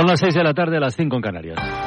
Son 0.00 0.06
las 0.06 0.20
6 0.20 0.34
de 0.34 0.42
la 0.42 0.54
tarde, 0.54 0.78
a 0.78 0.80
las 0.80 0.96
5 0.96 1.16
en 1.16 1.20
Canarias. 1.20 1.79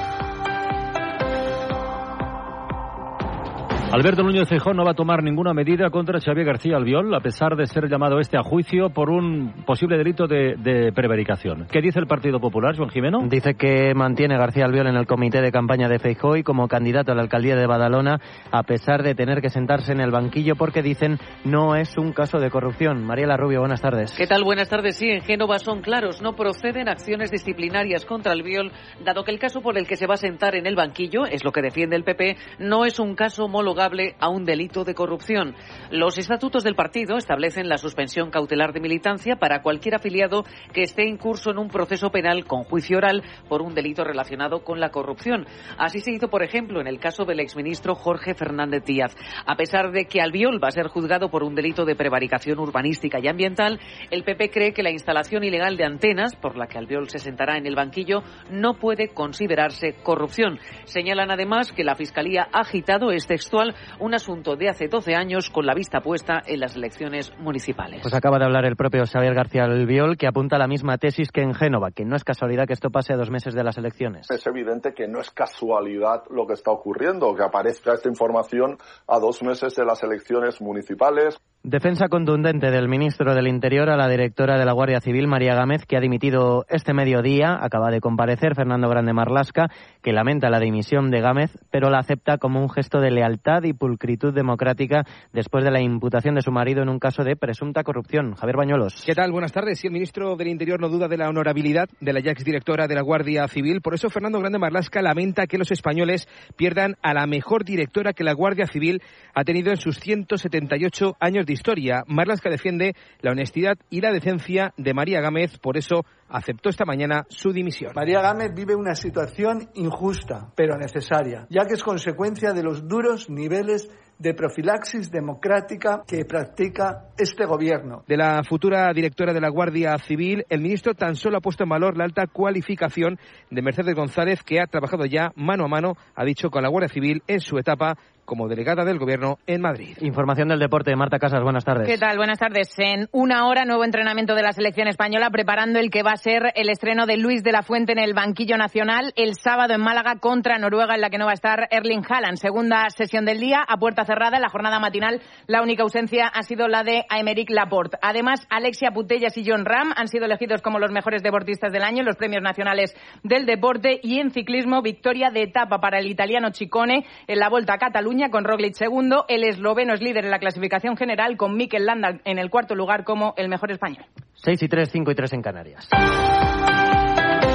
Alberto 3.94 4.24
Núñez 4.24 4.50
Feijóo 4.50 4.74
no 4.74 4.84
va 4.84 4.94
a 4.94 4.96
tomar 4.96 5.22
ninguna 5.22 5.54
medida 5.54 5.92
contra 5.92 6.20
Xavier 6.20 6.48
García 6.48 6.78
Albiol, 6.78 7.14
a 7.14 7.20
pesar 7.20 7.56
de 7.56 7.68
ser 7.68 7.88
llamado 7.88 8.20
este 8.20 8.40
a 8.40 8.42
juicio 8.42 8.90
por 8.90 9.12
un 9.12 9.54
posible 9.68 10.00
delito 10.00 10.26
de, 10.26 10.56
de, 10.56 10.92
prevaricación. 10.92 11.68
¿Qué 11.72 11.80
dice 11.80 12.00
el 12.00 12.08
Partido 12.08 12.40
Popular, 12.40 12.76
Juan 12.76 12.90
Jimeno? 12.90 13.20
Dice 13.30 13.54
que 13.54 13.94
mantiene 13.94 14.36
García 14.36 14.66
Albiol 14.66 14.88
en 14.88 14.96
el 14.96 15.06
comité 15.06 15.42
de 15.42 15.52
campaña 15.52 15.90
de 15.90 16.00
Feijóo 16.00 16.38
y 16.38 16.42
como 16.42 16.68
candidato 16.68 17.12
a 17.12 17.16
la 17.16 17.22
alcaldía 17.22 17.56
de 17.56 17.68
Badalona, 17.68 18.20
a 18.52 18.64
pesar 18.64 19.04
de 19.04 19.14
tener 19.14 19.42
que 19.42 19.50
sentarse 19.50 19.92
en 19.92 20.00
el 20.00 20.10
banquillo 20.10 20.56
porque 20.56 20.82
dicen 20.82 21.20
no 21.46 21.76
es 21.76 21.96
un 21.96 22.14
caso 22.14 22.40
de 22.40 22.50
corrupción. 22.50 23.06
Mariela 23.06 23.38
Rubio, 23.38 23.60
buenas 23.60 23.82
tardes. 23.82 24.16
¿Qué 24.18 24.26
tal? 24.26 24.44
Buenas 24.44 24.70
tardes. 24.70 24.98
Sí, 24.98 25.08
en 25.08 25.22
Génova 25.22 25.60
son 25.60 25.82
claros. 25.82 26.20
No 26.20 26.34
proceden 26.34 26.90
acciones 26.90 27.30
disciplinarias 27.30 28.06
contra 28.06 28.32
Albiol, 28.32 28.72
dado 29.06 29.24
que 29.24 29.30
el 29.30 29.38
caso 29.38 29.62
por 29.62 29.78
el 29.78 29.86
que 29.86 29.98
se 29.98 30.08
va 30.08 30.16
a 30.16 30.18
sentar 30.18 30.56
en 30.56 30.66
el 30.66 30.76
banquillo, 30.76 31.28
es 31.28 31.44
lo 31.44 31.52
que 31.52 31.62
defiende 31.62 31.96
el 31.96 32.04
PP, 32.04 32.38
no 32.58 32.86
es 32.86 33.00
un 33.00 33.14
caso 33.14 33.48
homologable 33.84 34.16
a 34.20 34.30
un 34.30 34.46
delito 34.46 34.84
de 34.84 34.94
corrupción. 34.94 35.56
Los 35.92 36.18
estatutos 36.18 36.64
del 36.64 36.76
partido 36.76 37.18
establecen 37.18 37.68
la 37.68 37.78
suspensión 37.78 38.32
cautelar 38.32 38.74
de 38.74 38.80
militancia 38.80 39.36
para 39.36 39.62
cualquier 39.62 39.96
afiliado 39.96 40.44
que 40.74 40.84
esté 40.84 41.08
en 41.08 41.18
curso 41.18 41.52
en 41.52 41.58
un 41.58 41.68
proceso 41.68 42.10
penal 42.10 42.46
con 42.46 42.64
juicio 42.64 42.98
oral 42.98 43.24
por 43.50 43.62
un 43.62 43.74
delito 43.74 44.04
relacionado 44.04 44.64
con 44.64 44.80
la 44.80 44.90
corrupción. 44.90 45.46
Así 45.78 46.00
se 46.00 46.12
hizo, 46.12 46.30
por 46.30 46.44
ejemplo, 46.44 46.82
en 46.82 46.88
el 46.88 47.00
caso 47.00 47.26
del 47.26 47.40
exministro 47.40 47.96
Jorge 47.96 48.34
Fernández 48.34 48.84
Díaz. 48.86 49.16
A 49.46 49.56
pesar 49.56 49.92
de 49.92 50.06
que 50.06 50.22
Albiol 50.22 50.64
va 50.64 50.70
a 50.70 50.72
ser 50.72 50.88
juzgado 50.88 51.30
por 51.30 51.44
un 51.44 51.56
delito 51.56 51.86
de 51.86 51.96
prevaricación 51.96 52.60
urbanística 52.60 53.20
y 53.20 53.28
ambiental, 53.28 53.80
el 54.12 54.24
PP 54.24 54.50
cree 54.50 54.74
que 54.74 54.84
la 54.84 54.92
instalación 54.92 55.44
ilegal 55.44 55.78
de 55.78 55.86
antenas, 55.86 56.36
por 56.36 56.58
la 56.58 56.68
que 56.68 56.78
Albiol 56.78 57.10
se 57.10 57.20
sentará 57.20 57.58
en 57.58 57.66
el 57.66 57.76
banquillo, 57.76 58.24
no 58.50 58.76
puede 58.76 59.10
considerarse 59.10 59.96
corrupción. 60.04 60.60
Señalan 60.86 61.32
además 61.32 61.72
que 61.72 61.84
la 61.84 61.96
Fiscalía 61.96 62.48
ha 62.52 62.62
agitado, 62.62 63.12
es 63.12 63.28
textual, 63.28 63.73
un 64.00 64.14
asunto 64.14 64.56
de 64.56 64.70
hace 64.70 64.88
12 64.88 65.16
años 65.16 65.50
con 65.50 65.66
la 65.66 65.74
vista 65.74 66.02
puesta 66.02 66.42
en 66.46 66.60
las 66.60 66.76
elecciones 66.76 67.32
municipales. 67.40 68.02
Pues 68.02 68.14
acaba 68.14 68.40
de 68.40 68.46
hablar 68.46 68.66
el 68.66 68.76
propio 68.76 69.04
Xavier 69.06 69.34
García 69.34 69.64
Albiol, 69.64 70.18
que 70.18 70.28
apunta 70.28 70.58
la 70.58 70.68
misma 70.68 70.98
tesis 70.98 71.32
que 71.32 71.42
en 71.42 71.54
Génova, 71.54 71.92
que 71.92 72.06
no 72.06 72.16
es 72.16 72.24
casualidad 72.24 72.68
que 72.68 72.74
esto 72.74 72.90
pase 72.90 73.14
a 73.14 73.18
dos 73.18 73.30
meses 73.30 73.54
de 73.54 73.64
las 73.64 73.78
elecciones. 73.78 74.30
Es 74.30 74.46
evidente 74.48 74.94
que 74.94 75.08
no 75.08 75.20
es 75.20 75.30
casualidad 75.32 76.24
lo 76.30 76.48
que 76.48 76.54
está 76.54 76.72
ocurriendo, 76.72 77.34
que 77.36 77.44
aparezca 77.44 77.94
esta 77.94 78.10
información 78.10 78.78
a 79.08 79.20
dos 79.20 79.44
meses 79.44 79.76
de 79.76 79.86
las 79.86 80.04
elecciones 80.04 80.62
municipales. 80.62 81.40
Defensa 81.66 82.10
contundente 82.10 82.72
del 82.72 82.90
ministro 82.90 83.34
del 83.34 83.48
Interior 83.48 83.90
a 83.90 83.96
la 83.96 84.10
directora 84.10 84.60
de 84.60 84.66
la 84.66 84.74
Guardia 84.74 85.00
Civil, 85.00 85.28
María 85.28 85.56
Gámez, 85.56 85.86
que 85.86 85.96
ha 85.96 86.02
dimitido 86.02 86.66
este 86.68 86.94
mediodía. 86.94 87.58
Acaba 87.58 87.90
de 87.90 88.02
comparecer 88.02 88.54
Fernando 88.54 88.90
Grande 88.90 89.14
Marlasca, 89.14 89.70
que 90.02 90.12
lamenta 90.12 90.50
la 90.50 90.60
dimisión 90.60 91.10
de 91.10 91.22
Gámez, 91.22 91.58
pero 91.72 91.90
la 91.90 92.00
acepta 92.00 92.38
como 92.38 92.60
un 92.60 92.70
gesto 92.70 93.00
de 93.00 93.12
lealtad 93.12 93.64
y 93.64 93.72
pulcritud 93.72 94.34
democrática 94.34 95.06
después 95.32 95.64
de 95.64 95.72
la 95.72 95.80
imputación 95.80 96.36
de 96.36 96.42
su 96.42 96.52
marido 96.52 96.84
en 96.84 96.90
un 96.90 97.00
caso 97.00 97.24
de 97.24 97.38
presunta 97.38 97.84
corrupción. 97.84 98.36
Javier 98.36 98.58
Bañuelos. 98.58 99.02
¿Qué 99.06 99.16
tal? 99.16 99.32
Buenas 99.32 99.54
tardes. 99.54 99.80
Sí, 99.80 99.88
el 99.88 99.94
ministro 99.94 100.36
del 100.36 100.50
Interior 100.50 100.82
no 100.82 100.90
duda 100.90 101.08
de 101.08 101.16
la 101.16 101.30
honorabilidad 101.30 101.88
de 102.02 102.12
la 102.12 102.20
ya 102.20 102.32
exdirectora 102.32 102.90
de 102.90 102.96
la 102.96 103.04
Guardia 103.04 103.48
Civil. 103.48 103.80
Por 103.80 103.94
eso, 103.94 104.10
Fernando 104.10 104.40
Grande 104.40 104.60
Marlasca 104.60 105.02
lamenta 105.02 105.48
que 105.48 105.58
los 105.58 105.72
españoles 105.72 106.28
pierdan 106.58 106.98
a 107.02 107.14
la 107.14 107.26
mejor 107.26 107.64
directora 107.64 108.12
que 108.12 108.26
la 108.26 108.34
Guardia 108.34 108.68
Civil 108.68 109.02
ha 109.34 109.46
tenido 109.46 109.72
en 109.72 109.78
sus 109.78 109.98
178 109.98 111.16
años 111.22 111.46
de 111.46 111.53
historia. 111.54 112.04
Marlasca 112.08 112.50
defiende 112.50 112.94
la 113.22 113.32
honestidad 113.32 113.78
y 113.90 114.02
la 114.02 114.12
decencia 114.12 114.74
de 114.78 114.94
María 114.94 115.22
Gámez, 115.22 115.58
por 115.60 115.78
eso 115.78 116.04
aceptó 116.28 116.70
esta 116.70 116.86
mañana 116.86 117.26
su 117.30 117.54
dimisión. 117.54 117.94
María 117.96 118.22
Gámez 118.22 118.54
vive 118.54 118.76
una 118.76 118.96
situación 118.96 119.70
injusta, 119.76 120.52
pero 120.56 120.78
necesaria, 120.78 121.46
ya 121.50 121.66
que 121.66 121.76
es 121.76 121.84
consecuencia 121.84 122.54
de 122.54 122.64
los 122.64 122.88
duros 122.88 123.30
niveles 123.30 123.90
de 124.20 124.34
profilaxis 124.34 125.12
democrática 125.12 126.04
que 126.08 126.24
practica 126.26 127.10
este 127.18 127.46
gobierno. 127.46 128.04
De 128.08 128.18
la 128.18 128.42
futura 128.44 128.92
directora 128.94 129.34
de 129.34 129.42
la 129.42 129.50
Guardia 129.50 129.98
Civil, 129.98 130.46
el 130.50 130.62
ministro 130.62 130.94
tan 130.94 131.16
solo 131.16 131.38
ha 131.38 131.42
puesto 131.42 131.64
en 131.64 131.70
valor 131.70 131.98
la 131.98 132.06
alta 132.06 132.28
cualificación 132.28 133.20
de 133.50 133.62
Mercedes 133.62 133.96
González, 133.96 134.42
que 134.44 134.62
ha 134.62 134.68
trabajado 134.68 135.06
ya 135.06 135.32
mano 135.36 135.66
a 135.66 135.68
mano, 135.68 135.94
ha 136.16 136.24
dicho, 136.24 136.50
con 136.50 136.64
la 136.64 136.70
Guardia 136.70 136.94
Civil 136.94 137.22
en 137.28 137.40
su 137.40 137.58
etapa 137.58 137.98
como 138.26 138.48
delegada 138.48 138.86
del 138.86 139.00
Gobierno 139.00 139.38
en 139.48 139.62
Madrid. 139.62 139.98
Información 140.02 140.48
del 140.48 140.60
deporte. 140.60 140.96
Marta 140.96 141.20
Casas, 141.20 141.44
buenas 141.44 141.66
tardes. 141.66 141.88
¿Qué 141.88 141.98
tal? 141.98 142.18
Buenas 142.18 142.40
tardes. 142.40 142.74
En 142.78 143.10
una 143.12 143.48
hora, 143.48 143.66
nuevo 143.66 143.84
entrenamiento 143.84 144.36
de 144.36 144.44
la 144.44 144.54
selección 144.54 144.88
española, 144.88 145.30
preparando 145.30 145.80
el 145.80 145.90
que 145.90 146.04
va 146.04 146.12
a 146.12 146.18
ser 146.18 146.52
el 146.56 146.70
estreno 146.70 147.06
de 147.06 147.18
Luis 147.18 147.44
de 147.44 147.52
la 147.52 147.64
Fuente 147.64 147.92
en 147.92 148.00
el 148.00 148.14
banquillo 148.14 148.58
nacional 148.58 149.12
el 149.16 149.36
sábado 149.36 149.74
en 149.74 149.82
Málaga 149.82 150.16
contra 150.20 150.58
Noruega, 150.58 150.96
en 150.96 151.02
la 151.02 151.10
que 151.10 151.18
no 151.18 151.26
va 151.26 151.32
a 151.32 151.36
estar 151.36 151.68
Erling 151.70 152.04
Haaland. 152.08 152.38
Segunda 152.38 152.90
sesión 152.90 153.26
del 153.26 153.40
día, 153.40 153.64
a 153.68 153.78
puerta 153.78 154.06
cerrada, 154.06 154.38
en 154.38 154.42
la 154.42 154.50
jornada 154.50 154.80
matinal. 154.80 155.22
La 155.48 155.62
única 155.62 155.84
ausencia 155.84 156.28
ha 156.28 156.44
sido 156.44 156.68
la 156.68 156.84
de 156.84 157.06
Aymeric 157.10 157.50
Laporte. 157.50 157.98
Además, 158.02 158.48
Alexia 158.50 158.92
Putellas 158.92 159.38
y 159.38 159.44
John 159.46 159.66
Ram 159.66 159.94
han 159.96 160.08
sido 160.08 160.26
elegidos 160.26 160.62
como 160.62 160.80
los 160.80 160.92
mejores 160.92 161.24
deportistas 161.24 161.72
del 161.72 161.84
año 161.84 162.00
en 162.00 162.06
los 162.06 162.16
premios 162.16 162.42
nacionales 162.42 162.96
del 163.24 163.46
deporte. 163.46 164.00
Y 164.02 164.20
en 164.20 164.32
ciclismo, 164.32 164.82
victoria 164.82 165.30
de 165.30 165.44
etapa 165.44 165.80
para 165.80 166.00
el 166.00 166.08
italiano 166.08 166.52
Chicone 166.52 167.06
en 167.28 167.40
la 167.40 167.50
Volta 167.50 167.74
a 167.74 167.78
Cataluña 167.78 168.13
con 168.32 168.44
Roglic 168.44 168.76
segundo. 168.76 169.26
El 169.28 169.44
esloveno 169.44 169.94
es 169.94 170.02
líder 170.02 170.26
en 170.26 170.32
la 170.32 170.40
clasificación 170.40 170.96
general 170.96 171.36
con 171.36 171.56
Mikel 171.56 171.86
Landa 171.86 172.20
en 172.26 172.38
el 172.38 172.50
cuarto 172.50 172.76
lugar 172.76 173.04
como 173.04 173.34
el 173.38 173.50
mejor 173.50 173.72
español. 173.72 174.06
6 174.36 174.62
y 174.64 174.68
3, 174.68 174.90
5 174.92 175.12
y 175.12 175.16
3 175.16 175.34
en 175.34 175.42
Canarias. 175.42 175.90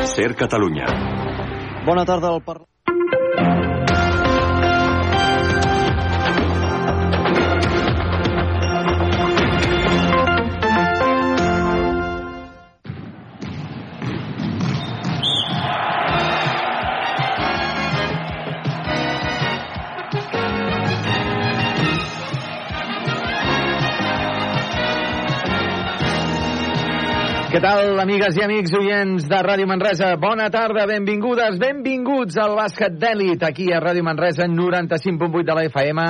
Ser 0.03 0.35
Catalunya. 0.35 0.87
Bona 1.87 2.05
tarda 2.05 2.35
al 2.35 2.43
Parlament. 2.43 2.69
Què 27.59 27.65
tal, 27.65 27.97
amigues 27.99 28.37
i 28.39 28.43
amics 28.45 28.71
oients 28.79 29.25
de 29.27 29.39
Ràdio 29.43 29.67
Manresa? 29.67 30.13
Bona 30.23 30.45
tarda, 30.55 30.85
benvingudes, 30.87 31.57
benvinguts 31.59 32.37
al 32.39 32.53
bàsquet 32.55 32.95
d'èlit, 33.03 33.43
aquí 33.43 33.67
a 33.75 33.81
Ràdio 33.83 34.05
Manresa, 34.07 34.47
95.8 34.47 35.43
de 35.49 35.57
la 35.59 35.65
FM, 35.67 36.05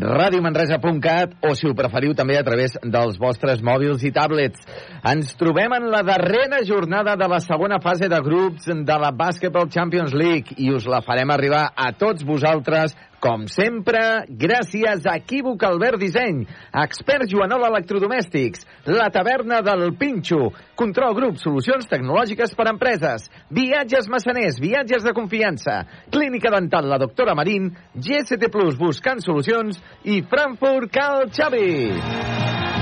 radiomanresa.cat, 0.00 1.34
o 1.44 1.52
si 1.60 1.68
ho 1.68 1.74
preferiu 1.76 2.14
també 2.16 2.38
a 2.40 2.44
través 2.46 2.78
dels 2.80 3.20
vostres 3.20 3.60
mòbils 3.60 4.06
i 4.08 4.14
tablets. 4.16 4.64
Ens 5.12 5.36
trobem 5.36 5.76
en 5.76 5.90
la 5.92 6.00
darrera 6.08 6.62
jornada 6.64 7.18
de 7.20 7.28
la 7.28 7.42
segona 7.44 7.82
fase 7.84 8.08
de 8.08 8.22
grups 8.24 8.72
de 8.72 8.98
la 9.04 9.12
Basketball 9.12 9.68
Champions 9.68 10.16
League 10.16 10.56
i 10.56 10.72
us 10.72 10.88
la 10.88 11.02
farem 11.04 11.36
arribar 11.36 11.66
a 11.76 11.92
tots 12.00 12.24
vosaltres 12.24 12.96
com 13.20 13.46
sempre, 13.50 14.00
gràcies 14.28 15.06
a 15.06 15.16
Equívoc 15.18 15.64
Albert 15.66 15.98
Disseny, 16.02 16.44
Expert 16.84 17.26
Joanol 17.30 17.66
Electrodomèstics, 17.68 18.64
La 18.86 19.08
Taverna 19.14 19.60
del 19.66 19.92
Pinxo, 19.98 20.52
Control 20.78 21.16
Grup, 21.18 21.40
solucions 21.42 21.90
tecnològiques 21.90 22.54
per 22.54 22.68
a 22.68 22.74
empreses, 22.76 23.28
Viatges 23.50 24.08
Massaners, 24.12 24.60
viatges 24.62 25.06
de 25.06 25.14
confiança, 25.16 25.80
Clínica 26.14 26.54
Dental 26.54 26.88
La 26.88 27.02
Doctora 27.02 27.34
Marín, 27.38 27.72
GST 27.94 28.50
Plus, 28.54 28.78
buscant 28.78 29.24
solucions, 29.24 29.82
i 30.06 30.22
Frankfurt 30.22 30.92
Cal 30.94 31.26
Xavi. 31.34 32.77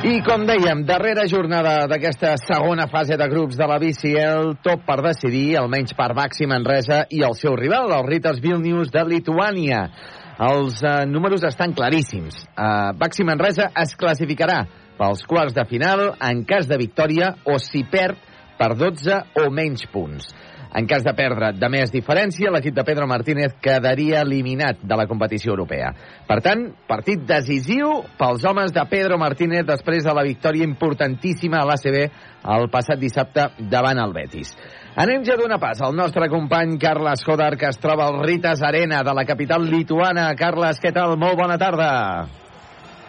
I 0.00 0.22
com 0.24 0.46
dèiem, 0.48 0.80
darrera 0.88 1.26
jornada 1.28 1.82
d'aquesta 1.84 2.30
segona 2.40 2.86
fase 2.88 3.18
de 3.20 3.26
grups 3.28 3.58
de 3.60 3.66
la 3.68 3.76
BCL, 3.76 4.54
tot 4.64 4.80
per 4.86 4.96
decidir, 5.04 5.58
almenys 5.60 5.92
per 5.98 6.14
Baxi 6.16 6.48
Manresa 6.48 7.02
i 7.12 7.20
el 7.26 7.36
seu 7.36 7.52
rival, 7.58 7.92
el 7.92 8.08
Ritas 8.08 8.40
Vilnius 8.40 8.88
de 8.94 9.02
Lituània. 9.04 9.82
Els 10.40 10.80
eh, 10.80 11.04
números 11.04 11.44
estan 11.44 11.76
claríssims. 11.76 12.40
Eh, 12.48 12.70
Baxi 12.96 13.28
Manresa 13.28 13.68
es 13.76 13.92
classificarà 14.00 14.62
pels 14.96 15.20
quarts 15.28 15.52
de 15.52 15.66
final 15.68 16.14
en 16.16 16.46
cas 16.48 16.64
de 16.70 16.80
victòria 16.80 17.34
o 17.44 17.60
si 17.60 17.84
perd 17.84 18.24
per 18.56 18.72
12 18.80 19.20
o 19.44 19.50
menys 19.52 19.84
punts. 19.92 20.32
En 20.70 20.86
cas 20.86 21.02
de 21.02 21.12
perdre 21.18 21.50
de 21.58 21.68
més 21.72 21.90
diferència, 21.90 22.50
l'equip 22.54 22.76
de 22.76 22.84
Pedro 22.86 23.08
Martínez 23.10 23.56
quedaria 23.62 24.20
eliminat 24.22 24.84
de 24.86 24.98
la 24.98 25.06
competició 25.10 25.50
europea. 25.56 25.90
Per 26.28 26.38
tant, 26.44 26.68
partit 26.86 27.24
decisiu 27.26 28.04
pels 28.18 28.44
homes 28.46 28.70
de 28.76 28.84
Pedro 28.90 29.18
Martínez 29.18 29.66
després 29.66 30.06
de 30.06 30.14
la 30.14 30.26
victòria 30.26 30.68
importantíssima 30.68 31.58
a 31.58 31.66
l'ACB 31.66 31.98
el 32.54 32.68
passat 32.72 33.00
dissabte 33.00 33.48
davant 33.70 33.98
el 33.98 34.14
Betis. 34.14 34.54
Anem 35.00 35.24
ja 35.26 35.36
d'una 35.38 35.58
pas 35.62 35.82
al 35.82 35.96
nostre 35.96 36.30
company 36.30 36.78
Carles 36.78 37.24
Jodar, 37.26 37.56
que 37.58 37.70
es 37.70 37.82
troba 37.82 38.06
al 38.06 38.22
Ritas 38.22 38.62
Arena 38.62 39.02
de 39.06 39.14
la 39.14 39.26
capital 39.26 39.66
lituana. 39.66 40.30
Carles, 40.38 40.78
què 40.82 40.94
tal? 40.94 41.18
Molt 41.18 41.38
bona 41.38 41.58
tarda. 41.58 41.90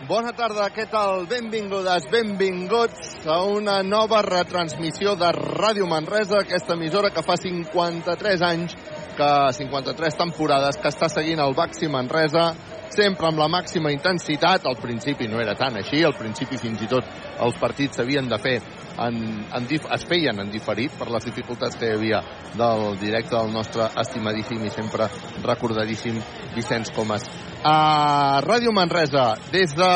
Bona 0.10 0.32
tarda, 0.34 0.66
què 0.74 0.88
tal? 0.90 1.28
Benvingudes, 1.30 2.08
benvinguts 2.10 3.28
a 3.30 3.36
una 3.46 3.76
nova 3.86 4.24
retransmissió 4.26 5.14
de 5.14 5.30
Ràdio 5.36 5.86
Manresa, 5.86 6.40
aquesta 6.42 6.74
emissora 6.74 7.12
que 7.14 7.22
fa 7.22 7.36
53 7.38 8.42
anys, 8.48 8.74
que 9.20 9.30
53 9.60 10.18
temporades, 10.18 10.80
que 10.82 10.90
està 10.90 11.10
seguint 11.12 11.44
el 11.46 11.54
Baxi 11.54 11.86
Manresa, 11.86 12.48
sempre 12.90 13.30
amb 13.30 13.44
la 13.44 13.50
màxima 13.52 13.94
intensitat. 13.94 14.66
Al 14.66 14.80
principi 14.82 15.30
no 15.30 15.42
era 15.44 15.54
tan 15.60 15.78
així, 15.78 16.02
al 16.02 16.18
principi 16.18 16.58
fins 16.58 16.82
i 16.82 16.90
tot 16.90 17.06
els 17.46 17.62
partits 17.62 18.02
s'havien 18.02 18.32
de 18.32 18.42
fer 18.42 18.58
en, 19.00 19.46
en 19.54 19.68
dif, 19.70 19.86
es 19.94 20.06
feien 20.10 20.40
en 20.42 20.52
diferit 20.52 20.94
per 21.00 21.10
les 21.12 21.26
dificultats 21.28 21.78
que 21.80 21.90
hi 21.90 21.96
havia 21.96 22.22
del 22.58 23.00
directe 23.02 23.36
del 23.36 23.54
nostre 23.54 23.88
estimadíssim 24.02 24.64
i 24.66 24.74
sempre 24.74 25.08
recordadíssim 25.46 26.20
Vicenç 26.56 26.92
Comas. 26.96 27.26
A 27.64 28.42
Ràdio 28.44 28.74
Manresa, 28.74 29.36
des 29.54 29.76
de 29.78 29.92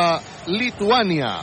Lituània, 0.48 1.38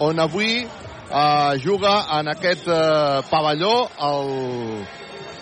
on 0.00 0.20
avui 0.22 0.62
eh, 0.64 1.52
juga 1.62 2.06
en 2.18 2.28
aquest 2.28 2.68
eh, 2.68 3.22
pavelló 3.30 3.88
el 4.10 4.86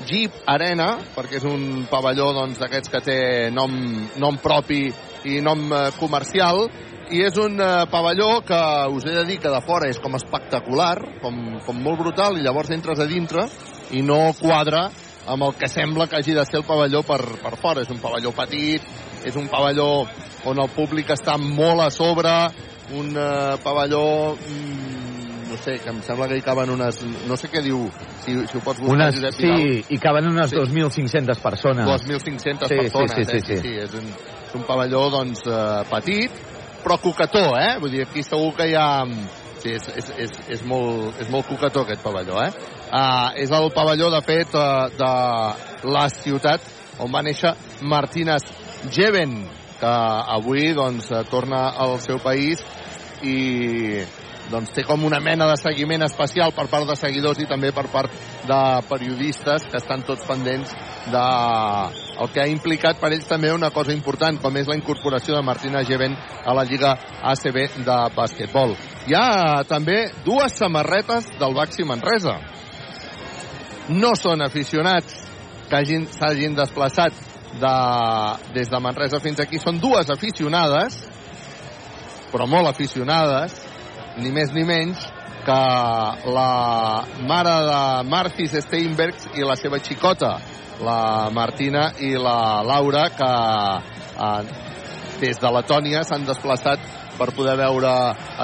Jeep 0.05 0.33
Arena, 0.47 0.99
perquè 1.15 1.39
és 1.41 1.47
un 1.49 1.87
pavelló 1.91 2.33
doncs, 2.37 2.59
d'aquests 2.61 2.93
que 2.93 3.01
té 3.05 3.19
nom, 3.55 3.73
nom 4.21 4.41
propi 4.43 4.87
i 5.31 5.41
nom 5.45 5.71
eh, 5.73 5.87
comercial, 5.99 6.67
i 7.13 7.21
és 7.27 7.37
un 7.41 7.59
eh, 7.61 7.85
pavelló 7.93 8.41
que 8.47 8.61
us 8.95 9.05
he 9.05 9.13
de 9.17 9.25
dir 9.29 9.39
que 9.43 9.51
de 9.53 9.61
fora 9.67 9.89
és 9.91 9.99
com 10.01 10.15
espectacular, 10.17 10.95
com, 11.23 11.37
com 11.67 11.81
molt 11.85 12.01
brutal, 12.01 12.39
i 12.39 12.45
llavors 12.45 12.71
entres 12.75 13.01
a 13.01 13.07
dintre 13.11 13.45
i 13.93 14.01
no 14.03 14.33
quadra 14.41 14.87
amb 15.29 15.43
el 15.47 15.55
que 15.57 15.69
sembla 15.69 16.07
que 16.09 16.17
hagi 16.19 16.35
de 16.37 16.45
ser 16.45 16.61
el 16.61 16.67
pavelló 16.69 17.03
per, 17.07 17.21
per 17.43 17.55
fora. 17.61 17.83
És 17.85 17.91
un 17.93 18.01
pavelló 18.03 18.33
petit, 18.37 18.83
és 19.25 19.37
un 19.41 19.49
pavelló 19.53 20.05
on 20.45 20.61
el 20.61 20.69
públic 20.77 21.13
està 21.15 21.39
molt 21.41 21.81
a 21.87 21.91
sobre, 21.93 22.33
un 22.93 23.15
eh, 23.17 23.55
pavelló 23.65 24.35
mm, 24.37 25.49
no 25.49 25.57
sé, 25.63 25.79
que 25.81 25.89
em 25.93 26.01
sembla 26.03 26.27
que 26.29 26.37
hi 26.41 26.43
caben 26.45 26.71
unes... 26.75 26.99
No 27.29 27.37
sé 27.41 27.49
què 27.53 27.63
diu, 27.65 27.85
si, 28.25 28.35
si 28.51 28.59
ho 28.59 28.63
pots 28.65 28.81
buscar, 28.83 28.97
Unes, 28.97 29.15
Josep 29.17 29.37
sí, 29.39 29.47
Vidal. 29.47 29.85
hi 29.89 29.99
caben 30.03 30.29
unes 30.33 30.51
Sí. 30.51 30.57
2.500 30.59 31.41
persones. 31.41 31.87
2.500 31.87 32.69
Sí, 32.69 32.75
sí, 32.75 32.81
persones, 32.81 33.15
sí, 33.15 33.25
sí, 33.25 33.37
eh? 33.37 33.43
sí. 33.47 33.61
sí, 33.63 33.77
és, 33.85 33.95
un, 33.95 34.11
és 34.49 34.57
un 34.59 34.67
pavelló, 34.69 35.05
doncs, 35.15 35.45
eh, 35.47 35.85
petit, 35.93 36.43
però 36.85 37.01
coquetó, 37.03 37.47
eh? 37.59 37.75
Vull 37.81 37.97
dir, 37.97 38.05
aquí 38.07 38.23
segur 38.27 38.53
que 38.59 38.69
hi 38.71 38.77
ha... 38.79 38.89
Sí, 39.65 39.73
és, 39.73 39.87
és, 39.97 40.09
és, 40.21 40.33
és, 40.59 40.63
molt, 40.69 41.17
és 41.25 41.31
molt 41.33 41.49
coquetó 41.49 41.87
aquest 41.87 42.03
pavelló, 42.05 42.37
eh? 42.45 42.51
Uh, 42.93 43.31
és 43.41 43.53
el 43.57 43.71
pavelló, 43.73 44.11
de 44.13 44.21
fet, 44.27 44.53
uh, 44.53 44.91
de 44.93 45.89
la 45.89 46.05
ciutat 46.13 46.75
on 47.03 47.11
va 47.11 47.23
néixer 47.25 47.55
Martínez 47.83 48.45
Jeven, 48.93 49.39
que 49.81 49.95
avui, 50.37 50.73
doncs, 50.77 51.11
eh, 51.11 51.25
torna 51.31 51.67
al 51.81 51.99
seu 52.01 52.21
país 52.23 52.61
i 53.25 54.05
doncs 54.51 54.73
té 54.77 54.85
com 54.85 55.05
una 55.05 55.21
mena 55.25 55.47
de 55.49 55.57
seguiment 55.57 56.03
especial 56.05 56.53
per 56.53 56.67
part 56.69 56.87
de 56.89 56.97
seguidors 56.97 57.39
i 57.41 57.47
també 57.49 57.71
per 57.73 57.87
part 57.93 58.13
de 58.47 58.59
periodistes 58.91 59.65
que 59.71 59.79
estan 59.81 60.03
tots 60.05 60.27
pendents 60.29 60.75
de 61.11 61.25
el 62.21 62.29
que 62.31 62.41
ha 62.43 62.47
implicat 62.47 63.01
per 63.01 63.11
ells 63.13 63.27
també 63.27 63.51
una 63.53 63.71
cosa 63.75 63.93
important, 63.93 64.39
com 64.41 64.57
és 64.57 64.69
la 64.71 64.77
incorporació 64.79 65.35
de 65.35 65.43
Martina 65.43 65.83
Geven 65.85 66.15
a 66.45 66.55
la 66.55 66.63
Lliga 66.65 66.93
ACB 67.33 67.57
de 67.85 67.97
bàsquetbol. 68.15 68.77
Hi 69.09 69.17
ha 69.19 69.65
també 69.69 70.13
dues 70.25 70.55
samarretes 70.55 71.27
del 71.41 71.57
Baxi 71.57 71.83
Manresa. 71.85 72.37
No 73.89 74.15
són 74.17 74.41
aficionats 74.47 75.25
que 75.69 75.77
hagin- 75.77 76.07
s'hagin 76.09 76.55
desplaçat 76.57 77.13
de, 77.61 77.75
des 78.55 78.71
de 78.71 78.81
Manresa 78.81 79.21
fins 79.21 79.41
aquí. 79.41 79.59
Són 79.59 79.81
dues 79.83 80.09
aficionades, 80.11 81.03
però 82.33 82.47
molt 82.47 82.71
aficionades, 82.71 83.59
ni 84.19 84.33
més 84.35 84.53
ni 84.55 84.65
menys 84.69 85.07
que 85.45 85.61
la 86.35 87.05
mare 87.29 87.55
de 87.69 87.81
Marcis 88.09 88.57
Steinbergs 88.65 89.29
i 89.37 89.45
la 89.45 89.57
seva 89.61 89.81
xicota, 89.83 90.39
la 90.85 91.31
Martina 91.35 91.91
i 92.01 92.15
la 92.17 92.63
Laura, 92.65 93.09
que 93.15 93.33
eh, 94.27 94.61
des 95.21 95.41
de 95.41 95.51
Letònia 95.59 96.05
s'han 96.05 96.25
desplaçat 96.27 96.81
per 97.19 97.31
poder 97.37 97.55
veure 97.59 97.91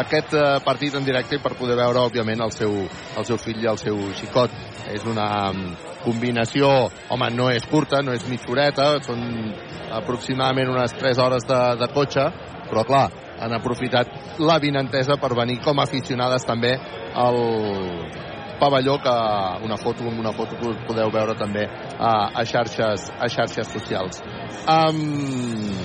aquest 0.02 0.34
eh, 0.38 0.58
partit 0.64 0.94
en 0.94 1.06
directe 1.06 1.38
i 1.38 1.42
per 1.42 1.56
poder 1.58 1.78
veure, 1.80 2.04
òbviament, 2.06 2.44
el 2.44 2.52
seu, 2.54 2.76
el 3.18 3.26
seu 3.26 3.40
fill 3.40 3.64
i 3.64 3.70
el 3.70 3.80
seu 3.80 3.98
xicot. 4.20 4.54
És 4.90 5.06
una 5.06 5.50
mm, 5.50 5.72
combinació, 6.04 6.68
home, 7.10 7.30
no 7.34 7.50
és 7.50 7.66
curta, 7.70 8.02
no 8.02 8.14
és 8.14 8.26
mitja 8.28 8.50
horeta, 8.52 8.92
són 9.06 9.24
aproximadament 9.96 10.70
unes 10.76 10.94
3 11.00 11.18
hores 11.24 11.46
de, 11.48 11.60
de 11.80 11.90
cotxe, 11.94 12.28
però 12.70 12.86
clar, 12.86 13.08
han 13.40 13.54
aprofitat 13.56 14.38
la 14.38 14.58
vinentesa 14.60 15.16
per 15.20 15.32
venir 15.36 15.60
com 15.64 15.78
a 15.78 15.86
aficionades 15.88 16.44
també 16.46 16.74
al 17.14 17.38
pavelló 18.60 18.98
que 19.00 19.14
una 19.64 19.78
foto 19.80 20.04
una 20.04 20.32
foto 20.32 20.58
que 20.60 20.74
podeu 20.86 21.10
veure 21.10 21.34
també 21.34 21.64
a, 21.64 22.12
a 22.34 22.44
xarxes 22.44 23.08
a 23.18 23.28
xarxes 23.28 23.72
socials. 23.72 24.20
Um, 24.68 25.80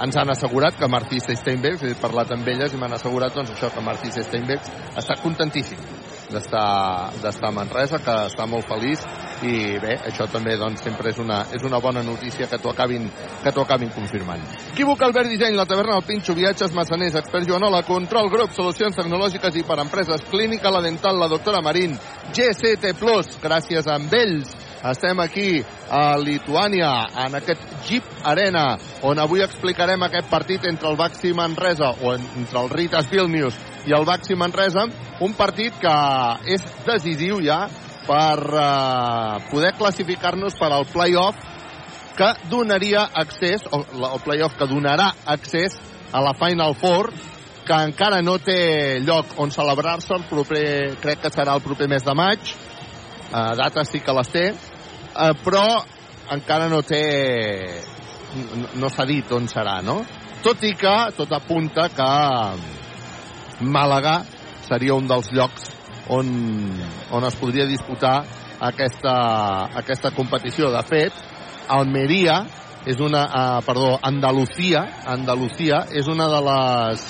ens 0.00 0.16
han 0.16 0.30
assegurat 0.32 0.76
que 0.76 0.88
Martí 0.88 1.20
Steinberg, 1.20 1.82
he 1.84 1.96
parlat 2.00 2.32
amb 2.32 2.46
elles 2.48 2.72
i 2.72 2.80
m'han 2.80 2.96
assegurat 2.96 3.34
doncs, 3.34 3.56
això 3.56 3.72
que 3.72 3.84
Martí 3.84 4.12
Steinberg 4.12 4.96
està 4.96 5.16
contentíssim 5.22 5.99
d'estar 6.32 7.48
a 7.48 7.52
Manresa, 7.54 8.00
que 8.02 8.14
està 8.30 8.46
molt 8.50 8.68
feliç. 8.68 9.04
I 9.40 9.78
bé, 9.80 9.94
això 10.04 10.26
també 10.28 10.56
doncs, 10.60 10.82
sempre 10.84 11.10
és 11.10 11.18
una, 11.18 11.40
és 11.56 11.62
una 11.64 11.80
bona 11.80 12.02
notícia 12.04 12.46
que 12.46 12.58
t'ho 12.60 12.74
acabin, 12.74 13.08
que 13.42 13.52
t'ho 13.52 13.64
acabin 13.64 13.92
confirmant. 13.94 14.42
Equívoc 14.74 15.02
Albert 15.06 15.32
Disseny, 15.32 15.56
la 15.56 15.64
taverna 15.68 15.96
del 15.96 16.06
Pinxo, 16.08 16.36
viatges, 16.36 16.74
massaners, 16.76 17.16
expert 17.22 17.48
Joanola, 17.48 17.82
control 17.88 18.28
grup, 18.32 18.52
solucions 18.56 18.96
tecnològiques 19.00 19.56
i 19.56 19.64
per 19.64 19.80
empreses, 19.80 20.26
clínica, 20.30 20.72
la 20.72 20.84
dental, 20.84 21.18
la 21.18 21.30
doctora 21.32 21.64
Marín, 21.64 21.96
GCT 22.36 22.92
gràcies 23.40 23.88
a 23.88 23.96
ells 23.96 24.52
estem 24.88 25.20
aquí 25.20 25.60
a 25.90 26.16
Lituània, 26.16 26.90
en 27.26 27.36
aquest 27.36 27.60
Jeep 27.88 28.06
Arena, 28.24 28.78
on 29.04 29.20
avui 29.20 29.44
explicarem 29.44 30.02
aquest 30.06 30.30
partit 30.30 30.64
entre 30.70 30.88
el 30.88 30.96
Baxi 30.96 31.34
Manresa, 31.36 31.92
o 32.00 32.14
entre 32.16 32.62
el 32.62 32.70
Ritas 32.70 33.10
Vilnius 33.10 33.58
i 33.86 33.94
el 33.96 34.06
Baxi 34.08 34.36
Manresa, 34.38 34.86
un 35.20 35.36
partit 35.36 35.76
que 35.82 35.94
és 36.54 36.64
decisiu 36.86 37.42
ja 37.44 37.66
per 38.06 38.38
eh, 38.40 39.48
poder 39.50 39.74
classificar-nos 39.78 40.56
per 40.58 40.72
al 40.72 40.88
play-off 40.88 41.36
que 42.16 42.32
donaria 42.50 43.04
accés, 43.14 43.62
o 43.70 43.84
el 43.84 44.20
play-off 44.24 44.56
que 44.58 44.68
donarà 44.68 45.12
accés 45.24 45.76
a 46.12 46.20
la 46.24 46.34
Final 46.34 46.74
Four, 46.74 47.12
que 47.64 47.76
encara 47.86 48.18
no 48.24 48.38
té 48.42 48.98
lloc 49.04 49.36
on 49.38 49.52
celebrar-se, 49.54 50.16
el 50.16 50.26
proper, 50.28 50.96
crec 51.00 51.22
que 51.22 51.30
serà 51.32 51.54
el 51.54 51.62
proper 51.64 51.88
mes 51.88 52.04
de 52.04 52.16
maig, 52.16 52.52
eh, 53.30 53.54
dates 53.60 53.92
sí 53.92 54.00
que 54.04 54.16
les 54.16 54.32
té, 54.32 54.46
eh, 55.16 55.32
però 55.44 55.64
encara 56.30 56.68
no 56.70 56.82
té 56.86 57.02
no, 58.34 58.68
no 58.84 58.90
s'ha 58.90 59.06
dit 59.08 59.32
on 59.34 59.48
serà, 59.50 59.80
no? 59.82 60.00
Tot 60.44 60.62
i 60.64 60.72
que 60.78 60.94
tot 61.16 61.32
apunta 61.36 61.88
que 61.92 62.10
Màlaga 63.60 64.20
seria 64.64 64.94
un 64.96 65.08
dels 65.10 65.28
llocs 65.36 65.66
on, 66.08 66.30
on 67.12 67.26
es 67.28 67.36
podria 67.36 67.66
disputar 67.68 68.22
aquesta, 68.60 69.14
aquesta 69.82 70.12
competició. 70.16 70.70
De 70.72 70.80
fet, 70.88 71.16
Almeria 71.68 72.40
és 72.88 73.00
una, 73.04 73.26
uh, 73.26 73.60
perdó, 73.66 73.98
Andalucía, 74.02 74.86
Andalucía 75.06 75.84
és 75.92 76.08
una 76.08 76.30
de 76.32 76.40
les 76.46 77.04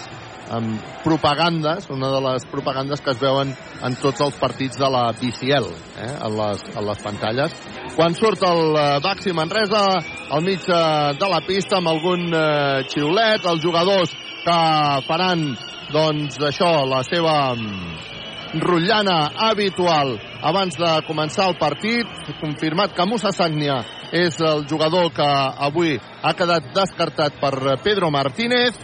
um, 0.50 0.78
propagandes, 1.04 1.88
una 1.90 2.10
de 2.10 2.20
les 2.26 2.46
propagandes 2.50 3.00
que 3.00 3.14
es 3.14 3.20
veuen 3.20 3.52
en 3.82 3.96
tots 4.02 4.20
els 4.20 4.38
partits 4.40 4.78
de 4.78 4.90
la 4.90 5.10
BCL, 5.16 5.68
eh, 5.96 6.12
a, 6.20 6.28
les, 6.28 6.64
a 6.76 6.84
les 6.84 7.02
pantalles. 7.04 7.56
Quan 7.96 8.14
surt 8.18 8.42
el 8.46 8.62
uh, 8.74 8.84
Baxi 9.04 9.34
Manresa 9.36 9.84
al 10.30 10.44
mig 10.46 10.66
uh, 10.68 11.12
de 11.18 11.30
la 11.30 11.42
pista 11.46 11.80
amb 11.80 11.92
algun 11.92 12.28
uh, 12.30 12.82
xiulet, 12.90 13.46
els 13.46 13.62
jugadors 13.64 14.14
que 14.44 14.60
faran 15.08 15.50
doncs 15.90 16.38
això, 16.46 16.70
la 16.88 17.02
seva 17.04 17.52
mm, 17.56 18.60
rotllana 18.62 19.18
habitual 19.50 20.14
abans 20.46 20.76
de 20.78 20.92
començar 21.06 21.50
el 21.50 21.58
partit. 21.58 22.06
Confirmat 22.40 22.94
que 22.96 23.06
Musa 23.10 23.34
Sagnia 23.34 23.80
és 24.16 24.38
el 24.42 24.64
jugador 24.70 25.10
que 25.14 25.26
avui 25.66 25.96
ha 25.98 26.32
quedat 26.34 26.72
descartat 26.74 27.36
per 27.42 27.76
Pedro 27.84 28.10
Martínez 28.10 28.78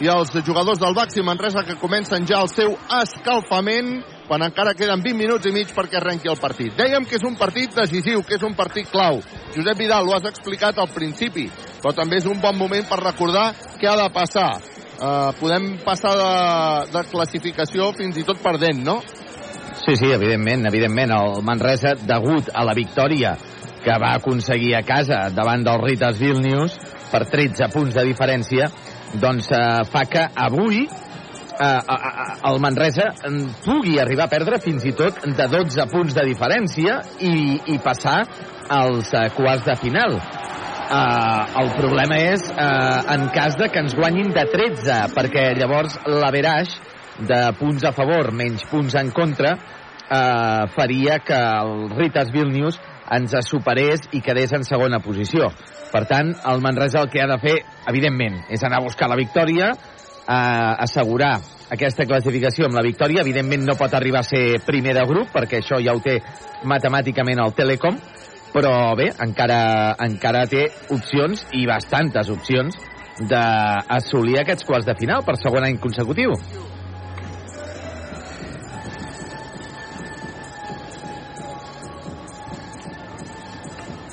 i 0.00 0.06
els 0.06 0.30
jugadors 0.46 0.78
del 0.78 0.94
Baxi 0.94 1.22
Manresa 1.26 1.64
que 1.66 1.78
comencen 1.80 2.26
ja 2.26 2.38
el 2.44 2.50
seu 2.52 2.76
escalfament 3.00 3.96
quan 4.28 4.44
encara 4.44 4.74
queden 4.76 5.02
20 5.02 5.18
minuts 5.18 5.48
i 5.48 5.52
mig 5.54 5.72
perquè 5.74 5.98
arrenqui 5.98 6.28
el 6.30 6.38
partit. 6.38 6.74
Dèiem 6.76 7.06
que 7.08 7.16
és 7.16 7.24
un 7.24 7.34
partit 7.40 7.74
decisiu, 7.74 8.22
que 8.22 8.36
és 8.36 8.44
un 8.46 8.54
partit 8.54 8.90
clau. 8.92 9.22
Josep 9.54 9.80
Vidal, 9.80 10.06
ho 10.06 10.14
has 10.14 10.28
explicat 10.28 10.78
al 10.78 10.90
principi, 10.94 11.48
però 11.80 11.94
també 11.96 12.20
és 12.20 12.28
un 12.28 12.38
bon 12.42 12.58
moment 12.60 12.84
per 12.86 13.00
recordar 13.00 13.50
què 13.80 13.88
ha 13.88 13.96
de 13.98 14.10
passar. 14.14 14.50
Uh, 14.98 15.30
podem 15.38 15.76
passar 15.84 16.12
de, 16.18 16.32
de 16.92 17.04
classificació 17.08 17.92
fins 17.96 18.18
i 18.18 18.26
tot 18.28 18.42
perdent, 18.42 18.84
no? 18.84 18.98
Sí, 19.78 19.94
sí, 19.96 20.10
evidentment, 20.12 20.66
evidentment. 20.68 21.14
El 21.14 21.42
Manresa, 21.46 21.94
degut 21.96 22.50
a 22.52 22.66
la 22.66 22.74
victòria 22.76 23.36
que 23.82 23.94
va 24.02 24.12
aconseguir 24.18 24.74
a 24.76 24.82
casa 24.84 25.28
davant 25.32 25.62
del 25.64 25.80
Ritas 25.80 26.18
Vilnius 26.20 26.76
per 27.08 27.24
13 27.30 27.70
punts 27.72 27.94
de 27.96 28.04
diferència, 28.04 28.68
doncs 29.16 29.50
eh, 29.52 29.84
fa 29.88 30.04
que 30.10 30.24
avui 30.36 30.82
eh, 30.84 31.64
eh, 31.64 32.50
el 32.50 32.60
Manresa 32.60 33.10
pugui 33.64 33.98
arribar 33.98 34.28
a 34.28 34.32
perdre 34.32 34.60
fins 34.60 34.84
i 34.84 34.92
tot 34.96 35.22
de 35.24 35.48
12 35.48 35.88
punts 35.92 36.16
de 36.16 36.26
diferència 36.28 37.00
i, 37.24 37.58
i 37.72 37.78
passar 37.82 38.20
als 38.68 39.14
eh, 39.14 39.28
quarts 39.36 39.64
de 39.66 39.76
final. 39.80 40.20
Uh, 40.88 41.42
el 41.60 41.66
problema 41.76 42.16
és 42.16 42.46
uh, 42.48 43.02
en 43.12 43.26
cas 43.34 43.58
de 43.60 43.66
que 43.68 43.76
ens 43.82 43.92
guanyin 43.92 44.30
de 44.32 44.46
13, 44.48 45.10
perquè 45.12 45.50
llavors 45.58 45.98
l'averaix 46.08 46.78
de 47.28 47.40
punts 47.58 47.84
a 47.84 47.92
favor 47.92 48.30
menys 48.32 48.64
punts 48.70 48.96
en 48.96 49.10
contra 49.12 49.50
uh, 49.58 50.64
faria 50.72 51.18
que 51.20 51.36
el 51.36 51.90
Ritas 51.92 52.32
Vilnius 52.32 52.80
ens 53.12 53.36
superés 53.44 54.08
i 54.16 54.22
quedés 54.24 54.56
en 54.56 54.64
segona 54.64 55.02
posició. 55.04 55.50
Per 55.88 56.04
tant, 56.08 56.34
el 56.50 56.60
Manresa 56.60 57.00
el 57.00 57.08
que 57.12 57.22
ha 57.22 57.28
de 57.30 57.38
fer, 57.40 57.54
evidentment, 57.88 58.42
és 58.52 58.64
anar 58.64 58.82
a 58.82 58.84
buscar 58.84 59.08
la 59.08 59.16
victòria, 59.16 59.70
uh, 59.72 60.74
assegurar 60.84 61.38
aquesta 61.72 62.04
classificació 62.08 62.68
amb 62.68 62.76
la 62.76 62.84
victòria. 62.84 63.22
Evidentment 63.24 63.64
no 63.64 63.76
pot 63.80 63.94
arribar 63.96 64.20
a 64.20 64.28
ser 64.28 64.60
primer 64.66 64.94
de 64.98 65.06
grup, 65.08 65.32
perquè 65.32 65.62
això 65.62 65.80
ja 65.84 65.96
ho 65.96 66.02
té 66.04 66.18
matemàticament 66.68 67.40
el 67.44 67.56
Telecom, 67.56 67.96
però 68.52 68.94
bé, 68.96 69.10
encara, 69.24 69.96
encara 70.04 70.46
té 70.48 70.66
opcions 70.94 71.46
i 71.56 71.66
bastantes 71.68 72.30
opcions 72.32 72.76
d'assolir 73.28 74.38
aquests 74.40 74.64
quarts 74.64 74.86
de 74.86 74.94
final 74.98 75.24
per 75.26 75.36
segon 75.40 75.66
any 75.66 75.80
consecutiu. 75.82 76.36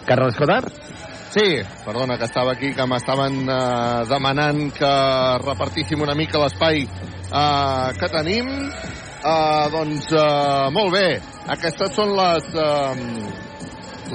Carles 0.06 0.36
Codar? 0.38 0.85
Sí, 1.36 1.60
perdona, 1.84 2.18
que 2.18 2.24
estava 2.24 2.54
aquí, 2.54 2.70
que 2.72 2.84
m'estaven 2.88 3.42
eh, 3.44 4.04
demanant 4.08 4.70
que 4.72 4.92
repartíssim 5.42 6.00
una 6.00 6.16
mica 6.16 6.40
l'espai 6.40 6.86
eh, 6.86 7.90
que 8.00 8.08
tenim. 8.14 8.48
Eh, 8.72 9.66
doncs, 9.74 10.08
eh, 10.16 10.70
molt 10.72 10.96
bé, 10.96 11.10
aquestes 11.58 11.92
són 11.92 12.16
les, 12.16 12.48
eh, 12.56 13.36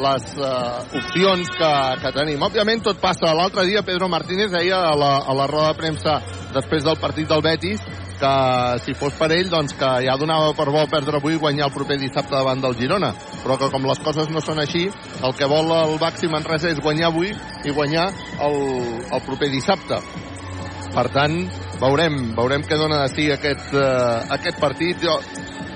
les 0.00 0.32
eh, 0.32 0.96
opcions 1.02 1.52
que, 1.60 1.72
que 2.06 2.14
tenim. 2.16 2.40
Òbviament 2.48 2.80
tot 2.88 3.04
passa. 3.04 3.34
L'altre 3.36 3.68
dia 3.68 3.84
Pedro 3.84 4.08
Martínez 4.08 4.48
deia 4.56 4.80
a 4.88 4.96
la, 4.96 5.18
a 5.20 5.36
la 5.36 5.50
roda 5.50 5.74
de 5.74 5.80
premsa 5.82 6.22
després 6.56 6.88
del 6.88 6.96
partit 7.04 7.28
del 7.28 7.44
Betis 7.44 7.84
que 8.20 8.78
si 8.84 8.92
fos 8.94 9.14
per 9.16 9.30
ell, 9.32 9.48
doncs 9.48 9.72
que 9.80 9.90
ja 10.04 10.16
donava 10.20 10.52
per 10.56 10.68
bo 10.68 10.82
perdre 10.92 11.18
avui 11.18 11.38
i 11.38 11.40
guanyar 11.40 11.70
el 11.70 11.74
proper 11.74 11.96
dissabte 12.00 12.36
davant 12.36 12.60
del 12.60 12.76
Girona. 12.76 13.14
Però 13.40 13.56
que 13.56 13.70
com 13.72 13.86
les 13.88 14.00
coses 14.04 14.28
no 14.32 14.42
són 14.44 14.60
així, 14.60 14.84
el 15.24 15.36
que 15.36 15.48
vol 15.48 15.70
el 15.72 15.96
Baxi 16.00 16.28
Manresa 16.28 16.68
és 16.68 16.82
guanyar 16.84 17.08
avui 17.08 17.32
i 17.64 17.72
guanyar 17.72 18.10
el, 18.44 18.58
el 19.08 19.22
proper 19.24 19.48
dissabte. 19.52 20.00
Per 20.90 21.06
tant, 21.14 21.36
veurem, 21.80 22.18
veurem 22.36 22.66
què 22.66 22.76
dona 22.76 23.04
de 23.04 23.14
si 23.14 23.30
aquest, 23.32 23.72
uh, 23.72 24.26
aquest 24.36 24.60
partit. 24.60 25.00
Jo, 25.00 25.16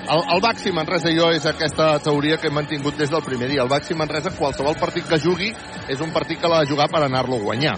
el, 0.05 0.21
el 0.35 0.43
Baxi 0.43 0.73
Manresa 0.75 1.09
i 1.09 1.17
jo 1.17 1.31
és 1.33 1.45
aquesta 1.49 1.95
teoria 2.05 2.37
que 2.37 2.51
hem 2.51 2.57
mantingut 2.59 2.99
des 2.99 3.09
del 3.09 3.23
primer 3.25 3.49
dia. 3.49 3.63
El 3.63 3.71
Baxi 3.71 3.97
Manresa, 3.97 4.35
qualsevol 4.37 4.77
partit 4.77 5.07
que 5.09 5.21
jugui, 5.21 5.49
és 5.89 6.01
un 6.05 6.13
partit 6.13 6.41
que 6.41 6.51
l'ha 6.51 6.61
de 6.61 6.69
jugar 6.69 6.89
per 6.93 7.01
anar-lo 7.05 7.39
a 7.39 7.45
guanyar. 7.47 7.77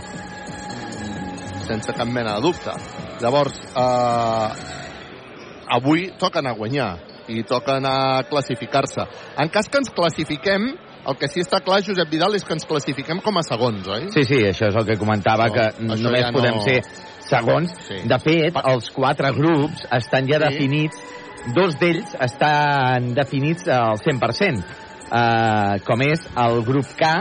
Sense 1.68 1.96
cap 1.96 2.08
mena 2.08 2.36
de 2.38 2.48
dubte. 2.48 2.76
Llavors, 3.22 3.56
eh, 3.72 4.50
avui 5.78 6.12
toca 6.20 6.40
anar 6.40 6.56
a 6.56 6.60
guanyar 6.60 6.90
i 7.28 7.44
toca 7.48 7.78
anar 7.78 7.96
a 8.18 8.24
classificar-se. 8.30 9.06
En 9.42 9.52
cas 9.54 9.70
que 9.70 9.82
ens 9.82 9.92
classifiquem, 9.94 10.70
el 11.08 11.18
que 11.20 11.30
sí 11.32 11.44
està 11.44 11.62
clar, 11.64 11.82
Josep 11.86 12.10
Vidal, 12.12 12.36
és 12.36 12.46
que 12.46 12.56
ens 12.56 12.68
classifiquem 12.68 13.22
com 13.24 13.40
a 13.40 13.44
segons, 13.48 13.88
oi? 13.88 14.10
Sí, 14.16 14.26
sí, 14.28 14.42
això 14.50 14.72
és 14.72 14.80
el 14.80 14.88
que 14.90 14.98
comentava, 15.00 15.48
no, 15.48 15.56
que 15.56 15.88
només 15.88 16.26
ja 16.26 16.34
podem 16.36 16.60
no... 16.60 16.66
ser 16.66 16.82
segons. 17.28 17.74
Sí. 17.88 18.02
De 18.08 18.20
fet, 18.24 18.60
els 18.74 18.92
quatre 18.96 19.32
grups 19.36 19.88
estan 20.00 20.28
ja 20.30 20.42
sí. 20.42 20.46
definits, 20.48 21.02
dos 21.56 21.78
d'ells 21.80 22.16
estan 22.28 23.12
definits 23.16 23.68
al 23.72 24.02
100%, 24.04 24.64
uh, 25.08 25.76
com 25.88 26.04
és 26.08 26.24
el 26.44 26.64
grup 26.68 26.96
K, 27.00 27.14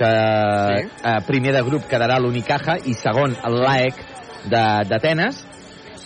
que 0.00 0.10
sí. 0.10 0.88
uh, 1.04 1.20
primer 1.28 1.56
de 1.56 1.64
grup 1.66 1.88
quedarà 1.88 2.20
l'Unicaja 2.20 2.78
i 2.88 2.96
segon 2.96 3.36
l'AEC 3.36 4.04
d'Atenes 4.50 5.44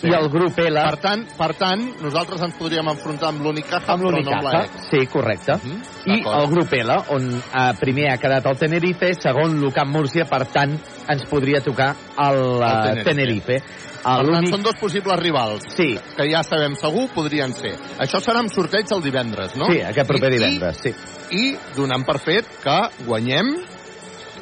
sí. 0.05 0.11
i 0.13 0.17
el 0.17 0.29
grup 0.33 0.59
L... 0.63 0.83
Per 0.85 0.99
tant, 1.03 1.25
per 1.37 1.51
tant, 1.59 1.83
nosaltres 2.03 2.43
ens 2.45 2.55
podríem 2.59 2.87
enfrontar 2.93 3.31
amb 3.33 3.45
l'Unicaja, 3.45 3.95
amb 3.95 4.05
però 4.07 4.21
no 4.21 4.35
amb 4.37 4.47
l'AEC. 4.47 4.77
Sí, 4.89 5.05
correcte. 5.11 5.57
Uh 5.57 5.67
mhm. 5.67 5.81
-huh. 5.81 6.15
I 6.15 6.21
el 6.39 6.47
grup 6.53 6.73
L, 6.73 6.91
on 7.09 7.29
eh, 7.33 7.73
primer 7.79 8.11
ha 8.13 8.17
quedat 8.17 8.45
el 8.45 8.57
Tenerife, 8.57 9.13
segon 9.13 9.59
l'UCAM 9.59 9.91
Múrcia, 9.91 10.25
per 10.25 10.45
tant, 10.45 10.77
ens 11.09 11.25
podria 11.25 11.61
tocar 11.61 11.95
el, 12.17 12.61
el 12.61 12.63
eh, 12.63 13.03
Tenerife. 13.03 13.03
Tenerife. 13.03 13.61
Per 14.05 14.25
tant, 14.29 14.45
són 14.51 14.61
dos 14.61 14.75
possibles 14.77 15.17
rivals. 15.19 15.63
Sí. 15.73 15.97
Que 16.15 16.27
ja 16.29 16.43
sabem 16.45 16.75
segur 16.75 17.07
podrien 17.15 17.53
ser. 17.57 17.73
Això 17.97 18.21
serà 18.21 18.43
amb 18.43 18.53
sorteig 18.53 18.91
el 18.93 19.01
divendres, 19.01 19.55
no? 19.55 19.65
Sí, 19.65 19.81
aquest 19.81 20.07
proper 20.07 20.29
I, 20.29 20.35
divendres, 20.37 20.77
sí. 20.83 20.93
I 21.31 21.55
donant 21.75 22.05
per 22.05 22.19
fet 22.21 22.45
que 22.61 22.77
guanyem 23.07 23.55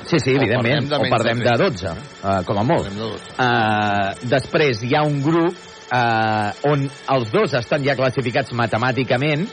Sí, 0.06 0.20
sí, 0.20 0.36
evidentment. 0.36 0.92
O 0.94 1.04
perdem 1.10 1.44
de 1.44 1.54
12, 1.60 1.92
uh, 1.92 2.40
com 2.48 2.60
a 2.60 2.64
molt. 2.68 2.90
Uh, 2.90 4.28
després 4.30 4.84
hi 4.84 4.96
ha 4.96 5.04
un 5.08 5.22
grup 5.24 5.56
uh, 5.94 6.50
on 6.72 6.88
els 7.16 7.32
dos 7.34 7.56
estan 7.60 7.86
ja 7.86 7.96
classificats 8.00 8.54
matemàticament, 8.58 9.48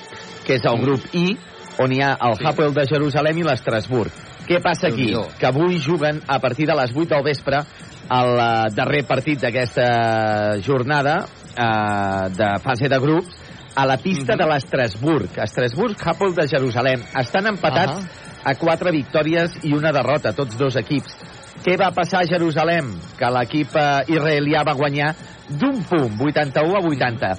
que 0.47 0.59
és 0.59 0.67
el 0.67 0.79
mm. 0.79 0.87
grup 0.87 1.15
I, 1.15 1.37
on 1.81 1.95
hi 1.95 2.03
ha 2.05 2.15
el 2.29 2.39
sí. 2.39 2.47
Hapoel 2.49 2.75
de 2.77 2.87
Jerusalem 2.91 3.41
i 3.41 3.47
l'Estrasburg. 3.47 4.27
Què 4.49 4.59
passa 4.63 4.89
aquí? 4.91 5.13
Que 5.39 5.47
avui 5.47 5.79
juguen 5.79 6.19
a 6.27 6.41
partir 6.43 6.67
de 6.67 6.75
les 6.75 6.91
8 6.91 7.07
del 7.13 7.23
vespre 7.25 7.63
el 8.11 8.33
darrer 8.75 9.05
partit 9.07 9.39
d'aquesta 9.45 9.85
jornada 10.67 11.21
eh, 11.55 12.25
de 12.35 12.49
fase 12.65 12.91
de 12.91 12.99
grups 12.99 13.37
a 13.79 13.85
la 13.87 13.97
pista 13.97 14.35
mm 14.35 14.39
-hmm. 14.39 14.43
de 14.43 14.47
l'Estrasburg. 14.51 15.39
Estrasburg, 15.39 15.97
Hapoel 16.05 16.35
de 16.35 16.49
Jerusalem. 16.49 17.05
Estan 17.15 17.47
empatats 17.47 17.95
uh 17.95 18.01
-huh 18.01 18.30
a 18.45 18.55
quatre 18.59 18.93
victòries 18.95 19.59
i 19.69 19.75
una 19.77 19.93
derrota, 19.93 20.33
tots 20.37 20.57
dos 20.59 20.77
equips. 20.81 21.17
Què 21.61 21.77
va 21.77 21.91
passar 21.93 22.23
a 22.23 22.29
Jerusalem? 22.29 22.95
Que 23.19 23.29
l'equip 23.35 23.75
eh, 23.77 23.89
israelià 24.15 24.63
va 24.65 24.77
guanyar 24.79 25.11
d'un 25.51 25.83
punt, 25.85 26.15
81 26.31 26.79
a 26.79 26.85
80. 26.89 27.33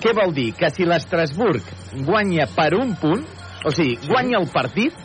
Què 0.00 0.14
vol 0.16 0.32
dir? 0.36 0.52
Que 0.56 0.70
si 0.72 0.86
l'Estrasburg 0.88 1.66
guanya 2.06 2.48
per 2.54 2.70
un 2.78 2.94
punt, 3.00 3.26
o 3.66 3.72
sigui, 3.74 3.98
guanya 4.08 4.40
el 4.40 4.48
partit, 4.52 4.96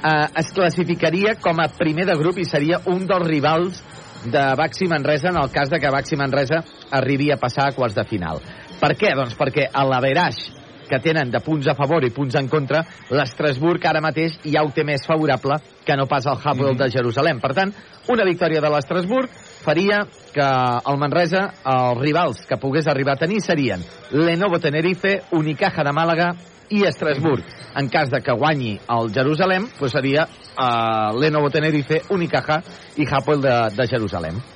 eh, 0.00 0.26
es 0.40 0.52
classificaria 0.56 1.36
com 1.42 1.60
a 1.60 1.68
primer 1.76 2.08
de 2.08 2.16
grup 2.16 2.40
i 2.40 2.48
seria 2.48 2.80
un 2.86 3.04
dels 3.08 3.28
rivals 3.28 3.82
de 4.26 4.44
Baxi 4.58 4.88
Manresa 4.88 5.28
en 5.30 5.40
el 5.42 5.52
cas 5.52 5.70
de 5.70 5.80
que 5.80 5.92
Baxi 5.92 6.16
Manresa 6.16 6.62
arribi 6.96 7.30
a 7.30 7.40
passar 7.40 7.68
a 7.68 7.76
quarts 7.76 7.94
de 7.94 8.04
final. 8.08 8.40
Per 8.80 8.94
què? 8.96 9.12
Doncs 9.16 9.36
perquè 9.36 9.68
a 9.72 9.84
l'Averaix 9.84 10.55
que 10.88 11.00
tenen 11.02 11.30
de 11.30 11.40
punts 11.44 11.68
a 11.68 11.74
favor 11.78 12.04
i 12.04 12.12
punts 12.14 12.36
en 12.38 12.48
contra, 12.48 12.82
l'Estrasburg 13.10 13.84
ara 13.86 14.02
mateix 14.04 14.38
ja 14.44 14.64
ho 14.64 14.72
té 14.74 14.84
més 14.84 15.06
favorable 15.06 15.58
que 15.86 15.96
no 15.96 16.06
pas 16.06 16.26
el 16.26 16.38
Hapoel 16.38 16.72
mm 16.72 16.76
-hmm. 16.76 16.84
de 16.84 16.90
Jerusalem. 16.90 17.40
Per 17.40 17.52
tant, 17.54 17.72
una 18.08 18.24
victòria 18.24 18.60
de 18.60 18.70
l'Estrasburg 18.70 19.28
faria 19.64 20.06
que 20.32 20.46
el 20.90 20.98
Manresa, 20.98 21.54
els 21.64 22.00
rivals 22.00 22.46
que 22.46 22.56
pogués 22.56 22.86
arribar 22.86 23.14
a 23.14 23.24
tenir 23.24 23.40
serien 23.40 23.80
Lenovo 24.10 24.58
Tenerife, 24.58 25.22
Unicaja 25.32 25.82
de 25.82 25.92
Màlaga 25.92 26.34
i 26.70 26.84
Estrasburg. 26.84 27.44
En 27.76 27.88
cas 27.88 28.10
de 28.10 28.20
que 28.22 28.32
guanyi 28.32 28.78
el 28.88 29.12
Jerusalem, 29.12 29.68
pues 29.78 29.92
seria 29.92 30.26
uh, 30.26 31.18
Lenovo 31.18 31.50
Tenerife, 31.50 32.02
Unicaja 32.10 32.62
i 32.96 33.06
Hapoel 33.10 33.42
de, 33.42 33.70
de 33.76 33.86
Jerusalem. 33.86 34.55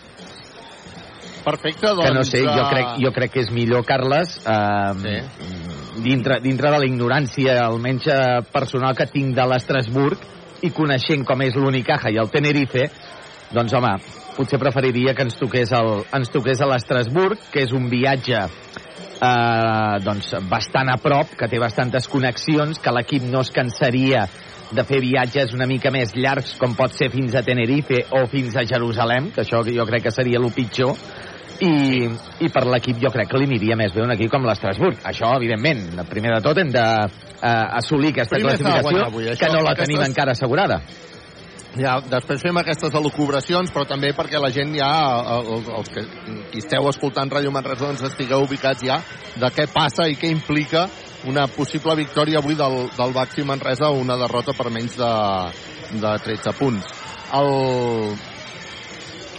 Perfecte, 1.44 1.94
doncs... 1.94 2.06
Que 2.06 2.14
no 2.14 2.24
sé, 2.28 2.42
jo 2.44 2.66
crec, 2.70 2.90
jo 3.04 3.12
crec 3.16 3.34
que 3.36 3.44
és 3.44 3.52
millor, 3.54 3.84
Carles, 3.88 4.36
eh, 4.44 4.92
sí. 5.04 6.02
dintre, 6.04 6.40
dintre 6.44 6.72
de 6.72 6.82
la 6.82 6.88
ignorància, 6.88 7.56
almenys 7.64 8.10
eh, 8.12 8.20
personal 8.52 8.96
que 8.98 9.08
tinc 9.10 9.34
de 9.36 9.46
l'Estrasburg, 9.48 10.28
i 10.60 10.72
coneixent 10.76 11.24
com 11.24 11.40
és 11.40 11.56
l'Unicaja 11.56 12.12
i 12.12 12.18
el 12.20 12.28
Tenerife, 12.32 12.90
doncs 13.54 13.72
home, 13.74 13.94
potser 14.36 14.60
preferiria 14.62 15.14
que 15.16 15.24
ens 15.26 15.38
toqués, 15.40 15.72
el, 15.76 16.04
ens 16.16 16.30
toqués 16.32 16.60
a 16.60 16.68
l'Estrasburg, 16.70 17.48
que 17.52 17.64
és 17.64 17.72
un 17.76 17.88
viatge 17.90 18.44
eh, 18.44 19.96
doncs 20.04 20.34
bastant 20.50 20.92
a 20.92 20.98
prop, 21.02 21.34
que 21.38 21.48
té 21.50 21.60
bastantes 21.62 22.08
connexions, 22.10 22.80
que 22.80 22.94
l'equip 22.94 23.26
no 23.32 23.42
es 23.44 23.52
cansaria 23.54 24.26
de 24.70 24.84
fer 24.86 25.00
viatges 25.02 25.54
una 25.56 25.66
mica 25.66 25.90
més 25.90 26.12
llargs, 26.14 26.54
com 26.60 26.76
pot 26.78 26.94
ser 26.94 27.10
fins 27.10 27.34
a 27.34 27.42
Tenerife 27.46 28.04
o 28.14 28.24
fins 28.30 28.54
a 28.56 28.64
Jerusalem, 28.66 29.32
que 29.34 29.42
això 29.42 29.64
jo 29.66 29.86
crec 29.88 30.06
que 30.06 30.14
seria 30.14 30.38
el 30.38 30.52
pitjor, 30.54 30.94
i, 31.60 32.08
i 32.44 32.48
per 32.52 32.64
l'equip 32.68 33.00
jo 33.02 33.10
crec 33.12 33.28
que 33.30 33.40
li 33.40 33.48
aniria 33.48 33.76
més 33.76 33.92
bé 33.92 34.04
un 34.04 34.14
equip 34.14 34.32
com 34.32 34.46
l'Estrasburg. 34.48 35.02
Això, 35.10 35.34
evidentment, 35.36 36.00
primer 36.08 36.34
de 36.36 36.40
tot 36.44 36.58
hem 36.60 36.72
d'assolir 36.72 38.10
eh, 38.10 38.16
aquesta 38.16 38.38
Primer 38.38 38.56
classificació 38.56 39.06
avui, 39.06 39.28
això, 39.28 39.44
que 39.44 39.52
no 39.52 39.62
la 39.66 39.76
tenim 39.76 40.00
aquestes... 40.00 40.12
encara 40.12 40.36
assegurada. 40.36 40.80
Ja, 41.78 42.00
després 42.02 42.42
fem 42.42 42.56
aquestes 42.58 42.94
elucubracions, 42.98 43.70
però 43.70 43.84
també 43.86 44.10
perquè 44.16 44.40
la 44.42 44.50
gent 44.50 44.72
ja, 44.74 44.88
els, 45.36 45.68
els 45.70 45.92
que 45.94 46.02
qui 46.50 46.64
esteu 46.64 46.88
escoltant 46.90 47.30
Ràdio 47.30 47.52
Manresa, 47.54 47.86
doncs 47.86 48.02
estigueu 48.08 48.42
ubicats 48.42 48.82
ja 48.82 48.98
de 49.38 49.52
què 49.54 49.68
passa 49.70 50.08
i 50.10 50.18
què 50.18 50.32
implica 50.34 50.88
una 51.30 51.46
possible 51.52 51.94
victòria 52.00 52.40
avui 52.40 52.56
del, 52.58 52.88
del 52.96 53.14
Baxi 53.14 53.44
Manresa 53.46 53.92
o 53.92 54.00
una 54.00 54.18
derrota 54.18 54.56
per 54.56 54.72
menys 54.72 54.96
de, 54.98 55.12
de 56.00 56.16
13 56.24 56.56
punts. 56.58 56.90
El, 57.38 57.52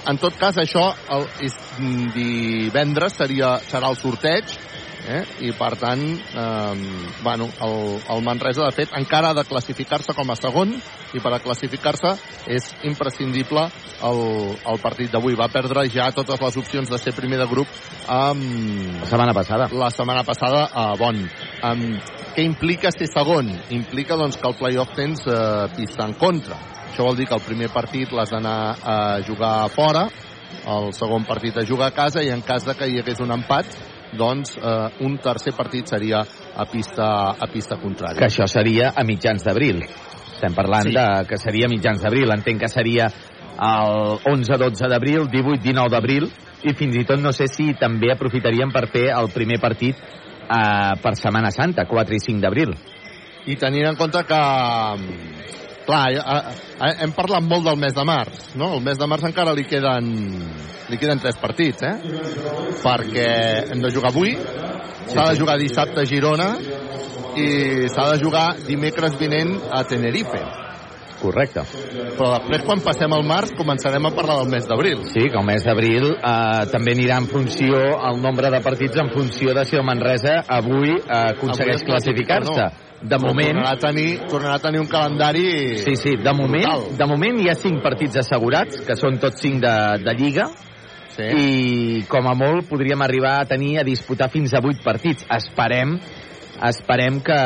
en 0.07 0.17
tot 0.21 0.37
cas, 0.39 0.57
això 0.57 0.89
el, 1.13 1.27
és, 1.45 1.55
mm, 1.77 2.11
divendres 2.15 3.17
seria, 3.19 3.57
serà 3.69 3.91
el 3.91 3.99
sorteig, 3.99 4.57
eh? 5.07 5.21
i 5.47 5.51
per 5.57 5.75
tant, 5.81 6.01
eh, 6.01 7.13
bueno, 7.23 7.49
el, 7.61 7.77
el 8.09 8.23
Manresa, 8.25 8.65
de 8.65 8.75
fet, 8.75 8.95
encara 8.97 9.31
ha 9.31 9.37
de 9.37 9.45
classificar-se 9.47 10.15
com 10.17 10.29
a 10.31 10.37
segon, 10.39 10.73
i 11.13 11.19
per 11.19 11.33
a 11.35 11.41
classificar-se 11.43 12.13
és 12.51 12.69
imprescindible 12.87 13.65
el, 14.07 14.21
el 14.55 14.81
partit 14.83 15.11
d'avui. 15.11 15.35
Va 15.39 15.49
perdre 15.51 15.87
ja 15.91 16.11
totes 16.15 16.39
les 16.41 16.57
opcions 16.61 16.89
de 16.89 16.99
ser 17.01 17.15
primer 17.17 17.41
de 17.41 17.49
grup 17.51 17.67
amb... 18.07 19.01
La 19.01 19.09
setmana 19.09 19.35
passada. 19.35 19.69
La 19.73 19.91
setmana 19.91 20.23
passada 20.27 20.67
a 20.71 20.91
Bon. 20.99 21.19
Um, 21.67 21.87
què 22.31 22.45
implica 22.47 22.93
ser 22.95 23.09
segon? 23.11 23.51
Implica 23.75 24.15
doncs, 24.19 24.39
que 24.39 24.47
el 24.47 24.55
playoff 24.59 24.95
tens 24.95 25.25
eh, 25.27 25.67
pista 25.75 26.07
en 26.07 26.15
contra. 26.19 26.59
Això 26.91 27.05
vol 27.07 27.15
dir 27.15 27.23
que 27.29 27.37
el 27.37 27.45
primer 27.45 27.69
partit 27.71 28.11
l'has 28.11 28.33
d'anar 28.33 28.75
a 28.83 28.95
jugar 29.23 29.69
fora, 29.71 30.09
el 30.67 30.89
segon 30.91 31.23
partit 31.23 31.55
a 31.55 31.63
jugar 31.63 31.87
a 31.87 31.95
casa 31.95 32.19
i 32.19 32.29
en 32.33 32.41
cas 32.43 32.65
de 32.67 32.75
que 32.75 32.89
hi 32.91 32.99
hagués 32.99 33.21
un 33.23 33.31
empat 33.31 33.77
doncs 34.11 34.57
eh, 34.59 35.05
un 35.07 35.15
tercer 35.23 35.53
partit 35.55 35.87
seria 35.87 36.19
a 36.19 36.65
pista, 36.67 37.07
a 37.31 37.47
pista 37.47 37.77
contrària. 37.79 38.19
Que 38.19 38.27
això 38.27 38.43
seria 38.51 38.91
a 38.91 39.05
mitjans 39.07 39.47
d'abril. 39.47 39.79
Estem 40.33 40.57
parlant 40.57 40.89
sí. 40.89 40.95
de 40.97 41.05
que 41.29 41.39
seria 41.39 41.69
mitjans 41.71 42.03
d'abril. 42.03 42.35
Entenc 42.35 42.65
que 42.65 42.71
seria 42.71 43.07
el 43.07 44.19
11-12 44.27 44.91
d'abril, 44.91 45.29
18-19 45.31 45.95
d'abril, 45.95 46.27
i 46.67 46.75
fins 46.75 46.99
i 46.99 47.05
tot 47.07 47.23
no 47.23 47.31
sé 47.31 47.47
si 47.47 47.71
també 47.79 48.11
aprofitaríem 48.11 48.75
per 48.75 48.89
fer 48.91 49.07
el 49.15 49.31
primer 49.31 49.61
partit 49.63 49.95
eh, 49.95 50.93
per 50.99 51.15
Setmana 51.15 51.55
Santa, 51.55 51.87
4 51.87 52.19
i 52.19 52.23
5 52.27 52.43
d'abril. 52.43 52.75
I 53.47 53.55
tenint 53.55 53.87
en 53.89 53.95
compte 53.97 54.27
que 54.27 54.41
clar, 55.85 56.11
eh, 56.13 56.53
eh, 56.79 56.93
hem 57.05 57.13
parlat 57.17 57.43
molt 57.43 57.65
del 57.67 57.79
mes 57.79 57.93
de 57.95 58.05
març, 58.07 58.53
no? 58.55 58.73
El 58.77 58.83
mes 58.85 58.97
de 58.97 59.07
març 59.07 59.27
encara 59.29 59.53
li 59.57 59.65
queden, 59.69 60.11
li 60.89 60.97
queden 61.01 61.19
tres 61.19 61.37
partits, 61.41 61.83
eh? 61.83 61.95
Perquè 62.83 63.27
hem 63.71 63.83
de 63.83 63.91
jugar 63.93 64.11
avui, 64.11 64.35
s'ha 65.11 65.29
de 65.31 65.37
jugar 65.39 65.59
dissabte 65.59 66.01
a 66.01 66.07
Girona 66.07 66.55
i 67.35 67.87
s'ha 67.91 68.09
de 68.13 68.19
jugar 68.23 68.47
dimecres 68.67 69.17
vinent 69.19 69.57
a 69.71 69.83
Tenerife. 69.87 70.41
Correcte. 71.21 71.61
Però 72.17 72.31
després, 72.33 72.63
quan 72.65 72.81
passem 72.81 73.13
al 73.13 73.23
març, 73.27 73.51
començarem 73.57 74.07
a 74.09 74.11
parlar 74.15 74.39
del 74.39 74.49
mes 74.55 74.65
d'abril. 74.65 75.03
Sí, 75.11 75.27
que 75.29 75.37
el 75.37 75.45
mes 75.45 75.65
d'abril 75.67 76.07
eh, 76.15 76.63
també 76.71 76.95
anirà 76.97 77.19
en 77.21 77.27
funció, 77.29 77.81
el 78.09 78.21
nombre 78.23 78.49
de 78.49 78.61
partits 78.65 78.97
en 79.03 79.11
funció 79.13 79.53
de 79.53 79.67
si 79.69 79.77
el 79.77 79.85
Manresa 79.85 80.39
avui 80.49 80.95
eh, 80.95 81.03
aconsegueix 81.35 81.85
classificar-se. 81.85 82.57
No. 82.65 82.90
De 83.01 83.17
moment... 83.17 83.55
Tornarà 83.57 83.71
a, 83.73 83.79
tenir, 83.81 84.09
tornarà 84.29 84.57
a 84.59 84.63
tenir 84.63 84.81
un 84.83 84.89
calendari... 84.89 85.45
Sí, 85.81 85.95
sí, 85.97 86.17
de 86.21 86.33
moment, 86.37 86.67
brutal. 86.67 86.97
de 86.99 87.07
moment 87.09 87.39
hi 87.41 87.49
ha 87.49 87.55
cinc 87.57 87.81
partits 87.81 88.21
assegurats, 88.21 88.83
que 88.85 88.97
són 88.99 89.17
tots 89.21 89.41
cinc 89.41 89.63
de, 89.63 89.77
de 90.05 90.17
Lliga, 90.19 90.51
Sí. 91.11 91.25
i 91.27 92.03
com 92.07 92.23
a 92.29 92.31
molt 92.39 92.69
podríem 92.69 93.01
arribar 93.03 93.33
a 93.41 93.47
tenir 93.49 93.73
a 93.81 93.83
disputar 93.83 94.29
fins 94.31 94.53
a 94.55 94.61
vuit 94.63 94.79
partits. 94.79 95.25
Esperem 95.35 95.97
esperem 96.61 97.19
que, 97.25 97.37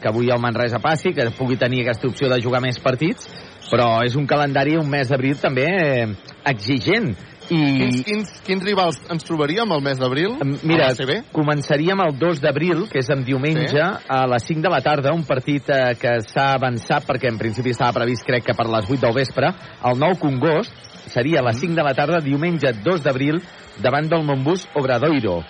que 0.00 0.08
avui 0.08 0.30
el 0.32 0.40
Manresa 0.40 0.80
passi, 0.80 1.12
que 1.12 1.28
pugui 1.36 1.58
tenir 1.60 1.82
aquesta 1.82 2.08
opció 2.08 2.30
de 2.32 2.40
jugar 2.42 2.62
més 2.64 2.80
partits, 2.80 3.28
però 3.70 3.98
és 4.06 4.16
un 4.16 4.26
calendari, 4.26 4.76
un 4.80 4.88
mes 4.90 5.10
d'abril 5.10 5.36
també 5.40 5.66
eh, 5.68 6.06
exigent. 6.50 7.12
I, 7.50 7.56
Quins, 7.56 8.02
quins, 8.06 8.30
quins 8.46 8.64
rivals 8.64 8.98
ens 9.12 9.24
trobaríem 9.26 9.70
el 9.74 9.82
mes 9.84 9.98
d'abril? 10.00 10.38
Mira, 10.64 10.88
començaríem 11.34 12.00
el 12.06 12.14
2 12.18 12.40
d'abril, 12.40 12.86
que 12.90 12.98
és 13.02 13.10
en 13.10 13.24
diumenge, 13.24 13.74
Sí. 13.74 14.06
a 14.08 14.26
les 14.26 14.44
5 14.46 14.62
de 14.62 14.70
la 14.70 14.80
tarda, 14.80 15.12
un 15.12 15.24
partit 15.24 15.68
eh, 15.68 15.94
que 16.00 16.20
s'ha 16.22 16.52
avançat, 16.54 17.04
perquè 17.06 17.28
en 17.28 17.38
principi 17.38 17.70
estava 17.70 17.92
previst, 17.92 18.24
crec 18.24 18.44
que 18.44 18.54
per 18.54 18.66
les 18.66 18.88
8 18.88 19.00
del 19.00 19.14
vespre, 19.14 19.52
el 19.84 19.98
nou 19.98 20.16
Congost, 20.18 20.72
seria 21.08 21.40
a 21.40 21.44
les 21.44 21.60
5 21.60 21.74
de 21.74 21.82
la 21.82 21.94
tarda, 21.94 22.20
diumenge 22.24 22.72
2 22.82 23.02
d'abril, 23.02 23.42
davant 23.82 24.08
del 24.08 24.24
Montbus 24.24 24.68
Obradoiro. 24.74 25.42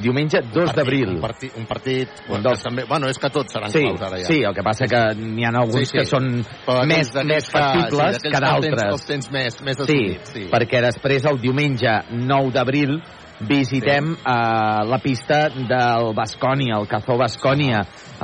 Diumenge 0.00 0.40
2 0.52 0.72
d'abril. 0.76 1.08
Un 1.16 1.20
partit, 1.20 1.52
un 1.56 1.66
partit 1.66 2.08
Un 2.28 2.42
dels- 2.42 2.62
també, 2.62 2.84
bueno, 2.88 3.08
és 3.08 3.18
que 3.18 3.30
tots 3.30 3.52
seran 3.52 3.70
Sí, 3.70 3.80
claus 3.80 4.02
ara 4.02 4.18
ja. 4.18 4.24
sí, 4.26 4.42
el 4.42 4.54
que 4.54 4.62
passa 4.62 4.86
que 4.86 5.14
n'hi 5.16 5.44
ha 5.44 5.50
alguns 5.54 5.78
Sí, 5.78 5.84
sí. 5.86 5.98
que 5.98 6.04
són 6.04 6.44
Però 6.66 6.84
més, 6.86 7.12
més 7.24 7.50
factibles 7.50 8.16
sí, 8.20 8.28
que 8.30 8.40
d'altres. 8.40 8.82
els 8.92 9.06
tens 9.06 9.30
més, 9.32 9.62
més 9.62 9.76
sí, 9.76 9.82
assumits, 9.82 10.32
sí. 10.32 10.48
perquè 10.52 10.82
després 10.82 11.24
el 11.24 11.40
diumenge 11.40 11.94
9 12.10 12.52
d'abril 12.52 13.00
visitem 13.40 14.14
sí. 14.14 14.20
uh, 14.24 14.84
la 14.88 14.98
pista 15.02 15.48
del 15.50 16.14
Bascònia, 16.14 16.78
el 16.80 16.86
Cazó 16.88 17.16
Bascònia, 17.18 17.82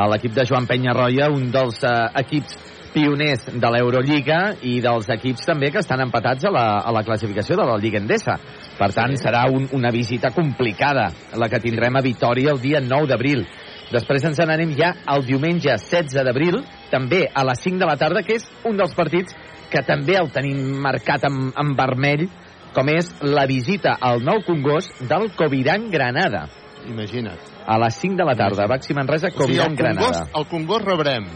l'equip 0.08 0.32
de 0.32 0.44
Joan 0.48 0.66
Penyarroia, 0.66 1.28
un 1.28 1.50
dels 1.52 1.82
uh, 1.84 2.08
equips 2.16 2.56
pioners 2.92 3.46
de 3.48 3.70
l'Eurolliga 3.74 4.38
i 4.68 4.76
dels 4.84 5.08
equips 5.12 5.46
també 5.48 5.70
que 5.72 5.80
estan 5.82 6.02
empatats 6.04 6.46
a 6.46 6.52
la, 6.52 6.64
a 6.84 6.92
la 6.94 7.02
classificació 7.06 7.56
de 7.58 7.66
la 7.68 7.78
Lliga 7.80 8.00
Endesa. 8.00 8.36
Per 8.78 8.90
tant, 8.94 9.14
serà 9.20 9.46
un, 9.50 9.68
una 9.76 9.92
visita 9.94 10.32
complicada 10.34 11.08
la 11.38 11.48
que 11.48 11.60
tindrem 11.62 11.96
a 11.96 12.04
Vitoria 12.04 12.52
el 12.54 12.60
dia 12.62 12.82
9 12.84 13.10
d'abril. 13.10 13.44
Després 13.92 14.24
ens 14.24 14.40
n'anem 14.40 14.72
ja 14.78 14.92
el 15.12 15.26
diumenge 15.26 15.74
16 15.76 16.24
d'abril, 16.24 16.62
també 16.92 17.26
a 17.28 17.44
les 17.48 17.60
5 17.64 17.82
de 17.82 17.88
la 17.88 17.98
tarda, 18.00 18.24
que 18.24 18.38
és 18.40 18.48
un 18.68 18.78
dels 18.80 18.94
partits 18.96 19.36
que 19.72 19.84
també 19.84 20.16
el 20.20 20.32
tenim 20.32 20.60
marcat 20.84 21.28
en, 21.28 21.50
en 21.56 21.76
vermell, 21.76 22.26
com 22.72 22.88
és 22.88 23.10
la 23.20 23.44
visita 23.48 23.98
al 24.00 24.24
nou 24.24 24.40
Congost 24.46 25.02
del 25.08 25.30
Coviran 25.36 25.90
Granada. 25.92 26.46
Imagina't. 26.88 27.50
A 27.68 27.76
les 27.78 28.00
5 28.00 28.16
de 28.18 28.24
la 28.26 28.34
tarda, 28.34 28.66
Baxi 28.66 28.96
Manresa, 28.96 29.28
O 29.28 29.30
sigui, 29.30 29.44
Coviran 29.44 29.76
Granada. 29.76 30.08
Congost, 30.08 30.38
el 30.40 30.48
Congost 30.50 30.88
rebrem 30.88 31.28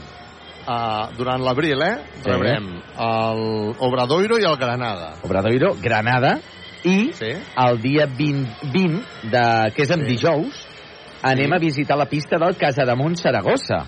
uh, 0.66 1.16
durant 1.16 1.42
l'abril, 1.42 1.80
eh? 1.82 1.96
Sí. 2.22 2.30
Rebrem 2.30 2.68
el 2.98 3.74
Obradoiro 3.78 4.38
i 4.38 4.44
el 4.44 4.56
Granada. 4.56 5.14
Obradoiro, 5.22 5.74
Granada, 5.80 6.38
i 6.84 7.12
Sí. 7.12 7.32
el 7.66 7.80
dia 7.82 8.06
20, 8.06 8.70
20 8.72 9.02
de, 9.30 9.72
que 9.74 9.82
és 9.82 9.90
en 9.90 10.00
Sí. 10.06 10.14
dijous, 10.16 10.66
anem 11.22 11.50
Sí. 11.50 11.54
a 11.54 11.58
visitar 11.58 11.96
la 11.98 12.06
pista 12.06 12.38
del 12.38 12.56
Casademont 12.56 13.16
Saragossa. 13.16 13.86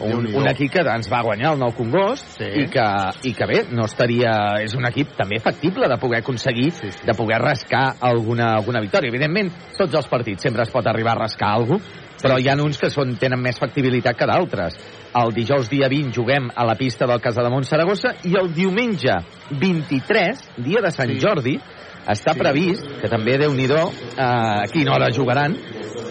Un, 0.00 0.34
un 0.34 0.48
equip 0.48 0.70
que 0.72 0.80
ens 0.80 1.10
va 1.12 1.20
guanyar 1.20 1.52
el 1.52 1.58
nou 1.60 1.74
Congost 1.76 2.24
Sí. 2.38 2.44
i, 2.44 2.66
que, 2.72 2.84
i 3.28 3.34
que 3.34 3.46
bé, 3.46 3.66
no 3.70 3.84
estaria... 3.84 4.56
És 4.62 4.72
un 4.74 4.86
equip 4.86 5.10
també 5.14 5.38
factible 5.40 5.86
de 5.88 5.98
poder 5.98 6.20
aconseguir, 6.22 6.70
Sí, 6.72 6.90
sí. 6.90 7.04
de 7.04 7.12
poder 7.12 7.38
rascar 7.38 7.96
alguna, 8.00 8.54
alguna 8.54 8.80
victòria. 8.80 9.08
Evidentment, 9.10 9.50
tots 9.76 9.94
els 9.94 10.08
partits 10.08 10.40
sempre 10.40 10.62
es 10.62 10.70
pot 10.70 10.86
arribar 10.86 11.12
a 11.12 11.26
rascar 11.26 11.50
alguna 11.52 11.80
però 12.22 12.38
hi 12.38 12.48
ha 12.48 12.56
uns 12.62 12.78
que 12.78 12.90
són, 12.92 13.16
tenen 13.20 13.40
més 13.42 13.58
factibilitat 13.58 14.16
que 14.18 14.28
d'altres. 14.28 14.76
El 15.20 15.32
dijous 15.34 15.68
dia 15.70 15.88
20 15.90 16.14
juguem 16.14 16.50
a 16.54 16.64
la 16.68 16.76
pista 16.78 17.06
del 17.06 17.20
Casademont 17.20 17.66
Saragossa 17.66 18.14
i 18.28 18.36
el 18.38 18.52
diumenge 18.54 19.16
23, 19.50 20.44
dia 20.58 20.82
de 20.84 20.92
Sant 20.94 21.10
Sí. 21.10 21.18
Jordi, 21.20 21.58
està 22.06 22.32
Sí. 22.34 22.38
previst, 22.38 22.86
que 23.00 23.08
també 23.08 23.38
déu 23.38 23.52
nhi 23.52 23.66
eh, 23.66 23.80
a 24.20 24.66
quina 24.72 24.94
hora 24.94 25.10
jugaran, 25.10 25.56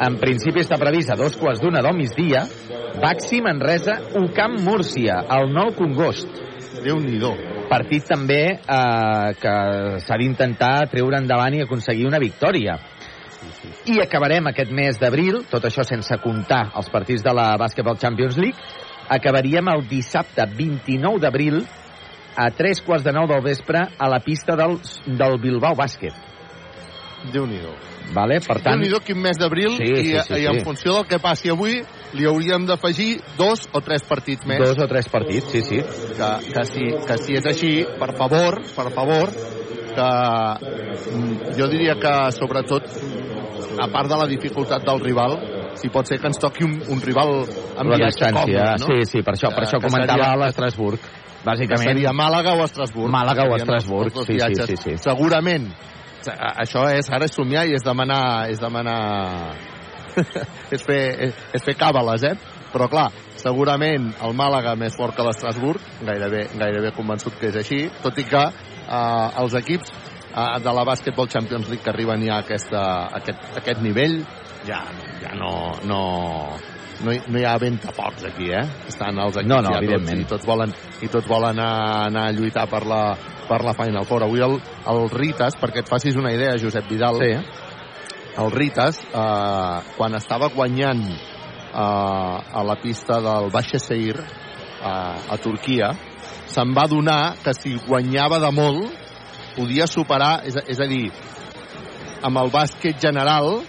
en 0.01 0.17
principi 0.17 0.59
està 0.59 0.77
previst 0.77 1.09
a 1.11 1.15
dos 1.15 1.35
quarts 1.35 1.61
d'una 1.61 1.81
del 1.81 1.95
migdia, 1.95 2.45
Baxi 3.01 3.41
Manresa, 3.41 3.99
UCAM 4.15 4.59
Múrcia, 4.63 5.23
el 5.29 5.53
nou 5.53 5.73
Congost. 5.75 6.27
Déu-n'hi-do. 6.83 7.33
Partit 7.69 8.05
també 8.07 8.59
eh, 8.59 9.33
que 9.39 9.99
s'ha 9.99 10.17
d'intentar 10.17 10.89
treure 10.89 11.17
endavant 11.17 11.53
i 11.55 11.61
aconseguir 11.61 12.07
una 12.07 12.19
victòria. 12.19 12.77
I 13.91 13.99
acabarem 14.03 14.47
aquest 14.51 14.71
mes 14.71 14.99
d'abril, 15.01 15.43
tot 15.51 15.65
això 15.67 15.83
sense 15.87 16.15
comptar 16.23 16.69
els 16.79 16.89
partits 16.93 17.23
de 17.25 17.33
la 17.35 17.51
Basketball 17.59 17.99
Champions 17.99 18.37
League, 18.39 18.57
acabaríem 19.09 19.67
el 19.73 19.85
dissabte 19.89 20.45
29 20.55 21.19
d'abril 21.19 21.61
a 22.39 22.49
tres 22.55 22.79
quarts 22.85 23.03
de 23.03 23.11
nou 23.11 23.27
del 23.27 23.43
vespre 23.43 23.81
a 23.97 24.09
la 24.09 24.21
pista 24.23 24.55
del, 24.55 24.77
del 25.07 25.39
Bilbao 25.41 25.75
Bàsquet. 25.75 26.15
Déu-n'hi-do. 27.33 27.73
Vale? 28.15 28.39
Per 28.41 28.55
tant, 28.63 28.79
Déu-n'hi-do 28.79 29.01
quin 29.05 29.19
mes 29.21 29.37
d'abril 29.37 29.75
Sí, 29.75 29.85
i, 29.91 30.05
sí, 30.05 30.21
sí, 30.25 30.37
i 30.39 30.47
en 30.49 30.61
sí. 30.61 30.65
funció 30.65 30.95
del 30.95 31.07
que 31.09 31.19
passi 31.21 31.51
avui 31.51 31.81
li 32.15 32.25
hauríem 32.25 32.63
d'afegir 32.65 33.19
dos 33.37 33.67
o 33.75 33.81
tres 33.85 34.05
partits 34.07 34.47
més. 34.49 34.61
dos 34.63 34.79
o 34.79 34.87
tres 34.89 35.09
partits, 35.11 35.51
sí, 35.51 35.61
sí. 35.67 35.81
que, 36.15 36.29
que, 36.53 36.63
si, 36.71 36.87
que 37.05 37.17
si 37.21 37.37
és 37.37 37.49
així, 37.51 37.73
per 37.99 38.13
favor, 38.17 38.61
per 38.77 38.87
favor, 38.95 39.33
que 39.95 40.09
mm, 41.15 41.55
jo 41.57 41.67
diria 41.71 41.95
que 41.99 42.13
sobretot 42.35 42.83
a 43.79 43.87
part 43.91 44.09
de 44.11 44.17
la 44.19 44.27
dificultat 44.27 44.83
del 44.85 44.99
rival 45.03 45.37
si 45.79 45.89
pot 45.93 46.05
ser 46.09 46.17
que 46.19 46.27
ens 46.27 46.39
toqui 46.41 46.63
un, 46.65 46.73
un 46.91 46.99
rival 47.01 47.45
amb 47.77 47.89
La 47.91 47.97
viatge 48.01 48.17
distància, 48.25 48.65
còmode, 48.65 48.79
no? 48.81 48.87
sí, 48.89 49.05
sí, 49.11 49.21
per 49.23 49.35
això, 49.35 49.49
per 49.53 49.63
Que- 49.63 49.67
això 49.69 49.79
que 49.79 49.87
comentava 49.87 50.23
seria- 50.25 50.45
l'Estrasburg. 50.45 50.99
que 50.99 51.45
Bàsicament, 51.45 51.87
seria 51.87 52.11
Màlaga 52.11 52.51
o 52.59 52.63
Estrasburg. 52.65 53.09
Màlaga 53.13 53.43
o 53.47 53.53
els- 53.53 53.61
Estrasburg, 53.61 54.11
els 54.11 54.25
sí, 54.25 54.33
sí, 54.33 54.33
viatges. 54.33 54.65
sí, 54.67 54.75
sí. 54.75 54.97
Segurament, 54.97 55.69
això 56.59 56.83
és, 56.91 57.09
ara 57.09 57.25
és 57.25 57.31
somiar 57.33 57.65
i 57.65 57.73
és 57.77 57.83
demanar, 57.83 58.49
és 58.51 58.59
demanar, 58.59 59.53
és 60.75 60.83
fer, 60.83 60.99
és, 61.29 61.33
és 61.53 61.63
fer 61.63 61.75
càbales, 61.79 62.23
eh? 62.27 62.35
Però 62.73 62.89
clar, 62.91 63.07
segurament 63.39 64.11
el 64.21 64.33
Màlaga 64.35 64.75
més 64.75 64.95
fort 64.97 65.15
que 65.15 65.23
l'Estrasburg, 65.23 65.79
gairebé, 66.05 66.49
gairebé 66.59 66.91
convençut 66.91 67.39
que 67.39 67.47
és 67.53 67.55
així, 67.55 67.85
tot 68.03 68.17
i 68.19 68.25
que 68.27 68.43
eh, 68.89 69.41
els 69.43 69.55
equips 69.61 69.93
eh, 69.93 70.59
de 70.65 70.73
la 70.73 70.83
Basketball 70.87 71.29
Champions 71.29 71.69
League 71.69 71.83
que 71.85 71.93
arriben 71.93 72.25
ja 72.25 72.39
a, 72.39 72.43
aquesta, 72.45 72.83
a, 73.05 73.21
aquest, 73.21 73.47
a 73.53 73.61
aquest 73.61 73.81
nivell 73.85 74.19
ja, 74.67 74.83
ja 75.21 75.33
no, 75.39 75.53
no, 75.87 76.01
no 77.05 77.13
hi, 77.13 77.21
no 77.27 77.39
hi 77.39 77.45
ha 77.47 77.55
ventapocs 77.61 78.25
aquí, 78.27 78.49
eh? 78.51 78.65
Estan 78.91 79.19
els 79.23 79.39
equips 79.39 79.49
No, 79.49 79.61
no, 79.63 79.75
ja 79.77 79.81
tots, 79.95 80.13
i 80.13 80.27
tots 80.27 80.47
volen, 80.49 80.73
i 81.01 81.11
tots 81.11 81.29
volen 81.29 81.59
anar, 81.59 82.09
anar 82.09 82.25
a 82.29 82.35
lluitar 82.35 82.67
per 82.71 82.83
la, 82.89 83.03
per 83.49 83.61
la 83.65 83.73
Final 83.77 84.05
Four. 84.09 84.27
Avui 84.27 84.43
el, 84.45 84.57
el 84.93 85.07
Ritas, 85.13 85.57
perquè 85.59 85.83
et 85.83 85.89
facis 85.91 86.19
una 86.19 86.33
idea, 86.35 86.57
Josep 86.61 86.89
Vidal, 86.91 87.21
Sí. 87.23 87.31
el 88.39 88.51
Ritas, 88.53 89.01
eh, 89.09 89.95
quan 89.97 90.15
estava 90.19 90.51
guanyant 90.53 91.05
eh, 91.09 91.79
a 91.79 92.63
la 92.65 92.77
pista 92.81 93.19
del 93.23 93.49
Baixa 93.51 93.79
Seir 93.79 94.19
eh, 94.19 94.85
a 94.85 95.37
Turquia, 95.41 95.93
se'n 96.49 96.73
va 96.75 96.87
donar 96.89 97.35
que 97.43 97.53
si 97.53 97.75
guanyava 97.87 98.39
de 98.41 98.51
molt 98.51 98.89
podia 99.55 99.87
superar, 99.87 100.41
és, 100.47 100.55
a- 100.57 100.65
és 100.67 100.79
a 100.79 100.87
dir, 100.89 101.09
amb 102.23 102.37
el 102.41 102.51
bàsquet 102.51 102.99
general, 103.01 103.61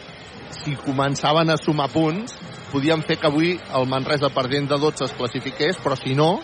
si 0.63 0.75
començaven 0.77 1.51
a 1.53 1.57
sumar 1.61 1.89
punts, 1.93 2.35
podien 2.73 3.03
fer 3.07 3.17
que 3.19 3.27
avui 3.31 3.55
el 3.75 3.87
Manresa 3.91 4.29
perdent 4.35 4.69
de 4.71 4.79
12 4.79 5.05
es 5.09 5.15
classifiqués, 5.19 5.79
però 5.83 5.97
si 5.99 6.15
no, 6.15 6.41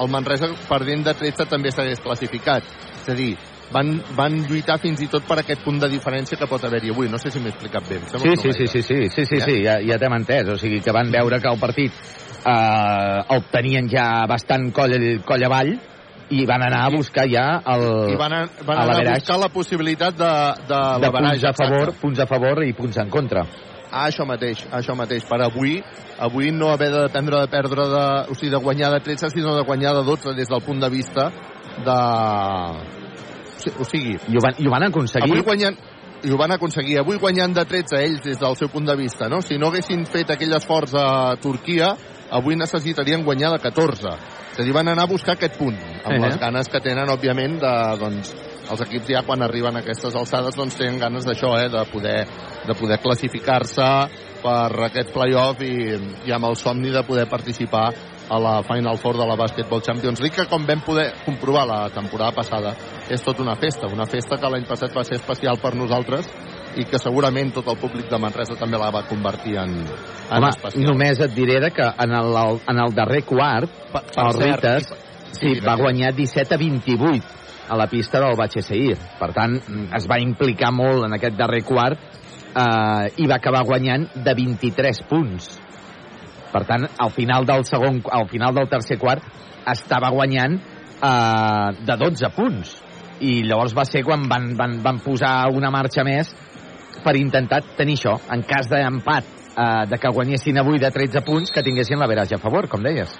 el 0.00 0.08
Manresa 0.12 0.50
perdent 0.68 1.04
de 1.06 1.14
13 1.14 1.46
també 1.48 1.70
s'hagués 1.72 2.00
classificat. 2.00 2.64
És 3.02 3.08
a 3.12 3.16
dir, 3.16 3.34
van, 3.72 3.94
van 4.16 4.34
lluitar 4.48 4.78
fins 4.80 5.00
i 5.04 5.08
tot 5.12 5.24
per 5.28 5.38
aquest 5.40 5.62
punt 5.64 5.78
de 5.80 5.88
diferència 5.92 6.36
que 6.38 6.48
pot 6.48 6.64
haver-hi 6.64 6.90
avui. 6.92 7.08
No 7.12 7.18
sé 7.20 7.30
si 7.32 7.40
m'he 7.40 7.52
explicat 7.52 7.88
bé. 7.88 8.00
Sí, 8.08 8.34
sí, 8.36 8.52
sí, 8.52 8.66
sí, 8.68 8.82
sí, 8.82 8.98
sí, 9.10 9.24
sí, 9.26 9.40
sí, 9.40 9.56
ja, 9.64 9.78
ja 9.84 9.98
t'hem 10.00 10.16
entès. 10.20 10.48
O 10.52 10.58
sigui, 10.60 10.80
que 10.84 10.92
van 10.92 11.10
veure 11.12 11.40
que 11.40 11.48
el 11.52 11.60
partit 11.60 11.92
eh, 12.44 13.34
el 13.34 13.48
tenien 13.52 13.88
ja 13.90 14.26
bastant 14.30 14.70
coll, 14.74 14.96
coll 15.26 15.48
avall 15.48 15.74
i 16.32 16.46
van 16.48 16.62
anar 16.64 16.86
a 16.86 16.92
buscar 16.94 17.26
ja 17.28 17.46
el, 17.74 18.14
I 18.14 18.16
van, 18.16 18.32
a, 18.32 18.40
van 18.64 18.78
a 18.78 18.86
anar 18.86 19.00
a 19.02 19.18
buscar 19.18 19.38
la 19.40 19.50
possibilitat 19.52 20.16
de, 20.16 20.32
de, 20.68 20.80
de 21.04 21.12
punts 21.12 21.44
a 21.44 21.52
favor, 21.52 21.82
exacte. 21.82 22.00
punts 22.00 22.24
a 22.24 22.26
favor 22.30 22.64
i 22.64 22.72
punts 22.72 22.98
en 23.02 23.12
contra. 23.12 23.44
Ah, 23.92 24.06
això 24.08 24.24
mateix, 24.24 24.62
això 24.72 24.94
mateix. 24.96 25.26
Per 25.28 25.36
avui, 25.44 25.76
avui 26.24 26.48
no 26.56 26.70
haver 26.72 26.88
de 26.94 27.02
dependre 27.04 27.42
de 27.42 27.50
perdre 27.52 27.84
de, 27.92 28.04
o 28.32 28.36
sigui, 28.38 28.52
de 28.54 28.60
guanyar 28.64 28.88
de 28.94 29.00
13, 29.04 29.28
sinó 29.34 29.52
de 29.58 29.66
guanyar 29.68 29.92
de 29.98 30.04
12 30.06 30.32
des 30.38 30.48
del 30.48 30.62
punt 30.64 30.80
de 30.80 30.88
vista 30.88 31.28
de... 31.84 31.98
O 33.78 33.84
sigui, 33.84 34.16
I 34.16 34.38
ho 34.38 34.42
van, 34.42 34.56
i 34.58 34.66
ho 34.66 34.72
van 34.72 34.86
aconseguir. 34.88 35.28
avui 35.28 35.44
guanyant, 35.44 35.76
i 36.24 36.32
ho 36.32 36.38
van 36.40 36.56
aconseguir. 36.56 36.96
Avui 37.02 37.20
guanyant 37.20 37.52
de 37.54 37.66
13 37.68 38.00
ells 38.00 38.24
des 38.24 38.40
del 38.40 38.56
seu 38.56 38.72
punt 38.72 38.88
de 38.88 38.96
vista, 38.96 39.28
no? 39.28 39.42
Si 39.44 39.60
no 39.60 39.68
haguessin 39.68 40.06
fet 40.08 40.32
aquell 40.32 40.56
esforç 40.56 40.96
a 40.96 41.36
Turquia, 41.42 41.92
avui 42.32 42.56
necessitarien 42.56 43.24
guanyar 43.24 43.52
de 43.52 43.60
14. 43.62 44.16
És 44.52 44.60
a 44.60 44.64
dir, 44.64 44.72
van 44.74 44.88
anar 44.88 45.04
a 45.04 45.10
buscar 45.10 45.36
aquest 45.36 45.56
punt, 45.58 45.76
amb 46.04 46.16
Eh. 46.16 46.20
les 46.20 46.38
ganes 46.40 46.68
que 46.68 46.80
tenen, 46.80 47.08
òbviament, 47.08 47.58
de, 47.60 47.74
doncs, 48.00 48.34
els 48.70 48.80
equips 48.80 49.08
ja 49.08 49.22
quan 49.26 49.42
arriben 49.42 49.76
a 49.76 49.80
aquestes 49.80 50.14
alçades 50.14 50.56
doncs 50.56 50.76
tenen 50.76 50.98
ganes 50.98 51.24
d'això, 51.26 51.56
eh, 51.60 51.68
de 51.68 51.84
poder, 51.92 52.26
de 52.66 52.74
poder 52.74 52.98
classificar-se 53.00 53.88
per 54.42 54.84
aquest 54.88 55.12
playoff 55.12 55.60
i, 55.62 55.98
i 56.26 56.32
amb 56.32 56.48
el 56.48 56.56
somni 56.56 56.90
de 56.90 57.02
poder 57.04 57.28
participar 57.28 57.92
a 58.28 58.38
la 58.38 58.62
Final 58.62 58.98
Four 58.98 59.18
de 59.18 59.26
la 59.26 59.36
Basketball 59.36 59.82
Champions 59.82 60.20
League, 60.20 60.34
que 60.36 60.48
com 60.48 60.64
vam 60.66 60.80
poder 60.80 61.12
comprovar 61.24 61.66
la 61.66 61.90
temporada 61.90 62.32
passada, 62.32 62.74
és 63.10 63.22
tot 63.22 63.40
una 63.40 63.56
festa, 63.56 63.86
una 63.92 64.06
festa 64.06 64.38
que 64.38 64.48
l'any 64.48 64.64
passat 64.64 64.94
va 64.96 65.04
ser 65.04 65.16
especial 65.16 65.58
per 65.60 65.74
nosaltres 65.74 66.30
i 66.76 66.84
que 66.88 66.98
segurament 66.98 67.52
tot 67.52 67.66
el 67.68 67.76
públic 67.80 68.08
de 68.10 68.18
Manresa 68.18 68.56
també 68.58 68.78
la 68.80 68.90
va 68.94 69.02
convertir 69.08 69.56
en, 69.60 69.74
en 69.82 70.38
Home, 70.38 70.48
especial. 70.48 70.84
només 70.88 71.20
et 71.20 71.34
diré 71.36 71.70
que 71.74 71.84
en 72.04 72.14
el, 72.16 72.36
en 72.68 72.80
el 72.86 72.94
darrer 72.96 73.22
quart, 73.28 73.68
Per- 73.92 74.02
per 74.14 74.26
el 74.30 74.40
cert, 74.40 74.92
i- 74.92 75.36
sí, 75.38 75.54
va 75.64 75.74
guanyar 75.76 76.14
17 76.14 76.54
a 76.54 76.58
28 76.58 77.22
a 77.72 77.76
la 77.76 77.86
pista 77.86 78.20
del 78.20 78.36
Batxeseir. 78.36 78.96
Per 79.18 79.30
tant, 79.32 79.54
es 79.96 80.06
va 80.10 80.18
implicar 80.20 80.72
molt 80.72 81.04
en 81.06 81.14
aquest 81.16 81.36
darrer 81.38 81.62
quart 81.64 81.98
eh, 82.56 83.12
i 83.16 83.26
va 83.26 83.36
acabar 83.36 83.62
guanyant 83.64 84.08
de 84.14 84.34
23 84.34 85.02
punts. 85.08 85.58
Per 86.52 86.64
tant, 86.68 86.84
al 87.00 87.10
final 87.14 87.46
del 87.48 87.64
segon, 87.64 88.02
al 88.12 88.26
final 88.28 88.54
del 88.54 88.68
tercer 88.68 88.98
quart 89.00 89.22
estava 89.72 90.10
guanyant 90.12 90.58
eh, 91.02 91.68
de 91.86 91.96
12 91.96 92.32
punts. 92.36 92.74
I 93.22 93.42
llavors 93.46 93.72
va 93.76 93.84
ser 93.86 94.02
quan 94.04 94.24
van, 94.28 94.50
van, 94.58 94.80
van 94.82 94.98
posar 95.00 95.46
una 95.54 95.70
marxa 95.70 96.02
més 96.04 96.32
per 97.04 97.16
intentar 97.16 97.62
tenir 97.76 97.96
això, 97.98 98.18
en 98.30 98.42
cas 98.48 98.68
d'empat, 98.70 99.24
eh, 99.56 99.86
de 99.88 99.98
que 99.98 100.12
guanyessin 100.12 100.58
avui 100.58 100.78
de 100.78 100.90
13 100.90 101.22
punts, 101.22 101.50
que 101.50 101.62
tinguessin 101.62 101.98
l'averatge 101.98 102.36
a 102.36 102.42
favor, 102.42 102.68
com 102.68 102.82
deies. 102.82 103.16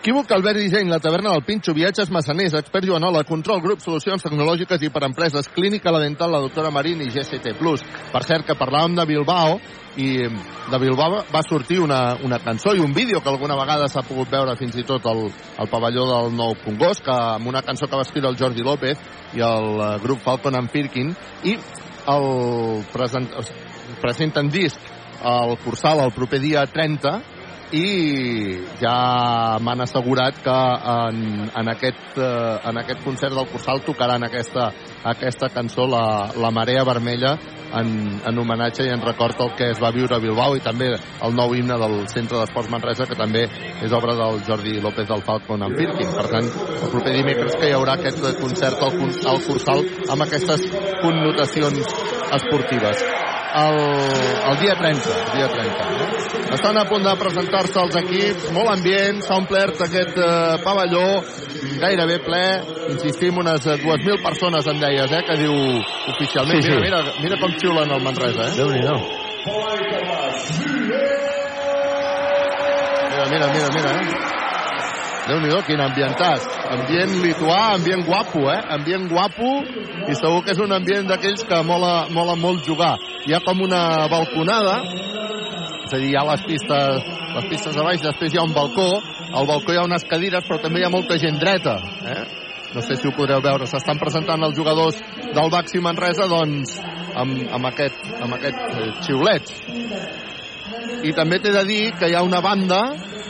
Equívoc, 0.00 0.30
Albert 0.32 0.56
Disseny, 0.56 0.88
la 0.88 0.98
taverna 0.98 1.34
del 1.34 1.42
Pinxo, 1.44 1.74
viatges 1.76 2.08
massaners, 2.08 2.54
expert 2.56 2.86
Joanola, 2.88 3.20
control 3.28 3.60
grup, 3.60 3.82
solucions 3.84 4.22
tecnològiques 4.24 4.80
i 4.80 4.88
per 4.88 5.02
empreses, 5.04 5.50
clínica 5.52 5.92
la 5.92 6.00
dental, 6.00 6.32
la 6.32 6.40
doctora 6.40 6.70
Marín 6.72 7.02
i 7.04 7.10
GCT+. 7.12 7.52
Per 7.52 8.22
cert, 8.24 8.46
que 8.48 8.56
parlàvem 8.56 8.96
de 8.96 9.04
Bilbao, 9.04 9.58
i 10.00 10.24
de 10.70 10.78
Bilbao 10.80 11.20
va 11.28 11.42
sortir 11.44 11.82
una, 11.84 12.16
una 12.24 12.38
cançó 12.40 12.72
i 12.72 12.80
un 12.80 12.94
vídeo 12.96 13.20
que 13.20 13.28
alguna 13.28 13.58
vegada 13.60 13.90
s'ha 13.92 14.00
pogut 14.08 14.32
veure 14.32 14.56
fins 14.56 14.80
i 14.80 14.86
tot 14.88 15.04
al, 15.04 15.26
al 15.58 15.68
pavelló 15.68 16.08
del 16.08 16.32
Nou 16.32 16.56
Congost, 16.64 17.04
que 17.04 17.12
amb 17.36 17.52
una 17.52 17.60
cançó 17.60 17.84
que 17.84 18.00
va 18.00 18.06
escriure 18.08 18.32
el 18.32 18.40
Jordi 18.40 18.64
López 18.64 19.04
i 19.36 19.44
el 19.44 19.84
eh, 19.84 19.92
grup 20.00 20.24
Falcon 20.24 20.56
and 20.56 20.72
Firkin, 20.72 21.12
i 21.44 21.58
el 22.08 22.84
present, 22.92 23.28
presenten 24.00 24.48
disc 24.50 24.78
al 25.22 25.56
Cursal 25.60 26.00
el 26.06 26.14
proper 26.16 26.40
dia 26.40 26.64
30 26.66 27.20
i 27.72 28.58
ja 28.80 29.58
m'han 29.62 29.84
assegurat 29.84 30.42
que 30.42 30.56
en, 30.94 31.50
en, 31.54 31.70
aquest, 31.70 32.18
eh, 32.18 32.58
en 32.66 32.80
aquest 32.82 33.04
concert 33.04 33.34
del 33.34 33.46
Cursal 33.52 33.82
tocaran 33.86 34.24
aquesta, 34.26 34.70
aquesta 35.04 35.48
cançó, 35.54 35.86
la, 35.86 36.30
la 36.36 36.50
Marea 36.50 36.84
Vermella, 36.84 37.36
en, 37.70 38.20
en 38.26 38.38
homenatge 38.42 38.86
i 38.86 38.90
en 38.90 39.02
record 39.02 39.40
al 39.40 39.54
que 39.54 39.70
es 39.70 39.80
va 39.82 39.92
viure 39.94 40.16
a 40.16 40.22
Bilbao 40.22 40.56
i 40.58 40.64
també 40.64 40.90
el 40.96 41.36
nou 41.36 41.54
himne 41.54 41.78
del 41.78 41.96
Centre 42.10 42.40
d'Esports 42.40 42.70
Manresa, 42.72 43.06
que 43.06 43.18
també 43.18 43.46
és 43.46 43.94
obra 43.94 44.16
del 44.18 44.42
Jordi 44.48 44.80
López 44.82 45.08
del 45.08 45.22
Falcon 45.26 45.62
en 45.66 45.78
Firkin. 45.78 46.10
Per 46.18 46.26
tant, 46.34 46.50
el 46.50 46.90
proper 46.90 47.16
dimecres 47.16 47.56
que 47.56 47.70
hi 47.70 47.76
haurà 47.78 47.98
aquest 47.98 48.24
concert 48.42 48.82
al, 48.82 49.02
al 49.30 49.42
Cursal 49.46 49.84
amb 50.10 50.26
aquestes 50.26 50.66
connotacions 51.04 51.98
esportives. 52.40 53.29
El, 53.50 53.76
el 54.50 54.58
dia 54.60 54.74
30, 54.78 55.10
el 55.10 55.32
dia 55.36 55.48
30. 55.48 55.84
No? 55.90 56.54
Estan 56.54 56.78
a 56.78 56.84
punt 56.86 57.02
de 57.02 57.14
presentar-se 57.18 57.80
els 57.82 57.96
equips, 57.98 58.50
molt 58.54 58.70
ambient, 58.76 59.18
s'ha 59.26 59.38
omplert 59.42 59.80
aquest 59.86 60.18
eh, 60.22 60.58
pavelló, 60.62 61.06
gairebé 61.82 62.20
ple, 62.26 62.44
insistim, 62.94 63.40
unes 63.42 63.66
eh, 63.66 63.78
2.000 63.82 64.22
persones 64.22 64.70
en 64.70 64.82
deies, 64.82 65.10
eh, 65.10 65.22
que 65.26 65.38
diu 65.42 65.54
oficialment. 66.14 66.62
Sí, 66.62 66.70
sí. 66.70 66.78
Mira, 66.78 67.02
mira, 67.02 67.16
mira 67.24 67.40
com 67.42 67.58
xiulen 67.58 67.90
el 67.96 68.06
Manresa, 68.06 68.46
eh? 68.46 68.54
Déu-n'hi-do. 68.60 68.96
Mira, 73.10 73.26
mira, 73.30 73.46
mira, 73.54 73.68
mira, 73.74 73.90
eh? 73.98 74.49
Déu-n'hi-do, 75.30 75.60
quin 75.62 75.78
ambientàs. 75.78 76.46
Ambient 76.74 77.12
lituà, 77.22 77.58
ambient 77.76 78.02
guapo, 78.02 78.48
eh? 78.50 78.58
Ambient 78.74 79.06
guapo 79.12 79.50
i 80.10 80.16
segur 80.18 80.40
que 80.42 80.56
és 80.56 80.58
un 80.58 80.74
ambient 80.74 81.06
d'aquells 81.06 81.44
que 81.46 81.60
mola, 81.68 82.08
mola 82.10 82.34
molt 82.34 82.66
jugar. 82.66 82.96
Hi 83.28 83.36
ha 83.36 83.40
com 83.44 83.62
una 83.62 84.08
balconada, 84.10 84.80
és 85.84 85.94
a 85.94 86.00
dir, 86.00 86.08
hi 86.10 86.16
ha 86.18 86.24
les 86.32 86.42
pistes, 86.48 87.06
les 87.36 87.46
pistes 87.52 87.78
a 87.78 87.84
baix, 87.86 88.02
després 88.02 88.34
hi 88.34 88.40
ha 88.40 88.46
un 88.48 88.56
balcó, 88.56 88.88
al 89.30 89.46
balcó 89.46 89.70
hi 89.70 89.78
ha 89.78 89.86
unes 89.86 90.06
cadires, 90.10 90.42
però 90.48 90.58
també 90.64 90.82
hi 90.82 90.88
ha 90.88 90.90
molta 90.96 91.18
gent 91.22 91.38
dreta, 91.38 91.76
eh? 92.10 92.24
No 92.74 92.82
sé 92.86 92.96
si 92.98 93.06
ho 93.06 93.14
podreu 93.14 93.42
veure, 93.42 93.66
s'estan 93.70 93.98
presentant 94.02 94.42
els 94.46 94.58
jugadors 94.58 94.98
del 95.30 95.50
Baxi 95.50 95.78
Manresa, 95.82 96.26
doncs, 96.30 96.74
amb, 97.14 97.38
amb 97.54 97.70
aquest, 97.70 98.02
amb 98.18 98.34
aquest 98.34 98.60
eh, 98.66 98.90
xiulet. 99.06 99.54
I 101.06 101.14
també 101.14 101.38
t'he 101.38 101.54
de 101.54 101.64
dir 101.66 101.82
que 101.98 102.10
hi 102.10 102.18
ha 102.18 102.26
una 102.26 102.42
banda 102.42 102.80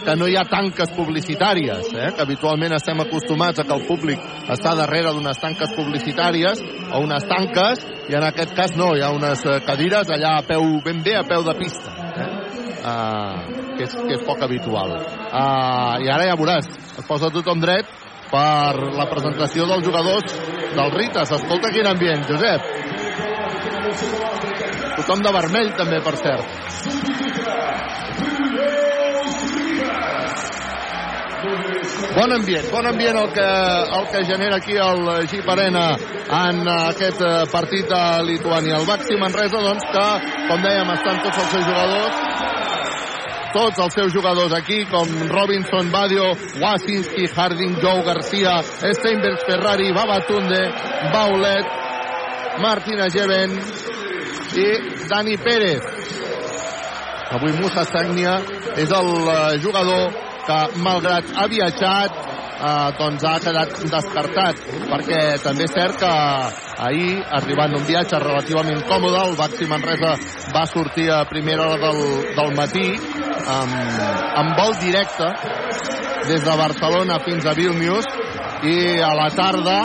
que 0.04 0.16
no 0.16 0.28
hi 0.28 0.36
ha 0.38 0.44
tanques 0.48 0.92
publicitàries, 0.96 1.92
eh? 1.92 2.10
que 2.16 2.24
habitualment 2.24 2.74
estem 2.76 3.00
acostumats 3.04 3.60
a 3.60 3.66
que 3.68 3.76
el 3.76 3.86
públic 3.88 4.22
està 4.50 4.74
darrere 4.78 5.12
d'unes 5.14 5.40
tanques 5.40 5.74
publicitàries 5.76 6.62
o 6.90 7.02
unes 7.04 7.26
tanques, 7.30 7.84
i 8.10 8.16
en 8.18 8.26
aquest 8.26 8.54
cas 8.56 8.76
no, 8.78 8.92
hi 8.96 9.04
ha 9.04 9.12
unes 9.14 9.44
eh, 9.46 9.60
cadires 9.66 10.10
allà 10.10 10.36
a 10.38 10.44
peu, 10.46 10.80
ben 10.84 11.02
bé 11.06 11.16
a 11.20 11.24
peu 11.28 11.44
de 11.46 11.56
pista, 11.58 11.94
eh? 12.24 12.28
uh, 12.80 13.74
que, 13.76 13.86
és, 13.86 13.96
que 13.96 14.14
és 14.16 14.26
poc 14.26 14.44
habitual. 14.46 14.96
Uh, 15.30 15.96
I 16.04 16.10
ara 16.10 16.28
ja 16.30 16.38
veuràs, 16.40 16.70
es 16.98 17.06
posa 17.08 17.32
tothom 17.32 17.60
dret 17.62 17.88
per 18.30 18.90
la 18.94 19.08
presentació 19.10 19.66
dels 19.68 19.86
jugadors 19.86 20.36
del 20.76 20.92
Ritas. 20.94 21.34
Escolta 21.38 21.72
quin 21.74 21.88
ambient, 21.90 22.22
Josep. 22.30 22.68
Tothom 25.00 25.24
de 25.24 25.34
vermell 25.34 25.74
també, 25.78 25.98
per 26.04 26.14
cert. 26.20 27.19
Bon 32.14 32.32
ambient, 32.32 32.66
bon 32.72 32.86
ambient 32.86 33.16
el 33.20 33.32
que, 33.32 33.48
el 33.98 34.06
que 34.12 34.24
genera 34.26 34.56
aquí 34.56 34.76
el 34.76 35.26
Jeep 35.30 35.48
Arena 35.48 35.84
en 36.40 36.62
aquest 36.68 37.20
eh, 37.22 37.44
partit 37.52 37.88
de 37.90 38.02
Lituània. 38.28 38.78
El 38.80 38.86
Baxi 38.88 39.18
Manresa, 39.20 39.60
doncs, 39.62 39.86
que, 39.92 40.06
com 40.48 40.64
dèiem, 40.64 40.94
estan 40.96 41.22
tots 41.26 41.42
els 41.44 41.54
seus 41.56 41.66
jugadors 41.68 42.26
tots 43.50 43.80
els 43.82 43.94
seus 43.94 44.12
jugadors 44.14 44.52
aquí, 44.54 44.84
com 44.86 45.08
Robinson, 45.28 45.90
Badio, 45.90 46.28
Wasinski, 46.62 47.26
Harding, 47.34 47.76
Joe 47.82 48.04
Garcia, 48.06 48.60
Steinbergs, 48.62 49.42
Ferrari, 49.48 49.90
Babatunde, 49.92 50.60
Baulet, 51.12 51.66
Martina 52.62 53.08
Jeven 53.10 53.58
i 54.54 54.68
Dani 55.08 55.36
Pérez. 55.36 55.82
Avui 57.30 57.52
Musa 57.58 57.84
Sagnia 57.86 58.40
és 58.76 58.90
el 58.90 59.10
eh, 59.30 59.58
jugador 59.62 60.29
que, 60.50 60.82
malgrat 60.82 61.30
ha 61.36 61.46
viatjat, 61.50 62.16
eh, 62.60 62.88
doncs 62.98 63.26
ha 63.26 63.36
quedat 63.44 63.76
descartat, 63.92 64.64
perquè 64.90 65.20
també 65.44 65.68
és 65.68 65.74
cert 65.76 66.00
que 66.02 66.10
ahir, 66.86 67.12
arribant 67.38 67.76
un 67.78 67.86
viatge 67.86 68.18
relativament 68.22 68.82
còmode, 68.90 69.22
el 69.28 69.38
Baxi 69.38 69.68
Manresa 69.70 70.16
va 70.54 70.66
sortir 70.66 71.10
a 71.10 71.24
primera 71.30 71.68
hora 71.68 71.80
del, 71.86 72.02
del 72.38 72.54
matí 72.58 72.88
amb, 73.56 73.76
amb 74.42 74.58
vol 74.58 74.76
directe 74.82 75.30
des 76.28 76.44
de 76.44 76.58
Barcelona 76.64 77.20
fins 77.24 77.46
a 77.46 77.56
Vilnius 77.56 78.06
i 78.66 78.76
a 79.00 79.14
la 79.16 79.30
tarda 79.34 79.78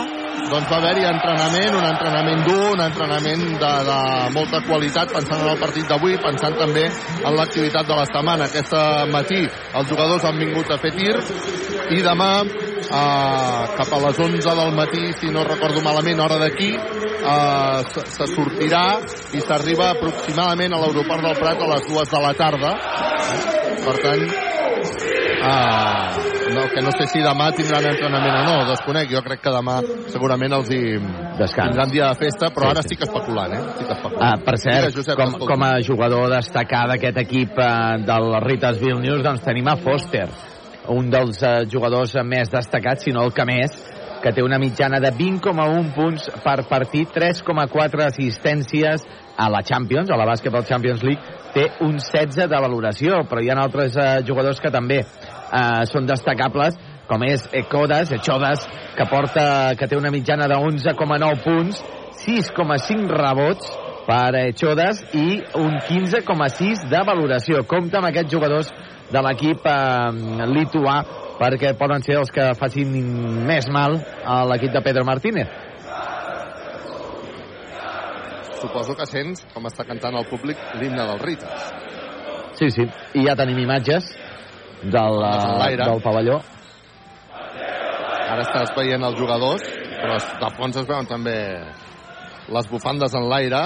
doncs 0.50 0.68
va 0.70 0.78
haver-hi 0.78 1.04
entrenament, 1.08 1.74
un 1.78 1.86
entrenament 1.88 2.42
dur, 2.46 2.62
un 2.74 2.82
entrenament 2.84 3.44
de, 3.62 3.72
de 3.88 3.98
molta 4.36 4.60
qualitat, 4.66 5.12
pensant 5.14 5.42
en 5.42 5.52
el 5.52 5.60
partit 5.60 5.88
d'avui, 5.90 6.16
pensant 6.22 6.56
també 6.58 6.86
en 6.86 7.36
l'activitat 7.38 7.88
de 7.88 7.98
la 7.98 8.06
setmana. 8.08 8.48
Aquesta 8.50 8.82
matí 9.12 9.42
els 9.42 9.90
jugadors 9.90 10.26
han 10.28 10.40
vingut 10.40 10.70
a 10.70 10.80
fer 10.82 10.92
tir 10.96 11.14
i 11.96 12.02
demà 12.04 12.30
eh, 12.42 13.62
cap 13.76 13.92
a 13.92 14.02
les 14.06 14.22
11 14.26 14.56
del 14.60 14.74
matí, 14.78 15.04
si 15.20 15.32
no 15.34 15.46
recordo 15.46 15.84
malament, 15.84 16.22
hora 16.24 16.40
d'aquí, 16.42 16.72
eh, 16.74 17.78
se, 17.92 18.06
se 18.18 18.30
sortirà 18.34 18.84
i 19.36 19.44
s'arriba 19.44 19.92
aproximadament 19.94 20.74
a 20.74 20.82
l'aeroport 20.82 21.26
del 21.28 21.40
Prat 21.40 21.62
a 21.62 21.72
les 21.74 21.88
2 21.90 22.12
de 22.14 22.26
la 22.26 22.36
tarda. 22.38 22.76
Per 23.86 23.96
tant, 24.02 24.22
Uh, 25.46 26.25
no, 26.54 26.66
que 26.72 26.82
no 26.82 26.92
sé 26.94 27.06
si 27.10 27.22
demà 27.24 27.50
tindran 27.56 27.86
entrenament 27.90 28.36
o 28.40 28.44
no, 28.46 28.56
desconec. 28.70 29.10
Jo 29.12 29.22
crec 29.26 29.42
que 29.44 29.52
demà 29.54 29.78
segurament 30.12 30.54
els 30.58 30.70
hi 30.70 30.80
Descans. 31.38 31.70
tindran 31.72 31.90
dia 31.92 32.10
de 32.12 32.20
festa, 32.20 32.50
però 32.54 32.70
Sí, 32.70 32.74
ara 32.74 32.82
sí. 32.82 32.86
estic 32.90 33.06
especulant, 33.08 33.52
eh? 33.56 33.62
Estic 33.74 33.90
especulant. 33.96 34.22
Ah, 34.28 34.36
per 34.44 34.56
cert, 34.58 34.86
Digues, 34.86 34.96
Josep, 35.00 35.16
com, 35.20 35.48
com 35.52 35.66
a 35.66 35.72
jugador 35.82 36.30
destacar 36.36 36.86
d'aquest 36.92 37.18
equip 37.24 37.58
eh, 37.58 37.72
del 38.06 38.30
Ritas 38.46 38.78
Vilnius, 38.82 39.22
doncs 39.26 39.44
tenim 39.44 39.68
a 39.68 39.76
Foster, 39.76 40.28
un 40.94 41.10
dels 41.10 41.42
eh, 41.42 41.54
jugadors 41.72 42.14
més 42.24 42.50
destacats, 42.52 43.04
si 43.04 43.12
no 43.12 43.24
el 43.26 43.34
que 43.34 43.44
més, 43.48 43.74
que 44.22 44.32
té 44.32 44.42
una 44.42 44.58
mitjana 44.58 44.98
de 45.02 45.10
20,1 45.12 45.92
punts 45.94 46.30
per 46.42 46.62
partit, 46.70 47.10
3,4 47.14 48.06
assistències 48.06 49.04
a 49.36 49.50
la 49.52 49.60
Champions, 49.62 50.10
a 50.10 50.16
la 50.16 50.24
Basketball 50.24 50.64
Champions 50.64 51.02
League, 51.04 51.20
té 51.52 51.66
un 51.84 51.98
16 52.00 52.48
de 52.48 52.58
valoració, 52.60 53.20
però 53.28 53.42
hi 53.44 53.50
ha 53.52 53.58
altres 53.60 53.96
eh, 53.96 54.22
jugadors 54.26 54.60
que 54.60 54.72
també 54.72 55.02
eh, 55.52 55.86
són 55.90 56.06
destacables, 56.08 56.78
com 57.06 57.22
és 57.26 57.46
Ecodas, 57.54 58.12
Echodas, 58.12 58.66
que, 58.96 59.06
porta, 59.10 59.74
que 59.78 59.88
té 59.88 59.98
una 59.98 60.10
mitjana 60.10 60.48
de 60.50 60.58
11,9 60.58 61.42
punts, 61.44 61.82
6,5 62.26 63.12
rebots 63.12 63.70
per 64.06 64.34
Echodas 64.46 65.02
i 65.14 65.42
un 65.58 65.78
15,6 65.86 66.86
de 66.90 67.04
valoració. 67.06 67.62
Compte 67.68 67.98
amb 67.98 68.10
aquests 68.10 68.32
jugadors 68.32 68.72
de 69.12 69.22
l'equip 69.22 69.66
eh, 69.70 70.46
lituà 70.50 70.98
perquè 71.36 71.74
poden 71.76 72.02
ser 72.02 72.16
els 72.20 72.32
que 72.32 72.48
facin 72.58 72.92
més 73.46 73.68
mal 73.72 73.98
a 74.24 74.42
l'equip 74.48 74.72
de 74.72 74.82
Pedro 74.82 75.04
Martínez. 75.04 75.50
Suposo 78.56 78.96
que 78.96 79.04
sents 79.06 79.44
com 79.52 79.68
està 79.68 79.84
cantant 79.84 80.16
el 80.16 80.24
públic 80.30 80.60
l'himne 80.80 81.04
del 81.10 81.20
Ritas. 81.20 81.66
Sí, 82.56 82.70
sí. 82.72 82.86
I 83.20 83.26
ja 83.26 83.36
tenim 83.36 83.58
imatges 83.60 84.08
del, 84.90 85.18
eh, 85.24 85.76
del 85.76 86.02
pavelló. 86.02 86.38
Ara 88.26 88.42
estàs 88.42 88.72
veient 88.76 89.04
els 89.06 89.18
jugadors, 89.18 89.64
però 89.96 90.16
de 90.40 90.50
fons 90.56 90.78
es 90.80 90.88
veuen 90.88 91.06
també 91.08 91.36
les 92.52 92.70
bufandes 92.70 93.14
en 93.14 93.28
l'aire. 93.30 93.62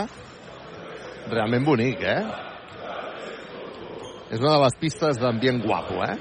Realment 1.30 1.64
bonic, 1.64 2.02
eh? 2.02 2.22
És 4.30 4.38
una 4.40 4.56
de 4.56 4.62
les 4.64 4.76
pistes 4.80 5.18
d'ambient 5.18 5.62
guapo, 5.64 6.02
eh? 6.04 6.16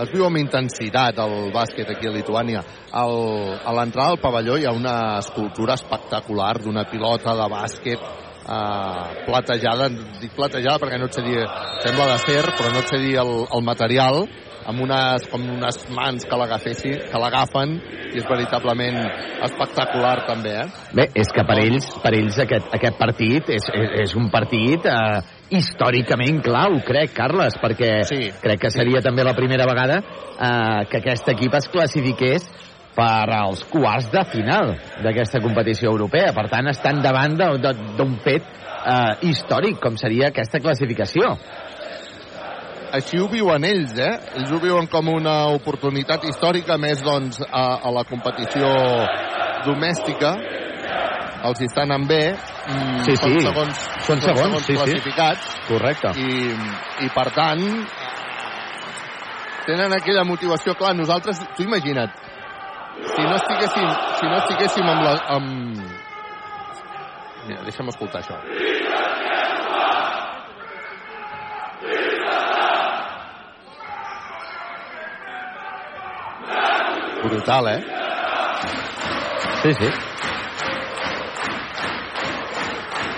Es 0.00 0.08
viu 0.14 0.24
amb 0.24 0.38
intensitat 0.40 1.18
el 1.20 1.50
bàsquet 1.52 1.90
aquí 1.92 2.08
a 2.08 2.14
Lituània. 2.14 2.62
Al, 2.96 3.14
a 3.60 3.72
l'entrada 3.76 4.14
del 4.14 4.22
pavelló 4.22 4.56
hi 4.56 4.64
ha 4.64 4.72
una 4.72 5.18
escultura 5.18 5.76
espectacular 5.76 6.54
d'una 6.62 6.86
pilota 6.88 7.34
de 7.36 7.48
bàsquet 7.52 8.06
eh, 8.50 9.24
platejada, 9.26 9.88
dic 10.20 10.34
platejada 10.36 10.78
perquè 10.82 11.00
no 11.00 11.08
et 11.10 11.16
sé 11.16 11.24
dir, 11.26 11.40
sembla 11.84 12.12
de 12.12 12.20
ser, 12.26 12.44
però 12.50 12.70
no 12.74 12.84
et 12.84 12.92
sé 12.92 13.00
dir 13.02 13.16
el, 13.22 13.34
el 13.46 13.66
material, 13.66 14.24
amb 14.70 14.82
unes, 14.84 15.24
com 15.32 15.42
unes 15.56 15.78
mans 15.96 16.26
que 16.28 16.38
l'agafessin, 16.38 16.96
que 17.10 17.20
l'agafen, 17.22 17.78
i 18.10 18.20
és 18.20 18.26
veritablement 18.28 18.98
espectacular 19.46 20.16
també, 20.28 20.52
eh? 20.62 20.66
Bé, 20.94 21.06
és 21.16 21.30
que 21.34 21.44
per 21.48 21.56
ells, 21.62 21.88
per 22.02 22.12
ells 22.18 22.38
aquest, 22.44 22.68
aquest 22.76 22.98
partit 23.00 23.50
és, 23.56 23.68
és, 23.74 23.94
és 24.04 24.16
un 24.20 24.28
partit 24.32 24.86
eh, 24.90 25.20
històricament 25.56 26.42
clau, 26.44 26.78
crec, 26.86 27.14
Carles, 27.16 27.56
perquè 27.62 27.92
Sí. 28.10 28.30
crec 28.42 28.66
que 28.66 28.70
seria 28.74 29.02
també 29.02 29.24
la 29.26 29.34
primera 29.38 29.66
vegada 29.66 30.00
eh, 30.00 30.86
que 30.90 31.00
aquest 31.00 31.32
equip 31.34 31.56
es 31.58 31.70
classifiqués 31.72 32.46
per 32.94 33.30
als 33.32 33.62
quarts 33.70 34.10
de 34.12 34.22
final 34.32 34.74
d'aquesta 35.04 35.40
competició 35.40 35.90
europea. 35.92 36.32
Per 36.36 36.48
tant, 36.50 36.68
estan 36.72 37.00
davant 37.04 37.36
d'un 37.38 38.16
fet 38.24 38.44
eh, 38.44 39.28
històric, 39.30 39.78
com 39.80 39.96
seria 40.00 40.28
aquesta 40.32 40.60
classificació. 40.60 41.36
així 42.92 43.20
ho 43.22 43.28
viuen 43.30 43.62
ells, 43.64 43.92
eh? 44.02 44.14
Ells 44.40 44.50
ho 44.50 44.58
viuen 44.58 44.88
com 44.90 45.08
una 45.12 45.44
oportunitat 45.54 46.24
històrica, 46.26 46.74
més 46.76 47.02
doncs 47.06 47.38
a, 47.46 47.62
a 47.86 47.90
la 47.94 48.02
competició 48.04 48.66
domèstica. 49.64 50.32
Els 51.46 51.60
hi 51.62 51.68
està 51.70 51.84
anant 51.86 52.04
bé. 52.08 52.34
Mm, 52.66 53.04
Sí, 53.06 53.14
són 53.16 53.32
sí. 53.36 53.44
segons, 53.46 53.84
Són 54.04 54.20
segons, 54.20 54.58
sí, 54.66 54.72
sí. 54.72 54.76
classificats. 54.76 55.54
Correcte. 55.68 56.10
I, 56.18 56.50
I 57.06 57.08
per 57.14 57.28
tant, 57.32 57.62
tenen 59.66 59.94
aquella 59.96 60.24
motivació. 60.28 60.74
Clar, 60.74 60.92
nosaltres, 60.98 61.40
tu 61.56 61.64
imagina't, 61.64 62.10
si 62.98 63.22
no 63.22 63.36
estiguéssim, 63.36 63.88
si 64.20 64.26
no 64.26 64.36
estiguéssim 64.42 64.92
amb 64.92 65.06
la... 65.06 65.14
Amb... 65.36 65.80
Mira, 67.48 67.62
deixa'm 67.66 67.88
escoltar 67.92 68.20
això. 68.22 68.36
Brutal, 77.24 77.68
eh? 77.68 77.80
Sí, 79.62 79.74
sí. 79.76 79.90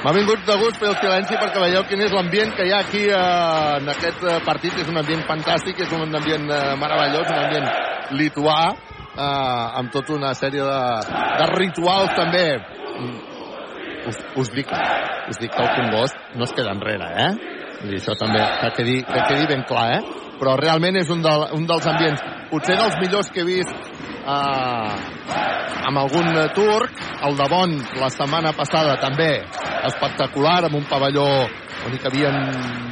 M'ha 0.03 0.11
vingut 0.17 0.41
de 0.43 0.55
gust 0.59 0.81
fer 0.83 0.89
el 0.91 0.97
silenci 0.99 1.37
perquè 1.39 1.61
veieu 1.63 1.85
quin 1.87 2.01
és 2.03 2.15
l'ambient 2.17 2.51
que 2.59 2.65
hi 2.67 2.73
ha 2.75 2.81
aquí 2.83 3.03
eh, 3.07 3.19
en 3.79 3.91
aquest 3.93 4.25
eh, 4.27 4.41
partit. 4.43 4.81
És 4.83 4.89
un 4.91 4.99
ambient 4.99 5.23
fantàstic, 5.29 5.85
és 5.85 5.93
un 5.95 6.03
ambient 6.19 6.49
eh, 6.51 6.63
meravellós, 6.81 7.31
un 7.31 7.39
ambient 7.45 7.69
lituà, 8.19 8.73
eh, 9.17 9.79
amb 9.81 9.93
tota 9.93 10.17
una 10.17 10.33
sèrie 10.39 10.65
de, 10.67 10.83
de 11.41 11.49
rituals 11.55 12.15
també. 12.19 12.47
Us, 14.03 14.19
us, 14.35 14.49
dic, 14.51 14.71
us 15.31 15.39
dic 15.39 15.53
que 15.55 15.63
el 15.63 15.75
Congost 15.77 16.17
no 16.35 16.47
es 16.49 16.55
queda 16.57 16.73
enrere, 16.75 17.11
eh? 17.23 17.59
Dir, 17.83 18.01
això 18.01 18.17
també, 18.19 18.43
que 18.59 18.71
quedi, 18.79 18.97
que 19.07 19.25
quedi 19.29 19.47
ben 19.51 19.63
clar, 19.69 19.87
eh? 19.95 20.01
Però 20.41 20.57
realment 20.59 20.99
és 20.99 21.11
un, 21.15 21.23
de, 21.23 21.35
un 21.55 21.69
dels 21.71 21.87
ambients, 21.87 22.25
potser 22.51 22.75
dels 22.79 22.99
millors 22.99 23.31
que 23.31 23.45
he 23.45 23.47
vist 23.47 23.71
eh, 23.71 25.37
amb 25.87 26.03
algun 26.03 26.35
turc, 26.57 27.03
el 27.27 27.39
de 27.39 27.49
Bon 27.51 27.75
la 28.01 28.11
setmana 28.11 28.53
passada 28.59 28.99
també 29.03 29.31
espectacular, 29.87 30.65
amb 30.67 30.79
un 30.79 30.87
pavelló 30.91 31.27
on 31.83 31.95
hi 31.95 31.99
cabien, 32.03 32.37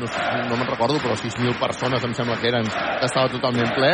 no, 0.01 0.07
no 0.07 0.57
me'n 0.57 0.67
recordo, 0.71 0.99
però 1.03 1.15
6.000 1.19 1.59
persones 1.61 2.07
em 2.07 2.15
sembla 2.17 2.39
que 2.41 2.51
eren, 2.51 2.67
que 2.67 3.07
estava 3.07 3.31
totalment 3.31 3.71
ple, 3.77 3.93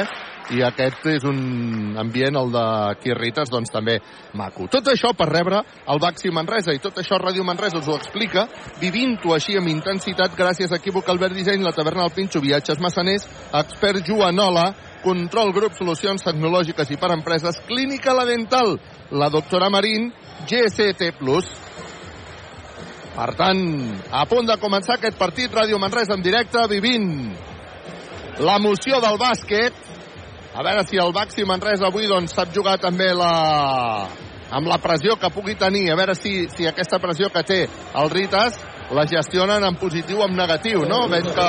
i 0.55 0.63
aquest 0.63 1.07
és 1.11 1.25
un 1.27 1.97
ambient, 1.99 2.37
el 2.39 2.53
de 2.55 2.65
Quirrites, 3.03 3.51
doncs 3.51 3.73
també 3.75 3.97
maco. 4.39 4.69
Tot 4.71 4.93
això 4.93 5.11
per 5.17 5.29
rebre 5.31 5.63
el 5.91 6.03
Baxi 6.03 6.31
Manresa, 6.35 6.75
i 6.75 6.83
tot 6.83 7.01
això 7.03 7.19
Ràdio 7.19 7.45
Manresa 7.47 7.81
us 7.81 7.89
ho 7.91 7.97
explica, 7.99 8.47
vivint-ho 8.81 9.35
així 9.35 9.57
amb 9.59 9.73
intensitat 9.73 10.37
gràcies 10.39 10.71
a 10.71 10.79
Equívoc 10.79 11.09
Albert 11.11 11.35
Disseny, 11.35 11.65
la 11.67 11.75
taverna 11.75 12.07
del 12.07 12.15
Pinxo, 12.15 12.43
viatges 12.45 12.83
massaners, 12.83 13.27
expert 13.59 14.07
Joanola, 14.07 14.69
Control 15.03 15.53
Grup 15.55 15.75
Solucions 15.79 16.23
Tecnològiques 16.27 16.91
i 16.91 17.01
per 17.01 17.13
Empreses, 17.15 17.59
Clínica 17.67 18.15
La 18.15 18.27
Dental, 18.29 18.77
la 19.11 19.31
doctora 19.31 19.71
Marín, 19.71 20.13
GST+. 20.47 21.13
Per 23.17 23.31
tant, 23.33 23.61
a 24.13 24.27
punt 24.29 24.47
de 24.47 24.59
començar 24.61 24.99
aquest 24.99 25.17
partit, 25.19 25.53
Ràdio 25.55 25.79
Manresa 25.81 26.15
en 26.19 26.23
directe, 26.23 26.61
vivint 26.69 27.07
l'emoció 28.45 29.01
del 29.01 29.17
bàsquet. 29.21 29.73
A 30.57 30.63
veure 30.65 30.87
si 30.89 30.97
el 30.97 31.13
Baxi 31.13 31.45
Manresa 31.45 31.91
avui 31.91 32.07
doncs, 32.09 32.33
sap 32.33 32.55
jugar 32.55 32.79
també 32.81 33.11
la... 33.13 33.33
amb 34.57 34.71
la 34.71 34.79
pressió 34.81 35.19
que 35.21 35.29
pugui 35.35 35.55
tenir. 35.61 35.91
A 35.93 35.97
veure 35.99 36.15
si, 36.17 36.47
si 36.49 36.65
aquesta 36.65 36.97
pressió 37.03 37.29
que 37.35 37.43
té 37.45 37.59
el 37.67 38.09
Ritas 38.09 38.57
la 38.97 39.05
gestionen 39.11 39.65
en 39.67 39.77
positiu 39.77 40.23
o 40.23 40.29
en 40.29 40.37
negatiu, 40.39 40.85
no? 40.89 41.03
Veig 41.13 41.27
que 41.35 41.49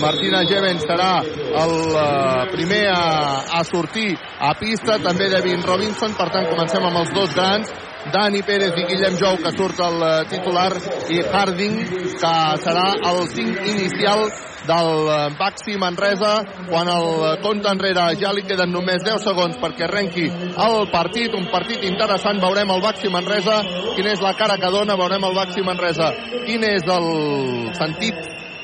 Martina 0.00 0.40
Geven 0.48 0.80
serà 0.82 1.20
el 1.20 1.74
uh, 1.92 2.48
primer 2.50 2.86
a, 2.90 3.60
a 3.60 3.62
sortir 3.68 4.16
a 4.16 4.54
pista, 4.58 4.98
també 5.04 5.28
Devin 5.30 5.62
Robinson, 5.62 6.16
per 6.18 6.30
tant 6.32 6.48
comencem 6.50 6.88
amb 6.88 7.02
els 7.04 7.14
dos 7.14 7.36
grans, 7.36 7.70
Dani 8.10 8.40
Pérez 8.42 8.74
i 8.80 8.86
Guillem 8.88 9.18
Jou, 9.20 9.36
que 9.44 9.52
surt 9.52 9.80
el 9.84 10.02
eh, 10.06 10.12
titular, 10.30 10.70
i 11.12 11.20
Harding, 11.20 11.74
que 12.16 12.30
serà 12.64 12.86
el 13.10 13.26
5 13.28 13.66
inicial 13.74 14.24
del 14.68 15.08
eh, 15.08 15.18
Baxi 15.38 15.76
Manresa 15.80 16.32
quan 16.68 16.88
el 16.92 17.40
compte 17.44 17.70
enrere 17.70 18.06
ja 18.20 18.32
li 18.34 18.44
queden 18.48 18.72
només 18.74 19.04
10 19.06 19.24
segons 19.24 19.58
perquè 19.62 19.86
arrenqui 19.86 20.26
el 20.30 20.78
partit, 20.92 21.34
un 21.36 21.48
partit 21.52 21.84
interessant. 21.88 22.40
Veurem 22.42 22.70
el 22.74 22.82
Baxi 22.84 23.12
Manresa 23.12 23.60
quina 23.96 24.14
és 24.14 24.24
la 24.24 24.34
cara 24.38 24.58
que 24.60 24.72
dona, 24.72 24.98
veurem 25.00 25.28
el 25.28 25.36
Baxi 25.36 25.64
Manresa. 25.66 26.10
Quin 26.46 26.66
és 26.68 26.88
el 26.88 27.10
sentit 27.78 28.18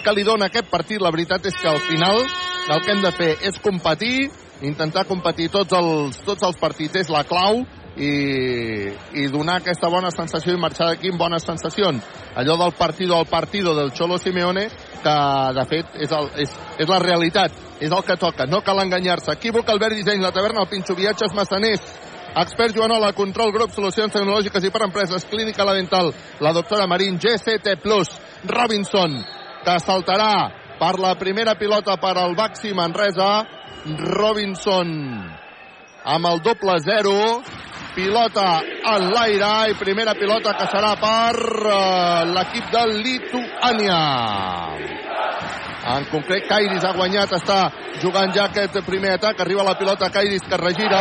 que 0.05 0.15
li 0.15 0.27
dona 0.27 0.51
aquest 0.51 0.71
partit, 0.71 1.03
la 1.03 1.11
veritat 1.11 1.47
és 1.49 1.57
que 1.61 1.71
al 1.71 1.81
final 1.89 2.21
el 2.23 2.83
que 2.83 2.93
hem 2.93 3.03
de 3.03 3.15
fer 3.15 3.33
és 3.47 3.63
competir 3.63 4.29
intentar 4.63 5.05
competir 5.05 5.51
tots 5.53 5.73
els, 5.77 6.21
tots 6.25 6.43
els 6.47 6.57
partits. 6.61 7.03
És 7.03 7.11
la 7.13 7.25
clau 7.29 7.63
i, 7.97 8.93
i 9.17 9.27
donar 9.33 9.61
aquesta 9.61 9.89
bona 9.89 10.11
sensació 10.13 10.55
i 10.55 10.61
marxar 10.61 10.91
d'aquí 10.91 11.11
amb 11.13 11.21
bones 11.21 11.47
sensacions. 11.47 12.05
Allò 12.37 12.57
del 12.61 12.75
partido 12.77 13.17
al 13.17 13.27
partido 13.27 13.75
del 13.75 13.93
Cholo 13.93 14.19
Simeone, 14.19 14.67
que 15.03 15.15
de 15.57 15.65
fet 15.71 15.97
és, 16.05 16.13
el, 16.13 16.29
és, 16.45 16.53
és 16.79 16.91
la 16.91 17.01
realitat, 17.01 17.55
és 17.81 17.91
el 17.93 18.05
que 18.05 18.19
toca, 18.21 18.47
no 18.47 18.61
cal 18.65 18.83
enganyar-se. 18.85 19.33
Equívoc, 19.33 19.69
Albert 19.73 19.97
Disseny, 19.97 20.21
la 20.21 20.33
taverna, 20.33 20.65
el 20.65 20.69
Pinxo 20.69 20.97
Viatges, 20.99 21.33
Massaners, 21.37 21.87
Expert 22.37 22.77
Joanola, 22.77 23.15
Control 23.17 23.55
Grup, 23.55 23.73
Solucions 23.73 24.13
Tecnològiques 24.13 24.69
i 24.69 24.71
per 24.73 24.85
Empreses, 24.85 25.25
Clínica 25.31 25.65
La 25.65 25.73
Dental, 25.79 26.13
la 26.45 26.53
doctora 26.53 26.87
Marín, 26.87 27.17
GCT+, 27.17 27.79
Robinson, 28.45 29.17
que 29.65 29.79
saltarà 29.81 30.33
per 30.77 30.99
la 31.01 31.15
primera 31.17 31.57
pilota 31.57 31.97
per 31.97 32.13
al 32.21 32.37
Baxi 32.37 32.75
Manresa, 32.77 33.47
Robinson 33.87 34.93
amb 36.07 36.29
el 36.31 36.43
doble 36.43 36.77
0 36.85 37.15
pilota 37.97 38.49
en 38.93 39.09
l'aire 39.15 39.71
i 39.73 39.79
primera 39.81 40.15
pilota 40.21 40.53
que 40.59 40.69
serà 40.69 40.93
per 41.01 41.37
uh, 41.41 42.29
l'equip 42.37 42.69
de 42.75 42.83
Lituània 42.93 44.01
en 45.95 46.07
concret 46.11 46.47
Kairis 46.51 46.85
ha 46.85 46.93
guanyat, 46.97 47.33
està 47.39 47.59
jugant 48.03 48.33
ja 48.35 48.49
aquest 48.51 48.79
primer 48.87 49.15
atac, 49.17 49.41
arriba 49.41 49.67
la 49.67 49.77
pilota 49.79 50.11
Kairis 50.13 50.47
que 50.49 50.59
regira, 50.61 51.01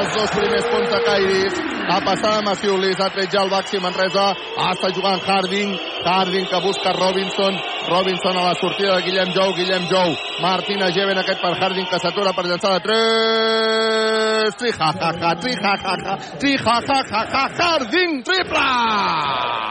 els 0.00 0.16
dos 0.16 0.34
primers 0.36 0.68
punts 0.72 0.90
de 0.92 1.00
Kairis, 1.06 1.60
a 1.90 1.98
passar 2.06 2.36
a 2.38 2.42
Maciulis 2.46 3.00
ha 3.00 3.08
tret 3.10 3.32
ja 3.32 3.42
el 3.42 3.50
Baxi 3.50 3.80
Manresa 3.82 4.28
està 4.68 4.92
jugant 4.94 5.24
Harding, 5.26 5.72
Harding 6.04 6.46
que 6.52 6.60
busca 6.62 6.92
Robinson, 6.94 7.56
Robinson 7.88 8.36
a 8.36 8.44
la 8.50 8.54
sortida 8.60 8.98
de 8.98 9.08
Guillem 9.08 9.32
Jou, 9.34 9.54
Guillem 9.56 9.88
Jou. 9.90 10.14
Martina 10.44 10.92
Geven 10.94 11.18
aquest 11.18 11.42
per 11.42 11.56
Harding 11.58 11.88
que 11.90 11.98
s'atura 12.04 12.36
per 12.36 12.46
llançar 12.46 12.76
de 12.76 12.84
3 12.86 14.60
trijajaja, 14.60 15.34
trijajaja 15.42 16.16
trijajaja, 16.38 17.48
Harding 17.58 18.22
triple! 18.22 19.70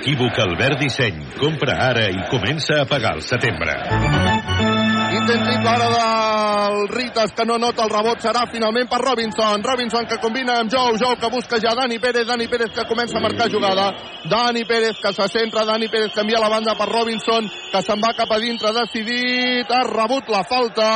Equívoc 0.00 0.38
Albert 0.40 0.80
Disseny. 0.80 1.20
Compra 1.36 1.74
ara 1.90 2.06
i 2.08 2.22
comença 2.32 2.80
a 2.80 2.86
pagar 2.88 3.18
al 3.18 3.20
setembre. 3.22 3.74
Intent 3.80 5.42
triple 5.44 5.72
del 5.78 6.88
Ritas 6.88 7.32
que 7.32 7.44
no 7.46 7.56
nota 7.58 7.84
el 7.86 7.90
rebot 7.90 8.20
serà 8.20 8.42
finalment 8.52 8.88
per 8.90 9.00
Robinson. 9.00 9.64
Robinson 9.64 10.06
que 10.06 10.18
combina 10.20 10.58
amb 10.60 10.70
Jou, 10.72 10.98
Jou 11.00 11.16
que 11.16 11.30
busca 11.32 11.58
ja 11.62 11.72
Dani 11.74 11.98
Pérez, 11.98 12.26
Dani 12.28 12.46
Pérez 12.48 12.74
que 12.76 12.84
comença 12.88 13.18
a 13.18 13.24
marcar 13.24 13.50
jugada. 13.50 13.90
Dani 14.28 14.64
Pérez 14.68 15.00
que 15.00 15.12
se 15.12 15.28
centra, 15.32 15.64
Dani 15.64 15.88
Pérez 15.88 16.12
que 16.12 16.20
envia 16.20 16.40
la 16.40 16.52
banda 16.52 16.76
per 16.76 16.88
Robinson 16.92 17.48
que 17.72 17.82
se'n 17.82 18.00
va 18.04 18.12
cap 18.16 18.30
a 18.30 18.38
dintre 18.38 18.72
decidit, 18.76 19.70
ha 19.72 19.82
rebut 19.88 20.28
la 20.28 20.44
falta, 20.44 20.88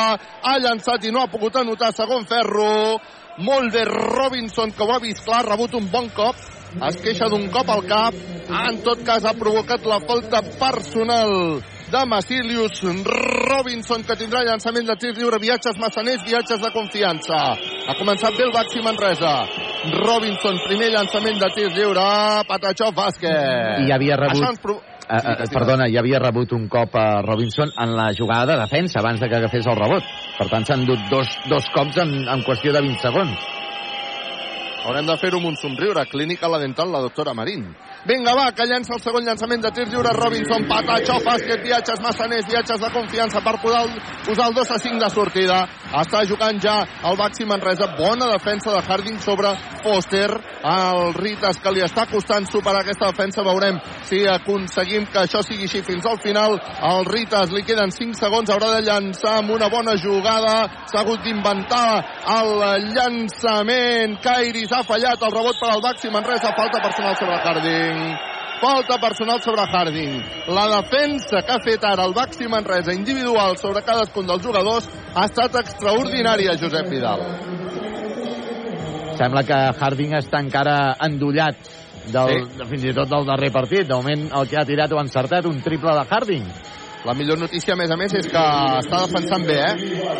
ha 0.42 0.56
llançat 0.60 1.04
i 1.04 1.12
no 1.12 1.24
ha 1.24 1.32
pogut 1.32 1.56
anotar 1.56 1.92
segon 1.96 2.28
ferro. 2.28 3.00
Molt 3.38 3.72
de 3.72 3.84
Robinson 3.88 4.70
que 4.76 4.84
ho 4.84 4.92
ha 4.92 5.00
vist 5.02 5.24
clar, 5.24 5.42
ha 5.42 5.50
rebut 5.50 5.74
un 5.74 5.88
bon 5.90 6.10
cop, 6.14 6.36
es 6.84 7.00
queixa 7.02 7.32
d'un 7.32 7.48
cop 7.50 7.70
al 7.70 7.86
cap, 7.88 8.24
en 8.68 8.82
tot 8.84 9.02
cas 9.06 9.24
ha 9.24 9.34
provocat 9.38 9.88
la 9.88 10.02
falta 10.04 10.44
personal 10.60 11.73
de 11.94 12.06
Masilius 12.10 12.80
Robinson 12.82 14.02
que 14.02 14.16
tindrà 14.18 14.40
llançament 14.42 14.88
de 14.88 14.96
tir 14.98 15.12
lliure 15.14 15.38
viatges 15.38 15.76
massaners, 15.78 16.24
viatges 16.26 16.58
de 16.62 16.70
confiança. 16.74 17.38
Ha 17.86 17.94
començat 18.00 18.34
bé 18.34 18.48
el 18.48 18.54
Baxi 18.54 18.82
Manresa. 18.82 19.34
Robinson, 20.00 20.58
primer 20.66 20.90
llançament 20.96 21.38
de 21.38 21.52
tir 21.54 21.68
lliure. 21.76 22.08
Patachó 22.50 22.90
Vázquez. 22.96 23.86
I 23.86 23.94
havia 23.94 24.18
rebut 24.18 24.42
Això 24.42 24.50
ens 24.50 24.62
pro... 24.64 24.80
Uh, 25.04 25.18
uh, 25.20 25.48
perdona, 25.52 25.86
ja 25.92 26.00
havia 26.00 26.18
rebut 26.22 26.54
un 26.56 26.64
cop 26.72 26.94
a 26.96 27.20
Robinson 27.22 27.70
en 27.84 27.92
la 27.94 28.08
jugada 28.16 28.54
de 28.54 28.62
defensa 28.64 29.02
abans 29.02 29.20
de 29.20 29.28
que 29.28 29.36
agafés 29.38 29.68
el 29.68 29.78
rebot. 29.78 30.14
Per 30.38 30.48
tant, 30.50 30.66
s'han 30.66 30.86
dut 30.88 31.10
dos, 31.12 31.30
dos 31.52 31.68
cops 31.76 32.00
en, 32.02 32.24
en 32.24 32.42
qüestió 32.48 32.72
de 32.74 32.82
20 32.88 33.04
segons. 33.04 33.53
Haurem 34.84 35.06
de 35.08 35.14
fer-ho 35.16 35.38
amb 35.40 35.48
un 35.48 35.54
somriure. 35.56 36.02
Clínica 36.10 36.48
La 36.52 36.58
Dental, 36.60 36.90
la 36.92 37.00
doctora 37.00 37.32
Marín. 37.32 37.64
Vinga, 38.04 38.34
va, 38.36 38.50
que 38.52 38.66
llença 38.68 38.92
el 38.92 39.00
segon 39.00 39.24
llançament 39.24 39.62
de 39.64 39.70
tir 39.72 39.86
lliure 39.88 40.10
Robinson, 40.12 40.66
Patachó, 40.68 41.16
bàsquet, 41.24 41.62
viatges 41.64 42.02
massaners, 42.04 42.44
viatges 42.50 42.82
de 42.82 42.90
confiança 42.92 43.40
per 43.40 43.54
el, 43.56 43.94
posar 44.26 44.50
el 44.50 44.54
2 44.58 44.72
a 44.74 44.78
5 44.82 45.00
de 45.00 45.08
sortida. 45.14 45.62
Està 45.94 46.20
jugant 46.28 46.58
ja 46.60 46.74
el 47.08 47.16
Baxi 47.16 47.46
Manresa. 47.48 47.88
Bona 47.96 48.28
defensa 48.34 48.74
de 48.74 48.82
Harding 48.82 49.20
sobre 49.24 49.54
Foster. 49.80 50.28
El 50.64 51.14
Ritas 51.16 51.60
que 51.62 51.72
li 51.72 51.80
està 51.84 52.04
costant 52.10 52.44
superar 52.50 52.82
aquesta 52.82 53.08
defensa. 53.08 53.44
Veurem 53.46 53.80
si 54.04 54.20
aconseguim 54.28 55.06
que 55.08 55.22
això 55.22 55.40
sigui 55.46 55.64
així 55.64 55.80
fins 55.86 56.04
al 56.04 56.20
final. 56.20 56.58
El 56.90 57.08
Ritas 57.08 57.54
li 57.56 57.64
queden 57.64 57.94
5 57.94 58.20
segons. 58.20 58.52
Haurà 58.52 58.74
de 58.76 58.84
llançar 58.90 59.38
amb 59.38 59.54
una 59.56 59.70
bona 59.72 59.96
jugada. 59.96 60.68
S'ha 60.92 61.00
hagut 61.06 61.24
d'inventar 61.24 62.04
el 62.36 62.52
llançament. 62.92 64.18
Kairis 64.24 64.73
ha 64.74 64.84
fallat 64.86 65.22
el 65.22 65.32
rebot 65.34 65.58
per 65.60 65.70
al 65.72 65.82
Baxi 65.82 66.10
Manresa. 66.10 66.52
Falta 66.56 66.80
personal 66.82 67.16
sobre 67.16 67.36
Harding. 67.36 68.00
Falta 68.60 68.98
personal 68.98 69.40
sobre 69.42 69.66
Harding. 69.70 70.22
La 70.48 70.66
defensa 70.80 71.42
que 71.42 71.52
ha 71.52 71.60
fet 71.64 71.84
ara 71.84 72.04
el 72.04 72.14
Baxi 72.14 72.48
Manresa 72.48 72.94
individual 72.94 73.56
sobre 73.60 73.82
cadascun 73.82 74.26
dels 74.26 74.42
jugadors 74.42 74.88
ha 75.14 75.24
estat 75.26 75.58
extraordinària, 75.62 76.56
Josep 76.60 76.88
Vidal. 76.90 77.24
Sembla 79.18 79.44
que 79.46 79.58
Harding 79.78 80.16
està 80.18 80.40
encara 80.42 80.96
endollat 81.06 81.56
del, 82.10 82.44
Sí. 82.44 82.66
fins 82.70 82.84
i 82.84 82.94
tot 82.94 83.08
del 83.08 83.26
darrer 83.26 83.50
partit. 83.52 83.86
De 83.86 83.94
moment 83.94 84.30
el 84.32 84.48
que 84.48 84.58
ha 84.58 84.64
tirat 84.64 84.92
ho 84.92 84.98
ha 84.98 85.04
encertat, 85.06 85.46
un 85.46 85.60
triple 85.62 85.92
de 85.94 86.04
Harding. 86.10 86.48
La 87.04 87.12
millor 87.12 87.36
notícia, 87.38 87.74
a 87.74 87.76
més 87.76 87.90
a 87.92 87.98
més, 88.00 88.14
és 88.16 88.26
que 88.32 88.42
està 88.80 89.02
defensant 89.02 89.44
bé, 89.44 89.58
eh? 89.60 89.74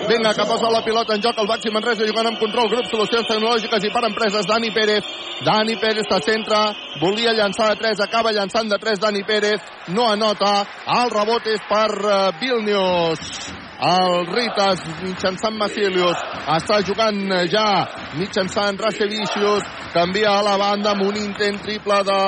Vinga, 0.04 0.34
que 0.36 0.44
posa 0.44 0.68
la 0.68 0.82
pilota 0.84 1.16
en 1.16 1.24
joc 1.24 1.40
el 1.40 1.48
Baxi 1.48 1.72
Manresa 1.72 2.04
jugant 2.04 2.28
amb 2.28 2.42
control, 2.42 2.68
grup, 2.68 2.90
solucions 2.90 3.24
tecnològiques 3.30 3.88
i 3.88 3.92
per 3.94 4.04
empreses, 4.10 4.44
Dani 4.52 4.68
Pérez. 4.76 5.08
Dani 5.48 5.78
Pérez 5.80 6.12
se 6.12 6.20
centra, 6.28 6.60
volia 7.00 7.32
llançar 7.32 7.72
de 7.72 7.80
3, 7.80 8.04
acaba 8.04 8.36
llançant 8.36 8.68
de 8.68 8.82
3 8.84 9.00
Dani 9.00 9.24
Pérez, 9.24 9.64
no 9.96 10.10
anota, 10.12 10.58
el 11.00 11.14
rebot 11.16 11.52
és 11.56 11.68
per 11.72 11.88
uh, 12.04 12.16
Vilnius. 12.42 13.63
El 13.84 14.24
Ritas 14.32 14.80
mitjançant 15.02 15.56
Masilius 15.60 16.16
està 16.54 16.78
jugant 16.88 17.18
ja 17.52 17.84
mitjançant 18.16 18.78
Rasevicius 18.80 19.66
canvia 19.92 20.30
a 20.38 20.42
la 20.46 20.54
banda 20.56 20.90
amb 20.94 21.02
un 21.04 21.16
intent 21.20 21.58
triple 21.60 21.98
de 22.08 22.20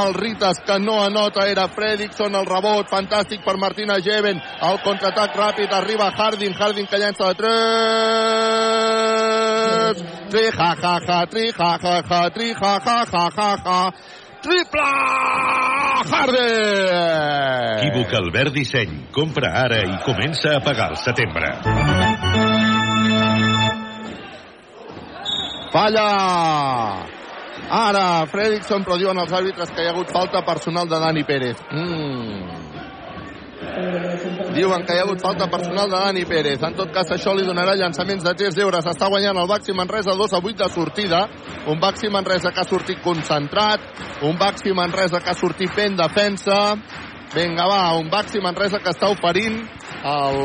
el 0.00 0.14
Ritas 0.14 0.60
que 0.66 0.76
no 0.78 0.94
anota 1.02 1.48
era 1.50 1.66
Fredrickson 1.74 2.38
el 2.38 2.46
rebot 2.46 2.86
fantàstic 2.94 3.42
per 3.42 3.56
Martina 3.58 3.98
Jeven 4.06 4.38
el 4.70 4.78
contraatac 4.86 5.30
ràpid 5.42 5.70
arriba 5.74 6.12
Harding 6.14 6.54
Harding 6.60 6.86
que 6.86 7.00
llença 7.02 7.24
de 7.32 7.34
3 9.98 10.04
tri 10.30 10.46
ha 10.58 10.70
ha 10.82 10.96
ha 11.08 11.18
tri 11.26 11.44
ha 11.58 11.72
ha 11.82 11.96
ha 12.08 12.22
tri 12.38 12.48
ha 12.60 12.74
ha 12.86 12.98
ha 13.12 13.26
ha 13.36 13.50
ha 13.64 13.82
triple 14.44 14.82
Harden 16.12 17.34
Equívoc 17.84 18.12
Albert 18.14 18.52
Disseny. 18.52 19.06
Compra 19.12 19.50
ara 19.64 19.80
i 19.84 19.96
comença 20.04 20.56
a 20.56 20.60
pagar 20.60 20.90
al 20.92 20.96
setembre. 20.96 21.50
Falla! 25.72 26.08
Ara, 27.74 28.26
Fredrickson, 28.30 28.84
però 28.84 28.98
diuen 29.00 29.18
els 29.18 29.32
àrbitres 29.32 29.70
que 29.72 29.82
hi 29.82 29.88
ha 29.88 29.94
hagut 29.94 30.12
falta 30.12 30.44
personal 30.46 30.88
de 30.88 31.00
Dani 31.00 31.24
Pérez. 31.24 31.60
Mm. 31.72 32.42
Diuen 34.54 34.84
que 34.86 34.94
hi 34.94 35.00
ha 35.00 35.02
hagut 35.02 35.22
falta 35.22 35.48
personal 35.50 35.90
de 35.90 35.98
Dani 35.98 36.24
Pérez. 36.30 36.62
En 36.62 36.76
tot 36.78 36.92
cas, 36.94 37.08
això 37.10 37.32
li 37.34 37.42
donarà 37.46 37.74
llançaments 37.74 38.22
de 38.22 38.34
3 38.38 38.54
d'eures. 38.54 38.86
Està 38.86 39.08
guanyant 39.10 39.40
el 39.40 39.48
Baxi 39.50 39.74
Manresa 39.74 40.14
2 40.14 40.34
a 40.36 40.38
8 40.38 40.60
de 40.60 40.68
sortida. 40.70 41.22
Un 41.66 41.80
Baxi 41.82 42.08
Manresa 42.08 42.52
que 42.54 42.62
ha 42.62 42.68
sortit 42.68 43.02
concentrat. 43.02 43.82
Un 44.22 44.38
Baxi 44.38 44.70
Manresa 44.72 45.18
que 45.18 45.32
ha 45.32 45.34
sortit 45.34 45.74
fent 45.74 45.98
defensa. 45.98 46.76
Vinga, 47.34 47.66
va, 47.66 47.80
un 47.98 48.10
Baxi 48.12 48.38
Manresa 48.38 48.78
que 48.78 48.94
està 48.94 49.10
oferint 49.10 49.58
el, 50.06 50.38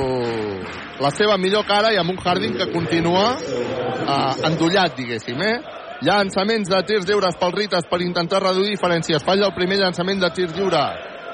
la 1.03 1.11
seva 1.13 1.37
millor 1.37 1.67
cara 1.69 1.93
i 1.93 1.99
amb 2.01 2.09
un 2.15 2.17
Harding 2.17 2.57
que 2.57 2.71
continua 2.73 3.35
eh, 3.37 4.47
endollat, 4.49 4.97
diguéssim, 4.97 5.37
eh? 5.45 5.59
Llançaments 6.01 6.71
de 6.71 6.81
tirs 6.87 7.05
lliures 7.05 7.37
pel 7.37 7.53
Ritas 7.53 7.85
per 7.91 8.01
intentar 8.01 8.41
reduir 8.41 8.73
diferències. 8.73 9.21
Falla 9.21 9.51
el 9.51 9.55
primer 9.57 9.83
llançament 9.83 10.23
de 10.23 10.33
tirs 10.33 10.57
lliure. 10.57 10.85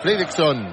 Fredrickson. 0.03 0.65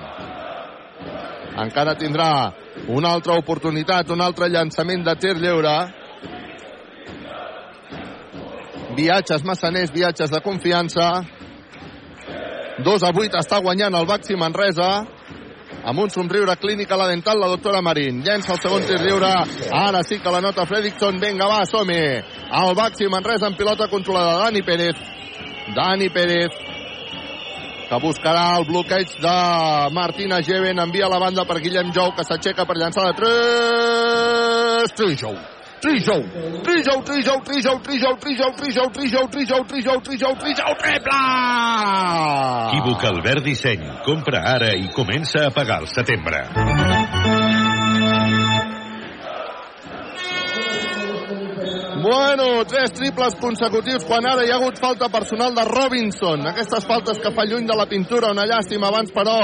Encara 1.52 1.94
tindrà 2.00 2.52
una 2.88 3.12
altra 3.12 3.36
oportunitat, 3.36 4.10
un 4.10 4.20
altre 4.24 4.48
llançament 4.48 5.04
de 5.04 5.16
tir 5.20 5.36
lliure. 5.36 5.76
viatges 8.92 9.44
massaners, 9.44 9.92
viatges 9.92 10.30
de 10.30 10.40
confiança. 10.40 11.24
2 12.84 13.04
a 13.04 13.10
8 13.14 13.38
està 13.40 13.60
guanyant 13.62 13.94
el 13.94 14.06
Baxi 14.06 14.36
Manresa 14.36 14.90
amb 15.82 15.98
un 15.98 16.10
somriure 16.10 16.54
clínic 16.60 16.90
a 16.92 16.96
la 16.96 17.08
dental 17.08 17.40
la 17.40 17.48
doctora 17.48 17.80
Marín. 17.82 18.22
Llença 18.22 18.52
el 18.54 18.60
segon 18.60 18.84
tir 18.86 19.00
lliure. 19.00 19.32
Ara 19.72 20.02
sí 20.02 20.18
que 20.18 20.30
la 20.30 20.40
nota 20.40 20.66
Fredrickson. 20.66 21.20
Vinga, 21.20 21.48
va, 21.48 21.64
som-hi. 21.66 22.02
El 22.62 22.74
Baxi 22.76 23.08
Manresa 23.08 23.48
en 23.48 23.56
pilota 23.56 23.88
controlada. 23.88 24.44
Dani 24.44 24.62
Pérez. 24.62 24.96
Dani 25.74 26.08
Pérez 26.10 26.71
que 27.92 27.98
buscarà 28.00 28.56
el 28.56 28.64
bloqueig 28.64 29.10
de 29.20 29.32
Martina 29.92 30.40
Geven, 30.40 30.78
envia 30.80 31.10
la 31.12 31.18
banda 31.20 31.44
per 31.44 31.58
Guillem 31.60 31.90
Jou, 31.92 32.14
que 32.16 32.24
s'aixeca 32.24 32.64
per 32.64 32.78
llançar 32.80 33.10
de 33.10 33.18
3, 33.20 34.94
Trijou, 34.96 35.36
Trijou, 35.82 36.22
Trijou, 36.64 37.02
Trijou, 37.04 37.40
Trijou, 37.44 37.76
Trijou, 37.84 38.16
Trijou, 38.16 38.48
Trijou, 38.54 38.88
Trijou, 38.94 39.28
Trijou, 39.28 39.64
Trijou, 39.66 40.00
Trijou, 40.00 40.34
Trijou, 40.40 40.74
triple! 40.80 41.20
Equívoc 42.72 43.04
Albert 43.04 43.44
Disseny. 43.44 43.84
Compra 44.06 44.40
ara 44.40 44.72
i 44.72 44.88
comença 44.96 45.48
a 45.48 45.50
pagar 45.50 45.82
al 45.82 45.88
setembre. 45.92 47.01
Bueno, 52.02 52.64
tres 52.64 52.90
triples 52.90 53.36
consecutius 53.38 54.02
quan 54.02 54.24
ara 54.26 54.42
hi 54.42 54.50
ha 54.50 54.56
hagut 54.56 54.80
falta 54.82 55.06
personal 55.06 55.54
de 55.54 55.62
Robinson. 55.68 56.48
Aquestes 56.50 56.82
faltes 56.88 57.20
que 57.22 57.30
fa 57.30 57.44
lluny 57.46 57.68
de 57.68 57.76
la 57.78 57.86
pintura, 57.86 58.32
una 58.34 58.42
llàstima 58.42 58.88
abans, 58.90 59.12
però 59.14 59.36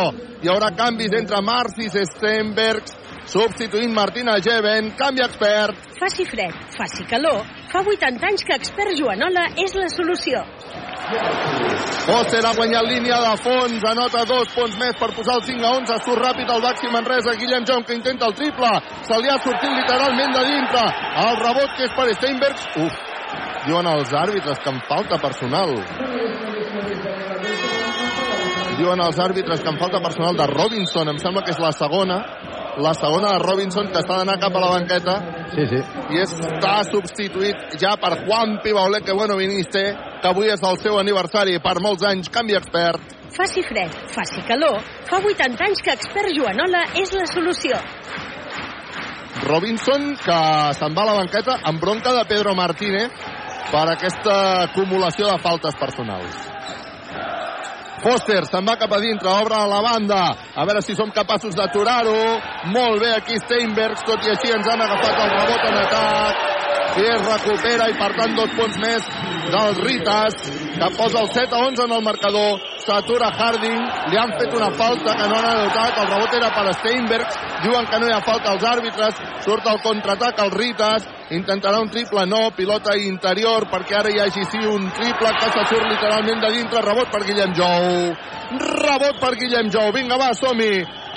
hi 0.42 0.50
haurà 0.50 0.72
canvis 0.74 1.14
entre 1.20 1.38
Marcis 1.46 1.94
Stenbergs, 2.10 2.96
substituint 3.28 3.92
Martina 3.92 4.38
Geven, 4.40 4.92
canvi 4.96 5.22
expert. 5.24 5.76
Faci 5.98 6.24
fred, 6.24 6.54
faci 6.76 7.04
calor, 7.10 7.44
fa 7.68 7.82
80 7.84 8.26
anys 8.30 8.44
que 8.48 8.56
expert 8.56 8.96
Joanola 8.96 9.48
és 9.60 9.74
la 9.76 9.88
solució. 9.92 10.40
Foster 12.08 12.40
ha 12.44 12.54
guanyat 12.56 12.88
línia 12.88 13.18
de 13.24 13.34
fons, 13.44 13.84
anota 13.90 14.24
dos 14.28 14.48
punts 14.54 14.76
més 14.80 14.96
per 15.00 15.10
posar 15.16 15.38
el 15.40 15.44
5 15.46 15.64
a 15.64 15.74
11, 15.80 16.00
surt 16.04 16.24
ràpid 16.24 16.52
el 16.54 16.64
Baxi 16.64 16.90
Manresa, 16.92 17.36
Guillem 17.40 17.68
Jong 17.68 17.84
que 17.88 17.96
intenta 17.96 18.28
el 18.28 18.36
triple, 18.36 18.72
se 19.08 19.20
li 19.20 19.32
ha 19.32 19.38
sortit 19.44 19.76
literalment 19.76 20.34
de 20.36 20.44
dintre, 20.48 20.84
el 21.24 21.40
rebot 21.44 21.76
que 21.76 21.88
és 21.88 21.96
per 21.96 22.08
Steinbergs, 22.16 22.66
uf, 22.84 23.00
diuen 23.68 23.88
els 23.92 24.12
àrbitres 24.24 24.60
que 24.64 24.72
en 24.72 24.80
falta 24.88 25.20
personal. 25.20 25.76
Diuen 28.78 29.00
els 29.02 29.18
àrbitres 29.18 29.60
que 29.60 29.72
en 29.72 29.80
falta 29.80 30.00
personal 30.00 30.36
de 30.38 30.46
Robinson, 30.46 31.08
em 31.10 31.18
sembla 31.18 31.42
que 31.42 31.50
és 31.50 31.58
la 31.58 31.72
segona, 31.74 32.20
la 32.78 32.94
segona 32.94 33.32
de 33.34 33.42
Robinson 33.42 33.88
que 33.92 34.00
està 34.00 34.20
d'anar 34.20 34.38
cap 34.40 34.54
a 34.54 34.62
la 34.62 34.70
banqueta. 34.76 35.14
Sí, 35.54 35.64
sí. 35.70 35.80
i 36.14 36.20
està 36.22 36.74
substituït 36.88 37.78
ja 37.80 37.94
per 38.00 38.24
Juan 38.24 38.58
Pibaulet 38.62 39.04
que 39.04 39.16
bueno 39.16 39.36
viniste 39.38 39.82
que 40.22 40.28
avui 40.30 40.50
és 40.52 40.62
el 40.62 40.78
seu 40.82 40.98
aniversari 41.00 41.58
per 41.64 41.78
molts 41.82 42.04
anys, 42.06 42.30
canvi 42.30 42.56
expert. 42.58 43.16
Faci 43.34 43.62
fred, 43.66 43.94
faci 44.14 44.42
calor, 44.48 44.78
fa 45.08 45.20
80 45.20 45.66
anys 45.66 45.82
que 45.84 45.94
expert 45.94 46.32
Joanola 46.36 46.84
és 46.98 47.12
la 47.16 47.26
solució. 47.30 47.80
Robinson 49.44 50.14
que 50.18 50.38
se'n 50.78 50.94
va 50.96 51.04
a 51.04 51.10
la 51.12 51.18
banqueta 51.20 51.58
amb 51.70 51.80
bronca 51.80 52.14
de 52.16 52.24
Pedro 52.30 52.54
Martínez 52.58 53.26
per 53.70 53.84
aquesta 53.92 54.38
acumulació 54.64 55.28
de 55.28 55.42
faltes 55.44 55.76
personals 55.78 56.48
Foster 58.02 58.44
se'n 58.46 58.66
va 58.66 58.76
cap 58.80 58.92
a 58.94 59.00
dintre, 59.02 59.30
obre 59.30 59.56
a 59.58 59.66
la 59.70 59.80
banda. 59.84 60.20
A 60.54 60.66
veure 60.68 60.82
si 60.82 60.94
som 60.98 61.10
capaços 61.14 61.56
d'aturar-ho. 61.58 62.20
Molt 62.74 63.02
bé 63.02 63.14
aquí 63.16 63.38
Steinbergs, 63.42 64.04
tot 64.06 64.24
i 64.26 64.34
així 64.34 64.54
ens 64.54 64.68
han 64.68 64.86
agafat 64.86 65.24
el 65.24 65.34
rebot 65.34 65.68
en 65.72 65.82
atac. 65.86 66.57
I 66.96 67.04
es 67.04 67.24
recupera 67.26 67.88
i 67.90 67.96
per 67.98 68.12
tant 68.16 68.34
dos 68.38 68.54
punts 68.56 68.78
més 68.80 69.04
dels 69.52 69.78
Ritas, 69.84 70.36
que 70.78 70.88
posa 70.96 71.22
el 71.22 71.28
7 71.34 71.54
a 71.54 71.60
11 71.66 71.84
en 71.84 71.94
el 71.96 72.02
marcador. 72.04 72.60
S'atura 72.84 73.28
Harding, 73.28 73.80
li 74.12 74.16
han 74.16 74.32
fet 74.38 74.54
una 74.56 74.70
falta 74.76 75.14
que 75.16 75.28
no 75.28 75.36
han 75.36 75.48
anotat, 75.50 75.98
el 76.02 76.08
rebot 76.08 76.36
era 76.38 76.50
per 76.56 76.74
Steinbergs, 76.78 77.38
diuen 77.64 77.88
que 77.90 78.00
no 78.00 78.08
hi 78.08 78.14
ha 78.16 78.20
falta 78.24 78.54
als 78.54 78.64
àrbitres, 78.64 79.20
surt 79.44 79.68
el 79.68 79.82
contraatac 79.84 80.40
als 80.44 80.56
Ritas, 80.56 81.08
intentarà 81.36 81.82
un 81.84 81.90
triple, 81.92 82.24
no, 82.30 82.46
pilota 82.56 82.96
interior 82.96 83.68
perquè 83.68 83.98
ara 83.98 84.12
hi 84.12 84.22
hagi 84.24 84.46
sí 84.48 84.62
un 84.64 84.88
triple 84.96 85.34
que 85.42 85.50
se 85.52 85.66
surt 85.68 85.90
literalment 85.90 86.40
de 86.46 86.54
dintre, 86.56 86.84
rebot 86.86 87.12
per 87.12 87.24
Guillem 87.28 87.52
Jou. 87.58 88.16
Rebot 88.58 89.20
per 89.20 89.34
Guillem 89.36 89.68
Jou. 89.74 89.92
Vinga 89.92 90.16
va, 90.16 90.32
som-hi 90.38 90.72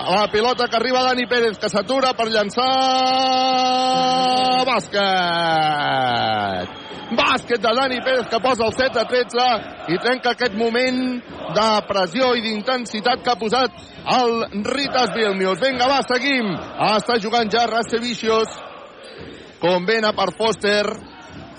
la 0.10 0.28
pilota 0.32 0.68
que 0.68 0.76
arriba 0.76 1.04
Dani 1.04 1.26
Pérez 1.28 1.58
que 1.58 1.70
s'atura 1.70 2.14
per 2.14 2.28
llançar 2.30 2.70
bàsquet. 4.66 6.70
Bàsquet 7.12 7.60
de 7.60 7.72
Dani 7.76 8.00
Pérez 8.06 8.28
que 8.32 8.40
posa 8.40 8.66
el 8.66 8.74
7 8.74 9.00
a 9.00 9.06
13 9.06 9.94
i 9.94 9.98
trenca 10.00 10.32
aquest 10.32 10.56
moment 10.56 11.22
de 11.56 11.70
pressió 11.88 12.34
i 12.36 12.44
d'intensitat 12.46 13.24
que 13.24 13.34
ha 13.34 13.40
posat 13.40 13.72
el 14.18 14.64
Ritas 14.64 15.12
Vilnius. 15.16 15.60
Vinga 15.60 15.90
va, 15.92 16.02
seguim. 16.08 16.54
Està 16.96 17.20
jugant 17.22 17.52
ja 17.52 17.68
Rasevicius. 17.70 18.56
Convena 19.62 20.14
per 20.18 20.32
Foster. 20.38 20.86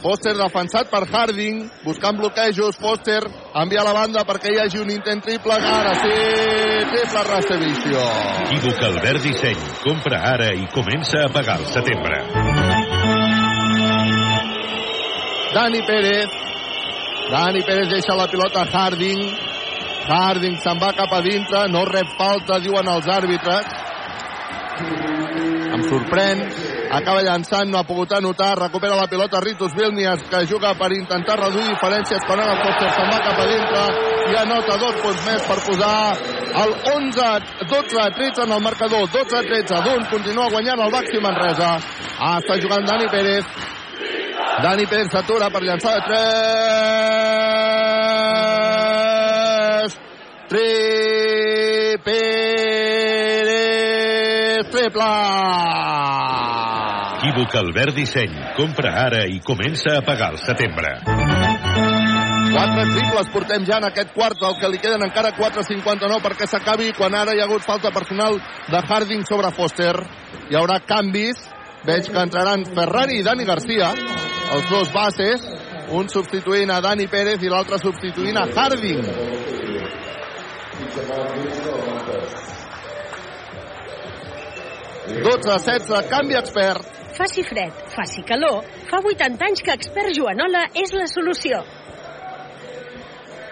Foster 0.02 0.34
defensat 0.34 0.88
per 0.90 1.04
Harding, 1.06 1.60
buscant 1.84 2.18
bloquejos. 2.18 2.74
Foster 2.82 3.22
envia 3.62 3.84
la 3.86 3.92
banda 3.94 4.24
perquè 4.26 4.50
hi 4.50 4.58
hagi 4.58 4.80
un 4.82 4.90
intent 4.90 5.22
triple. 5.22 5.54
Ara 5.54 5.92
sí, 6.00 6.16
triple 6.90 7.22
Racevicio. 7.28 8.02
Equívoc 8.48 8.82
Albert 8.88 9.22
Disseny. 9.22 9.62
Compra 9.84 10.18
ara 10.32 10.50
i 10.58 10.66
comença 10.74 11.22
a 11.22 11.30
pagar 11.30 11.60
al 11.60 11.70
setembre. 11.70 12.18
Dani 15.54 15.82
Pérez. 15.86 16.30
Dani 17.30 17.62
Pérez 17.62 17.88
deixa 17.94 18.18
la 18.18 18.26
pilota 18.26 18.66
a 18.66 18.70
Harding. 18.74 19.22
Harding 20.10 20.58
se'n 20.58 20.82
va 20.82 20.90
cap 20.98 21.12
a 21.14 21.22
dintre, 21.22 21.68
no 21.70 21.84
rep 21.86 22.10
falta, 22.18 22.58
diuen 22.58 22.90
els 22.90 23.06
àrbitres. 23.06 23.64
Em 25.82 25.88
sorprèn, 25.90 26.38
acaba 26.94 27.22
llançant, 27.26 27.66
no 27.66 27.78
ha 27.80 27.86
pogut 27.86 28.12
anotar, 28.14 28.52
recupera 28.58 28.94
la 28.94 29.08
pilota 29.10 29.40
Ritus 29.42 29.72
Vilnius, 29.74 30.22
que 30.30 30.46
juga 30.46 30.70
per 30.78 30.92
intentar 30.94 31.34
reduir 31.40 31.66
diferències, 31.72 32.22
quan 32.28 32.38
ara 32.38 32.54
Foster 32.60 32.90
se'n 32.94 33.10
va 33.10 33.18
cap 33.24 33.38
a 33.42 33.46
dintre 33.50 33.82
i 34.30 34.36
anota 34.44 34.76
dos 34.78 35.00
punts 35.02 35.24
més 35.26 35.42
per 35.48 35.58
posar 35.66 35.96
el 36.62 36.70
11, 36.92 37.66
12 37.72 37.98
a 37.98 38.08
13 38.14 38.46
en 38.46 38.52
el 38.58 38.62
marcador, 38.62 39.02
12 39.10 39.36
a 39.40 39.42
13, 39.48 39.82
d'un 39.88 40.02
continua 40.12 40.52
guanyant 40.54 40.80
el 40.86 40.94
Baxi 40.94 41.18
Manresa. 41.24 41.70
Ah, 42.20 42.38
està 42.38 42.54
jugant 42.62 42.86
Dani 42.86 43.06
Pérez, 43.10 43.44
Dani 44.62 44.86
Pérez 44.86 45.10
s'atura 45.10 45.50
per 45.50 45.62
llançar 45.66 45.98
de 45.98 46.02
3. 46.06 46.12
Tri 50.52 50.68
Triple! 54.82 55.06
Equívoc 57.22 57.54
Albert 57.54 57.94
Disseny. 57.94 58.32
Compra 58.56 58.90
ara 59.04 59.20
i 59.30 59.38
comença 59.38 59.92
a 59.94 60.02
pagar 60.02 60.32
al 60.32 60.40
setembre. 60.42 60.90
Quatre 62.50 62.86
triples 62.90 63.30
portem 63.30 63.62
ja 63.68 63.76
en 63.78 63.86
aquest 63.86 64.10
quart, 64.16 64.42
el 64.42 64.56
que 64.58 64.70
li 64.72 64.80
queden 64.82 65.04
encara 65.06 65.30
4.59 65.36 66.18
perquè 66.24 66.48
s'acabi 66.50 66.90
quan 66.98 67.14
ara 67.14 67.30
hi 67.30 67.38
ha 67.38 67.46
hagut 67.46 67.62
falta 67.62 67.92
personal 67.94 68.40
de 68.42 68.80
Harding 68.82 69.22
sobre 69.28 69.52
Foster. 69.54 69.94
Hi 70.50 70.58
haurà 70.58 70.80
canvis, 70.82 71.38
veig 71.86 72.10
que 72.10 72.26
entraran 72.26 72.66
Ferrari 72.66 73.20
i 73.20 73.26
Dani 73.28 73.46
Garcia, 73.46 73.92
els 74.56 74.66
dos 74.72 74.90
bases, 74.90 75.46
un 75.94 76.10
substituint 76.10 76.74
a 76.74 76.82
Dani 76.82 77.06
Pérez 77.06 77.46
i 77.46 77.54
l'altre 77.54 77.78
substituint 77.78 78.42
a 78.42 78.48
Harding. 78.50 79.06
Dotze 85.02 85.50
a 85.50 85.58
16, 85.58 86.08
canvi 86.08 86.36
expert. 86.38 86.86
Faci 87.16 87.42
fred, 87.42 87.72
faci 87.90 88.22
calor, 88.22 88.62
fa 88.88 89.00
80 89.02 89.44
anys 89.44 89.62
que 89.66 89.74
expert 89.74 90.14
Joanola 90.14 90.68
és 90.78 90.94
la 90.94 91.08
solució. 91.10 91.58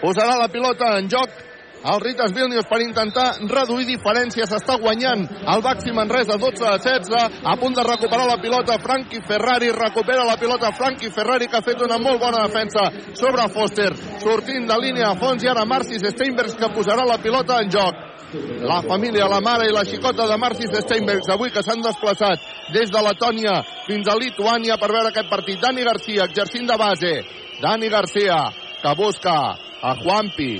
Posarà 0.00 0.36
la 0.38 0.48
pilota 0.48 0.94
en 0.96 1.10
joc 1.10 1.34
el 1.80 2.00
Ritas 2.00 2.32
Vilnius 2.36 2.68
per 2.68 2.80
intentar 2.84 3.38
reduir 3.48 3.86
diferències. 3.88 4.52
Està 4.52 4.76
guanyant 4.80 5.24
el 5.26 5.62
Baxi 5.64 5.94
Manresa 5.96 6.36
12 6.40 6.66
a 6.68 6.76
16. 6.76 7.40
A 7.42 7.56
punt 7.56 7.74
de 7.74 7.84
recuperar 7.84 8.26
la 8.28 8.36
pilota 8.40 8.78
Frankie 8.78 9.22
Ferrari. 9.26 9.72
Recupera 9.72 10.26
la 10.28 10.36
pilota 10.36 10.72
Frankie 10.76 11.10
Ferrari 11.10 11.48
que 11.48 11.56
ha 11.56 11.64
fet 11.64 11.80
una 11.80 11.98
molt 11.98 12.20
bona 12.20 12.44
defensa 12.46 12.90
sobre 13.16 13.48
Foster. 13.48 13.90
Sortint 14.20 14.68
de 14.68 14.78
línia 14.80 15.10
a 15.10 15.16
fons 15.16 15.42
i 15.42 15.48
ara 15.48 15.64
Marcis 15.64 16.04
Steinbergs 16.14 16.58
que 16.60 16.72
posarà 16.76 17.08
la 17.08 17.18
pilota 17.18 17.58
en 17.64 17.72
joc. 17.72 18.09
La 18.32 18.80
família, 18.82 19.26
la 19.26 19.40
mare 19.42 19.66
i 19.66 19.72
la 19.74 19.82
xicota 19.82 20.26
de 20.28 20.36
Marcis 20.38 20.70
Steinbergs 20.84 21.30
avui 21.34 21.50
que 21.50 21.62
s'han 21.66 21.82
desplaçat 21.82 22.44
des 22.70 22.90
de 22.92 23.02
Letònia 23.02 23.56
fins 23.88 24.06
a 24.06 24.14
Lituània 24.18 24.76
per 24.78 24.90
veure 24.92 25.10
aquest 25.10 25.30
partit. 25.30 25.58
Dani 25.58 25.82
Garcia 25.86 26.28
exercint 26.30 26.68
de 26.70 26.76
base. 26.78 27.14
Dani 27.60 27.90
Garcia 27.90 28.38
que 28.82 28.94
busca 28.94 29.34
a 29.82 29.94
Juanpi. 29.98 30.52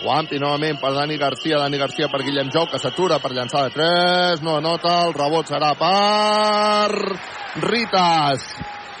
Juanpi 0.00 0.40
novament 0.40 0.80
per 0.80 0.94
Dani 0.96 1.20
Garcia. 1.20 1.60
Dani 1.60 1.78
Garcia 1.78 2.08
per 2.08 2.22
Guillem 2.24 2.48
Jou 2.54 2.70
que 2.72 2.80
s'atura 2.80 3.20
per 3.20 3.34
llançar 3.36 3.66
de 3.68 3.76
3. 3.76 4.44
No 4.46 4.56
anota. 4.56 5.02
El 5.08 5.16
rebot 5.16 5.52
serà 5.52 5.74
per 5.76 7.68
Ritas. 7.68 8.48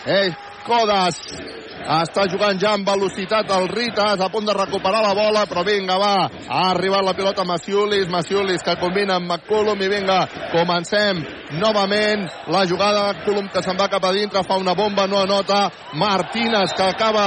Eh, 0.04 0.28
Codas 0.66 1.22
està 1.86 2.26
jugant 2.30 2.58
ja 2.58 2.72
amb 2.74 2.88
velocitat 2.88 3.50
el 3.56 3.68
Ritas, 3.70 4.20
a 4.20 4.28
punt 4.32 4.46
de 4.48 4.54
recuperar 4.56 5.02
la 5.04 5.14
bola, 5.14 5.44
però 5.46 5.62
vinga, 5.66 5.98
va, 6.00 6.14
ha 6.26 6.62
arribat 6.72 7.04
la 7.06 7.14
pilota 7.14 7.44
Maciulis, 7.46 8.08
Maciulis 8.10 8.64
que 8.66 8.76
combina 8.80 9.16
amb 9.16 9.30
McCullum 9.30 9.82
i 9.82 9.90
vinga, 9.90 10.18
comencem 10.50 11.22
novament 11.60 12.26
la 12.50 12.64
jugada, 12.66 13.04
Colum 13.24 13.46
que 13.52 13.62
se'n 13.62 13.78
va 13.78 13.88
cap 13.92 14.04
a 14.04 14.12
dintre, 14.14 14.42
fa 14.46 14.58
una 14.58 14.74
bomba, 14.74 15.06
no 15.06 15.20
anota, 15.22 15.66
Martínez 15.94 16.74
que 16.74 16.88
acaba 16.88 17.26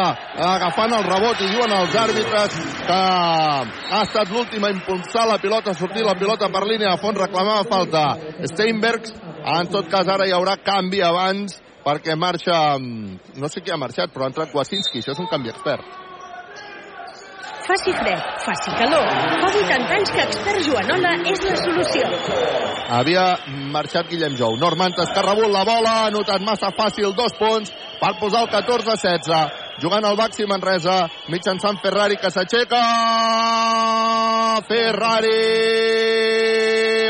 agafant 0.49 0.97
el 0.97 1.07
rebot 1.07 1.39
i 1.43 1.49
diuen 1.53 1.77
els 1.79 1.95
àrbitres 1.95 2.59
que 2.83 2.99
ha 2.99 4.03
estat 4.03 4.33
l'últim 4.33 4.65
a 4.65 4.73
impulsar 4.75 5.25
la 5.29 5.39
pilota, 5.39 5.73
sortir 5.73 6.03
la 6.03 6.17
pilota 6.19 6.51
per 6.51 6.65
línia 6.67 6.93
de 6.93 7.01
fons, 7.01 7.23
reclamava 7.23 7.63
falta. 7.69 8.05
Steinbergs, 8.51 9.15
en 9.39 9.71
tot 9.71 9.87
cas 9.91 10.07
ara 10.11 10.27
hi 10.27 10.35
haurà 10.35 10.59
canvi 10.65 11.01
abans 11.05 11.57
perquè 11.89 12.15
marxa, 12.15 12.77
no 12.77 13.49
sé 13.49 13.63
qui 13.65 13.73
ha 13.73 13.81
marxat, 13.81 14.13
però 14.13 14.27
ha 14.27 14.31
entrat 14.33 14.53
Kwasinski, 14.53 15.01
això 15.01 15.15
és 15.15 15.23
un 15.23 15.29
canvi 15.31 15.49
expert. 15.53 15.97
Faci 17.69 17.91
fred, 17.93 18.21
faci 18.41 18.71
calor. 18.79 19.05
Fa 19.41 19.49
80 19.49 19.95
anys 19.95 20.11
que 20.15 20.23
expert 20.23 20.63
Joanola 20.65 21.11
és 21.29 21.43
la 21.45 21.57
solució. 21.59 22.07
Havia 22.97 23.25
marxat 23.75 24.09
Guillem 24.09 24.37
Jou. 24.39 24.57
Normantes 24.57 25.11
que 25.13 25.21
ha 25.21 25.25
rebut 25.27 25.53
la 25.53 25.61
bola, 25.67 25.91
ha 26.05 26.13
notat 26.13 26.41
massa 26.45 26.71
fàcil, 26.73 27.13
dos 27.17 27.37
punts, 27.37 27.69
per 28.01 28.15
posar 28.21 28.47
el 28.47 28.49
14-16. 28.55 29.68
Jugant 29.79 30.03
al 30.03 30.17
Baxi 30.19 30.45
Manresa, 30.49 31.05
mitjançant 31.31 31.79
Ferrari 31.83 32.17
que 32.19 32.31
s'aixeca. 32.33 32.81
Ferrari 34.67 35.37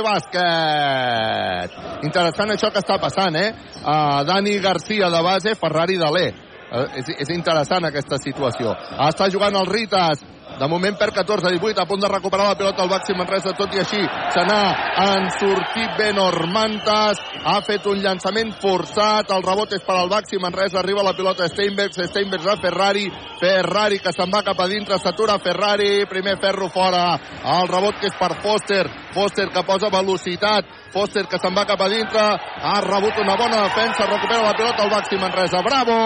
bàsquet. 0.05 1.78
Interessant 2.05 2.53
això 2.53 2.70
que 2.74 2.82
està 2.84 2.99
passant, 3.01 3.36
eh? 3.36 3.49
Uh, 3.80 4.22
Dani 4.28 4.57
Garcia 4.63 5.09
de 5.09 5.22
base, 5.26 5.55
Ferrari 5.59 5.97
de 5.99 6.11
l'E. 6.15 6.28
Uh, 6.70 6.86
és, 7.01 7.09
és 7.26 7.32
interessant 7.34 7.89
aquesta 7.89 8.20
situació. 8.22 8.76
Està 9.09 9.30
jugant 9.34 9.55
el 9.57 9.70
Ritas, 9.70 10.22
de 10.60 10.68
moment 10.68 10.97
per 10.99 11.10
14-18, 11.16 11.80
a 11.80 11.88
punt 11.88 12.01
de 12.03 12.10
recuperar 12.12 12.49
la 12.49 12.57
pilota 12.60 12.84
al 12.84 12.91
Baxi 12.91 13.16
Manresa, 13.16 13.53
tot 13.55 13.74
i 13.76 13.80
així 13.80 14.01
se 14.34 14.43
n'ha 14.43 14.64
ensortit 15.05 15.95
ben 15.97 16.20
Ormantas, 16.20 17.22
ha 17.47 17.55
fet 17.66 17.88
un 17.88 18.01
llançament 18.03 18.51
forçat, 18.60 19.32
el 19.32 19.45
rebot 19.45 19.72
és 19.78 19.86
per 19.88 19.95
al 19.95 20.12
Baxi 20.12 20.41
Manresa, 20.41 20.82
arriba 20.82 21.05
la 21.05 21.16
pilota 21.16 21.47
Steinbergs, 21.47 22.01
Steinbergs 22.12 22.51
a 22.51 22.57
Ferrari, 22.60 23.07
Ferrari 23.39 24.01
que 24.03 24.14
se'n 24.16 24.34
va 24.34 24.43
cap 24.43 24.60
a 24.60 24.68
dintre, 24.68 24.99
s'atura 24.99 25.39
Ferrari, 25.39 26.05
primer 26.12 26.36
ferro 26.43 26.68
fora, 26.74 27.05
el 27.55 27.72
rebot 27.72 28.01
que 28.01 28.12
és 28.12 28.20
per 28.20 28.34
Foster, 28.43 28.84
Foster 29.16 29.47
que 29.53 29.66
posa 29.68 29.91
velocitat, 29.93 30.78
Foster 30.94 31.26
que 31.30 31.38
se'n 31.38 31.54
va 31.54 31.66
cap 31.70 31.82
a 31.86 31.90
dintre, 31.92 32.22
ha 32.66 32.78
rebut 32.82 33.20
una 33.22 33.36
bona 33.38 33.62
defensa, 33.68 34.08
recupera 34.10 34.42
la 34.48 34.56
pilota 34.58 34.84
al 34.84 34.90
Baxi 34.90 35.20
Manresa, 35.22 35.62
bravo, 35.62 35.98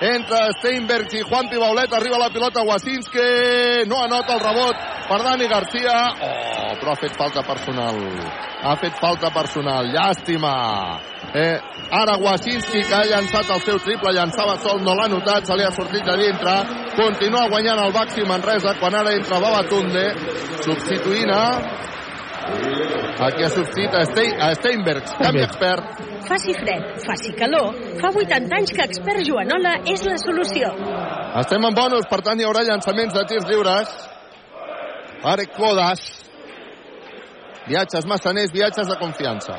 entre 0.00 0.42
Steinbergs 0.60 1.16
i 1.18 1.24
Juan 1.26 1.48
Pibaulet, 1.50 1.92
arriba 1.92 2.20
la 2.22 2.30
pilota 2.30 2.62
Wasinski, 2.62 3.88
no 3.90 3.98
anota 4.04 4.36
el 4.36 4.44
rebot 4.44 4.84
per 5.08 5.18
Dani 5.24 5.48
Garcia, 5.50 5.96
oh, 6.22 6.76
però 6.78 6.94
ha 6.94 7.00
fet 7.00 7.18
falta 7.18 7.42
personal, 7.42 7.98
ha 8.62 8.76
fet 8.78 8.94
falta 9.02 9.32
personal, 9.34 9.90
llàstima, 9.90 10.54
eh, 11.34 11.58
ara 11.90 12.14
Wasinski 12.22 12.84
que 12.86 12.94
ha 12.94 13.02
llançat 13.10 13.50
el 13.56 13.66
seu 13.66 13.82
triple, 13.82 14.14
llançava 14.14 14.54
sol, 14.62 14.78
no 14.86 14.94
l'ha 14.94 15.10
notat, 15.10 15.50
se 15.50 15.58
li 15.58 15.66
ha 15.66 15.74
sortit 15.74 16.06
de 16.06 16.16
dintre, 16.22 16.56
continua 16.94 17.48
guanyant 17.50 17.82
el 17.88 17.92
Baxi 17.92 18.22
Manresa 18.22 18.78
quan 18.78 18.94
ara 18.94 19.18
entra 19.18 19.42
Babatunde, 19.42 20.06
substituint 20.62 21.34
a 21.34 21.44
Aquí 23.18 23.42
ha 23.42 23.48
substituït 23.50 23.94
a, 23.98 24.04
Stein, 24.06 24.36
a 24.38 24.52
Steinbergs, 24.54 25.16
canvi 25.18 25.42
expert. 25.42 26.02
Faci 26.28 26.54
fred, 26.54 26.84
faci 27.02 27.32
calor. 27.38 27.74
Fa 27.98 28.12
80 28.14 28.54
anys 28.60 28.74
que 28.76 28.84
expert 28.86 29.24
Joanola 29.26 29.74
és 29.90 30.04
la 30.06 30.14
solució. 30.22 30.70
Estem 31.40 31.66
en 31.66 31.74
bonus, 31.74 32.06
per 32.10 32.20
tant 32.22 32.38
hi 32.38 32.46
haurà 32.46 32.62
llançaments 32.68 33.16
de 33.16 33.24
tirs 33.32 33.48
lliures. 33.50 33.90
Arek 35.26 35.50
Kodas. 35.56 36.04
Viatges 37.66 38.06
massaners, 38.06 38.54
viatges 38.54 38.86
de 38.88 38.96
confiança. 39.02 39.56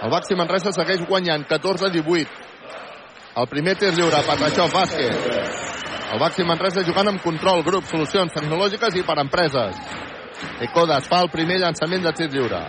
El 0.00 0.10
Baxi 0.10 0.34
Manresa 0.34 0.72
segueix 0.72 1.04
guanyant 1.06 1.44
14-18. 1.44 2.46
El 3.40 3.48
primer 3.52 3.76
tir 3.78 3.92
lliure, 3.94 4.24
Patachó, 4.26 4.64
bàsquet. 4.72 5.60
El 6.10 6.22
Baxi 6.24 6.46
Manresa 6.48 6.82
jugant 6.88 7.12
amb 7.12 7.20
control, 7.22 7.60
grup, 7.68 7.84
solucions 7.86 8.32
tecnològiques 8.34 8.96
i 8.96 9.04
per 9.06 9.20
empreses. 9.22 9.76
Ecodas 10.66 11.08
fa 11.08 11.22
el 11.24 11.30
primer 11.32 11.60
llançament 11.62 12.04
de 12.04 12.12
tir 12.16 12.30
lliure. 12.32 12.60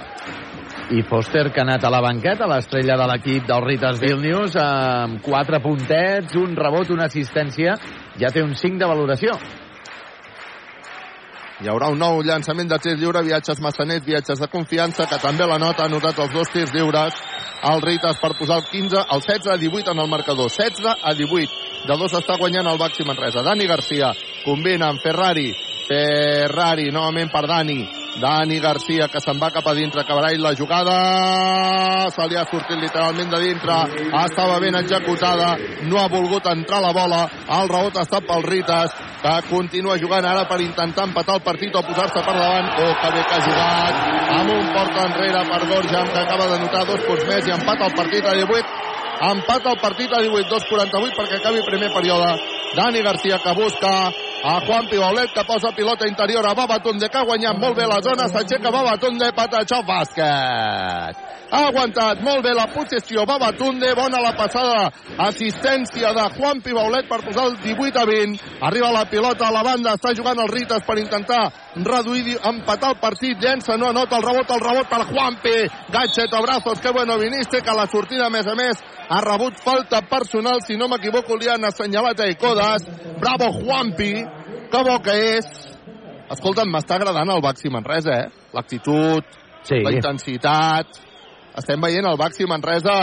I 0.91 1.03
Foster, 1.07 1.45
que 1.51 1.61
ha 1.61 1.63
anat 1.63 1.85
a 1.87 1.91
la 1.93 2.01
banqueta, 2.03 2.47
l'estrella 2.51 2.97
de 2.99 3.07
l'equip 3.07 3.47
del 3.47 3.63
Ritas 3.63 3.99
Vilnius, 4.01 4.57
amb 4.59 5.21
quatre 5.23 5.61
puntets, 5.63 6.35
un 6.35 6.55
rebot, 6.57 6.91
una 6.91 7.07
assistència, 7.07 7.77
ja 8.19 8.31
té 8.31 8.43
un 8.43 8.55
5 8.59 8.79
de 8.81 8.89
valoració. 8.89 9.37
Hi 11.61 11.69
haurà 11.69 11.91
un 11.93 11.99
nou 12.01 12.23
llançament 12.25 12.67
de 12.71 12.77
tir 12.81 12.95
lliure, 12.97 13.21
viatges 13.21 13.59
massaners, 13.61 14.03
viatges 14.03 14.39
de 14.41 14.47
confiança, 14.49 15.05
que 15.05 15.19
també 15.21 15.45
la 15.45 15.59
nota, 15.61 15.85
ha 15.85 15.93
notat 15.93 16.17
els 16.23 16.33
dos 16.33 16.49
tirs 16.49 16.73
lliures. 16.73 17.19
El 17.69 17.83
Ritas 17.85 18.17
per 18.17 18.33
posar 18.39 18.57
el 18.57 18.65
15, 18.65 19.03
el 19.13 19.21
16 19.21 19.51
a 19.53 19.57
18 19.61 19.91
en 19.93 19.99
el 20.01 20.09
marcador. 20.09 20.49
16 20.49 20.95
a 20.97 21.13
18. 21.13 21.59
De 21.85 21.97
dos 22.01 22.15
està 22.17 22.35
guanyant 22.41 22.67
el 22.67 22.81
Baxi 22.81 23.05
Manresa. 23.05 23.45
Dani 23.45 23.69
Garcia 23.69 24.09
combina 24.43 24.89
amb 24.89 25.05
Ferrari. 25.05 25.51
Ferrari, 25.87 26.91
novament 26.91 27.31
per 27.31 27.47
Dani. 27.47 27.81
Dani 28.19 28.59
Garcia, 28.59 29.07
que 29.07 29.21
se'n 29.23 29.39
va 29.39 29.51
cap 29.55 29.67
a 29.71 29.73
dintre, 29.73 30.01
acabarà 30.01 30.31
la 30.35 30.51
jugada. 30.53 30.95
Se 32.11 32.25
li 32.27 32.35
ha 32.35 32.43
sortit 32.49 32.79
literalment 32.81 33.31
de 33.31 33.39
dintre. 33.39 33.77
Estava 34.25 34.59
ben 34.59 34.75
executada. 34.75 35.55
No 35.87 36.01
ha 36.01 36.09
volgut 36.11 36.45
entrar 36.51 36.81
la 36.83 36.91
bola. 36.91 37.21
El 37.59 37.71
rebot 37.71 37.95
ha 37.95 38.03
estat 38.03 38.27
pel 38.27 38.43
Ritas, 38.43 38.95
que 39.21 39.35
continua 39.49 39.97
jugant 40.01 40.27
ara 40.27 40.43
per 40.49 40.59
intentar 40.61 41.07
empatar 41.07 41.37
el 41.39 41.45
partit 41.45 41.75
o 41.75 41.83
posar-se 41.87 42.23
per 42.25 42.35
davant. 42.35 42.71
Oh, 42.83 42.93
que 43.01 43.11
bé 43.15 43.23
que 43.23 43.35
ha 43.37 43.45
jugat. 43.47 44.01
Amb 44.39 44.55
un 44.57 44.71
porta 44.75 45.05
enrere 45.07 45.45
per 45.47 45.61
Gorjam, 45.71 46.11
que 46.11 46.23
acaba 46.25 46.49
de 46.51 46.59
notar 46.65 46.85
dos 46.89 47.05
punts 47.07 47.27
més 47.29 47.47
i 47.47 47.55
empata 47.55 47.87
el 47.87 47.95
partit 47.95 48.25
a 48.25 48.35
18. 48.41 48.89
Empata 49.21 49.69
el 49.71 49.79
partit 49.79 50.11
a 50.17 50.19
18, 50.19 50.49
2'48 50.49 51.15
perquè 51.15 51.39
acabi 51.39 51.63
primer 51.63 51.91
període. 51.93 52.35
Dani 52.75 53.03
Garcia 53.05 53.37
que 53.39 53.53
busca 53.53 53.91
a 54.43 54.59
Juan 54.65 54.87
Pibaulet 54.89 55.31
que 55.33 55.43
posa 55.45 55.71
pilota 55.71 56.07
interior 56.07 56.45
a 56.47 56.53
Babatunde 56.53 57.09
que 57.09 57.17
ha 57.17 57.25
guanyat 57.25 57.57
molt 57.61 57.77
bé 57.77 57.85
la 57.85 58.01
zona, 58.01 58.27
s'aixeca 58.27 58.71
Babatunde, 58.71 59.31
Patachó, 59.37 59.81
bàsquet. 59.85 61.29
Ha 61.51 61.67
aguantat 61.67 62.21
molt 62.23 62.41
bé 62.45 62.53
la 62.55 62.65
possessió 62.71 63.25
Babatunde, 63.27 63.93
bona 63.93 64.21
la 64.23 64.31
passada, 64.33 64.87
assistència 65.27 66.13
de 66.15 66.25
Juan 66.37 66.61
Pibaulet 66.63 67.09
per 67.09 67.19
posar 67.25 67.49
el 67.51 67.57
18 67.61 67.99
a 67.99 68.05
20. 68.07 68.39
Arriba 68.69 68.91
la 68.95 69.05
pilota 69.05 69.47
a 69.47 69.51
la 69.51 69.63
banda, 69.67 69.93
està 69.99 70.15
jugant 70.17 70.39
el 70.39 70.49
Ritas 70.49 70.85
per 70.87 70.97
intentar 70.97 71.43
reduir, 71.75 72.37
empatar 72.43 72.91
el 72.93 72.99
partit, 72.99 73.37
llença, 73.39 73.77
no 73.77 73.89
anota 73.89 74.17
el 74.17 74.25
rebot, 74.25 74.49
el 74.51 74.63
rebot 74.63 74.89
per 74.89 75.03
Juanpi, 75.09 75.57
Gatchet, 75.91 76.33
abrazos, 76.33 76.79
que 76.79 76.91
bueno 76.91 77.17
viniste, 77.17 77.61
que 77.61 77.75
la 77.75 77.87
sortida, 77.87 78.27
a 78.27 78.29
més 78.29 78.47
a 78.47 78.55
més, 78.55 78.81
ha 79.09 79.21
rebut 79.21 79.59
falta 79.63 80.01
personal, 80.01 80.61
si 80.65 80.77
no 80.77 80.87
m'equivoco, 80.91 81.37
li 81.37 81.49
han 81.49 81.65
assenyalat 81.65 82.19
a 82.19 82.29
Icodas. 82.31 82.87
Bravo, 83.19 83.51
Juanpi, 83.61 84.13
que 84.71 84.83
bo 84.83 84.99
que 85.03 85.15
és. 85.37 85.47
Escolta'm, 86.31 86.69
m'està 86.71 86.95
agradant 86.95 87.29
el 87.33 87.41
Baxi 87.43 87.69
Manresa, 87.69 88.19
eh? 88.23 88.49
L'actitud, 88.55 89.23
Sí. 89.63 89.79
la 89.83 89.91
intensitat... 89.93 91.07
Estem 91.51 91.81
veient 91.83 92.05
el 92.07 92.15
Baxi 92.15 92.45
Manresa... 92.47 92.93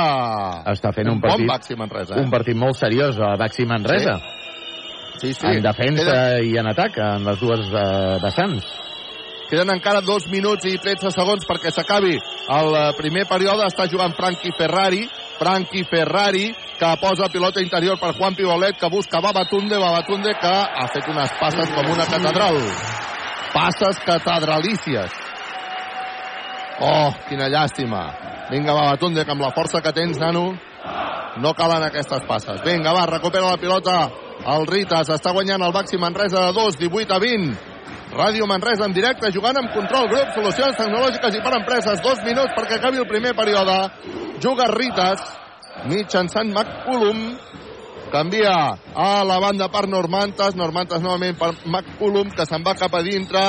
Està 0.73 0.89
fent 0.97 1.11
un, 1.13 1.19
partit, 1.21 1.43
bon 1.45 1.51
Baxi 1.51 1.75
Manresa, 1.77 2.15
eh? 2.17 2.23
un 2.25 2.31
partit 2.33 2.57
molt 2.57 2.79
seriós, 2.79 3.19
el 3.21 3.37
Baxi 3.37 3.67
Manresa. 3.69 4.15
Sí, 4.17 4.38
sí. 5.21 5.47
En 5.47 5.63
defensa 5.63 6.05
Queden, 6.05 6.45
i 6.51 6.59
en 6.61 6.69
atac, 6.71 6.99
en 7.03 7.25
les 7.27 7.41
dues 7.41 7.73
eh, 7.73 8.19
vessants. 8.23 8.77
queden 9.49 9.71
encara 9.73 10.03
dos 10.05 10.27
minuts 10.29 10.67
i 10.69 10.77
13 10.77 11.09
segons 11.15 11.47
perquè 11.49 11.71
s'acabi 11.73 12.13
el 12.15 12.75
eh, 12.77 12.93
primer 12.99 13.25
període. 13.31 13.67
Està 13.67 13.89
jugant 13.91 14.15
Frankie 14.17 14.53
Ferrari. 14.59 15.07
Frankie 15.39 15.87
Ferrari, 15.87 16.49
que 16.79 16.89
posa 17.01 17.29
pilota 17.31 17.63
interior 17.63 17.99
per 18.01 18.13
Juan 18.17 18.35
Pibolet, 18.35 18.77
que 18.79 18.91
busca 18.91 19.21
Babatunde, 19.23 19.79
Babatunde, 19.79 20.35
que 20.35 20.51
ha 20.51 20.87
fet 20.93 21.07
unes 21.09 21.31
passes 21.39 21.71
com 21.77 21.93
una 21.95 22.07
catedral. 22.11 22.59
Passes 23.55 24.01
catedralícies. 24.05 25.15
Oh, 26.81 27.15
quina 27.29 27.49
llàstima. 27.51 28.03
Vinga, 28.51 28.75
Babatunde, 28.75 29.25
que 29.25 29.35
amb 29.35 29.47
la 29.47 29.55
força 29.55 29.81
que 29.83 29.95
tens, 29.95 30.19
nano, 30.19 30.59
no 31.39 31.55
calen 31.55 31.85
aquestes 31.87 32.25
passes. 32.27 32.63
Vinga, 32.65 32.93
va, 32.93 33.07
recupera 33.07 33.51
la 33.51 33.61
pilota. 33.61 33.99
El 34.49 34.67
Ritas 34.67 35.11
està 35.11 35.33
guanyant 35.35 35.63
el 35.63 35.75
Baxi 35.75 35.99
Manresa 35.99 36.47
de 36.47 36.53
2, 36.57 36.79
18 36.79 37.15
a 37.15 37.19
20. 37.23 37.77
Ràdio 38.09 38.47
Manresa 38.49 38.87
en 38.89 38.95
directe, 38.97 39.31
jugant 39.35 39.59
amb 39.61 39.73
control 39.75 40.09
grup, 40.09 40.33
solucions 40.35 40.79
tecnològiques 40.79 41.37
i 41.37 41.43
per 41.45 41.55
empreses. 41.59 42.01
Dos 42.03 42.23
minuts 42.25 42.55
perquè 42.57 42.79
acabi 42.79 43.03
el 43.03 43.09
primer 43.11 43.35
període. 43.37 43.77
Juga 44.43 44.71
Ritas, 44.73 45.25
mitjançant 45.91 46.55
McCullum. 46.55 47.37
Canvia 48.11 48.79
a 48.95 49.25
la 49.25 49.39
banda 49.39 49.69
per 49.69 49.87
Normantes, 49.89 50.57
Normantes 50.59 51.03
novament 51.03 51.37
per 51.39 51.53
McCullum, 51.67 52.31
que 52.35 52.47
se'n 52.49 52.65
va 52.67 52.75
cap 52.79 52.95
a 52.95 53.03
dintre, 53.05 53.43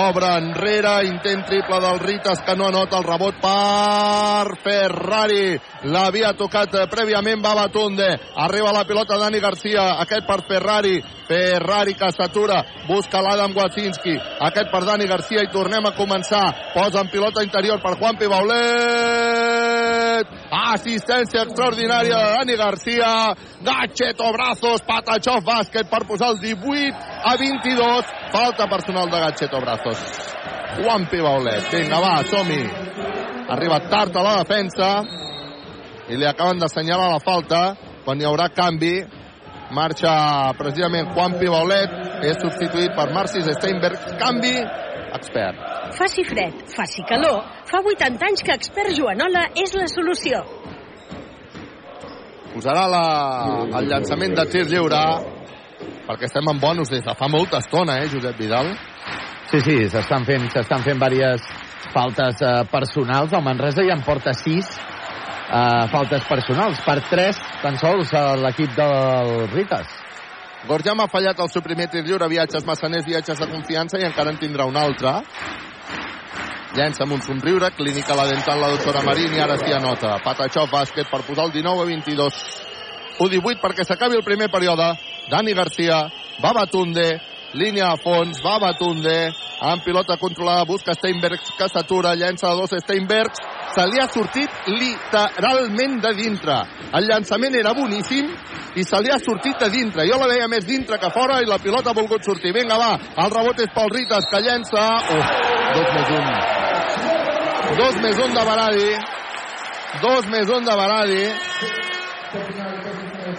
obre 0.00 0.30
enrere, 0.40 0.94
intent 1.08 1.44
triple 1.48 1.80
del 1.82 2.00
Ritas, 2.00 2.40
que 2.46 2.56
no 2.56 2.68
anota 2.70 2.98
el 2.98 3.06
rebot 3.08 3.40
per 3.42 4.56
Ferrari, 4.64 5.58
l'havia 5.90 6.32
tocat 6.38 6.72
prèviament 6.90 7.42
Babatunde, 7.44 8.08
arriba 8.46 8.72
la 8.72 8.84
pilota 8.88 9.18
Dani 9.20 9.40
Garcia, 9.40 10.00
aquest 10.04 10.26
per 10.26 10.40
Ferrari, 10.48 11.02
Ferrari 11.28 11.94
que 11.94 12.10
s'atura, 12.12 12.62
busca 12.88 13.20
l'Adam 13.24 13.52
Wacinski, 13.56 14.16
aquest 14.48 14.70
per 14.72 14.84
Dani 14.84 15.06
Garcia 15.08 15.44
i 15.44 15.52
tornem 15.52 15.84
a 15.88 15.94
començar, 15.96 16.72
posa 16.74 17.00
en 17.04 17.08
pilota 17.12 17.42
interior 17.44 17.80
per 17.82 17.96
Juanpi 18.00 18.26
Baulet, 18.30 19.74
assistència 20.74 21.44
extraordinària 21.44 22.16
de 22.18 22.32
Dani 22.38 22.56
Garcia, 22.60 23.34
Gacheto 24.04 24.32
Brazos, 24.32 24.82
Patachov 24.84 25.44
bàsquet 25.46 25.88
per 25.88 26.02
posar 26.04 26.34
el 26.34 26.40
18 26.42 26.92
a 27.24 27.36
22, 27.40 28.10
falta 28.32 28.66
personal 28.68 29.08
de 29.08 29.18
Gacheto 29.18 29.60
Brazos. 29.60 29.98
Juanpi 30.76 31.20
Baulet, 31.24 31.70
vinga 31.72 32.00
va, 32.04 32.22
som-hi. 32.28 32.64
Arriba 33.48 33.80
tard 33.88 34.16
a 34.16 34.22
la 34.22 34.34
defensa. 34.42 34.90
I 36.12 36.18
li 36.20 36.26
acaben 36.28 36.60
d'assenyalar 36.60 37.14
la 37.14 37.22
falta 37.24 37.62
quan 38.04 38.20
hi 38.20 38.28
haurà 38.28 38.50
canvi. 38.52 38.98
Marxa 39.72 40.52
precisament 40.58 41.08
Juan 41.14 41.38
Pibaulet 41.40 41.94
és 42.28 42.36
substituït 42.42 42.92
per 42.92 43.08
Marcis 43.14 43.48
Steinberg. 43.56 43.96
Canvi 44.20 44.58
expert. 45.16 45.56
Faci 45.96 46.26
fred, 46.28 46.60
faci 46.76 47.06
calor, 47.08 47.40
fa 47.70 47.80
80 47.80 48.28
anys 48.28 48.44
que 48.44 48.52
expert 48.52 48.92
Joanola 48.98 49.48
és 49.56 49.72
la 49.78 49.88
solució. 49.88 50.44
Posarà 52.54 52.86
la, 52.90 53.04
el 53.80 53.90
llançament 53.90 54.36
de 54.38 54.46
tir 54.50 54.64
lliure 54.70 55.02
perquè 56.06 56.28
estem 56.28 56.48
en 56.52 56.60
bonus 56.60 56.92
des 56.92 57.04
de 57.04 57.14
fa 57.18 57.28
molta 57.28 57.60
estona, 57.64 57.98
eh, 58.00 58.08
Josep 58.12 58.38
Vidal? 58.38 58.70
Sí, 59.50 59.60
sí, 59.60 59.76
s'estan 59.90 60.24
fent, 60.28 60.48
s'estan 60.52 60.82
fent 60.84 61.00
diverses 61.00 61.46
faltes 61.94 62.40
eh, 62.42 62.64
personals. 62.70 63.32
El 63.32 63.44
Manresa 63.44 63.84
ja 63.86 63.96
en 63.96 64.04
porta 64.04 64.34
6 64.34 64.54
eh, 64.54 65.86
faltes 65.92 66.24
personals. 66.28 66.80
Per 66.84 66.98
3 67.10 67.42
tan 67.62 67.78
sols 67.80 68.12
a 68.14 68.24
l'equip 68.40 68.74
del 68.76 69.46
Ritas. 69.52 70.00
Gorjam 70.68 71.02
ha 71.04 71.10
fallat 71.12 71.40
el 71.44 71.50
seu 71.52 71.62
primer 71.62 71.90
tir 71.92 72.04
lliure, 72.06 72.28
viatges 72.32 72.64
massaners, 72.64 73.04
viatges 73.04 73.40
de 73.40 73.48
confiança 73.50 74.00
i 74.00 74.06
encara 74.08 74.32
en 74.32 74.40
tindrà 74.40 74.64
un 74.68 74.78
altre. 74.80 75.18
Llença 76.74 77.04
amb 77.04 77.14
un 77.14 77.22
somriure, 77.22 77.70
clínica 77.76 78.16
la 78.18 78.26
dental 78.26 78.58
la 78.60 78.72
doctora 78.72 79.02
Marín 79.06 79.34
i 79.36 79.40
ara 79.40 79.58
s'hi 79.60 79.72
anota. 79.76 80.16
Patachov, 80.24 80.72
bàsquet 80.72 81.10
per 81.10 81.22
posar 81.22 81.46
el 81.46 81.52
19 81.54 81.84
a 81.84 81.86
22. 81.86 82.40
1-18 83.18 83.60
perquè 83.62 83.86
s'acabi 83.86 84.18
el 84.18 84.26
primer 84.26 84.48
període. 84.50 84.88
Dani 85.30 85.54
Garcia, 85.54 86.00
va 86.42 86.52
Batunde, 86.52 87.06
línia 87.54 87.92
a 87.92 87.96
fons, 88.00 88.40
va 88.44 88.58
Batunde, 88.62 89.16
amb 89.64 89.84
pilota 89.84 90.16
controlada, 90.20 90.66
busca 90.68 90.94
Steinbergs, 90.94 91.54
que 91.58 91.68
s'atura, 91.70 92.14
llença 92.18 92.50
dos 92.58 92.74
Steinbergs, 92.82 93.40
se 93.74 93.86
li 93.90 94.00
ha 94.00 94.08
sortit 94.10 94.68
literalment 94.70 96.00
de 96.02 96.12
dintre. 96.18 96.58
El 96.94 97.08
llançament 97.10 97.56
era 97.58 97.74
boníssim 97.74 98.28
i 98.78 98.84
se 98.84 99.00
li 99.02 99.10
ha 99.10 99.18
sortit 99.22 99.58
de 99.62 99.70
dintre. 99.70 100.06
Jo 100.10 100.18
la 100.20 100.28
veia 100.30 100.50
més 100.50 100.66
dintre 100.66 100.98
que 101.02 101.10
fora 101.14 101.40
i 101.42 101.48
la 101.48 101.58
pilota 101.62 101.90
ha 101.90 101.98
volgut 101.98 102.26
sortir. 102.26 102.54
Vinga, 102.54 102.78
va, 102.78 102.92
el 103.24 103.34
rebot 103.34 103.64
és 103.64 103.74
pel 103.74 103.90
Ritas, 103.94 104.28
que 104.30 104.42
llença... 104.44 104.84
Uf, 105.16 105.34
dos 105.74 105.90
més 105.96 106.14
un. 106.20 106.30
Dos 107.80 108.00
més 108.04 108.24
un 108.28 108.38
de 108.38 108.46
Baradi. 108.50 108.88
Dos 110.02 110.30
més 110.30 110.56
un 110.58 110.70
de 110.70 110.78
Baradi. 110.82 111.22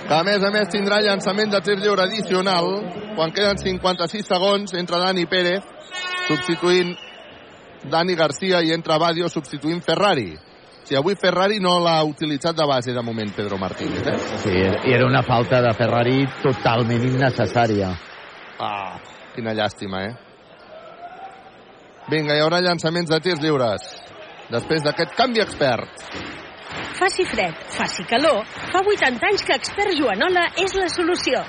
Que 0.06 0.14
a 0.14 0.24
més 0.24 0.44
a 0.46 0.52
més 0.54 0.70
tindrà 0.70 1.00
llançament 1.02 1.50
de 1.50 1.62
tir 1.66 1.80
lliure 1.80 2.04
addicional 2.06 2.68
quan 3.16 3.32
queden 3.34 3.58
56 3.58 4.28
segons 4.28 4.76
entre 4.78 5.00
Dani 5.02 5.26
Pérez 5.26 5.64
substituint 6.28 6.94
Dani 7.90 8.16
Garcia 8.18 8.62
i 8.62 8.74
entra 8.74 9.00
Badio 9.02 9.30
substituint 9.30 9.82
Ferrari. 9.86 10.34
Si 10.86 10.94
avui 10.94 11.18
Ferrari 11.18 11.58
no 11.58 11.80
l'ha 11.82 11.98
utilitzat 12.06 12.58
de 12.58 12.66
base 12.70 12.94
de 12.94 13.02
moment 13.02 13.32
Pedro 13.34 13.58
Martínez, 13.58 14.06
eh? 14.06 14.18
Sí, 14.44 14.54
i 14.54 14.94
era 14.94 15.08
una 15.10 15.24
falta 15.26 15.62
de 15.66 15.74
Ferrari 15.74 16.20
totalment 16.44 17.08
innecessària. 17.10 17.90
Ah, 18.62 19.00
quina 19.34 19.56
llàstima, 19.58 20.04
eh? 20.06 20.14
Vinga, 22.14 22.36
hi 22.38 22.44
haurà 22.46 22.62
llançaments 22.62 23.10
de 23.10 23.20
tirs 23.26 23.42
lliures. 23.42 23.90
Després 24.54 24.86
d'aquest 24.86 25.18
canvi 25.18 25.42
expert. 25.42 26.06
Faci 26.96 27.26
fred, 27.28 27.54
faci 27.76 28.06
calor, 28.10 28.44
fa 28.72 28.82
80 28.82 29.30
anys 29.32 29.46
que 29.46 29.56
expert 29.58 29.96
Joanola 29.98 30.48
és 30.64 30.76
la 30.80 30.90
solució. 30.90 31.44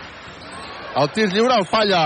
El 0.97 1.11
tir 1.13 1.27
lliure 1.29 1.59
el 1.61 1.67
falla. 1.69 2.03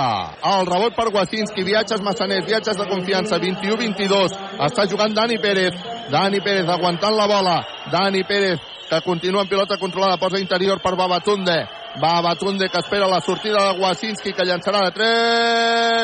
El 0.50 0.66
rebot 0.66 0.96
per 0.96 1.06
Wacinski, 1.14 1.62
viatges 1.62 2.02
massaners, 2.02 2.42
viatges 2.48 2.74
de 2.74 2.88
confiança, 2.90 3.38
21-22. 3.38 4.34
Està 4.66 4.88
jugant 4.90 5.14
Dani 5.14 5.38
Pérez. 5.38 5.78
Dani 6.10 6.40
Pérez 6.42 6.66
aguantant 6.66 7.14
la 7.14 7.28
bola. 7.30 7.60
Dani 7.92 8.24
Pérez 8.26 8.58
que 8.90 9.00
continua 9.02 9.42
en 9.42 9.48
pilota 9.48 9.78
controlada, 9.78 10.18
posa 10.18 10.40
interior 10.40 10.80
per 10.82 10.96
Babatunde. 10.96 11.68
Babatunde 12.02 12.68
que 12.68 12.78
espera 12.78 13.06
la 13.06 13.20
sortida 13.20 13.72
de 13.72 13.80
Wacinski 13.80 14.32
que 14.32 14.44
llançarà 14.44 14.82
de 14.86 14.90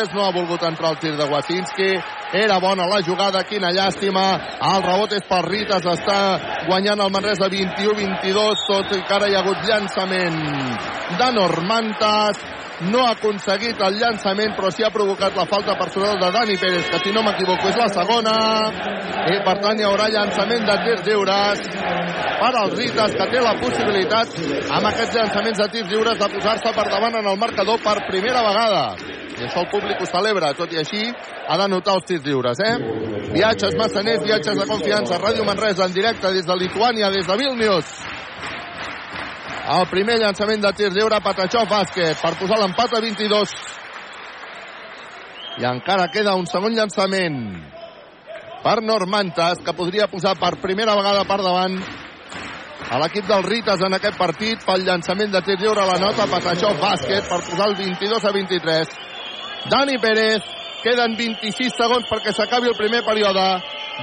3. 0.07 0.15
No 0.15 0.23
ha 0.25 0.31
volgut 0.31 0.63
entrar 0.63 0.93
el 0.95 0.99
tir 1.03 1.17
de 1.17 1.27
Wacinski. 1.27 1.91
Era 2.33 2.59
bona 2.59 2.87
la 2.91 2.99
jugada, 3.07 3.45
quina 3.47 3.71
llàstima. 3.71 4.25
El 4.73 4.83
rebot 4.83 5.13
és 5.15 5.23
per 5.29 5.45
Ritas, 5.47 5.87
està 5.87 6.19
guanyant 6.67 7.01
el 7.05 7.13
Manresa 7.15 7.47
21-22, 7.53 8.67
tot 8.67 8.95
i 8.97 9.03
que 9.07 9.15
ara 9.15 9.29
hi 9.31 9.37
ha 9.37 9.45
hagut 9.45 9.63
llançament. 9.69 10.41
De 11.21 11.29
Normantas 11.37 12.43
no 12.91 13.07
ha 13.07 13.13
aconseguit 13.15 13.81
el 13.81 13.95
llançament 13.97 14.53
però 14.57 14.69
sí 14.75 14.85
ha 14.85 14.91
provocat 14.93 15.37
la 15.39 15.47
falta 15.49 15.77
personal 15.79 16.19
de 16.21 16.29
Dani 16.33 16.57
Pérez 16.61 16.91
que 16.91 16.99
si 17.01 17.13
no 17.15 17.23
m'equivoco 17.25 17.71
és 17.71 17.79
la 17.81 17.89
segona. 17.89 18.35
I 19.33 19.39
per 19.47 19.57
tant 19.63 19.81
hi 19.81 19.87
haurà 19.87 20.11
llançament 20.13 20.67
de 20.67 20.77
tirs 20.85 21.07
lliures 21.07 21.63
per 22.43 22.53
als 22.53 22.75
Ritas 22.77 23.15
que 23.17 23.29
té 23.33 23.41
la 23.41 23.55
possibilitat 23.63 24.37
amb 24.77 24.91
aquests 24.93 25.17
llançaments 25.17 25.63
de 25.63 25.69
tirs 25.73 25.89
lliures 25.93 26.19
de 26.21 26.29
posar-se 26.35 26.75
per 26.77 26.89
davant 26.91 27.17
en 27.23 27.31
el 27.33 27.39
marcador 27.41 27.81
per 27.81 28.03
primera 28.11 28.45
vegada. 28.45 28.85
I 29.37 29.45
això 29.45 29.65
el 29.65 29.73
públic 29.73 30.01
ho 30.01 30.07
celebra, 30.09 30.55
tot 30.57 30.73
i 30.73 30.79
així 30.81 31.03
ha 31.47 31.57
de 31.61 31.67
notar 31.69 31.99
els 31.99 32.07
tirs 32.17 32.27
lliures, 32.27 32.59
eh? 32.61 32.77
Viatges 33.33 33.75
massaners, 33.77 34.23
viatges 34.25 34.57
de 34.57 34.67
confiança, 34.67 35.19
Ràdio 35.19 35.45
Manresa 35.45 35.85
en 35.85 35.93
directe 35.93 36.33
des 36.33 36.47
de 36.47 36.57
Lituània, 36.57 37.11
des 37.11 37.27
de 37.27 37.37
Vilnius. 37.37 37.87
El 39.67 39.87
primer 39.91 40.19
llançament 40.19 40.63
de 40.63 40.73
tir 40.73 40.93
lliure, 40.95 41.21
Patachov 41.21 41.69
bàsquet, 41.69 42.21
per 42.23 42.37
posar 42.39 42.61
l'empat 42.61 42.95
a 42.95 43.01
22. 43.03 43.55
I 45.59 45.67
encara 45.67 46.09
queda 46.13 46.37
un 46.37 46.47
segon 46.47 46.77
llançament 46.77 47.41
per 48.63 48.81
Normantas, 48.83 49.59
que 49.65 49.75
podria 49.75 50.07
posar 50.07 50.37
per 50.39 50.57
primera 50.63 50.95
vegada 50.97 51.25
per 51.25 51.41
davant 51.43 51.81
a 52.87 52.99
l'equip 53.03 53.27
del 53.27 53.43
Ritas 53.43 53.83
en 53.83 53.97
aquest 53.97 54.17
partit 54.19 54.63
pel 54.63 54.85
llançament 54.87 55.33
de 55.33 55.43
tir 55.43 55.57
lliure 55.59 55.83
a 55.83 55.91
la 55.91 55.99
nota 55.99 56.29
Patachov 56.31 56.79
bàsquet 56.79 57.27
per 57.27 57.41
posar 57.43 57.73
el 57.73 57.75
22 57.75 58.25
a 58.25 58.33
23. 58.33 58.95
Dani 59.67 59.99
Pérez, 59.99 60.56
queden 60.87 61.17
26 61.19 61.75
segons 61.75 62.07
perquè 62.07 62.33
s'acabi 62.35 62.71
el 62.71 62.79
primer 62.79 63.03
període. 63.07 63.47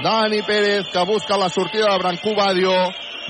Dani 0.04 0.42
Pérez 0.44 0.90
que 0.92 1.04
busca 1.08 1.38
la 1.40 1.48
sortida 1.48 1.92
de 1.92 2.02
Brancú 2.02 2.34
Badio. 2.36 2.74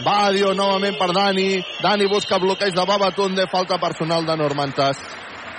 Badio 0.02 0.54
novament 0.58 0.98
per 0.98 1.12
Dani. 1.14 1.62
Dani 1.82 2.08
busca 2.10 2.40
bloqueig 2.42 2.74
de 2.74 2.86
Babatunde. 2.88 3.46
Falta 3.52 3.78
personal 3.78 4.26
de 4.26 4.36
Normantas. 4.36 4.98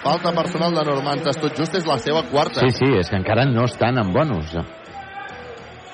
Falta 0.04 0.34
personal 0.36 0.76
de 0.76 0.84
Normantas. 0.84 1.40
Tot 1.40 1.56
just 1.56 1.80
és 1.80 1.88
la 1.88 1.98
seva 2.02 2.26
quarta. 2.28 2.66
Sí, 2.66 2.74
sí, 2.76 2.92
és 3.00 3.10
que 3.10 3.22
encara 3.22 3.48
no 3.48 3.64
estan 3.70 4.02
en 4.02 4.12
bonus. 4.14 4.58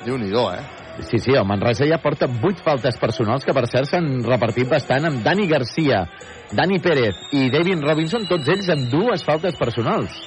Déu-n'hi-do, 0.01 0.47
eh? 0.55 0.63
Sí, 1.05 1.17
sí, 1.21 1.31
el 1.37 1.45
Manresa 1.47 1.85
ja 1.87 2.01
porta 2.01 2.27
8 2.27 2.65
faltes 2.65 2.97
personals 2.99 3.45
que 3.45 3.53
per 3.55 3.63
cert 3.69 3.87
s'han 3.89 4.09
repartit 4.25 4.67
bastant 4.69 5.07
amb 5.07 5.21
Dani 5.23 5.47
Garcia, 5.47 6.03
Dani 6.51 6.81
Pérez 6.83 7.29
i 7.37 7.47
David 7.53 7.85
Robinson, 7.85 8.27
tots 8.29 8.49
ells 8.51 8.69
amb 8.73 8.89
dues 8.91 9.23
faltes 9.25 9.55
personals. 9.57 10.17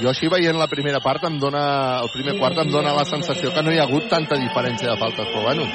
Jo 0.00 0.08
així 0.08 0.30
veient 0.32 0.56
la 0.56 0.68
primera 0.70 1.00
part 1.04 1.26
em 1.28 1.36
dona, 1.38 1.62
el 2.00 2.08
primer 2.14 2.38
quart 2.38 2.62
em 2.62 2.72
dona 2.72 2.96
la 2.96 3.04
sensació 3.04 3.52
que 3.52 3.62
no 3.62 3.72
hi 3.74 3.80
ha 3.80 3.84
hagut 3.84 4.08
tanta 4.08 4.40
diferència 4.40 4.94
de 4.94 5.00
faltes, 5.00 5.28
però 5.28 5.44
bueno. 5.50 5.68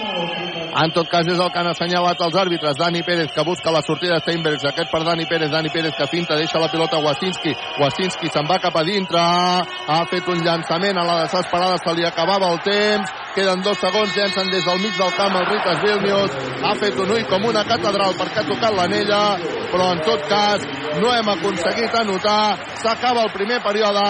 En 0.76 0.92
tot 0.92 1.08
cas 1.08 1.24
és 1.32 1.40
el 1.40 1.52
que 1.54 1.60
han 1.62 1.70
assenyalat 1.70 2.20
els 2.26 2.36
àrbitres. 2.36 2.76
Dani 2.76 3.00
Pérez 3.08 3.32
que 3.32 3.44
busca 3.48 3.72
la 3.72 3.80
sortida 3.86 4.18
de 4.18 4.24
Steinbergs. 4.26 4.66
Aquest 4.68 4.90
per 4.92 5.06
Dani 5.08 5.24
Pérez. 5.30 5.48
Dani 5.54 5.70
Pérez 5.72 5.94
que 5.96 6.08
finta, 6.12 6.36
deixa 6.36 6.60
la 6.60 6.68
pilota 6.68 7.00
Wasinski. 7.00 7.54
Wasinski 7.80 8.28
se'n 8.28 8.50
va 8.50 8.58
cap 8.60 8.76
a 8.76 8.84
dintre. 8.84 9.22
Ha 9.22 10.02
fet 10.12 10.28
un 10.28 10.44
llançament 10.44 11.00
a 11.00 11.06
la 11.08 11.16
desesperada. 11.22 11.78
Se 11.80 11.94
li 11.96 12.04
acabava 12.04 12.52
el 12.52 12.60
temps. 12.66 13.14
Queden 13.38 13.64
dos 13.64 13.80
segons. 13.80 14.18
Llencen 14.18 14.52
des 14.52 14.68
del 14.68 14.84
mig 14.84 15.00
del 15.00 15.16
camp 15.16 15.40
el 15.40 15.48
Ritas 15.54 15.82
Vilnius. 15.86 16.36
Ha 16.68 16.76
fet 16.84 17.00
un 17.00 17.16
ull 17.16 17.26
com 17.32 17.48
una 17.54 17.64
catedral 17.72 18.20
perquè 18.20 18.44
ha 18.44 18.48
tocat 18.52 18.76
l'anella. 18.76 19.24
Però 19.72 19.94
en 19.96 20.04
tot 20.04 20.28
cas 20.28 20.68
no 21.00 21.16
hem 21.16 21.32
aconseguit 21.38 21.96
anotar. 22.04 22.58
S'acaba 22.84 23.24
el 23.24 23.32
primer 23.32 23.64
període 23.64 24.04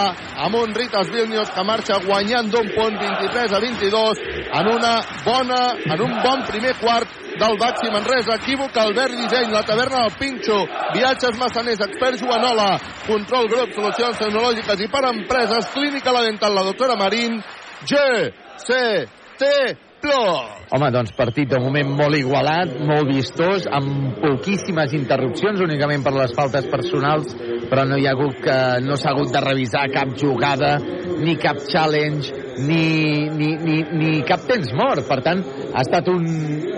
amb 0.45 0.57
un 0.59 0.73
Ritas 0.75 1.11
Vilnius 1.13 1.51
que 1.55 1.65
marxa 1.67 1.99
guanyant 2.05 2.49
d'un 2.53 2.71
punt 2.75 2.97
23 2.99 3.53
a 3.55 3.61
22 3.63 4.23
en 4.59 4.71
una 4.73 4.95
bona, 5.25 5.61
en 5.85 6.01
un 6.07 6.17
bon 6.23 6.43
primer 6.49 6.75
quart 6.81 7.21
del 7.39 7.57
Baxi 7.59 7.91
Manresa. 7.91 8.35
Equívoc, 8.39 8.77
Albert 8.77 9.15
Disseny, 9.19 9.51
la 9.51 9.63
taverna 9.63 10.05
del 10.05 10.17
Pinxo, 10.19 10.59
viatges 10.93 11.37
massaners, 11.39 11.81
expert 11.87 12.19
Joanola, 12.21 12.75
control 13.07 13.49
grup, 13.51 13.73
solucions 13.75 14.19
tecnològiques 14.21 14.85
i 14.85 14.91
per 14.91 15.05
empreses, 15.11 15.71
clínica 15.73 16.15
la 16.15 16.25
dental, 16.27 16.55
la 16.55 16.67
doctora 16.69 16.95
Marín, 16.99 17.41
G, 17.85 17.95
C, 18.57 19.07
T, 19.37 19.51
Plus. 20.01 20.64
Home, 20.73 20.87
doncs 20.89 21.11
partit 21.13 21.45
de 21.51 21.59
moment 21.61 21.91
molt 21.93 22.17
igualat, 22.17 22.71
molt 22.89 23.11
vistós, 23.11 23.67
amb 23.69 24.15
poquíssimes 24.17 24.95
interrupcions, 24.97 25.61
únicament 25.61 26.01
per 26.01 26.15
les 26.15 26.33
faltes 26.33 26.65
personals, 26.71 27.35
però 27.69 27.83
no 27.85 27.99
hi 28.01 28.07
ha 28.07 28.15
hagut 28.15 28.39
que 28.41 28.55
no 28.81 28.97
s'ha 28.97 29.11
hagut 29.13 29.29
de 29.33 29.43
revisar 29.45 29.85
cap 29.93 30.15
jugada, 30.17 30.79
ni 31.21 31.35
cap 31.37 31.61
challenge, 31.69 32.33
ni, 32.65 33.27
ni, 33.29 33.51
ni, 33.61 33.77
ni 33.93 34.21
cap 34.25 34.45
temps 34.49 34.71
mort. 34.73 35.05
Per 35.05 35.19
tant, 35.25 35.43
ha 35.75 35.83
estat 35.83 36.09
un, 36.09 36.25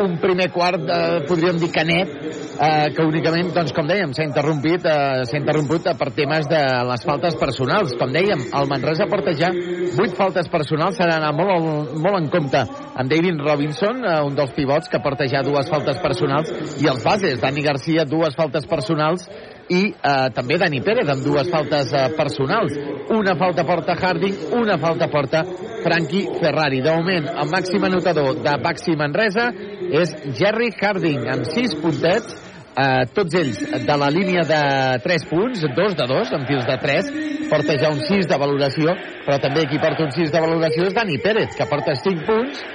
un 0.04 0.18
primer 0.20 0.50
quart, 0.52 0.84
eh, 0.84 1.22
podríem 1.30 1.60
dir, 1.62 1.72
canet, 1.72 2.12
eh, 2.58 2.90
que 2.96 3.06
únicament, 3.06 3.54
doncs, 3.56 3.74
com 3.76 3.88
dèiem, 3.88 4.14
s'ha 4.16 4.26
interrompit, 4.28 4.84
eh, 4.84 5.24
s'ha 5.30 5.40
interromput 5.40 5.88
per 6.00 6.10
temes 6.18 6.50
de 6.50 6.62
les 6.92 7.08
faltes 7.08 7.38
personals. 7.40 7.96
Com 8.00 8.12
dèiem, 8.14 8.48
el 8.52 8.70
Manresa 8.72 9.08
porta 9.10 9.36
ja 9.38 9.52
8 9.54 10.18
faltes 10.18 10.52
personals, 10.52 10.98
s'ha 10.98 11.10
d'anar 11.10 11.34
molt, 11.38 11.96
molt 11.98 12.22
en 12.22 12.30
compte 12.34 12.64
amb 12.98 13.10
David 13.12 13.42
Robinson, 13.46 13.77
eh, 13.84 14.16
un 14.26 14.36
dels 14.38 14.54
pivots 14.56 14.90
que 14.90 15.02
porta 15.04 15.28
ja 15.30 15.44
dues 15.46 15.70
faltes 15.70 16.00
personals, 16.04 16.50
i 16.82 16.90
els 16.90 17.04
bases, 17.06 17.40
Dani 17.42 17.64
Garcia, 17.66 18.06
dues 18.06 18.36
faltes 18.38 18.66
personals, 18.70 19.28
i 19.70 19.82
eh, 19.92 20.28
també 20.36 20.58
Dani 20.60 20.82
Pérez 20.84 21.10
amb 21.12 21.24
dues 21.26 21.50
faltes 21.52 21.92
eh, 21.94 22.08
personals. 22.18 22.76
Una 23.14 23.36
falta 23.40 23.66
porta 23.68 23.96
Harding, 24.00 24.52
una 24.58 24.78
falta 24.80 25.10
porta 25.12 25.44
Frankie 25.84 26.40
Ferrari. 26.42 26.82
De 26.82 26.96
moment, 26.96 27.30
el 27.44 27.52
màxim 27.52 27.84
anotador 27.88 28.42
de 28.44 28.58
Baxi 28.64 28.96
Manresa 29.00 29.50
és 29.88 30.14
Jerry 30.40 30.72
Harding 30.76 31.28
amb 31.34 31.48
6 31.52 31.78
puntets, 31.84 32.40
eh, 32.78 33.04
tots 33.14 33.36
ells 33.40 33.62
de 33.88 34.00
la 34.00 34.10
línia 34.14 34.48
de 34.48 34.62
3 35.04 35.28
punts, 35.30 35.68
2 35.76 36.00
de 36.00 36.10
2, 36.14 36.34
amb 36.40 36.48
tirs 36.48 36.68
de 36.68 36.80
3, 36.88 37.14
porta 37.52 37.78
ja 37.80 37.92
un 37.92 38.02
6 38.08 38.28
de 38.28 38.40
valoració, 38.40 38.96
però 39.28 39.40
també 39.44 39.68
qui 39.68 39.80
porta 39.84 40.08
un 40.08 40.12
6 40.16 40.32
de 40.32 40.44
valoració 40.44 40.88
és 40.88 40.96
Dani 40.96 41.20
Pérez, 41.24 41.56
que 41.56 41.68
porta 41.70 41.96
5 41.96 42.28
punts 42.28 42.66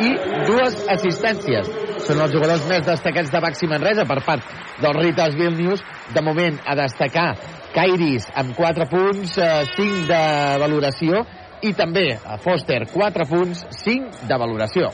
i 0.00 0.10
dues 0.48 0.78
assistències. 0.94 1.68
Són 2.06 2.20
els 2.22 2.32
jugadors 2.34 2.64
més 2.70 2.84
destacats 2.86 3.30
de 3.30 3.40
Baxi 3.44 3.68
Manresa 3.70 4.06
per 4.08 4.20
part 4.24 4.46
dels 4.80 4.98
Ritas 5.02 5.36
Vilnius. 5.38 5.84
De 6.14 6.22
moment, 6.24 6.58
a 6.66 6.76
destacar 6.78 7.30
Kairis 7.74 8.28
amb 8.36 8.56
4 8.56 8.88
punts, 8.90 9.36
5 9.76 10.04
de 10.10 10.24
valoració, 10.62 11.22
i 11.62 11.72
també 11.78 12.08
a 12.16 12.38
Foster 12.42 12.82
4 12.90 13.28
punts, 13.30 13.64
5 13.84 14.26
de 14.28 14.38
valoració. 14.38 14.92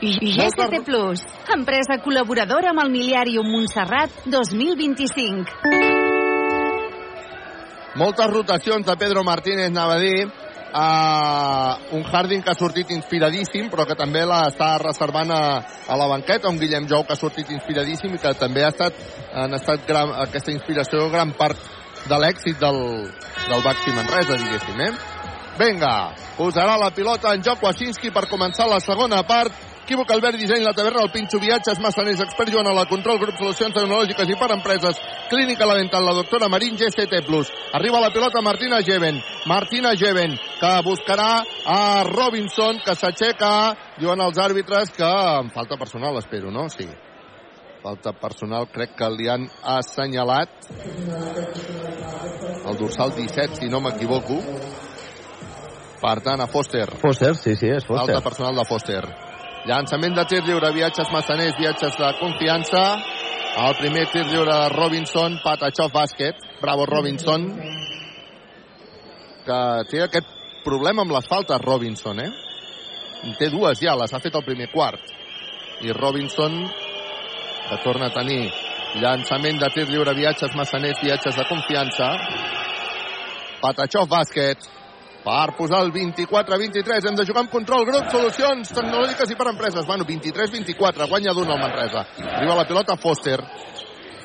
GST 0.00 0.80
Plus, 0.86 1.20
empresa 1.52 1.98
col·laboradora 2.00 2.70
amb 2.72 2.80
el 2.86 2.92
Miliàrium 2.92 3.44
Montserrat 3.52 4.22
2025. 4.32 5.44
Moltes 8.00 8.30
rotacions 8.32 8.86
de 8.86 8.96
Pedro 8.96 9.24
Martínez, 9.26 9.68
anava 9.68 9.98
a 9.98 10.00
dir. 10.00 10.24
Uh, 10.70 11.96
un 11.98 12.04
Harding 12.06 12.44
que 12.46 12.52
ha 12.52 12.54
sortit 12.54 12.92
inspiradíssim, 12.94 13.66
però 13.72 13.82
que 13.88 13.96
també 13.98 14.22
l'està 14.22 14.76
reservant 14.78 15.32
a, 15.34 15.42
a 15.90 15.96
la 15.98 16.06
banqueta, 16.12 16.46
un 16.46 16.60
Guillem 16.60 16.86
Jou 16.86 17.02
que 17.02 17.16
ha 17.16 17.18
sortit 17.18 17.50
inspiradíssim 17.50 18.14
i 18.14 18.20
que 18.22 18.30
també 18.38 18.62
ha 18.62 18.70
estat, 18.70 19.00
han 19.34 19.58
estat 19.58 19.82
gran, 19.88 20.14
aquesta 20.22 20.54
inspiració 20.54 21.08
gran 21.10 21.34
part 21.34 21.58
de 22.06 22.20
l'èxit 22.22 22.60
del, 22.62 22.78
del 23.48 23.64
Baxi 23.66 23.96
Manresa, 23.96 24.38
diguéssim, 24.38 24.84
eh? 24.86 24.92
Vinga, 25.58 26.14
posarà 26.38 26.78
la 26.78 26.92
pilota 26.94 27.34
en 27.34 27.42
joc 27.44 27.66
Wasinski 27.66 28.14
per 28.14 28.28
començar 28.30 28.70
la 28.70 28.78
segona 28.80 29.24
part. 29.26 29.52
Equívoc 29.90 30.12
Albert 30.14 30.38
Disseny, 30.38 30.62
la 30.62 30.70
taverna, 30.70 31.00
el 31.02 31.10
Pinxo 31.10 31.40
Viatges, 31.42 31.80
Massaners, 31.82 32.20
Expert 32.22 32.52
Joan 32.54 32.68
a 32.70 32.72
la 32.72 32.84
Control, 32.86 33.18
Grup 33.18 33.34
Solucions 33.40 33.74
Tecnològiques 33.74 34.28
i 34.30 34.36
per 34.38 34.46
Empreses, 34.54 34.98
Clínica 35.26 35.66
La 35.66 35.74
Dental, 35.74 36.04
la 36.06 36.12
doctora 36.14 36.46
Marín, 36.46 36.76
GCT+. 36.78 37.18
Arriba 37.74 37.98
la 37.98 38.12
pilota 38.14 38.38
Martina 38.40 38.78
Geven. 38.86 39.18
Martina 39.50 39.90
Geven, 39.98 40.36
que 40.60 40.70
buscarà 40.86 41.42
a 41.66 42.04
Robinson, 42.06 42.78
que 42.84 42.94
s'aixeca, 42.94 43.50
diuen 43.98 44.22
els 44.22 44.38
àrbitres 44.38 44.92
que 44.94 45.08
amb 45.10 45.50
falta 45.50 45.74
personal, 45.74 46.20
espero, 46.22 46.52
no? 46.54 46.68
Sí. 46.70 46.86
Falta 47.82 48.12
personal, 48.12 48.68
crec 48.70 48.94
que 48.94 49.08
li 49.10 49.26
han 49.26 49.48
assenyalat 49.72 50.70
el 52.62 52.78
dorsal 52.78 53.10
17, 53.16 53.58
si 53.58 53.72
no 53.72 53.82
m'equivoco. 53.82 54.38
Per 55.98 56.14
tant, 56.22 56.46
a 56.46 56.46
Foster. 56.46 56.86
Foster, 57.02 57.34
sí, 57.34 57.56
sí, 57.56 57.72
és 57.74 57.82
Foster. 57.82 58.14
Falta 58.14 58.22
personal 58.30 58.62
de 58.62 58.68
Foster. 58.70 59.29
Llançament 59.68 60.14
de 60.16 60.22
tir 60.24 60.40
lliure, 60.46 60.70
viatges 60.72 61.10
massaners, 61.12 61.56
viatges 61.58 61.96
de 61.98 62.08
confiança. 62.16 62.80
El 63.60 63.74
primer 63.76 64.06
tir 64.08 64.22
lliure 64.24 64.54
de 64.56 64.68
Robinson, 64.72 65.36
Patachov 65.44 65.92
bàsquet. 65.92 66.38
Bravo 66.62 66.86
Robinson. 66.88 67.44
Que 69.44 69.60
té 69.90 70.00
aquest 70.06 70.32
problema 70.64 71.04
amb 71.04 71.12
les 71.12 71.28
faltes, 71.28 71.60
Robinson, 71.66 72.24
eh? 72.24 72.30
En 73.28 73.36
té 73.36 73.50
dues 73.52 73.82
ja, 73.84 73.98
les 74.00 74.14
ha 74.14 74.22
fet 74.24 74.40
el 74.40 74.46
primer 74.48 74.70
quart. 74.72 75.12
I 75.84 75.92
Robinson, 75.92 76.56
que 77.68 77.80
torna 77.84 78.08
a 78.08 78.16
tenir 78.16 78.46
llançament 78.96 79.60
de 79.60 79.68
tir 79.76 79.88
lliure, 79.92 80.16
viatges 80.16 80.56
massaners, 80.56 81.04
viatges 81.04 81.36
de 81.36 81.48
confiança. 81.52 82.14
Patachov 83.60 84.08
bàsquet 84.08 84.64
per 85.24 85.54
posar 85.56 85.82
el 85.84 85.92
24-23. 85.92 87.08
Hem 87.08 87.18
de 87.18 87.26
jugar 87.28 87.44
amb 87.44 87.52
control, 87.52 87.86
grup, 87.88 88.08
solucions 88.12 88.72
tecnològiques 88.72 89.30
i 89.30 89.38
per 89.38 89.50
empreses. 89.52 89.86
Bueno, 89.86 90.06
23-24, 90.08 91.08
guanya 91.08 91.34
d'un 91.36 91.50
el 91.50 91.60
Manresa. 91.60 92.06
Arriba 92.36 92.56
la 92.56 92.68
pilota 92.68 92.96
Foster. 92.96 93.40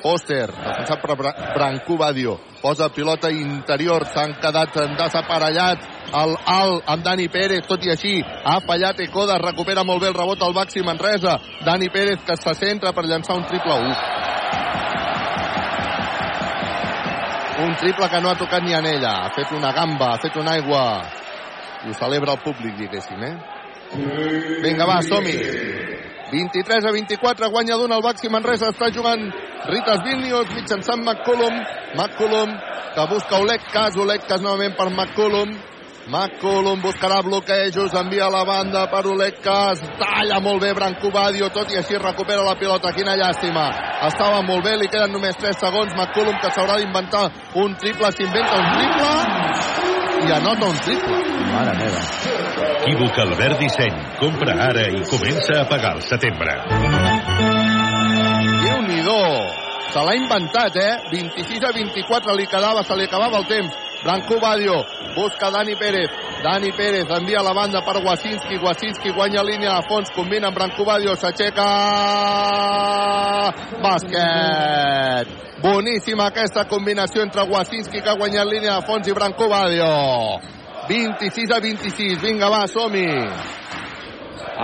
Foster, 0.02 0.46
defensat 0.52 1.00
per 1.02 1.16
Branco 1.54 1.96
Badio. 1.96 2.36
Posa 2.60 2.88
pilota 2.94 3.30
interior, 3.30 4.04
s'han 4.12 4.36
quedat 4.42 4.76
desaparellat 4.98 5.86
el 6.14 6.36
alt 6.46 6.90
amb 6.92 7.04
Dani 7.04 7.28
Pérez, 7.32 7.66
tot 7.66 7.82
i 7.84 7.90
així 7.90 8.20
ha 8.22 8.60
fallat 8.66 9.00
Ecoda, 9.02 9.40
recupera 9.42 9.84
molt 9.84 10.02
bé 10.02 10.12
el 10.12 10.18
rebot 10.18 10.42
al 10.42 10.54
Baxi 10.54 10.84
Manresa. 10.86 11.38
Dani 11.66 11.90
Pérez 11.90 12.22
que 12.26 12.36
se 12.38 12.54
centra 12.54 12.92
per 12.92 13.06
llançar 13.06 13.36
un 13.36 13.46
triple 13.50 13.80
1. 13.90 14.75
Un 17.64 17.76
triple 17.80 18.08
que 18.12 18.20
no 18.20 18.30
ha 18.30 18.36
tocat 18.36 18.62
ni 18.62 18.74
en 18.76 18.86
ella. 18.86 19.12
Ha 19.24 19.30
fet 19.32 19.52
una 19.56 19.72
gamba, 19.72 20.12
ha 20.12 20.20
fet 20.20 20.36
una 20.36 20.52
aigua. 20.58 20.82
I 21.86 21.90
ho 21.90 21.94
celebra 21.96 22.34
el 22.36 22.42
públic, 22.44 22.76
diguéssim, 22.76 23.22
eh? 23.24 23.34
Vinga, 24.64 24.84
va, 24.84 25.00
som-hi. 25.06 25.36
23 26.32 26.84
a 26.84 26.92
24, 26.92 27.48
guanya 27.54 27.76
d'un 27.78 27.92
al 27.94 28.02
Baxi 28.02 28.28
Manresa, 28.28 28.72
està 28.74 28.90
jugant 28.92 29.28
Ritas 29.70 30.02
Vilnius 30.04 30.50
mitjançant 30.56 31.04
McCollum. 31.04 31.54
McCollum 31.94 32.52
que 32.96 33.06
busca 33.12 33.38
Olegkas, 33.38 33.96
Olegkas 33.96 34.42
novament 34.42 34.76
per 34.76 34.90
McCollum. 34.90 35.52
McCollum 36.06 36.80
buscarà 36.80 37.20
bloquejos, 37.22 37.94
envia 37.98 38.26
a 38.26 38.30
la 38.30 38.44
banda 38.44 38.86
per 38.86 39.06
Olegkas, 39.10 39.80
talla 39.98 40.38
molt 40.40 40.62
bé 40.62 40.72
Branco 40.74 41.10
Badio, 41.10 41.48
tot 41.50 41.72
i 41.74 41.80
així 41.80 41.98
recupera 41.98 42.44
la 42.46 42.54
pilota, 42.54 42.92
quina 42.94 43.16
llàstima. 43.18 43.66
Estava 44.06 44.38
molt 44.46 44.62
bé, 44.62 44.76
li 44.78 44.86
queden 44.86 45.10
només 45.16 45.34
3 45.42 45.58
segons, 45.58 45.96
McCollum 45.98 46.38
que 46.38 46.52
s'haurà 46.54 46.78
d'inventar 46.78 47.24
un 47.58 47.74
triple, 47.82 48.12
s'inventa 48.14 48.62
un 48.62 48.68
triple 48.78 49.96
i 50.26 50.32
anota 50.32 50.70
un 50.70 50.78
triple. 50.86 51.18
Mare 51.50 51.74
meva. 51.80 52.00
Equívoc 52.86 53.18
Albert 53.18 53.58
Disseny. 53.58 53.98
Compra 54.20 54.54
ara 54.68 54.86
i 54.86 55.02
comença 55.10 55.58
a 55.58 55.66
pagar 55.66 55.96
al 55.96 56.02
setembre. 56.06 56.54
Déu-n'hi-do! 58.62 59.22
Se 59.90 60.02
l'ha 60.06 60.14
inventat, 60.18 60.78
eh? 60.78 60.94
26 61.10 61.66
a 61.66 61.74
24 61.74 62.34
li 62.38 62.46
quedava, 62.46 62.82
se 62.86 62.94
li 62.94 63.10
acabava 63.10 63.42
el 63.42 63.46
temps. 63.50 63.74
Branco 64.06 64.38
Badio 64.38 64.84
busca 65.16 65.50
Dani 65.50 65.74
Pérez. 65.74 66.08
Dani 66.40 66.70
Pérez 66.70 67.10
envia 67.10 67.42
la 67.42 67.52
banda 67.52 67.82
per 67.82 67.96
Wasinski. 68.04 68.56
Wasinski 68.62 69.10
guanya 69.10 69.42
línia 69.42 69.78
a 69.78 69.82
fons, 69.82 70.12
combina 70.14 70.46
amb 70.46 70.54
Branco 70.54 70.84
Badio, 70.84 71.16
s'aixeca... 71.18 71.66
Bàsquet! 73.82 75.32
Boníssima 75.58 76.28
aquesta 76.30 76.68
combinació 76.70 77.24
entre 77.26 77.48
Wasinski, 77.50 77.98
que 77.98 78.12
ha 78.12 78.14
guanyat 78.14 78.46
línia 78.46 78.76
de 78.78 78.86
fons, 78.86 79.08
i 79.10 79.16
Branco 79.16 79.48
Badio. 79.50 79.90
26 80.86 81.50
a 81.50 81.58
26. 81.58 82.20
Vinga, 82.22 82.46
va, 82.52 82.62
som-hi. 82.70 83.10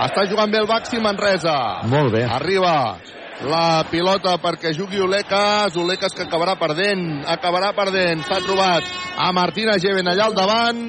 Està 0.07 0.23
jugant 0.31 0.55
bé 0.55 0.63
el 0.63 0.71
Baxi 0.71 1.03
Manresa. 1.03 1.57
Molt 1.91 2.15
bé. 2.15 2.23
Arriba 2.31 2.95
la 3.43 3.83
pilota 3.91 4.37
perquè 4.39 4.71
jugui 4.75 5.01
Olekas, 5.03 5.75
Olekas 5.75 6.15
que 6.15 6.23
acabarà 6.23 6.55
perdent, 6.59 7.23
acabarà 7.27 7.73
perdent, 7.75 8.23
s'ha 8.23 8.39
trobat 8.43 8.87
a 9.19 9.31
Martina 9.35 9.75
Geven 9.81 10.07
allà 10.07 10.29
al 10.29 10.37
davant, 10.37 10.83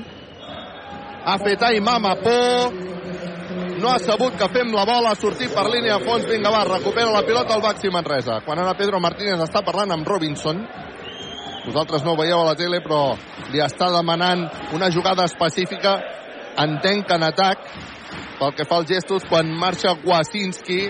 ha 1.24 1.36
fet 1.42 1.62
ai 1.66 1.80
mama 1.82 2.14
por, 2.22 2.76
no 3.80 3.90
ha 3.90 3.98
sabut 3.98 4.36
que 4.38 4.48
fem 4.54 4.70
la 4.72 4.84
bola, 4.86 5.12
ha 5.12 5.18
sortit 5.18 5.52
per 5.54 5.66
línia 5.72 5.98
a 5.98 6.02
fons, 6.04 6.28
vinga 6.30 6.52
va, 6.52 6.62
recupera 6.68 7.10
la 7.12 7.24
pilota 7.26 7.56
al 7.56 7.64
Baxi 7.64 7.90
Manresa. 7.90 8.40
Quan 8.46 8.60
ara 8.62 8.76
Pedro 8.78 9.00
Martínez 9.02 9.42
està 9.42 9.64
parlant 9.66 9.92
amb 9.96 10.06
Robinson, 10.08 10.62
vosaltres 11.66 12.04
no 12.04 12.14
ho 12.14 12.20
veieu 12.20 12.38
a 12.38 12.50
la 12.52 12.54
tele, 12.58 12.80
però 12.84 13.16
li 13.50 13.62
està 13.64 13.90
demanant 13.92 14.46
una 14.76 14.92
jugada 14.94 15.26
específica, 15.26 15.98
entenc 16.62 17.08
que 17.08 17.18
en 17.18 17.26
atac, 17.26 17.66
pel 18.38 18.54
que 18.54 18.66
fa 18.68 18.78
als 18.78 18.90
gestos, 18.90 19.26
quan 19.28 19.50
marxa 19.58 19.96
Wasinski, 20.06 20.80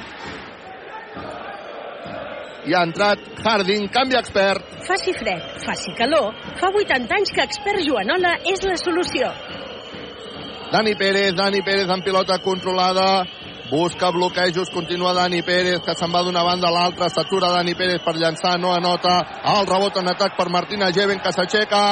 i 2.67 2.75
ha 2.75 2.83
entrat 2.87 3.21
Harding, 3.45 3.89
canvi 3.93 4.17
expert. 4.19 4.65
Faci 4.87 5.13
fred, 5.17 5.43
faci 5.65 5.93
calor, 5.99 6.33
fa 6.61 6.71
80 6.73 7.17
anys 7.19 7.33
que 7.35 7.45
expert 7.45 7.85
Joanola 7.85 8.39
és 8.51 8.65
la 8.65 8.77
solució. 8.81 9.31
Dani 10.73 10.95
Pérez, 10.99 11.35
Dani 11.37 11.63
Pérez 11.63 11.91
en 11.91 12.03
pilota 12.03 12.39
controlada, 12.43 13.25
busca 13.71 14.11
bloquejos, 14.11 14.71
continua 14.71 15.13
Dani 15.15 15.43
Pérez, 15.43 15.81
que 15.85 15.95
se'n 15.95 16.13
va 16.13 16.25
d'una 16.25 16.43
banda 16.43 16.69
a 16.69 16.75
l'altra, 16.75 17.11
s'atura 17.13 17.53
Dani 17.53 17.77
Pérez 17.79 18.03
per 18.03 18.17
llançar, 18.17 18.57
no 18.59 18.73
anota, 18.75 19.19
el 19.55 19.69
rebot 19.69 20.01
en 20.01 20.11
atac 20.15 20.37
per 20.37 20.49
Martina 20.51 20.91
Geven, 20.93 21.21
que 21.23 21.33
s'aixeca! 21.33 21.83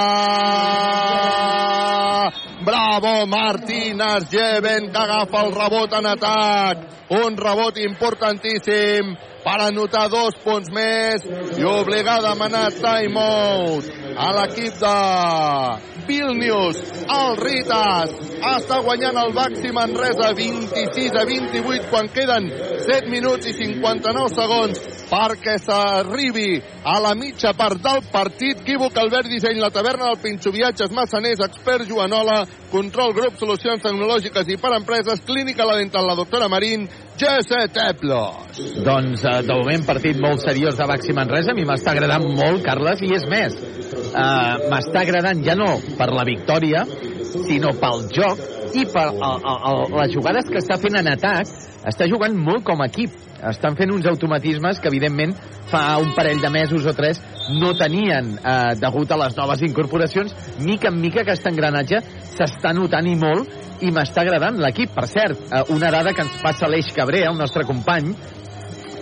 Bravo, 2.63 3.27
Martínez 3.27 4.31
Geven, 4.31 4.91
que 4.91 4.99
agafa 4.99 5.45
el 5.45 5.55
rebot 5.55 6.01
en 6.01 6.11
atac! 6.17 6.89
Un 7.13 7.37
rebot 7.37 7.77
importantíssim 7.77 9.15
per 9.43 9.59
anotar 9.67 10.09
dos 10.11 10.37
punts 10.45 10.71
més 10.75 11.25
i 11.59 11.67
obligar 11.67 12.21
a 12.21 12.27
demanar 12.31 12.69
timeout 12.77 13.91
a 14.17 14.29
l'equip 14.39 14.79
de 14.81 14.97
Vilnius. 16.07 16.79
El 17.13 17.37
Ritas 17.39 18.15
està 18.53 18.81
guanyant 18.85 19.19
el 19.23 19.35
Baxi 19.37 19.73
Manresa 19.75 20.33
26 20.39 21.19
a 21.19 21.25
28 21.29 21.91
quan 21.91 22.11
queden 22.15 22.49
7 22.87 23.11
minuts 23.11 23.51
i 23.51 23.55
59 23.59 24.35
segons 24.35 24.83
perquè 25.13 25.59
s'arribi 25.61 26.57
a 26.89 26.97
la 27.05 27.13
mitja 27.15 27.53
part 27.57 27.83
del 27.85 28.01
partit. 28.13 28.63
Quívoc, 28.65 28.97
Albert 28.97 29.29
Disseny, 29.29 29.61
la 29.61 29.71
taverna 29.71 30.09
del 30.09 30.21
Pinxo 30.23 30.53
Viatges, 30.55 30.93
Massaners, 30.97 31.43
Expert 31.45 31.85
Joanola, 31.89 32.43
Control 32.73 33.13
Grup, 33.13 33.37
Solucions 33.37 33.85
Tecnològiques 33.85 34.49
i 34.49 34.57
per 34.57 34.73
Empreses, 34.79 35.21
Clínica 35.27 35.69
La 35.69 35.77
Dental, 35.77 36.09
la 36.09 36.17
doctora 36.17 36.49
Marín, 36.49 36.89
GC 37.23 37.69
Teplos. 37.71 38.59
Doncs, 38.83 39.23
eh, 39.25 39.43
de 39.47 39.55
moment, 39.55 39.85
partit 39.87 40.19
molt 40.19 40.43
seriós 40.43 40.75
de 40.75 40.87
Baxi 40.91 41.15
Manresa. 41.15 41.53
A 41.53 41.55
mi 41.55 41.63
m'està 41.69 41.93
agradant 41.95 42.25
molt, 42.27 42.65
Carles, 42.67 43.03
i 43.07 43.13
és 43.15 43.27
més. 43.31 43.55
Eh, 43.55 44.69
m'està 44.73 45.05
agradant 45.05 45.45
ja 45.47 45.55
no 45.55 45.77
per 45.99 46.11
la 46.11 46.25
victòria, 46.27 46.83
sinó 47.47 47.73
pel 47.81 48.07
joc 48.13 48.41
i 48.77 48.87
per 48.89 49.09
el, 49.11 49.21
el, 49.21 49.59
el, 49.71 49.83
les 49.99 50.15
jugades 50.15 50.49
que 50.49 50.61
està 50.63 50.79
fent 50.81 50.99
en 51.01 51.11
atac. 51.13 51.51
Està 51.89 52.07
jugant 52.11 52.37
molt 52.39 52.65
com 52.67 52.83
a 52.83 52.89
equip. 52.91 53.15
Estan 53.51 53.75
fent 53.75 53.91
uns 53.91 54.07
automatismes 54.07 54.79
que, 54.79 54.91
evidentment, 54.93 55.33
fa 55.71 55.97
un 55.99 56.13
parell 56.15 56.41
de 56.43 56.51
mesos 56.53 56.87
o 56.87 56.93
tres 56.95 57.19
no 57.59 57.73
tenien 57.75 58.37
eh, 58.39 58.75
degut 58.79 59.11
a 59.11 59.19
les 59.25 59.35
noves 59.37 59.65
incorporacions. 59.67 60.35
Mica 60.63 60.93
en 60.93 61.01
mica 61.01 61.25
aquest 61.25 61.49
engranatge 61.51 61.99
s'està 62.37 62.71
notant 62.77 63.09
i 63.09 63.17
molt 63.19 63.83
i 63.83 63.91
m'està 63.91 64.23
agradant 64.23 64.61
l'equip. 64.63 64.95
Per 64.95 65.09
cert, 65.11 65.49
eh, 65.49 65.65
una 65.75 65.91
dada 65.91 66.15
que 66.15 66.23
ens 66.23 66.39
passa 66.43 66.71
l'Eix 66.71 66.93
Cabré, 66.95 67.25
el 67.27 67.39
nostre 67.39 67.67
company, 67.67 68.13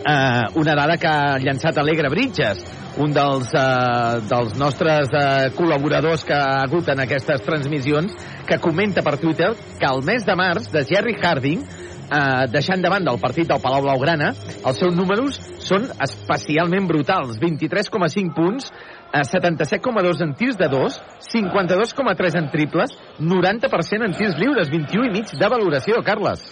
eh, 0.07 0.45
una 0.61 0.75
dada 0.75 0.97
que 0.97 1.09
ha 1.09 1.39
llançat 1.39 1.79
Alegre 1.79 2.11
Bridges, 2.13 2.63
un 2.99 3.13
dels, 3.15 3.53
eh, 3.55 4.21
dels 4.31 4.57
nostres 4.59 5.13
eh, 5.15 5.51
col·laboradors 5.57 6.25
que 6.27 6.35
ha 6.37 6.63
hagut 6.65 6.89
en 6.89 7.05
aquestes 7.05 7.45
transmissions, 7.47 8.17
que 8.47 8.59
comenta 8.59 9.03
per 9.03 9.19
Twitter 9.19 9.53
que 9.79 9.89
el 9.89 10.03
mes 10.05 10.27
de 10.27 10.37
març 10.37 10.71
de 10.73 10.85
Jerry 10.89 11.17
Harding 11.21 11.65
eh, 12.11 12.47
deixant 12.51 12.83
de 12.83 12.91
banda 12.91 13.13
el 13.15 13.21
partit 13.23 13.49
del 13.49 13.61
Palau 13.63 13.85
Blaugrana, 13.85 14.33
els 14.67 14.81
seus 14.81 14.97
números 14.97 15.39
són 15.63 15.87
especialment 16.03 16.89
brutals. 16.91 17.39
23,5 17.41 18.35
punts, 18.35 18.71
eh, 19.13 19.23
77,2 19.25 20.25
en 20.27 20.35
tirs 20.35 20.59
de 20.59 20.69
2, 20.69 21.01
52,3 21.31 22.39
en 22.43 22.51
triples, 22.51 22.97
90% 23.19 24.05
en 24.07 24.17
tirs 24.19 24.37
lliures, 24.39 24.71
21 24.71 25.07
i 25.07 25.15
mig 25.21 25.31
de 25.39 25.49
valoració, 25.49 26.03
Carles. 26.05 26.45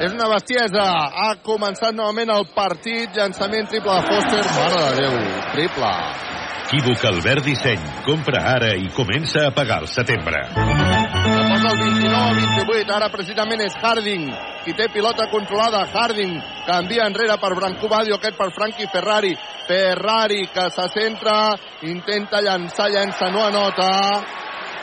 És 0.00 0.12
una 0.12 0.28
bestiesa. 0.32 0.84
Ha 1.22 1.34
començat 1.44 1.92
novament 1.94 2.32
el 2.32 2.46
partit. 2.56 3.12
Llançament 3.16 3.68
triple 3.68 3.98
de 3.98 4.06
Foster. 4.08 4.44
Mare 4.56 4.84
de 4.84 4.92
Déu, 5.02 5.18
triple. 5.52 5.92
Equívoc 6.72 7.02
Albert 7.04 7.44
Disseny. 7.44 7.80
Compra 8.06 8.40
ara 8.54 8.70
i 8.80 8.86
comença 8.96 9.42
a 9.44 9.50
pagar 9.52 9.82
el 9.82 9.90
setembre. 9.92 10.38
La 10.56 11.42
posa 11.50 11.68
el 11.74 11.82
29 11.82 12.16
a 12.16 12.32
28. 12.38 12.94
Ara 12.96 13.10
precisament 13.12 13.60
és 13.60 13.76
Harding 13.76 14.30
qui 14.64 14.72
té 14.78 14.86
pilota 14.88 15.28
controlada. 15.28 15.84
Harding 15.92 16.38
canvia 16.64 17.04
enrere 17.10 17.36
per 17.42 17.52
Branco 17.58 17.90
Badio, 17.92 18.16
aquest 18.16 18.38
per 18.38 18.48
Frankie 18.56 18.88
Ferrari. 18.88 19.34
Ferrari 19.68 20.46
que 20.54 20.70
se 20.72 20.88
centra, 20.96 21.36
intenta 21.82 22.40
llançar, 22.40 22.88
llença, 22.88 23.28
no 23.28 23.44
anota. 23.44 23.90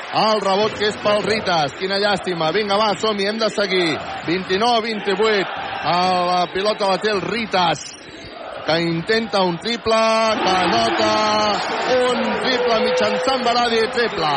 El 0.09 0.41
rebot 0.41 0.73
que 0.73 0.87
és 0.89 0.97
pel 1.03 1.21
Ritas. 1.21 1.75
Quina 1.77 1.99
llàstima. 2.01 2.49
Vinga, 2.55 2.77
va, 2.81 2.93
som-hi, 2.97 3.27
hem 3.29 3.37
de 3.37 3.49
seguir. 3.53 3.93
29-28. 4.25 5.57
La 6.29 6.45
pilota 6.53 6.89
la 6.89 6.97
té 6.97 7.11
el 7.13 7.21
Ritas 7.21 7.85
que 8.69 8.81
intenta 8.81 9.41
un 9.41 9.57
triple, 9.57 9.99
que 10.43 10.49
anota 10.49 11.13
un 12.05 12.19
triple 12.43 12.75
mitjançant 12.83 13.45
Baradi, 13.45 13.79
triple. 13.95 14.33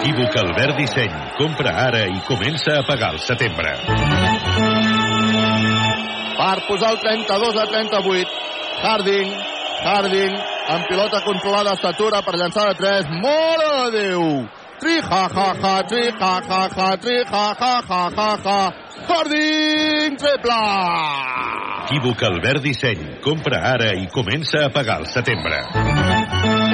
Equívoc 0.00 0.36
Albert 0.42 0.78
Disseny. 0.78 1.18
Compra 1.36 1.74
ara 1.88 2.06
i 2.08 2.20
comença 2.28 2.78
a 2.78 2.86
pagar 2.88 3.12
el 3.16 3.20
setembre. 3.20 3.74
Per 6.38 6.56
posar 6.68 6.94
el 6.94 7.02
32 7.02 7.60
a 7.60 7.66
38. 7.74 8.40
Harding, 8.80 9.36
Harding, 9.84 10.40
amb 10.76 10.88
pilota 10.88 11.20
controlada, 11.26 11.76
s'atura 11.82 12.22
per 12.24 12.38
llançar 12.40 12.70
de 12.70 12.80
3. 12.80 13.12
Mare 13.20 13.70
de 13.76 13.90
Déu! 13.98 14.59
Tri, 14.80 14.96
ha, 14.98 15.28
ha, 15.28 15.48
ha, 15.62 15.74
tri, 15.84 16.08
ha, 16.08 16.34
ha, 16.48 16.62
ha, 16.76 16.96
tri, 16.96 17.18
ha, 17.28 17.46
ha, 17.60 17.74
ha, 17.88 18.02
ha, 18.16 18.30
ha. 18.44 18.60
Harding, 19.08 20.16
triple! 20.16 20.60
Equívoc 21.90 22.22
Albert 22.22 22.62
Disseny. 22.62 23.00
Compra 23.20 23.58
ara 23.74 23.90
i 23.98 24.06
comença 24.14 24.64
a 24.64 24.70
pagar 24.70 25.00
el 25.02 25.06
setembre. 25.10 25.58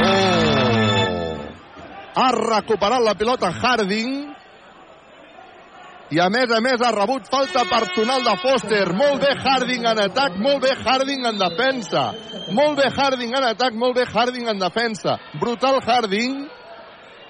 Oh. 0.06 1.34
Ha 2.16 2.30
recuperat 2.36 3.02
la 3.02 3.14
pilota 3.16 3.50
Harding 3.50 4.12
i 6.14 6.20
a 6.22 6.28
més 6.30 6.52
a 6.54 6.60
més 6.62 6.82
ha 6.84 6.92
rebut 6.94 7.26
falta 7.32 7.64
personal 7.66 8.22
de 8.22 8.34
Foster. 8.42 8.84
Molt 8.94 9.24
bé 9.24 9.32
Harding 9.40 9.88
en 9.90 10.02
atac, 10.04 10.36
molt 10.38 10.62
bé 10.62 10.76
Harding 10.78 11.26
en 11.26 11.40
defensa. 11.40 12.04
Molt 12.54 12.78
bé 12.78 12.86
Harding 12.94 13.34
en 13.34 13.48
atac, 13.50 13.74
molt 13.74 13.96
bé 13.98 14.04
Harding 14.12 14.46
en 14.52 14.62
defensa. 14.62 15.16
Brutal 15.40 15.80
Harding 15.82 16.44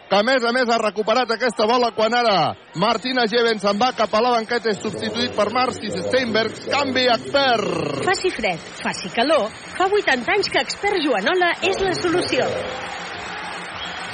que 0.09 0.16
a 0.16 0.22
més 0.22 0.44
a 0.46 0.52
més 0.54 0.68
ha 0.70 0.78
recuperat 0.78 1.30
aquesta 1.34 1.66
bola 1.66 1.90
quan 1.94 2.14
ara 2.14 2.54
Martina 2.78 3.24
Geven 3.30 3.59
se'n 3.59 3.78
va 3.80 3.90
cap 3.96 4.12
a 4.14 4.20
la 4.22 4.34
banqueta 4.36 4.70
és 4.70 4.78
substituït 4.78 5.34
per 5.34 5.48
Marcis 5.54 5.96
Steinberg. 6.07 6.61
Canvi 6.70 7.07
expert. 7.11 8.04
Faci 8.07 8.30
fred, 8.34 8.68
faci 8.82 9.11
calor, 9.14 9.50
fa 9.74 9.88
80 9.90 10.36
anys 10.36 10.52
que 10.52 10.62
expert 10.62 11.02
Joanola 11.02 11.50
és 11.66 11.82
la 11.82 11.94
solució. 11.98 12.46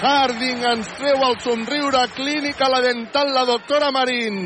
Harding 0.02 0.64
ens 0.72 0.88
treu 0.98 1.20
el 1.28 1.36
somriure 1.44 2.06
clínica 2.16 2.70
la 2.72 2.80
dental 2.82 3.28
la 3.36 3.44
doctora 3.46 3.92
Marín. 3.94 4.40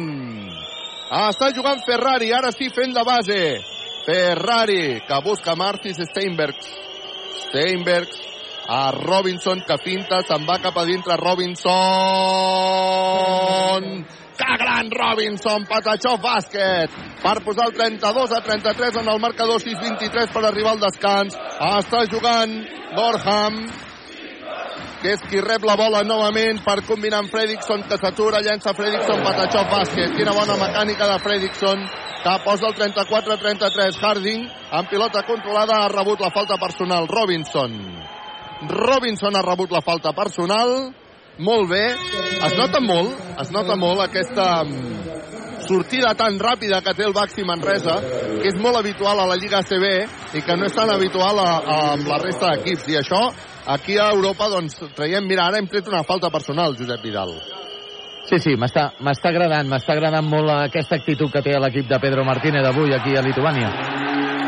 Està 1.07 1.53
jugant 1.55 1.81
Ferrari 1.87 2.33
ara 2.35 2.51
sí 2.53 2.69
fent 2.75 2.93
de 2.93 3.05
base. 3.07 3.43
Ferrari 4.05 4.99
que 5.07 5.21
busca 5.25 5.55
Marcis 5.57 6.03
Steinberg. 6.11 6.59
Steinberg 7.47 8.11
a 8.69 8.91
Robinson 8.91 9.63
que 9.67 9.79
finta, 9.79 10.23
se'n 10.27 10.47
va 10.47 10.59
cap 10.63 10.77
a 10.79 10.85
dintre 10.85 11.17
Robinson. 11.21 11.71
Que 14.37 14.57
gran 14.61 14.91
Robinson, 14.91 15.65
Patachó 15.71 16.17
bàsquet 16.21 16.91
per 17.23 17.41
posar 17.45 17.67
el 17.71 17.75
32 17.79 18.33
a 18.37 18.41
33 18.45 18.97
en 19.01 19.09
el 19.09 19.21
marcador 19.21 19.63
6-23 19.63 20.33
per 20.35 20.45
arribar 20.45 20.73
al 20.75 20.83
descans. 20.83 21.37
Està 21.79 22.05
jugant 22.11 22.53
Gorham 22.97 23.55
que 25.01 25.13
és 25.15 25.23
qui 25.31 25.41
rep 25.45 25.65
la 25.69 25.77
bola 25.79 26.03
novament 26.05 26.59
per 26.65 26.83
combinar 26.89 27.21
amb 27.23 27.31
Fredrickson 27.31 27.85
que 27.89 27.99
s'atura, 28.01 28.43
llença 28.43 28.75
Fredrickson, 28.75 29.23
Patachó 29.25 29.63
bàsquet. 29.71 30.17
Quina 30.19 30.35
bona 30.37 30.57
mecànica 30.61 31.09
de 31.13 31.19
Fredrickson 31.23 31.87
que 32.27 32.37
posa 32.45 32.67
el 32.67 32.75
34-33 32.75 34.03
Harding 34.03 34.43
amb 34.75 34.91
pilota 34.91 35.23
controlada 35.29 35.85
ha 35.85 35.89
rebut 35.95 36.21
la 36.21 36.35
falta 36.35 36.59
personal. 36.59 37.07
Robinson 37.09 38.16
Robinson 38.65 39.37
ha 39.37 39.43
rebut 39.45 39.73
la 39.73 39.83
falta 39.85 40.13
personal. 40.17 40.93
Molt 41.39 41.69
bé. 41.69 41.85
Es 42.47 42.55
nota 42.57 42.81
molt, 42.81 43.13
es 43.43 43.51
nota 43.53 43.77
molt 43.77 44.01
aquesta 44.07 44.63
mm, 44.65 45.11
sortida 45.67 46.15
tan 46.17 46.39
ràpida 46.41 46.81
que 46.85 46.95
té 46.97 47.05
el 47.05 47.13
Baxi 47.17 47.45
Manresa, 47.45 47.99
que 48.41 48.49
és 48.49 48.57
molt 48.63 48.81
habitual 48.81 49.21
a 49.21 49.27
la 49.29 49.37
Lliga 49.37 49.61
CB 49.61 49.91
i 50.39 50.45
que 50.47 50.57
no 50.57 50.65
és 50.69 50.77
tan 50.77 50.93
habitual 50.95 51.43
a, 51.43 51.51
amb 51.93 52.09
la 52.09 52.21
resta 52.23 52.55
d'equips. 52.55 52.89
I 52.89 53.01
això, 53.03 53.21
aquí 53.77 53.99
a 54.01 54.09
Europa, 54.15 54.49
doncs, 54.53 54.81
traiem... 54.97 55.29
Mira, 55.29 55.51
ara 55.51 55.61
hem 55.61 55.69
tret 55.69 55.93
una 55.93 56.05
falta 56.09 56.33
personal, 56.33 56.77
Josep 56.79 57.05
Vidal. 57.05 57.37
Sí, 58.27 58.41
sí, 58.43 58.57
m'està 58.59 58.89
agradant, 59.31 59.69
m'està 59.71 59.95
agradant 59.95 60.27
molt 60.27 60.51
aquesta 60.57 60.97
actitud 60.99 61.31
que 61.31 61.45
té 61.47 61.61
l'equip 61.61 61.87
de 61.93 62.01
Pedro 62.03 62.25
Martínez 62.27 62.67
avui 62.67 62.97
aquí 62.97 63.15
a 63.15 63.23
Lituània. 63.23 63.71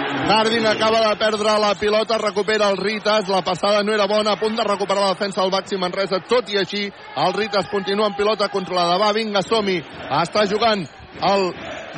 Harding 0.08 0.66
acaba 0.66 1.00
de 1.08 1.16
perdre 1.16 1.58
la 1.60 1.74
pilota, 1.74 2.18
recupera 2.18 2.68
el 2.70 2.76
Ritas, 2.76 3.28
la 3.28 3.42
passada 3.42 3.82
no 3.82 3.92
era 3.92 4.06
bona, 4.06 4.32
a 4.32 4.40
punt 4.40 4.56
de 4.56 4.64
recuperar 4.64 5.02
la 5.02 5.14
defensa 5.14 5.42
del 5.42 5.50
Baxi 5.50 5.76
Manresa, 5.76 6.20
tot 6.28 6.48
i 6.48 6.58
així 6.58 6.86
el 6.88 7.34
Ritas 7.34 7.68
continua 7.68 8.06
en 8.08 8.16
pilota 8.16 8.48
controlada, 8.48 8.96
va, 8.98 9.12
vinga, 9.12 9.42
som 9.42 9.66
-hi. 9.66 9.82
està 10.22 10.46
jugant 10.48 10.86
el 11.20 11.52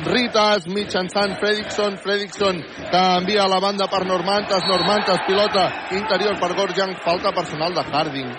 Ritas 0.05 0.67
mitjançant 0.67 1.37
Fredrickson, 1.39 1.97
Fredrickson 1.97 2.61
que 2.91 3.01
envia 3.17 3.47
la 3.47 3.59
banda 3.59 3.87
per 3.87 4.05
Normantas, 4.05 4.63
Normantas 4.67 5.19
pilota 5.27 5.71
interior 5.91 6.39
per 6.39 6.55
Gorjan, 6.55 6.95
falta 7.03 7.31
personal 7.31 7.73
de 7.73 7.81
Harding, 7.81 8.31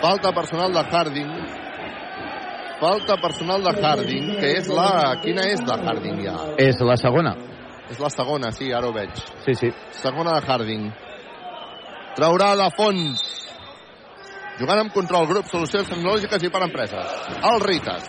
falta 0.00 0.32
personal 0.32 0.72
de 0.72 0.84
Harding, 0.90 1.30
falta 2.80 3.16
personal 3.16 3.62
de 3.62 3.82
Harding, 3.82 4.36
que 4.38 4.56
és 4.58 4.68
la... 4.68 5.16
Quina 5.22 5.42
és 5.50 5.60
de 5.60 5.78
Harding 5.84 6.22
ja? 6.22 6.36
És 6.56 6.78
la 6.80 6.96
segona. 6.96 7.57
És 7.88 8.00
la 8.02 8.10
segona, 8.12 8.50
sí, 8.52 8.70
ara 8.72 8.88
ho 8.88 8.92
veig. 8.92 9.14
Sí, 9.46 9.54
sí. 9.56 9.70
Segona 9.96 10.36
de 10.36 10.44
Harding. 10.46 10.88
Traurà 12.18 12.52
de 12.60 12.68
fons. 12.76 13.22
Jugant 14.58 14.82
amb 14.82 14.92
control, 14.92 15.28
grup, 15.30 15.46
solucions 15.48 15.88
tecnològiques 15.88 16.44
i 16.44 16.50
per 16.52 16.64
empreses. 16.66 17.18
El 17.52 17.60
Ritas. 17.64 18.08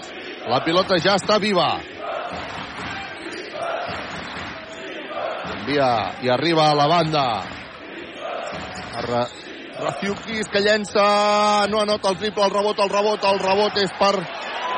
La 0.50 0.64
pilota 0.66 0.98
ja 1.00 1.16
està 1.20 1.38
viva. 1.40 1.70
Envia 5.54 5.92
i 6.26 6.32
arriba 6.34 6.72
a 6.72 6.78
la 6.80 6.88
banda. 6.90 7.26
Ra 9.06 9.28
Raciukis 9.80 10.50
que 10.52 10.60
llença, 10.60 11.04
no 11.72 11.80
anota 11.80 12.10
el 12.12 12.18
triple, 12.20 12.44
el 12.44 12.52
rebot, 12.52 12.80
el 12.84 12.90
rebot, 12.92 13.24
el 13.30 13.40
rebot 13.40 13.78
és 13.80 13.94
per 13.96 14.12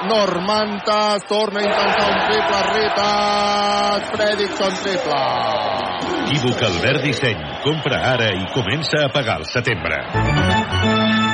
Normantas, 0.07 1.25
torna 1.27 1.59
a 1.59 1.63
intentar 1.63 2.07
un 2.09 2.19
triple, 2.27 2.59
Ritas, 2.73 4.11
Fredrickson 4.11 4.73
triple. 4.83 5.91
Equívoc 6.31 6.61
Albert 6.63 7.03
Disseny. 7.03 7.41
Compra 7.63 7.97
ara 8.13 8.29
i 8.31 8.45
comença 8.53 9.03
a 9.05 9.09
pagar 9.11 9.35
al 9.41 9.45
setembre. 9.45 9.97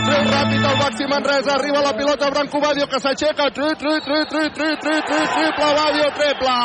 Treu 0.08 0.24
ràpid 0.32 0.66
el 0.66 0.78
Baxi 0.82 1.08
Manresa, 1.12 1.54
arriba 1.54 1.84
la 1.86 1.94
pilota 1.94 2.32
Branco 2.34 2.60
Badio 2.64 2.88
que 2.90 3.00
s'aixeca, 3.00 3.50
tri, 3.54 3.74
tri, 3.78 4.00
tri, 4.02 4.20
tri, 4.32 4.44
tri, 4.58 4.70
tri, 4.82 4.98
tri, 5.06 5.22
triple, 5.36 5.70
Badio, 5.80 6.10
triple! 6.18 6.58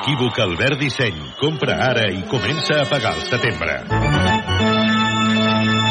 Equívoc 0.00 0.38
Albert 0.46 0.78
Disseny. 0.80 1.20
Compra 1.40 1.76
ara 1.90 2.06
i 2.08 2.22
comença 2.30 2.80
a 2.80 2.86
pagar 2.88 3.16
al 3.16 3.26
setembre. 3.28 4.29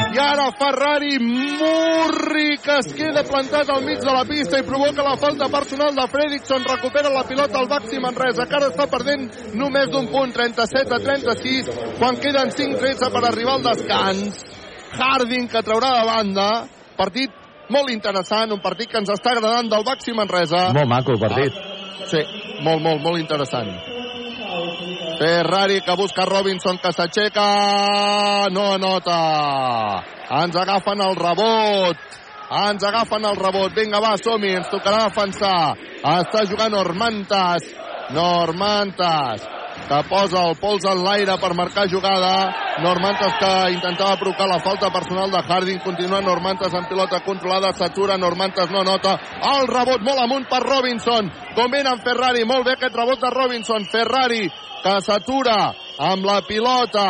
I 0.09 0.17
ara 0.17 0.47
Ferrari 0.57 1.19
Murri 1.21 2.57
que 2.63 2.77
es 2.81 2.87
queda 2.97 3.21
plantat 3.27 3.69
al 3.69 3.83
mig 3.85 3.99
de 4.01 4.13
la 4.13 4.23
pista 4.25 4.57
i 4.57 4.65
provoca 4.65 5.05
la 5.05 5.17
falta 5.21 5.49
personal 5.53 5.93
de 5.93 6.05
Fredrickson 6.09 6.65
recupera 6.65 7.11
la 7.13 7.23
pilota 7.29 7.59
al 7.59 7.69
Baxi 7.69 8.01
Manresa 8.01 8.47
que 8.49 8.57
ara 8.57 8.71
està 8.71 8.87
perdent 8.89 9.27
només 9.53 9.91
d'un 9.93 10.09
punt 10.09 10.33
37 10.33 10.97
a 10.97 10.99
36 11.03 11.69
quan 11.99 12.17
queden 12.23 12.49
5-13 12.49 13.11
per 13.13 13.23
arribar 13.29 13.59
al 13.59 13.67
descans 13.69 14.41
Harding 14.97 15.47
que 15.51 15.61
traurà 15.61 15.93
de 15.99 16.07
banda 16.09 16.49
partit 16.97 17.35
molt 17.69 17.93
interessant 17.93 18.57
un 18.57 18.65
partit 18.65 18.89
que 18.89 18.97
ens 18.97 19.13
està 19.13 19.35
agradant 19.35 19.69
del 19.69 19.85
Baxi 19.85 20.17
Manresa 20.17 20.71
Molt 20.73 20.89
maco 20.89 21.13
el 21.13 21.21
partit. 21.21 21.53
Sí, 22.09 22.25
molt, 22.65 22.81
molt, 22.81 23.03
molt 23.05 23.21
interessant. 23.21 23.98
Ferrari 25.19 25.81
que 25.81 25.95
busca 25.99 26.23
Robinson 26.25 26.79
que 26.79 26.93
s'aixeca 26.95 28.47
no 28.55 28.69
anota. 28.77 29.19
Ens 30.39 30.55
agafen 30.55 31.03
el 31.03 31.19
rebot. 31.19 32.07
Ens 32.63 32.87
agafen 32.87 33.27
el 33.27 33.35
rebot. 33.35 33.75
Vinga 33.75 33.99
va 33.99 34.15
som-hi, 34.17 34.55
ens 34.61 34.71
tocarà 34.71 35.05
defensar. 35.09 35.75
Està 36.15 36.47
jugant 36.47 36.71
Normantas 36.71 37.67
Normantas 38.15 39.58
que 39.89 40.03
posa 40.05 40.43
el 40.45 40.55
pols 40.61 40.85
en 40.85 41.01
l'aire 41.01 41.35
per 41.41 41.55
marcar 41.57 41.87
jugada. 41.89 42.33
Normantas 42.85 43.33
que 43.41 43.53
intentava 43.73 44.19
provocar 44.21 44.47
la 44.47 44.59
falta 44.61 44.91
personal 44.93 45.31
de 45.33 45.41
Harding. 45.41 45.81
Continua 45.81 46.21
Normantas 46.21 46.73
amb 46.77 46.87
pilota 46.87 47.23
controlada 47.25 47.73
s'atura, 47.73 48.17
Normantas 48.17 48.69
no 48.69 48.83
nota. 48.85 49.17
El 49.55 49.67
rebot 49.67 50.05
molt 50.05 50.21
amunt 50.21 50.45
per 50.51 50.61
Robinson. 50.61 51.31
Combina 51.57 51.95
amb 51.95 52.05
Ferrari, 52.05 52.45
molt 52.45 52.69
bé 52.69 52.77
aquest 52.77 52.95
rebot 52.95 53.19
de 53.19 53.33
Robinson. 53.33 53.89
Ferrari 53.89 54.45
que 54.83 54.95
s'atura 55.01 55.57
amb 55.97 56.25
la 56.25 56.41
pilota 56.47 57.09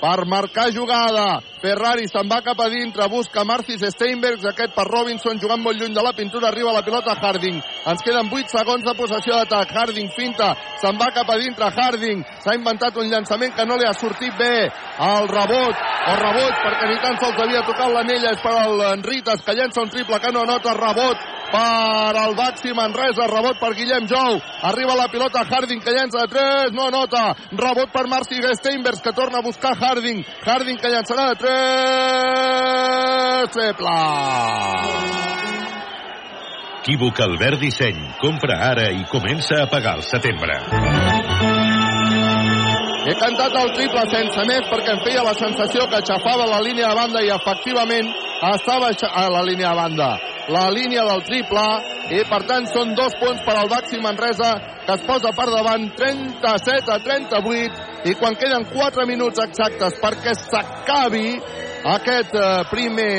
per 0.00 0.24
marcar 0.24 0.70
jugada. 0.72 1.49
Ferrari 1.60 2.06
se'n 2.08 2.28
va 2.28 2.40
cap 2.40 2.60
a 2.64 2.68
dintre, 2.72 3.04
busca 3.12 3.44
Marcis 3.44 3.82
Steinbergs, 3.92 4.46
aquest 4.48 4.72
per 4.72 4.86
Robinson, 4.88 5.36
jugant 5.42 5.60
molt 5.60 5.76
lluny 5.76 5.92
de 5.92 6.04
la 6.04 6.14
pintura, 6.16 6.48
arriba 6.48 6.72
la 6.72 6.84
pilota 6.86 7.12
Harding. 7.20 7.58
Ens 7.92 8.04
queden 8.06 8.30
8 8.32 8.54
segons 8.54 8.86
de 8.86 8.94
possessió 8.96 9.36
d'atac. 9.36 9.74
Harding 9.76 10.08
finta, 10.16 10.54
se'n 10.80 10.96
va 10.96 11.10
cap 11.12 11.28
a 11.28 11.36
dintre, 11.36 11.68
Harding 11.68 12.24
s'ha 12.40 12.56
inventat 12.56 12.96
un 12.96 13.10
llançament 13.12 13.52
que 13.56 13.66
no 13.68 13.76
li 13.76 13.84
ha 13.84 13.92
sortit 13.92 14.32
bé. 14.40 14.70
El 15.04 15.28
rebot, 15.28 15.84
o 16.08 16.14
rebot, 16.22 16.56
perquè 16.64 16.88
ni 16.88 16.96
tan 17.04 17.20
sols 17.20 17.44
havia 17.44 17.66
tocat 17.68 17.92
l'anella, 17.92 18.32
és 18.32 18.40
per 18.40 18.56
al 18.56 18.86
Enrites, 18.94 19.44
que 19.44 19.58
llença 19.58 19.84
un 19.84 19.92
triple 19.92 20.20
que 20.20 20.32
no 20.32 20.46
nota 20.48 20.72
rebot 20.80 21.28
per 21.50 22.16
al 22.16 22.34
Baxi 22.38 22.72
Manresa, 22.72 23.26
rebot 23.26 23.58
per 23.60 23.72
Guillem 23.74 24.06
Jou, 24.08 24.38
arriba 24.70 24.96
la 24.96 25.08
pilota 25.10 25.42
Harding 25.44 25.82
que 25.82 25.92
llença 25.92 26.22
de 26.22 26.32
3, 26.32 26.74
no 26.76 26.86
anota, 26.88 27.34
rebot 27.52 27.90
per 27.92 28.06
Marci 28.08 28.40
Steinbergs 28.40 29.02
que 29.02 29.12
torna 29.12 29.40
a 29.40 29.44
buscar 29.44 29.74
Harding, 29.76 30.22
Harding 30.46 30.78
que 30.78 30.92
llançarà 30.92 31.28
de 31.32 31.40
3, 31.42 31.49
triple. 33.50 33.98
Equívoc 36.80 37.20
Albert 37.20 37.60
Disseny. 37.60 37.98
Compra 38.20 38.56
ara 38.70 38.90
i 38.90 39.04
comença 39.10 39.62
a 39.62 39.66
pagar 39.70 39.98
al 39.98 40.02
setembre. 40.02 40.56
He 43.00 43.14
cantat 43.16 43.54
el 43.56 43.70
triple 43.76 44.02
sense 44.12 44.42
més 44.48 44.66
perquè 44.70 44.94
em 44.94 45.00
feia 45.04 45.22
la 45.24 45.36
sensació 45.38 45.86
que 45.88 46.00
aixafava 46.00 46.48
la 46.50 46.60
línia 46.64 46.90
de 46.90 46.98
banda 46.98 47.22
i 47.24 47.30
efectivament 47.34 48.10
estava 48.54 48.90
a 48.90 49.24
la 49.32 49.42
línia 49.44 49.70
de 49.70 49.76
banda. 49.82 50.10
La 50.48 50.66
línia 50.74 51.04
del 51.08 51.24
triple 51.28 51.64
i 52.10 52.22
per 52.26 52.40
tant 52.48 52.66
són 52.72 52.94
dos 52.98 53.14
punts 53.20 53.44
per 53.46 53.54
al 53.54 53.70
Baxi 53.70 54.00
Manresa 54.02 54.50
que 54.86 54.96
es 54.96 55.06
posa 55.06 55.30
per 55.36 55.46
davant 55.52 55.86
37 55.96 56.90
a 56.90 56.98
38 57.04 58.10
i 58.10 58.16
quan 58.18 58.34
queden 58.40 58.66
4 58.72 59.06
minuts 59.06 59.42
exactes 59.44 59.98
perquè 60.02 60.34
s'acabi 60.34 61.38
aquest 61.94 62.34
eh, 62.34 62.48
primer 62.72 63.14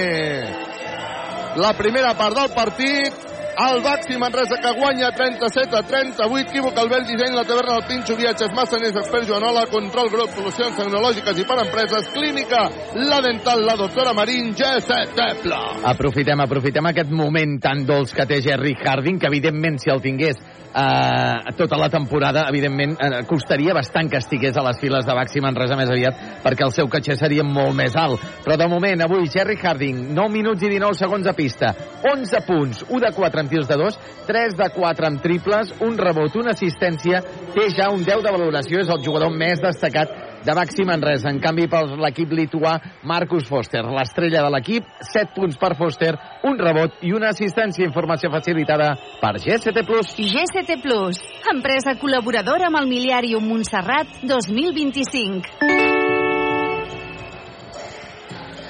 la 1.61 1.73
primera 1.79 2.13
part 2.19 2.35
del 2.35 2.51
partit 2.55 3.30
el 3.57 3.81
Baxi 3.83 4.17
Manresa 4.17 4.57
que 4.61 4.71
guanya 4.79 5.11
37 5.11 5.75
a 5.75 5.83
38. 5.83 6.37
Equívoc, 6.41 6.77
el 6.77 6.89
bel 6.89 7.05
disseny, 7.05 7.35
la 7.35 7.43
taverna 7.43 7.75
del 7.75 7.85
Pinxo, 7.87 8.15
viatges, 8.15 8.53
massaners, 8.55 8.95
expert 8.95 9.27
Joanola, 9.27 9.65
control 9.71 10.09
grup, 10.09 10.31
solucions 10.35 10.77
tecnològiques 10.77 11.41
i 11.41 11.45
per 11.47 11.59
empreses, 11.65 12.09
clínica, 12.15 12.63
la 12.95 13.21
dental, 13.21 13.65
la 13.65 13.75
doctora 13.79 14.13
Marín, 14.17 14.53
G7 14.55 15.13
Tepla. 15.17 15.61
Aprofitem, 15.91 16.41
aprofitem 16.43 16.91
aquest 16.91 17.11
moment 17.11 17.59
tan 17.61 17.85
dolç 17.85 18.15
que 18.17 18.25
té 18.29 18.41
Jerry 18.41 18.75
Harding, 18.79 19.19
que 19.19 19.29
evidentment 19.29 19.79
si 19.81 19.91
el 19.93 20.01
tingués 20.01 20.41
eh, 20.73 21.53
tota 21.57 21.77
la 21.77 21.89
temporada, 21.89 22.45
evidentment 22.49 22.95
eh, 22.99 23.23
costaria 23.27 23.73
bastant 23.73 24.09
que 24.09 24.19
estigués 24.21 24.57
a 24.57 24.63
les 24.65 24.79
files 24.79 25.05
de 25.05 25.15
Baxi 25.15 25.43
Manresa 25.43 25.77
més 25.79 25.91
aviat, 25.91 26.23
perquè 26.43 26.65
el 26.65 26.73
seu 26.75 26.89
caché 26.91 27.17
seria 27.19 27.43
molt 27.43 27.75
més 27.77 27.95
alt. 27.99 28.23
Però 28.45 28.57
de 28.57 28.67
moment, 28.71 29.05
avui, 29.05 29.29
Jerry 29.31 29.57
Harding, 29.61 30.11
9 30.15 30.33
minuts 30.33 30.63
i 30.63 30.71
19 30.71 30.99
segons 30.99 31.27
a 31.27 31.35
pista, 31.37 31.73
11 32.07 32.43
punts, 32.47 32.83
1 32.89 33.03
de 33.05 33.13
4 33.15 33.43
en 33.43 33.51
tirs 33.51 33.69
de 33.69 33.79
2, 33.83 34.01
3 34.27 34.57
de 34.57 34.69
4 34.75 35.11
en 35.11 35.21
triples, 35.23 35.75
un 35.81 35.97
rebot, 35.99 36.35
una 36.41 36.55
assistència, 36.55 37.23
té 37.55 37.69
ja 37.75 37.91
un 37.91 38.05
10 38.07 38.25
de 38.25 38.35
valoració, 38.35 38.81
és 38.81 38.91
el 38.91 39.03
jugador 39.05 39.33
més 39.35 39.61
destacat 39.63 40.30
de 40.45 40.53
Baxi 40.57 40.83
Manresa. 40.87 41.29
En 41.29 41.39
canvi, 41.43 41.67
per 41.71 41.83
l'equip 42.01 42.31
lituà, 42.35 42.77
Marcus 43.07 43.47
Foster, 43.49 43.83
l'estrella 43.85 44.43
de 44.45 44.51
l'equip, 44.55 44.87
7 45.11 45.35
punts 45.35 45.57
per 45.61 45.75
Foster, 45.79 46.15
un 46.47 46.57
rebot 46.59 47.01
i 47.05 47.13
una 47.17 47.29
assistència. 47.35 47.85
Informació 47.87 48.31
facilitada 48.33 48.95
per 49.21 49.35
GST+. 49.37 49.85
GST 50.17 50.81
Plus, 50.83 51.21
empresa 51.53 51.97
col·laboradora 52.01 52.69
amb 52.69 52.81
el 52.81 52.89
Miliàrium 52.89 53.47
Montserrat 53.51 54.21
2025. 54.23 56.01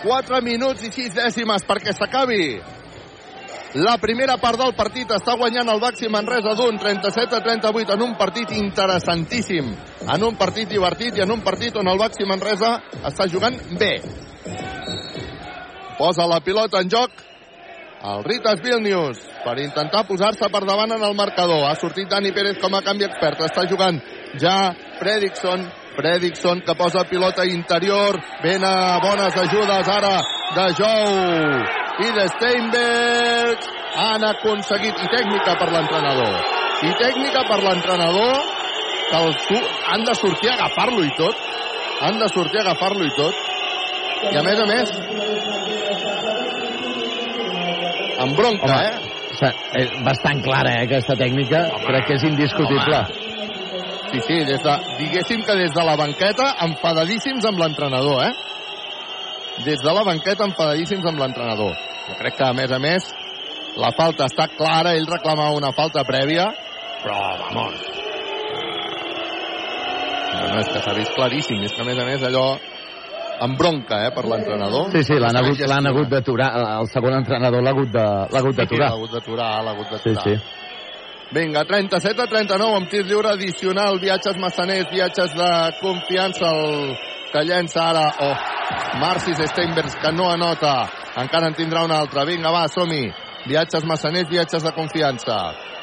4 0.02 0.42
minuts 0.42 0.82
i 0.82 0.90
6 0.90 1.14
dècimes 1.14 1.66
perquè 1.70 1.94
s'acabi 1.94 2.58
la 3.74 3.96
primera 4.04 4.36
part 4.36 4.60
del 4.60 4.74
partit 4.76 5.12
està 5.16 5.38
guanyant 5.40 5.70
el 5.72 5.80
Baxi 5.80 6.10
Manresa 6.12 6.56
d'un 6.60 6.76
37 6.80 7.38
a 7.38 7.40
38 7.46 7.96
en 7.96 8.02
un 8.04 8.16
partit 8.20 8.52
interessantíssim, 8.52 9.72
en 10.04 10.24
un 10.28 10.36
partit 10.36 10.68
divertit 10.68 11.16
i 11.16 11.24
en 11.24 11.32
un 11.32 11.40
partit 11.46 11.78
on 11.80 11.88
el 11.88 12.00
Baxi 12.02 12.28
Manresa 12.28 12.74
està 13.08 13.30
jugant 13.32 13.56
bé. 13.80 13.94
Posa 15.98 16.28
la 16.28 16.42
pilota 16.44 16.82
en 16.84 16.92
joc 16.92 17.12
el 18.02 18.24
Ritas 18.26 18.62
Vilnius 18.66 19.20
per 19.46 19.60
intentar 19.62 20.04
posar-se 20.08 20.48
per 20.50 20.64
davant 20.66 20.92
en 20.92 21.04
el 21.06 21.16
marcador. 21.16 21.64
Ha 21.70 21.76
sortit 21.80 22.10
Dani 22.10 22.32
Pérez 22.34 22.58
com 22.60 22.74
a 22.76 22.82
canvi 22.82 23.06
expert. 23.06 23.40
Està 23.46 23.68
jugant 23.70 24.02
ja 24.42 24.74
Fredrickson. 25.00 25.68
Fredrickson 25.96 26.62
que 26.66 26.76
posa 26.76 27.04
pilota 27.10 27.46
interior. 27.46 28.20
Ben 28.44 28.64
a 28.64 29.00
bones 29.04 29.38
ajudes 29.38 29.88
ara 29.88 30.16
de 30.56 30.66
Jou 30.80 31.82
i 32.02 32.10
de 32.16 32.26
Steinberg 32.36 33.70
han 34.02 34.24
aconseguit 34.24 35.04
i 35.04 35.10
tècnica 35.12 35.56
per 35.60 35.70
l'entrenador 35.74 36.36
i 36.88 36.92
tècnica 36.98 37.44
per 37.50 37.60
l'entrenador 37.62 38.38
que 39.12 39.20
els, 39.20 39.48
han 39.92 40.06
de 40.08 40.16
sortir 40.16 40.50
a 40.50 40.56
agafar-lo 40.56 41.04
i 41.04 41.12
tot 41.18 41.50
han 42.08 42.20
de 42.22 42.30
sortir 42.34 42.62
a 42.62 42.64
agafar-lo 42.70 43.06
i 43.06 43.14
tot 43.18 44.32
i 44.32 44.38
a 44.40 44.44
més 44.48 44.62
a 44.64 44.68
més 44.70 44.96
amb 48.22 48.38
bronca, 48.38 48.70
Home, 48.70 48.86
eh? 48.86 49.12
És 49.82 49.94
bastant 50.06 50.44
clara, 50.46 50.76
eh, 50.78 50.86
aquesta 50.86 51.16
tècnica. 51.18 51.64
Home, 51.74 51.88
Crec 51.88 52.06
que 52.06 52.18
és 52.20 52.26
indiscutible. 52.28 53.00
Home, 53.00 53.31
Sí, 54.12 54.20
sí, 54.28 54.38
des 54.44 54.60
de, 54.62 54.74
diguéssim 55.00 55.44
que 55.48 55.56
des 55.56 55.72
de 55.72 55.84
la 55.88 55.96
banqueta 55.96 56.56
enfadadíssims 56.66 57.46
amb 57.48 57.60
l'entrenador, 57.64 58.24
eh? 58.26 58.34
Des 59.64 59.80
de 59.80 59.94
la 59.94 60.04
banqueta 60.04 60.44
enfadadíssims 60.50 61.06
amb 61.08 61.20
l'entrenador. 61.22 61.76
Jo 62.10 62.18
crec 62.20 62.36
que, 62.36 62.44
a 62.44 62.54
més 62.54 62.72
a 62.72 62.80
més, 62.80 63.08
la 63.80 63.92
falta 63.96 64.26
està 64.28 64.50
clara, 64.58 64.96
ell 64.98 65.08
reclamava 65.08 65.56
una 65.56 65.72
falta 65.72 66.04
prèvia, 66.04 66.50
però, 67.04 67.20
vamos, 67.40 67.74
no, 70.34 70.48
no, 70.52 70.60
és 70.60 70.70
que 70.74 70.82
s'ha 70.84 70.94
vist 70.98 71.14
claríssim, 71.16 71.64
és 71.64 71.72
que 71.76 71.82
a 71.82 71.88
més 71.88 72.00
a 72.00 72.06
més 72.08 72.24
allò 72.28 72.46
amb 73.42 73.58
bronca, 73.58 74.06
eh, 74.08 74.12
per 74.14 74.26
l'entrenador. 74.28 74.92
Sí, 74.92 75.04
sí, 75.08 75.14
l'han 75.20 75.36
hagut, 75.40 75.58
hagut 75.88 76.10
d'aturar, 76.10 76.50
el 76.82 76.88
segon 76.92 77.16
entrenador 77.22 77.64
l'ha 77.64 77.72
hagut 77.74 77.90
de- 77.90 78.28
l'ha 78.32 78.40
hagut 78.44 78.56
d'aturar. 78.56 78.90
l'ha 78.90 78.96
hagut 78.98 79.12
d'aturar, 79.12 79.52
Sí, 80.04 80.10
d'aturar. 80.14 80.24
sí. 80.24 80.71
Vinga, 81.32 81.64
37 81.64 82.22
a 82.22 82.28
39 82.28 82.76
amb 82.76 82.90
tir 82.92 83.06
lliure 83.08 83.30
addicional, 83.32 84.00
viatges 84.04 84.36
massaners, 84.38 84.90
viatges 84.92 85.32
de 85.32 85.52
confiança, 85.80 86.50
el 86.52 86.98
que 87.32 87.44
llença 87.48 87.86
ara, 87.88 88.04
oh, 88.20 88.36
Marcis 89.00 89.40
Steinbergs, 89.54 89.96
que 90.02 90.12
no 90.12 90.28
anota, 90.28 90.74
encara 91.22 91.48
en 91.48 91.56
tindrà 91.56 91.86
un 91.88 91.94
altre. 91.96 92.26
Vinga, 92.28 92.52
va, 92.52 92.66
som-hi. 92.68 93.06
Viatges 93.48 93.88
massaners, 93.88 94.28
viatges 94.30 94.62
de 94.62 94.74
confiança. 94.76 95.38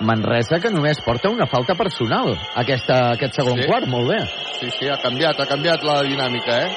Manresa 0.04 0.60
que 0.62 0.70
només 0.70 1.00
porta 1.02 1.32
una 1.32 1.48
falta 1.50 1.74
personal 1.74 2.28
aquesta, 2.54 3.00
aquest 3.16 3.40
segon 3.40 3.56
Sí. 3.58 3.66
quart, 3.66 3.88
molt 3.88 4.12
bé. 4.12 4.20
Sí, 4.60 4.70
sí, 4.76 4.86
ha 4.86 5.00
canviat, 5.02 5.40
ha 5.40 5.46
canviat 5.48 5.82
la 5.82 6.02
dinàmica, 6.02 6.60
eh? 6.66 6.70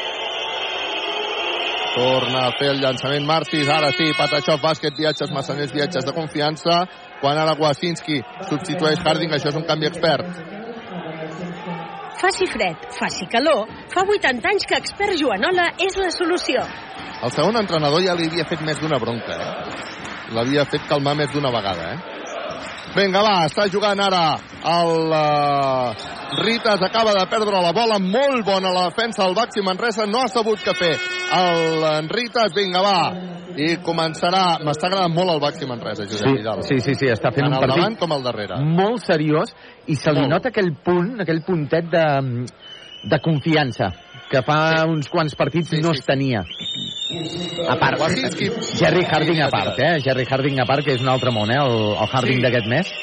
Torna 1.94 2.48
a 2.48 2.52
fer 2.58 2.70
el 2.72 2.80
llançament 2.80 3.26
Marcis, 3.28 3.68
ara 3.68 3.92
sí, 3.92 4.14
Patachov, 4.18 4.62
bàsquet, 4.64 4.96
viatges, 4.98 5.30
massaners, 5.30 5.74
viatges 5.74 6.06
de 6.06 6.14
confiança, 6.14 6.88
quan 7.22 7.38
ara 7.38 7.56
Wasinski 7.60 8.20
substitueix 8.50 9.02
Harding, 9.06 9.32
això 9.32 9.52
és 9.52 9.60
un 9.60 9.68
canvi 9.70 9.88
expert. 9.92 10.28
Faci 12.22 12.46
fred, 12.52 12.88
faci 12.98 13.26
calor, 13.32 13.70
fa 13.94 14.04
80 14.06 14.50
anys 14.52 14.68
que 14.70 14.78
expert 14.78 15.18
Joanola 15.18 15.72
és 15.82 15.98
la 15.98 16.12
solució. 16.14 16.66
El 17.22 17.34
segon 17.34 17.58
entrenador 17.58 18.04
ja 18.06 18.18
li 18.18 18.28
havia 18.30 18.46
fet 18.50 18.62
més 18.66 18.82
d'una 18.82 19.00
bronca, 19.02 19.38
eh? 19.38 19.78
L'havia 20.36 20.66
fet 20.70 20.86
calmar 20.90 21.16
més 21.18 21.34
d'una 21.34 21.52
vegada, 21.54 21.94
eh? 21.94 22.11
Vinga, 22.92 23.22
va, 23.24 23.36
està 23.48 23.68
jugant 23.72 24.00
ara 24.04 24.24
el 24.68 25.14
uh, 25.16 25.94
Ritas, 26.44 26.82
acaba 26.84 27.14
de 27.16 27.24
perdre 27.32 27.62
la 27.64 27.72
bola, 27.76 27.98
molt 28.04 28.44
bona 28.46 28.72
la 28.76 28.90
defensa 28.90 29.24
del 29.24 29.36
Baxi 29.38 29.64
Manresa, 29.64 30.06
no 30.12 30.26
ha 30.26 30.28
sabut 30.32 30.60
què 30.64 30.74
fer. 30.76 30.92
El 31.38 31.86
eh, 31.88 31.94
Ritas, 32.12 32.52
vinga, 32.56 32.82
va, 32.84 32.98
i 33.56 33.74
començarà, 33.84 34.58
m'està 34.64 34.90
agradant 34.90 35.16
molt 35.16 35.34
el 35.38 35.42
Baxi 35.44 35.68
Manresa, 35.70 36.04
Josep 36.08 36.28
Sí, 36.28 36.36
Vidal. 36.38 36.64
sí, 36.68 36.80
sí, 36.84 36.96
sí, 37.00 37.08
està 37.12 37.32
fent 37.32 37.48
Tant 37.48 37.56
un 37.56 37.64
partit 37.64 37.78
davant 37.80 37.98
com 38.00 38.16
al 38.16 38.24
darrere. 38.28 38.60
molt 38.64 39.04
seriós 39.08 39.56
i 39.88 39.96
se 39.96 40.12
li 40.12 40.24
Molt. 40.26 40.32
nota 40.36 40.52
aquell 40.52 40.72
punt, 40.84 41.14
aquell 41.24 41.42
puntet 41.48 41.88
de, 41.92 42.06
de 43.08 43.20
confiança 43.24 43.92
que 44.32 44.44
fa 44.48 44.86
uns 44.88 45.10
quants 45.12 45.36
partits 45.36 45.74
no 45.84 45.92
es 45.92 46.04
tenia. 46.08 46.44
A 47.68 47.76
part. 47.78 48.00
Jerry 48.80 49.04
Harding 49.04 49.42
a 49.42 49.50
part, 49.50 49.80
eh? 49.80 50.00
Jerry 50.04 50.26
Harding 50.30 50.60
a 50.62 50.66
part, 50.66 50.86
que 50.86 50.94
és 50.96 51.02
un 51.02 51.10
altre 51.12 51.32
món, 51.32 51.52
eh? 51.52 51.60
El, 51.60 51.76
el 51.96 52.08
Harding 52.12 52.40
Sí. 52.40 52.46
d'aquest 52.46 52.68
mes. 52.68 52.94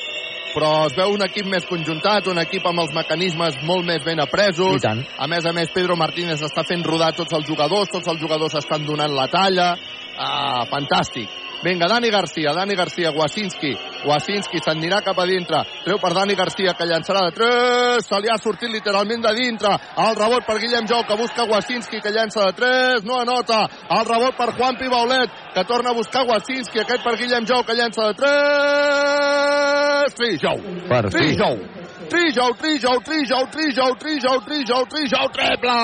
però 0.58 0.86
es 0.88 0.94
veu 0.96 1.12
un 1.12 1.22
equip 1.22 1.46
més 1.46 1.64
conjuntat, 1.68 2.26
un 2.26 2.38
equip 2.40 2.64
amb 2.66 2.80
els 2.80 2.92
mecanismes 2.96 3.54
molt 3.62 3.84
més 3.86 4.02
ben 4.02 4.18
apresos. 4.18 4.80
I 4.80 4.80
tant. 4.80 5.04
A 5.18 5.28
més 5.28 5.44
a 5.46 5.52
més, 5.52 5.68
Pedro 5.70 5.94
Martínez 5.94 6.40
està 6.42 6.64
fent 6.66 6.82
rodar 6.82 7.12
tots 7.14 7.32
els 7.36 7.46
jugadors, 7.46 7.90
tots 7.92 8.08
els 8.08 8.18
jugadors 8.18 8.56
estan 8.58 8.84
donant 8.84 9.12
la 9.14 9.28
talla. 9.28 9.76
Ah, 10.18 10.64
fantàstic. 10.66 11.28
Vinga, 11.62 11.88
Dani 11.88 12.10
Garcia, 12.10 12.52
Dani 12.54 12.74
Garcia, 12.76 13.10
Wasinski. 13.10 13.72
Wasinski 14.06 14.60
s'anirà 14.62 15.00
cap 15.02 15.18
a 15.18 15.26
dintre. 15.26 15.64
Treu 15.84 15.98
per 15.98 16.12
Dani 16.14 16.34
Garcia, 16.38 16.74
que 16.78 16.86
llançarà 16.86 17.24
de 17.26 17.32
3. 17.34 18.06
Se 18.06 18.20
li 18.22 18.30
ha 18.30 18.38
sortit 18.38 18.70
literalment 18.70 19.22
de 19.26 19.32
dintre. 19.34 19.72
El 19.98 20.14
rebot 20.18 20.46
per 20.46 20.58
Guillem 20.62 20.86
Jou, 20.86 21.02
que 21.08 21.16
busca 21.18 21.48
Wasinski, 21.50 22.00
que 22.00 22.14
llança 22.14 22.46
de 22.46 22.52
3. 22.60 23.04
No 23.08 23.18
anota. 23.20 23.68
El 23.90 24.04
rebot 24.06 24.36
per 24.38 24.52
Juan 24.54 24.78
Pibaulet, 24.78 25.30
que 25.54 25.64
torna 25.64 25.90
a 25.90 25.98
buscar 25.98 26.22
Wasinski. 26.28 26.78
Aquest 26.84 27.02
per 27.02 27.16
Guillem 27.18 27.44
Jou, 27.46 27.64
que 27.66 27.74
llança 27.74 28.06
de 28.06 28.14
3. 28.22 30.14
Trijou. 30.14 30.62
Per 30.88 31.04
fi. 31.10 31.77
Trijou, 32.08 32.54
Trijou, 32.54 33.00
Trijou, 33.00 33.44
Trijou, 33.52 33.94
Trijou, 33.96 34.40
Trijou, 34.40 34.82
Trijou, 34.86 35.28
treble! 35.32 35.76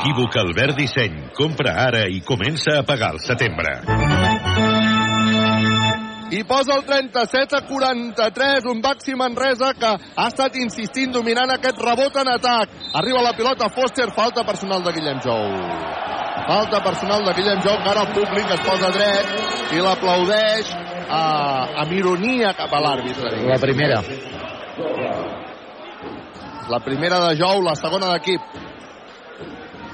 Equívoc 0.00 0.36
Albert 0.36 0.76
Disseny. 0.76 1.30
Compra 1.34 1.74
ara 1.86 2.06
i 2.10 2.20
comença 2.20 2.78
a 2.80 2.82
pagar 2.82 3.14
al 3.14 3.20
setembre. 3.22 3.78
i 6.30 6.44
posa 6.44 6.74
el 6.76 6.84
37 6.84 7.56
a 7.56 7.60
43, 7.66 8.66
un 8.68 8.82
Baxi 8.82 9.14
Manresa 9.16 9.72
que 9.74 9.88
ha 9.88 10.26
estat 10.28 10.56
insistint 10.60 11.12
dominant 11.12 11.50
aquest 11.54 11.80
rebot 11.80 12.16
en 12.20 12.32
atac. 12.34 12.74
Arriba 13.00 13.22
la 13.24 13.32
pilota 13.36 13.70
Foster, 13.72 14.10
falta 14.14 14.44
personal 14.44 14.82
de 14.84 14.92
Guillem 14.92 15.22
Jou. 15.24 15.46
Falta 16.48 16.82
personal 16.84 17.24
de 17.24 17.34
Guillem 17.38 17.62
Jou, 17.64 17.78
que 17.82 17.90
ara 17.94 18.04
el 18.06 18.12
públic 18.14 18.52
es 18.54 18.66
posa 18.66 18.92
dret 18.94 19.72
i 19.72 19.80
l'aplaudeix 19.84 20.74
eh, 20.74 21.80
amb 21.84 21.96
ironia 21.96 22.52
cap 22.56 22.72
a 22.72 22.82
l'àrbitre. 22.84 23.34
La 23.48 23.58
primera. 23.62 24.02
La 26.68 26.78
primera 26.84 27.18
de 27.24 27.36
Jou, 27.40 27.62
la 27.64 27.74
segona 27.78 28.12
d'equip. 28.12 28.40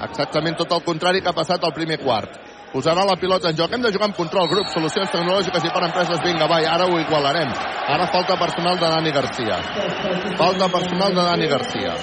Exactament 0.05 0.57
tot 0.59 0.73
el 0.75 0.83
contrari 0.85 1.21
que 1.23 1.31
ha 1.31 1.37
passat 1.37 1.63
al 1.63 1.73
primer 1.73 1.97
quart. 2.03 2.35
Posarà 2.75 3.05
la 3.07 3.15
pilota 3.15 3.47
en 3.53 3.55
joc. 3.55 3.71
Hem 3.71 3.83
de 3.85 3.89
jugar 3.93 4.09
amb 4.09 4.17
control, 4.17 4.49
grup, 4.51 4.67
solucions 4.73 5.07
tecnològiques 5.13 5.63
i 5.63 5.69
per 5.71 5.85
empreses. 5.87 6.19
Vinga, 6.25 6.49
vai, 6.51 6.65
ara 6.67 6.89
ho 6.89 6.97
igualarem. 6.99 7.53
Ara 7.95 8.07
falta 8.11 8.35
personal 8.41 8.75
de 8.81 8.89
Dani 8.91 9.13
Garcia. 9.15 9.61
Falta 10.41 10.67
personal 10.73 11.15
de 11.15 11.23
Dani 11.29 11.47
Garcia. 11.53 11.95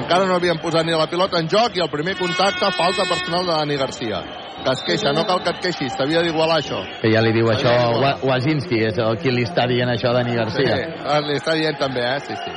Encara 0.00 0.26
no 0.26 0.34
havien 0.34 0.58
posat 0.58 0.84
ni 0.84 0.98
la 0.98 1.06
pilota 1.06 1.38
en 1.38 1.46
joc 1.46 1.78
i 1.78 1.86
el 1.86 1.92
primer 1.94 2.16
contacte, 2.18 2.72
falta 2.74 3.06
personal 3.06 3.46
de 3.46 3.54
Dani 3.54 3.78
Garcia. 3.78 4.20
Que 4.66 4.74
es 4.74 4.82
queixa, 4.90 5.14
no 5.14 5.22
cal 5.30 5.44
que 5.46 5.54
et 5.54 5.62
queixis, 5.68 5.94
t'havia 5.94 6.26
d'igualar 6.26 6.58
això. 6.58 6.82
Que 6.98 7.14
ja 7.14 7.22
li 7.22 7.30
diu 7.38 7.46
això 7.54 7.78
Wazinski, 8.26 8.82
és 8.90 8.98
el 8.98 9.22
qui 9.22 9.30
li 9.30 9.46
està 9.46 9.70
dient 9.70 9.94
això 9.94 10.10
a 10.10 10.18
Dani 10.18 10.34
Garcia. 10.42 10.82
Sí, 10.82 11.18
li 11.30 11.38
està 11.38 11.54
dient 11.54 11.78
també, 11.78 12.02
eh? 12.02 12.18
Sí, 12.26 12.34
sí. 12.42 12.50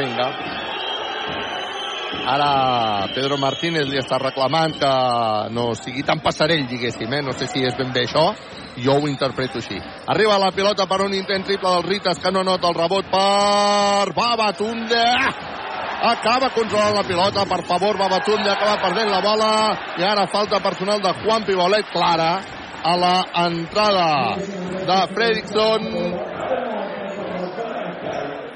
Vinga. 0.00 0.63
Ara 2.24 3.06
Pedro 3.12 3.36
Martínez 3.36 3.84
li 3.90 3.98
està 4.00 4.16
reclamant 4.16 4.72
que 4.80 4.92
no 5.52 5.66
sigui 5.76 6.02
tan 6.08 6.22
passarell, 6.24 6.64
diguéssim, 6.70 7.12
eh? 7.12 7.20
No 7.20 7.34
sé 7.36 7.48
si 7.50 7.60
és 7.68 7.76
ben 7.76 7.92
bé 7.92 8.06
això, 8.06 8.30
jo 8.80 8.96
ho 8.96 9.08
interpreto 9.10 9.60
així. 9.60 9.76
Arriba 10.08 10.38
la 10.40 10.48
pilota 10.56 10.88
per 10.88 11.02
un 11.04 11.12
intent 11.12 11.44
triple 11.44 11.68
del 11.76 11.84
Ritas, 11.84 12.22
que 12.24 12.32
no 12.32 12.42
nota 12.42 12.70
el 12.70 12.78
rebot 12.80 13.10
per 13.12 14.14
Babatunde. 14.16 15.04
Acaba 16.04 16.48
controlant 16.56 16.96
la 16.96 17.04
pilota, 17.04 17.44
per 17.44 17.62
favor, 17.68 18.00
Babatunde 18.00 18.50
acaba 18.50 18.80
perdent 18.80 19.12
la 19.12 19.20
bola 19.24 19.52
i 20.00 20.04
ara 20.04 20.26
falta 20.32 20.60
personal 20.64 21.04
de 21.04 21.12
Juan 21.20 21.44
Pibolet 21.44 21.92
clara 21.92 22.38
a 22.84 22.96
la 22.96 23.16
entrada 23.46 24.36
de 24.36 24.98
Fredrickson 25.12 26.33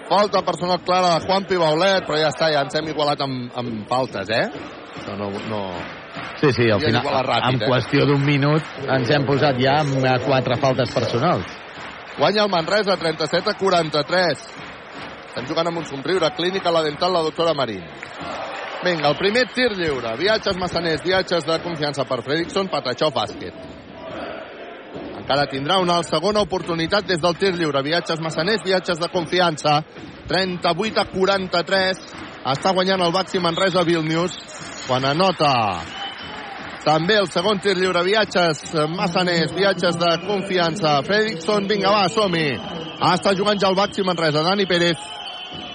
Falta 0.09 0.41
personal 0.43 0.81
clara 0.81 1.15
de 1.15 1.27
Juan 1.27 1.45
Pibaulet, 1.45 2.07
però 2.07 2.17
ja 2.17 2.33
està, 2.33 2.49
ja 2.53 2.65
ens 2.65 2.75
hem 2.79 2.89
igualat 2.95 3.21
amb, 3.21 3.51
amb 3.61 3.83
faltes, 3.91 4.31
eh? 4.33 4.47
Això 4.97 5.17
no, 5.21 5.29
no... 5.51 5.63
Sí, 6.41 6.53
sí, 6.55 6.69
al 6.71 6.81
final, 6.81 7.05
ràpid, 7.27 7.59
en 7.59 7.63
eh? 7.63 7.69
qüestió 7.69 8.07
d'un 8.09 8.25
minut, 8.25 8.77
ens 8.89 9.11
hem 9.13 9.27
posat 9.29 9.59
ja 9.61 9.81
amb 9.83 10.01
quatre 10.25 10.57
faltes 10.63 10.95
personals. 10.95 11.59
Guanya 12.19 12.43
el 12.43 12.51
Manresa, 12.51 12.97
37 12.97 13.53
a 13.53 13.55
43. 13.55 14.47
Estem 15.29 15.47
jugant 15.47 15.69
amb 15.71 15.79
un 15.79 15.87
somriure. 15.87 16.33
Clínica 16.35 16.73
La 16.75 16.83
Dental, 16.83 17.13
la 17.15 17.23
doctora 17.23 17.53
Marín. 17.55 17.85
Vinga, 18.83 19.11
el 19.11 19.17
primer 19.19 19.45
tir 19.55 19.71
lliure. 19.77 20.17
Viatges 20.19 20.59
massaners, 20.59 21.05
viatges 21.05 21.47
de 21.47 21.59
confiança 21.63 22.07
per 22.09 22.23
Fredrickson, 22.27 22.71
Patachó, 22.73 23.13
bàsquet. 23.15 23.55
Encara 25.29 25.45
tindrà 25.45 25.75
una 25.77 25.99
segona 26.09 26.41
oportunitat 26.41 27.05
des 27.05 27.19
del 27.21 27.35
tir 27.37 27.51
lliure. 27.53 27.83
Viatges 27.85 28.21
massaners, 28.25 28.63
viatges 28.65 28.97
de 28.97 29.09
confiança. 29.13 29.75
38 30.25 31.03
a 31.03 31.05
43. 31.05 31.99
Està 32.49 32.73
guanyant 32.73 33.05
el 33.05 33.13
Baxi 33.13 33.37
Manresa 33.45 33.83
Vilnius. 33.85 34.39
Quan 34.87 35.05
anota 35.05 35.51
també 36.81 37.19
el 37.21 37.29
segon 37.29 37.61
tir 37.61 37.75
lliure, 37.77 38.01
viatges 38.07 38.73
massaners, 38.89 39.53
viatges 39.53 39.99
de 40.01 40.15
confiança. 40.25 40.95
Fredrickson, 41.05 41.69
vinga, 41.69 41.93
va, 41.93 42.07
som-hi. 42.09 42.47
Està 43.13 43.37
jugant 43.37 43.61
ja 43.61 43.69
el 43.69 43.77
Baxi 43.77 44.07
Manresa, 44.09 44.47
Dani 44.49 44.65
Pérez. 44.65 44.97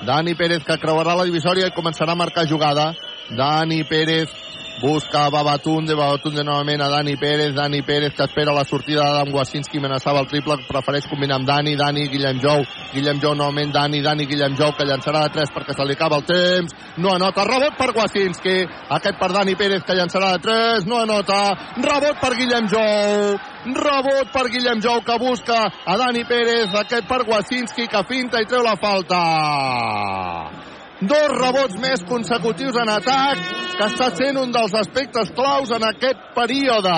Dani 0.09 0.33
Pérez 0.33 0.65
que 0.65 0.81
creuarà 0.81 1.13
la 1.13 1.29
divisòria 1.29 1.69
i 1.69 1.77
començarà 1.77 2.17
a 2.17 2.21
marcar 2.23 2.49
jugada. 2.49 2.89
Dani 3.37 3.83
Pérez 3.85 4.33
busca 4.81 5.29
Babatunde, 5.29 5.95
Babatunde 5.95 6.43
novament 6.43 6.81
a 6.81 6.89
Dani 6.89 7.15
Pérez, 7.17 7.53
Dani 7.53 7.81
Pérez 7.81 8.13
que 8.13 8.23
espera 8.23 8.53
la 8.53 8.63
sortida 8.63 9.03
d'Adam 9.03 9.33
Wasinski, 9.33 9.77
amenaçava 9.77 10.19
el 10.19 10.27
triple, 10.27 10.57
prefereix 10.67 11.07
combinar 11.07 11.37
amb 11.39 11.47
Dani, 11.47 11.75
Dani, 11.75 12.07
Guillem 12.09 12.39
Jou, 12.41 12.65
Guillem 12.93 13.21
Jou 13.21 13.35
novament 13.35 13.73
Dani, 13.73 14.01
Dani, 14.01 14.25
Guillem 14.25 14.57
Jou 14.57 14.73
que 14.77 14.87
llançarà 14.87 15.23
de 15.27 15.33
3 15.37 15.53
perquè 15.53 15.75
se 15.77 15.85
li 15.85 15.97
acaba 15.97 16.19
el 16.21 16.27
temps, 16.27 16.75
no 16.97 17.13
anota, 17.13 17.45
rebot 17.47 17.77
per 17.77 17.91
Wasinski, 17.95 18.57
aquest 18.97 19.19
per 19.19 19.31
Dani 19.33 19.55
Pérez 19.55 19.85
que 19.85 19.97
llançarà 19.97 20.33
de 20.37 20.43
3, 20.47 20.89
no 20.89 20.99
anota, 21.03 21.39
rebot 21.77 22.19
per 22.21 22.33
Guillem 22.35 22.69
Jou, 22.73 23.39
rebot 23.77 24.33
per 24.33 24.47
Guillem 24.49 24.81
Jou 24.81 25.01
que 25.05 25.19
busca 25.19 25.63
a 25.85 25.97
Dani 25.97 26.25
Pérez, 26.25 26.73
aquest 26.73 27.07
per 27.07 27.23
Wasinski 27.27 27.87
que 27.87 28.05
finta 28.09 28.41
i 28.41 28.49
treu 28.49 28.63
la 28.65 28.77
falta. 28.79 30.72
Dos 31.03 31.31
rebots 31.35 31.79
més 31.83 32.03
consecutius 32.07 32.77
en 32.79 32.89
atac, 32.93 33.39
que 33.75 33.87
està 33.89 34.07
sent 34.15 34.37
un 34.39 34.53
dels 34.53 34.75
aspectes 34.77 35.33
claus 35.35 35.73
en 35.75 35.83
aquest 35.89 36.29
període. 36.35 36.93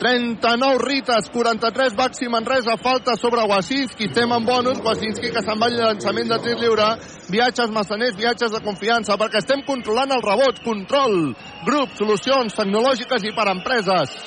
39 0.00 0.80
Rites, 0.82 1.28
43 1.30 1.94
Baxi 1.94 2.28
Manresa, 2.28 2.74
falta 2.76 3.14
sobre 3.14 3.44
Wasinski, 3.46 4.08
estem 4.10 4.32
en 4.34 4.44
bonus, 4.44 4.82
Wasinski 4.82 5.30
que 5.30 5.44
se'n 5.46 5.62
va 5.62 5.70
al 5.70 5.78
llançament 5.78 6.32
de 6.32 6.40
tir 6.42 6.56
lliure, 6.58 6.88
viatges 7.30 7.70
massaners, 7.70 8.18
viatges 8.18 8.50
de 8.52 8.62
confiança, 8.64 9.14
perquè 9.20 9.44
estem 9.44 9.62
controlant 9.68 10.16
el 10.16 10.24
rebot, 10.26 10.58
control, 10.66 11.36
grup, 11.68 11.94
solucions 12.00 12.58
tecnològiques 12.58 13.30
i 13.30 13.34
per 13.36 13.46
empreses. 13.54 14.18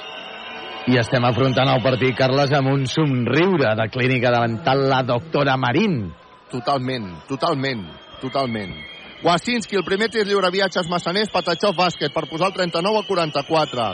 I 0.90 0.96
estem 0.98 1.28
afrontant 1.28 1.70
el 1.76 1.84
partit, 1.84 2.16
Carles, 2.18 2.56
amb 2.56 2.72
un 2.72 2.88
somriure 2.88 3.76
de 3.78 3.90
clínica 3.92 4.32
davantal 4.32 4.88
la 4.90 5.04
doctora 5.04 5.60
Marín. 5.60 6.06
Totalment, 6.50 7.12
totalment, 7.30 7.84
totalment. 8.22 8.76
Wasinski, 9.24 9.76
el 9.76 9.84
primer 9.84 10.08
tir 10.14 10.24
lliure, 10.28 10.48
viatges 10.52 10.88
massaners, 10.88 11.32
Patachov 11.34 11.76
bàsquet 11.76 12.14
per 12.16 12.24
posar 12.30 12.54
el 12.54 12.56
39 12.56 13.02
a 13.02 13.08
44. 13.08 13.90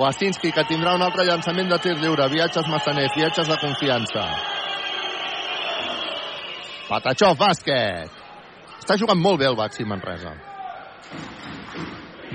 Wasinski, 0.00 0.52
que 0.56 0.64
tindrà 0.64 0.94
un 0.96 1.04
altre 1.04 1.26
llançament 1.28 1.68
de 1.68 1.78
tir 1.84 1.98
lliure, 1.98 2.28
viatges 2.32 2.68
massaners, 2.72 3.12
viatges 3.16 3.50
de 3.50 3.58
confiança. 3.60 4.24
Patachov 6.88 7.36
bàsquet. 7.38 8.16
Està 8.80 8.96
jugant 8.96 9.20
molt 9.20 9.42
bé 9.42 9.50
el 9.50 9.58
Baxi 9.58 9.84
Manresa. 9.84 10.32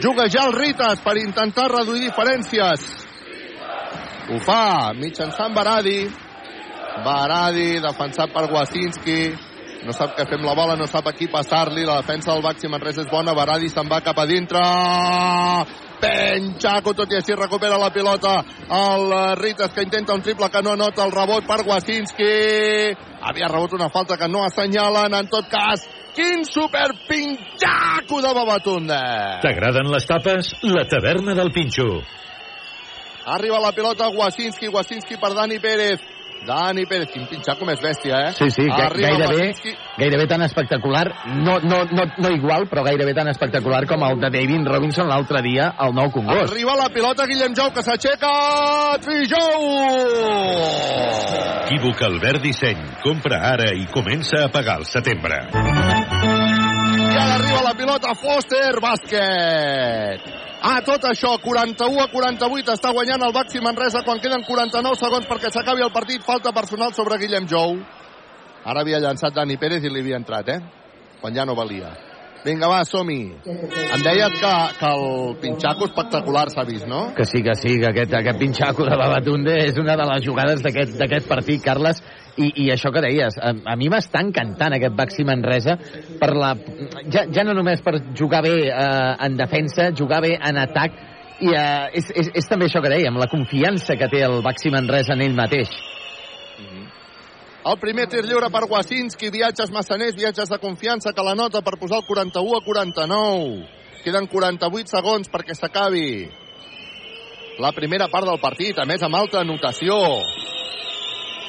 Juga 0.04 0.28
ja 0.30 0.46
el 0.46 0.54
Ritas 0.54 1.02
per 1.02 1.18
intentar 1.18 1.66
reduir 1.72 2.06
diferències. 2.06 2.86
Ho 4.30 4.38
fa 4.44 4.94
mitjançant 4.94 5.56
Baradi. 5.56 6.06
Baradi, 7.04 7.82
defensat 7.82 8.32
per 8.32 8.46
Wasinski. 8.54 9.20
No 9.86 9.94
sap 9.94 10.16
què 10.18 10.24
fer 10.26 10.40
amb 10.40 10.48
la 10.48 10.56
bola, 10.58 10.76
no 10.80 10.88
sap 10.90 11.06
a 11.06 11.14
qui 11.14 11.28
passar-li. 11.30 11.84
La 11.86 12.00
defensa 12.02 12.34
del 12.34 12.42
Baxi 12.42 12.70
Manresa 12.72 13.04
és 13.04 13.10
bona. 13.12 13.36
Baradi 13.38 13.70
se'n 13.70 13.90
va 13.92 14.02
cap 14.02 14.18
a 14.18 14.26
dintre. 14.26 14.62
Penxaco, 16.02 16.96
tot 16.98 17.14
i 17.14 17.20
així 17.20 17.36
recupera 17.38 17.78
la 17.78 17.92
pilota. 17.94 18.40
El 18.66 19.14
Ritas 19.38 19.76
que 19.76 19.86
intenta 19.86 20.18
un 20.18 20.24
triple 20.26 20.50
que 20.50 20.64
no 20.66 20.74
anota 20.74 21.06
el 21.06 21.14
rebot 21.14 21.46
per 21.46 21.62
Wasinski. 21.70 22.32
Havia 23.30 23.52
rebut 23.52 23.78
una 23.78 23.92
falta 23.94 24.18
que 24.18 24.28
no 24.28 24.42
assenyalen. 24.48 25.14
En 25.22 25.30
tot 25.30 25.48
cas, 25.54 25.86
quin 26.18 26.46
super 26.50 26.90
pinxaco 27.06 28.24
de 28.26 28.34
Babatunde. 28.34 29.00
T'agraden 29.46 29.94
les 29.94 30.10
tapes? 30.10 30.56
La 30.66 30.88
taverna 30.90 31.38
del 31.38 31.54
Pinxo. 31.54 32.02
Arriba 33.26 33.62
la 33.62 33.72
pilota 33.72 34.10
Wasinski, 34.10 34.70
Wasinski 34.74 35.18
per 35.22 35.34
Dani 35.34 35.60
Pérez. 35.60 36.15
Dani 36.46 36.86
Pérez, 36.86 37.10
quin 37.12 37.26
pinxaco 37.30 37.66
més 37.68 37.82
bèstia, 37.82 38.22
eh? 38.30 38.34
Sí, 38.38 38.50
sí, 38.54 38.68
ga 38.70 38.88
Arriba 38.92 39.10
gairebé, 39.18 39.76
gairebé 39.98 40.28
tan 40.30 40.46
espectacular, 40.46 41.06
no, 41.42 41.58
no, 41.64 41.84
no, 41.90 42.06
no 42.22 42.32
igual, 42.36 42.68
però 42.70 42.86
gairebé 42.86 43.16
tan 43.18 43.28
espectacular 43.32 43.86
com 43.90 44.06
el 44.08 44.20
de 44.22 44.30
David 44.38 44.70
Robinson 44.70 45.10
l'altre 45.10 45.42
dia 45.46 45.72
al 45.78 45.96
nou 45.98 46.12
Congost. 46.14 46.54
Arriba 46.54 46.78
la 46.78 46.90
pilota 46.94 47.26
Guillem 47.26 47.58
Jou, 47.58 47.74
que 47.74 47.84
s'aixeca! 47.86 48.32
Trijou! 49.02 49.68
Equívoc 51.66 52.02
Albert 52.06 52.44
Disseny. 52.46 52.82
Compra 53.02 53.42
ara 53.50 53.72
i 53.74 53.88
comença 53.92 54.46
a 54.46 54.52
pagar 54.54 54.78
el 54.84 54.86
setembre. 54.86 55.42
I 55.50 57.18
ara 57.18 57.38
arriba 57.40 57.62
la 57.66 57.74
pilota 57.78 58.14
Foster, 58.22 58.76
bàsquet. 58.86 60.45
Ah, 60.66 60.80
tot 60.82 61.04
això, 61.06 61.36
41 61.44 62.00
a 62.02 62.08
48, 62.10 62.74
està 62.74 62.90
guanyant 62.90 63.22
el 63.22 63.34
Baxi 63.36 63.60
Manresa 63.62 64.02
quan 64.02 64.18
queden 64.18 64.42
49 64.48 64.98
segons 64.98 65.28
perquè 65.30 65.52
s'acabi 65.54 65.86
el 65.86 65.94
partit. 65.94 66.26
Falta 66.26 66.56
personal 66.58 66.90
sobre 66.98 67.20
Guillem 67.22 67.46
Jou. 67.46 67.78
Ara 68.66 68.82
havia 68.82 68.98
llançat 69.04 69.36
Dani 69.36 69.60
Pérez 69.62 69.86
i 69.86 69.92
li 69.94 70.02
havia 70.02 70.18
entrat, 70.18 70.50
eh? 70.50 70.58
Quan 71.22 71.38
ja 71.38 71.46
no 71.46 71.54
valia. 71.54 71.94
Vinga, 72.46 72.66
va, 72.70 72.80
som-hi. 72.86 73.22
Em 73.46 74.02
deies 74.06 74.40
que, 74.42 74.54
que 74.80 74.90
el 74.90 75.38
pinxaco 75.42 75.86
espectacular 75.86 76.48
s'ha 76.50 76.66
vist, 76.66 76.90
no? 76.90 77.12
Que 77.18 77.26
sí, 77.30 77.44
que 77.46 77.54
sí, 77.58 77.78
que 77.82 77.92
aquest, 77.92 78.18
aquest 78.18 78.42
pinxaco 78.42 78.90
de 78.90 78.98
Babatunde 78.98 79.60
és 79.68 79.78
una 79.82 79.94
de 79.98 80.10
les 80.16 80.26
jugades 80.26 80.66
d'aquest 80.66 81.30
partit, 81.30 81.62
Carles, 81.66 82.02
i, 82.38 82.52
i 82.66 82.70
això 82.74 82.92
que 82.92 83.04
deies, 83.04 83.38
a, 83.40 83.54
a 83.72 83.76
mi 83.80 83.90
m'està 83.92 84.22
encantant 84.26 84.76
aquest 84.76 84.96
Baxi 84.98 85.26
Manresa 85.28 85.78
per 86.20 86.32
la, 86.36 86.54
ja, 87.12 87.26
ja 87.32 87.46
no 87.48 87.56
només 87.56 87.84
per 87.86 87.98
jugar 88.18 88.42
bé 88.46 88.56
eh, 88.68 89.12
en 89.28 89.38
defensa, 89.40 89.90
jugar 89.96 90.22
bé 90.26 90.36
en 90.36 90.60
atac, 90.62 91.00
i 91.40 91.52
eh, 91.52 92.00
és, 92.00 92.12
és, 92.16 92.32
és 92.42 92.50
també 92.52 92.70
això 92.70 92.84
que 92.84 92.92
dèiem, 92.92 93.20
la 93.20 93.32
confiança 93.32 93.98
que 94.00 94.10
té 94.12 94.24
el 94.28 94.42
Baxi 94.46 94.72
Manresa 94.74 95.16
en 95.16 95.24
ell 95.26 95.38
mateix. 95.38 95.72
El 97.66 97.80
primer 97.82 98.06
tir 98.06 98.22
lliure 98.22 98.52
per 98.54 98.68
Wasinski, 98.70 99.32
viatges 99.34 99.72
massaners, 99.74 100.14
viatges 100.14 100.52
de 100.52 100.60
confiança, 100.62 101.16
que 101.18 101.24
la 101.26 101.34
nota 101.34 101.64
per 101.66 101.80
posar 101.82 102.04
el 102.04 102.06
41 102.06 102.60
a 102.60 102.62
49. 102.62 103.56
Queden 104.04 104.28
48 104.30 104.92
segons 104.92 105.32
perquè 105.34 105.56
s'acabi 105.58 106.06
la 107.58 107.72
primera 107.74 108.06
part 108.12 108.28
del 108.30 108.38
partit, 108.44 108.78
a 108.78 108.86
més 108.86 109.02
amb 109.02 109.18
alta 109.18 109.42
anotació. 109.42 109.98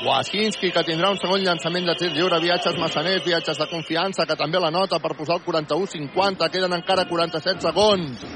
Wasinski, 0.04 0.70
que 0.74 0.82
tindrà 0.84 1.08
un 1.14 1.20
segon 1.20 1.40
llançament 1.40 1.86
de 1.88 1.94
tir 1.96 2.10
lliure, 2.12 2.40
viatges 2.42 2.76
massaners, 2.80 3.24
viatges 3.24 3.56
de 3.56 3.66
confiança, 3.70 4.26
que 4.28 4.36
també 4.36 4.60
la 4.60 4.70
nota 4.70 4.98
per 5.00 5.14
posar 5.16 5.38
el 5.38 5.44
41-50, 5.46 6.50
queden 6.52 6.76
encara 6.76 7.06
47 7.08 7.64
segons. 7.64 8.26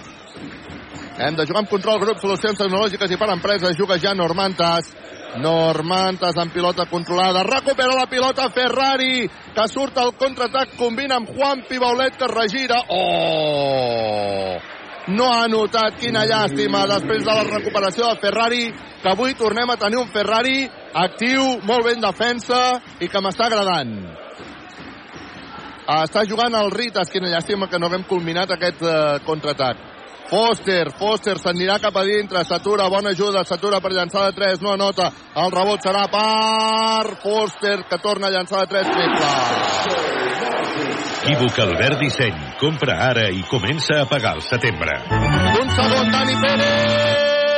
Hem 1.20 1.36
de 1.36 1.44
jugar 1.44 1.60
amb 1.60 1.68
control, 1.68 2.00
grup, 2.00 2.20
solucions 2.22 2.56
tecnològiques 2.56 3.12
i 3.12 3.20
per 3.20 3.28
empreses, 3.34 3.76
juga 3.76 4.00
ja 4.00 4.14
Normantas. 4.16 4.94
Normantas 5.36 6.38
amb 6.42 6.50
pilota 6.50 6.88
controlada, 6.90 7.44
recupera 7.46 7.94
la 7.94 8.08
pilota 8.10 8.48
Ferrari, 8.50 9.28
que 9.54 9.68
surt 9.70 10.00
al 10.00 10.16
contraatac, 10.18 10.74
combina 10.80 11.20
amb 11.20 11.30
Juan 11.36 11.62
Pibaulet, 11.68 12.16
que 12.18 12.26
regira. 12.32 12.80
Oh! 12.88 14.79
No 15.08 15.26
ha 15.32 15.48
notat, 15.48 15.96
quina 16.00 16.26
llàstima, 16.28 16.84
després 16.86 17.24
de 17.24 17.32
la 17.32 17.44
recuperació 17.48 18.10
de 18.10 18.20
Ferrari, 18.20 18.64
que 19.02 19.08
avui 19.08 19.34
tornem 19.34 19.70
a 19.72 19.78
tenir 19.80 19.98
un 19.98 20.10
Ferrari 20.12 20.68
actiu, 20.92 21.56
molt 21.64 21.86
ben 21.88 22.02
defensa 22.04 22.80
i 23.00 23.08
que 23.08 23.22
m'està 23.24 23.48
agradant. 23.48 23.94
Està 25.90 26.22
jugant 26.28 26.54
el 26.54 26.70
Ritas, 26.70 27.10
quina 27.10 27.30
llàstima 27.32 27.66
que 27.66 27.80
no 27.80 27.88
haguem 27.88 28.04
culminat 28.06 28.52
aquest 28.54 28.84
eh, 28.84 28.98
contraatac. 29.26 29.88
Foster, 30.30 30.92
Foster 30.94 31.34
s'anirà 31.42 31.80
cap 31.82 31.96
a 31.98 32.04
dintre, 32.06 32.44
s'atura, 32.46 32.86
bona 32.92 33.10
ajuda, 33.16 33.42
s'atura 33.42 33.80
per 33.82 33.90
llançar 33.96 34.28
de 34.28 34.36
3, 34.36 34.60
no 34.62 34.76
anota, 34.76 35.08
el 35.42 35.50
rebot 35.50 35.82
serà 35.82 36.04
per 36.12 37.16
Foster, 37.24 37.80
que 37.90 37.98
torna 37.98 38.28
a 38.28 38.36
llançar 38.36 38.62
de 38.62 38.70
3, 38.76 38.94
triple. 38.94 40.39
Equívoc 41.20 41.52
Albert 41.58 41.98
Disseny. 42.00 42.32
Compra 42.56 42.94
ara 43.10 43.26
i 43.28 43.42
comença 43.44 44.00
a 44.00 44.06
pagar 44.08 44.38
el 44.38 44.42
setembre. 44.42 44.94
Un 45.60 45.68
segon, 45.76 46.08
Dani 46.14 46.32
Pérez, 46.40 47.50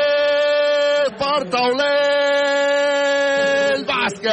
per 1.21 1.47
taulell, 1.53 1.87
bàsquet. 3.87 4.33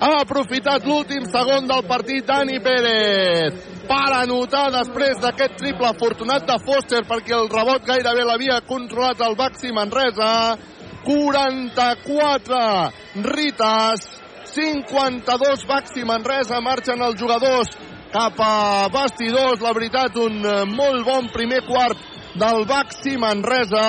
Ha 0.00 0.12
aprofitat 0.22 0.88
l'últim 0.88 1.28
segon 1.28 1.68
del 1.68 1.84
partit 1.90 2.24
Dani 2.24 2.56
Pérez 2.64 3.52
per 3.84 4.08
anotar 4.22 4.72
després 4.78 5.20
d'aquest 5.20 5.60
triple 5.60 5.88
afortunat 5.90 6.48
de 6.48 6.56
Foster 6.64 7.04
perquè 7.12 7.36
el 7.36 7.52
rebot 7.52 7.84
gairebé 7.84 8.24
l'havia 8.24 8.64
controlat 8.64 9.20
el 9.20 9.36
Baxi 9.36 9.68
Manresa 9.76 10.56
44 11.04 12.90
Ritas 13.20 14.21
52 14.54 15.66
Baxi 15.68 16.04
Manresa 16.04 16.60
marxen 16.60 17.00
els 17.02 17.20
jugadors. 17.20 17.70
Cap 18.12 18.40
a 18.44 18.88
vestidors 18.92 19.62
la 19.64 19.72
veritat 19.72 20.18
un 20.20 20.42
eh, 20.44 20.58
molt 20.68 21.06
bon 21.06 21.30
primer 21.32 21.62
quart 21.64 21.96
del 22.36 22.66
Baxi 22.68 23.16
Manresa 23.20 23.86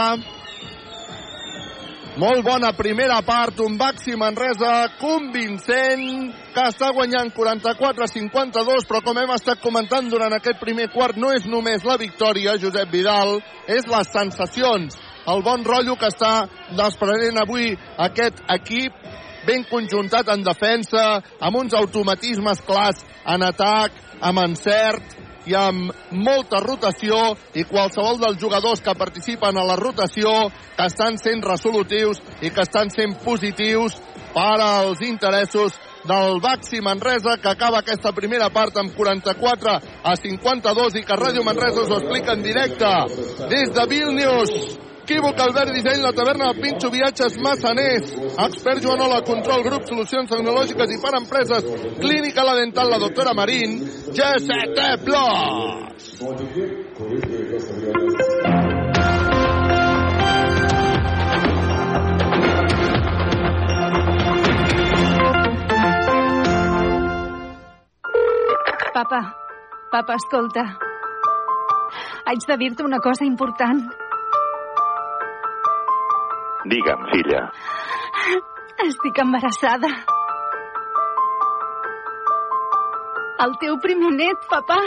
molt 2.14 2.44
bona 2.46 2.70
primera 2.78 3.24
part, 3.26 3.58
un 3.66 3.74
Baxi 3.74 4.14
Manresa 4.14 4.92
convincent, 5.00 6.04
que 6.54 6.66
està 6.70 6.92
guanyant 6.94 7.32
44-52, 7.34 8.86
però 8.86 9.02
com 9.02 9.18
hem 9.18 9.34
estat 9.34 9.64
comentant 9.64 10.12
durant 10.12 10.36
aquest 10.38 10.60
primer 10.62 10.92
quart, 10.94 11.18
no 11.18 11.32
és 11.34 11.48
només 11.50 11.82
la 11.82 11.98
victòria, 11.98 12.54
Josep 12.62 12.92
Vidal, 12.94 13.40
és 13.66 13.90
les 13.90 14.14
sensacions, 14.14 15.00
el 15.26 15.42
bon 15.42 15.66
rotllo 15.66 15.98
que 15.98 16.12
està 16.14 16.46
desprenent 16.78 17.42
avui 17.42 17.72
aquest 18.06 18.46
equip, 18.60 18.94
ben 19.48 19.66
conjuntat 19.70 20.30
en 20.34 20.44
defensa, 20.46 21.22
amb 21.40 21.60
uns 21.64 21.76
automatismes 21.78 22.64
clars 22.68 23.04
en 23.26 23.44
atac, 23.44 23.92
amb 24.22 24.40
encert, 24.44 25.24
i 25.46 25.56
amb 25.58 25.92
molta 26.16 26.62
rotació 26.64 27.34
i 27.58 27.66
qualsevol 27.68 28.20
dels 28.22 28.40
jugadors 28.40 28.82
que 28.84 28.96
participen 28.96 29.58
a 29.58 29.66
la 29.68 29.76
rotació 29.80 30.32
que 30.78 30.88
estan 30.88 31.18
sent 31.20 31.44
resolutius 31.44 32.22
i 32.42 32.52
que 32.52 32.64
estan 32.64 32.92
sent 32.94 33.18
positius 33.24 33.98
per 34.34 34.56
als 34.64 35.04
interessos 35.06 35.76
del 36.04 36.40
Baxi 36.44 36.82
Manresa, 36.82 37.38
que 37.40 37.50
acaba 37.50 37.80
aquesta 37.80 38.12
primera 38.12 38.50
part 38.52 38.76
amb 38.78 38.96
44 38.96 39.76
a 40.04 40.16
52 40.20 40.98
i 41.00 41.04
que 41.08 41.20
Ràdio 41.20 41.46
Manresa 41.48 41.84
us 41.84 41.92
ho 41.92 42.00
explica 42.02 42.34
en 42.34 42.44
directe 42.44 42.90
des 43.52 43.72
de 43.72 43.86
Vilnius. 43.88 44.52
Equívoc, 45.04 45.38
Albert 45.38 45.74
Disseny, 45.76 46.00
la 46.02 46.14
taverna 46.16 46.54
de 46.54 46.62
Pinxo, 46.62 46.90
viatges 46.90 47.36
Massaners, 47.44 48.14
expert 48.40 48.80
Joanola, 48.80 49.20
control 49.28 49.60
grup, 49.66 49.84
solucions 49.84 50.30
tecnològiques 50.32 50.94
i 50.96 51.00
per 51.04 51.12
empreses, 51.18 51.66
clínica 52.00 52.46
la 52.48 52.54
dental, 52.56 52.88
la 52.88 53.00
doctora 53.04 53.34
Marín, 53.36 53.84
GST 54.16 55.04
Plus. 55.04 56.24
Papa, 68.94 69.20
papa, 69.92 70.16
escolta. 70.16 70.64
Haig 72.24 72.48
de 72.48 72.58
dir-te 72.64 72.88
una 72.88 73.04
cosa 73.04 73.28
important. 73.28 74.03
Digue'm, 76.66 77.08
filla. 77.12 77.42
Estic 78.84 79.20
embarassada. 79.20 79.90
El 83.44 83.58
teu 83.60 83.76
primer 83.84 84.14
net, 84.16 84.46
papà. 84.52 84.80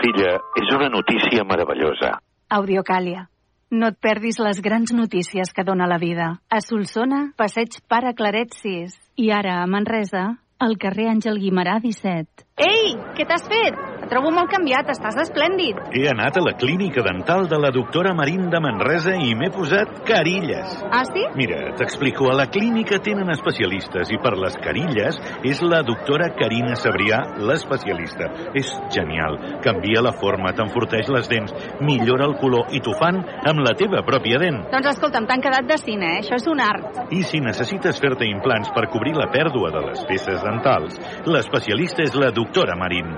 Filla, 0.00 0.38
és 0.56 0.72
una 0.72 0.88
notícia 0.88 1.44
meravellosa. 1.44 2.14
Audiocàlia. 2.48 3.26
No 3.72 3.88
et 3.92 3.98
perdis 4.04 4.38
les 4.40 4.60
grans 4.64 4.92
notícies 4.92 5.52
que 5.52 5.64
dona 5.64 5.88
la 5.88 5.98
vida. 6.00 6.28
A 6.48 6.60
Solsona, 6.60 7.22
passeig 7.36 7.80
Pare 7.88 8.14
Claret 8.16 8.56
6. 8.56 8.96
I 9.16 9.30
ara, 9.32 9.60
a 9.62 9.68
Manresa, 9.68 10.26
al 10.60 10.78
carrer 10.80 11.10
Àngel 11.12 11.40
Guimarà 11.40 11.80
17. 11.84 12.46
Ei, 12.56 12.94
què 13.16 13.28
t'has 13.28 13.48
fet? 13.48 13.91
Et 14.02 14.10
trobo 14.10 14.32
molt 14.34 14.50
canviat, 14.50 14.88
estàs 14.90 15.14
esplèndid. 15.22 15.78
He 15.94 16.08
anat 16.10 16.34
a 16.36 16.42
la 16.42 16.52
clínica 16.58 17.04
dental 17.06 17.46
de 17.46 17.58
la 17.62 17.70
doctora 17.70 18.10
Marín 18.18 18.48
de 18.50 18.58
Manresa 18.60 19.14
i 19.14 19.30
m'he 19.38 19.46
posat 19.54 20.00
carilles. 20.08 20.72
Ah, 20.90 21.04
sí? 21.06 21.22
Mira, 21.38 21.60
t'explico. 21.78 22.26
A 22.32 22.34
la 22.34 22.48
clínica 22.50 22.98
tenen 22.98 23.30
especialistes 23.30 24.10
i 24.10 24.18
per 24.22 24.34
les 24.40 24.56
carilles 24.64 25.20
és 25.46 25.62
la 25.62 25.84
doctora 25.86 26.32
Carina 26.34 26.74
Sabrià 26.78 27.20
l'especialista. 27.46 28.26
És 28.58 28.72
genial. 28.90 29.38
Canvia 29.62 30.02
la 30.02 30.14
forma, 30.18 30.50
t'enforteix 30.56 31.06
les 31.14 31.30
dents, 31.30 31.54
millora 31.86 32.26
el 32.26 32.34
color 32.42 32.74
i 32.74 32.82
t'ho 32.82 32.96
fan 32.98 33.22
amb 33.22 33.62
la 33.62 33.76
teva 33.78 34.02
pròpia 34.06 34.42
dent. 34.42 34.64
Doncs 34.72 34.90
escolta'm, 34.96 35.30
t'han 35.30 35.46
quedat 35.46 35.70
de 35.70 35.78
cine, 35.78 36.16
eh? 36.16 36.24
Això 36.24 36.40
és 36.40 36.50
un 36.50 36.64
art. 36.64 37.04
I 37.14 37.22
si 37.28 37.38
necessites 37.44 38.02
fer-te 38.02 38.26
implants 38.26 38.74
per 38.74 38.88
cobrir 38.90 39.14
la 39.14 39.30
pèrdua 39.30 39.70
de 39.70 39.86
les 39.86 40.02
peces 40.10 40.42
dentals, 40.42 40.98
l'especialista 41.30 42.02
és 42.02 42.18
la 42.18 42.34
doctora 42.34 42.74
Marín. 42.82 43.14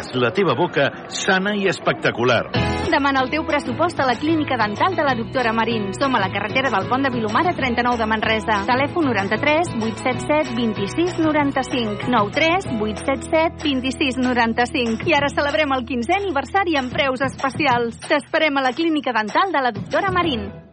Lluiràs 0.00 0.14
la 0.16 0.30
teva 0.32 0.54
boca 0.56 0.88
sana 1.08 1.52
i 1.56 1.66
espectacular. 1.68 2.44
Demana 2.90 3.20
el 3.22 3.30
teu 3.30 3.44
pressupost 3.46 4.00
a 4.00 4.06
la 4.08 4.16
clínica 4.18 4.56
dental 4.56 4.96
de 4.96 5.04
la 5.04 5.14
doctora 5.14 5.52
Marín. 5.52 5.92
Som 5.94 6.14
a 6.16 6.20
la 6.20 6.30
carretera 6.32 6.70
del 6.70 6.88
Pont 6.88 7.04
de 7.04 7.10
Vilomara 7.10 7.52
39 7.54 7.98
de 7.98 8.06
Manresa. 8.06 8.62
Telèfon 8.66 9.10
93 9.10 9.74
877 9.76 10.56
26 10.56 11.18
95 11.20 12.08
93 12.08 12.70
877 12.80 13.62
26 13.62 14.18
95. 14.24 15.06
I 15.06 15.14
ara 15.14 15.28
celebrem 15.28 15.76
el 15.76 15.84
15è 15.84 16.18
aniversari 16.22 16.80
amb 16.80 16.92
preus 16.92 17.20
especials. 17.20 18.00
T'esperem 18.08 18.56
a 18.56 18.66
la 18.66 18.74
clínica 18.74 19.12
dental 19.12 19.52
de 19.52 19.62
la 19.62 19.72
doctora 19.76 20.10
Marín. 20.10 20.69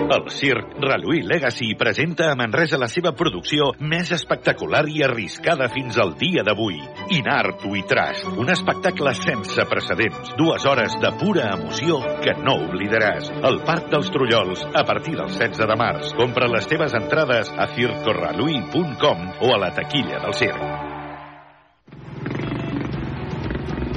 El 0.00 0.30
circ 0.30 0.76
Reluí 0.80 1.22
Legacy 1.22 1.74
presenta 1.74 2.30
a 2.30 2.36
Manresa 2.36 2.78
la 2.80 2.88
seva 2.88 3.12
producció 3.16 3.70
més 3.78 4.12
espectacular 4.16 4.82
i 4.88 5.02
arriscada 5.06 5.68
fins 5.72 5.98
al 6.02 6.14
dia 6.20 6.44
d'avui. 6.46 6.78
Inartu 7.16 7.74
i 7.78 7.84
Trash, 7.88 8.24
un 8.32 8.52
espectacle 8.52 9.14
sense 9.18 9.66
precedents. 9.70 10.32
Dues 10.38 10.66
hores 10.68 10.96
de 11.02 11.12
pura 11.20 11.50
emoció 11.56 12.00
que 12.24 12.36
no 12.40 12.58
oblidaràs. 12.68 13.32
El 13.40 13.60
Parc 13.68 13.90
dels 13.92 14.12
Trullols, 14.14 14.64
a 14.72 14.84
partir 14.88 15.16
del 15.18 15.28
16 15.32 15.66
de 15.68 15.80
març. 15.80 16.14
Compra 16.18 16.50
les 16.52 16.68
teves 16.70 16.96
entrades 16.98 17.52
a 17.56 17.68
circorreluí.com 17.76 19.28
o 19.40 19.54
a 19.54 19.60
la 19.66 19.74
taquilla 19.76 20.24
del 20.24 20.34
circ. 20.40 20.91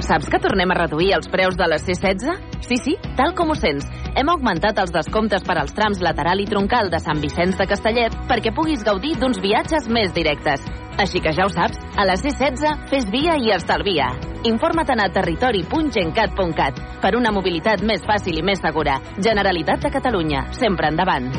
Saps 0.06 0.28
que 0.30 0.38
tornem 0.38 0.70
a 0.70 0.76
reduir 0.78 1.08
els 1.16 1.26
preus 1.26 1.56
de 1.58 1.66
la 1.66 1.80
C-16? 1.82 2.60
Sí, 2.62 2.76
sí, 2.78 2.92
tal 3.18 3.32
com 3.34 3.48
ho 3.50 3.56
sents. 3.58 3.88
Hem 4.14 4.28
augmentat 4.30 4.78
els 4.78 4.92
descomptes 4.94 5.42
per 5.42 5.56
als 5.58 5.72
trams 5.74 5.98
lateral 5.98 6.38
i 6.38 6.46
troncal 6.46 6.92
de 6.92 7.00
Sant 7.02 7.18
Vicenç 7.18 7.58
de 7.58 7.66
Castellet 7.66 8.14
perquè 8.28 8.52
puguis 8.54 8.84
gaudir 8.86 9.16
d'uns 9.18 9.40
viatges 9.42 9.88
més 9.90 10.14
directes. 10.14 10.62
Així 11.02 11.18
que 11.24 11.32
ja 11.34 11.48
ho 11.48 11.50
saps, 11.50 11.82
a 11.98 12.06
la 12.06 12.14
C-16 12.20 12.86
fes 12.92 13.08
via 13.10 13.34
i 13.34 13.50
estalvia. 13.56 14.12
Informa't 14.46 15.02
a 15.02 15.08
territori.gencat.cat 15.10 16.78
per 17.02 17.12
una 17.18 17.34
mobilitat 17.34 17.82
més 17.82 18.06
fàcil 18.06 18.38
i 18.38 18.46
més 18.46 18.62
segura. 18.62 19.00
Generalitat 19.18 19.88
de 19.88 19.90
Catalunya, 19.98 20.46
sempre 20.54 20.86
endavant. 20.94 21.32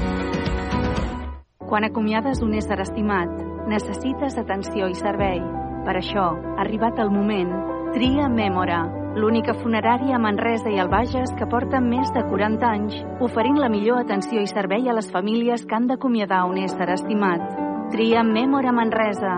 Quan 1.72 1.88
acomiades 1.88 2.44
un 2.44 2.52
ésser 2.60 2.82
estimat, 2.84 3.32
necessites 3.72 4.36
atenció 4.44 4.92
i 4.92 5.00
servei. 5.00 5.40
Per 5.88 5.96
això, 5.96 6.34
arribat 6.60 7.00
el 7.00 7.16
moment, 7.16 7.56
tria 7.94 8.28
Mèmora, 8.30 8.82
l'única 9.18 9.54
funerària 9.58 10.16
a 10.16 10.22
Manresa 10.22 10.72
i 10.74 10.80
al 10.82 10.90
Bages 10.92 11.32
que 11.38 11.48
porta 11.50 11.82
més 11.84 12.10
de 12.16 12.24
40 12.28 12.68
anys, 12.68 12.98
oferint 13.24 13.60
la 13.62 13.70
millor 13.74 14.02
atenció 14.04 14.42
i 14.42 14.50
servei 14.50 14.90
a 14.90 14.96
les 14.98 15.10
famílies 15.14 15.66
que 15.66 15.78
han 15.78 15.88
d'acomiadar 15.90 16.44
un 16.50 16.60
ésser 16.64 16.90
estimat. 16.94 17.46
Tria 17.94 18.26
Mèmora 18.28 18.74
Manresa. 18.76 19.38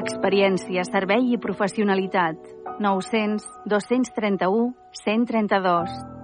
Experiència, 0.00 0.86
servei 0.88 1.34
i 1.34 1.38
professionalitat. 1.38 2.40
900 2.80 3.44
231 3.68 4.72
132. 5.04 6.21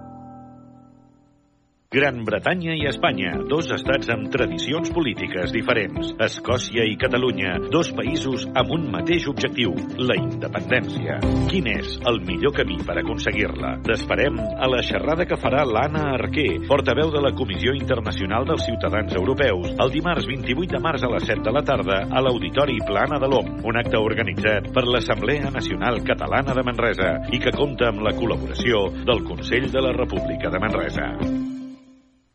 Gran 1.91 2.21
Bretanya 2.21 2.75
i 2.77 2.83
Espanya, 2.85 3.31
dos 3.49 3.71
estats 3.73 4.11
amb 4.13 4.27
tradicions 4.29 4.91
polítiques 4.93 5.49
diferents. 5.49 6.11
Escòcia 6.21 6.83
i 6.85 6.93
Catalunya, 7.01 7.55
dos 7.73 7.89
països 7.97 8.43
amb 8.61 8.75
un 8.75 8.83
mateix 8.93 9.25
objectiu, 9.31 9.71
la 9.97 10.13
independència. 10.21 11.15
Quin 11.49 11.65
és 11.71 11.95
el 12.11 12.21
millor 12.27 12.53
camí 12.59 12.77
per 12.85 12.99
aconseguir-la? 13.01 13.71
T'esperem 13.87 14.37
a 14.37 14.69
la 14.69 14.83
xerrada 14.85 15.25
que 15.25 15.39
farà 15.41 15.63
l'Anna 15.65 16.11
Arquer, 16.11 16.59
portaveu 16.69 17.09
de 17.09 17.23
la 17.25 17.33
Comissió 17.33 17.73
Internacional 17.73 18.45
dels 18.45 18.69
Ciutadans 18.69 19.17
Europeus, 19.17 19.73
el 19.73 19.89
dimarts 19.97 20.29
28 20.29 20.75
de 20.75 20.85
març 20.85 21.07
a 21.07 21.13
les 21.15 21.25
7 21.25 21.41
de 21.49 21.57
la 21.57 21.65
tarda 21.65 22.03
a 22.05 22.21
l'Auditori 22.21 22.77
Plana 22.85 23.17
de 23.17 23.31
l'OM, 23.33 23.63
un 23.65 23.81
acte 23.81 23.97
organitzat 23.97 24.69
per 24.77 24.85
l'Assemblea 24.85 25.49
Nacional 25.57 26.03
Catalana 26.05 26.53
de 26.53 26.69
Manresa 26.69 27.15
i 27.33 27.41
que 27.41 27.57
compta 27.57 27.89
amb 27.89 28.05
la 28.05 28.13
col·laboració 28.13 28.91
del 29.09 29.25
Consell 29.25 29.71
de 29.73 29.89
la 29.89 29.97
República 29.97 30.53
de 30.53 30.61
Manresa. 30.61 31.57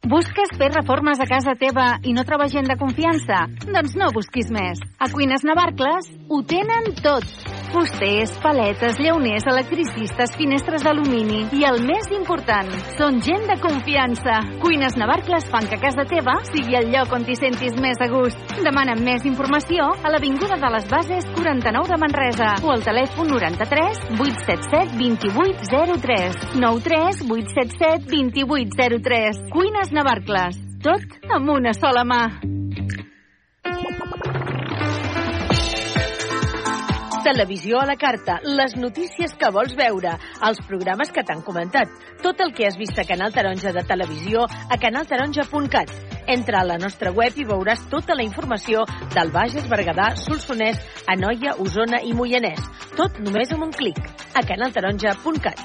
Busques 0.04 0.50
fer 0.60 0.66
reformes 0.68 1.16
a 1.16 1.24
casa 1.24 1.54
teva 1.56 1.86
i 2.04 2.12
no 2.12 2.26
trobes 2.28 2.52
gent 2.52 2.68
de 2.68 2.76
confiança? 2.76 3.46
Doncs 3.64 3.96
no 3.96 4.10
busquis 4.12 4.52
més. 4.52 4.82
A 5.00 5.08
Cuines 5.08 5.48
Navarcles 5.48 6.10
ho 6.28 6.42
tenen 6.44 6.92
tot. 7.00 7.24
Fusters, 7.74 8.30
paletes, 8.38 9.00
llauners, 9.02 9.42
electricistes, 9.50 10.30
finestres 10.38 10.84
d'alumini 10.86 11.40
i 11.58 11.64
el 11.66 11.80
més 11.82 12.06
important, 12.14 12.68
són 12.94 13.18
gent 13.26 13.48
de 13.48 13.56
confiança. 13.58 14.36
Cuines 14.62 14.94
Navarcles 14.94 15.48
fan 15.50 15.66
que 15.66 15.80
casa 15.82 16.04
teva 16.06 16.36
sigui 16.52 16.78
el 16.78 16.92
lloc 16.92 17.10
on 17.16 17.26
t'hi 17.26 17.34
sentis 17.34 17.74
més 17.82 17.98
a 17.98 18.06
gust. 18.12 18.38
Demana 18.62 18.94
més 18.94 19.26
informació 19.26 19.88
a 19.90 20.14
l'Avinguda 20.14 20.60
de 20.62 20.70
les 20.76 20.86
Bases 20.86 21.26
49 21.34 21.90
de 21.90 21.98
Manresa 22.04 22.52
o 22.62 22.70
al 22.76 22.86
telèfon 22.86 23.34
93 23.34 24.06
877 24.22 24.94
2803 25.02 26.46
93 26.54 27.26
877 27.26 28.06
2803 28.38 29.46
Cuines 29.50 29.90
Navarcles. 29.90 30.62
Tot 30.86 31.18
amb 31.26 31.56
una 31.58 31.74
sola 31.74 32.06
mà. 32.06 32.22
Televisió 37.24 37.78
a 37.80 37.86
la 37.86 37.96
carta, 37.96 38.34
les 38.44 38.74
notícies 38.76 39.32
que 39.40 39.48
vols 39.48 39.72
veure, 39.78 40.10
els 40.44 40.58
programes 40.68 41.08
que 41.08 41.22
t'han 41.24 41.40
comentat, 41.40 41.88
tot 42.20 42.42
el 42.44 42.52
que 42.52 42.66
has 42.68 42.76
vist 42.76 43.00
a 43.00 43.06
Canal 43.08 43.32
Taronja 43.32 43.72
de 43.72 43.80
Televisió 43.88 44.42
a 44.44 44.76
canaltaronja.cat. 44.76 45.94
Entra 46.28 46.60
a 46.60 46.68
la 46.68 46.76
nostra 46.76 47.14
web 47.16 47.32
i 47.40 47.48
veuràs 47.48 47.86
tota 47.88 48.12
la 48.12 48.28
informació 48.28 48.84
del 49.16 49.32
Bages, 49.32 49.64
Berguedà, 49.72 50.10
Solsonès, 50.20 50.84
Anoia, 51.08 51.56
Osona 51.64 52.04
i 52.04 52.12
Moianès. 52.12 52.60
Tot 52.92 53.16
només 53.24 53.56
amb 53.56 53.70
un 53.70 53.72
clic. 53.72 54.04
A 54.36 54.44
canaltaronja.cat. 54.44 55.64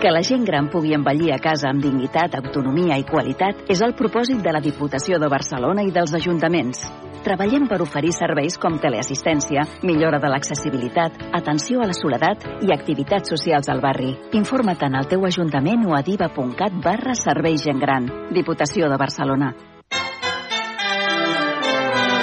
Que 0.00 0.12
la 0.12 0.20
gent 0.20 0.44
gran 0.44 0.68
pugui 0.68 0.92
envellir 0.96 1.32
a 1.32 1.40
casa 1.40 1.72
amb 1.72 1.80
dignitat, 1.84 2.36
autonomia 2.36 3.00
i 3.00 3.08
qualitat 3.08 3.70
és 3.72 3.80
el 3.80 3.96
propòsit 3.96 4.44
de 4.44 4.52
la 4.52 4.60
Diputació 4.60 5.16
de 5.16 5.32
Barcelona 5.32 5.88
i 5.88 5.96
dels 5.96 6.12
ajuntaments. 6.12 6.84
Treballem 7.24 7.66
per 7.68 7.82
oferir 7.84 8.14
serveis 8.16 8.56
com 8.60 8.78
teleassistència, 8.80 9.66
millora 9.84 10.20
de 10.22 10.30
l'accessibilitat, 10.32 11.18
atenció 11.36 11.82
a 11.84 11.88
la 11.90 11.96
soledat 11.96 12.46
i 12.64 12.72
activitats 12.72 13.28
socials 13.34 13.68
al 13.68 13.82
barri. 13.84 14.14
Informa't 14.32 14.86
en 14.88 14.96
el 15.02 15.10
teu 15.10 15.26
ajuntament 15.28 15.84
o 15.84 15.98
a 15.98 16.00
diva.cat 16.06 16.80
barra 16.80 17.18
serveis 17.18 17.66
gent 17.68 17.84
gran. 17.84 18.08
Diputació 18.32 18.88
de 18.88 18.96
Barcelona. 19.04 19.52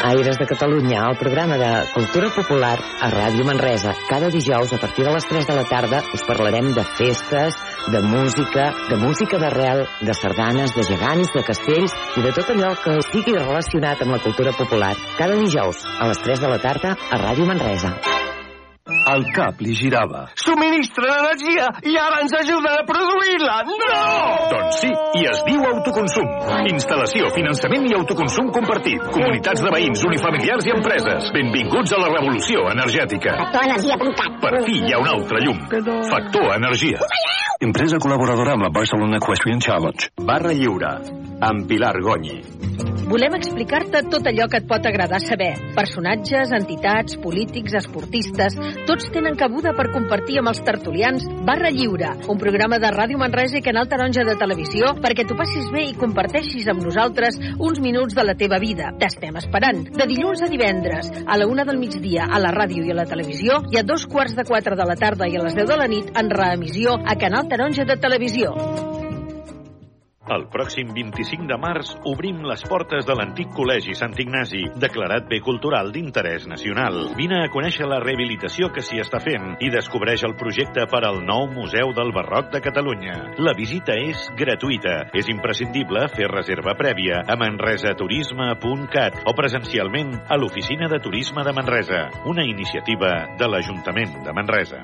Aires 0.07 0.37
de 0.39 0.45
Catalunya, 0.45 1.01
el 1.09 1.17
programa 1.17 1.57
de 1.57 1.69
cultura 1.93 2.29
popular 2.29 2.79
a 3.01 3.09
Ràdio 3.11 3.43
Manresa. 3.43 3.91
Cada 4.07 4.29
dijous, 4.31 4.71
a 4.71 4.79
partir 4.79 5.03
de 5.03 5.11
les 5.11 5.25
3 5.27 5.47
de 5.47 5.55
la 5.57 5.65
tarda, 5.67 5.99
us 6.15 6.23
parlarem 6.23 6.69
de 6.73 6.85
festes, 6.95 7.57
de 7.91 8.01
música, 8.01 8.69
de 8.87 8.95
música 9.01 9.37
d'arrel, 9.37 9.83
de 9.99 10.15
sardanes, 10.15 10.71
de 10.77 10.85
gegants, 10.87 11.33
de 11.35 11.43
castells 11.43 11.97
i 12.15 12.23
de 12.23 12.31
tot 12.31 12.53
allò 12.55 12.71
que 12.85 12.95
sigui 13.09 13.35
relacionat 13.35 14.05
amb 14.05 14.15
la 14.15 14.23
cultura 14.23 14.55
popular. 14.55 14.95
Cada 15.19 15.35
dijous, 15.35 15.83
a 15.83 16.07
les 16.07 16.23
3 16.23 16.39
de 16.39 16.55
la 16.55 16.63
tarda, 16.63 16.95
a 16.95 17.21
Ràdio 17.27 17.51
Manresa. 17.51 17.97
El 18.87 19.25
cap 19.35 19.59
li 19.63 19.73
girava. 19.75 20.25
Subministren 20.39 21.11
energia 21.11 21.67
i 21.87 21.95
ara 21.99 22.21
ens 22.23 22.35
ajuden 22.39 22.71
a 22.71 22.85
produir-la! 22.87 23.57
No! 23.67 24.01
Doncs 24.53 24.79
sí, 24.83 24.91
i 25.19 25.25
es 25.27 25.41
diu 25.47 25.63
autoconsum. 25.67 26.27
Instal·lació, 26.71 27.31
finançament 27.35 27.87
i 27.89 27.95
autoconsum 27.97 28.51
compartit. 28.55 29.03
Comunitats 29.15 29.63
de 29.63 29.73
veïns, 29.75 30.05
unifamiliars 30.07 30.69
i 30.69 30.75
empreses. 30.75 31.31
Benvinguts 31.35 31.95
a 31.97 32.01
la 32.03 32.11
revolució 32.15 32.67
energètica. 32.71 33.35
Factorenergia.cat 33.43 34.39
Per 34.43 34.53
fi 34.67 34.79
hi 34.83 34.95
ha 34.95 35.01
un 35.03 35.11
altre 35.15 35.43
llum. 35.43 35.59
Factor 36.07 36.53
Energia. 36.55 37.03
Empresa 37.67 37.97
col·laboradora 37.97 38.53
amb 38.53 38.67
la 38.67 38.73
Barcelona 38.73 39.17
Equestrian 39.17 39.63
Challenge. 39.63 40.11
Barra 40.27 40.53
Lliure, 40.53 40.93
amb 41.41 41.67
Pilar 41.69 41.95
Gonyi. 42.05 42.41
Volem 43.07 43.37
explicar-te 43.37 44.01
tot 44.11 44.25
allò 44.27 44.49
que 44.51 44.59
et 44.59 44.65
pot 44.67 44.83
agradar 44.85 45.21
saber. 45.23 45.53
Personatges, 45.77 46.51
entitats, 46.51 47.15
polítics, 47.23 47.77
esportistes, 47.79 48.57
tots 48.85 49.07
tenen 49.13 49.37
cabuda 49.39 49.73
per 49.77 49.87
compartir 49.93 50.37
amb 50.41 50.51
els 50.51 50.61
tertulians 50.67 51.25
Barra 51.47 51.71
Lliure, 51.73 52.11
un 52.29 52.37
programa 52.41 52.77
de 52.83 52.91
Ràdio 52.93 53.19
Manresa 53.21 53.57
i 53.57 53.63
Canal 53.65 53.89
Taronja 53.89 54.25
de 54.27 54.35
Televisió 54.39 54.93
perquè 55.01 55.25
t'ho 55.25 55.37
passis 55.39 55.71
bé 55.73 55.87
i 55.87 55.95
comparteixis 55.97 56.67
amb 56.71 56.83
nosaltres 56.85 57.39
uns 57.57 57.81
minuts 57.83 58.17
de 58.17 58.27
la 58.27 58.37
teva 58.37 58.59
vida. 58.61 58.91
T'estem 58.99 59.39
esperant. 59.41 59.85
De 59.97 60.07
dilluns 60.09 60.43
a 60.43 60.51
divendres, 60.51 61.09
a 61.25 61.39
la 61.39 61.47
una 61.47 61.65
del 61.65 61.81
migdia, 61.81 62.27
a 62.29 62.43
la 62.43 62.53
ràdio 62.53 62.85
i 62.85 62.93
a 62.93 62.99
la 63.01 63.07
televisió, 63.09 63.63
i 63.71 63.81
a 63.81 63.85
dos 63.87 64.05
quarts 64.05 64.37
de 64.37 64.45
quatre 64.47 64.75
de 64.77 64.87
la 64.91 64.99
tarda 64.99 65.27
i 65.27 65.37
a 65.37 65.43
les 65.47 65.57
deu 65.57 65.65
de 65.65 65.79
la 65.79 65.89
nit 65.91 66.13
en 66.13 66.29
reemissió 66.29 66.99
a 66.99 67.17
Canal 67.17 67.47
Taronja 67.49 67.87
de 67.87 67.97
Televisió. 67.97 69.06
El 70.27 70.43
pròxim 70.51 70.89
25 70.91 71.45
de 71.47 71.55
març 71.55 71.93
obrim 72.11 72.41
les 72.49 72.63
portes 72.67 73.05
de 73.07 73.15
l'antic 73.15 73.53
Col·legi 73.55 73.93
Sant 73.95 74.15
Ignasi, 74.19 74.65
declarat 74.83 75.29
bé 75.31 75.39
cultural 75.45 75.93
d'interès 75.95 76.49
nacional. 76.51 76.99
Vine 77.15 77.39
a 77.45 77.51
conèixer 77.53 77.87
la 77.87 78.01
rehabilitació 78.03 78.67
que 78.75 78.83
s'hi 78.83 78.99
està 78.99 79.21
fent 79.23 79.55
i 79.63 79.71
descobreix 79.71 80.25
el 80.27 80.35
projecte 80.35 80.83
per 80.91 81.03
al 81.07 81.21
nou 81.23 81.47
Museu 81.53 81.95
del 81.95 82.11
Barroc 82.11 82.51
de 82.51 82.61
Catalunya. 82.67 83.15
La 83.39 83.55
visita 83.55 83.95
és 83.95 84.27
gratuïta. 84.35 84.99
És 85.15 85.31
imprescindible 85.31 86.09
fer 86.17 86.27
reserva 86.33 86.75
prèvia 86.75 87.23
a 87.23 87.39
manresaturisme.cat 87.39 89.23
o 89.23 89.37
presencialment 89.37 90.15
a 90.27 90.35
l'Oficina 90.35 90.91
de 90.91 90.99
Turisme 90.99 91.47
de 91.47 91.55
Manresa, 91.55 92.07
una 92.27 92.43
iniciativa 92.43 93.17
de 93.39 93.47
l'Ajuntament 93.47 94.25
de 94.27 94.35
Manresa. 94.35 94.83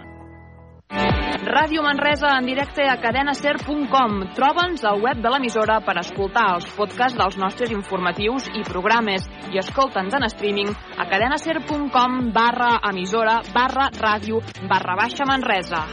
Ràdio 1.43 1.83
Manresa 1.83 2.29
en 2.39 2.45
directe 2.47 2.85
a 2.87 2.95
cadenaser.com. 3.01 4.13
Troba'ns 4.37 4.83
al 4.87 5.01
web 5.03 5.19
de 5.23 5.31
l'emissora 5.33 5.79
per 5.85 5.97
escoltar 5.99 6.45
els 6.55 6.69
podcasts 6.77 7.17
dels 7.19 7.37
nostres 7.41 7.73
informatius 7.75 8.47
i 8.55 8.63
programes 8.67 9.27
i 9.51 9.59
escolta'ns 9.61 10.15
en 10.15 10.27
streaming 10.31 10.71
a 10.71 11.07
cadenaser.com 11.11 12.31
barra 12.33 12.77
emissora 12.91 13.41
barra 13.53 13.89
ràdio 13.97 14.39
barra 14.71 14.95
baixa 15.03 15.27
Manresa. 15.27 15.83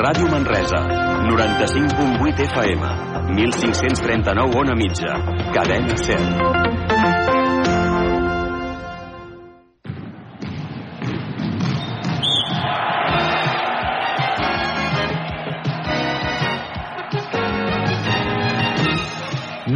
Ràdio 0.00 0.30
Manresa, 0.30 0.80
95.8 1.28 2.46
FM, 2.48 2.90
1539 3.36 4.60
on 4.62 4.70
a 4.72 4.76
mitja, 4.78 5.16
cadena 5.52 5.96
100. 5.96 6.69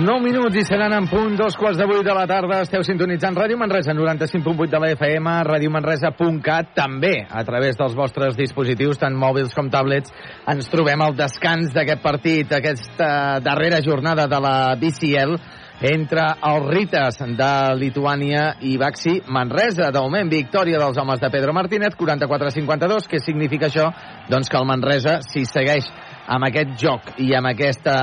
Nou 0.05 0.19
minuts 0.21 0.59
i 0.61 0.63
seran 0.69 0.93
en 0.93 1.07
punt 1.09 1.33
dos 1.39 1.55
quarts 1.57 1.79
de 1.81 1.85
vuit 1.89 2.03
de 2.05 2.13
la 2.13 2.27
tarda. 2.29 2.59
Esteu 2.67 2.83
sintonitzant 2.85 3.39
Ràdio 3.39 3.57
Manresa, 3.57 3.95
95.8 3.97 4.67
de 4.75 4.81
la 4.83 4.91
FM, 4.93 5.37
radiomanresa.cat, 5.49 6.75
també 6.77 7.15
a 7.25 7.41
través 7.49 7.79
dels 7.81 7.95
vostres 7.97 8.37
dispositius, 8.37 9.01
tant 9.01 9.17
mòbils 9.17 9.57
com 9.57 9.71
tablets. 9.73 10.13
Ens 10.51 10.69
trobem 10.69 11.01
al 11.01 11.17
descans 11.17 11.73
d'aquest 11.73 12.05
partit, 12.05 12.53
aquesta 12.53 13.41
darrera 13.41 13.81
jornada 13.87 14.29
de 14.29 14.43
la 14.45 14.57
BCL, 14.77 15.39
entre 15.81 16.25
els 16.47 16.69
Rites 16.71 17.19
de 17.39 17.51
Lituània 17.81 18.55
i 18.63 18.77
Baxi 18.79 19.21
Manresa. 19.27 19.91
De 19.91 20.01
moment, 20.01 20.31
victòria 20.31 20.79
dels 20.79 20.99
homes 20.99 21.21
de 21.21 21.31
Pedro 21.31 21.53
Martínez, 21.57 21.97
44-52. 21.99 23.09
Què 23.11 23.21
significa 23.21 23.71
això? 23.71 23.91
Doncs 24.31 24.51
que 24.51 24.61
el 24.61 24.69
Manresa, 24.69 25.21
si 25.27 25.45
segueix 25.49 25.91
amb 26.27 26.47
aquest 26.47 26.73
joc 26.81 27.11
i 27.21 27.35
amb 27.37 27.51
aquest 27.51 27.87
eh, 27.87 27.95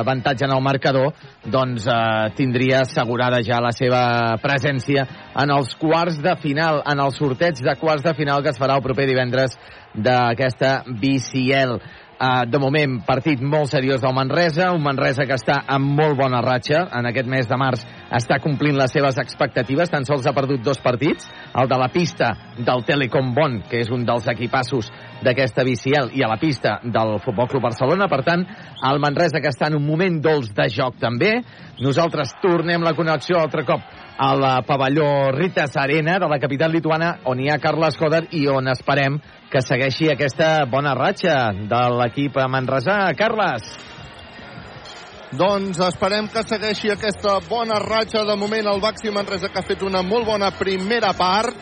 avantatge 0.00 0.46
en 0.46 0.54
el 0.56 0.64
marcador, 0.64 1.12
doncs 1.44 1.86
eh, 1.86 2.30
tindria 2.38 2.82
assegurada 2.86 3.42
ja 3.44 3.60
la 3.60 3.74
seva 3.76 4.02
presència 4.42 5.04
en 5.36 5.52
els 5.52 5.74
quarts 5.80 6.20
de 6.24 6.34
final, 6.40 6.82
en 6.88 7.04
el 7.04 7.12
sorteig 7.16 7.60
de 7.64 7.76
quarts 7.80 8.06
de 8.06 8.14
final 8.16 8.42
que 8.42 8.54
es 8.54 8.60
farà 8.60 8.78
el 8.78 8.84
proper 8.86 9.08
divendres 9.10 9.58
d'aquesta 9.94 10.82
BCL. 10.88 11.80
Uh, 12.18 12.42
de 12.50 12.58
moment, 12.58 12.96
partit 13.06 13.38
molt 13.38 13.70
seriós 13.70 14.00
del 14.02 14.10
Manresa, 14.10 14.72
un 14.74 14.82
Manresa 14.82 15.22
que 15.22 15.36
està 15.38 15.60
amb 15.70 15.92
molt 16.00 16.16
bona 16.18 16.40
ratxa, 16.42 16.80
en 16.98 17.06
aquest 17.06 17.28
mes 17.30 17.46
de 17.46 17.54
març 17.54 17.84
està 18.18 18.40
complint 18.42 18.74
les 18.74 18.90
seves 18.90 19.20
expectatives, 19.22 19.92
tan 19.92 20.02
sols 20.02 20.26
ha 20.26 20.32
perdut 20.34 20.64
dos 20.66 20.82
partits, 20.82 21.28
el 21.54 21.70
de 21.70 21.78
la 21.78 21.86
pista 21.94 22.32
del 22.58 22.82
Telecom 22.88 23.30
Bon, 23.36 23.60
que 23.70 23.84
és 23.84 23.94
un 23.94 24.02
dels 24.08 24.26
equipassos 24.34 24.90
d'aquesta 25.22 25.62
BCL, 25.62 26.10
i 26.18 26.26
a 26.26 26.32
la 26.32 26.40
pista 26.42 26.80
del 26.82 27.20
Futbol 27.22 27.46
Club 27.54 27.68
Barcelona, 27.68 28.10
per 28.10 28.24
tant, 28.26 28.42
el 28.90 28.98
Manresa 28.98 29.38
que 29.38 29.54
està 29.54 29.70
en 29.70 29.78
un 29.78 29.86
moment 29.86 30.18
dolç 30.18 30.50
de 30.58 30.66
joc 30.74 30.98
també, 30.98 31.36
nosaltres 31.78 32.34
tornem 32.42 32.82
la 32.82 32.96
connexió 32.98 33.38
altre 33.38 33.62
cop 33.62 33.86
al 34.18 34.42
pavelló 34.66 35.30
Ritas 35.30 35.76
Arena 35.78 36.18
de 36.18 36.26
la 36.26 36.42
capital 36.42 36.74
lituana, 36.74 37.20
on 37.30 37.38
hi 37.38 37.46
ha 37.46 37.62
Carles 37.62 37.94
Coder 37.94 38.24
i 38.34 38.48
on 38.50 38.66
esperem 38.74 39.20
que 39.48 39.62
segueixi 39.64 40.10
aquesta 40.12 40.66
bona 40.68 40.92
ratxa 40.96 41.36
de 41.70 41.82
l'equip 41.96 42.36
manresà. 42.52 43.00
Carles. 43.16 43.68
Doncs 45.40 45.80
esperem 45.84 46.28
que 46.32 46.42
segueixi 46.44 46.92
aquesta 46.92 47.38
bona 47.48 47.78
ratxa. 47.80 48.24
De 48.28 48.36
moment 48.36 48.68
el 48.68 48.80
Baxi 48.80 49.12
Manresa 49.12 49.48
que 49.48 49.60
ha 49.60 49.66
fet 49.66 49.84
una 49.84 50.02
molt 50.02 50.28
bona 50.28 50.50
primera 50.56 51.14
part. 51.16 51.56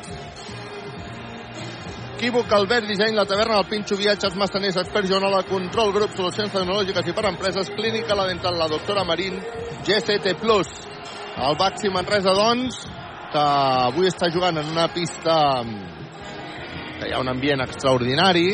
Equívoc, 2.16 2.52
Albert, 2.56 2.86
disseny, 2.88 3.12
la 3.12 3.26
taverna, 3.28 3.58
el 3.60 3.66
Pinxo, 3.68 3.96
viatges, 4.00 4.34
massaners, 4.40 4.78
expert, 4.80 5.04
Joanola, 5.04 5.42
control, 5.44 5.92
grup, 5.92 6.14
solucions 6.16 6.54
tecnològiques 6.54 7.10
i 7.10 7.12
per 7.12 7.26
empreses, 7.28 7.68
clínica, 7.76 8.16
la 8.16 8.24
dental, 8.30 8.56
la 8.56 8.70
doctora 8.72 9.04
Marín, 9.04 9.36
GCT+. 9.84 10.32
El 11.36 11.58
Baxi 11.60 11.92
Manresa, 11.92 12.32
doncs, 12.32 12.86
que 13.34 13.44
avui 13.90 14.08
està 14.08 14.30
jugant 14.32 14.56
en 14.62 14.72
una 14.72 14.88
pista 14.88 15.36
que 16.98 17.08
hi 17.08 17.14
ha 17.14 17.20
un 17.20 17.28
ambient 17.28 17.62
extraordinari, 17.64 18.50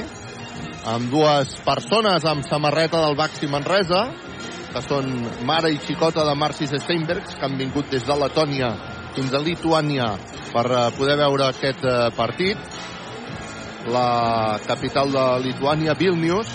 amb 0.92 1.10
dues 1.12 1.54
persones 1.66 2.24
amb 2.26 2.46
samarreta 2.46 3.00
del 3.04 3.16
Baxi 3.18 3.48
Manresa, 3.50 4.06
que 4.72 4.82
són 4.84 5.10
mare 5.46 5.70
i 5.72 5.78
xicota 5.84 6.24
de 6.26 6.34
Marcis 6.38 6.72
Steinbergs, 6.82 7.36
que 7.36 7.46
han 7.46 7.58
vingut 7.60 7.90
des 7.92 8.06
de 8.08 8.16
Letònia 8.18 8.72
fins 9.12 9.34
a 9.34 9.42
Lituània 9.44 10.08
per 10.52 10.66
eh, 10.70 10.82
poder 10.96 11.18
veure 11.20 11.48
aquest 11.48 11.84
eh, 11.84 12.08
partit. 12.16 12.80
La 13.92 14.58
capital 14.62 15.10
de 15.10 15.24
Lituània, 15.42 15.96
Vilnius, 15.98 16.52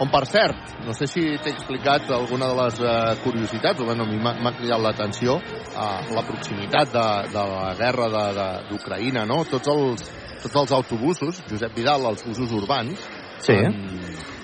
on, 0.00 0.08
per 0.10 0.24
cert, 0.26 0.72
no 0.86 0.94
sé 0.96 1.06
si 1.06 1.22
t'he 1.38 1.52
explicat 1.52 2.08
alguna 2.16 2.48
de 2.50 2.56
les 2.58 2.78
uh, 2.82 3.12
curiositats, 3.22 3.80
o 3.80 3.86
bueno, 3.86 4.06
a 4.08 4.32
m'ha 4.42 4.52
cridat 4.56 4.80
l'atenció 4.82 5.36
uh, 5.36 6.00
la 6.16 6.24
proximitat 6.26 6.90
de, 6.92 7.04
de 7.30 7.44
la 7.52 7.74
guerra 7.78 8.08
d'Ucraïna, 8.70 9.26
no? 9.28 9.42
Tots 9.52 9.70
els, 9.70 10.08
tots 10.44 10.60
els 10.62 10.72
autobusos, 10.76 11.42
Josep 11.50 11.74
Vidal, 11.76 12.06
els 12.10 12.24
busos 12.26 12.52
urbans, 12.54 13.00
sí. 13.42 13.56
en, 13.56 13.76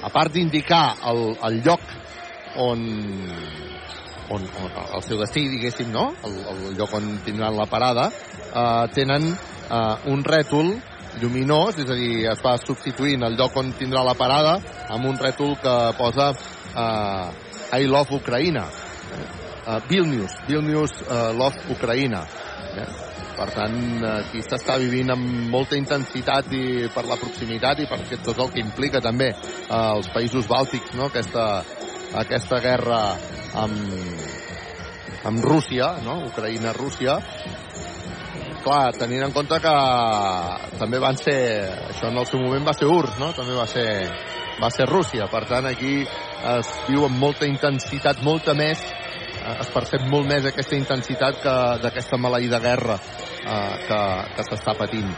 a 0.02 0.10
part 0.12 0.32
d'indicar 0.35 0.85
el, 1.12 1.22
el 1.48 1.60
lloc 1.64 1.85
on, 2.60 2.85
on, 4.32 4.47
on 4.64 4.78
el 4.97 5.05
seu 5.06 5.20
destí, 5.20 5.47
diguéssim, 5.52 5.93
no? 5.94 6.10
El, 6.27 6.39
el 6.55 6.78
lloc 6.78 6.94
on 6.98 7.12
tindran 7.27 7.59
la 7.59 7.68
parada, 7.70 8.09
eh, 8.51 8.86
tenen 8.97 9.31
eh, 9.32 10.10
un 10.12 10.24
rètol 10.24 10.74
lluminós, 11.20 11.78
és 11.82 11.90
a 11.90 11.98
dir, 11.98 12.24
es 12.31 12.43
va 12.44 12.56
substituint 12.62 13.27
el 13.27 13.36
lloc 13.39 13.56
on 13.59 13.72
tindrà 13.78 14.05
la 14.06 14.14
parada 14.18 14.59
amb 14.89 15.10
un 15.10 15.18
rètol 15.18 15.56
que 15.60 15.77
posa 15.98 16.32
eh, 16.32 17.81
I 17.81 17.86
love 17.86 18.16
Ucraïna. 18.18 18.64
uh, 19.66 19.81
Vilnius, 19.89 20.32
Vilnius 20.48 20.93
uh, 21.06 21.31
Love 21.36 21.70
Ucraïna. 21.70 22.24
Eh? 22.77 23.10
Per 23.41 23.49
tant, 23.57 23.77
aquí 24.05 24.43
s'està 24.45 24.75
vivint 24.83 25.15
amb 25.15 25.47
molta 25.49 25.79
intensitat 25.79 26.51
i 26.53 26.91
per 26.93 27.07
la 27.09 27.17
proximitat 27.17 27.81
i 27.81 27.87
per 27.89 28.03
tot 28.21 28.37
el 28.37 28.51
que 28.53 28.61
implica 28.61 29.01
també 29.01 29.31
uh, 29.33 29.95
els 29.97 30.11
països 30.12 30.49
bàltics, 30.51 30.93
no? 30.99 31.09
aquesta, 31.09 31.47
aquesta 32.21 32.61
guerra 32.61 33.01
amb, 33.62 33.95
amb 35.31 35.47
Rússia, 35.49 35.95
no? 36.05 36.19
Ucraïna-Rússia, 36.29 37.17
clar, 38.61 38.93
tenint 38.99 39.25
en 39.25 39.33
compte 39.33 39.57
que 39.65 39.75
també 40.81 41.01
van 41.01 41.17
ser, 41.17 41.41
això 41.89 42.11
en 42.11 42.21
el 42.21 42.29
seu 42.29 42.45
moment 42.45 42.67
va 42.69 42.77
ser 42.77 42.89
URSS, 42.93 43.19
no? 43.23 43.33
També 43.37 43.57
va 43.57 43.67
ser, 43.71 43.89
va 44.61 44.71
ser 44.75 44.89
Rússia. 44.91 45.29
Per 45.33 45.47
tant, 45.49 45.69
aquí 45.71 46.03
es 46.57 46.75
viu 46.89 47.09
amb 47.09 47.21
molta 47.25 47.49
intensitat, 47.49 48.21
molta 48.27 48.55
més, 48.59 48.85
eh, 48.85 49.10
es 49.61 49.71
percep 49.75 50.07
molt 50.11 50.29
més 50.29 50.47
aquesta 50.49 50.77
intensitat 50.79 51.41
que 51.43 51.55
d'aquesta 51.83 52.19
maleïda 52.21 52.61
guerra 52.62 52.97
eh, 53.01 53.77
que, 53.87 54.01
que 54.37 54.47
s'està 54.49 54.77
patint. 54.79 55.12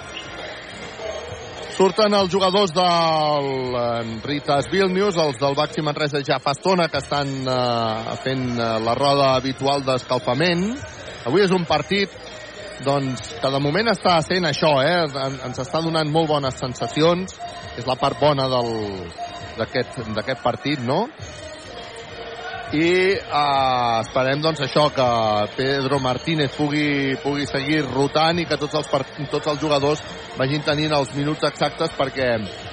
Surten 1.73 2.13
els 2.15 2.29
jugadors 2.31 2.71
del 2.77 3.47
Ritas 4.27 4.69
Vilnius, 4.71 5.17
els 5.17 5.39
del 5.41 5.57
Baxi 5.57 5.81
Manresa 5.83 6.21
ja 6.21 6.37
fa 6.43 6.53
estona 6.53 6.91
que 6.93 7.01
estan 7.01 7.31
eh, 7.49 8.17
fent 8.23 8.45
eh, 8.59 8.67
la 8.85 8.95
roda 8.99 9.33
habitual 9.39 9.83
d'escalfament. 9.87 10.67
Avui 11.27 11.47
és 11.47 11.55
un 11.55 11.65
partit 11.65 12.13
doncs, 12.85 13.37
que 13.41 13.51
de 13.55 13.61
moment 13.63 13.89
està 13.93 14.19
sent 14.27 14.45
això, 14.49 14.73
eh? 14.83 15.07
ens 15.47 15.61
està 15.63 15.81
donant 15.85 16.11
molt 16.13 16.29
bones 16.31 16.59
sensacions, 16.61 17.37
és 17.79 17.87
la 17.89 17.97
part 17.97 18.21
bona 18.21 18.49
d'aquest 19.57 20.43
partit, 20.43 20.83
no? 20.85 21.07
I 22.73 22.89
eh, 22.89 24.01
esperem 24.01 24.41
doncs 24.41 24.63
això, 24.65 24.87
que 24.97 25.07
Pedro 25.59 25.99
Martínez 26.01 26.55
pugui, 26.57 27.13
pugui 27.21 27.45
seguir 27.45 27.83
rotant 27.85 28.41
i 28.41 28.47
que 28.49 28.57
tots 28.57 28.79
els, 28.81 28.89
tots 29.29 29.51
els 29.53 29.61
jugadors 29.61 30.01
vagin 30.39 30.65
tenint 30.65 30.95
els 30.97 31.13
minuts 31.13 31.45
exactes 31.45 31.93
perquè 31.99 32.31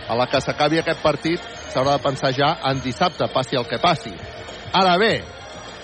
a 0.08 0.16
la 0.16 0.30
que 0.32 0.40
s'acabi 0.40 0.80
aquest 0.80 1.04
partit 1.04 1.44
s'haurà 1.74 1.98
de 1.98 2.06
pensar 2.06 2.32
ja 2.32 2.54
en 2.72 2.80
dissabte, 2.80 3.28
passi 3.34 3.60
el 3.60 3.68
que 3.68 3.82
passi. 3.84 4.16
Ara 4.72 4.96
bé, 5.02 5.18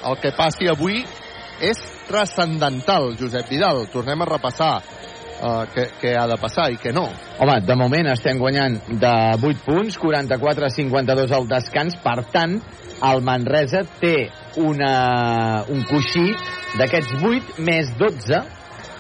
el 0.08 0.18
que 0.24 0.32
passi 0.38 0.72
avui 0.72 1.04
és 1.60 1.84
transcendental, 2.08 3.14
Josep 3.20 3.52
Vidal. 3.52 3.84
Tornem 3.92 4.22
a 4.22 4.30
repassar 4.30 4.74
uh, 5.42 5.64
què, 5.74 5.88
què 6.02 6.16
ha 6.20 6.26
de 6.32 6.38
passar 6.42 6.70
i 6.74 6.80
què 6.82 6.94
no. 6.96 7.06
Home, 7.42 7.60
de 7.66 7.78
moment 7.80 8.12
estem 8.14 8.40
guanyant 8.42 8.78
de 8.90 9.14
8 9.40 9.64
punts, 9.66 10.00
44-52 10.02 11.34
al 11.36 11.48
descans, 11.52 11.98
per 12.04 12.20
tant, 12.34 12.60
el 13.06 13.24
Manresa 13.28 13.84
té 14.00 14.30
una, 14.64 15.66
un 15.72 15.84
coixí 15.90 16.30
d'aquests 16.80 17.18
8 17.22 17.66
més 17.68 17.92
12, 18.00 18.44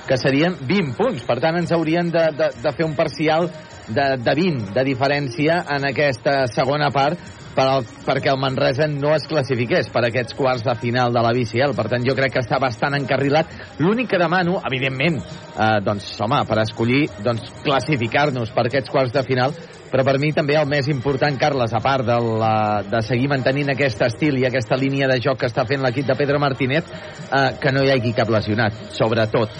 que 0.05 0.17
serien 0.21 0.57
20 0.61 0.97
punts. 0.99 1.23
Per 1.25 1.39
tant, 1.41 1.57
ens 1.57 1.71
haurien 1.73 2.11
de, 2.13 2.27
de, 2.37 2.51
de 2.61 2.75
fer 2.75 2.85
un 2.85 2.93
parcial 2.97 3.49
de, 3.87 4.05
de 4.21 4.35
20 4.37 4.73
de 4.75 4.83
diferència 4.85 5.61
en 5.75 5.87
aquesta 5.89 6.45
segona 6.53 6.91
part 6.93 7.19
per 7.55 7.65
al, 7.71 7.85
perquè 8.05 8.31
el 8.33 8.39
Manresa 8.41 8.87
no 8.91 9.13
es 9.15 9.25
classifiqués 9.29 9.89
per 9.93 10.03
aquests 10.07 10.35
quarts 10.37 10.65
de 10.65 10.75
final 10.81 11.15
de 11.15 11.23
la 11.23 11.31
BCL. 11.35 11.75
Per 11.77 11.87
tant, 11.91 12.03
jo 12.05 12.15
crec 12.17 12.35
que 12.35 12.43
està 12.43 12.59
bastant 12.61 12.97
encarrilat. 12.97 13.53
L'únic 13.79 14.11
que 14.11 14.19
demano, 14.21 14.59
evidentment, 14.67 15.21
eh, 15.21 15.69
doncs, 15.85 16.11
home, 16.21 16.43
per 16.49 16.59
escollir, 16.65 17.05
doncs, 17.23 17.47
classificar-nos 17.63 18.51
per 18.55 18.67
aquests 18.67 18.91
quarts 18.91 19.15
de 19.15 19.23
final, 19.27 19.55
però 19.91 20.03
per 20.03 20.17
mi 20.19 20.33
també 20.35 20.57
el 20.59 20.67
més 20.67 20.89
important, 20.91 21.37
Carles, 21.39 21.71
a 21.71 21.79
part 21.83 22.03
de, 22.03 22.17
la, 22.41 22.83
de 22.83 22.99
seguir 23.05 23.29
mantenint 23.31 23.71
aquest 23.71 24.01
estil 24.09 24.41
i 24.41 24.47
aquesta 24.49 24.75
línia 24.75 25.07
de 25.07 25.21
joc 25.23 25.39
que 25.39 25.47
està 25.47 25.63
fent 25.69 25.85
l'equip 25.85 26.09
de 26.09 26.17
Pedro 26.19 26.41
Martínez, 26.43 26.91
eh, 27.29 27.47
que 27.61 27.71
no 27.71 27.85
hi 27.85 27.93
hagi 27.93 28.11
cap 28.17 28.33
lesionat, 28.33 28.89
sobretot. 28.97 29.55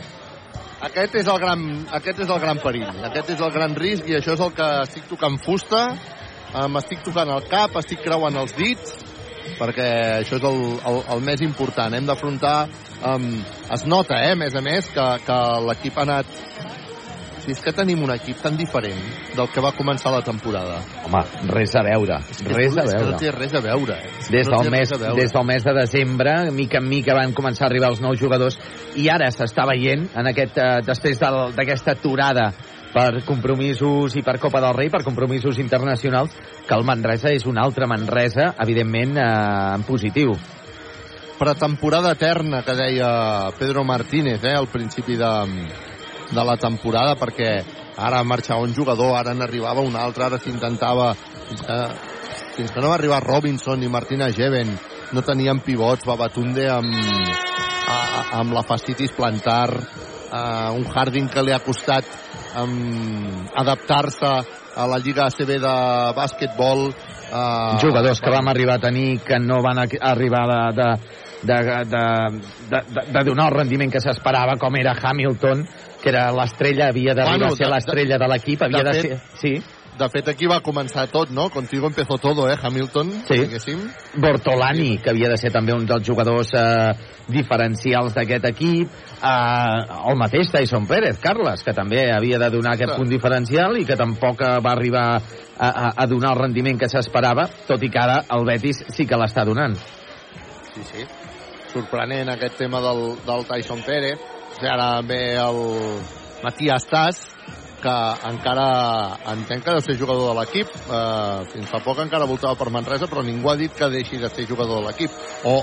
Aquest 0.85 1.15
és, 1.21 1.29
el 1.31 1.39
gran, 1.39 1.61
aquest 1.97 2.19
és 2.25 2.29
el 2.29 2.41
gran 2.43 2.59
perill, 2.61 2.89
aquest 3.07 3.31
és 3.33 3.39
el 3.41 3.53
gran 3.55 3.73
risc 3.79 4.09
i 4.11 4.19
això 4.19 4.35
és 4.35 4.43
el 4.43 4.51
que 4.53 4.67
estic 4.83 5.07
tocant 5.09 5.39
fusta 5.41 5.85
m'estic 6.71 7.03
tocant 7.05 7.31
el 7.35 7.43
cap, 7.51 7.75
estic 7.81 8.03
creuant 8.05 8.37
els 8.39 8.55
dits, 8.55 8.95
perquè 9.59 9.87
això 10.21 10.39
és 10.39 10.47
el, 10.47 10.59
el, 10.89 11.01
el 11.15 11.23
més 11.25 11.45
important. 11.45 11.93
Hem 11.93 12.09
d'afrontar... 12.09 12.57
Um, 13.05 13.27
es 13.75 13.83
nota, 13.85 14.17
eh, 14.23 14.31
a 14.33 14.37
més 14.39 14.55
a 14.55 14.61
més, 14.65 14.87
que, 14.93 15.05
que 15.27 15.39
l'equip 15.67 15.99
ha 15.99 16.05
anat... 16.07 16.37
Si 17.45 17.53
és 17.53 17.59
que 17.61 17.69
tenim 17.77 17.99
un 18.01 18.09
equip 18.09 18.39
tan 18.41 18.55
diferent 18.57 19.01
del 19.35 19.49
que 19.53 19.61
va 19.61 19.69
començar 19.77 20.09
la 20.09 20.23
temporada. 20.25 20.79
Home, 21.05 21.19
res 21.51 21.75
a 21.77 21.83
veure. 21.85 22.17
Res 22.47 22.73
a 22.73 22.85
veure. 22.87 23.11
no 23.11 23.19
té 23.21 23.29
res 23.35 23.53
a 23.53 23.61
veure. 23.61 23.99
Des, 24.33 24.49
no 24.49 24.63
del 24.63 24.71
mes, 24.73 24.89
des 24.89 25.35
del 25.35 25.45
mes 25.45 25.67
de 25.67 25.75
desembre, 25.77 26.33
mica 26.55 26.81
en 26.81 26.87
mica 26.89 27.13
van 27.13 27.35
començar 27.37 27.67
a 27.67 27.69
arribar 27.69 27.91
els 27.93 28.01
nous 28.01 28.17
jugadors 28.17 28.57
i 28.97 29.05
ara 29.13 29.29
s'està 29.29 29.67
veient, 29.69 30.07
en 30.17 30.31
aquest, 30.31 30.57
eh, 30.57 30.79
després 30.87 31.21
d'aquesta 31.21 31.93
aturada 31.99 32.47
per 32.95 33.25
compromisos 33.27 34.15
i 34.15 34.21
per 34.23 34.37
Copa 34.39 34.61
del 34.63 34.73
Rei, 34.73 34.89
per 34.89 35.03
compromisos 35.03 35.57
internacionals, 35.59 36.31
que 36.63 36.75
el 36.77 36.85
Manresa 36.87 37.33
és 37.35 37.43
un 37.43 37.59
altre 37.59 37.89
Manresa, 37.91 38.53
evidentment, 38.63 39.17
eh, 39.19 39.25
en 39.75 39.83
positiu. 39.83 40.31
Pretemporada 41.35 42.13
eterna, 42.15 42.63
que 42.63 42.77
deia 42.79 43.51
Pedro 43.59 43.83
Martínez, 43.83 44.39
eh, 44.45 44.55
al 44.55 44.71
principi 44.71 45.19
de, 45.19 45.33
de 46.31 46.47
la 46.47 46.55
temporada, 46.55 47.17
perquè 47.19 47.51
ara 47.99 48.23
marxava 48.23 48.63
un 48.63 48.73
jugador, 48.73 49.17
ara 49.19 49.35
n'arribava 49.35 49.83
un 49.83 49.99
altre, 49.99 50.29
ara 50.29 50.39
s'intentava... 50.39 51.11
Eh, 51.51 51.87
fins 52.55 52.71
que 52.71 52.79
no 52.79 52.87
va 52.87 52.95
arribar 52.95 53.19
Robinson 53.19 53.83
i 53.83 53.91
Martina 53.91 54.29
Jeven, 54.31 54.71
no 55.11 55.21
tenien 55.27 55.59
pivots, 55.59 56.07
Babatunde 56.07 56.69
amb, 56.71 56.95
a, 57.91 57.97
amb 58.39 58.55
la 58.55 58.63
fascitis 58.63 59.11
plantar, 59.11 59.75
uh, 59.75 60.71
un 60.71 60.87
Harding 60.87 61.27
que 61.27 61.43
li 61.43 61.51
ha 61.51 61.59
costat 61.59 62.07
um, 62.61 63.47
adaptar-se 63.55 64.31
a 64.75 64.87
la 64.87 64.99
Lliga 64.99 65.27
ACB 65.29 65.57
de 65.63 65.75
bàsquetbol. 66.17 66.89
Uh, 67.25 67.77
Jugadors 67.81 68.21
que 68.21 68.31
vam 68.31 68.47
arribar 68.51 68.77
a 68.79 68.83
tenir 68.87 69.19
que 69.25 69.39
no 69.39 69.61
van 69.63 69.81
arribar 69.85 70.45
de, 70.75 70.89
de, 71.43 71.59
de, 71.63 71.77
de, 71.93 72.03
de, 72.69 72.83
de, 72.91 73.05
de 73.11 73.23
donar 73.27 73.49
el 73.49 73.57
rendiment 73.59 73.91
que 73.91 74.03
s'esperava, 74.03 74.59
com 74.61 74.77
era 74.77 74.95
Hamilton, 74.95 75.65
que 76.03 76.11
era 76.13 76.27
l'estrella, 76.35 76.91
havia 76.91 77.15
d'arribar 77.17 77.49
bueno, 77.49 77.55
a 77.55 77.63
ser 77.63 77.71
l'estrella 77.71 78.19
de, 78.19 78.23
de 78.25 78.31
l'equip, 78.33 78.67
havia 78.67 78.83
de, 78.83 78.91
de 78.91 79.01
fet, 79.01 79.17
ser... 79.17 79.39
Sí 79.41 79.74
de 79.97 80.07
fet, 80.11 80.27
aquí 80.31 80.47
va 80.49 80.59
començar 80.63 81.05
tot, 81.11 81.29
no? 81.31 81.49
Contigo 81.49 81.87
empezó 81.87 82.17
todo, 82.17 82.49
eh, 82.49 82.57
Hamilton? 82.61 83.11
Sí. 83.27 83.37
Diguéssim. 83.39 83.81
Bortolani, 84.21 84.97
que 84.97 85.11
havia 85.11 85.29
de 85.31 85.37
ser 85.39 85.51
també 85.53 85.73
un 85.73 85.85
dels 85.87 86.03
jugadors 86.05 86.51
eh, 86.53 86.91
diferencials 87.31 88.15
d'aquest 88.15 88.49
equip. 88.51 88.91
Eh, 89.15 89.79
el 90.11 90.19
mateix 90.19 90.51
Tyson 90.51 90.87
Pérez, 90.87 91.19
Carles, 91.23 91.63
que 91.63 91.73
també 91.73 92.09
havia 92.11 92.39
de 92.41 92.49
donar 92.51 92.75
aquest 92.75 92.95
punt 92.97 93.09
diferencial 93.09 93.79
i 93.79 93.85
que 93.87 93.97
tampoc 93.99 94.43
va 94.43 94.73
arribar 94.75 95.05
a, 95.15 95.21
a, 95.69 95.91
a 96.03 96.07
donar 96.11 96.35
el 96.35 96.43
rendiment 96.43 96.79
que 96.79 96.91
s'esperava, 96.91 97.47
tot 97.67 97.83
i 97.83 97.89
que 97.89 98.01
ara 98.01 98.21
el 98.35 98.45
Betis 98.47 98.83
sí 98.95 99.07
que 99.07 99.19
l'està 99.19 99.45
donant. 99.47 99.77
Sí, 100.73 100.83
sí. 100.91 101.07
Sorprenent 101.71 102.29
aquest 102.31 102.59
tema 102.59 102.81
del, 102.83 103.15
del 103.25 103.47
Tyson 103.47 103.81
Pérez. 103.87 104.19
Ara 104.63 105.01
ve 105.03 105.35
el 105.35 105.57
Matías 106.43 106.85
Tas, 106.87 107.17
que 107.85 107.95
encara 108.31 108.67
entenc 109.35 109.63
que 109.63 109.73
ha 109.73 109.77
de 109.77 109.85
ser 109.85 109.97
jugador 109.99 110.31
de 110.31 110.35
l'equip. 110.39 110.73
Eh, 110.89 111.39
fins 111.53 111.69
fa 111.69 111.81
poc 111.85 112.01
encara 112.01 112.29
voltava 112.29 112.57
per 112.57 112.71
Manresa, 112.73 113.09
però 113.11 113.21
ningú 113.25 113.51
ha 113.51 113.57
dit 113.59 113.73
que 113.77 113.89
deixi 113.93 114.17
de 114.21 114.31
ser 114.33 114.47
jugador 114.49 114.81
de 114.81 114.87
l'equip. 114.87 115.19
O 115.45 115.59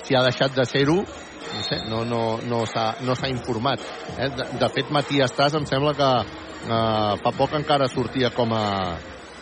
si 0.00 0.16
ha 0.16 0.24
deixat 0.24 0.56
de 0.56 0.64
ser-ho, 0.64 1.02
no 1.02 1.62
sé, 1.66 1.82
no, 1.90 2.04
no, 2.08 2.22
no 2.48 2.64
s'ha 2.66 2.94
no 3.04 3.16
informat. 3.28 3.84
Eh? 4.16 4.30
De, 4.32 4.48
de 4.62 4.68
fet, 4.72 4.90
Matías 4.94 5.34
Tàs 5.36 5.56
em 5.58 5.68
sembla 5.68 5.92
que 5.98 6.10
eh, 6.24 7.12
fa 7.22 7.34
poc 7.36 7.56
encara 7.60 7.88
sortia 7.92 8.32
com 8.32 8.54
a 8.56 8.64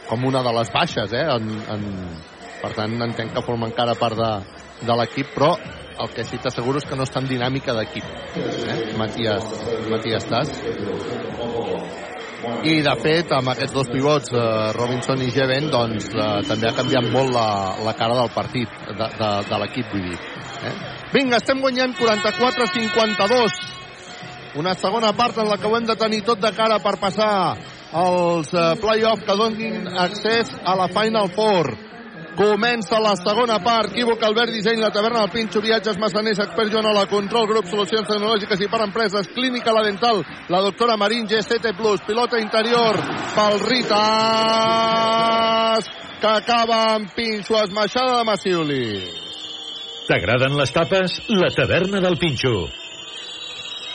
com 0.06 0.22
una 0.24 0.42
de 0.42 0.52
les 0.54 0.70
baixes, 0.70 1.12
eh? 1.12 1.24
En, 1.34 1.48
en, 1.74 1.86
per 2.62 2.72
tant, 2.76 2.94
entenc 3.08 3.34
que 3.34 3.42
forma 3.46 3.66
encara 3.70 3.96
part 3.98 4.18
de, 4.18 4.30
de 4.86 4.98
l'equip, 5.00 5.34
però 5.34 5.54
el 6.02 6.10
que 6.14 6.26
sí 6.28 6.38
t'asseguro 6.42 6.82
és 6.82 6.86
que 6.86 6.98
no 6.98 7.06
està 7.06 7.22
en 7.22 7.30
dinàmica 7.30 7.74
d'equip, 7.74 8.10
eh? 8.38 8.80
Matías, 9.00 9.54
Matías 9.90 10.30
Tàs. 10.30 10.54
I, 12.66 12.80
de 12.82 12.94
fet, 13.02 13.32
amb 13.34 13.50
aquests 13.52 13.74
dos 13.74 13.88
pivots, 13.90 14.32
eh, 14.34 14.72
Robinson 14.76 15.22
i 15.22 15.30
Jeven, 15.34 15.68
doncs, 15.70 16.08
eh, 16.10 16.42
també 16.48 16.68
ha 16.68 16.74
canviat 16.76 17.08
molt 17.12 17.32
la, 17.34 17.48
la 17.86 17.94
cara 17.98 18.16
del 18.18 18.30
partit, 18.34 18.68
de, 18.88 19.08
de, 19.20 19.30
de 19.48 19.60
l'equip. 19.62 19.94
Eh? 19.96 20.74
Vinga, 21.14 21.40
estem 21.40 21.60
guanyant 21.62 21.94
44-52. 21.98 23.58
Una 24.56 24.74
segona 24.74 25.12
part 25.12 25.38
en 25.38 25.50
la 25.50 25.58
que 25.60 25.68
ho 25.68 25.76
hem 25.76 25.86
de 25.86 25.96
tenir 26.00 26.22
tot 26.24 26.40
de 26.40 26.52
cara 26.56 26.78
per 26.82 26.96
passar 27.02 27.56
els 27.96 28.52
eh, 28.54 28.74
play-off 28.80 29.22
que 29.26 29.36
donin 29.38 29.86
accés 30.06 30.54
a 30.64 30.76
la 30.78 30.88
Final 30.92 31.28
Four. 31.36 31.85
Comença 32.36 33.00
la 33.00 33.14
segona 33.16 33.56
part. 33.64 33.90
Equívoc, 33.94 34.22
Albert, 34.22 34.52
disseny, 34.52 34.80
la 34.82 34.90
taverna, 34.92 35.22
el 35.24 35.30
Pinxo, 35.32 35.60
viatges, 35.64 35.96
massaners, 35.98 36.38
expert 36.44 36.72
la 36.76 37.06
control, 37.08 37.46
grup, 37.48 37.64
solucions 37.66 38.06
tecnològiques 38.06 38.60
i 38.60 38.68
per 38.68 38.82
empreses, 38.84 39.28
clínica, 39.32 39.72
la 39.72 39.82
dental, 39.82 40.24
la 40.48 40.60
doctora 40.60 40.96
Marín, 40.96 41.26
G7+, 41.26 41.72
pilota 42.06 42.38
interior 42.38 42.96
pel 43.34 43.60
Ritas, 43.64 43.90
que 46.20 46.26
acaba 46.28 46.94
amb 46.94 47.10
Pinxo, 47.16 47.56
esmaixada 47.62 48.18
de 48.18 48.24
Maciuli. 48.24 49.04
T'agraden 50.06 50.56
les 50.60 50.72
tapes? 50.72 51.22
La 51.28 51.48
taverna 51.50 52.00
del 52.04 52.18
Pinxo. 52.20 52.85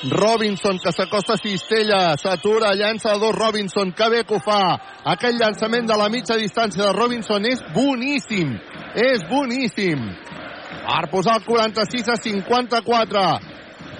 Robinson 0.09 0.79
que 0.81 0.91
s'acosta 0.91 1.35
a 1.35 1.37
Cistella, 1.37 2.17
s'atura, 2.17 2.73
llança 2.73 3.11
a 3.11 3.19
dos 3.21 3.35
Robinson, 3.35 3.91
que 3.93 4.09
bé 4.09 4.23
que 4.25 4.35
ho 4.35 4.39
fa. 4.41 4.79
Aquell 5.05 5.37
llançament 5.37 5.85
de 5.85 5.97
la 5.97 6.09
mitja 6.09 6.37
distància 6.39 6.87
de 6.87 6.93
Robinson 6.97 7.45
és 7.45 7.61
boníssim, 7.75 8.55
és 8.97 9.21
boníssim. 9.29 10.01
Per 10.81 11.05
posar 11.11 11.37
el 11.37 11.45
46 11.45 12.09
a 12.09 12.17
54. 12.17 13.25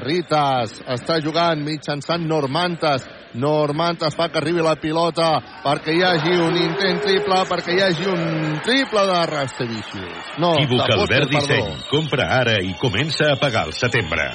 Ritas 0.01 0.79
està 0.89 1.19
jugant 1.21 1.61
mitjançant 1.61 2.25
Normantes. 2.25 3.05
Normantes 3.37 4.17
fa 4.17 4.27
que 4.27 4.41
arribi 4.41 4.63
la 4.65 4.73
pilota 4.75 5.29
perquè 5.63 5.93
hi 5.95 6.01
hagi 6.03 6.33
un 6.41 6.57
intent 6.57 6.99
triple, 7.05 7.43
perquè 7.47 7.77
hi 7.77 7.83
hagi 7.85 8.09
un 8.09 8.57
triple 8.65 9.05
de 9.07 9.21
Rastevicius. 9.29 10.35
No, 10.41 10.55
Equívoc 10.57 10.89
Albert 10.97 11.29
Foster, 11.29 11.29
perdó. 11.29 11.69
Disseny. 11.69 11.89
Compra 11.93 12.31
ara 12.41 12.57
i 12.59 12.73
comença 12.81 13.31
a 13.31 13.39
pagar 13.39 13.69
al 13.69 13.77
setembre. 13.77 14.31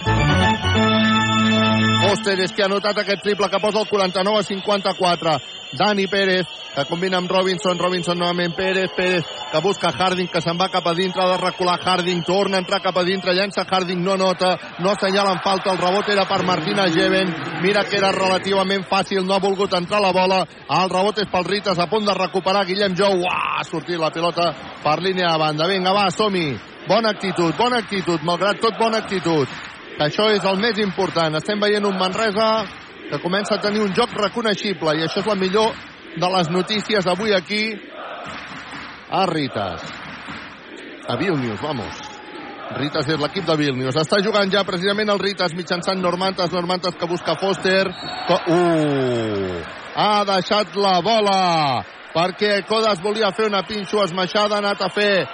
Foster 2.07 2.39
és 2.39 2.53
que 2.55 2.63
ha 2.63 2.69
anotat 2.71 3.01
aquest 3.03 3.25
triple 3.25 3.49
que 3.51 3.59
posa 3.59 3.81
el 3.83 3.89
49 3.91 4.39
a 4.39 4.45
54. 4.47 5.33
Dani 5.77 6.07
Pérez, 6.07 6.47
que 6.75 6.85
combina 6.87 7.19
amb 7.19 7.31
Robinson, 7.31 7.79
Robinson 7.79 8.19
novament 8.19 8.55
Pérez, 8.55 8.93
Pérez 8.95 9.25
que 9.51 9.61
busca 9.65 9.91
Harding, 9.91 10.29
que 10.31 10.41
se'n 10.45 10.59
va 10.61 10.69
cap 10.71 10.87
a 10.87 10.95
dintre, 10.95 11.25
ha 11.25 11.33
de 11.33 11.41
recular 11.41 11.81
Harding, 11.83 12.23
torna 12.23 12.61
a 12.61 12.63
entrar 12.63 12.79
cap 12.85 12.97
a 13.01 13.05
dintre, 13.05 13.35
llença 13.35 13.67
Harding, 13.67 14.05
no 14.05 14.15
nota, 14.17 14.55
no 14.79 14.93
assenyala 14.93 15.35
en 15.35 15.43
falta, 15.43 15.73
el 15.73 15.83
rebot 15.83 16.09
era 16.15 16.29
per 16.31 16.45
Martina 16.47 16.87
Jeven, 16.95 17.35
mira 17.63 17.85
que 17.85 17.99
era 17.99 18.13
relativament 18.15 18.87
fàcil, 18.87 19.27
no 19.27 19.35
ha 19.35 19.43
volgut 19.43 19.75
entrar 19.75 20.01
la 20.01 20.15
bola, 20.15 20.45
el 20.79 20.91
rebot 20.95 21.19
és 21.19 21.31
pel 21.33 21.51
Ritas, 21.51 21.79
a 21.83 21.91
punt 21.91 22.07
de 22.07 22.15
recuperar 22.15 22.67
Guillem 22.71 22.95
Jou, 22.95 23.19
uah, 23.27 23.59
ha 23.59 23.65
sortit 23.67 23.99
la 23.99 24.13
pilota 24.15 24.53
per 24.85 25.01
línia 25.03 25.33
de 25.33 25.43
banda, 25.43 25.67
vinga 25.67 25.95
va, 25.97 26.07
som-hi, 26.15 26.53
bona 26.87 27.17
actitud, 27.17 27.57
bona 27.59 27.83
actitud, 27.83 28.23
malgrat 28.23 28.63
tot 28.63 28.79
bona 28.79 29.03
actitud, 29.03 29.51
que 29.97 30.05
això 30.05 30.29
és 30.35 30.45
el 30.45 30.59
més 30.61 30.79
important. 30.83 31.39
Estem 31.39 31.61
veient 31.61 31.85
un 31.89 31.97
Manresa 31.99 32.51
que 33.11 33.21
comença 33.23 33.57
a 33.57 33.63
tenir 33.63 33.83
un 33.85 33.95
joc 33.97 34.13
reconeixible 34.19 34.97
i 34.97 35.07
això 35.07 35.23
és 35.23 35.31
la 35.31 35.39
millor 35.39 35.73
de 36.17 36.29
les 36.37 36.51
notícies 36.51 37.05
d'avui 37.05 37.33
aquí 37.37 37.63
a 39.11 39.25
Ritas. 39.31 39.83
A 41.09 41.17
Vilnius, 41.17 41.61
vamos. 41.63 42.03
Ritas 42.77 43.09
és 43.09 43.21
l'equip 43.21 43.47
de 43.47 43.57
Vilnius. 43.57 43.97
Està 43.97 44.19
jugant 44.25 44.51
ja 44.51 44.65
precisament 44.67 45.13
el 45.13 45.23
Ritas 45.23 45.55
mitjançant 45.55 46.01
Normantes, 46.03 46.53
Normantes 46.53 46.97
que 46.99 47.07
busca 47.07 47.37
Foster. 47.39 47.87
Uh! 48.51 49.61
Ha 49.97 50.25
deixat 50.29 50.75
la 50.77 50.99
bola 51.01 51.85
perquè 52.17 52.65
Codas 52.69 53.01
volia 53.05 53.31
fer 53.37 53.47
una 53.49 53.63
pinxo 53.69 54.03
esmaixada, 54.03 54.57
ha 54.57 54.65
anat 54.65 54.83
a 54.83 54.91
fer 54.93 55.27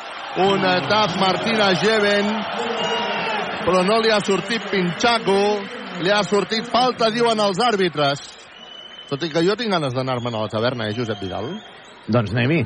un 0.42 0.62
tap 0.90 1.16
Martina 1.20 1.72
Jeven 1.78 2.30
però 3.64 3.82
no 3.86 3.98
li 4.02 4.10
ha 4.10 4.20
sortit 4.24 4.64
Pinxaco, 4.70 5.38
li 6.02 6.10
ha 6.10 6.22
sortit 6.26 6.68
falta, 6.70 7.10
diuen 7.14 7.40
els 7.40 7.60
àrbitres. 7.62 8.24
Tot 9.10 9.22
i 9.22 9.30
que 9.32 9.42
jo 9.44 9.56
tinc 9.58 9.72
ganes 9.74 9.94
d'anar-me'n 9.94 10.34
a 10.34 10.44
la 10.44 10.52
taverna, 10.52 10.88
eh, 10.88 10.96
Josep 10.96 11.20
Vidal? 11.20 11.50
Doncs 12.08 12.32
anem-hi. 12.34 12.62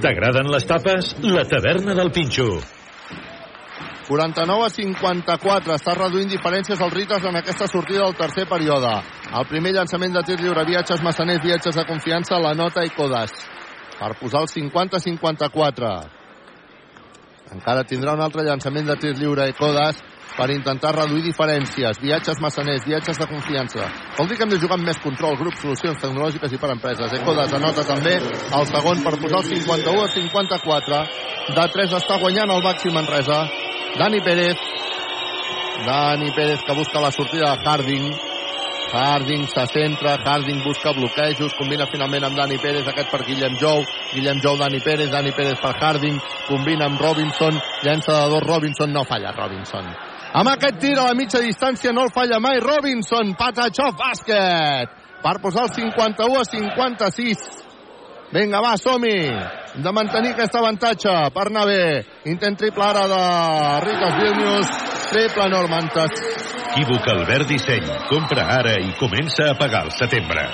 T'agraden 0.00 0.48
les 0.52 0.64
tapes? 0.64 1.14
La 1.24 1.44
taverna 1.44 1.94
del 1.98 2.12
Pinxo. 2.14 2.48
49 4.08 4.64
a 4.64 4.70
54. 4.72 5.74
Està 5.76 5.94
reduint 5.98 6.30
diferències 6.30 6.80
als 6.80 6.94
Ritas 6.94 7.24
en 7.28 7.36
aquesta 7.36 7.68
sortida 7.68 8.06
del 8.06 8.16
tercer 8.16 8.46
període. 8.48 8.94
El 9.28 9.48
primer 9.50 9.74
llançament 9.76 10.16
de 10.16 10.22
tir 10.24 10.38
lliure, 10.40 10.64
viatges 10.64 11.02
massaners, 11.04 11.44
viatges 11.44 11.76
de 11.76 11.84
confiança, 11.84 12.40
la 12.40 12.54
nota 12.56 12.86
i 12.86 12.94
Codas. 12.96 13.34
Per 13.98 14.14
posar 14.16 14.46
el 14.46 14.48
50 14.48 14.96
a 14.96 15.04
54. 15.04 16.17
Encara 17.54 17.84
tindrà 17.88 18.14
un 18.16 18.22
altre 18.24 18.44
llançament 18.44 18.86
de 18.88 18.96
tir 19.00 19.14
lliure 19.16 19.48
i 19.48 19.56
Codas 19.56 20.00
per 20.36 20.50
intentar 20.54 20.92
reduir 20.94 21.24
diferències. 21.24 21.98
Viatges 22.02 22.38
massaners, 22.44 22.84
viatges 22.86 23.18
de 23.18 23.26
confiança. 23.26 23.88
Vol 24.18 24.28
dir 24.28 24.36
que 24.38 24.46
hem 24.46 24.52
de 24.52 24.60
jugar 24.62 24.78
amb 24.78 24.86
més 24.86 25.00
control, 25.02 25.38
grups, 25.40 25.62
solucions 25.64 25.98
tecnològiques 26.02 26.54
i 26.54 26.60
per 26.62 26.70
empreses. 26.76 27.16
Ecodas 27.18 27.54
anota 27.58 27.86
també 27.88 28.14
el 28.18 28.70
segon 28.70 29.02
per 29.02 29.16
posar 29.18 29.42
el 29.42 29.50
51 29.50 30.04
a 30.04 30.12
54. 30.14 31.02
De 31.58 31.66
3 31.74 31.98
està 31.98 32.20
guanyant 32.22 32.54
el 32.54 32.64
màxim 32.64 32.94
Manresa. 32.94 33.42
Dani 33.98 34.22
Pérez. 34.22 34.64
Dani 35.86 36.32
Pérez 36.36 36.64
que 36.66 36.76
busca 36.78 37.00
la 37.00 37.10
sortida 37.10 37.54
de 37.54 37.64
Harding. 37.64 38.27
Harding 38.92 39.46
se 39.46 39.66
centra, 39.66 40.16
Harding 40.24 40.62
busca 40.64 40.92
bloquejos, 40.92 41.54
combina 41.58 41.86
finalment 41.86 42.24
amb 42.24 42.36
Dani 42.36 42.58
Pérez, 42.58 42.86
aquest 42.88 43.10
per 43.12 43.24
Guillem 43.26 43.58
Jou, 43.60 43.84
Guillem 44.14 44.40
Jou, 44.40 44.56
Dani 44.56 44.80
Pérez, 44.80 45.10
Dani 45.12 45.32
Pérez 45.36 45.60
per 45.60 45.74
Harding, 45.76 46.18
combina 46.48 46.88
amb 46.88 47.00
Robinson, 47.00 47.60
llença 47.84 48.16
de 48.16 48.32
dos 48.32 48.46
Robinson, 48.46 48.92
no 48.92 49.04
falla 49.04 49.34
Robinson. 49.36 49.92
Amb 50.32 50.52
aquest 50.54 50.80
tir 50.80 50.96
a 50.96 51.08
la 51.10 51.14
mitja 51.16 51.40
distància 51.44 51.92
no 51.92 52.08
el 52.08 52.12
falla 52.12 52.40
mai 52.40 52.60
Robinson, 52.64 53.34
Patachov, 53.36 53.96
bàsquet, 54.00 54.92
per 55.22 55.38
posar 55.42 55.68
el 55.68 55.74
51 55.76 56.40
a 56.40 56.44
56. 56.44 57.67
Vinga, 58.28 58.60
va, 58.60 58.74
som-hi! 58.76 59.30
De 59.80 59.92
mantenir 59.94 60.34
aquest 60.34 60.56
avantatge 60.58 61.12
per 61.32 61.46
anar 61.48 61.64
bé. 61.68 61.84
Intent 62.28 62.58
triple 62.60 62.84
ara 62.84 63.06
de 63.08 63.20
Ritas 63.86 64.18
Vilnius, 64.18 64.68
triple 65.12 65.46
Normantas. 65.48 66.12
Equívoc 66.68 67.08
Albert 67.08 67.48
Disseny. 67.48 67.88
Compra 68.10 68.44
ara 68.58 68.74
i 68.84 68.92
comença 69.00 69.48
a 69.48 69.56
pagar 69.56 69.86
al 69.86 69.92
setembre. 69.96 70.44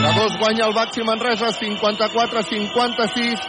De 0.00 0.10
dos 0.16 0.32
guanya 0.40 0.64
el 0.70 0.74
Baxi 0.74 1.04
Manresa, 1.04 1.52
54-56. 1.52 3.44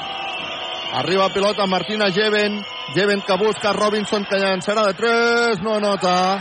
Arriba 1.00 1.30
pilota 1.34 1.66
Martina 1.72 2.12
Jeven. 2.12 2.60
Jeven 2.94 3.22
que 3.26 3.40
busca 3.40 3.74
Robinson 3.74 4.28
que 4.28 4.44
llançarà 4.44 4.86
de 4.92 4.94
3, 5.00 5.64
no 5.64 5.80
nota. 5.80 6.38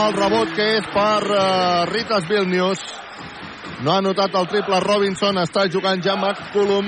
El 0.00 0.12
rebot 0.16 0.56
que 0.56 0.66
és 0.80 0.92
per 0.96 1.22
uh, 1.28 1.84
Ritas 1.92 2.24
Vilnius. 2.32 3.03
No 3.84 3.92
ha 3.92 4.00
notat 4.00 4.32
el 4.38 4.46
triple 4.48 4.78
Robinson, 4.80 5.36
està 5.42 5.66
jugant 5.68 6.00
ja 6.00 6.14
McCullum, 6.16 6.86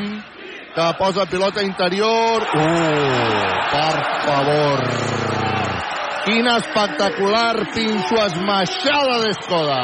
que 0.73 0.87
posa 0.97 1.27
pilota 1.29 1.61
interior. 1.61 2.47
Uh, 2.57 3.53
per 3.73 3.97
favor. 4.25 4.81
Quina 6.25 6.55
espectacular 6.63 7.69
pinxo 7.75 8.17
esmaixada 8.25 9.19
d'Escoda. 9.27 9.83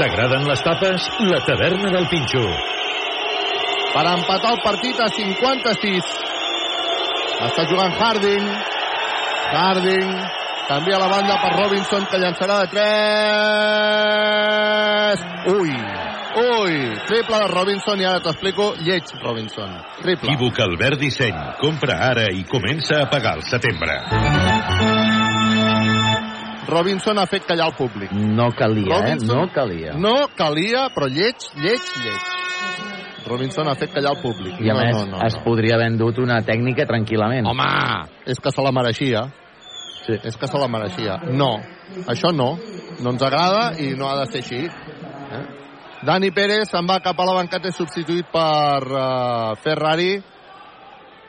T'agraden 0.00 0.42
les 0.50 0.66
tapes? 0.66 1.06
La 1.30 1.38
taverna 1.46 1.88
del 1.94 2.06
Pinxo. 2.10 2.42
Per 3.94 4.04
empatar 4.10 4.52
el 4.56 4.60
partit 4.66 4.96
a 4.98 5.08
56. 5.14 6.04
Està 7.46 7.62
jugant 7.70 7.94
Harding. 7.94 8.46
Harding. 9.54 10.10
Canvia 10.66 10.98
la 10.98 11.08
banda 11.14 11.34
per 11.46 11.52
Robinson, 11.62 12.02
que 12.10 12.18
llançarà 12.26 12.56
de 12.64 12.68
3. 15.14 15.26
Ui. 15.56 16.09
Ui. 16.30 16.94
Triple 17.08 17.38
de 17.42 17.46
Robinson 17.50 18.00
i 18.00 18.04
ara 18.06 18.20
t'explico 18.22 18.70
lleig 18.86 19.02
Robinson. 19.22 19.72
Triple. 20.00 20.30
Equívoc 20.30 20.60
Albert 20.62 21.00
Disseny. 21.00 21.36
Compra 21.60 21.96
ara 22.10 22.28
i 22.32 22.44
comença 22.46 23.00
a 23.02 23.08
pagar 23.10 23.34
al 23.38 23.42
setembre. 23.42 23.96
Robinson 26.70 27.18
ha 27.18 27.26
fet 27.26 27.46
callar 27.48 27.66
el 27.72 27.74
públic. 27.74 28.12
No 28.12 28.50
calia, 28.54 29.00
Robinson- 29.00 29.30
eh? 29.38 29.40
No 29.40 29.52
calia. 29.52 29.92
No 29.98 30.14
calia, 30.36 30.86
però 30.94 31.08
lleig, 31.10 31.34
lleig, 31.56 31.82
lleig. 32.04 32.22
Robinson 33.26 33.68
ha 33.68 33.74
fet 33.74 33.92
callar 33.92 34.14
el 34.16 34.22
públic. 34.22 34.54
I 34.60 34.70
a 34.70 34.74
no, 34.74 34.80
més, 34.80 34.96
no, 34.96 35.04
no, 35.18 35.26
es 35.26 35.34
no. 35.36 35.42
podria 35.44 35.74
haver 35.74 35.88
endut 35.92 36.18
una 36.18 36.40
tècnica 36.42 36.86
tranquil·lament. 36.86 37.46
Home, 37.46 37.66
és 38.26 38.38
que 38.40 38.50
se 38.52 38.62
la 38.62 38.70
mereixia. 38.72 39.26
Sí. 40.06 40.14
És 40.24 40.36
que 40.36 40.46
se 40.46 40.58
la 40.58 40.68
mereixia. 40.68 41.18
No, 41.30 41.50
això 42.06 42.32
no. 42.32 42.56
No 43.02 43.10
ens 43.10 43.22
agrada 43.22 43.72
i 43.78 43.92
no 43.96 44.08
ha 44.08 44.16
de 44.20 44.26
ser 44.32 44.40
així. 44.44 44.68
Eh? 46.00 46.06
Dani 46.06 46.30
Pérez 46.32 46.70
se'n 46.70 46.86
va 46.88 47.00
cap 47.04 47.18
a 47.18 47.24
la 47.28 47.34
banqueta 47.36 47.68
i 47.68 47.76
substituït 47.76 48.28
per 48.32 48.84
uh, 48.88 49.56
Ferrari. 49.60 50.14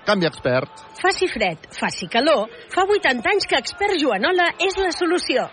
Canvi 0.06 0.26
expert. 0.26 0.82
Faci 0.98 1.28
fred, 1.30 1.68
faci 1.78 2.08
calor, 2.10 2.48
fa 2.74 2.88
80 2.88 3.28
anys 3.30 3.46
que 3.46 3.60
expert 3.60 4.00
Joanola 4.02 4.48
és 4.58 4.78
la 4.82 4.90
solució. 4.96 5.46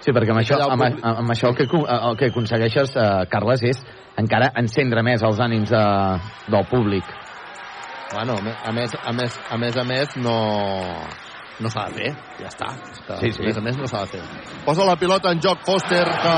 Sí, 0.00 0.14
perquè 0.14 0.32
amb 0.32 0.40
això, 0.40 0.56
amb, 0.62 0.80
públic. 0.80 1.04
amb 1.04 1.34
això 1.34 1.50
el, 1.50 1.56
que, 1.58 1.66
el 1.66 2.16
que 2.16 2.30
aconsegueixes, 2.30 2.94
eh, 2.96 3.26
Carles, 3.28 3.64
és 3.66 3.82
encara 4.16 4.52
encendre 4.56 5.02
més 5.04 5.24
els 5.26 5.40
ànims 5.42 5.72
de, 5.74 5.84
del 6.54 6.66
públic. 6.70 7.04
Bueno, 8.14 8.38
a 8.38 8.72
més, 8.72 8.94
a 9.02 9.12
més, 9.12 9.40
a 9.50 9.58
més, 9.58 9.76
a 9.76 9.84
més 9.84 10.16
no, 10.22 10.36
no 11.60 11.70
s'ha 11.72 11.86
de 11.88 11.96
fer, 11.96 12.10
ja 12.40 12.50
està. 12.50 12.68
És 12.92 13.00
que, 13.06 13.16
Sí, 13.20 13.30
sí. 13.32 13.42
A 13.42 13.46
més 13.46 13.58
a 13.58 13.62
més 13.64 13.76
no 13.80 13.88
s'ha 13.88 14.02
de 14.04 14.16
fer. 14.16 14.22
Posa 14.66 14.84
la 14.84 14.96
pilota 15.00 15.32
en 15.32 15.40
joc 15.40 15.62
Foster, 15.64 16.04
que 16.04 16.34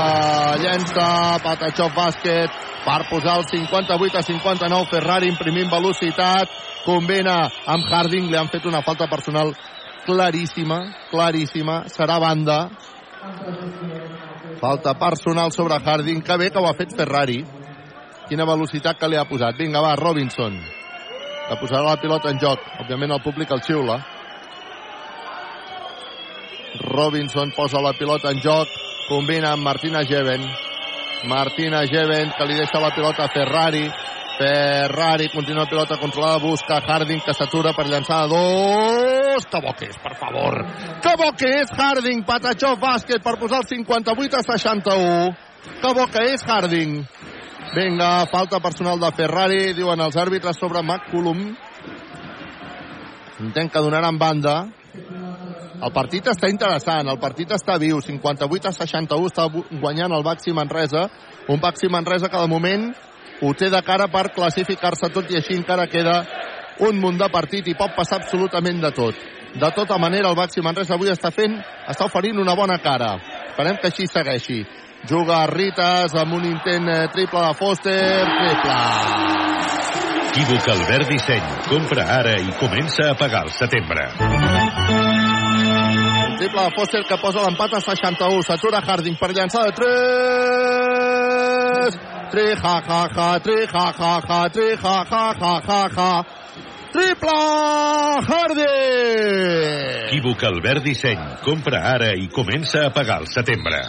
llença, 0.63 1.07
Patachov 1.43 1.91
bàsquet, 1.95 2.59
per 2.85 2.99
posar 3.09 3.37
el 3.41 3.45
58 3.49 4.17
a 4.17 4.23
59, 4.23 4.87
Ferrari 4.93 5.27
imprimint 5.27 5.71
velocitat, 5.71 6.53
combina 6.85 7.41
amb 7.67 7.91
Harding, 7.91 8.29
li 8.31 8.39
han 8.39 8.51
fet 8.51 8.65
una 8.65 8.81
falta 8.85 9.09
personal 9.11 9.51
claríssima, 10.05 10.79
claríssima, 11.11 11.83
serà 11.91 12.19
banda. 12.19 12.69
Falta 14.59 14.95
personal 14.99 15.51
sobre 15.51 15.79
Harding, 15.83 16.21
que 16.23 16.37
bé 16.37 16.51
que 16.51 16.59
ho 16.59 16.67
ha 16.67 16.75
fet 16.77 16.95
Ferrari. 16.95 17.43
Quina 18.29 18.45
velocitat 18.45 18.99
que 18.99 19.09
li 19.09 19.17
ha 19.17 19.25
posat. 19.27 19.57
Vinga, 19.57 19.81
va, 19.81 19.95
Robinson. 19.97 20.59
que 21.49 21.55
posarà 21.57 21.81
la 21.81 21.97
pilota 21.97 22.29
en 22.29 22.37
joc. 22.37 22.61
Òbviament 22.83 23.15
el 23.15 23.21
públic 23.25 23.49
el 23.51 23.63
xiula. 23.65 23.97
Robinson 26.81 27.51
posa 27.55 27.81
la 27.81 27.93
pilota 27.93 28.31
en 28.31 28.41
joc, 28.43 28.67
combina 29.07 29.53
amb 29.53 29.63
Martina 29.63 30.03
Geven. 30.05 30.45
Martina 31.27 31.81
Geven, 31.87 32.31
que 32.37 32.47
li 32.47 32.55
deixa 32.55 32.79
la 32.79 32.93
pilota 32.95 33.25
a 33.25 33.33
Ferrari. 33.33 33.89
Ferrari 34.39 35.27
continua 35.33 35.63
la 35.63 35.69
pilota 35.69 35.97
controlada, 35.97 36.37
busca 36.39 36.79
Harding, 36.79 37.19
que 37.25 37.33
s'atura 37.33 37.73
per 37.75 37.89
llançar 37.89 38.21
a 38.23 38.27
dos. 38.31 39.45
Que 39.51 39.59
bo 39.59 39.73
que 39.75 39.89
és, 39.89 39.97
per 39.99 40.15
favor. 40.15 40.55
Que 41.03 41.15
bo 41.19 41.33
que 41.35 41.49
és 41.59 41.73
Harding, 41.75 42.23
Patachó 42.23 42.77
bàsquet 42.79 43.19
per 43.23 43.35
posar 43.41 43.59
el 43.65 43.67
58 43.67 44.39
a 44.39 44.43
61. 44.47 45.35
Que 45.81 45.93
bo 45.93 46.07
que 46.07 46.23
és 46.31 46.45
Harding. 46.47 47.01
Vinga, 47.75 48.25
falta 48.31 48.61
personal 48.63 48.99
de 49.03 49.11
Ferrari, 49.17 49.73
diuen 49.75 49.99
els 50.01 50.15
àrbitres 50.15 50.57
sobre 50.57 50.81
McCullum. 50.81 51.43
Entenc 53.43 53.73
que 53.73 53.83
donaran 53.83 54.17
banda. 54.17 54.55
El 55.79 55.93
partit 55.95 56.27
està 56.27 56.49
interessant, 56.51 57.07
el 57.07 57.19
partit 57.19 57.51
està 57.55 57.77
viu. 57.79 58.01
58 58.03 58.67
a 58.67 58.73
61 58.75 59.29
està 59.31 59.47
guanyant 59.79 60.15
el 60.15 60.25
Baxi 60.25 60.53
Manresa. 60.55 61.07
Un 61.47 61.61
Baxi 61.63 61.87
Manresa 61.87 62.29
que 62.29 62.41
de 62.41 62.51
moment 62.51 62.89
ho 63.41 63.53
té 63.55 63.69
de 63.71 63.81
cara 63.87 64.09
per 64.11 64.29
classificar-se 64.35 65.11
tot 65.15 65.31
i 65.31 65.39
així 65.39 65.55
encara 65.55 65.87
queda 65.87 66.21
un 66.83 66.99
munt 66.99 67.19
de 67.19 67.29
partit 67.31 67.67
i 67.67 67.77
pot 67.79 67.95
passar 67.95 68.19
absolutament 68.19 68.83
de 68.83 68.91
tot. 68.95 69.15
De 69.55 69.71
tota 69.75 69.97
manera, 69.97 70.29
el 70.29 70.37
Baxi 70.37 70.61
Manresa 70.61 70.95
avui 70.95 71.11
està 71.11 71.31
fent, 71.31 71.55
està 71.87 72.05
oferint 72.05 72.37
una 72.39 72.55
bona 72.59 72.77
cara. 72.83 73.15
Esperem 73.49 73.79
que 73.79 73.89
així 73.89 74.07
segueixi. 74.07 74.61
Juga 75.07 75.45
Ritas 75.47 76.13
amb 76.19 76.35
un 76.35 76.45
intent 76.45 76.91
eh, 76.91 77.07
triple 77.15 77.45
de 77.47 77.53
Foster. 77.55 77.99
Triple. 78.43 79.39
Equívoc 80.39 80.67
Albert 80.71 81.09
Disseny. 81.09 81.47
Compra 81.67 82.05
ara 82.19 82.37
i 82.39 82.53
comença 82.59 83.09
a 83.09 83.15
pagar 83.19 83.41
al 83.47 83.51
setembre. 83.51 84.07
Triple 86.49 86.65
de 86.65 86.73
Foster 86.73 87.03
que 87.05 87.17
posa 87.21 87.43
l'empat 87.45 87.73
a 87.77 87.79
61. 87.79 88.41
S'atura 88.41 88.79
Harding 88.81 89.17
per 89.19 89.29
llançar 89.37 89.67
de 89.67 89.73
3. 89.77 89.85
Tri, 92.31 92.45
ja, 92.57 92.71
ja, 92.87 93.01
ja, 93.13 93.39
tri, 93.45 93.57
ja, 93.69 93.83
ja, 93.99 94.13
ja, 94.25 94.49
tri, 94.49 94.69
ja, 94.73 95.05
ja, 95.11 95.25
ja, 95.41 95.53
ja, 95.67 95.81
ja. 95.97 96.23
Triple 96.89 97.35
Harding! 98.25 98.65
Equívoc 100.07 100.43
Albert 100.49 100.83
Disseny. 100.87 101.21
Compra 101.45 101.79
ara 101.91 102.15
i 102.17 102.25
comença 102.33 102.87
a 102.87 102.89
pagar 102.97 103.17
al 103.21 103.27
setembre. 103.29 103.83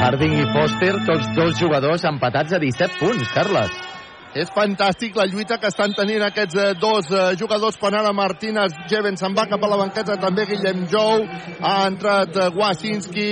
Harding 0.00 0.38
i 0.40 0.46
Foster, 0.54 0.94
tots 1.04 1.28
dos 1.36 1.52
jugadors 1.60 2.08
empatats 2.08 2.56
a 2.56 2.58
17 2.64 2.96
punts, 3.02 3.28
Carles. 3.36 3.95
És 4.36 4.50
fantàstic 4.52 5.14
la 5.16 5.24
lluita 5.30 5.56
que 5.56 5.70
estan 5.72 5.94
tenint 5.96 6.20
aquests 6.26 6.56
eh, 6.60 6.72
dos 6.80 7.08
eh, 7.08 7.28
jugadors 7.40 7.78
quan 7.80 7.94
ara 7.96 8.12
Martínez 8.12 8.74
Jeven 8.90 9.16
se'n 9.16 9.36
va 9.36 9.46
cap 9.48 9.62
a 9.64 9.70
la 9.70 9.78
banqueta, 9.80 10.18
també 10.20 10.44
Guillem 10.50 10.82
Jou, 10.92 11.24
ha 11.64 11.76
entrat 11.88 12.36
eh, 12.36 12.50
Wasinski, 12.56 13.30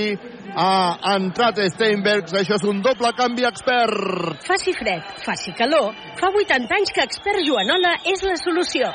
ha 0.56 1.16
entrat 1.16 1.58
Steinbergs, 1.74 2.32
això 2.40 2.56
és 2.56 2.64
un 2.70 2.80
doble 2.80 3.10
canvi 3.18 3.44
expert. 3.44 4.38
Faci 4.46 4.72
fred, 4.78 5.02
faci 5.26 5.52
calor, 5.58 5.92
fa 6.20 6.30
80 6.30 6.78
anys 6.78 6.94
que 6.94 7.04
expert 7.04 7.44
Joanola 7.44 7.98
és 8.14 8.24
la 8.24 8.38
solució. 8.40 8.88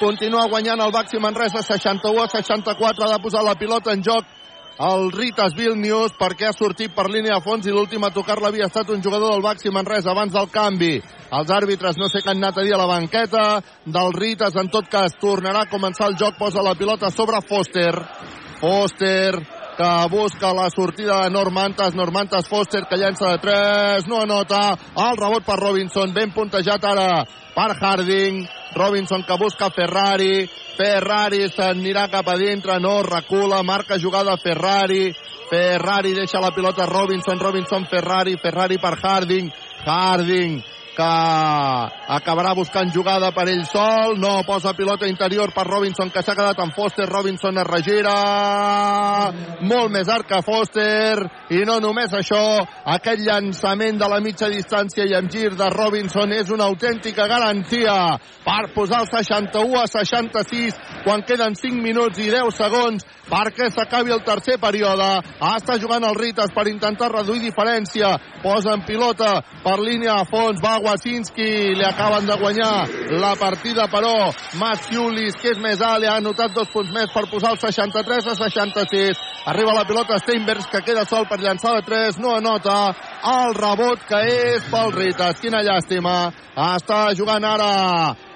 Continua 0.00 0.48
guanyant 0.48 0.80
el 0.80 0.92
Baxi 0.92 1.20
Manresa 1.20 1.62
61 1.64 2.26
a 2.26 2.28
64, 2.36 3.06
ha 3.06 3.14
de 3.14 3.22
posar 3.24 3.46
la 3.46 3.56
pilota 3.56 3.96
en 3.96 4.04
joc 4.04 4.28
el 4.80 5.10
Ritas 5.12 5.52
Vilnius 5.52 6.14
perquè 6.16 6.48
ha 6.48 6.56
sortit 6.56 6.94
per 6.96 7.10
línia 7.12 7.36
a 7.36 7.44
fons 7.44 7.66
i 7.68 7.74
l'últim 7.74 8.04
a 8.06 8.12
tocar-la 8.14 8.48
havia 8.48 8.68
estat 8.70 8.88
un 8.94 9.02
jugador 9.04 9.34
del 9.34 9.44
Baxi 9.44 9.68
Manresa 9.68 10.14
abans 10.14 10.32
del 10.32 10.48
canvi. 10.48 10.94
Els 11.30 11.52
àrbitres 11.52 12.00
no 12.00 12.08
sé 12.08 12.22
què 12.24 12.32
han 12.32 12.40
anat 12.40 12.58
a 12.58 12.64
dir 12.64 12.72
a 12.74 12.80
la 12.80 12.88
banqueta 12.88 13.44
del 13.84 14.12
Ritas, 14.16 14.56
en 14.56 14.72
tot 14.72 14.88
cas 14.88 15.18
tornarà 15.20 15.66
a 15.66 15.70
començar 15.70 16.08
el 16.08 16.16
joc, 16.16 16.38
posa 16.40 16.64
la 16.64 16.74
pilota 16.74 17.12
sobre 17.12 17.42
Foster. 17.44 17.92
Foster 18.60 19.59
que 19.80 20.08
busca 20.10 20.52
la 20.52 20.68
sortida 20.68 21.24
de 21.24 21.30
Normantas, 21.30 21.94
Normantas 21.94 22.46
Foster 22.46 22.84
que 22.84 22.98
llença 23.00 23.30
de 23.30 23.38
3, 23.38 24.08
no 24.08 24.20
anota, 24.20 24.76
el 24.76 25.16
rebot 25.16 25.46
per 25.46 25.56
Robinson, 25.56 26.12
ben 26.12 26.34
puntejat 26.36 26.84
ara 26.84 27.24
per 27.54 27.70
Harding, 27.80 28.42
Robinson 28.76 29.24
que 29.24 29.38
busca 29.40 29.70
Ferrari, 29.72 30.44
Ferrari 30.76 31.48
s'anirà 31.48 32.10
cap 32.12 32.28
a 32.28 32.36
dintre, 32.36 32.76
no 32.76 32.98
recula, 33.06 33.62
marca 33.62 33.96
jugada 33.96 34.36
Ferrari, 34.36 35.14
Ferrari 35.48 36.12
deixa 36.12 36.44
la 36.44 36.52
pilota. 36.52 36.84
Robinson, 36.84 37.40
Robinson 37.40 37.88
Ferrari, 37.88 38.36
Ferrari 38.36 38.76
per 38.78 38.98
Harding, 39.00 39.48
Harding 39.86 40.60
que 40.96 41.08
acabarà 42.16 42.54
buscant 42.58 42.90
jugada 42.94 43.30
per 43.36 43.46
ell 43.48 43.64
sol, 43.68 44.16
no 44.20 44.40
posa 44.46 44.74
pilota 44.76 45.08
interior 45.08 45.52
per 45.54 45.66
Robinson 45.68 46.10
que 46.10 46.22
s'ha 46.22 46.34
quedat 46.34 46.58
amb 46.60 46.74
Foster, 46.76 47.06
Robinson 47.08 47.58
es 47.62 47.68
regira 47.68 48.14
molt 49.66 49.92
més 49.94 50.10
art 50.10 50.28
que 50.28 50.42
Foster 50.46 51.20
i 51.54 51.62
no 51.68 51.78
només 51.82 52.12
això, 52.16 52.42
aquest 52.96 53.24
llançament 53.26 54.00
de 54.00 54.10
la 54.10 54.20
mitja 54.24 54.50
distància 54.50 55.06
i 55.06 55.14
amb 55.18 55.30
gir 55.30 55.54
de 55.58 55.70
Robinson 55.74 56.34
és 56.36 56.50
una 56.50 56.68
autèntica 56.70 57.28
garantia 57.30 57.96
per 58.44 58.72
posar 58.74 59.04
el 59.04 59.10
61 59.12 59.80
a 59.80 59.86
66 59.90 60.78
quan 61.04 61.24
queden 61.26 61.56
5 61.56 61.82
minuts 61.82 62.18
i 62.18 62.30
10 62.32 62.56
segons 62.56 63.06
perquè 63.30 63.70
s'acabi 63.70 64.12
el 64.12 64.24
tercer 64.26 64.58
període. 64.60 65.08
Està 65.54 65.78
jugant 65.80 66.04
el 66.04 66.18
Ritas 66.18 66.52
per 66.54 66.66
intentar 66.68 67.12
reduir 67.12 67.40
diferència. 67.44 68.16
Posa 68.42 68.74
en 68.74 68.84
pilota 68.86 69.36
per 69.64 69.78
línia 69.78 70.18
a 70.18 70.26
fons. 70.28 70.60
Va 70.62 70.79
Wasinski. 70.84 71.48
Li 71.76 71.84
acaben 71.86 72.26
de 72.26 72.36
guanyar 72.40 72.88
la 73.22 73.34
partida, 73.40 73.86
però 73.92 74.30
Maciulis, 74.60 75.36
que 75.40 75.52
és 75.54 75.60
més 75.62 75.82
alt, 75.84 76.06
ha 76.06 76.16
anotat 76.20 76.54
dos 76.56 76.70
punts 76.72 76.92
més 76.94 77.12
per 77.14 77.26
posar 77.30 77.54
el 77.56 77.60
63 77.62 78.30
a 78.32 78.38
66. 78.38 79.20
Arriba 79.50 79.76
la 79.76 79.86
pilota 79.88 80.18
Steinbergs, 80.20 80.70
que 80.72 80.84
queda 80.86 81.04
sol 81.08 81.28
per 81.28 81.40
llançar 81.42 81.76
de 81.78 81.84
3. 81.86 82.18
No 82.24 82.34
anota 82.36 82.78
el 83.36 83.54
rebot 83.58 84.02
que 84.08 84.24
és 84.56 84.66
pel 84.72 84.92
Ritas. 84.96 85.40
Quina 85.40 85.62
llàstima. 85.66 86.16
Està 86.56 87.06
jugant 87.16 87.44
ara 87.46 87.70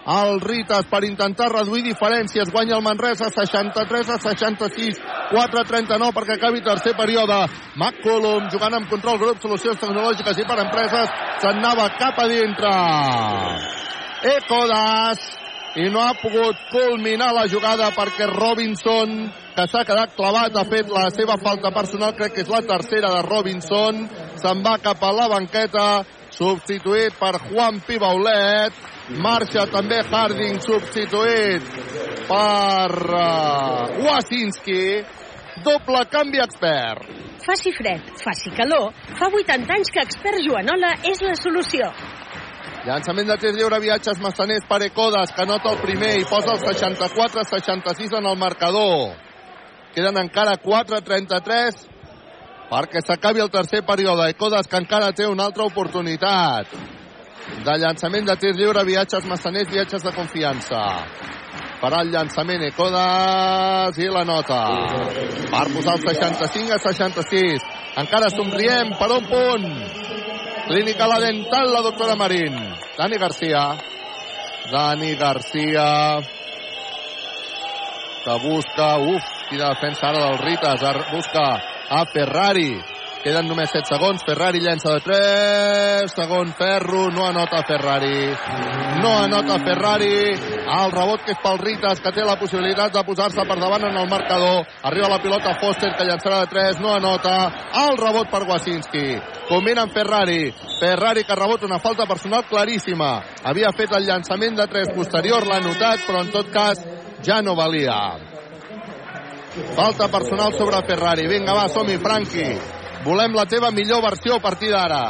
el 0.06 0.40
Ritas 0.40 0.84
per 0.90 1.04
intentar 1.04 1.48
reduir 1.52 1.84
diferències. 1.86 2.50
Guanya 2.52 2.76
el 2.76 2.84
Manresa 2.84 3.30
63 3.32 4.10
a 4.10 4.18
66, 4.20 5.00
4-39 5.32 6.12
perquè 6.16 6.36
acabi 6.36 6.64
tercer 6.64 6.92
període. 6.96 7.38
McCollum 7.76 8.50
jugant 8.52 8.76
amb 8.76 8.90
control 8.90 9.18
grup, 9.22 9.40
solucions 9.40 9.80
tecnològiques 9.80 10.42
i 10.42 10.48
per 10.48 10.58
empreses, 10.66 11.14
se'n 11.40 11.62
anava 11.62 11.88
cap 11.96 12.20
a 12.20 12.28
dintre. 12.28 12.74
Ecodas 14.34 15.24
i 15.74 15.88
no 15.90 16.04
ha 16.04 16.12
pogut 16.20 16.58
culminar 16.70 17.32
la 17.34 17.48
jugada 17.50 17.88
perquè 17.96 18.28
Robinson, 18.30 19.16
que 19.56 19.66
s'ha 19.66 19.82
quedat 19.88 20.14
clavat, 20.14 20.54
ha 20.54 20.68
fet 20.68 20.90
la 20.92 21.08
seva 21.10 21.34
falta 21.42 21.72
personal, 21.74 22.14
crec 22.14 22.36
que 22.36 22.44
és 22.44 22.52
la 22.52 22.62
tercera 22.62 23.10
de 23.16 23.24
Robinson, 23.26 24.04
se'n 24.38 24.62
va 24.62 24.76
cap 24.82 25.02
a 25.02 25.10
la 25.16 25.26
banqueta, 25.32 26.04
substituït 26.34 27.18
per 27.18 27.40
Juan 27.48 27.80
Pibaulet, 27.86 28.93
marxa 29.10 29.66
també 29.70 30.00
Harding 30.04 30.60
substituït 30.64 31.66
per 32.28 32.90
uh, 33.04 34.00
Wasinski. 34.04 35.04
Doble 35.64 36.00
canvi 36.10 36.40
expert. 36.42 37.04
Faci 37.44 37.70
fred, 37.76 38.08
faci 38.18 38.50
calor, 38.56 38.88
fa 39.18 39.28
80 39.28 39.74
anys 39.76 39.92
que 39.92 40.02
expert 40.02 40.40
Joanola 40.42 40.94
és 41.04 41.20
la 41.22 41.34
solució. 41.38 41.90
llançament 42.84 43.28
de 43.28 43.36
tir 43.40 43.52
lliure 43.56 43.78
viatges 43.80 44.18
massaners 44.20 44.64
per 44.68 44.82
Ecodas 44.84 45.30
que 45.32 45.46
nota 45.46 45.70
el 45.72 45.78
primer 45.80 46.18
i 46.20 46.26
posa 46.28 46.52
el 46.52 46.60
64-66 46.60 48.18
en 48.18 48.26
el 48.26 48.36
marcador. 48.36 49.14
Queden 49.94 50.18
encara 50.20 50.58
4-33 50.60 51.86
perquè 52.68 53.00
s'acabi 53.00 53.40
el 53.40 53.50
tercer 53.50 53.84
període. 53.86 54.28
Ecodas 54.34 54.68
que 54.68 54.76
encara 54.76 55.12
té 55.12 55.26
una 55.26 55.46
altra 55.48 55.64
oportunitat 55.64 56.72
de 57.64 57.76
llançament 57.80 58.26
de 58.28 58.36
tir 58.40 58.52
lliure, 58.56 58.84
viatges 58.84 59.26
massaners, 59.28 59.70
viatges 59.72 60.04
de 60.04 60.12
confiança. 60.16 60.80
Farà 61.80 62.00
el 62.04 62.12
llançament 62.14 62.62
Ecodas 62.64 63.98
i 64.00 64.08
la 64.08 64.22
nota. 64.24 64.60
Per 65.52 65.64
posar 65.74 65.96
el 65.98 66.06
65 66.06 66.72
a 66.72 66.78
66. 66.80 67.66
Encara 68.00 68.30
somriem 68.32 68.94
per 69.00 69.10
un 69.12 69.28
punt. 69.28 69.66
Clínica 70.64 71.06
La 71.10 71.20
Dental, 71.20 71.72
la 71.74 71.82
doctora 71.84 72.16
Marín. 72.16 72.56
Dani 72.96 73.20
Garcia. 73.20 73.66
Dani 74.72 75.12
Garcia. 75.20 75.88
Que 78.24 78.38
busca... 78.46 78.88
Uf, 79.04 79.30
quina 79.50 79.74
defensa 79.74 80.08
ara 80.08 80.24
del 80.30 80.40
Ritas. 80.40 80.88
Busca 81.12 81.46
a 81.90 82.04
Ferrari. 82.08 82.93
Queden 83.24 83.46
només 83.48 83.70
7 83.72 83.88
segons. 83.88 84.20
Ferrari 84.28 84.60
llença 84.60 84.90
de 84.92 85.00
3. 85.00 86.10
Segon 86.12 86.50
Ferro. 86.58 87.06
No 87.08 87.24
anota 87.24 87.62
Ferrari. 87.64 88.26
No 89.00 89.12
anota 89.22 89.56
Ferrari. 89.64 90.10
El 90.74 90.92
rebot 90.92 91.24
que 91.24 91.32
és 91.32 91.40
pel 91.40 91.56
Ritas, 91.62 92.02
que 92.04 92.12
té 92.12 92.26
la 92.26 92.36
possibilitat 92.36 92.92
de 92.92 93.04
posar-se 93.06 93.46
per 93.48 93.56
davant 93.56 93.88
en 93.88 93.96
el 93.96 94.10
marcador. 94.10 94.68
Arriba 94.90 95.08
la 95.08 95.22
pilota 95.24 95.54
Foster, 95.62 95.94
que 95.96 96.04
llançarà 96.04 96.42
de 96.42 96.52
3, 96.52 96.82
no 96.84 96.92
anota. 96.98 97.38
El 97.86 97.96
rebot 97.96 98.28
per 98.28 98.42
Wasinski. 98.50 99.06
Combina 99.48 99.86
amb 99.88 99.96
Ferrari. 99.96 100.52
Ferrari 100.76 101.24
que 101.24 101.40
rebot 101.40 101.64
una 101.64 101.80
falta 101.80 102.04
personal 102.04 102.44
claríssima. 102.44 103.16
Havia 103.40 103.72
fet 103.72 103.96
el 103.96 104.04
llançament 104.04 104.60
de 104.60 104.68
3 104.68 104.92
posterior, 105.00 105.48
l'ha 105.48 105.64
notat, 105.64 106.04
però 106.04 106.20
en 106.20 106.32
tot 106.36 106.52
cas 106.52 106.84
ja 107.24 107.40
no 107.40 107.56
valia. 107.56 107.98
Falta 109.74 110.12
personal 110.12 110.52
sobre 110.52 110.84
Ferrari. 110.84 111.28
Vinga, 111.30 111.56
va, 111.56 111.68
som-hi, 111.72 112.02
Franqui. 112.04 112.48
Volem 113.04 113.34
la 113.36 113.44
teva 113.44 113.68
millor 113.70 114.00
versió 114.00 114.38
a 114.38 114.40
partir 114.40 114.70
d'ara. 114.72 115.00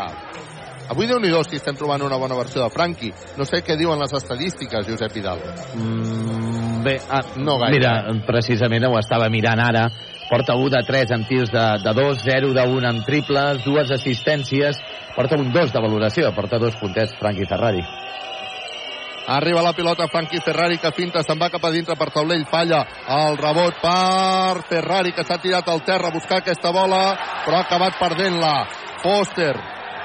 Avui 0.90 1.06
déu 1.06 1.20
nhi 1.22 1.30
si 1.46 1.56
estem 1.56 1.76
trobant 1.78 2.02
una 2.02 2.18
bona 2.18 2.34
versió 2.34 2.64
de 2.64 2.70
Franqui. 2.74 3.12
No 3.38 3.44
sé 3.46 3.62
què 3.62 3.76
diuen 3.78 4.00
les 4.02 4.12
estadístiques, 4.12 4.86
Josep 4.88 5.14
Vidal. 5.14 5.38
Mm, 5.78 6.82
bé, 6.82 6.98
ah, 7.08 7.22
no 7.36 7.56
gaire. 7.62 7.78
Mira, 7.78 7.92
precisament 8.26 8.84
ho 8.84 8.98
estava 8.98 9.30
mirant 9.30 9.62
ara. 9.62 9.86
Porta 10.28 10.56
1 10.56 10.70
de 10.74 10.82
3 10.88 11.14
en 11.14 11.24
tirs 11.28 11.52
de, 11.52 11.64
de 11.84 11.92
2, 11.94 12.18
0 12.24 12.52
de 12.56 12.66
1 12.66 12.90
en 12.90 13.02
triples, 13.04 13.62
dues 13.64 13.90
assistències, 13.94 14.80
porta 15.14 15.38
un 15.38 15.52
2 15.52 15.72
de 15.72 15.82
valoració, 15.84 16.34
porta 16.34 16.58
dos 16.58 16.74
puntets 16.80 17.14
Franqui 17.20 17.46
Ferrari. 17.46 17.84
Arriba 19.26 19.62
la 19.62 19.72
pilota 19.72 20.06
Franqui 20.08 20.40
Ferrari 20.44 20.76
que 20.78 20.92
finta, 20.92 21.22
se'n 21.22 21.38
va 21.40 21.48
cap 21.48 21.64
a 21.64 21.70
dintre 21.72 21.96
per 21.96 22.10
taulell, 22.12 22.44
falla 22.44 22.82
el 23.08 23.38
rebot 23.40 23.78
per 23.80 24.64
Ferrari 24.68 25.14
que 25.16 25.24
s'ha 25.24 25.38
tirat 25.40 25.68
al 25.68 25.80
terra 25.84 26.08
a 26.08 26.14
buscar 26.14 26.42
aquesta 26.42 26.70
bola 26.70 27.16
però 27.44 27.56
ha 27.56 27.64
acabat 27.64 27.96
perdent-la. 27.98 28.56
Foster 29.04 29.54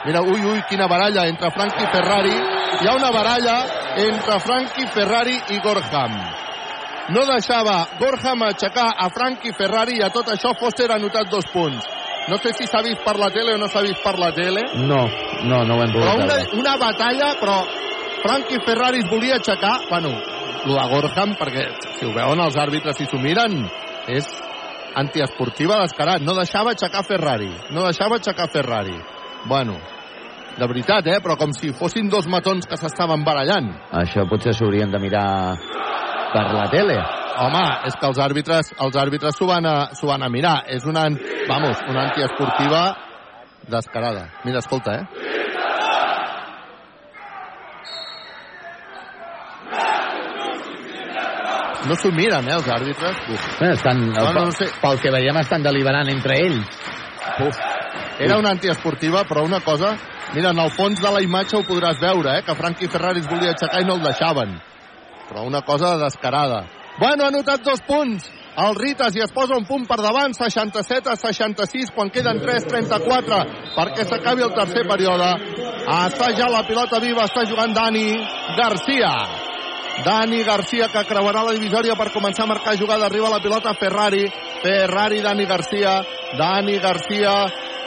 Mira, 0.05 0.21
ui, 0.21 0.39
ui, 0.39 0.61
quina 0.69 0.87
baralla 0.87 1.25
entre 1.27 1.49
Franqui 1.51 1.83
i 1.83 1.87
Ferrari. 1.91 2.31
Hi 2.79 2.87
ha 2.87 2.93
una 2.95 3.11
baralla 3.11 3.55
entre 3.99 4.39
Franqui 4.39 4.85
Ferrari 4.87 5.35
i 5.49 5.59
Gorham. 5.59 6.13
No 7.09 7.25
deixava 7.27 7.81
Gorham 7.99 8.45
aixecar 8.47 8.93
a 8.95 9.09
Franqui 9.09 9.51
Ferrari 9.57 9.97
i 9.99 10.03
a 10.05 10.09
tot 10.13 10.29
això 10.31 10.53
Foster 10.55 10.87
ha 10.93 10.99
notat 11.01 11.27
dos 11.29 11.49
punts. 11.51 11.83
No 12.29 12.37
sé 12.37 12.53
si 12.53 12.67
s'ha 12.69 12.81
vist 12.85 13.03
per 13.03 13.17
la 13.19 13.31
tele 13.33 13.55
o 13.55 13.59
no 13.59 13.67
s'ha 13.67 13.81
vist 13.83 13.99
per 14.05 14.15
la 14.21 14.31
tele. 14.31 14.63
No, 14.87 15.01
no, 15.43 15.63
no 15.65 15.75
ho 15.75 15.83
hem 15.83 15.91
Però 15.91 16.05
pogut 16.05 16.23
una, 16.23 16.35
veure. 16.35 16.59
una 16.61 16.75
batalla, 16.77 17.33
però 17.41 17.57
Franqui 18.23 18.59
Ferrari 18.65 18.99
es 19.03 19.09
volia 19.09 19.37
aixecar. 19.39 19.75
Bueno, 19.89 20.11
el 20.65 20.73
de 20.75 20.87
Gorham, 20.91 21.35
perquè 21.39 21.65
si 21.97 22.05
ho 22.05 22.13
veuen 22.15 22.41
els 22.43 22.57
àrbitres 22.59 22.99
i 22.99 23.07
s'ho 23.07 23.19
miren, 23.21 23.61
és 24.11 24.27
antiesportiva 24.99 25.79
descarat. 25.83 26.25
No 26.25 26.35
deixava 26.37 26.73
aixecar 26.75 27.05
Ferrari. 27.07 27.51
No 27.71 27.85
deixava 27.87 28.19
aixecar 28.19 28.49
Ferrari. 28.51 28.97
Bueno, 29.47 29.77
de 30.59 30.67
veritat, 30.67 31.07
eh? 31.07 31.19
Però 31.23 31.37
com 31.39 31.53
si 31.55 31.71
fossin 31.75 32.09
dos 32.11 32.27
matons 32.27 32.67
que 32.67 32.77
s'estaven 32.79 33.23
barallant. 33.23 33.71
Això 34.01 34.27
potser 34.29 34.53
s'haurien 34.57 34.91
de 34.91 34.99
mirar 34.99 35.27
per 36.33 36.45
la 36.55 36.67
tele. 36.73 36.97
Home, 37.39 37.65
és 37.87 37.95
que 37.95 38.09
els 38.09 38.19
àrbitres 38.19 38.73
els 38.83 38.97
àrbitres 38.99 39.37
s'ho 39.37 39.47
van, 39.47 39.65
a, 39.65 39.77
van 40.11 40.25
a 40.25 40.29
mirar. 40.33 40.57
És 40.67 40.83
una, 40.85 41.07
vamos, 41.47 41.79
una 41.87 42.09
antiesportiva 42.09 42.83
descarada. 43.69 44.27
Mira, 44.43 44.59
escolta, 44.59 44.99
eh? 44.99 45.29
No 51.87 51.95
s'ho 51.95 52.11
miren, 52.11 52.47
eh, 52.49 52.55
els 52.55 52.67
àrbitres. 52.67 53.19
Uf. 53.33 53.61
Eh, 53.61 53.71
estan, 53.73 54.01
No, 54.09 54.31
no, 54.33 54.45
no 54.45 54.51
sé. 54.51 54.67
Pel 54.81 54.99
que 54.99 55.11
veiem 55.11 55.37
estan 55.37 55.63
deliberant 55.63 56.09
entre 56.11 56.39
ells. 56.45 56.79
Uf. 57.47 57.59
Era 58.19 58.37
una 58.37 58.51
antiesportiva, 58.51 59.23
però 59.25 59.45
una 59.45 59.61
cosa... 59.61 59.95
Mira, 60.33 60.51
en 60.51 60.59
el 60.59 60.69
fons 60.69 60.99
de 61.01 61.09
la 61.09 61.23
imatge 61.25 61.57
ho 61.57 61.63
podràs 61.65 61.97
veure, 61.97 62.35
eh? 62.37 62.43
Que 62.45 62.53
Franqui 62.53 62.87
Ferrari 62.91 63.23
es 63.23 63.29
volia 63.29 63.55
aixecar 63.55 63.81
i 63.81 63.87
no 63.87 63.95
el 63.97 64.03
deixaven. 64.03 64.59
Però 65.29 65.45
una 65.47 65.63
cosa 65.65 65.95
descarada. 65.97 66.67
Bueno, 66.99 67.25
ha 67.25 67.31
notat 67.31 67.63
dos 67.65 67.81
punts. 67.87 68.27
El 68.59 68.75
Ritas 68.75 69.15
i 69.15 69.23
es 69.23 69.31
posa 69.31 69.55
un 69.55 69.65
punt 69.65 69.87
per 69.87 69.97
davant, 70.03 70.33
67 70.35 71.09
a 71.09 71.15
66, 71.15 71.93
quan 71.95 72.11
queden 72.11 72.41
3-34, 72.43 73.41
perquè 73.77 74.05
s'acabi 74.05 74.43
el 74.45 74.53
tercer 74.53 74.85
període. 74.89 75.29
Està 75.87 76.33
ja 76.37 76.49
la 76.51 76.65
pilota 76.67 76.99
viva, 76.99 77.25
està 77.25 77.45
jugant 77.47 77.73
Dani 77.73 78.09
Garcia. 78.57 79.13
Dani 80.05 80.43
Garcia 80.43 80.87
que 80.87 81.03
creuarà 81.07 81.43
la 81.43 81.55
divisòria 81.57 81.95
per 81.99 82.11
començar 82.13 82.45
a 82.45 82.53
marcar 82.53 82.77
jugada. 82.79 83.05
Arriba 83.07 83.29
la 83.29 83.41
pilota 83.43 83.73
Ferrari. 83.79 84.27
Ferrari, 84.63 85.21
Dani 85.21 85.45
Garcia. 85.45 85.99
Dani 86.37 86.77
Garcia 86.79 87.35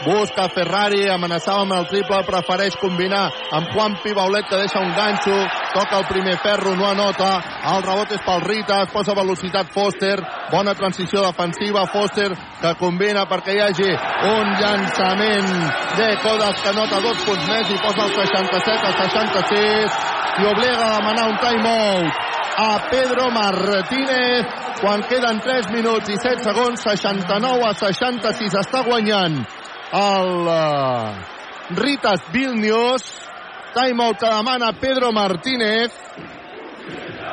busca 0.04 0.48
Ferrari, 0.48 1.08
amenaçava 1.08 1.62
amb 1.62 1.74
el 1.76 1.86
triple, 1.90 2.22
prefereix 2.26 2.76
combinar 2.80 3.24
amb 3.54 3.70
Juan 3.72 3.96
Pibaulet 4.02 4.48
que 4.48 4.58
deixa 4.58 4.82
un 4.82 4.92
ganxo, 4.96 5.34
toca 5.74 6.00
el 6.00 6.06
primer 6.10 6.36
ferro, 6.42 6.74
no 6.76 6.88
anota, 6.90 7.32
el 7.72 7.84
rebot 7.86 8.14
és 8.16 8.24
pel 8.26 8.42
Rita, 8.46 8.80
es 8.82 8.92
posa 8.92 9.14
velocitat 9.18 9.70
Foster, 9.74 10.16
bona 10.50 10.74
transició 10.78 11.22
defensiva, 11.26 11.86
Foster 11.92 12.30
que 12.62 12.74
combina 12.80 13.26
perquè 13.30 13.56
hi 13.56 13.62
hagi 13.66 13.92
un 14.32 14.56
llançament 14.58 15.52
de 15.98 16.10
Codas 16.22 16.58
que 16.62 16.74
nota 16.76 17.00
dos 17.04 17.22
punts 17.26 17.46
més 17.50 17.70
i 17.70 17.78
posa 17.82 18.08
el 18.08 18.16
67 18.18 18.90
a 18.90 18.92
66 19.06 20.11
i 20.40 20.46
obliga 20.48 20.84
a 20.86 20.96
demanar 20.96 21.28
un 21.28 21.36
timeout 21.36 22.30
a 22.56 22.68
Pedro 22.90 23.30
Martínez 23.30 24.46
quan 24.80 25.02
queden 25.08 25.40
3 25.40 25.70
minuts 25.72 26.08
i 26.08 26.16
7 26.16 26.46
segons 26.46 26.80
69 26.80 27.66
a 27.68 27.72
66 27.76 28.56
està 28.62 28.80
guanyant 28.86 29.36
el 29.92 30.30
uh, 30.48 31.12
Ritas 31.76 32.24
Vilnius 32.32 33.04
timeout 33.76 34.20
que 34.20 34.30
demana 34.32 34.72
Pedro 34.80 35.12
Martínez 35.12 35.92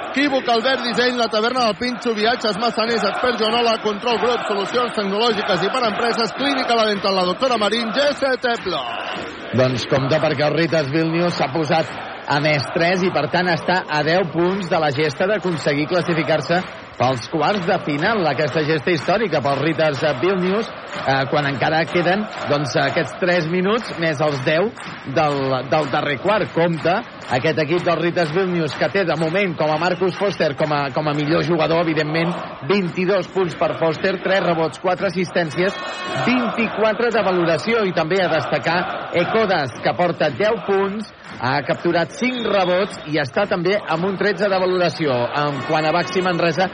Equívoc, 0.10 0.48
Albert 0.50 0.82
Disseny, 0.84 1.16
la 1.16 1.28
taverna 1.30 1.68
del 1.68 1.76
Pinxo, 1.78 2.16
viatges, 2.18 2.58
massaners, 2.58 3.04
expert 3.06 3.38
Joanola, 3.40 3.76
control 3.84 4.18
grup, 4.20 4.42
solucions 4.50 4.98
tecnològiques 4.98 5.64
i 5.64 5.70
per 5.70 5.84
empreses, 5.86 6.34
clínica 6.34 6.76
la 6.76 6.88
dental, 6.90 7.14
la 7.16 7.28
doctora 7.30 7.60
Marín, 7.62 7.94
GST 7.94 8.56
Plus. 8.66 9.30
Doncs 9.54 9.86
compte 9.94 10.20
perquè 10.20 10.48
el 10.50 10.58
Ritas 10.58 10.90
Vilnius 10.92 11.38
s'ha 11.38 11.52
posat 11.54 12.09
a 12.30 12.38
més 12.44 12.66
3 12.76 13.08
i 13.08 13.10
per 13.14 13.26
tant 13.34 13.50
està 13.50 13.82
a 13.90 14.04
10 14.06 14.30
punts 14.36 14.70
de 14.70 14.80
la 14.82 14.92
gesta 14.94 15.26
d'aconseguir 15.30 15.88
classificar-se 15.90 16.62
pels 17.00 17.30
quarts 17.32 17.64
de 17.64 17.78
final, 17.86 18.26
aquesta 18.28 18.62
gesta 18.68 18.92
històrica 18.92 19.40
pel 19.44 19.62
Ritas 19.62 20.02
Vilnius, 20.20 20.68
eh, 21.00 21.24
quan 21.32 21.48
encara 21.48 21.86
queden 21.88 22.26
doncs, 22.50 22.76
aquests 22.76 23.16
3 23.22 23.48
minuts 23.52 23.94
més 24.04 24.20
els 24.20 24.42
10 24.44 25.14
del, 25.16 25.40
del 25.72 25.90
darrer 25.94 26.18
quart. 26.20 26.52
Compte 26.54 26.96
aquest 27.30 27.62
equip 27.64 27.86
del 27.86 28.02
Ritas 28.02 28.34
Vilnius 28.36 28.76
que 28.76 28.90
té 28.92 29.06
de 29.08 29.16
moment 29.20 29.56
com 29.58 29.72
a 29.72 29.78
Marcus 29.80 30.18
Foster 30.20 30.52
com 30.60 30.74
a, 30.76 30.82
com 30.96 31.08
a 31.08 31.16
millor 31.16 31.46
jugador, 31.48 31.86
evidentment 31.86 32.34
22 32.68 33.32
punts 33.32 33.56
per 33.56 33.76
Foster, 33.80 34.18
3 34.26 34.44
rebots, 34.50 34.82
4 34.84 35.08
assistències, 35.08 35.80
24 36.26 37.14
de 37.16 37.24
valoració 37.24 37.86
i 37.88 37.96
també 37.96 38.20
a 38.24 38.32
destacar 38.34 38.80
Ecodas 39.20 39.80
que 39.82 39.96
porta 39.98 40.30
10 40.36 40.66
punts 40.68 41.14
ha 41.40 41.56
capturat 41.66 42.12
5 42.12 42.52
rebots 42.52 43.00
i 43.10 43.20
està 43.22 43.46
també 43.50 43.78
amb 43.80 44.06
un 44.06 44.18
13 44.20 44.50
de 44.52 44.60
valoració. 44.60 45.16
En 45.40 45.62
quant 45.70 45.88
a 45.88 45.94
Baxi 45.96 46.22
Manresa, 46.26 46.68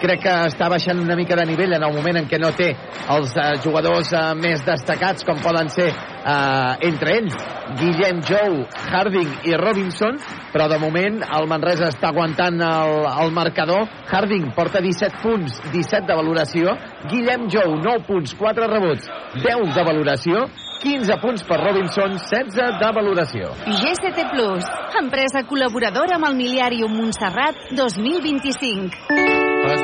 crec 0.00 0.22
que 0.24 0.34
està 0.50 0.68
baixant 0.72 1.00
una 1.02 1.16
mica 1.18 1.36
de 1.38 1.46
nivell 1.48 1.74
en 1.76 1.84
el 1.86 1.94
moment 1.96 2.20
en 2.20 2.28
què 2.30 2.40
no 2.40 2.52
té 2.56 2.70
els 3.14 3.34
eh, 3.36 3.48
jugadors 3.64 4.12
eh, 4.12 4.22
més 4.38 4.64
destacats 4.66 5.26
com 5.28 5.40
poden 5.42 5.70
ser 5.72 5.88
eh, 5.90 6.72
entre 6.88 7.16
ells 7.20 7.36
Guillem 7.80 8.22
Jou, 8.26 8.56
Harding 8.90 9.34
i 9.50 9.58
Robinson 9.60 10.18
però 10.54 10.66
de 10.72 10.80
moment 10.82 11.20
el 11.26 11.50
Manresa 11.50 11.90
està 11.92 12.10
aguantant 12.10 12.58
el, 12.66 12.96
el 13.24 13.34
marcador 13.36 13.86
Harding 14.10 14.50
porta 14.56 14.82
17 14.84 15.22
punts 15.22 15.60
17 15.70 16.06
de 16.08 16.18
valoració 16.22 16.74
Guillem 17.10 17.46
Jou 17.52 17.76
9 17.78 18.08
punts, 18.08 18.34
4 18.40 18.72
rebots 18.72 19.12
10 19.36 19.70
de 19.76 19.86
valoració 19.86 20.48
15 20.80 21.16
punts 21.20 21.42
per 21.44 21.58
Robinson, 21.60 22.16
16 22.16 22.78
de 22.80 22.88
valoració. 22.96 23.50
GCT 23.68 24.24
Plus, 24.32 24.70
empresa 25.02 25.44
col·laboradora 25.50 26.16
amb 26.16 26.30
el 26.30 26.40
Miliàrium 26.40 26.96
Montserrat 26.96 27.68
2025. 27.76 29.39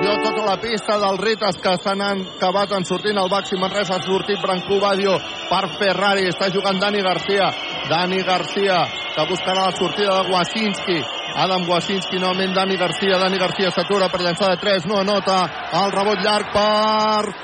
Pressió 0.07 0.21
a 0.21 0.23
tota 0.23 0.45
la 0.47 0.61
pista 0.63 0.97
dels 1.03 1.19
Ritas 1.19 1.57
que 1.59 1.71
s'han 1.83 2.03
acabat 2.07 2.71
en 2.77 2.85
sortint 2.87 3.19
el 3.19 3.31
Baxi 3.31 3.57
Manresa. 3.59 3.97
Ha 3.97 4.05
sortit 4.05 4.39
Brancú 4.39 4.79
Badio 4.79 5.17
per 5.51 5.65
Ferrari. 5.81 6.29
Està 6.31 6.47
jugant 6.55 6.79
Dani 6.79 7.03
Garcia. 7.03 7.49
Dani 7.91 8.21
Garcia 8.23 8.85
que 9.17 9.25
buscarà 9.27 9.65
la 9.67 9.73
sortida 9.75 10.23
de 10.23 10.31
Wasinski. 10.31 11.01
Adam 11.35 11.67
Wasinski, 11.69 12.21
novament 12.23 12.55
Dani 12.55 12.77
Garcia. 12.77 13.19
Dani 13.19 13.39
Garcia 13.39 13.73
s'atura 13.75 14.07
per 14.09 14.21
llançar 14.21 14.53
de 14.53 14.61
3. 14.63 14.87
No 14.87 15.01
anota. 15.01 15.41
El 15.81 15.91
rebot 15.91 16.23
llarg 16.23 16.55
per 16.55 17.35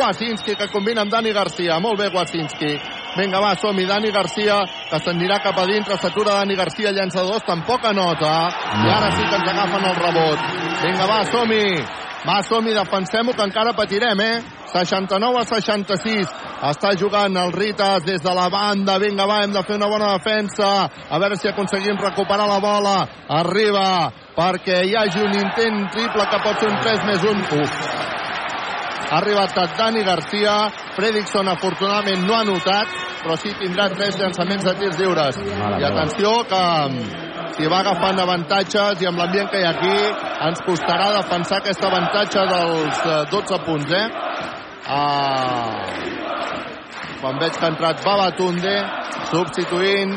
Wasinski 0.00 0.56
que 0.56 0.70
combina 0.72 1.04
amb 1.04 1.12
Dani 1.12 1.34
Garcia. 1.36 1.76
Molt 1.84 2.00
bé 2.00 2.08
Wasinski. 2.16 2.72
Vinga, 3.18 3.44
va, 3.44 3.52
som-hi. 3.60 3.84
Dani 3.84 4.08
Garcia, 4.12 4.62
que 4.88 5.02
s'anirà 5.04 5.42
cap 5.44 5.60
a 5.60 5.68
dintre, 5.68 6.00
s'atura 6.00 6.40
Dani 6.40 6.56
Garcia, 6.56 6.96
llença 6.96 7.20
de 7.20 7.28
dos, 7.28 7.44
tampoc 7.44 7.84
anota. 7.84 8.34
I 8.86 8.90
ara 8.96 9.12
sí 9.12 9.22
que 9.22 9.36
ens 9.36 9.52
agafen 9.52 9.88
el 9.92 9.96
rebot. 10.00 10.50
Vinga, 10.82 11.12
va, 11.12 11.22
som-hi. 11.28 12.04
Va, 12.26 12.40
som-hi, 12.42 12.72
defensem-ho, 12.74 13.36
que 13.38 13.44
encara 13.46 13.72
patirem, 13.78 14.20
eh? 14.20 14.42
69 14.72 15.38
a 15.38 15.44
66. 15.46 16.32
Està 16.66 16.90
jugant 16.98 17.36
el 17.38 17.52
Ritas 17.54 18.02
des 18.02 18.22
de 18.24 18.32
la 18.34 18.48
banda. 18.50 18.98
Vinga, 18.98 19.28
va, 19.30 19.42
hem 19.44 19.54
de 19.54 19.62
fer 19.62 19.76
una 19.78 19.86
bona 19.92 20.10
defensa. 20.16 20.72
A 21.10 21.20
veure 21.22 21.38
si 21.38 21.46
aconseguim 21.48 22.00
recuperar 22.02 22.48
la 22.50 22.58
bola. 22.58 22.96
Arriba 23.38 23.86
perquè 24.36 24.82
hi 24.84 24.96
hagi 24.98 25.22
un 25.22 25.38
intent 25.38 25.86
triple 25.94 26.26
que 26.32 26.42
pot 26.44 26.58
ser 26.60 26.72
un 26.72 26.80
3 26.82 27.06
més 27.12 27.30
1. 27.30 27.46
Uf. 27.62 28.25
Ha 29.06 29.18
arribat 29.20 29.54
Dani 29.78 30.02
Garcia. 30.02 30.54
Fredrickson, 30.96 31.48
afortunadament, 31.48 32.24
no 32.26 32.34
ha 32.34 32.44
notat, 32.44 32.90
però 33.22 33.36
sí 33.38 33.52
tindrà 33.60 33.88
tres 33.94 34.18
llançaments 34.18 34.64
de 34.64 34.74
tirs 34.80 34.98
lliures. 34.98 35.38
I 35.80 35.84
atenció 35.86 36.32
que 36.50 36.62
si 37.56 37.68
va 37.72 37.80
agafant 37.80 38.18
avantatges 38.20 39.02
i 39.02 39.08
amb 39.08 39.22
l'ambient 39.22 39.48
que 39.52 39.60
hi 39.60 39.66
ha 39.66 39.74
aquí 39.76 39.96
ens 40.48 40.62
costarà 40.66 41.12
defensar 41.14 41.60
aquest 41.62 41.84
avantatge 41.88 42.42
dels 42.50 43.04
12 43.32 43.60
punts, 43.68 43.94
eh? 43.96 44.06
Ah, 44.86 45.86
quan 47.20 47.38
veig 47.40 47.56
que 47.56 47.64
ha 47.64 47.72
entrat 47.72 48.04
Babatunde 48.04 48.74
substituint 49.30 50.12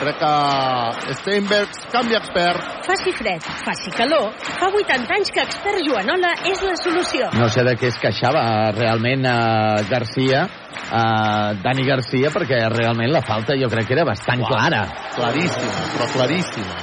crec 0.00 0.20
que 0.20 1.14
Steinberg 1.20 1.80
canvia 1.92 2.20
expert 2.22 2.80
Faci 2.86 3.12
fred, 3.14 3.44
faci 3.64 3.92
calor, 3.94 4.32
fa 4.40 4.70
80 4.72 5.14
anys 5.14 5.30
que 5.30 5.42
expert 5.44 5.82
Joanola 5.86 6.32
és 6.48 6.62
la 6.66 6.74
solució. 6.80 7.28
No 7.38 7.46
sé 7.52 7.62
de 7.66 7.76
què 7.78 7.90
es 7.92 7.98
queixava 8.02 8.42
realment 8.74 9.26
eh, 9.30 9.84
Garcia, 9.90 10.46
eh, 10.88 11.50
Dani 11.62 11.86
Garcia, 11.86 12.32
perquè 12.34 12.64
realment 12.72 13.12
la 13.14 13.22
falta 13.22 13.54
jo 13.60 13.70
crec 13.70 13.90
que 13.90 13.98
era 13.98 14.08
bastant 14.08 14.42
clara. 14.48 14.86
claríssima, 15.14 15.84
però 15.94 16.08
claríssima 16.16 16.80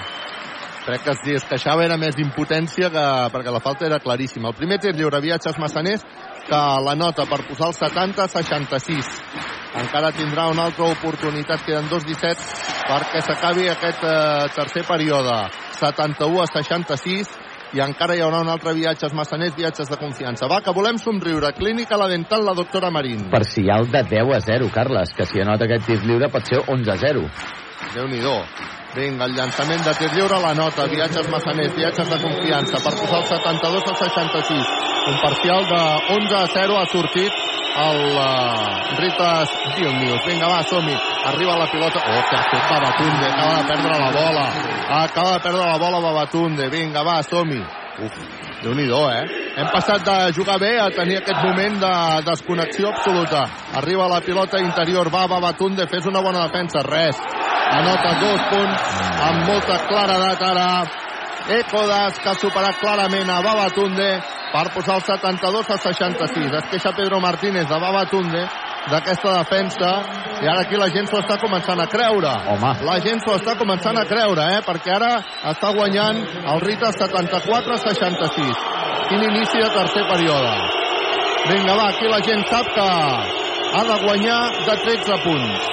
crec 0.88 1.03
que 1.03 1.14
si 1.19 1.34
es 1.35 1.44
queixava 1.44 1.84
era 1.84 1.98
més 1.99 2.15
impotència 2.23 2.88
que, 2.94 3.06
perquè 3.34 3.52
la 3.52 3.60
falta 3.60 3.84
era 3.89 3.99
claríssima. 3.99 4.53
El 4.53 4.56
primer 4.56 4.77
tir 4.80 4.94
lliure, 4.95 5.19
viatges 5.19 5.60
massaners, 5.60 6.06
que 6.48 6.61
la 6.88 6.95
nota 6.95 7.26
per 7.30 7.44
posar 7.48 7.72
el 7.72 7.78
70-66. 7.78 9.11
Encara 9.78 10.14
tindrà 10.15 10.48
una 10.49 10.69
altra 10.69 10.88
oportunitat, 10.90 11.65
queden 11.68 11.90
2-17 11.91 12.78
perquè 12.88 13.22
s'acabi 13.22 13.68
aquest 13.69 14.06
eh, 14.07 14.48
tercer 14.56 14.86
període. 14.88 15.36
71 15.78 16.41
a 16.41 16.48
66 16.49 17.36
i 17.76 17.82
encara 17.84 18.15
hi 18.15 18.22
haurà 18.24 18.40
un 18.45 18.49
altre 18.49 18.72
viatges 18.78 19.14
massaners, 19.14 19.56
viatges 19.57 19.91
de 19.91 19.99
confiança. 19.99 20.48
Va, 20.48 20.61
que 20.64 20.74
volem 20.74 20.98
somriure. 21.02 21.52
Clínica 21.57 21.99
La 21.99 22.07
Dental, 22.07 22.45
la 22.48 22.56
doctora 22.56 22.91
Marín. 22.95 23.28
Parcial 23.30 23.91
de 23.91 24.03
10 24.15 24.36
a 24.38 24.40
0, 24.48 24.72
Carles, 24.74 25.14
que 25.14 25.28
si 25.28 25.44
anota 25.44 25.68
aquest 25.68 25.86
tir 25.90 25.99
lliure 26.06 26.32
pot 26.32 26.48
ser 26.48 26.64
11 26.64 26.94
a 26.94 26.98
0. 27.03 27.26
Déu-n'hi-do. 27.94 28.38
Vinga, 28.95 29.28
el 29.28 29.36
llançament 29.36 29.84
de 29.86 29.95
tir 29.99 30.14
lliure, 30.15 30.40
la 30.41 30.53
nota, 30.56 30.88
viatges 30.90 31.28
massaners, 31.30 31.76
viatges 31.76 32.07
de 32.10 32.22
confiança, 32.24 32.80
per 32.80 32.95
posar 33.02 33.19
el 33.19 33.28
72 33.36 33.91
a 33.91 33.98
66. 34.06 34.97
Un 35.08 35.22
parcial 35.22 35.66
de 35.66 36.14
11 36.16 36.36
a 36.36 36.48
0 36.48 36.78
ha 36.78 36.86
sortit 36.92 37.32
el 37.78 38.18
uh, 38.18 39.00
Ritas 39.00 39.50
Vilnius. 39.78 40.26
Vinga, 40.26 40.48
va, 40.48 40.64
som 40.64 40.84
-hi. 40.84 40.98
Arriba 41.26 41.58
la 41.58 41.68
pilota. 41.72 42.00
Oh, 42.00 42.24
que 42.30 42.36
ha 42.36 42.44
fet 42.52 42.64
Babatunde. 42.70 43.26
Acaba 43.28 43.58
de 43.58 43.68
perdre 43.68 44.00
la 44.00 44.12
bola. 44.12 44.46
Acaba 45.04 45.32
de 45.34 45.40
perdre 45.40 45.66
la 45.66 45.78
bola 45.78 46.00
Babatunde. 46.00 46.70
Vinga, 46.70 47.04
va, 47.04 47.24
som 47.24 47.48
-hi. 47.48 47.64
Uf, 47.98 48.14
déu 48.62 48.74
nhi 48.74 48.86
eh? 48.86 49.24
Hem 49.58 49.68
passat 49.74 50.04
de 50.06 50.34
jugar 50.34 50.60
bé 50.60 50.78
a 50.80 50.90
tenir 50.90 51.18
aquest 51.18 51.42
moment 51.42 51.80
de 51.80 52.22
desconnexió 52.30 52.90
absoluta. 52.90 53.48
Arriba 53.74 54.08
la 54.08 54.22
pilota 54.22 54.60
interior, 54.60 55.10
va 55.10 55.26
Babatunde, 55.26 55.88
fes 55.88 56.06
una 56.06 56.20
bona 56.20 56.48
defensa, 56.48 56.84
res. 56.84 57.18
Anota 57.72 58.20
dos 58.20 58.42
punts 58.52 58.82
amb 59.28 59.48
molta 59.48 59.78
claredat 59.88 60.42
ara. 60.42 61.07
Ecodas, 61.49 62.19
que 62.19 62.30
ha 62.30 62.36
superat 62.36 62.80
clarament 62.82 63.30
a 63.32 63.40
Babatunde 63.41 64.07
per 64.52 64.65
posar 64.74 64.98
el 64.98 65.03
72 65.07 65.69
a 65.69 65.78
66. 65.78 66.56
Es 66.60 66.69
queixa 66.72 66.91
Pedro 66.95 67.19
Martínez 67.24 67.68
de 67.69 67.80
Babatunde 67.80 68.44
d'aquesta 68.88 69.34
defensa 69.40 69.91
i 70.41 70.48
ara 70.48 70.64
aquí 70.64 70.80
la 70.80 70.90
gent 70.94 71.07
s'ho 71.10 71.19
està 71.24 71.38
començant 71.41 71.80
a 71.80 71.88
creure. 71.91 72.34
Home. 72.53 72.74
La 72.88 72.98
gent 73.03 73.24
s'ho 73.24 73.36
està 73.40 73.56
començant 73.60 73.98
a 73.99 74.06
creure, 74.10 74.48
eh? 74.57 74.61
perquè 74.68 74.94
ara 74.95 75.14
està 75.52 75.72
guanyant 75.76 76.19
el 76.53 76.64
Rita 76.64 76.91
74 76.95 77.76
a 77.76 77.80
66. 77.86 78.65
Quin 79.07 79.24
inici 79.30 79.64
de 79.64 79.69
tercer 79.76 80.03
període. 80.11 80.52
Vinga, 81.48 81.78
va, 81.80 81.88
aquí 81.94 82.11
la 82.11 82.19
gent 82.28 82.44
sap 82.52 82.68
que 82.76 82.88
ha 82.88 83.86
de 83.88 84.02
guanyar 84.03 84.41
de 84.68 84.76
13 84.84 85.22
punts. 85.24 85.72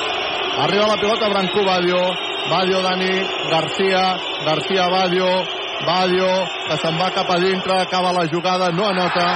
Arriba 0.64 0.86
la 0.86 1.00
pilota 1.02 1.32
Brancú 1.34 1.66
Badio. 1.66 2.04
Badio 2.44 2.82
Dani, 2.82 3.10
Garcia, 3.50 4.16
Garcia 4.44 4.86
Badio, 4.92 5.28
Badio, 5.82 6.30
que 6.68 6.78
se'n 6.80 6.96
va 7.00 7.10
cap 7.12 7.30
a 7.34 7.38
dintre, 7.42 7.80
acaba 7.80 8.12
la 8.14 8.24
jugada, 8.30 8.70
no 8.70 8.88
anota. 8.88 9.26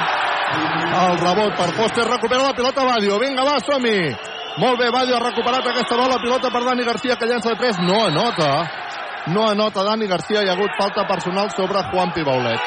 El 0.49 1.19
rebot 1.21 1.57
per 1.59 1.69
Foster, 1.77 2.07
recupera 2.09 2.47
la 2.47 2.55
pilota 2.57 2.85
Badio. 2.85 3.19
Vinga, 3.19 3.45
va, 3.45 3.59
som 3.61 3.83
-hi. 3.83 4.17
Molt 4.59 4.79
bé, 4.81 4.91
Badio 4.91 5.17
ha 5.17 5.23
recuperat 5.23 5.67
aquesta 5.67 5.97
bola, 5.97 6.19
pilota 6.19 6.51
per 6.51 6.65
Dani 6.65 6.85
Garcia, 6.85 7.17
que 7.17 7.27
llença 7.27 7.51
de 7.51 7.57
3, 7.57 7.79
no 7.81 8.07
anota. 8.07 8.67
No 9.27 9.49
anota 9.49 9.85
Dani 9.85 10.07
Garcia, 10.07 10.43
hi 10.43 10.49
ha 10.49 10.53
hagut 10.53 10.71
falta 10.79 11.07
personal 11.07 11.51
sobre 11.51 11.83
Juan 11.93 12.13
Pibaulet. 12.13 12.61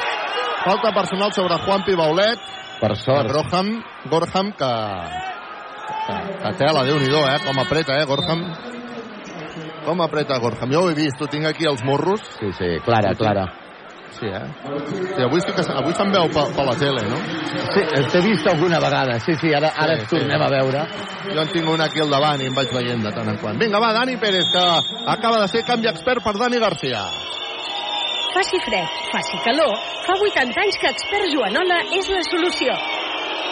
Falta 0.64 0.91
personal 0.93 1.34
sobre 1.34 1.57
Juan 1.65 1.84
Pibaulet. 1.84 2.39
Per 2.80 2.95
sort. 2.95 3.31
Gorham, 3.31 3.84
Gorham, 4.06 4.52
que, 4.53 4.72
que, 6.07 6.15
que 6.43 6.53
tela, 6.57 6.84
déu 6.84 6.99
nhi 6.99 7.10
eh? 7.10 7.39
Com 7.45 7.60
apreta, 7.60 7.98
eh, 7.99 8.06
Gorham. 8.06 8.45
Com 9.85 10.02
apreta 10.02 10.38
Gorham. 10.39 10.72
Jo 10.72 10.85
ho 10.85 10.89
he 10.89 10.93
vist, 10.93 11.22
ho 11.22 11.27
tinc 11.27 11.45
aquí 11.45 11.65
els 11.65 11.84
morros. 11.84 12.22
Sí, 12.39 12.53
sí, 12.53 12.80
clara, 12.85 13.14
clara. 13.15 13.60
Sí, 14.11 14.27
eh? 14.27 14.47
Sí, 15.15 15.21
avui, 15.23 15.39
sí 15.41 15.53
que, 15.55 15.63
avui 15.71 15.93
se'n 15.97 16.11
veu 16.13 16.27
per, 16.35 16.43
per 16.55 16.65
la 16.67 16.75
tele, 16.77 17.03
no? 17.09 17.17
Sí, 17.73 17.81
t'he 18.11 18.21
vist 18.25 18.47
alguna 18.51 18.79
vegada. 18.83 19.17
Sí, 19.23 19.33
sí, 19.39 19.53
ara, 19.55 19.71
ara 19.75 19.95
Sí, 19.95 20.01
sí, 20.01 20.07
sí. 20.09 20.15
tornem 20.17 20.41
a 20.41 20.49
veure. 20.51 20.85
Jo 21.31 21.41
en 21.41 21.51
tinc 21.53 21.69
una 21.71 21.85
aquí 21.88 22.01
al 22.03 22.11
davant 22.11 22.41
i 22.43 22.49
em 22.51 22.55
vaig 22.57 22.73
veient 22.75 23.03
de 23.05 23.11
tant 23.15 23.29
en 23.31 23.38
quant. 23.41 23.57
Vinga, 23.61 23.79
va, 23.79 23.93
Dani 23.95 24.17
Pérez, 24.17 24.47
que 24.51 24.65
acaba 25.15 25.39
de 25.41 25.47
ser 25.47 25.63
canvi 25.65 25.88
expert 25.88 26.23
per 26.23 26.35
Dani 26.38 26.59
Garcia. 26.59 27.05
Faci 28.31 28.59
fred, 28.63 28.88
faci 29.11 29.38
calor, 29.43 29.73
fa 30.05 30.13
80 30.15 30.61
anys 30.63 30.77
que 30.79 30.88
expert 30.91 31.31
Joanola 31.33 31.81
és 31.97 32.07
la 32.13 32.21
solució. 32.29 32.75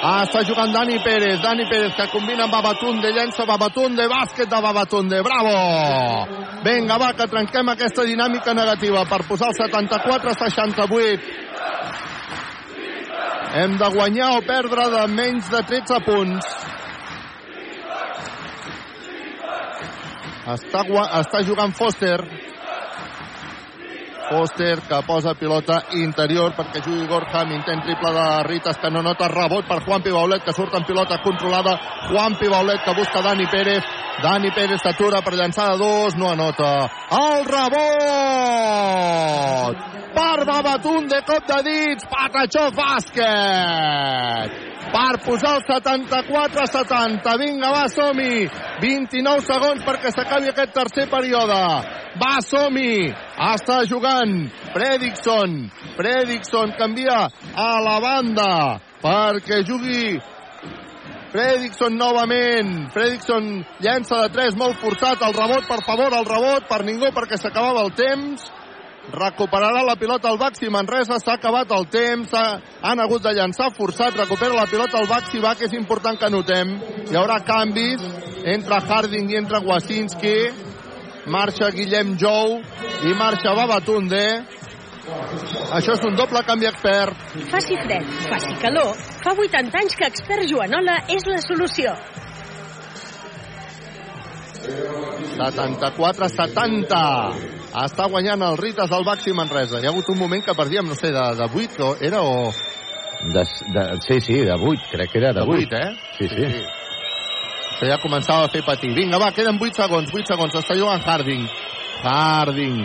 Ah, 0.01 0.23
està 0.23 0.45
jugant 0.47 0.71
Dani 0.71 0.95
Pérez, 1.03 1.41
Dani 1.43 1.65
Pérez 1.67 1.91
que 1.97 2.05
combina 2.13 2.45
amb 2.45 2.53
Babatunde, 2.55 3.11
llença 3.11 3.43
Babatunde, 3.43 4.05
bàsquet 4.07 4.47
de 4.47 4.61
Babatunde, 4.63 5.19
bravo! 5.25 5.51
Vinga, 6.63 6.95
va, 7.01 7.09
que 7.17 7.27
trenquem 7.27 7.67
aquesta 7.73 8.05
dinàmica 8.07 8.53
negativa 8.55 9.03
per 9.09 9.25
posar 9.27 9.51
el 9.51 9.57
74 9.59 10.31
a 10.31 10.37
68. 10.39 11.19
Hem 13.59 13.75
de 13.81 13.89
guanyar 13.97 14.37
o 14.37 14.41
perdre 14.47 14.87
de 14.93 15.05
menys 15.11 15.51
de 15.51 15.63
13 15.67 15.99
punts. 16.07 16.47
Està, 20.55 20.85
està 21.19 21.43
jugant 21.43 21.75
Foster. 21.75 22.21
Foster 24.29 24.77
que 24.85 25.01
posa 25.07 25.33
pilota 25.33 25.81
interior 25.97 26.53
perquè 26.53 26.83
jugui 26.85 27.07
Gorham, 27.09 27.51
intent 27.55 27.81
triple 27.81 28.11
de 28.13 28.43
Ritas 28.45 28.77
que 28.77 28.91
no 28.93 29.01
nota 29.01 29.27
rebot 29.27 29.65
per 29.65 29.79
Juan 29.87 30.03
Pibaulet 30.05 30.43
que 30.45 30.53
surt 30.53 30.73
en 30.77 30.85
pilota 30.85 31.17
controlada, 31.23 31.73
Juan 32.11 32.37
Pibaulet 32.37 32.83
que 32.85 32.93
busca 32.93 33.21
Dani 33.25 33.47
Pérez, 33.49 33.83
Dani 34.21 34.51
Pérez 34.53 34.81
s'atura 34.83 35.21
per 35.25 35.33
llançar 35.33 35.71
de 35.71 35.77
dos, 35.81 36.15
no 36.15 36.29
anota. 36.29 36.89
El 37.09 37.45
rebot! 37.49 37.89
Per 40.13 40.45
Babatunde, 40.45 41.21
cop 41.25 41.43
de 41.49 41.59
dits 41.65 42.05
Patachó 42.13 42.69
bàsquet 42.77 44.51
per 44.93 45.19
posar 45.25 45.55
el 45.57 45.63
74 45.67 46.63
a 46.63 46.69
70 46.73 47.35
vinga 47.41 47.69
va 47.73 47.85
som-hi 47.93 48.47
29 48.81 49.45
segons 49.45 49.85
perquè 49.85 50.13
s'acabi 50.15 50.51
aquest 50.51 50.73
tercer 50.75 51.05
període 51.11 51.61
va 52.21 52.33
som-hi 52.45 53.11
està 53.51 53.83
jugant 53.89 54.35
Fredrickson 54.73 55.55
Fredrickson 55.99 56.75
canvia 56.79 57.21
a 57.53 57.71
la 57.85 57.97
banda 58.03 58.51
perquè 59.03 59.63
jugui 59.67 60.19
Fredrickson 61.29 61.93
novament. 61.93 62.89
Fredrickson 62.89 63.49
llença 63.83 64.17
de 64.23 64.29
3 64.33 64.55
molt 64.57 64.79
forçat. 64.81 65.21
El 65.21 65.35
rebot, 65.35 65.67
per 65.69 65.83
favor, 65.85 66.13
el 66.17 66.25
rebot 66.25 66.65
per 66.69 66.81
ningú 66.87 67.11
perquè 67.13 67.37
s'acabava 67.37 67.83
el 67.85 67.93
temps. 67.93 68.47
Recuperarà 69.11 69.81
la 69.83 69.95
pilota 69.95 70.29
al 70.29 70.37
Baxi 70.37 70.69
Manresa. 70.69 71.17
S'ha 71.19 71.33
acabat 71.33 71.71
el 71.71 71.87
temps. 71.89 72.33
Ha- 72.33 72.59
Han 72.81 72.99
hagut 72.99 73.21
de 73.23 73.33
llançar 73.33 73.71
forçat. 73.73 74.15
Recupera 74.15 74.53
la 74.53 74.65
pilota 74.67 74.97
al 74.99 75.07
Baxi 75.07 75.39
Bac. 75.39 75.61
És 75.61 75.73
important 75.73 76.17
que 76.19 76.29
notem. 76.29 76.79
Hi 77.09 77.15
haurà 77.15 77.39
canvis. 77.43 78.01
Entra 78.45 78.79
Harding 78.79 79.29
i 79.31 79.35
entra 79.35 79.59
Wasinski. 79.59 80.49
Marxa 81.25 81.69
Guillem 81.71 82.17
Jou 82.17 82.61
i 83.03 83.13
marxa 83.13 83.53
Babatunde. 83.53 84.45
Això 85.73 85.93
és 85.93 86.03
un 86.05 86.15
doble 86.15 86.43
canvi 86.45 86.67
expert. 86.69 87.15
Faci 87.49 87.75
fred, 87.81 88.05
faci 88.29 88.53
calor, 88.61 88.93
fa 89.23 89.31
80 89.33 89.77
anys 89.79 89.95
que 89.95 90.05
expert 90.05 90.45
Joanola 90.47 91.03
és 91.09 91.25
la 91.25 91.41
solució. 91.41 91.95
74-70. 95.37 97.58
Està 97.69 98.07
guanyant 98.09 98.41
el 98.41 98.57
Ritas 98.57 98.91
al 98.91 99.05
Baxi 99.05 99.33
Manresa. 99.37 99.79
Hi 99.79 99.85
ha 99.85 99.91
hagut 99.93 100.09
un 100.09 100.17
moment 100.17 100.41
que 100.43 100.55
perdíem, 100.57 100.87
no 100.89 100.95
sé, 100.97 101.11
de, 101.13 101.25
de 101.37 101.47
8 101.53 101.85
o 101.85 101.95
era 102.01 102.21
o... 102.25 102.51
De, 103.19 103.43
de, 103.75 103.83
sí, 104.01 104.19
sí, 104.25 104.37
de 104.47 104.55
8, 104.55 104.87
crec 104.91 105.11
que 105.11 105.19
era 105.19 105.33
de, 105.33 105.41
De 105.41 105.45
8. 105.45 105.51
vuit, 105.51 105.73
eh? 105.73 105.89
Sí, 106.17 106.27
sí. 106.27 106.35
Sí, 106.35 106.51
sí. 106.57 106.63
Això 107.79 107.87
ja 107.91 107.99
començava 108.01 108.47
a 108.47 108.51
fer 108.51 108.63
patir. 108.65 108.89
Vinga, 108.95 109.19
va, 109.21 109.29
queden 109.31 109.59
8 109.61 109.83
segons, 109.83 110.09
8 110.11 110.33
segons. 110.33 110.55
Està 110.59 110.75
jugant 110.75 111.05
Harding. 111.05 111.45
Harding. 112.03 112.81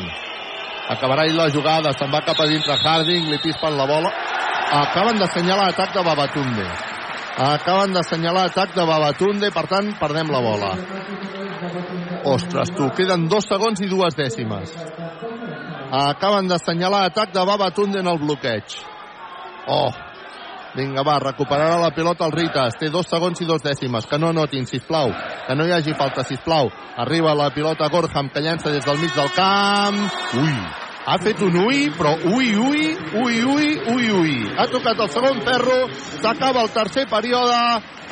Acabarà 0.93 1.25
ell 1.27 1.39
la 1.39 1.49
jugada, 1.51 1.95
se'n 1.97 2.13
va 2.13 2.21
cap 2.27 2.39
a 2.45 2.47
dintre 2.51 2.77
Harding, 2.77 3.31
li 3.33 3.41
pispen 3.43 3.79
la 3.79 3.89
bola. 3.89 4.13
Acaben 4.85 5.19
d'assenyalar 5.19 5.71
atac 5.73 5.95
de 5.97 6.05
Babatunde. 6.05 6.69
Acaben 7.49 7.97
d'assenyalar 7.97 8.51
atac 8.51 8.75
de 8.77 8.85
Babatunde, 8.87 9.51
per 9.51 9.67
tant, 9.71 9.95
perdem 9.99 10.31
la 10.31 10.45
bola. 10.45 10.75
Ostres, 12.25 12.73
tu, 12.77 12.89
queden 12.97 13.29
dos 13.29 13.47
segons 13.49 13.81
i 13.85 13.91
dues 13.91 14.17
dècimes. 14.17 14.73
Acaben 15.95 16.49
d'assenyalar 16.49 17.05
atac 17.11 17.35
de 17.35 17.45
Babatunde 17.45 18.01
en 18.01 18.09
el 18.11 18.19
bloqueig. 18.19 18.77
Oh, 19.69 19.93
Vinga, 20.75 21.05
va, 21.07 21.21
recuperarà 21.23 21.77
la 21.79 21.93
pilota 21.95 22.27
el 22.27 22.33
Ritas. 22.35 22.75
Té 22.81 22.89
dos 22.91 23.07
segons 23.07 23.39
i 23.41 23.47
dos 23.47 23.63
dècimes. 23.63 24.09
Que 24.11 24.19
no 24.19 24.33
notin, 24.35 24.67
sisplau. 24.67 25.13
Que 25.47 25.55
no 25.55 25.69
hi 25.69 25.75
hagi 25.77 25.95
falta, 25.95 26.25
sisplau. 26.27 26.71
Arriba 27.05 27.35
la 27.39 27.53
pilota 27.55 27.87
Gorham, 27.93 28.33
que 28.35 28.43
llença 28.43 28.73
des 28.75 28.85
del 28.85 28.99
mig 28.99 29.15
del 29.15 29.31
camp. 29.37 30.01
Ui, 30.41 30.57
ha 31.07 31.17
fet 31.21 31.41
un 31.45 31.57
ui, 31.65 31.89
però 31.97 32.15
ui, 32.33 32.55
ui, 32.57 32.85
ui, 33.21 33.43
ui, 33.45 33.67
ui, 33.95 34.11
ui. 34.11 34.37
Ha 34.57 34.67
tocat 34.73 35.01
el 35.05 35.11
segon 35.13 35.43
ferro, 35.45 35.81
s'acaba 36.23 36.65
el 36.65 36.73
tercer 36.73 37.05
període 37.11 37.59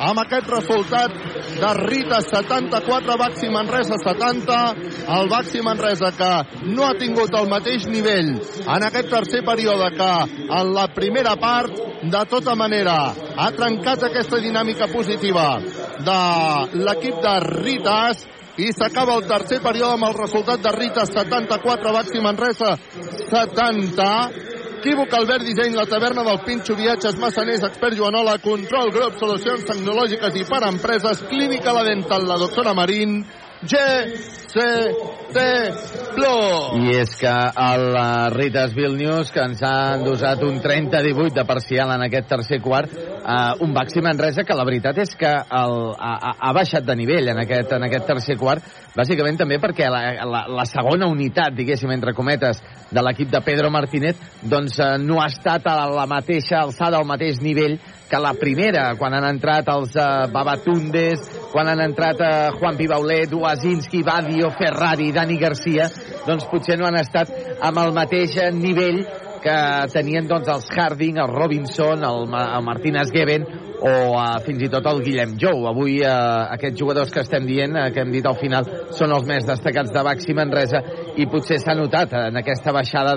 amb 0.03 0.21
aquest 0.23 0.49
resultat 0.49 1.15
de 1.59 1.71
Rita 1.79 2.19
74, 2.25 3.17
Baxi 3.21 3.49
Manresa 3.53 3.97
70, 4.01 4.59
el 5.17 5.29
Baxi 5.31 5.61
Manresa 5.65 6.11
que 6.17 6.31
no 6.73 6.85
ha 6.87 6.93
tingut 6.99 7.33
el 7.37 7.49
mateix 7.49 7.87
nivell 7.89 8.33
en 8.63 8.87
aquest 8.89 9.09
tercer 9.13 9.43
període 9.45 9.89
que 9.97 10.11
en 10.43 10.73
la 10.73 10.87
primera 10.93 11.35
part, 11.37 11.73
de 12.03 12.23
tota 12.29 12.55
manera 12.59 13.13
ha 13.37 13.49
trencat 13.55 14.09
aquesta 14.09 14.41
dinàmica 14.43 14.89
positiva 14.91 15.47
de 16.03 16.19
l'equip 16.83 17.21
de 17.23 17.35
Ritas 17.47 18.25
i 18.57 18.69
s'acaba 18.71 19.15
el 19.17 19.25
tercer 19.25 19.59
període 19.63 19.97
amb 19.97 20.07
el 20.09 20.17
resultat 20.17 20.61
de 20.61 20.71
Rita 20.75 21.05
74, 21.09 21.93
Baxi 21.95 22.21
Manresa 22.21 22.75
70. 23.31 24.09
Equívoc 24.83 25.13
Albert 25.15 25.45
Disseny, 25.47 25.77
la 25.79 25.85
taverna 25.87 26.25
del 26.27 26.41
Pinxo, 26.43 26.75
viatges 26.75 27.15
massaners, 27.15 27.63
expert 27.63 27.95
Joanola, 27.95 28.35
control 28.43 28.91
grup, 28.91 29.15
solucions 29.15 29.63
tecnològiques 29.69 30.35
i 30.35 30.43
per 30.49 30.59
empreses, 30.67 31.21
clínica 31.29 31.71
la 31.71 31.85
dental, 31.87 32.27
la 32.27 32.35
doctora 32.41 32.73
Marín, 32.75 33.21
G, 33.65 33.77
C, 34.53 34.59
T, 35.33 35.39
Plus. 36.15 36.73
I 36.77 36.97
és 36.99 37.13
que 37.17 37.31
el 37.63 37.85
Ritas 38.35 38.73
Vilnius, 38.75 39.31
que 39.33 39.41
ens 39.41 39.63
ha 39.63 39.95
endosat 39.95 40.43
un 40.43 40.59
30-18 40.61 41.31
de 41.37 41.45
parcial 41.47 41.93
en 41.95 42.03
aquest 42.05 42.27
tercer 42.29 42.59
quart, 42.61 42.91
uh, 43.23 43.55
un 43.63 43.73
Baxi 43.73 44.03
Manresa 44.03 44.43
que 44.43 44.57
la 44.57 44.65
veritat 44.67 44.99
és 45.01 45.15
que 45.17 45.31
el, 45.31 45.75
ha, 45.95 46.33
ha 46.37 46.51
baixat 46.53 46.85
de 46.85 46.97
nivell 46.99 47.31
en 47.31 47.39
aquest, 47.45 47.71
en 47.77 47.87
aquest 47.87 48.07
tercer 48.11 48.37
quart, 48.41 48.67
bàsicament 48.97 49.39
també 49.39 49.57
perquè 49.63 49.87
la, 49.89 50.03
la, 50.27 50.43
la 50.59 50.67
segona 50.69 51.07
unitat, 51.09 51.55
diguéssim, 51.55 51.95
entre 51.95 52.13
cometes, 52.13 52.61
de 52.93 53.01
l'equip 53.01 53.31
de 53.31 53.41
Pedro 53.41 53.71
Martínez, 53.73 54.19
doncs 54.43 54.77
uh, 54.83 54.97
no 55.01 55.23
ha 55.23 55.31
estat 55.31 55.71
a 55.71 55.79
la 55.89 56.05
mateixa 56.09 56.59
alçada, 56.61 56.99
al 56.99 57.09
mateix 57.09 57.41
nivell 57.41 57.79
que 58.13 58.21
la 58.21 58.35
primera, 58.37 58.91
quan 58.99 59.15
han 59.17 59.25
entrat 59.25 59.71
els 59.73 59.95
uh, 59.97 60.27
Babatundes, 60.29 61.23
quan 61.49 61.71
han 61.71 61.81
entrat 61.81 62.21
uh, 62.21 62.51
Juan 62.59 62.77
Pibaulet, 62.77 63.33
Wazinski, 63.33 64.03
Badio, 64.05 64.51
Ferrari, 64.53 65.09
Dani 65.15 65.39
Garcia, 65.41 65.89
doncs 66.27 66.45
potser 66.51 66.77
no 66.77 66.85
han 66.85 66.99
estat 67.01 67.33
amb 67.57 67.81
el 67.81 67.95
mateix 67.97 68.37
nivell 68.53 69.01
que 69.43 69.57
tenien 69.91 70.29
doncs, 70.29 70.47
els 70.47 70.69
Harding, 70.71 71.17
el 71.19 71.33
Robinson, 71.33 72.05
el, 72.05 72.27
Ma 72.29 72.45
el 72.55 72.63
Martínez 72.69 73.09
Geben 73.11 73.49
o 73.83 73.91
uh, 74.15 74.37
fins 74.45 74.63
i 74.63 74.69
tot 74.71 74.85
el 74.87 75.01
Guillem 75.03 75.35
Jou. 75.39 75.65
Avui 75.67 75.97
uh, 76.01 76.47
aquests 76.55 76.79
jugadors 76.79 77.11
que 77.11 77.23
estem 77.23 77.43
dient, 77.47 77.75
uh, 77.75 77.89
que 77.91 78.03
hem 78.03 78.13
dit 78.13 78.25
al 78.25 78.37
final, 78.39 78.67
són 78.95 79.11
els 79.11 79.27
més 79.27 79.47
destacats 79.47 79.91
de 79.91 80.03
Baxi 80.07 80.35
Manresa 80.37 80.79
i 81.19 81.27
potser 81.31 81.59
s'ha 81.59 81.75
notat 81.75 82.15
en 82.21 82.39
aquesta 82.39 82.71
baixada 82.75 83.15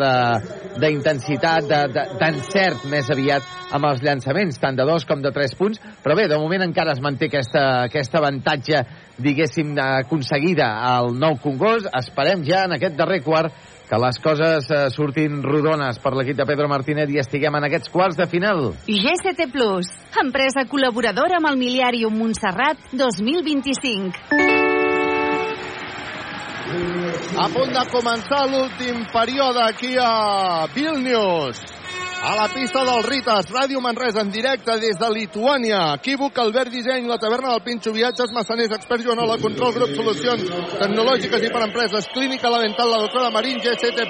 d'intensitat, 0.83 1.71
d'encert 2.19 2.83
de, 2.83 2.91
més 2.91 3.11
aviat 3.15 3.55
amb 3.77 3.87
els 3.89 4.03
llançaments, 4.03 4.59
tant 4.63 4.77
de 4.79 4.87
dos 4.87 5.07
com 5.07 5.23
de 5.23 5.33
tres 5.35 5.55
punts, 5.59 5.79
però 6.03 6.17
bé, 6.19 6.27
de 6.31 6.39
moment 6.39 6.67
encara 6.67 6.95
es 6.95 7.03
manté 7.03 7.31
aquesta, 7.31 7.63
aquest 7.87 8.15
avantatge, 8.19 8.83
diguéssim, 9.23 9.75
aconseguida 9.81 10.69
al 10.91 11.15
nou 11.17 11.39
Congost. 11.43 11.89
Esperem 11.97 12.45
ja 12.47 12.67
en 12.67 12.77
aquest 12.77 12.99
darrer 12.99 13.23
quart 13.25 13.55
que 13.89 13.99
les 14.03 14.19
coses 14.23 14.71
eh, 14.71 14.87
surtin 14.95 15.43
rodones 15.45 15.99
per 16.03 16.13
l'equip 16.17 16.37
de 16.39 16.47
Pedro 16.49 16.69
Martínez 16.71 17.11
i 17.15 17.21
estiguem 17.23 17.55
en 17.59 17.69
aquests 17.69 17.93
quarts 17.93 18.19
de 18.19 18.27
final. 18.31 18.73
GCT 18.87 19.51
Plus, 19.55 19.91
empresa 20.23 20.67
col·laboradora 20.71 21.39
amb 21.39 21.51
el 21.53 21.61
Miliàrium 21.61 22.17
Montserrat 22.19 22.91
2025. 22.93 24.67
A 27.39 27.47
punt 27.55 27.71
de 27.71 27.83
començar 27.93 28.43
l'últim 28.51 29.05
període 29.13 29.63
aquí 29.63 29.95
a 30.03 30.67
Vilnius. 30.75 31.63
A 32.23 32.35
la 32.35 32.49
pista 32.49 32.83
del 32.83 33.03
Ritas, 33.05 33.47
Ràdio 33.53 33.81
Manresa 33.81 34.23
en 34.25 34.31
directe 34.33 34.73
des 34.81 34.97
de 34.99 35.09
Lituània. 35.13 35.81
Equívoc, 35.99 36.39
Albert 36.41 36.73
Disseny, 36.73 37.07
la 37.07 37.19
taverna 37.21 37.53
del 37.53 37.63
Pinxo, 37.63 37.93
viatges, 37.93 38.33
massaners, 38.33 38.73
expert 38.73 39.05
Joanola, 39.05 39.37
control, 39.43 39.75
grup, 39.77 39.93
solucions 39.95 40.49
tecnològiques 40.81 41.45
i 41.45 41.51
per 41.53 41.63
empreses, 41.67 42.09
clínica, 42.15 42.51
la 42.51 42.63
dental, 42.65 42.91
la 42.91 43.03
doctora 43.05 43.31
Marín, 43.31 43.61
GCT+. 43.61 44.09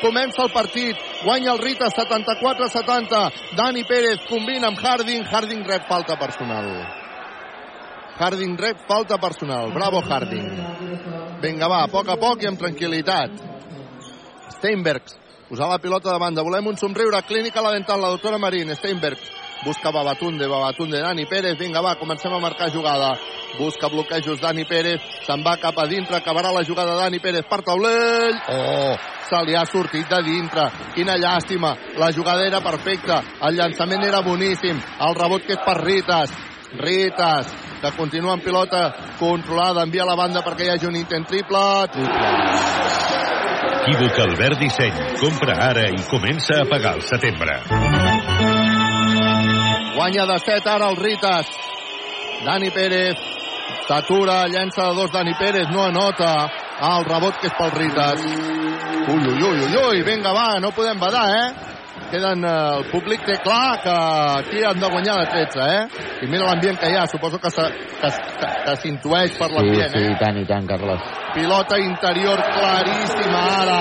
Comença 0.00 0.42
el 0.42 0.52
partit, 0.56 0.96
guanya 1.22 1.52
el 1.52 1.60
Ritas 1.60 1.92
74-70. 1.94 3.24
Dani 3.60 3.84
Pérez 3.84 4.24
combina 4.28 4.72
amb 4.72 4.80
Harding, 4.80 5.24
Harding 5.28 5.66
rep 5.68 5.88
falta 5.88 6.16
personal. 6.16 6.70
Harding 8.18 8.56
rep 8.58 8.86
falta 8.88 9.18
personal. 9.18 9.72
Bravo, 9.74 10.00
Harding. 10.00 10.48
Vinga, 11.44 11.68
va, 11.68 11.84
a 11.84 11.92
poc 11.92 12.08
a 12.08 12.16
poc 12.16 12.42
i 12.42 12.48
amb 12.48 12.58
tranquil·litat. 12.58 13.44
Steinbergs 14.56 15.23
posar 15.48 15.68
la 15.68 15.78
pilota 15.78 16.12
de 16.12 16.18
banda. 16.18 16.42
Volem 16.42 16.66
un 16.66 16.76
somriure. 16.76 17.22
Clínica 17.22 17.62
la 17.62 17.72
dental, 17.72 18.00
la 18.00 18.08
doctora 18.08 18.38
Marín. 18.38 18.74
Steinberg 18.74 19.18
busca 19.64 19.90
Babatunde, 19.90 20.46
Babatunde, 20.46 21.00
Dani 21.00 21.26
Pérez. 21.26 21.58
Vinga, 21.58 21.80
va, 21.80 21.96
comencem 21.96 22.32
a 22.32 22.38
marcar 22.38 22.70
jugada. 22.72 23.18
Busca 23.58 23.88
bloquejos 23.88 24.40
Dani 24.40 24.64
Pérez. 24.64 25.00
Se'n 25.26 25.44
va 25.44 25.56
cap 25.56 25.78
a 25.78 25.86
dintre. 25.86 26.16
Acabarà 26.16 26.52
la 26.52 26.64
jugada 26.64 26.96
Dani 26.96 27.20
Pérez 27.20 27.44
per 27.48 27.62
taulell. 27.62 28.40
Oh, 28.48 28.96
se 29.28 29.44
li 29.46 29.54
ha 29.56 29.64
sortit 29.66 30.08
de 30.08 30.22
dintre. 30.22 30.70
Quina 30.94 31.16
llàstima. 31.16 31.74
La 31.96 32.12
jugada 32.12 32.46
era 32.46 32.60
perfecta. 32.60 33.22
El 33.40 33.56
llançament 33.56 34.04
era 34.04 34.22
boníssim. 34.22 34.80
El 35.00 35.14
rebot 35.14 35.46
que 35.46 35.56
és 35.56 35.64
per 35.64 35.78
Ritas. 35.82 36.34
Ritas, 36.74 37.52
que 37.80 37.92
continua 37.94 38.32
amb 38.34 38.42
pilota 38.42 38.88
controlada, 39.20 39.84
envia 39.86 40.02
a 40.02 40.10
la 40.10 40.18
banda 40.18 40.42
perquè 40.42 40.66
hi 40.66 40.72
hagi 40.74 40.90
un 40.90 40.98
intent 40.98 41.28
triple. 41.30 41.64
Triple. 41.94 43.53
Equívoc 43.84 44.18
Albert 44.18 44.58
Disseny. 44.58 44.94
Compra 45.20 45.54
ara 45.60 45.82
i 45.92 45.98
comença 46.08 46.56
a 46.62 46.64
pagar 46.64 46.94
al 46.94 47.02
setembre. 47.04 47.52
Guanya 49.92 50.24
de 50.30 50.38
7 50.40 50.70
ara 50.72 50.88
el 50.88 50.96
Ritas. 50.96 51.50
Dani 52.46 52.70
Pérez 52.72 53.20
s'atura, 53.84 54.46
llença 54.48 54.88
de 54.88 54.94
dos 54.96 55.12
Dani 55.12 55.34
Pérez, 55.36 55.68
no 55.68 55.84
anota. 55.84 56.32
Ah, 56.80 56.96
el 56.96 57.04
rebot 57.04 57.36
que 57.42 57.52
és 57.52 57.58
pel 57.58 57.76
Ritas. 57.76 58.24
Ui, 58.24 59.20
ui, 59.20 59.36
ui, 59.36 59.60
ui, 59.66 59.76
ui, 59.82 60.02
vinga, 60.02 60.32
va, 60.32 60.48
no 60.64 60.72
podem 60.72 60.98
badar, 60.98 61.28
eh? 61.36 61.73
Queden, 62.14 62.44
eh, 62.46 62.50
el 62.78 62.84
públic 62.92 63.24
té 63.26 63.34
clar 63.42 63.80
que 63.82 63.92
aquí 64.38 64.60
han 64.62 64.78
de 64.78 64.86
guanyar 64.86 65.16
de 65.18 65.26
13, 65.32 65.64
eh? 65.66 66.04
I 66.22 66.28
mira 66.30 66.46
l'ambient 66.46 66.78
que 66.78 66.92
hi 66.92 66.94
ha, 66.94 67.08
suposo 67.10 67.40
que 67.42 67.50
s'intueix 67.50 69.34
per 69.34 69.48
l'ambient, 69.50 69.90
sí, 69.90 69.98
sí, 69.98 70.04
eh? 70.04 70.12
i 70.12 70.18
tant, 70.20 70.38
i 70.38 70.44
tant, 70.46 70.68
Carles. 70.68 71.02
Pilota 71.34 71.80
interior 71.82 72.38
claríssima 72.54 73.42
ara 73.56 73.80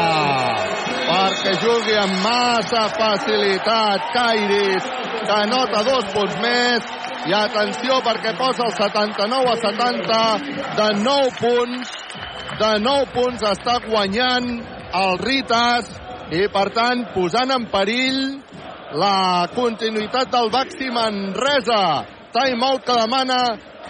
perquè 1.11 1.53
jugui 1.61 1.95
amb 2.01 2.18
massa 2.26 2.88
facilitat 2.97 4.10
Kairis 4.18 4.91
que 5.27 5.35
anota 5.35 5.85
dos 5.85 6.10
punts 6.15 6.38
més 6.41 6.89
i 7.30 7.38
atenció 7.38 8.01
perquè 8.01 8.34
posa 8.39 8.65
el 8.65 8.73
79 8.80 9.53
a 9.53 9.57
70 9.61 10.23
de 10.81 10.89
9 11.05 11.35
punts 11.38 11.93
de 12.64 12.72
9 12.81 13.11
punts 13.14 13.45
està 13.53 13.77
guanyant 13.85 14.55
el 15.03 15.22
Ritas 15.22 15.99
i 16.34 16.47
per 16.49 16.69
tant 16.73 17.05
posant 17.14 17.51
en 17.53 17.68
perill 17.69 18.23
la 18.97 19.45
continuïtat 19.53 20.31
del 20.34 20.49
Baxi 20.53 20.89
Manresa 20.93 21.84
timeout 22.34 22.81
que 22.85 22.97
demana 22.97 23.38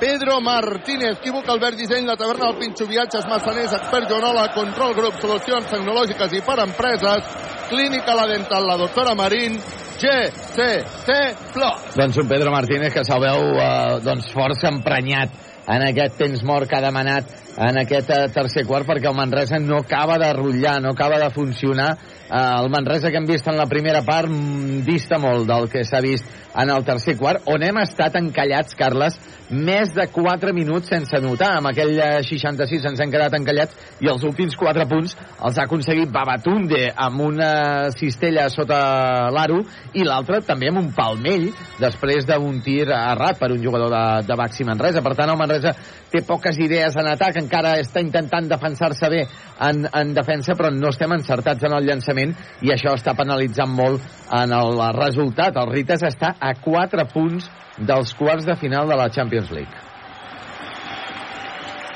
Pedro 0.03 0.41
Martínez, 0.41 1.20
equívoc 1.20 1.48
Albert 1.48 1.78
Disseny, 1.80 2.03
la 2.03 2.18
taverna 2.20 2.49
del 2.49 2.57
Pinxo 2.60 2.88
Viatges, 2.90 3.28
Massaners, 3.30 3.76
expert 3.78 4.10
Joanola, 4.10 4.49
control 4.52 4.95
grup, 4.98 5.20
solucions 5.22 5.70
tecnològiques 5.72 6.34
i 6.36 6.41
per 6.44 6.57
empreses, 6.65 7.30
clínica 7.70 8.18
la 8.18 8.26
dental, 8.28 8.68
la 8.68 8.76
doctora 8.82 9.14
Marín, 9.15 9.56
GCC 10.02 11.53
Plus. 11.53 11.95
Doncs 11.95 12.20
un 12.20 12.28
Pedro 12.28 12.52
Martínez 12.52 12.91
que 12.91 13.06
se'l 13.07 13.24
veu 13.24 13.53
eh, 13.53 14.02
doncs 14.03 14.28
força 14.34 14.68
emprenyat 14.74 15.40
en 15.72 15.86
aquest 15.88 16.18
temps 16.20 16.44
mort 16.44 16.68
que 16.68 16.76
ha 16.76 16.84
demanat 16.84 17.30
en 17.64 17.80
aquest 17.84 18.10
eh, 18.11 18.26
tercer 18.34 18.65
quart 18.68 18.90
perquè 18.90 19.07
el 19.07 19.15
Manresa 19.15 19.61
no 19.61 19.80
acaba 19.84 20.18
de 20.20 20.34
rotllar, 20.36 20.82
no 20.82 20.91
acaba 20.98 21.22
de 21.22 21.30
funcionar. 21.32 21.94
Eh, 22.34 22.64
el 22.64 22.69
Manresa 22.73 23.11
que 23.11 23.19
hem 23.22 23.27
vist 23.30 23.45
en 23.47 23.60
la 23.60 23.68
primera 23.69 24.01
part 24.01 24.26
mm, 24.26 24.81
dista 24.88 25.19
molt 25.22 25.45
del 25.45 25.68
que 25.69 25.84
s'ha 25.85 25.99
vist 26.01 26.26
en 26.55 26.69
el 26.69 26.85
tercer 26.85 27.17
quart, 27.17 27.47
on 27.49 27.63
hem 27.65 27.80
estat 27.81 28.15
encallats, 28.19 28.75
Carles, 28.77 29.17
més 29.53 29.91
de 29.93 30.05
4 30.11 30.53
minuts 30.55 30.89
sense 30.89 31.19
notar. 31.21 31.53
Amb 31.57 31.69
aquell 31.69 31.93
eh, 31.99 32.21
66 32.25 32.88
ens 32.89 33.01
hem 33.03 33.11
quedat 33.13 33.35
encallats 33.38 34.01
i 34.01 34.09
els 34.09 34.23
últims 34.25 34.55
4 34.59 34.85
punts 34.89 35.15
els 35.43 35.59
ha 35.59 35.65
aconseguit 35.67 36.11
Babatunde 36.13 36.88
amb 36.95 37.21
una 37.27 37.91
cistella 37.97 38.47
sota 38.53 39.30
l'aro 39.34 39.61
i 39.93 40.05
l'altre 40.07 40.41
també 40.47 40.71
amb 40.71 40.81
un 40.81 40.91
palmell 40.95 41.49
després 41.81 42.25
d'un 42.27 42.61
tir 42.65 42.84
errat 42.88 43.39
per 43.39 43.51
un 43.53 43.61
jugador 43.63 43.91
de, 43.93 44.05
de 44.27 44.39
Baxi 44.39 44.65
Manresa. 44.67 45.03
Per 45.03 45.13
tant, 45.17 45.30
el 45.30 45.39
Manresa 45.39 45.75
té 46.13 46.23
poques 46.25 46.57
idees 46.61 46.95
en 46.99 47.09
atac, 47.09 47.38
encara 47.41 47.75
està 47.81 48.01
intentant 48.03 48.47
defensar-se 48.49 49.09
bé 49.09 49.23
en, 49.67 49.85
en 49.89 50.13
defensa, 50.15 50.55
però 50.57 50.71
no 50.73 50.91
estem 50.93 51.13
encertats 51.15 51.65
en 51.65 51.77
el 51.77 51.88
llançament 51.89 52.34
i 52.63 52.73
això 52.73 52.93
està 52.97 53.15
penalitzant 53.17 53.73
molt 53.73 54.01
en 54.34 54.53
el 54.55 54.81
resultat. 54.97 55.57
El 55.59 55.71
Ritas 55.73 56.05
està 56.07 56.34
a 56.44 56.52
4 56.60 57.06
punts 57.14 57.48
dels 57.78 58.11
quarts 58.20 58.44
de 58.45 58.56
final 58.60 58.88
de 58.90 58.95
la 58.99 59.07
Champions 59.10 59.49
League. 59.52 59.72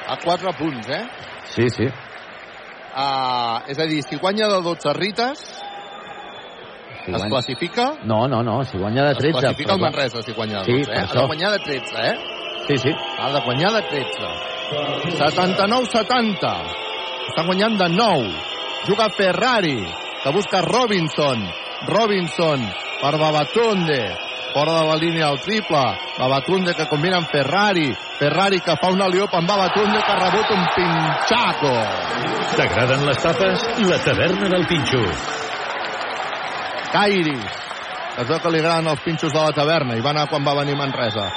A 0.07 0.15
4 0.23 0.53
punts, 0.57 0.87
eh? 0.87 1.03
Sí, 1.51 1.69
sí. 1.69 1.87
Uh, 2.97 3.59
és 3.69 3.77
a 3.77 3.85
dir, 3.85 4.01
si 4.07 4.15
guanya 4.17 4.47
de 4.47 4.61
12 4.63 4.93
rites, 4.95 5.41
Si 7.03 7.11
es 7.11 7.17
guanya- 7.17 7.29
classifica... 7.29 7.93
No, 8.03 8.27
no, 8.27 8.41
no, 8.43 8.63
si 8.63 8.77
guanya 8.77 9.03
de 9.09 9.15
13... 9.15 9.27
Es 9.29 9.35
classifica 9.41 9.73
el 9.73 9.79
però- 9.79 9.83
Manresa 9.91 10.21
si 10.23 10.31
guanya 10.33 10.59
de 10.59 10.65
Sí, 10.65 10.71
12, 10.79 10.85
per 10.91 10.97
eh? 10.97 11.07
Ha 11.07 11.13
de 11.21 11.25
guanyar 11.27 11.51
de 11.51 11.59
13, 11.59 11.95
eh? 12.07 12.15
Sí, 12.67 12.77
sí. 12.77 12.91
Ha 13.19 13.29
de 13.31 13.39
guanyar 13.45 13.71
de 13.73 13.81
13. 13.83 14.07
79-70. 15.15 16.51
Està 17.29 17.43
guanyant 17.45 17.77
de 17.79 17.87
9. 17.89 18.31
Juga 18.87 19.09
Ferrari, 19.09 19.77
que 20.23 20.31
busca 20.31 20.61
Robinson. 20.61 21.43
Robinson 21.87 22.59
per 23.01 23.17
Babatunde. 23.19 24.01
Fora 24.53 24.79
de 24.79 24.85
la 24.87 24.95
línia 24.95 25.29
el 25.29 25.39
triple. 25.41 25.83
Babatunde 26.17 26.73
que 26.73 26.87
combina 26.87 27.17
amb 27.17 27.29
Ferrari. 27.31 27.89
Ferrari 28.19 28.59
que 28.59 28.75
fa 28.81 28.91
una 28.93 29.07
liop 29.07 29.33
amb 29.35 29.49
Babatunde 29.49 29.99
que 30.01 30.11
ha 30.11 30.19
rebut 30.23 30.53
un 30.55 30.65
pinxaco. 30.75 31.73
T'agraden 32.57 33.05
les 33.05 33.21
tapes? 33.21 33.65
La 33.89 33.99
taverna 34.03 34.49
del 34.49 34.65
Pinxo. 34.67 35.03
Kairis. 36.91 37.65
Es 38.17 38.25
veu 38.25 38.39
que 38.41 38.49
li 38.49 38.63
agraden 38.63 38.87
els 38.89 39.03
pinxos 39.05 39.33
de 39.33 39.41
la 39.43 39.53
taverna 39.53 39.97
i 39.97 40.01
va 40.01 40.09
anar 40.15 40.25
quan 40.31 40.45
va 40.47 40.55
venir 40.57 40.77
Manresa. 40.79 41.27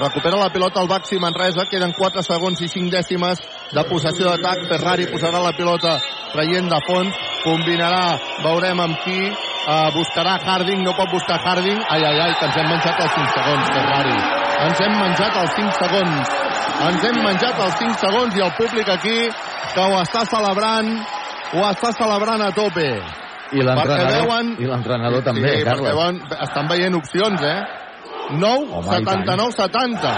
Recupera 0.00 0.36
la 0.36 0.50
pilota 0.52 0.80
el 0.82 0.88
Baxi 0.88 1.18
Manresa, 1.18 1.64
queden 1.70 1.94
4 1.96 2.22
segons 2.24 2.60
i 2.60 2.68
5 2.68 2.92
dècimes 2.92 3.40
de 3.72 3.84
possessió 3.88 4.28
d'atac. 4.28 4.66
Ferrari 4.68 5.08
posarà 5.10 5.40
la 5.42 5.54
pilota 5.56 5.96
traient 6.34 6.68
de 6.70 6.80
fons, 6.86 7.16
combinarà, 7.44 8.18
veurem 8.44 8.80
amb 8.84 9.00
qui, 9.04 9.18
uh, 9.66 9.90
buscarà 9.94 10.38
Harding, 10.44 10.82
no 10.84 10.92
pot 10.96 11.10
buscar 11.12 11.38
Harding. 11.44 11.80
Ai, 11.88 12.02
ai, 12.04 12.18
ai, 12.26 12.34
que 12.38 12.46
ens 12.46 12.56
hem 12.56 12.68
menjat 12.68 13.00
els 13.00 13.12
5 13.12 13.34
segons, 13.36 13.70
Ferrari. 13.76 14.16
Ens 14.66 14.80
hem 14.84 14.94
menjat 15.00 15.36
els 15.42 15.52
5 15.56 15.72
segons. 15.80 16.34
Ens 16.88 17.04
hem 17.08 17.18
menjat 17.24 17.58
els 17.66 17.74
5 17.80 17.98
segons 18.04 18.36
i 18.36 18.44
el 18.46 18.52
públic 18.58 18.88
aquí 18.88 19.18
que 19.74 19.80
ho 19.80 19.98
està 20.00 20.24
celebrant, 20.26 20.88
ho 21.54 21.64
està 21.70 21.92
celebrant 21.96 22.42
a 22.42 22.52
tope. 22.52 22.88
I 23.52 23.62
l'entrenador 23.66 24.26
veuen- 24.28 24.56
i 24.62 24.66
l'entrenador 24.66 25.22
també, 25.26 25.48
sí, 25.58 25.64
Carles. 25.64 25.80
perquè 25.90 25.96
van, 25.96 26.20
estan 26.46 26.68
veient 26.68 26.94
opcions, 26.94 27.42
eh? 27.42 27.60
9, 28.30 28.68
Home, 28.70 28.86
i 28.86 29.04
79, 29.04 29.52
70. 29.56 30.10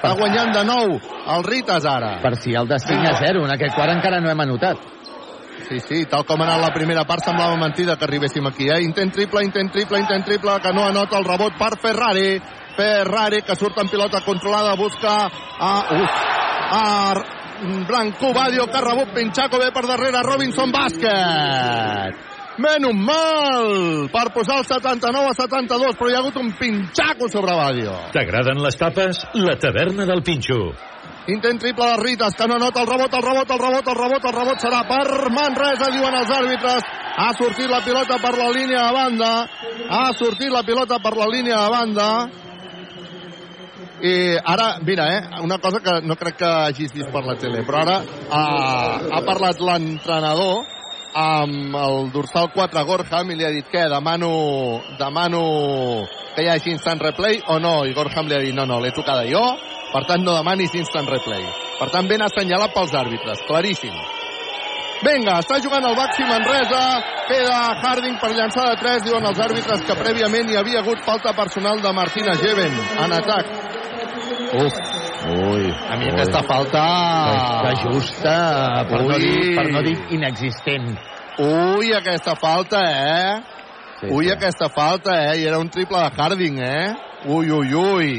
Està 0.00 0.14
guanyant 0.18 0.50
de 0.54 0.64
9 0.64 1.00
el 1.36 1.44
Ritas 1.44 1.84
ara. 1.84 2.16
Parcial 2.22 2.66
de 2.66 2.78
5 2.80 3.06
a 3.06 3.12
0. 3.20 3.44
En 3.44 3.50
aquest 3.52 3.74
quart 3.76 3.92
encara 3.92 4.18
no 4.20 4.30
hem 4.30 4.40
anotat. 4.40 4.76
Sí, 5.70 5.78
sí, 5.86 5.98
tal 6.10 6.24
com 6.26 6.40
ha 6.42 6.48
anat 6.48 6.64
la 6.64 6.72
primera 6.74 7.04
part 7.06 7.22
semblava 7.22 7.54
mentida 7.54 7.94
que 7.94 8.02
arribéssim 8.02 8.46
aquí, 8.48 8.66
eh? 8.66 8.80
Intent 8.82 9.12
triple, 9.14 9.44
intent 9.46 9.70
triple, 9.70 10.00
intent 10.02 10.24
triple, 10.26 10.56
que 10.58 10.72
no 10.74 10.82
anota 10.88 11.20
el 11.20 11.28
rebot 11.28 11.54
per 11.54 11.76
Ferrari. 11.78 12.40
Ferrari 12.74 13.42
que 13.46 13.54
surt 13.54 13.78
en 13.78 13.88
pilota 13.88 14.20
controlada, 14.26 14.74
busca 14.74 15.14
a... 15.30 15.70
Uf, 15.94 16.18
a 16.72 17.14
Blanco 17.86 18.32
Badio, 18.32 18.66
que 18.66 18.78
ha 18.78 18.80
rebut 18.80 19.14
Pinchaco 19.14 19.58
bé 19.62 19.70
per 19.70 19.86
darrere, 19.86 20.24
Robinson 20.26 20.72
Bàsquet. 20.74 22.18
Menys 22.60 22.96
mal 22.98 24.08
per 24.10 24.26
posar 24.34 24.58
el 24.60 24.66
79 24.66 25.30
a 25.30 25.34
72, 25.38 25.94
però 25.96 26.10
hi 26.10 26.16
ha 26.16 26.20
hagut 26.24 26.36
un 26.42 26.50
pinxaco 26.58 27.30
sobre 27.30 27.54
Badio. 27.56 27.94
T'agraden 28.12 28.58
les 28.60 28.76
tapes? 28.76 29.22
La 29.38 29.54
taverna 29.60 30.04
del 30.08 30.24
Pinxo. 30.26 30.72
Intent 31.28 31.60
triple 31.60 31.84
de 31.84 31.96
Ritas, 32.00 32.34
que 32.34 32.46
no 32.48 32.58
nota 32.58 32.80
el 32.80 32.86
rebot, 32.88 33.12
el 33.12 33.22
rebot, 33.22 33.50
el 33.50 33.58
rebot, 33.58 33.88
el 33.88 33.94
rebot, 33.94 34.24
el 34.24 34.36
rebot 34.38 34.62
serà 34.62 34.80
per 34.88 35.30
Manresa, 35.30 35.90
diuen 35.92 36.16
els 36.16 36.32
àrbitres. 36.32 36.86
Ha 37.20 37.32
sortit 37.36 37.68
la 37.68 37.82
pilota 37.84 38.16
per 38.22 38.32
la 38.38 38.48
línia 38.54 38.86
de 38.86 38.92
banda. 38.96 39.32
Ha 39.90 40.06
sortit 40.16 40.50
la 40.50 40.62
pilota 40.64 40.98
per 40.98 41.12
la 41.18 41.28
línia 41.28 41.60
de 41.60 41.70
banda. 41.74 42.08
I 44.00 44.14
ara, 44.40 44.78
mira, 44.80 45.06
eh, 45.12 45.42
una 45.44 45.58
cosa 45.58 45.80
que 45.84 46.00
no 46.08 46.16
crec 46.16 46.38
que 46.40 46.48
hagis 46.48 46.92
vist 46.94 47.10
per 47.12 47.20
la 47.26 47.36
tele, 47.36 47.66
però 47.68 47.82
ara 47.82 47.98
ha, 48.30 48.44
ha 49.12 49.20
parlat 49.26 49.60
l'entrenador 49.60 50.64
amb 51.20 51.76
el 51.76 52.08
dorsal 52.14 52.48
4 52.54 52.84
Gorham 52.86 53.30
i 53.30 53.36
li 53.36 53.44
ha 53.44 53.50
dit 53.52 53.68
què, 53.68 53.88
demano, 53.92 54.30
demano 54.96 55.42
que 56.34 56.46
hi 56.46 56.48
hagi 56.48 56.72
instant 56.72 57.02
replay 57.02 57.42
o 57.48 57.58
no? 57.60 57.84
I 57.84 57.92
Gorham 57.92 58.30
li 58.30 58.38
ha 58.38 58.40
dit 58.40 58.56
no, 58.56 58.64
no, 58.64 58.80
l'he 58.80 58.94
tocada 58.96 59.26
jo, 59.28 59.42
per 59.92 60.04
tant 60.08 60.24
no 60.24 60.36
demanis 60.38 60.74
instant 60.78 61.08
replay. 61.10 61.44
Per 61.80 61.90
tant 61.92 62.08
ben 62.10 62.22
assenyalat 62.26 62.74
pels 62.76 62.96
àrbitres, 63.02 63.44
claríssim. 63.48 63.94
Vinga, 65.00 65.38
està 65.40 65.56
jugant 65.64 65.86
el 65.88 65.96
Baxi 65.96 66.26
Manresa, 66.28 66.80
queda 67.30 67.60
Harding 67.80 68.18
per 68.20 68.34
llançar 68.36 68.66
de 68.68 68.80
3, 68.82 69.04
diuen 69.06 69.28
els 69.30 69.40
àrbitres 69.40 69.84
que 69.88 69.96
prèviament 69.96 70.50
hi 70.50 70.58
havia 70.60 70.82
hagut 70.82 71.00
falta 71.06 71.32
personal 71.32 71.80
de 71.80 71.92
Martina 71.96 72.34
Geven 72.42 72.76
en 73.06 73.14
atac. 73.16 73.54
Uf, 74.60 74.76
Ui, 75.20 75.64
a 75.88 75.96
mi 75.96 76.06
ui. 76.06 76.12
aquesta 76.12 76.42
falta... 76.48 76.82
Que 77.64 77.72
justa, 77.84 78.36
per 78.88 79.00
no, 79.04 79.16
dir, 79.20 79.54
per 79.56 79.66
no 79.72 79.82
dir 79.84 79.96
inexistent. 80.16 80.94
Ui, 81.44 81.92
aquesta 81.96 82.34
falta, 82.40 82.80
eh? 82.88 83.40
Sí, 84.00 84.08
ui, 84.08 84.26
sí. 84.26 84.32
aquesta 84.32 84.70
falta, 84.72 85.16
eh? 85.30 85.40
I 85.42 85.46
era 85.48 85.58
un 85.60 85.68
triple 85.68 86.00
de 86.00 86.10
Harding, 86.16 86.58
eh? 86.64 86.94
Ui, 87.28 87.50
ui, 87.52 87.74
ui. 87.74 88.14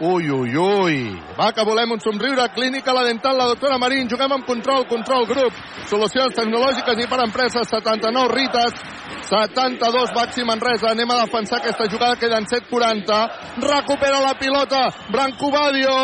Ui, 0.00 0.30
ui, 0.30 0.56
ui. 0.56 1.20
Va, 1.36 1.50
que 1.52 1.64
volem 1.68 1.90
un 1.92 2.00
somriure. 2.00 2.46
Clínica 2.54 2.92
La 2.96 3.02
Dental, 3.04 3.36
la 3.36 3.50
doctora 3.50 3.76
Marín. 3.76 4.08
Juguem 4.08 4.32
amb 4.32 4.46
control, 4.48 4.86
control 4.88 5.26
grup. 5.28 5.58
Solucions 5.90 6.32
tecnològiques 6.38 7.02
i 7.02 7.08
per 7.10 7.18
empreses. 7.20 7.68
79 7.68 8.32
Rites. 8.32 8.80
72 9.28 10.14
Baxi 10.16 10.46
Manresa. 10.48 10.94
Anem 10.94 11.12
a 11.12 11.20
defensar 11.20 11.60
aquesta 11.60 11.84
jugada. 11.92 12.16
Queden 12.16 12.48
7'40. 12.48 13.20
Recupera 13.60 14.24
la 14.24 14.32
pilota. 14.40 14.86
Branco 15.12 15.52
Badio, 15.52 16.00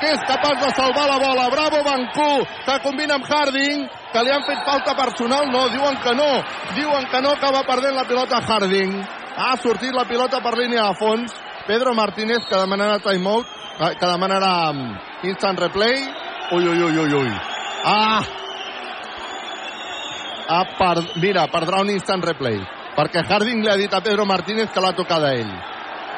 que 0.00 0.14
és 0.14 0.24
capaç 0.24 0.64
de 0.64 0.72
salvar 0.80 1.04
la 1.12 1.20
bola. 1.20 1.50
Bravo, 1.52 1.84
Bancú, 1.84 2.32
que 2.64 2.80
combina 2.80 3.20
amb 3.20 3.28
Harding 3.28 3.84
que 4.14 4.22
li 4.22 4.30
han 4.30 4.44
fet 4.46 4.60
falta 4.64 4.94
personal, 4.94 5.48
no, 5.50 5.66
diuen 5.74 5.96
que 6.00 6.12
no, 6.14 6.28
diuen 6.76 7.08
que 7.10 7.20
no, 7.20 7.34
que 7.34 7.50
va 7.50 7.64
perdent 7.66 7.96
la 7.98 8.06
pilota 8.06 8.38
Harding. 8.40 9.00
Ha 9.36 9.56
sortit 9.58 9.92
la 9.92 10.04
pilota 10.06 10.38
per 10.40 10.54
línia 10.56 10.86
de 10.86 10.94
fons. 11.00 11.34
Pedro 11.66 11.94
Martínez, 11.94 12.44
que 12.48 12.56
demanarà 12.60 12.98
timeout, 13.00 13.46
eh, 13.80 13.94
que 13.98 14.06
demanarà 14.06 14.70
um, 14.70 14.82
instant 15.24 15.58
replay. 15.58 15.96
Ui, 16.52 16.66
ui, 16.68 16.82
ui, 16.82 16.98
ui, 16.98 17.14
ui. 17.14 17.30
Ah! 17.84 18.20
Ah, 20.46 20.64
per, 20.76 21.04
mira, 21.16 21.46
perdrà 21.48 21.80
un 21.80 21.90
instant 21.90 22.22
replay. 22.22 22.58
Perquè 22.94 23.24
Harding 23.24 23.64
li 23.64 23.70
ha 23.72 23.78
dit 23.80 23.94
a 23.94 24.02
Pedro 24.04 24.26
Martínez 24.28 24.68
que 24.70 24.82
l'ha 24.82 24.92
tocada 24.92 25.32
ell. 25.34 25.50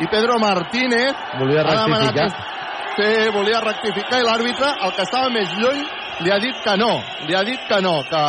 I 0.02 0.09
Pedro 0.10 0.39
Martínez... 0.43 1.14
Volia 1.39 1.62
rectificar. 1.62 2.27
Sí, 2.97 3.06
volia 3.32 3.60
rectificar 3.60 4.18
i 4.20 4.27
l'àrbitre, 4.27 4.73
el 4.85 4.93
que 4.97 5.05
estava 5.05 5.31
més 5.31 5.52
lluny, 5.60 5.82
li 6.24 6.32
ha 6.32 6.40
dit 6.43 6.59
que 6.64 6.77
no. 6.81 6.90
Li 7.28 7.36
ha 7.36 7.44
dit 7.47 7.62
que 7.68 7.81
no, 7.85 8.01
que 8.09 8.24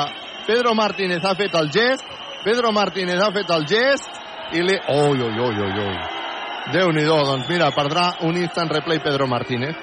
Pedro 0.48 0.76
Martínez 0.76 1.26
ha 1.26 1.34
fet 1.40 1.56
el 1.60 1.72
gest, 1.74 2.06
Pedro 2.46 2.72
Martínez 2.76 3.20
ha 3.24 3.32
fet 3.36 3.52
el 3.58 3.66
gest 3.68 4.54
i 4.54 4.64
li... 4.64 4.78
Ui, 4.94 5.18
ui, 5.18 5.34
ui, 5.34 5.66
ui, 5.66 5.88
ui. 5.88 6.27
Déu-n'hi-do, 6.68 7.18
doncs 7.24 7.48
mira, 7.48 7.70
perdrà 7.72 8.18
un 8.28 8.36
instant 8.36 8.68
replay 8.68 9.00
Pedro 9.00 9.28
Martínez 9.32 9.78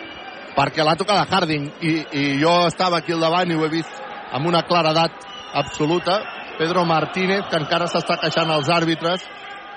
perquè 0.55 0.85
l'ha 0.85 0.95
tocada 1.01 1.25
Harding 1.25 1.71
i, 1.81 1.93
i 2.13 2.25
jo 2.43 2.53
estava 2.69 2.99
aquí 3.01 3.15
al 3.15 3.25
davant 3.25 3.51
i 3.51 3.57
ho 3.57 3.65
he 3.65 3.71
vist 3.73 4.03
amb 4.37 4.51
una 4.51 4.63
claredat 4.69 5.25
absoluta. 5.55 6.21
Pedro 6.59 6.85
Martínez, 6.87 7.49
que 7.51 7.59
encara 7.59 7.89
s'està 7.91 8.19
queixant 8.21 8.51
als 8.53 8.69
àrbitres 8.71 9.25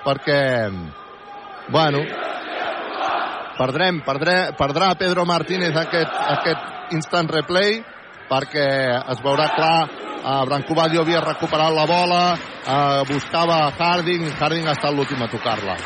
perquè, 0.03 0.41
bueno, 1.73 2.03
perdrem, 3.57 4.01
perdré, 4.05 4.35
perdrà 4.59 4.91
Pedro 4.99 5.25
Martínez 5.25 5.79
aquest, 5.79 6.19
aquest 6.35 6.93
instant 6.97 7.31
replay 7.31 7.79
perquè 8.27 8.67
es 9.15 9.23
veurà 9.23 9.47
clar 9.55 9.79
uh, 9.87 10.43
Branco 10.49 10.75
Badio 10.75 11.01
havia 11.01 11.23
recuperat 11.23 11.73
la 11.73 11.87
bola 11.89 12.21
uh, 12.35 13.07
buscava 13.09 13.63
Harding 13.71 14.27
i 14.27 14.35
Harding 14.35 14.67
ha 14.67 14.75
estat 14.77 14.93
l'últim 14.93 15.23
a 15.23 15.31
tocar-la 15.31 15.79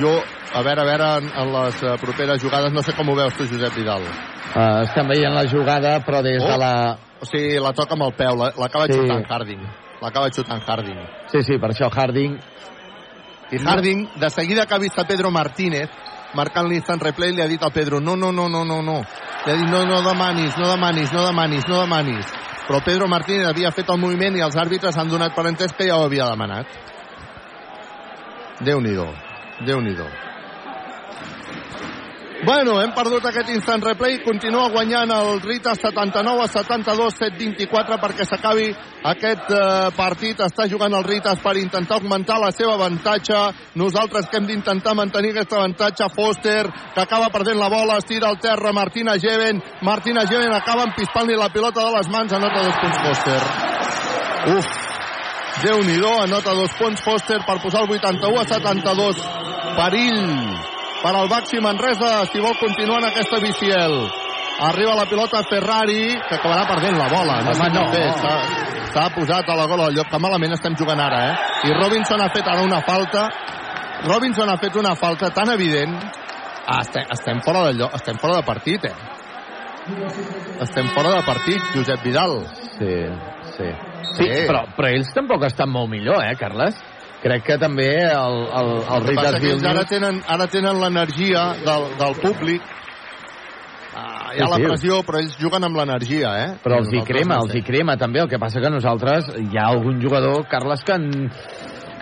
jo, 0.00 0.12
a 0.54 0.62
veure, 0.62 0.82
a 0.82 0.84
veure 0.88 1.08
en, 1.20 1.30
en 1.42 1.52
les 1.52 1.82
uh, 1.82 1.96
properes 2.00 2.42
jugades 2.42 2.72
no 2.72 2.82
sé 2.82 2.92
com 2.96 3.08
ho 3.08 3.14
veus 3.16 3.34
tu 3.36 3.46
Josep 3.50 3.74
Vidal 3.76 4.02
Uh, 4.56 4.86
estem 4.86 5.04
veient 5.10 5.34
la 5.34 5.42
jugada, 5.50 5.98
però 6.00 6.22
des 6.24 6.40
Oh. 6.40 6.46
de 6.48 6.56
la... 6.56 6.96
O 7.20 7.26
sigui, 7.28 7.58
la 7.60 7.74
toca 7.76 7.92
amb 7.92 8.06
el 8.06 8.12
peu, 8.16 8.36
la- 8.38 8.52
l'acaba 8.56 8.86
Sí. 8.86 8.94
sí. 8.94 9.00
xutant 9.02 9.26
Harding. 9.28 9.60
L'acaba 10.00 10.30
xutant 10.30 10.62
Harding. 10.64 11.00
Sí, 11.28 11.42
sí, 11.42 11.58
per 11.60 11.70
això 11.74 11.90
Harding... 11.92 12.38
I 13.52 13.58
Harding, 13.60 14.08
de 14.16 14.30
seguida 14.30 14.64
que 14.64 14.74
ha 14.74 14.78
vist 14.78 14.98
a 14.98 15.04
Pedro 15.04 15.30
Martínez, 15.30 15.90
marcant 16.34 16.66
l'instant 16.70 17.02
replay, 17.02 17.32
li 17.36 17.42
ha 17.42 17.46
dit 17.50 17.62
al 17.62 17.72
Pedro, 17.72 18.00
no, 18.00 18.16
no, 18.16 18.32
no, 18.32 18.48
no, 18.48 18.64
no, 18.64 18.80
no. 18.82 18.96
Li 19.44 19.52
ha 19.52 19.56
dit, 19.56 19.68
no, 19.68 19.84
no 19.84 20.00
demanis, 20.02 20.56
no 20.56 20.70
demanis, 20.70 21.12
no 21.12 21.26
demanis, 21.26 21.68
no 21.68 21.80
demanis. 21.82 22.32
Però 22.66 22.80
Pedro 22.82 23.08
Martínez 23.08 23.46
havia 23.50 23.70
fet 23.72 23.90
el 23.92 23.98
moviment 24.00 24.36
i 24.36 24.40
els 24.46 24.56
àrbitres 24.56 24.96
han 24.96 25.08
donat 25.12 25.34
per 25.36 25.44
entès 25.50 25.74
que 25.76 25.84
ja 25.90 25.98
ho 25.98 26.06
havia 26.08 26.30
demanat. 26.30 26.66
Déu-n'hi-do, 28.64 29.06
Déu-n'hi-do. 29.64 30.08
Bueno, 32.44 32.76
hem 32.82 32.92
perdut 32.92 33.24
aquest 33.26 33.48
instant 33.48 33.82
replay. 33.82 34.18
Continua 34.20 34.68
guanyant 34.68 35.10
el 35.10 35.40
Rita 35.40 35.72
79 35.74 36.44
a 36.44 36.48
72, 36.52 37.16
7-24 37.16 37.96
perquè 37.98 38.26
s'acabi 38.28 38.68
aquest 39.08 39.50
eh, 39.56 39.88
partit. 39.96 40.42
Està 40.44 40.68
jugant 40.68 40.92
el 40.94 41.06
Ritas 41.06 41.40
per 41.40 41.56
intentar 41.56 41.96
augmentar 41.96 42.36
la 42.42 42.52
seva 42.52 42.76
avantatge. 42.76 43.40
Nosaltres 43.80 44.28
que 44.28 44.36
hem 44.36 44.46
d'intentar 44.52 44.94
mantenir 44.94 45.32
aquest 45.32 45.56
avantatge. 45.56 46.10
Foster, 46.14 46.68
que 46.94 47.02
acaba 47.02 47.32
perdent 47.32 47.58
la 47.58 47.72
bola, 47.72 47.96
es 47.98 48.06
tira 48.06 48.28
al 48.28 48.38
terra. 48.38 48.72
Martina 48.72 49.16
Geven. 49.18 49.62
Martina 49.80 50.26
Geven 50.28 50.52
acaba 50.52 50.84
empispant-li 50.90 51.40
la 51.40 51.48
pilota 51.48 51.88
de 51.88 51.96
les 51.96 52.12
mans. 52.12 52.36
Anota 52.36 52.66
dos 52.68 52.82
punts 52.84 53.00
Foster. 53.08 53.40
Uf, 54.54 54.85
Déu-n'hi-do, 55.62 56.10
anota 56.22 56.52
dos 56.52 56.72
punts 56.78 57.00
Foster 57.02 57.38
per 57.46 57.58
posar 57.62 57.82
el 57.84 57.90
81 57.96 58.40
a 58.40 58.44
72. 58.44 59.16
Perill 59.76 60.20
per 61.02 61.14
al 61.16 61.28
Baxi 61.28 61.60
Manresa 61.60 62.24
si 62.32 62.40
vol 62.40 62.56
continuar 62.60 63.00
en 63.02 63.08
aquesta 63.10 63.38
biciel. 63.40 63.96
Arriba 64.68 64.94
la 64.96 65.04
pilota 65.04 65.42
Ferrari, 65.48 66.14
que 66.28 66.34
acabarà 66.38 66.66
perdent 66.68 66.96
la 66.96 67.08
bola. 67.08 67.40
No, 67.44 67.52
no. 67.74 67.90
Bé, 67.92 68.04
s'ha- 68.20 68.64
S'ha 68.96 69.10
posat 69.12 69.44
a 69.50 69.54
la 69.54 69.66
gola 69.66 69.86
del 69.90 69.96
lloc, 69.96 70.08
que 70.08 70.18
malament 70.18 70.52
estem 70.54 70.74
jugant 70.74 70.98
ara, 71.00 71.18
eh? 71.30 71.68
I 71.68 71.72
Robinson 71.74 72.20
ha 72.22 72.30
fet 72.32 72.46
ara 72.48 72.62
una 72.62 72.80
falta. 72.80 73.28
Robinson 74.06 74.48
ha 74.48 74.56
fet 74.56 74.74
una 74.76 74.94
falta 74.96 75.28
tan 75.30 75.50
evident. 75.50 75.92
Ah, 76.66 76.80
estem, 76.80 77.04
estem 77.12 77.42
fora 77.42 77.66
de 77.66 77.74
lloc, 77.74 77.92
estem 77.94 78.16
fora 78.18 78.36
de 78.36 78.42
partit, 78.42 78.84
eh? 78.86 78.94
Estem 80.62 80.88
fora 80.94 81.10
de 81.16 81.22
partit, 81.26 81.60
Josep 81.74 82.02
Vidal. 82.02 82.46
Sí, 82.78 82.94
sí. 83.58 83.68
Sí, 84.14 84.28
però, 84.46 84.64
però 84.76 84.88
ells 84.94 85.10
tampoc 85.14 85.44
estan 85.48 85.70
molt 85.70 85.90
millor, 85.90 86.22
eh, 86.24 86.36
Carles? 86.38 86.78
Crec 87.22 87.42
que 87.48 87.56
també 87.58 87.88
el, 88.06 88.36
el, 88.46 88.70
el 88.70 88.70
El 88.96 89.04
que 89.04 89.10
Ritas 89.10 89.34
ells 89.34 89.64
ara 89.64 89.82
Vilnius... 89.82 89.88
tenen, 89.90 90.22
ara 90.28 90.46
tenen 90.52 90.80
l'energia 90.80 91.46
del, 91.64 91.86
del 91.98 92.14
públic. 92.22 92.62
Ah, 93.96 94.32
hi 94.36 94.40
ha 94.42 94.46
Sí, 94.46 94.50
la 94.52 94.56
sí. 94.60 94.64
pressió, 94.68 94.98
però 95.08 95.20
ells 95.22 95.36
juguen 95.40 95.64
amb 95.64 95.78
l'energia, 95.80 96.32
eh? 96.44 96.48
Però 96.62 96.78
els 96.82 96.90
hi 96.92 97.00
crema, 97.08 97.38
els 97.42 97.54
hi 97.56 97.62
crema 97.64 97.96
també. 97.96 98.20
El 98.20 98.28
que 98.28 98.38
passa 98.38 98.60
que 98.60 98.70
nosaltres 98.70 99.30
hi 99.40 99.56
ha 99.56 99.68
algun 99.72 100.00
jugador, 100.02 100.44
Carles, 100.52 100.84
que, 100.84 100.92
en, 101.00 101.30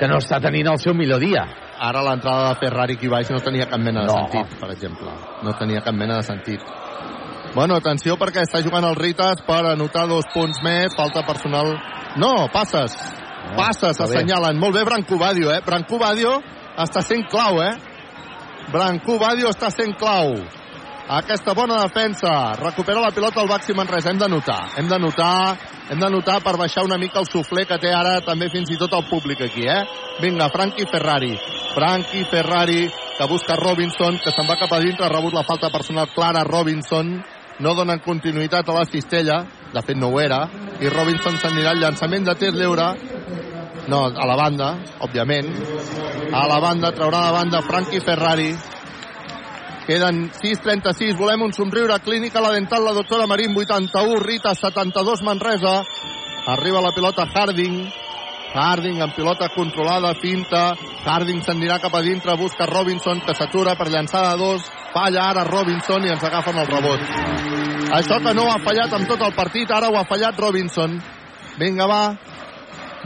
que 0.01 0.09
no 0.11 0.19
està 0.19 0.41
tenint 0.43 0.73
el 0.75 0.81
seu 0.83 0.95
millor 0.99 1.23
dia. 1.23 1.47
Ara 1.85 2.03
l'entrada 2.07 2.51
de 2.53 2.59
Ferrari 2.61 2.95
aquí 2.99 3.09
baix 3.11 3.31
no 3.31 3.39
tenia 3.43 3.67
cap 3.71 3.81
mena 3.83 4.03
de 4.03 4.11
No. 4.11 4.19
sentit, 4.25 4.59
per 4.61 4.71
exemple. 4.75 5.11
No 5.47 5.55
tenia 5.59 5.81
cap 5.87 5.95
mena 5.95 6.17
de 6.19 6.27
sentit. 6.27 6.61
Bueno, 7.55 7.77
atenció 7.79 8.17
perquè 8.19 8.43
està 8.43 8.59
jugant 8.65 8.85
el 8.89 8.97
Ritas 8.99 9.45
per 9.47 9.61
anotar 9.71 10.09
dos 10.11 10.27
punts 10.35 10.59
més, 10.67 10.95
falta 10.99 11.23
personal... 11.27 11.71
No, 12.19 12.49
passes. 12.51 12.97
Passes, 13.55 13.93
està 13.93 14.09
bé. 14.09 14.19
assenyalen. 14.19 14.59
Molt 14.59 14.75
bé, 14.75 14.83
Branco 14.87 15.19
Badio, 15.19 15.53
eh? 15.55 15.61
Branco 15.67 15.99
Badio 15.99 16.35
està 16.83 17.03
sent 17.07 17.27
clau, 17.31 17.63
eh? 17.63 17.73
Branco 18.75 19.19
Badio 19.23 19.51
està 19.55 19.71
sent 19.71 19.95
clau. 19.99 20.35
Aquesta 21.05 21.53
bona 21.53 21.83
defensa. 21.83 22.55
Recupera 22.57 23.03
la 23.05 23.11
pilota 23.13 23.43
al 23.43 23.49
Baxi 23.49 23.75
Manresa. 23.77 24.11
Hem 24.11 24.19
de 24.19 24.29
notar. 24.29 24.61
Hem 24.81 24.89
de 24.89 24.99
notar, 24.99 25.59
hem 25.93 26.01
de 26.01 26.09
notar 26.11 26.39
per 26.43 26.57
baixar 26.57 26.87
una 26.87 26.97
mica 26.99 27.21
el 27.21 27.29
suflé 27.29 27.67
que 27.69 27.79
té 27.79 27.93
ara 27.93 28.23
també 28.25 28.49
fins 28.49 28.73
i 28.73 28.79
tot 28.81 28.95
el 28.97 29.05
públic 29.11 29.43
aquí, 29.45 29.67
eh? 29.69 29.83
Vinga, 30.23 30.49
Frankie 30.49 30.89
Ferrari. 30.89 31.35
Frankie 31.75 32.25
Ferrari, 32.31 32.89
que 33.19 33.29
busca 33.29 33.59
Robinson, 33.61 34.17
que 34.23 34.33
se'n 34.33 34.49
va 34.49 34.57
cap 34.57 34.73
a 34.73 34.81
dintre, 34.81 35.05
ha 35.05 35.13
rebut 35.13 35.37
la 35.37 35.45
falta 35.45 35.69
personal 35.75 36.09
clara 36.15 36.43
Robinson. 36.49 37.19
No 37.63 37.75
donen 37.79 38.01
continuïtat 38.03 38.69
a 38.69 38.75
la 38.75 38.87
cistella, 38.91 39.45
de 39.75 39.83
fet 39.87 39.99
no 39.99 40.09
ho 40.11 40.19
era, 40.19 40.41
i 40.83 40.91
Robinson 40.91 41.37
s'anirà 41.39 41.71
al 41.71 41.83
llançament 41.83 42.27
de 42.27 42.35
tir 42.41 42.51
lliure. 42.55 42.89
No, 43.87 44.07
a 44.09 44.27
la 44.27 44.37
banda, 44.39 44.73
òbviament. 45.07 45.51
A 46.35 46.47
la 46.51 46.59
banda, 46.59 46.91
traurà 46.97 47.27
de 47.29 47.35
banda 47.37 47.63
Frankie 47.63 48.03
Ferrari. 48.03 48.51
Queden 49.87 50.31
6.36, 50.33 51.15
volem 51.19 51.45
un 51.45 51.53
somriure 51.53 51.99
clínica, 52.03 52.41
la 52.41 52.55
dental, 52.57 52.83
la 52.83 52.95
doctora 52.97 53.27
Marín, 53.31 53.55
81, 53.55 54.19
Rita, 54.25 54.55
72, 54.55 55.23
Manresa. 55.23 55.83
Arriba 56.47 56.81
la 56.81 56.95
pilota 56.97 57.29
Harding. 57.29 57.85
Harding 58.55 59.03
amb 59.03 59.15
pilota 59.15 59.51
controlada, 59.55 60.15
finta. 60.23 60.73
Harding 61.05 61.43
s'anirà 61.45 61.79
cap 61.83 61.95
a 61.95 62.03
dintre, 62.03 62.35
busca 62.41 62.67
Robinson, 62.67 63.21
que 63.27 63.35
s'atura 63.35 63.77
per 63.77 63.91
llançar 63.93 64.25
de 64.31 64.39
dos. 64.43 64.67
Falla 64.95 65.29
ara 65.33 65.45
Robinson 65.45 66.05
i 66.07 66.12
ens 66.15 66.23
agafen 66.25 66.59
el 66.62 66.69
rebot. 66.71 67.01
Això 67.99 68.21
que 68.23 68.35
no 68.35 68.47
ha 68.51 68.61
fallat 68.62 68.93
amb 68.95 69.09
tot 69.11 69.23
el 69.27 69.35
partit, 69.35 69.71
ara 69.75 69.91
ho 69.91 69.99
ha 69.99 70.05
fallat 70.07 70.39
Robinson. 70.39 70.95
Vinga, 71.59 71.87
va. 71.91 72.03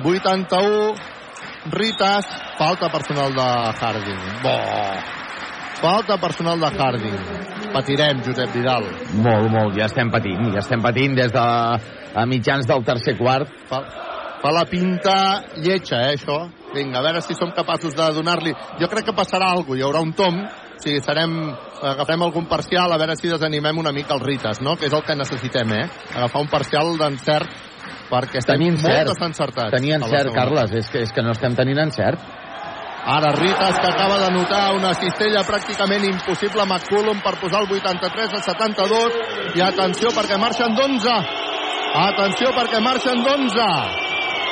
81. 0.04 0.94
Ritas. 1.72 2.28
Falta 2.58 2.90
personal 2.92 3.32
de 3.34 3.48
Harding. 3.80 4.20
Bo. 4.42 4.56
Falta 5.80 6.18
personal 6.18 6.60
de 6.60 6.66
Harding. 6.66 7.18
Patirem, 7.72 8.22
Josep 8.26 8.52
Vidal. 8.52 8.84
Molt, 9.14 9.48
molt, 9.52 9.76
ja 9.78 9.86
estem 9.86 10.10
patint, 10.10 10.48
ja 10.54 10.62
estem 10.62 10.82
patint 10.82 11.16
des 11.16 11.32
de 11.32 11.44
a 12.18 12.24
mitjans 12.26 12.66
del 12.66 12.84
tercer 12.84 13.16
quart. 13.18 13.50
Fa, 13.68 13.82
fa 14.42 14.52
la 14.54 14.64
pinta 14.70 15.16
lletja, 15.56 16.00
eh, 16.08 16.16
això. 16.16 16.40
Vinga, 16.74 16.98
a 16.98 17.04
veure 17.04 17.22
si 17.24 17.36
som 17.36 17.52
capaços 17.56 17.94
de 17.96 18.08
donar-li... 18.16 18.52
Jo 18.80 18.88
crec 18.88 19.08
que 19.08 19.16
passarà 19.16 19.52
alguna 19.52 19.68
cosa, 19.68 19.78
hi 19.78 19.86
haurà 19.86 20.02
un 20.04 20.12
tom, 20.16 20.40
o 20.44 20.82
sigui, 20.82 21.00
serem, 21.04 21.36
agafarem 21.82 22.22
algun 22.22 22.46
parcial, 22.46 22.92
a 22.92 22.98
veure 22.98 23.16
si 23.16 23.28
desanimem 23.28 23.78
una 23.78 23.92
mica 23.92 24.14
els 24.14 24.22
Rites, 24.24 24.60
no? 24.60 24.76
Que 24.76 24.86
és 24.86 24.92
el 24.92 25.02
que 25.06 25.14
necessitem, 25.16 25.72
eh? 25.72 25.86
Agafar 26.16 26.42
un 26.42 26.48
parcial 26.48 26.96
d'encert, 26.98 27.48
perquè 28.10 28.38
estem 28.42 28.56
Tenir 28.58 28.72
molt 28.72 28.84
encert. 28.86 29.08
desencertats. 29.14 29.70
Tenir 29.76 29.94
encert. 29.98 30.32
Carles, 30.34 30.72
és 30.72 30.90
que, 30.90 31.02
és 31.02 31.12
que 31.12 31.22
no 31.22 31.32
estem 31.32 31.54
tenint 31.54 31.78
encert. 31.78 32.18
Ara 33.08 33.30
Ritas, 33.32 33.78
que 33.78 33.86
acaba 33.88 34.18
de 34.18 34.30
notar 34.34 34.74
una 34.74 34.92
cistella 34.92 35.40
pràcticament 35.46 36.04
impossible 36.04 36.60
a 36.60 36.66
McCullum 36.66 37.22
per 37.24 37.38
posar 37.40 37.62
el 37.62 37.70
83 37.72 38.34
a 38.34 38.42
72. 38.42 39.14
I 39.56 39.62
atenció 39.64 40.10
perquè 40.12 40.36
marxen 40.36 40.74
d'11. 40.76 41.14
Atenció 42.02 42.50
perquè 42.52 42.82
marxen 42.84 43.22
d'11. 43.24 43.70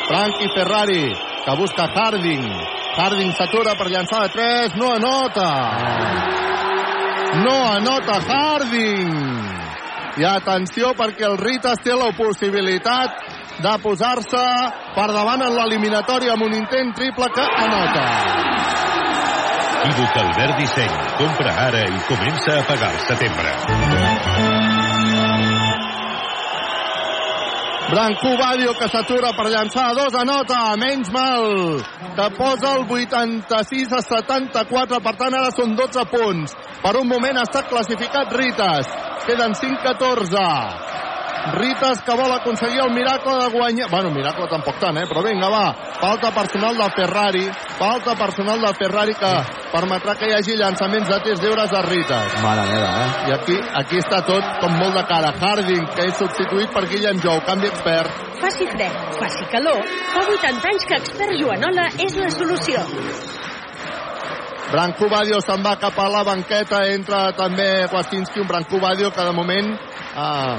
Frankie 0.09 0.49
Ferrari, 0.55 1.13
que 1.45 1.57
busca 1.59 1.91
Harding. 1.93 2.47
Harding 2.97 3.33
s'atura 3.37 3.75
per 3.77 3.91
llançar 3.91 4.23
de 4.23 4.29
3. 4.39 4.77
No 4.81 4.95
anota. 4.95 6.56
No 7.45 7.57
anota 7.73 8.21
Harding. 8.29 9.15
I 10.17 10.25
atenció 10.25 10.95
perquè 10.97 11.27
el 11.29 11.37
Ritas 11.39 11.83
té 11.85 11.93
la 11.93 12.13
possibilitat 12.17 13.19
de 13.61 13.75
posar-se 13.83 14.45
per 14.97 15.09
davant 15.13 15.45
en 15.45 15.55
l'eliminatòria 15.57 16.37
amb 16.37 16.47
un 16.49 16.57
intent 16.57 16.95
triple 16.97 17.29
que 17.35 17.45
anota. 17.67 18.07
Equívoc 19.87 20.17
Albert 20.19 20.59
Disseny. 20.59 20.95
Compra 21.19 21.53
ara 21.67 21.85
i 21.87 22.01
comença 22.09 22.59
a 22.59 22.65
pagar 22.67 22.89
al 22.91 23.03
setembre. 23.07 23.53
Branco 27.89 28.37
Badio 28.37 28.73
que 28.75 28.89
s'atura 28.91 29.31
per 29.39 29.47
llançar 29.47 29.85
a 29.91 29.95
dos, 29.95 30.15
anota, 30.19 30.59
menys 30.75 31.11
mal, 31.15 31.79
que 32.17 32.27
posa 32.35 32.73
el 32.75 32.83
86 32.91 33.93
a 33.95 34.01
74, 34.03 34.99
per 35.05 35.13
tant 35.21 35.37
ara 35.39 35.53
són 35.55 35.77
12 35.79 36.05
punts. 36.11 36.57
Per 36.83 36.95
un 36.99 37.07
moment 37.07 37.39
estat 37.45 37.71
classificat 37.71 38.35
Ritas, 38.35 38.91
queden 39.29 39.55
5-14. 39.55 41.16
Ritas 41.55 42.03
que 42.03 42.15
vol 42.19 42.33
aconseguir 42.33 42.81
el 42.83 42.91
miracle 42.91 43.37
de 43.39 43.51
guanyar... 43.55 43.89
Bueno, 43.91 44.11
miracle 44.11 44.49
tampoc 44.51 44.81
tant, 44.83 44.99
eh? 44.99 45.07
Però 45.07 45.23
vinga, 45.23 45.49
va. 45.53 45.67
Falta 46.01 46.33
personal 46.35 46.77
de 46.77 46.89
Ferrari. 46.97 47.45
Falta 47.79 48.17
personal 48.19 48.61
de 48.61 48.73
Ferrari 48.81 49.15
que 49.15 49.31
permetrà 49.71 50.17
que 50.19 50.31
hi 50.31 50.35
hagi 50.35 50.57
llançaments 50.59 51.09
de 51.09 51.21
tirs 51.27 51.43
lliures 51.45 51.73
a 51.73 51.83
Ritas. 51.87 52.37
Mare 52.43 52.67
meva, 52.73 52.91
eh? 53.05 53.09
I 53.31 53.37
aquí, 53.39 53.59
aquí 53.83 54.03
està 54.03 54.23
tot 54.27 54.51
com 54.63 54.75
molt 54.81 54.99
de 54.99 55.05
cara. 55.07 55.33
Harding, 55.39 55.87
que 55.95 56.11
és 56.11 56.19
substituït 56.19 56.75
per 56.75 56.87
Guillem 56.91 57.23
Jou, 57.23 57.41
canvi 57.47 57.71
expert. 57.71 58.27
Faci 58.43 58.67
fred, 58.75 59.01
faci 59.17 59.47
calor, 59.53 59.81
fa 60.13 60.27
80 60.35 60.73
anys 60.73 60.91
que 60.91 61.01
expert 61.01 61.39
Joanola 61.41 61.89
és 62.05 62.19
la 62.21 62.29
solució. 62.35 62.83
Branco 64.71 65.07
Badio 65.07 65.39
se'n 65.39 65.63
va 65.63 65.77
cap 65.79 65.95
a 66.03 66.09
la 66.11 66.25
banqueta, 66.27 66.81
entra 66.91 67.31
també 67.39 67.87
Kwastinski, 67.91 68.41
un 68.43 68.49
Branco 68.51 68.81
Badio 68.83 69.13
que 69.15 69.23
de 69.23 69.35
moment 69.35 69.69
eh, 69.71 70.57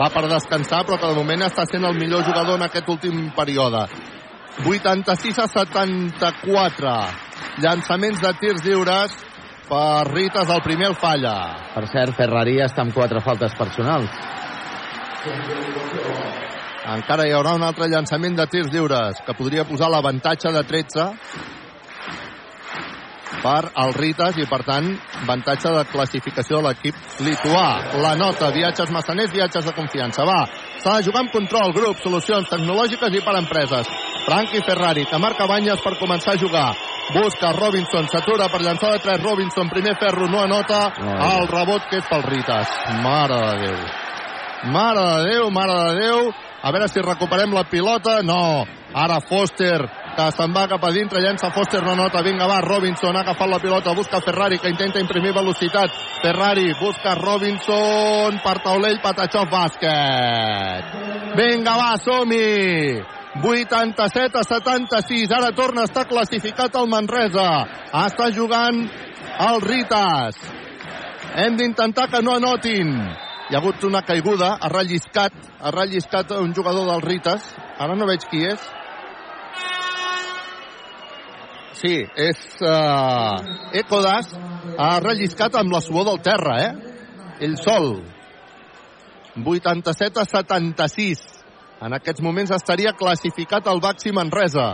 va 0.00 0.08
per 0.14 0.24
descansar, 0.30 0.80
però 0.88 0.96
que 0.96 1.10
de 1.10 1.18
moment 1.18 1.44
està 1.44 1.66
sent 1.68 1.84
el 1.84 1.98
millor 1.98 2.24
jugador 2.24 2.56
en 2.56 2.64
aquest 2.64 2.88
últim 2.88 3.28
període. 3.36 3.84
86 4.64 5.42
a 5.44 5.46
74. 5.52 6.96
Llançaments 7.60 8.24
de 8.24 8.32
tirs 8.40 8.64
lliures 8.64 9.14
per 9.68 10.08
Ritas, 10.08 10.48
el 10.48 10.64
primer 10.64 10.90
el 10.90 10.98
falla. 10.98 11.36
Per 11.76 11.84
cert, 11.92 12.16
Ferrari 12.16 12.58
està 12.64 12.82
amb 12.86 12.96
quatre 12.96 13.20
faltes 13.20 13.54
personals. 13.60 14.10
Encara 16.90 17.28
hi 17.28 17.36
haurà 17.36 17.52
un 17.60 17.62
altre 17.62 17.92
llançament 17.92 18.40
de 18.40 18.48
tirs 18.48 18.72
lliures 18.72 19.20
que 19.26 19.36
podria 19.36 19.68
posar 19.68 19.92
l'avantatge 19.92 20.48
de 20.56 20.64
13 20.64 21.10
per 23.42 23.70
al 23.74 23.94
Ritas 23.94 24.38
i, 24.40 24.46
per 24.50 24.60
tant, 24.66 24.88
avantatge 25.22 25.72
de 25.76 25.84
classificació 25.92 26.60
de 26.60 26.68
l'equip 26.68 27.22
lituà. 27.26 27.68
La 28.02 28.14
nota, 28.18 28.50
viatges 28.54 28.90
massaners, 28.94 29.32
viatges 29.32 29.66
de 29.66 29.74
confiança. 29.76 30.26
Va, 30.28 30.44
s'ha 30.82 30.98
de 30.98 31.06
jugar 31.08 31.24
amb 31.24 31.34
control, 31.34 31.74
grup, 31.76 32.02
solucions 32.02 32.50
tecnològiques 32.50 33.14
i 33.14 33.24
per 33.24 33.36
empreses. 33.38 33.90
Franqui 34.26 34.62
Ferrari, 34.66 35.06
que 35.08 35.22
marca 35.22 35.48
banyes 35.48 35.80
per 35.84 35.96
començar 36.00 36.34
a 36.34 36.42
jugar. 36.42 36.68
Busca 37.10 37.50
Robinson, 37.56 38.06
s'atura 38.10 38.46
per 38.52 38.60
llançar 38.62 38.92
de 38.92 39.00
3 39.02 39.22
Robinson, 39.24 39.70
primer 39.72 39.96
ferro, 39.98 40.28
no 40.30 40.44
anota 40.44 40.84
el 41.00 41.48
rebot 41.50 41.88
que 41.90 41.98
és 41.98 42.06
pel 42.06 42.22
Ritas. 42.28 42.76
Mare 43.02 43.40
de 43.40 43.56
Déu. 43.64 43.80
Mare 44.70 45.06
de 45.08 45.30
Déu, 45.30 45.50
mare 45.50 45.78
de 45.80 46.04
Déu. 46.04 46.30
A 46.62 46.70
veure 46.70 46.90
si 46.92 47.00
recuperem 47.00 47.54
la 47.56 47.64
pilota. 47.64 48.20
No. 48.22 48.66
Ara 48.94 49.20
Foster, 49.24 49.80
que 50.20 50.28
se'n 50.36 50.52
va 50.52 50.66
cap 50.68 50.82
a 50.84 50.90
dintre, 50.92 51.20
llença 51.22 51.48
Foster, 51.54 51.80
no 51.84 51.94
nota. 51.96 52.20
Vinga, 52.22 52.46
va, 52.48 52.60
Robinson 52.60 53.16
ha 53.16 53.22
agafat 53.24 53.48
la 53.48 53.58
pilota, 53.62 53.94
busca 53.96 54.20
Ferrari, 54.20 54.58
que 54.58 54.68
intenta 54.68 55.00
imprimir 55.00 55.32
velocitat. 55.32 55.94
Ferrari 56.20 56.66
busca 56.80 57.14
Robinson 57.16 58.40
per 58.44 58.58
taulell, 58.64 59.00
Patachov, 59.00 59.48
bàsquet. 59.52 60.92
Vinga, 61.38 61.76
va, 61.78 61.94
som-hi! 62.04 63.00
87 63.40 64.36
a 64.36 64.44
76. 64.44 65.30
Ara 65.32 65.52
torna 65.56 65.86
a 65.86 65.88
estar 65.88 66.08
classificat 66.10 66.74
el 66.76 66.90
Manresa. 66.90 67.46
Està 68.02 68.28
jugant 68.34 68.82
el 69.46 69.62
Ritas. 69.64 70.36
Hem 71.38 71.56
d'intentar 71.56 72.10
que 72.10 72.20
no 72.26 72.34
anotin. 72.36 72.90
Hi 73.50 73.56
ha 73.56 73.62
hagut 73.62 73.86
una 73.86 74.02
caiguda, 74.06 74.56
ha 74.60 74.68
relliscat, 74.68 75.32
ha 75.62 75.70
relliscat 75.74 76.34
un 76.36 76.52
jugador 76.54 76.90
del 76.90 77.06
Ritas. 77.06 77.46
Ara 77.78 77.96
no 77.96 78.10
veig 78.10 78.26
qui 78.28 78.44
és. 78.50 78.60
Sí, 81.80 81.96
és 82.20 82.40
uh, 82.60 83.40
Ecodas. 83.80 84.34
Ha 84.76 84.92
relliscat 85.00 85.56
amb 85.56 85.72
la 85.72 85.80
suor 85.80 86.06
del 86.10 86.20
terra, 86.24 86.56
eh? 86.60 86.96
Ell 87.46 87.56
sol. 87.60 87.94
87 89.40 90.20
a 90.20 90.26
76. 90.28 91.22
En 91.80 91.96
aquests 91.96 92.20
moments 92.20 92.52
estaria 92.52 92.92
classificat 92.92 93.68
el 93.72 93.80
Baxi 93.80 94.12
Manresa. 94.12 94.68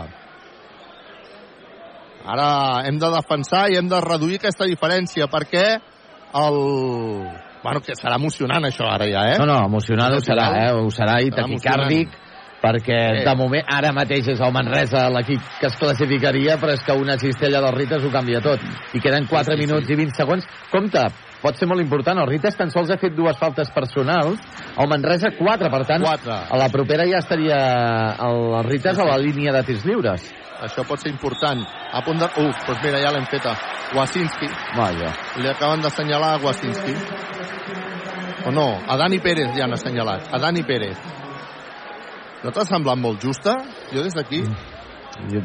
Ara 2.27 2.49
hem 2.87 2.97
de 2.99 3.09
defensar 3.13 3.69
i 3.71 3.77
hem 3.79 3.87
de 3.87 3.99
reduir 4.03 4.41
aquesta 4.41 4.67
diferència 4.67 5.29
perquè 5.31 5.67
el... 6.35 6.57
Bueno, 7.63 7.79
que 7.83 7.95
serà 7.97 8.17
emocionant 8.19 8.67
això 8.67 8.85
ara 8.91 9.07
ja, 9.09 9.23
eh? 9.31 9.37
No, 9.39 9.47
no, 9.47 9.61
emocionant 9.71 10.13
ho 10.13 10.19
serà, 10.23 10.49
eh? 10.59 10.73
Ho 10.75 10.91
serà 10.93 11.17
i 11.23 11.31
taquicàrdic, 11.33 12.11
perquè 12.61 13.19
Sí. 13.19 13.23
de 13.25 13.35
moment, 13.35 13.63
ara 13.67 13.91
mateix 13.93 14.27
és 14.27 14.39
el 14.39 14.51
Manresa 14.51 15.09
l'equip 15.09 15.41
que 15.59 15.67
es 15.67 15.75
classificaria, 15.77 16.57
però 16.57 16.73
és 16.73 16.81
que 16.83 16.93
una 16.93 17.17
cistella 17.17 17.61
dels 17.61 17.75
Rites 17.77 18.03
ho 18.03 18.11
canvia 18.11 18.41
tot. 18.41 18.59
I 18.93 18.99
queden 18.99 19.27
4 19.27 19.53
Sí, 19.55 19.61
sí, 19.61 19.67
minuts 19.67 19.87
sí. 19.87 19.93
i 19.93 19.95
20 19.95 20.15
segons. 20.15 20.47
Compte, 20.71 21.03
pot 21.41 21.55
ser 21.55 21.67
molt 21.67 21.81
important. 21.81 22.19
El 22.19 22.27
Rites 22.27 22.57
tan 22.57 22.71
sols 22.71 22.89
ha 22.91 22.97
fet 22.97 23.13
dues 23.15 23.37
faltes 23.37 23.69
personals, 23.71 24.39
el 24.77 24.87
Manresa 24.89 25.29
4, 25.37 25.69
per 25.69 25.85
tant, 25.85 26.03
Quatre. 26.03 26.33
a 26.49 26.57
la 26.57 26.69
propera 26.69 27.05
ja 27.05 27.19
estaria 27.19 28.15
el, 28.19 28.63
Rites 28.65 28.97
a 28.99 29.05
la 29.05 29.17
línia 29.17 29.51
de 29.53 29.63
tirs 29.63 29.85
lliures. 29.85 30.33
Això 30.61 30.83
pot 30.87 30.97
ser 30.99 31.11
important. 31.11 31.61
A 31.93 32.01
punt 32.01 32.17
de... 32.17 32.25
Uf, 32.25 32.65
doncs 32.65 32.81
mira, 32.83 32.97
ja 32.99 33.11
l'hem 33.13 33.27
feta. 33.29 33.53
Wasinski. 33.95 34.47
Vaja. 34.75 35.13
Li 35.37 35.47
acaben 35.47 35.81
d'assenyalar 35.81 36.33
a 36.33 36.39
Wasinski. 36.43 36.95
O 38.47 38.51
no, 38.51 38.79
a 38.87 38.97
Dani 38.97 39.19
Pérez 39.19 39.53
li 39.55 39.61
han 39.61 39.73
assenyalat. 39.73 40.29
A 40.33 40.39
Dani 40.39 40.63
Pérez. 40.63 40.97
No 42.43 42.53
t'ha 42.53 42.65
semblat 42.69 42.99
molt 43.01 43.23
justa? 43.23 43.55
Jo 43.93 44.03
des 44.05 44.17
d'aquí... 44.17 44.43
Jo, 45.17 45.39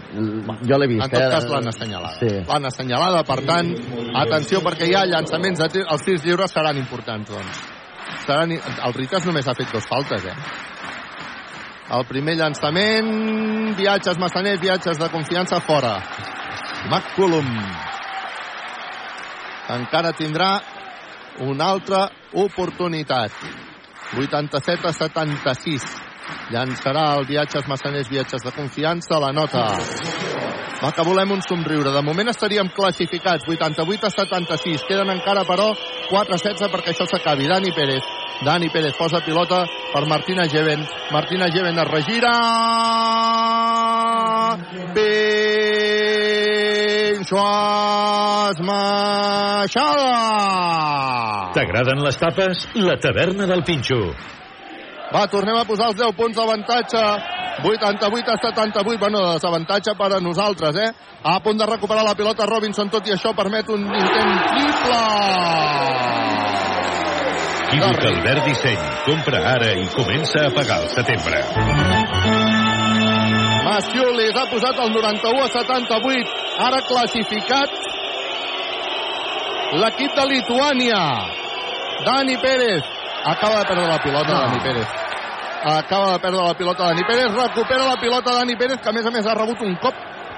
jo 0.69 0.77
l'he 0.77 0.87
vist. 0.91 1.07
En 1.07 1.13
tot 1.15 1.23
eh? 1.23 1.29
cas 1.33 1.47
l'han 1.49 1.71
assenyalada. 1.71 2.19
Sí. 2.21 2.33
L'han 2.45 2.69
assenyalada, 2.69 3.23
per 3.25 3.39
tant, 3.49 3.71
atenció 4.21 4.61
perquè 4.61 4.91
hi 4.91 4.97
ha 4.99 5.07
llançaments, 5.09 5.63
de 5.63 5.69
tir, 5.73 5.85
els 5.95 6.05
tirs 6.05 6.27
lliures 6.27 6.53
seran 6.53 6.77
importants, 6.77 7.31
doncs. 7.33 7.63
Seran, 8.27 8.53
el 8.53 8.95
Ritas 8.99 9.25
només 9.25 9.49
ha 9.49 9.57
fet 9.57 9.73
dos 9.73 9.89
faltes, 9.89 10.27
eh? 10.29 10.37
El 11.97 12.05
primer 12.09 12.37
llançament, 12.37 13.09
viatges 13.81 14.21
massaners, 14.21 14.61
viatges 14.61 15.01
de 15.01 15.09
confiança 15.13 15.59
fora. 15.65 15.97
McCullum. 16.91 17.49
Encara 19.73 20.13
tindrà 20.17 20.53
una 21.49 21.73
altra 21.73 22.07
oportunitat. 22.45 23.33
87 24.21 24.89
a 24.89 24.93
76. 24.93 26.12
Llançarà 26.53 27.07
el 27.19 27.27
viatges 27.29 27.69
massaners, 27.69 28.11
viatges 28.11 28.43
de 28.45 28.53
confiança, 28.57 29.21
la 29.21 29.33
nota. 29.33 29.67
Va, 30.83 30.91
que 30.91 31.05
volem 31.07 31.31
un 31.31 31.43
somriure. 31.47 31.93
De 31.95 32.03
moment 32.03 32.29
estaríem 32.33 32.69
classificats 32.75 33.47
88 33.47 34.09
a 34.09 34.11
76. 34.11 34.83
Queden 34.89 35.13
encara, 35.15 35.45
però, 35.47 35.69
4 36.11 36.35
a 36.35 36.41
16 36.41 36.73
perquè 36.73 36.91
això 36.91 37.07
s'acabi. 37.07 37.47
Dani 37.47 37.71
Pérez. 37.77 38.03
Dani 38.43 38.69
Pérez 38.75 38.97
posa 38.99 39.21
pilota 39.23 39.63
per 39.93 40.03
Martina 40.11 40.49
Geven. 40.51 40.83
Martina 41.15 41.47
Geven 41.55 41.79
es 41.79 41.89
regira. 41.93 42.33
Pinxo 47.23 47.47
esmaixada. 48.51 50.11
T'agraden 51.55 52.03
les 52.03 52.19
tapes? 52.19 52.67
La 52.75 52.99
taverna 52.99 53.47
del 53.47 53.63
Pinxo. 53.63 54.03
Va, 55.13 55.27
tornem 55.29 55.59
a 55.61 55.65
posar 55.69 55.91
els 55.93 55.99
10 56.01 56.17
punts 56.17 56.37
d'avantatge. 56.37 57.03
88 57.63 58.33
a 58.33 58.37
78. 58.41 58.99
Bueno, 58.99 59.21
desavantatge 59.35 59.95
per 59.99 60.13
a 60.17 60.21
nosaltres, 60.21 60.77
eh? 60.77 60.91
A 61.23 61.39
punt 61.45 61.59
de 61.59 61.67
recuperar 61.67 62.05
la 62.05 62.15
pilota 62.15 62.47
Robinson, 62.49 62.89
tot 62.91 63.07
i 63.07 63.13
això 63.13 63.35
permet 63.37 63.69
un 63.69 63.85
intent 63.85 64.33
triple. 64.55 65.03
Equívoc 67.73 68.05
Albert 68.05 68.45
Disseny. 68.49 68.81
Compra 69.05 69.39
ara 69.53 69.71
i 69.81 69.87
comença 69.95 70.47
a 70.47 70.51
pagar 70.53 70.81
al 70.81 70.89
setembre. 70.93 71.39
Masciulis 73.69 74.37
ha 74.37 74.49
posat 74.51 74.83
el 74.85 74.93
91 74.93 75.45
a 75.45 75.49
78. 75.55 76.35
Ara 76.67 76.83
classificat 76.89 77.79
l'equip 79.81 80.19
de 80.19 80.27
Lituània. 80.35 81.05
Dani 82.05 82.37
Pérez. 82.43 83.02
Acaba 83.25 83.59
de 83.59 83.67
perdre 83.67 83.87
la 83.87 83.99
pilota, 84.03 84.33
Dani 84.33 84.61
Pérez. 84.61 84.89
Acaba 85.65 86.13
de 86.13 86.19
perdre 86.19 86.43
la 86.43 86.55
pilota 86.55 86.85
Dani 86.85 87.05
Pérez. 87.05 87.31
Recupera 87.33 87.87
la 87.87 88.01
pilota 88.01 88.35
Dani 88.35 88.57
Pérez, 88.57 88.81
que 88.81 88.89
a 88.89 88.93
més 88.93 89.07
a 89.07 89.11
més 89.11 89.27
ha 89.27 89.35
rebut 89.35 89.61
un 89.63 89.77
cop 89.77 89.95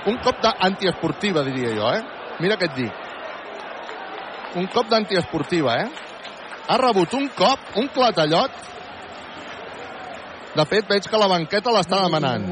un 0.06 0.19
cop 0.20 0.40
d'antiesportiva, 0.43 1.43
diria 1.47 1.73
jo, 1.77 1.89
eh? 1.89 2.02
Mira 2.44 2.59
què 2.61 2.69
et 2.69 2.77
dic. 2.77 3.02
Un 4.61 4.69
cop 4.73 4.90
d'antiesportiva, 4.90 5.78
eh? 5.81 5.89
Ha 6.69 6.77
rebut 6.81 7.15
un 7.16 7.28
cop, 7.36 7.73
un 7.81 7.89
clatallot. 7.94 8.61
De 10.55 10.66
fet, 10.70 10.86
veig 10.90 11.09
que 11.09 11.20
la 11.20 11.28
banqueta 11.31 11.73
l'està 11.74 12.02
demanant. 12.05 12.44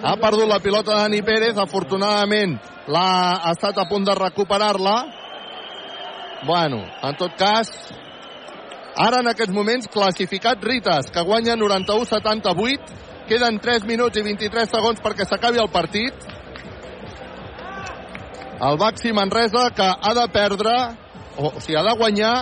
Ha 0.00 0.16
perdut 0.20 0.48
la 0.48 0.60
pilota 0.64 0.98
Dani 1.04 1.22
Pérez, 1.22 1.58
afortunadament 1.58 2.58
l'ha 2.90 3.06
ha 3.38 3.54
estat 3.54 3.78
a 3.78 3.86
punt 3.88 4.04
de 4.08 4.14
recuperar-la. 4.18 4.96
Bueno, 6.48 6.82
en 7.04 7.16
tot 7.20 7.36
cas, 7.38 7.70
ara 8.96 9.20
en 9.20 9.30
aquests 9.30 9.54
moments 9.54 9.88
classificat 9.92 10.62
Ritas, 10.64 11.10
que 11.10 11.22
guanya 11.22 11.56
91-78. 11.56 12.98
Queden 13.30 13.60
3 13.62 13.86
minuts 13.86 14.18
i 14.18 14.24
23 14.26 14.70
segons 14.70 15.02
perquè 15.02 15.26
s'acabi 15.26 15.62
el 15.62 15.70
partit. 15.70 16.14
El 18.60 18.76
Baxi 18.76 19.12
Manresa 19.16 19.68
que 19.72 19.86
ha 19.86 20.14
de 20.14 20.26
perdre, 20.34 20.74
o, 21.36 21.52
o 21.54 21.60
sigui, 21.60 21.78
ha 21.78 21.86
de 21.86 21.94
guanyar, 21.96 22.34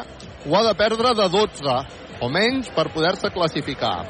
o 0.49 0.57
ha 0.57 0.65
de 0.66 0.75
perdre 0.75 1.12
de 1.15 1.29
12 1.29 1.77
o 2.20 2.29
menys 2.33 2.73
per 2.75 2.89
poder-se 2.95 3.31
classificar 3.31 4.07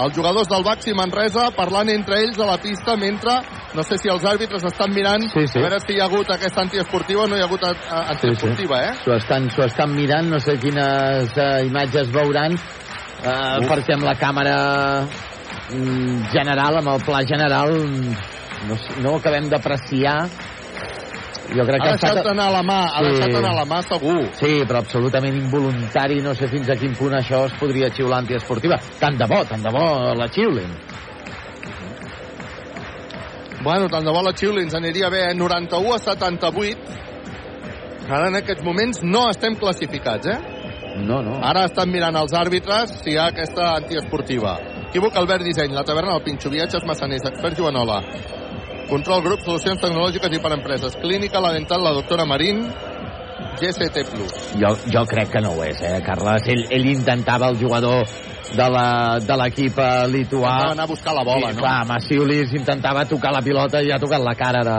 els 0.00 0.14
jugadors 0.16 0.48
del 0.48 0.64
Baxi 0.64 0.94
Manresa 0.96 1.50
parlant 1.56 1.90
entre 1.92 2.22
ells 2.24 2.38
a 2.40 2.46
la 2.48 2.56
pista 2.60 2.96
mentre 2.96 3.34
no 3.76 3.84
sé 3.84 3.98
si 4.00 4.08
els 4.12 4.24
àrbitres 4.24 4.64
estan 4.68 4.92
mirant 4.94 5.26
Sí, 5.32 5.46
sí. 5.46 5.58
a 5.58 5.64
veure 5.66 5.80
si 5.84 5.96
hi 5.96 6.00
ha 6.00 6.06
hagut 6.08 6.30
aquesta 6.32 6.62
antiesportiva 6.64 7.24
o 7.24 7.28
no 7.28 7.36
hi 7.36 7.42
ha 7.42 7.48
hagut 7.48 7.64
eh, 7.68 7.74
antiesportiva, 8.14 8.80
eh? 8.88 8.94
S'ho 9.04 9.16
estan, 9.16 9.48
estan 9.66 9.94
mirant, 9.96 10.28
no 10.32 10.40
sé 10.40 10.58
quines 10.60 11.36
uh, 11.36 11.60
imatges 11.66 12.12
veuran, 12.12 12.56
uh, 12.56 13.60
Uf. 13.60 13.68
perquè 13.68 13.96
amb 13.96 14.08
la 14.08 14.16
càmera 14.20 14.56
mm, 15.72 16.32
general, 16.32 16.80
amb 16.80 16.94
el 16.94 17.04
pla 17.06 17.22
general, 17.28 17.76
mm, 17.84 18.16
no, 18.68 18.78
no 19.04 19.16
acabem 19.18 19.48
d'apreciar. 19.52 20.18
Jo 21.52 21.66
crec 21.68 21.82
que 21.82 21.90
ha 21.90 21.96
estat... 21.98 22.16
deixat 22.16 22.30
anar 22.32 22.48
la 22.54 22.62
mà, 22.64 22.80
ha 22.96 23.04
deixat 23.04 23.36
anar 23.42 23.52
la 23.58 23.66
mà 23.68 23.82
segur. 23.84 24.18
Sí, 24.38 24.54
però 24.68 24.80
absolutament 24.80 25.36
involuntari, 25.36 26.22
no 26.24 26.34
sé 26.38 26.48
fins 26.52 26.72
a 26.72 26.78
quin 26.80 26.96
punt 26.98 27.18
això 27.18 27.44
es 27.50 27.54
podria 27.60 27.92
xiular 27.92 28.22
antiesportiva. 28.24 28.80
Tant 29.00 29.20
de 29.20 29.28
bo, 29.28 29.42
tant 29.48 29.64
de 29.64 29.74
bo 29.74 29.86
la 30.16 30.30
xiulin. 30.32 30.74
Bueno, 33.62 33.86
tant 33.88 34.02
de 34.02 34.10
bo 34.10 34.22
la 34.26 34.32
Xiuli 34.34 34.64
ens 34.66 34.74
aniria 34.74 35.08
bé, 35.08 35.20
eh? 35.30 35.34
91 35.38 35.94
a 35.94 35.98
78. 36.02 36.96
Ara 38.08 38.26
en 38.26 38.36
aquests 38.40 38.64
moments 38.66 39.04
no 39.06 39.28
estem 39.30 39.54
classificats, 39.54 40.26
eh? 40.26 40.38
No, 41.06 41.20
no. 41.22 41.38
Ara 41.46 41.68
estan 41.68 41.90
mirant 41.92 42.18
els 42.18 42.34
àrbitres 42.34 42.98
si 43.04 43.14
hi 43.14 43.18
ha 43.20 43.28
aquesta 43.30 43.76
antiesportiva. 43.76 44.56
Equívoc 44.88 45.14
Albert 45.16 45.46
Disseny, 45.46 45.72
la 45.72 45.86
taverna 45.86 46.16
del 46.16 46.24
Pinxo, 46.26 46.50
viatges 46.50 46.84
Massaners, 46.88 47.28
expert 47.30 47.56
Joanola. 47.56 48.02
Control 48.90 49.22
grup, 49.24 49.44
solucions 49.44 49.80
tecnològiques 49.80 50.34
i 50.34 50.40
per 50.42 50.52
empreses. 50.56 50.96
Clínica, 51.00 51.40
la 51.40 51.52
dental, 51.54 51.82
la 51.84 51.92
doctora 51.96 52.24
Marín, 52.28 52.66
GCT+. 53.60 54.04
Jo, 54.60 54.74
jo 54.92 55.04
crec 55.06 55.30
que 55.32 55.40
no 55.40 55.54
ho 55.56 55.64
és, 55.64 55.80
eh, 55.80 56.02
Carles. 56.04 56.46
Ell, 56.48 56.66
ell 56.70 56.86
intentava 56.90 57.48
el 57.48 57.58
jugador 57.60 58.04
de 58.52 59.36
l'equip 59.38 59.78
eh, 59.78 60.06
lituà... 60.12 60.52
Intentava 60.58 60.72
anar 60.76 60.84
a 60.84 60.92
buscar 60.92 61.14
la 61.14 61.24
bola, 61.24 61.50
I, 61.50 61.56
no? 61.56 61.62
Clar, 61.62 61.86
Massiulis 61.88 62.52
intentava 62.58 63.04
tocar 63.08 63.32
la 63.32 63.42
pilota 63.42 63.80
i 63.82 63.90
ha 63.92 63.98
tocat 64.02 64.20
la 64.20 64.34
cara 64.34 64.64
de, 64.66 64.78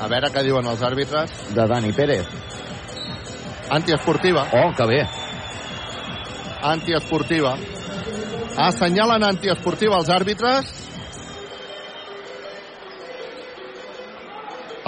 A 0.00 0.06
veure 0.06 0.30
què 0.30 0.44
diuen 0.46 0.66
els 0.70 0.82
àrbitres. 0.82 1.30
de 1.54 1.66
Dani 1.66 1.92
Pérez. 1.92 2.26
Antiesportiva. 3.70 4.46
Oh, 4.54 4.72
que 4.76 4.86
bé. 4.86 5.00
Antiesportiva. 6.62 7.56
Assenyalen 8.56 9.24
antiesportiva 9.24 9.98
els 9.98 10.08
àrbitres. 10.08 10.77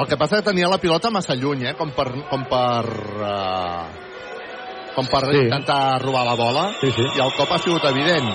El 0.01 0.06
que 0.09 0.16
passa 0.16 0.40
que 0.40 0.48
tenia 0.51 0.68
la 0.70 0.78
pilota 0.81 1.10
massa 1.12 1.35
lluny, 1.36 1.66
eh? 1.70 1.74
Com 1.78 1.90
per... 1.97 2.09
Com 2.31 2.44
per 2.48 2.86
uh, 2.89 4.09
com 4.94 5.06
per 5.06 5.20
Sí. 5.31 5.39
intentar 5.44 6.01
robar 6.02 6.24
la 6.27 6.35
bola. 6.35 6.64
Sí, 6.81 6.90
sí. 6.90 7.05
I 7.16 7.20
el 7.22 7.31
cop 7.36 7.52
ha 7.52 7.59
sigut 7.62 7.85
evident. 7.85 8.27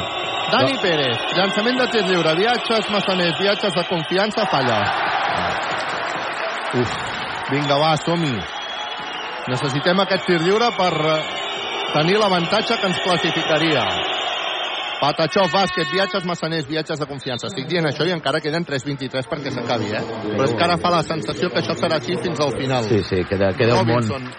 Dani 0.51 0.77
Pérez, 0.81 1.17
llançament 1.35 1.77
de 1.81 1.87
tir 1.91 2.03
lliure, 2.07 2.35
viatges 2.37 2.89
massaners, 2.93 3.37
viatges 3.39 3.73
de 3.75 3.83
confiança, 3.89 4.45
falla. 4.45 4.77
Uf, 6.79 6.93
vinga, 7.49 7.77
va, 7.81 7.95
som-hi. 7.97 8.35
Necessitem 9.51 9.99
aquest 10.03 10.25
tir 10.29 10.39
lliure 10.41 10.69
per 10.77 10.91
eh, 10.93 11.17
tenir 11.93 12.17
l'avantatge 12.21 12.77
que 12.81 12.87
ens 12.91 13.01
classificaria. 13.03 13.83
Patachó, 15.01 15.43
bàsquet, 15.51 15.89
viatges 15.91 16.25
massaners, 16.25 16.67
viatges 16.69 16.99
de 17.01 17.07
confiança. 17.09 17.49
Estic 17.51 17.67
dient 17.67 17.85
això 17.89 18.07
i 18.07 18.13
encara 18.15 18.39
queden 18.43 18.65
3.23 18.65 19.27
perquè 19.29 19.51
s'acabi, 19.51 19.91
eh? 19.91 20.03
Però 20.23 20.47
és 20.47 20.55
que 20.55 20.65
ara 20.65 20.77
fa 20.81 20.91
la 20.93 21.03
sensació 21.03 21.51
que 21.51 21.61
això 21.61 21.75
serà 21.75 21.99
així 21.99 22.15
fins 22.23 22.39
al 22.39 22.55
final. 22.55 22.87
Sí, 22.89 23.01
sí, 23.09 23.23
queda, 23.29 23.51
queda 23.57 23.81
un 23.81 23.91
món. 23.91 24.29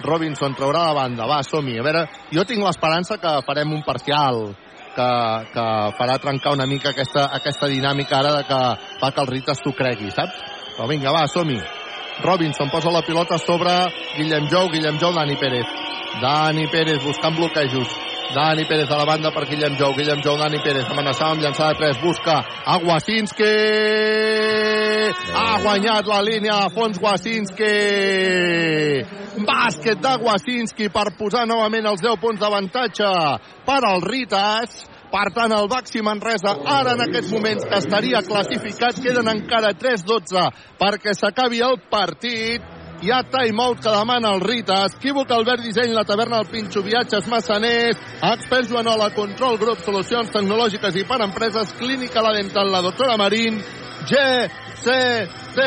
Robinson, 0.00 0.54
traurà 0.56 0.86
la 0.88 0.94
banda, 0.96 1.26
va, 1.28 1.42
som-hi. 1.44 1.76
A 1.78 1.84
veure, 1.84 2.06
jo 2.32 2.44
tinc 2.48 2.62
l'esperança 2.64 3.18
que 3.20 3.34
farem 3.46 3.74
un 3.76 3.82
parcial 3.84 4.46
que, 4.94 5.10
que 5.52 5.66
farà 5.98 6.16
trencar 6.22 6.54
una 6.56 6.66
mica 6.70 6.94
aquesta, 6.94 7.26
aquesta 7.36 7.68
dinàmica 7.68 8.18
ara 8.22 8.38
de 8.38 8.46
que 8.48 8.60
fa 9.02 9.12
que 9.12 9.22
el 9.24 9.30
Ritas 9.34 9.60
t'ho 9.64 9.74
cregui, 9.76 10.10
saps? 10.14 10.40
Però 10.76 10.88
vinga, 10.88 11.12
va, 11.12 11.26
som-hi. 11.28 11.58
Robinson 12.24 12.70
posa 12.70 12.92
la 12.92 13.02
pilota 13.02 13.38
sobre 13.40 13.72
Guillem 14.16 14.48
Jou, 14.52 14.68
Guillem 14.72 14.98
Jou, 15.00 15.12
Dani 15.16 15.36
Pérez. 15.40 15.66
Dani 16.20 16.66
Pérez 16.72 17.02
buscant 17.04 17.36
bloquejos. 17.36 18.09
Dani 18.34 18.64
Pérez 18.64 18.88
a 18.90 18.96
la 18.96 19.04
banda 19.04 19.32
per 19.34 19.44
Guillem 19.48 19.74
Jou. 19.76 19.92
Guillem 19.94 20.20
Jou, 20.22 20.36
Dani 20.38 20.60
Pérez 20.62 20.86
amenaçava 20.86 21.32
amb 21.34 21.42
llançada 21.42 21.72
de 21.74 21.78
3. 21.80 21.98
Busca 21.98 22.36
a 22.64 22.76
Wasinski. 22.78 23.50
Ha 25.34 25.58
guanyat 25.64 26.06
la 26.06 26.20
línia 26.22 26.54
a 26.62 26.68
fons 26.70 27.00
Wasinski. 27.02 27.72
Bàsquet 29.42 29.98
de 29.98 30.14
Wasinski 30.22 30.88
per 30.94 31.10
posar 31.18 31.42
novament 31.50 31.90
els 31.90 32.06
10 32.06 32.22
punts 32.22 32.38
d'avantatge 32.38 33.10
per 33.66 33.82
als 33.82 34.06
Ritas. 34.06 34.80
Per 35.10 35.26
tant, 35.34 35.50
el 35.50 35.66
Baxi 35.66 36.04
Manresa, 36.06 36.54
ara 36.70 36.94
en 36.94 37.02
aquests 37.08 37.32
moments 37.34 37.64
que 37.66 37.80
estaria 37.82 38.22
classificat, 38.22 39.00
queden 39.02 39.26
encara 39.26 39.74
3-12 39.74 40.52
perquè 40.78 41.18
s'acabi 41.18 41.64
el 41.66 41.80
partit. 41.90 42.79
Hi 43.00 43.08
ha 43.08 43.22
timeout 43.24 43.78
que 43.80 43.92
demana 43.94 44.34
el 44.34 44.42
Ritas. 44.44 44.92
Equívoc 44.98 45.30
Albert 45.32 45.62
Disseny, 45.64 45.94
la 45.96 46.04
taverna 46.04 46.42
del 46.42 46.50
Pinxo, 46.52 46.82
viatges 46.84 47.30
Massaners, 47.32 47.96
experts 48.20 48.68
Joanola, 48.68 49.08
control 49.16 49.56
grup, 49.56 49.80
solucions 49.86 50.28
tecnològiques 50.34 50.98
i 51.00 51.06
per 51.08 51.22
empreses, 51.24 51.72
clínica 51.80 52.20
la 52.20 52.34
dental, 52.36 52.68
la 52.68 52.82
doctora 52.84 53.16
Marín, 53.16 53.56
GCT 54.04 55.64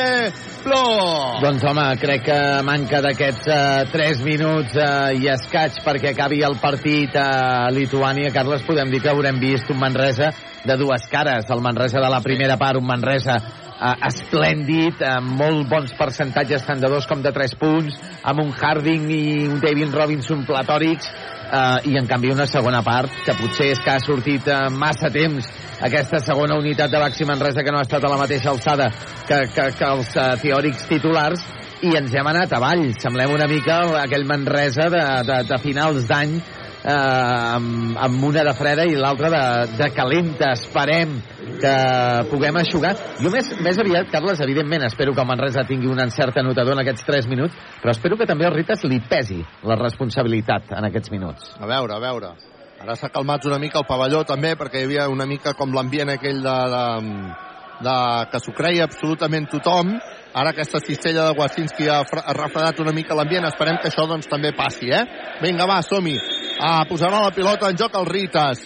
Plus. 0.61 1.41
Doncs 1.41 1.65
home, 1.65 1.87
crec 2.05 2.21
que 2.29 2.37
manca 2.69 3.01
d'aquests 3.01 3.49
uh, 3.49 3.89
3 3.91 4.21
minuts 4.29 4.77
uh, 4.77 5.09
i 5.17 5.25
escaig 5.33 5.81
perquè 5.83 6.13
acabi 6.13 6.43
el 6.45 6.59
partit 6.61 7.17
a 7.17 7.67
Lituània. 7.73 8.29
Carles, 8.35 8.61
podem 8.69 8.93
dir 8.93 9.01
que 9.01 9.09
haurem 9.09 9.41
vist 9.41 9.73
un 9.73 9.81
Manresa 9.81 10.29
de 10.63 10.77
dues 10.77 11.09
cares. 11.09 11.49
El 11.49 11.65
Manresa 11.65 11.97
de 11.97 12.13
la 12.13 12.21
primera 12.21 12.61
part, 12.61 12.77
un 12.77 12.85
Manresa 12.87 13.41
uh, 13.83 13.93
esplèndid, 14.07 15.03
amb 15.03 15.35
molt 15.41 15.67
bons 15.71 15.93
percentatges 15.99 16.63
tant 16.67 16.81
de 16.81 16.89
dos 16.91 17.07
com 17.09 17.21
de 17.23 17.33
tres 17.35 17.55
punts, 17.59 17.99
amb 18.23 18.43
un 18.45 18.53
Harding 18.55 19.09
i 19.11 19.23
un 19.49 19.59
David 19.63 19.93
Robinson 19.95 20.45
platòrics, 20.47 21.09
uh, 21.53 21.79
i 21.89 21.97
en 21.99 22.07
canvi 22.07 22.31
una 22.33 22.47
segona 22.49 22.81
part 22.85 23.11
que 23.25 23.35
potser 23.37 23.71
és 23.73 23.81
que 23.83 23.93
ha 23.93 24.01
sortit 24.03 24.47
uh, 24.47 24.69
massa 24.71 25.11
temps 25.13 25.49
aquesta 25.83 26.21
segona 26.23 26.57
unitat 26.59 26.91
de 26.91 27.01
Baxi 27.01 27.27
Manresa 27.27 27.63
que 27.63 27.73
no 27.73 27.81
ha 27.81 27.87
estat 27.87 28.03
a 28.03 28.13
la 28.13 28.21
mateixa 28.21 28.53
alçada 28.53 28.89
que, 29.27 29.43
que, 29.53 29.69
que 29.77 29.91
els 29.91 30.15
uh, 30.15 30.33
teòrics 30.41 30.87
titulars 30.89 31.43
i 31.83 31.97
ens 31.99 32.13
hem 32.15 32.27
anat 32.31 32.53
avall. 32.55 32.85
Semblem 33.03 33.33
una 33.35 33.47
mica 33.51 33.81
aquell 33.99 34.23
Manresa 34.27 34.87
de, 34.93 35.03
de, 35.27 35.41
de 35.49 35.59
finals 35.63 36.07
d'any 36.07 36.37
eh, 36.83 37.55
amb, 37.55 37.97
amb 37.97 38.23
una 38.29 38.43
de 38.43 38.53
freda 38.57 38.85
i 38.85 38.95
l'altra 38.99 39.31
de, 39.31 39.43
de 39.79 39.89
calenta. 39.95 40.53
Esperem 40.57 41.15
que 41.61 41.75
puguem 42.31 42.59
aixugar. 42.59 42.93
Jo 43.21 43.31
més, 43.33 43.51
més 43.63 43.79
aviat, 43.79 44.09
Carles, 44.13 44.41
evidentment, 44.43 44.87
espero 44.87 45.15
que 45.15 45.23
el 45.23 45.29
Manresa 45.29 45.65
tingui 45.67 45.91
un 45.91 46.01
encert 46.03 46.37
anotador 46.43 46.77
en 46.77 46.83
aquests 46.83 47.05
3 47.07 47.29
minuts, 47.31 47.55
però 47.81 47.93
espero 47.95 48.19
que 48.19 48.27
també 48.29 48.47
el 48.49 48.55
Ritas 48.55 48.83
li 48.89 48.99
pesi 49.09 49.39
la 49.63 49.79
responsabilitat 49.79 50.75
en 50.77 50.89
aquests 50.89 51.13
minuts. 51.13 51.55
A 51.59 51.69
veure, 51.69 51.95
a 51.95 52.03
veure. 52.03 52.33
Ara 52.83 52.97
s'ha 52.99 53.07
calmat 53.13 53.45
una 53.47 53.61
mica 53.63 53.79
el 53.79 53.87
pavelló 53.87 54.25
també 54.27 54.57
perquè 54.59 54.81
hi 54.81 54.89
havia 54.89 55.07
una 55.07 55.27
mica 55.29 55.53
com 55.55 55.71
l'ambient 55.71 56.09
aquell 56.11 56.41
de, 56.43 56.55
de, 56.73 56.83
de, 57.85 57.95
que 58.31 58.41
s'ho 58.43 58.51
creia 58.57 58.89
absolutament 58.89 59.47
tothom. 59.53 59.93
Ara 60.35 60.51
aquesta 60.51 60.81
cistella 60.83 61.29
de 61.29 61.37
Wasinski 61.37 61.87
ha, 61.87 62.01
ha 62.03 62.35
refredat 62.35 62.81
una 62.83 62.91
mica 62.91 63.15
l'ambient. 63.15 63.47
Esperem 63.47 63.79
que 63.79 63.87
això 63.87 64.03
doncs 64.09 64.27
també 64.27 64.51
passi, 64.57 64.91
eh? 64.91 65.05
Vinga, 65.45 65.69
va, 65.69 65.79
som-hi. 65.85 66.17
Ah, 66.63 66.85
posarà 66.87 67.17
la 67.19 67.31
pilota 67.35 67.67
en 67.67 67.75
joc 67.75 67.95
el 67.99 68.05
Ritas. 68.07 68.61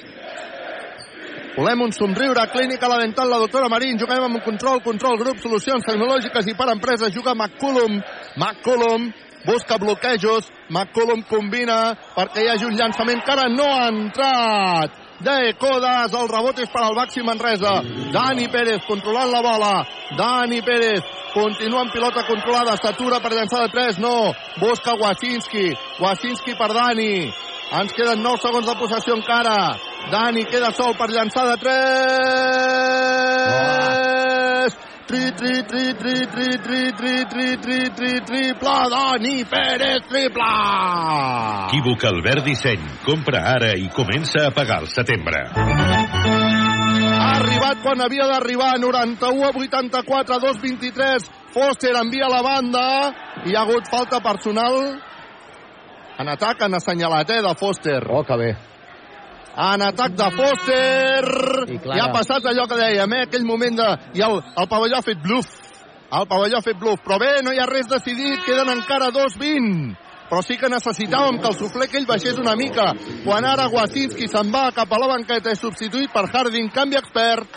Volem 1.55 1.79
un 1.81 1.91
somriure, 1.91 2.43
clínica 2.51 2.85
la 2.91 2.99
dental, 3.01 3.31
la 3.31 3.39
doctora 3.41 3.69
Marín, 3.73 3.97
juguem 3.97 4.27
amb 4.27 4.37
un 4.37 4.43
control, 4.45 4.83
control 4.85 5.17
grup, 5.17 5.39
solucions 5.41 5.87
tecnològiques 5.87 6.45
i 6.45 6.53
per 6.53 6.67
empreses, 6.69 7.09
juga 7.15 7.33
McCullum, 7.33 7.95
McCullum, 8.35 9.07
busca 9.47 9.79
bloquejos, 9.81 10.51
McCullum 10.69 11.23
combina 11.25 11.95
perquè 12.13 12.43
hi 12.43 12.51
hagi 12.53 12.69
un 12.69 12.77
llançament 12.77 13.25
que 13.25 13.33
ara 13.33 13.49
no 13.49 13.65
ha 13.65 13.89
entrat. 13.89 15.03
De 15.25 15.55
Codas, 15.57 16.13
el 16.13 16.29
rebot 16.29 16.61
és 16.61 16.69
per 16.69 16.83
al 16.85 16.93
Baxi 16.93 17.25
Manresa. 17.25 17.79
Dani 18.13 18.45
Pérez 18.53 18.85
controlant 18.85 19.33
la 19.33 19.41
bola. 19.41 19.73
Dani 20.13 20.61
Pérez 20.61 21.01
continua 21.33 21.81
amb 21.81 21.97
pilota 21.97 22.27
controlada, 22.29 22.77
s'atura 22.77 23.17
per 23.25 23.33
llançar 23.33 23.65
de 23.65 23.73
3, 23.73 23.97
no. 24.05 24.35
Busca 24.61 24.93
Wasinski, 25.01 25.71
Wasinski 25.97 26.53
per 26.61 26.69
Dani. 26.77 27.13
Ens 27.67 27.91
queden 27.91 28.21
9 28.23 28.39
segons 28.39 28.63
de 28.63 28.73
possessió 28.79 29.11
encara. 29.17 29.75
Dani 30.07 30.45
queda 30.47 30.71
sol 30.71 30.93
per 30.95 31.09
llançar 31.11 31.43
de 31.49 31.57
3. 31.65 32.27
Tri, 35.07 35.31
tri, 35.35 35.63
tri, 35.67 35.93
tri, 35.95 36.13
tri, 36.31 36.47
tri, 36.63 36.91
tri, 36.91 37.25
tri, 37.31 37.47
tri, 37.63 37.79
tri, 37.95 38.13
triple, 38.27 38.75
Dani 38.91 39.45
Pérez, 39.47 40.03
triple! 40.07 40.47
Equívoc 41.67 42.03
Albert 42.09 42.43
Disseny. 42.43 42.83
Compra 43.05 43.39
ara 43.55 43.71
i 43.75 43.87
comença 43.95 44.47
a 44.47 44.51
pagar 44.51 44.81
el 44.83 44.89
setembre. 44.91 45.47
Ha 45.47 47.29
arribat 47.37 47.83
quan 47.83 48.03
havia 48.03 48.27
d'arribar, 48.31 48.79
91 48.83 49.43
a 49.47 49.51
84, 49.55 50.39
2 50.43 50.59
23. 50.63 51.23
Foster 51.55 51.95
envia 51.99 52.27
la 52.31 52.43
banda. 52.43 52.87
Hi 53.43 53.55
ha 53.55 53.63
hagut 53.63 53.87
falta 53.91 54.19
personal. 54.23 54.99
En 56.17 56.29
atac 56.33 56.61
han 56.65 56.73
assenyalat, 56.73 57.29
eh, 57.29 57.41
de 57.45 57.53
Foster. 57.55 58.01
Oh, 58.09 58.23
que 58.23 58.37
bé. 58.37 58.49
En 59.57 59.81
atac 59.81 60.15
de 60.17 60.31
Foster. 60.31 61.25
I, 61.67 61.77
Clara. 61.77 61.97
I 61.97 62.01
ha 62.01 62.11
passat 62.13 62.45
allò 62.45 62.67
que 62.67 62.79
dèiem, 62.79 63.13
eh, 63.13 63.21
aquell 63.27 63.45
moment 63.45 63.77
de... 63.77 63.87
I 64.17 64.25
el, 64.25 64.41
el 64.57 64.67
pavelló 64.67 64.97
ha 64.97 65.05
fet 65.05 65.21
bluff. 65.21 65.53
El 66.11 66.27
pavelló 66.27 66.57
ha 66.57 66.65
fet 66.65 66.79
bluff. 66.79 67.05
Però 67.05 67.19
bé, 67.21 67.37
no 67.43 67.53
hi 67.53 67.61
ha 67.61 67.69
res 67.69 67.89
decidit. 67.89 68.43
Queden 68.45 68.73
encara 68.73 69.13
2-20 69.13 70.05
però 70.27 70.41
sí 70.43 70.57
que 70.59 70.67
necessitàvem 70.67 71.39
que 71.39 71.47
el 71.47 71.55
suflé 71.55 71.85
aquell 71.87 72.07
baixés 72.07 72.39
una 72.41 72.55
mica. 72.59 72.89
Quan 73.23 73.45
ara 73.47 73.69
Wasinski 73.71 74.27
se'n 74.27 74.51
va 74.51 74.65
cap 74.75 74.91
a 74.91 74.99
la 74.99 75.07
banqueta 75.13 75.53
és 75.53 75.61
substituït 75.63 76.11
per 76.11 76.25
Harding, 76.27 76.67
canvi 76.75 76.99
expert. 76.99 77.47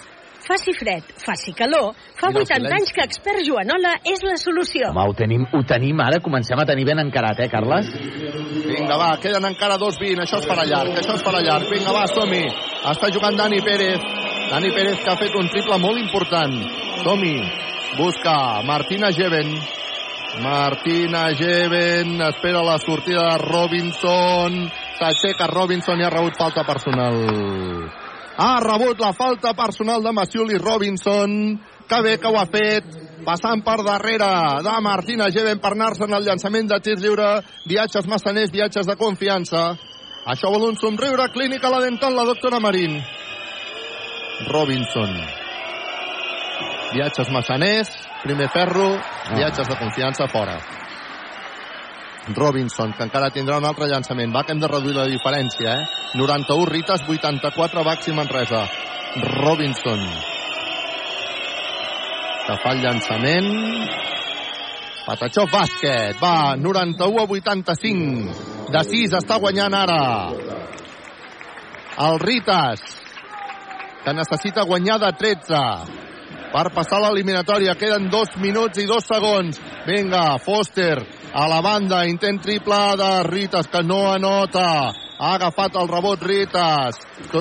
Faci 0.50 0.72
fred, 0.74 1.04
faci 1.14 1.52
calor, 1.54 1.92
fa 2.18 2.26
Mira 2.26 2.40
el 2.40 2.46
80 2.48 2.56
silenci. 2.56 2.74
anys 2.74 2.92
que 2.92 3.02
expert 3.06 3.42
Joanola 3.46 3.92
és 4.02 4.22
la 4.26 4.34
solució. 4.34 4.88
Home, 4.90 5.04
ho 5.06 5.14
tenim, 5.14 5.44
ho 5.46 5.60
tenim 5.62 6.00
ara, 6.02 6.18
comencem 6.18 6.58
a 6.58 6.64
tenir 6.66 6.84
ben 6.88 6.98
encarat, 6.98 7.38
eh, 7.38 7.48
Carles? 7.48 7.86
Vinga, 8.66 8.96
va, 8.98 9.12
queden 9.22 9.46
encara 9.46 9.76
2-20, 9.78 10.24
això 10.24 10.40
es 10.42 10.48
farà 10.50 10.64
llarg, 10.66 10.98
això 10.98 11.14
es 11.14 11.22
farà 11.22 11.38
llarg. 11.46 11.70
Vinga, 11.70 11.94
va, 11.94 12.02
som-hi. 12.10 12.42
Està 12.82 13.12
jugant 13.14 13.38
Dani 13.38 13.62
Pérez. 13.62 14.02
Dani 14.50 14.72
Pérez 14.74 14.98
que 15.04 15.10
ha 15.12 15.16
fet 15.22 15.38
un 15.38 15.46
triple 15.54 15.78
molt 15.78 16.02
important. 16.02 16.58
Som-hi. 17.04 17.36
Busca 18.00 18.62
Martina 18.66 19.12
Geven. 19.12 19.54
Martina 20.42 21.28
Geven 21.38 22.20
espera 22.26 22.64
la 22.66 22.78
sortida 22.82 23.22
de 23.22 23.38
Robinson. 23.38 24.60
S'aixeca 24.98 25.46
Robinson 25.46 26.00
i 26.00 26.04
ha 26.04 26.10
rebut 26.10 26.34
falta 26.34 26.66
personal. 26.66 27.22
Ha 28.40 28.60
rebut 28.64 29.00
la 29.00 29.12
falta 29.12 29.52
personal 29.52 30.02
de 30.02 30.12
Maciuli 30.16 30.56
Robinson. 30.56 31.60
Que 31.88 31.98
bé 32.00 32.16
que 32.18 32.30
ho 32.30 32.38
ha 32.40 32.46
fet, 32.48 32.86
passant 33.26 33.60
per 33.66 33.82
darrere 33.84 34.30
de 34.64 34.76
Martina 34.80 35.26
Geven 35.34 35.60
per 35.60 35.74
anar-se 35.74 36.06
en 36.06 36.16
el 36.16 36.24
llançament 36.24 36.70
de 36.70 36.78
tir 36.80 36.96
lliure. 37.02 37.28
Viatges 37.68 38.08
massaners, 38.08 38.52
viatges 38.54 38.88
de 38.88 38.96
confiança. 38.96 39.74
Això 40.24 40.48
vol 40.54 40.70
un 40.70 40.80
somriure 40.80 41.28
clínica 41.34 41.68
la 41.68 41.84
dental, 41.84 42.16
la 42.16 42.24
doctora 42.32 42.60
Marín. 42.64 42.96
Robinson. 44.48 45.16
Viatges 46.94 47.28
massaners, 47.28 47.92
primer 48.24 48.48
ferro, 48.48 48.94
viatges 49.36 49.68
de 49.68 49.76
confiança 49.84 50.28
fora. 50.32 50.79
Robinson, 52.34 52.92
que 52.96 53.04
encara 53.06 53.30
tindrà 53.34 53.58
un 53.60 53.66
altre 53.68 53.88
llançament. 53.90 54.32
Va 54.34 54.42
que 54.44 54.54
hem 54.54 54.60
de 54.62 54.68
reduir 54.70 54.96
la 54.96 55.06
diferència, 55.10 55.74
eh? 55.80 55.86
91 56.18 56.66
Rites, 56.70 57.04
84 57.08 57.84
Baxi 57.86 58.14
Manresa. 58.16 58.64
Robinson. 59.40 60.04
Que 62.46 62.58
fa 62.62 62.74
el 62.74 62.82
llançament. 62.84 63.50
Patachó 65.06 65.46
bàsquet. 65.50 66.20
Va, 66.22 66.56
91 66.56 67.22
a 67.22 67.26
85. 67.38 68.68
De 68.70 68.84
6 68.92 69.16
està 69.18 69.40
guanyant 69.42 69.74
ara. 69.74 70.02
El 72.00 72.20
Ritas, 72.22 72.84
que 74.04 74.14
necessita 74.14 74.62
guanyar 74.68 75.00
de 75.02 75.10
13 75.18 76.09
per 76.52 76.70
passar 76.74 77.00
l'eliminatòria. 77.02 77.76
Queden 77.78 78.10
dos 78.10 78.34
minuts 78.42 78.78
i 78.78 78.86
dos 78.88 79.06
segons. 79.06 79.60
Vinga, 79.86 80.38
Foster 80.42 80.98
a 81.32 81.46
la 81.48 81.60
banda, 81.62 82.02
intent 82.10 82.40
triple 82.42 82.78
de 82.98 83.10
Ritas, 83.28 83.68
que 83.70 83.82
no 83.86 84.12
anota. 84.12 84.90
Ha 85.20 85.34
agafat 85.36 85.76
el 85.76 85.88
rebot 85.88 86.22
Ritas. 86.22 86.98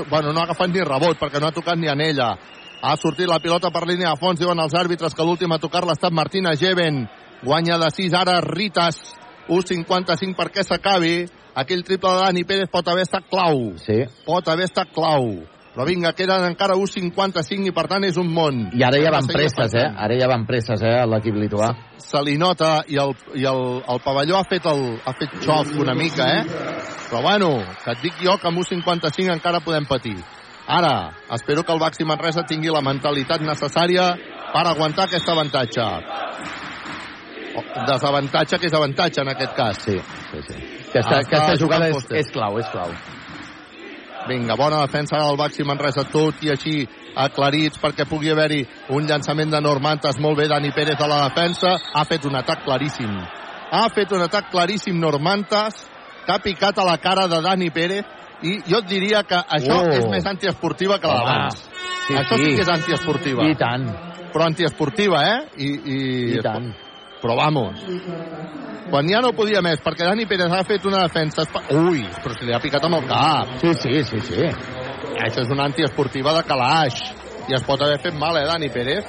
Bueno, 0.09 0.33
no 0.33 0.39
ha 0.39 0.43
agafat 0.43 0.69
ni 0.69 0.83
rebot, 0.85 1.17
perquè 1.17 1.41
no 1.41 1.49
ha 1.49 1.55
tocat 1.55 1.77
ni 1.77 1.89
en 1.89 2.01
ella. 2.01 2.35
Ha 2.81 2.95
sortit 2.95 3.27
la 3.27 3.39
pilota 3.43 3.71
per 3.71 3.87
línia 3.87 4.13
de 4.13 4.19
fons, 4.19 4.39
diuen 4.39 4.59
els 4.59 4.75
àrbitres 4.77 5.15
que 5.15 5.25
l'últim 5.25 5.51
a 5.51 5.59
tocar-la 5.59 5.95
ha 5.95 5.99
estat 5.99 6.13
Martina 6.15 6.55
Geven. 6.55 7.07
Guanya 7.43 7.79
de 7.79 7.89
6 7.91 8.13
ara 8.13 8.39
Ritas. 8.45 9.01
1.55 9.49 10.37
perquè 10.37 10.63
s'acabi. 10.63 11.25
Aquell 11.57 11.83
triple 11.83 12.11
de 12.13 12.25
Dani 12.27 12.43
Pérez 12.45 12.69
pot 12.71 12.87
haver 12.87 13.07
estat 13.07 13.25
clau. 13.31 13.73
Sí. 13.81 14.03
Pot 14.25 14.47
haver 14.47 14.69
estat 14.69 14.93
clau. 14.93 15.33
Però 15.69 15.85
vinga, 15.85 16.11
queden 16.17 16.47
encara 16.47 16.73
1.55 16.75 17.69
i 17.69 17.73
per 17.75 17.85
tant 17.91 18.03
és 18.07 18.17
un 18.17 18.29
món. 18.33 18.63
I 18.73 18.81
ara 18.87 18.99
ja 19.03 19.11
van 19.13 19.27
presses, 19.29 19.75
eh? 19.77 19.85
Ara 19.85 20.17
ja 20.17 20.27
van 20.31 20.47
presses, 20.49 20.81
eh, 20.81 20.95
l'equip 21.05 21.37
lituà. 21.37 21.69
Se 22.01 22.21
li 22.25 22.39
nota 22.41 22.79
i 22.89 22.97
el, 22.97 23.13
i 23.37 23.45
el, 23.45 23.61
el 23.85 24.01
pavelló 24.01 24.39
ha 24.39 24.47
fet, 24.49 24.65
el, 24.71 24.97
ha 25.05 25.13
fet 25.19 25.37
xoc 25.45 25.75
una 25.77 25.93
mica, 25.93 26.25
eh? 26.39 26.41
Però 27.09 27.21
bueno, 27.21 27.51
que 27.83 27.93
et 27.93 28.01
dic 28.01 28.17
jo 28.25 28.35
que 28.41 28.49
amb 28.49 28.63
1.55 28.63 29.35
encara 29.37 29.61
podem 29.65 29.85
patir. 29.89 30.17
Ara, 30.69 31.13
espero 31.33 31.63
que 31.63 31.73
el 31.73 31.79
Baxi 31.81 32.05
Manresa 32.05 32.43
tingui 32.49 32.73
la 32.73 32.83
mentalitat 32.85 33.41
necessària 33.41 34.11
per 34.53 34.65
aguantar 34.69 35.07
aquest 35.07 35.29
avantatge. 35.29 35.85
Desavantatge 37.89 38.59
que 38.61 38.69
és 38.69 38.75
avantatge 38.77 39.21
en 39.21 39.33
aquest 39.33 39.55
cas. 39.57 39.81
Sí, 39.85 39.97
sí, 40.31 40.43
sí. 40.49 40.59
Aquesta, 40.89 41.23
aquesta 41.23 41.55
jugada 41.61 41.89
és, 41.89 42.11
és 42.21 42.29
clau, 42.33 42.57
és 42.61 42.69
clau. 42.73 42.93
Vinga, 44.29 44.55
bona 44.55 44.83
defensa 44.85 45.17
del 45.17 45.37
Baxi 45.39 45.63
Manresa, 45.65 46.03
tot 46.11 46.43
i 46.45 46.51
així 46.53 46.83
aclarits 47.17 47.79
perquè 47.81 48.05
pugui 48.07 48.29
haver-hi 48.29 48.61
un 48.95 49.07
llançament 49.09 49.49
de 49.51 49.61
Normantes. 49.65 50.19
Molt 50.21 50.37
bé, 50.37 50.47
Dani 50.51 50.69
Pérez 50.75 51.01
a 51.01 51.07
la 51.09 51.23
defensa. 51.27 51.75
Ha 51.93 52.03
fet 52.05 52.25
un 52.29 52.37
atac 52.37 52.63
claríssim. 52.65 53.09
Ha 53.71 53.87
fet 53.93 54.11
un 54.13 54.21
atac 54.25 54.51
claríssim 54.53 54.99
Normantes, 55.01 55.81
que 56.25 56.31
ha 56.35 56.39
picat 56.43 56.77
a 56.77 56.85
la 56.85 56.97
cara 57.01 57.27
de 57.27 57.41
Dani 57.41 57.69
Pérez 57.73 58.05
i 58.45 58.59
jo 58.69 58.79
et 58.83 58.87
diria 58.87 59.23
que 59.23 59.35
això 59.35 59.81
Oh. 59.81 59.89
és 59.91 60.05
més 60.07 60.25
antiesportiva 60.25 60.99
que 60.99 61.07
la 61.07 61.15
Home, 61.23 61.25
d'abans. 61.25 61.69
sí, 62.07 62.13
això 62.13 62.37
sí 62.37 62.45
sí. 62.45 62.55
que 62.55 62.61
és 62.61 62.69
antiesportiva. 62.69 63.49
I 63.49 63.55
tant. 63.55 63.87
Però 64.31 64.45
antiesportiva, 64.45 65.23
eh? 65.25 65.39
I, 65.57 65.69
i... 65.95 65.97
I 66.37 66.41
tant. 66.45 66.69
Però 67.21 67.35
vamos. 67.35 67.79
Quan 68.89 69.09
ja 69.11 69.19
no 69.21 69.33
podia 69.37 69.61
més, 69.61 69.81
perquè 69.85 70.07
Dani 70.07 70.25
Pérez 70.25 70.51
ha 70.55 70.63
fet 70.65 70.85
una 70.89 71.03
defensa... 71.05 71.43
Ui, 71.75 72.05
però 72.23 72.33
si 72.37 72.47
li 72.47 72.53
ha 72.55 72.61
picat 72.63 72.85
amb 72.87 72.95
el 73.01 73.05
cap. 73.09 73.51
Sí, 73.61 73.73
sí, 73.77 74.03
sí, 74.07 74.21
sí. 74.25 74.47
Això 75.19 75.43
és 75.43 75.51
una 75.53 75.67
antiesportiva 75.69 76.33
de 76.37 76.45
calaix. 76.47 77.01
I 77.49 77.57
es 77.57 77.63
pot 77.67 77.81
haver 77.85 77.99
fet 78.01 78.15
mal, 78.17 78.37
eh, 78.39 78.47
Dani 78.47 78.69
Pérez? 78.73 79.05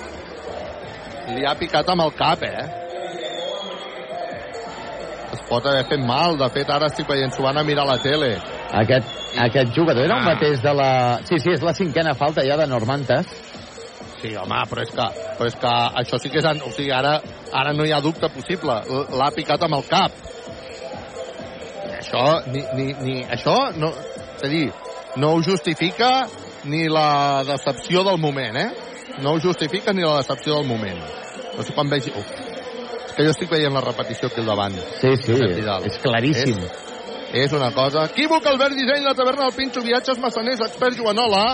Li 1.31 1.47
ha 1.47 1.55
picat 1.57 1.89
amb 1.95 2.03
el 2.09 2.13
cap, 2.19 2.43
eh? 2.43 2.67
Es 5.33 5.43
pot 5.49 5.67
haver 5.71 5.85
fet 5.89 6.03
mal. 6.07 6.37
De 6.41 6.49
fet, 6.53 6.69
ara 6.71 6.89
estic 6.91 7.09
veient, 7.09 7.33
s'ho 7.33 7.45
van 7.47 7.59
a 7.61 7.65
mirar 7.65 7.87
a 7.87 7.93
la 7.95 7.99
tele. 8.03 8.33
Aquest, 8.83 9.07
aquest 9.47 9.73
jugador 9.77 10.05
era 10.05 10.17
el 10.19 10.23
Ah. 10.27 10.35
mateix 10.35 10.61
de 10.63 10.75
la... 10.75 10.91
Sí, 11.25 11.39
sí, 11.39 11.53
és 11.55 11.63
la 11.63 11.73
cinquena 11.75 12.15
falta 12.15 12.43
ja 12.47 12.57
de 12.59 12.67
Normantes. 12.67 13.27
Sí, 14.21 14.35
home, 14.37 14.59
però 14.69 14.83
és 14.85 14.91
que, 14.93 15.07
però 15.39 15.47
és 15.49 15.55
que 15.57 15.75
això 16.03 16.19
sí 16.21 16.29
que 16.29 16.39
és... 16.43 16.45
O 16.67 16.71
sigui, 16.75 16.91
ara, 16.93 17.21
ara 17.53 17.73
no 17.73 17.87
hi 17.87 17.93
ha 17.93 18.01
dubte 18.01 18.31
possible. 18.35 18.77
L'ha 19.17 19.31
picat 19.37 19.63
amb 19.67 19.79
el 19.81 19.87
cap. 19.89 20.15
Això, 22.01 22.25
ni, 22.51 22.63
ni, 22.77 22.87
ni, 23.05 23.17
això 23.25 23.57
no, 23.79 23.91
és 24.37 24.47
a 24.47 24.51
dir, 24.51 24.69
no 25.21 25.35
ho 25.35 25.43
justifica 25.45 26.11
ni 26.65 26.87
la 26.89 27.43
decepció 27.47 28.05
del 28.07 28.19
moment, 28.21 28.57
eh? 28.57 28.71
No 29.21 29.35
ho 29.35 29.41
justifica 29.41 29.93
ni 29.93 30.03
la 30.03 30.19
decepció 30.21 30.61
del 30.61 30.69
moment. 30.71 31.03
No 31.57 31.67
sé 31.67 31.75
quan 31.77 31.91
vegi... 31.91 32.13
Uf, 32.15 32.31
és 33.11 33.17
que 33.17 33.27
jo 33.27 33.35
estic 33.35 33.51
veient 33.51 33.75
la 33.75 33.83
repetició 33.85 34.31
aquí 34.31 34.41
al 34.43 34.49
davant. 34.53 34.77
Sí, 35.01 35.11
sí, 35.25 35.37
és 35.37 35.99
claríssim. 36.03 36.63
És, 36.63 37.45
és 37.45 37.55
una 37.59 37.73
cosa... 37.75 38.07
Equívoc, 38.13 38.47
Albert 38.47 38.79
Disseny, 38.79 39.03
la 39.05 39.17
taverna 39.19 39.49
del 39.49 39.57
Pinxo, 39.59 39.83
viatges 39.85 40.21
massaners, 40.23 40.63
expert 40.67 40.99
Joanola, 40.99 41.45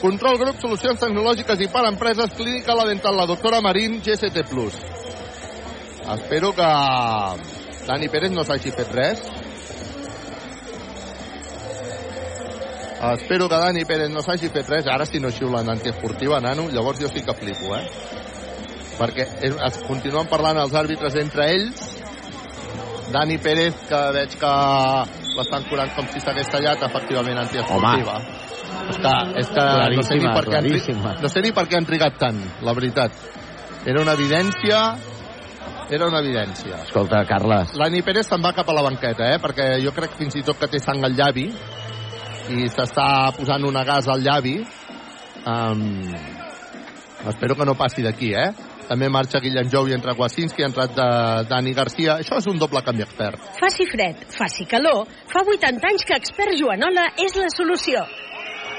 control 0.00 0.38
grup, 0.40 0.58
solucions 0.60 1.00
tecnològiques 1.00 1.60
i 1.60 1.68
per 1.70 1.84
empreses, 1.88 2.32
clínica 2.36 2.74
la 2.76 2.88
dental, 2.88 3.16
la 3.20 3.28
doctora 3.28 3.60
Marín, 3.60 4.00
GST+. 4.02 4.42
Espero 6.10 6.52
que 6.56 6.68
Dani 7.86 8.08
Pérez 8.08 8.32
no 8.32 8.44
s'hagi 8.44 8.72
fet 8.74 8.90
res. 8.96 9.22
Espero 13.12 13.48
que 13.48 13.60
Dani 13.62 13.84
Pérez 13.84 14.10
no 14.12 14.24
s'hagi 14.24 14.50
fet 14.52 14.68
res. 14.68 14.88
Ara, 14.90 15.06
si 15.06 15.20
no 15.20 15.30
xiulen 15.30 15.70
antiesportiva, 15.70 16.40
nano, 16.40 16.68
llavors 16.72 17.00
jo 17.00 17.08
sí 17.08 17.22
que 17.24 17.36
flipo, 17.36 17.74
eh? 17.76 17.84
Perquè 18.98 19.26
és, 19.48 19.54
es 19.54 19.78
continuen 19.86 20.28
parlant 20.28 20.60
els 20.60 20.74
àrbitres 20.76 21.16
entre 21.22 21.48
ells. 21.54 21.86
Dani 23.10 23.38
Pérez, 23.42 23.74
que 23.88 24.02
veig 24.14 24.36
que 24.38 24.52
l'estan 25.38 25.64
curant 25.70 25.90
com 25.96 26.06
si 26.12 26.20
s'hagués 26.22 26.50
tallat, 26.52 26.84
efectivament 26.90 27.40
antiesportiva. 27.42 28.20
És 28.20 28.69
és 29.40 29.52
que 29.54 29.66
no, 29.96 30.04
sé 30.06 30.18
ni 30.18 30.28
per 30.28 30.44
què 30.48 30.58
han, 30.58 30.68
no 31.22 31.30
sé 31.32 31.42
ni 31.44 31.54
per 31.56 31.66
què 31.68 31.78
han 31.78 31.88
trigat 31.88 32.18
tant, 32.20 32.40
la 32.66 32.74
veritat. 32.76 33.16
Era 33.88 34.02
una 34.02 34.14
evidència 34.18 34.82
era 35.90 36.06
una 36.06 36.20
evidència. 36.22 36.84
Escolta, 36.84 37.24
Carles, 37.26 37.74
L'Ani 37.80 38.02
Pérez 38.06 38.28
se'n 38.30 38.42
va 38.44 38.52
cap 38.54 38.68
a 38.70 38.76
la 38.76 38.84
banqueta, 38.86 39.26
eh? 39.34 39.40
perquè 39.42 39.72
jo 39.82 39.90
crec 39.96 40.14
fins 40.18 40.36
i 40.38 40.44
tot 40.46 40.60
que 40.60 40.68
té 40.70 40.78
sang 40.78 41.02
al 41.02 41.16
llavi 41.18 41.48
i 42.50 42.68
s'està 42.70 43.06
posant 43.34 43.66
una 43.66 43.82
gas 43.86 44.06
al 44.10 44.22
llavi. 44.22 44.60
Um, 45.50 46.14
espero 47.30 47.56
que 47.58 47.66
no 47.66 47.74
passi 47.78 48.06
d'aquí, 48.06 48.30
eh? 48.38 48.50
També 48.90 49.06
marxa 49.12 49.38
Guillem 49.42 49.68
Jou 49.70 49.86
i 49.86 49.94
entra 49.94 50.16
Wasinski, 50.18 50.64
ha 50.64 50.70
entrat 50.70 50.94
de 50.96 51.10
Dani 51.50 51.74
Garcia. 51.74 52.16
Això 52.22 52.40
és 52.42 52.48
un 52.50 52.58
doble 52.58 52.82
canvi 52.86 53.04
expert. 53.06 53.38
Faci 53.60 53.86
fred, 53.86 54.24
faci 54.34 54.66
calor, 54.70 55.04
fa 55.30 55.44
80 55.46 55.90
anys 55.92 56.06
que 56.08 56.18
Expert 56.18 56.58
Joanola 56.58 57.06
és 57.22 57.38
la 57.38 57.50
solució. 57.54 58.02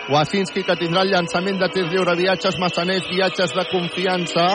Wasinski 0.10 0.64
que 0.66 0.76
tindrà 0.80 1.04
el 1.06 1.12
llançament 1.14 1.60
de 1.62 1.70
tir 1.70 1.86
lliure, 1.92 2.16
viatges 2.18 2.58
massaners, 2.60 3.06
viatges 3.12 3.54
de 3.54 3.68
confiança. 3.70 4.48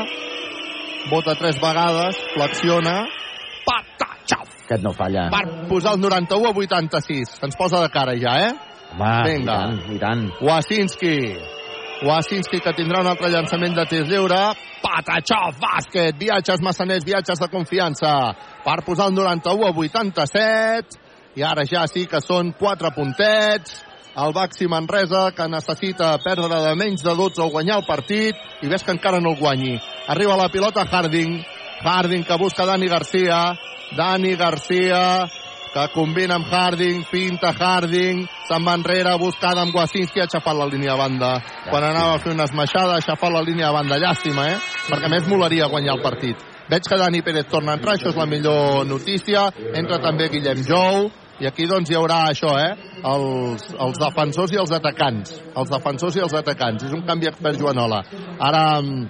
Vota 1.11 1.37
tres 1.39 1.61
vegades, 1.63 2.19
flexiona, 2.35 3.05
que 4.67 4.79
no 4.83 4.93
falla. 4.93 5.31
per 5.31 5.69
posar 5.69 5.95
el 5.95 6.01
91 6.01 6.49
a 6.49 6.53
86. 6.53 7.39
Se'ns 7.39 7.57
posa 7.57 7.81
de 7.83 7.89
cara 7.95 8.17
ja, 8.19 8.35
eh? 8.49 8.53
Home, 8.93 9.23
Vinga. 9.25 9.41
i 9.41 9.47
tant, 9.47 9.95
i 9.95 9.99
tant. 9.99 10.25
Wasinski. 10.43 11.17
Wasinski 12.07 12.61
que 12.61 12.73
tindrà 12.77 13.01
un 13.01 13.11
altre 13.13 13.31
llançament 13.31 13.75
de 13.77 13.87
tir 13.87 14.03
lliure. 14.05 14.43
Patachov, 14.83 15.57
bàsquet, 15.63 16.19
viatges 16.19 16.61
massaners, 16.63 17.05
viatges 17.05 17.39
de 17.39 17.49
confiança. 17.49 18.35
Per 18.65 18.79
posar 18.85 19.09
el 19.09 19.15
91 19.15 19.67
a 19.67 19.73
87. 19.73 20.99
I 21.37 21.43
ara 21.43 21.65
ja 21.69 21.87
sí 21.87 22.07
que 22.07 22.21
són 22.21 22.53
4 22.59 22.91
puntets. 22.97 23.86
El 24.17 24.33
Baxi 24.33 24.65
Manresa, 24.67 25.31
que 25.37 25.45
necessita 25.53 26.15
perdre 26.25 26.57
de 26.65 26.75
menys 26.75 27.03
de 27.05 27.13
12 27.15 27.43
o 27.45 27.51
guanyar 27.53 27.83
el 27.83 27.85
partit, 27.85 28.37
i 28.65 28.69
ves 28.71 28.83
que 28.83 28.95
encara 28.95 29.21
no 29.21 29.35
el 29.35 29.41
guanyi. 29.41 29.75
Arriba 30.09 30.39
la 30.41 30.49
pilota 30.49 30.87
Harding. 30.89 31.43
Harding 31.85 32.25
que 32.25 32.39
busca 32.41 32.65
Dani 32.65 32.89
Garcia. 32.89 33.41
Dani 33.97 34.35
Garcia, 34.35 35.29
que 35.75 35.85
combina 35.93 36.39
amb 36.41 36.49
Harding, 36.49 37.05
pinta 37.11 37.53
Harding, 37.53 38.25
se'n 38.49 38.65
va 38.65 38.79
enrere, 38.81 39.13
buscada 39.21 39.61
amb 39.63 39.77
Wasinski, 39.77 40.23
ha 40.23 40.25
aixafat 40.25 40.57
la 40.57 40.67
línia 40.73 40.95
de 40.95 41.03
banda. 41.03 41.31
Quan 41.69 41.85
anava 41.85 42.17
a 42.17 42.23
fer 42.25 42.33
una 42.33 42.49
esmaixada, 42.49 42.97
ha 42.97 43.03
aixafat 43.03 43.37
la 43.37 43.45
línia 43.45 43.69
de 43.69 43.77
banda. 43.77 44.01
Llàstima, 44.01 44.49
eh? 44.55 44.57
Perquè 44.89 45.13
més 45.13 45.29
molaria 45.29 45.69
guanyar 45.69 45.99
el 45.99 46.03
partit. 46.03 46.41
Veig 46.73 46.89
que 46.89 46.99
Dani 46.99 47.21
Pérez 47.23 47.53
torna 47.53 47.77
a 47.77 47.79
entrar, 47.79 47.95
això 47.95 48.11
és 48.11 48.17
la 48.17 48.27
millor 48.27 48.87
notícia. 48.89 49.51
Entra 49.77 50.01
també 50.03 50.33
Guillem 50.33 50.65
Jou, 50.67 51.11
i 51.41 51.47
aquí 51.49 51.67
doncs 51.69 51.91
hi 51.91 51.97
haurà 51.99 52.23
això, 52.31 52.55
eh? 52.57 52.73
Els, 53.05 53.67
els 53.75 53.99
defensors 54.01 54.55
i 54.55 54.61
els 54.63 54.73
atacants. 54.73 55.35
Els 55.53 55.73
defensors 55.73 56.17
i 56.17 56.25
els 56.25 56.35
atacants. 56.39 56.87
És 56.89 56.95
un 56.97 57.05
canvi 57.09 57.29
expert 57.29 57.61
Joanola. 57.61 58.03
Ara 58.41 58.63
mm, 58.81 59.07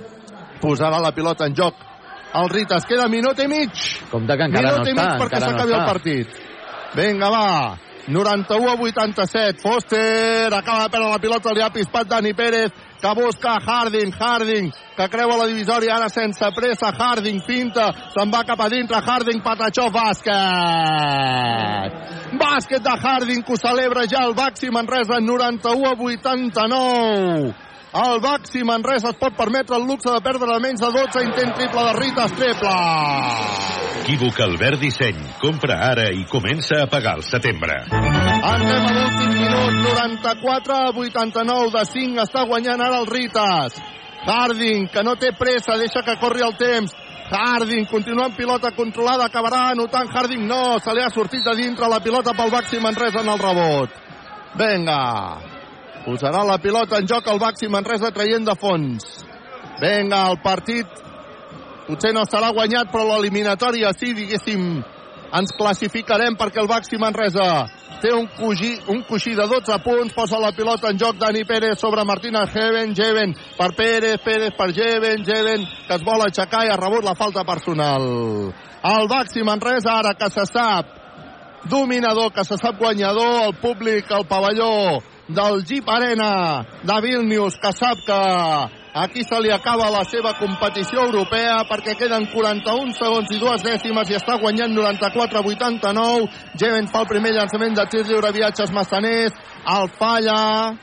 posarà 0.62 0.98
la 1.02 1.14
pilota 1.14 1.46
en 1.46 1.54
joc 1.54 1.86
el 2.36 2.50
Ritas. 2.50 2.86
Queda 2.88 3.06
minut 3.08 3.38
i 3.38 3.48
mig. 3.50 3.86
Compte 4.10 4.36
que 4.36 4.48
encara 4.50 4.72
minut 4.74 4.84
no 4.84 4.90
i 4.90 4.96
mig 4.96 5.04
està, 5.06 5.18
perquè 5.22 5.40
encara 5.40 5.52
no 5.52 5.58
s'acabi 5.58 5.76
el 5.78 5.90
partit. 5.92 6.40
Vinga, 6.96 7.30
va. 7.30 7.46
91 8.08 8.70
a 8.70 8.74
87. 8.74 9.60
Foster 9.60 10.54
acaba 10.54 10.84
de 10.84 10.90
perdre 10.90 11.10
la 11.10 11.18
pilota, 11.18 11.52
li 11.52 11.62
ha 11.62 11.70
pispat 11.70 12.06
Dani 12.06 12.32
Pérez, 12.34 12.70
que 13.00 13.14
busca 13.14 13.58
Harding, 13.58 14.12
Harding, 14.12 14.70
que 14.96 15.08
creua 15.08 15.36
la 15.36 15.46
divisòria 15.46 15.96
ara 15.96 16.08
sense 16.08 16.50
pressa, 16.54 16.92
Harding 16.94 17.42
pinta, 17.46 17.92
se'n 18.14 18.30
va 18.30 18.44
cap 18.46 18.60
a 18.60 18.68
dintre, 18.70 18.96
Harding, 19.02 19.42
Patachó, 19.42 19.90
bàsquet! 19.90 20.34
Bàsquet 22.38 22.82
de 22.82 22.94
Harding, 23.02 23.42
que 23.42 23.52
ho 23.52 23.56
celebra 23.56 24.06
ja 24.06 24.24
el 24.24 24.34
Baxi 24.34 24.70
Manresa, 24.70 25.20
91 25.20 25.86
a 25.86 25.94
89. 25.98 27.65
El 27.96 28.18
Baxi 28.20 28.60
Manresa 28.60 29.08
es 29.08 29.16
pot 29.16 29.32
permetre 29.32 29.78
el 29.78 29.86
luxe 29.88 30.10
de 30.12 30.20
perdre 30.20 30.58
menys 30.60 30.82
de 30.82 30.88
12, 30.92 31.22
intent 31.24 31.54
triple 31.56 31.84
de 31.86 31.94
Ritas, 31.96 32.34
triple! 32.36 32.74
Equívoc 34.02 34.40
Albert 34.44 34.82
Disseny. 34.82 35.22
Compra 35.40 35.78
ara 35.86 36.04
i 36.12 36.26
comença 36.28 36.82
a 36.82 36.90
pagar 36.92 37.14
al 37.16 37.24
setembre. 37.24 37.78
Anem 37.88 38.84
a 38.90 38.92
l'últim 38.98 39.32
minut, 39.38 39.80
94 39.86 40.76
a 40.76 40.92
89 40.92 41.72
de 41.78 41.86
5, 41.94 42.20
està 42.26 42.44
guanyant 42.52 42.84
ara 42.84 43.00
el 43.00 43.08
Ritas. 43.08 43.80
Harding, 44.26 44.90
que 44.92 45.02
no 45.06 45.16
té 45.16 45.32
pressa, 45.32 45.80
deixa 45.80 46.04
que 46.04 46.20
corri 46.20 46.44
el 46.44 46.52
temps. 46.60 46.92
Harding, 47.32 47.88
continua 47.88 48.28
amb 48.28 48.36
pilota 48.36 48.76
controlada, 48.76 49.30
acabarà 49.30 49.70
anotant 49.72 50.12
Harding, 50.12 50.44
no, 50.44 50.76
se 50.84 50.92
li 50.92 51.00
ha 51.00 51.08
sortit 51.16 51.48
de 51.48 51.56
dintre 51.64 51.88
la 51.88 52.04
pilota 52.04 52.36
pel 52.36 52.52
Baxi 52.52 52.78
Manresa 52.78 53.24
en 53.24 53.32
el 53.32 53.40
rebot. 53.40 54.02
Vinga, 54.60 55.00
posarà 56.06 56.44
la 56.46 56.60
pilota 56.62 57.00
en 57.00 57.08
joc 57.10 57.26
el 57.32 57.40
Baxi 57.42 57.68
Manresa 57.68 58.12
traient 58.14 58.46
de 58.46 58.54
fons. 58.58 59.06
Vinga, 59.82 60.22
el 60.30 60.38
partit 60.44 61.00
potser 61.86 62.12
no 62.14 62.22
estarà 62.26 62.52
guanyat, 62.54 62.92
però 62.92 63.04
l'eliminatòria 63.10 63.90
sí, 63.98 64.12
diguéssim, 64.14 64.62
ens 65.36 65.54
classificarem 65.58 66.36
perquè 66.38 66.62
el 66.62 66.70
Baxi 66.70 67.00
Manresa 67.02 67.66
té 68.02 68.12
un 68.14 68.28
coixí, 68.36 68.74
un 68.92 69.02
coixí 69.08 69.34
de 69.34 69.46
12 69.50 69.78
punts, 69.82 70.14
posa 70.14 70.38
la 70.38 70.52
pilota 70.54 70.92
en 70.92 71.00
joc 71.00 71.18
Dani 71.18 71.42
Pérez 71.48 71.80
sobre 71.80 72.04
Martina 72.04 72.44
Jeven, 72.46 72.94
Jeven 72.94 73.34
per 73.56 73.72
Pérez, 73.74 74.20
Pérez 74.24 74.54
per 74.56 74.70
Jeven, 74.76 75.24
Jeven 75.26 75.66
que 75.88 75.98
es 75.98 76.06
vol 76.06 76.22
aixecar 76.26 76.66
i 76.66 76.70
ha 76.70 76.78
rebut 76.78 77.04
la 77.04 77.16
falta 77.18 77.44
personal. 77.48 78.06
El 78.86 79.10
Baxi 79.10 79.42
Manresa 79.42 79.98
ara 79.98 80.14
que 80.14 80.30
se 80.30 80.46
sap 80.46 80.94
dominador, 81.66 82.30
que 82.32 82.44
se 82.44 82.58
sap 82.60 82.78
guanyador, 82.78 83.48
el 83.48 83.54
públic, 83.58 84.10
el 84.12 84.26
pavelló 84.30 85.02
del 85.28 85.64
Jeep 85.64 85.88
Arena 85.88 86.64
de 86.82 87.00
Vilnius, 87.02 87.56
que 87.58 87.72
sap 87.72 87.98
que 88.06 88.18
aquí 88.94 89.24
se 89.24 89.40
li 89.40 89.50
acaba 89.50 89.90
la 89.90 90.04
seva 90.04 90.32
competició 90.38 91.02
europea 91.04 91.58
perquè 91.68 91.96
queden 91.98 92.28
41 92.32 92.94
segons 92.96 93.32
i 93.34 93.40
dues 93.42 93.64
dècimes 93.66 94.10
i 94.10 94.16
està 94.16 94.38
guanyant 94.40 94.72
94 94.72 95.40
a 95.40 95.44
89. 95.44 96.28
Jeven 96.56 96.88
fa 96.92 97.02
el 97.02 97.10
primer 97.10 97.34
llançament 97.34 97.74
de 97.76 97.86
tir 97.90 98.04
lliure, 98.06 98.32
viatges 98.32 98.72
massaners, 98.72 99.34
el 99.76 99.90
falla, 99.98 100.76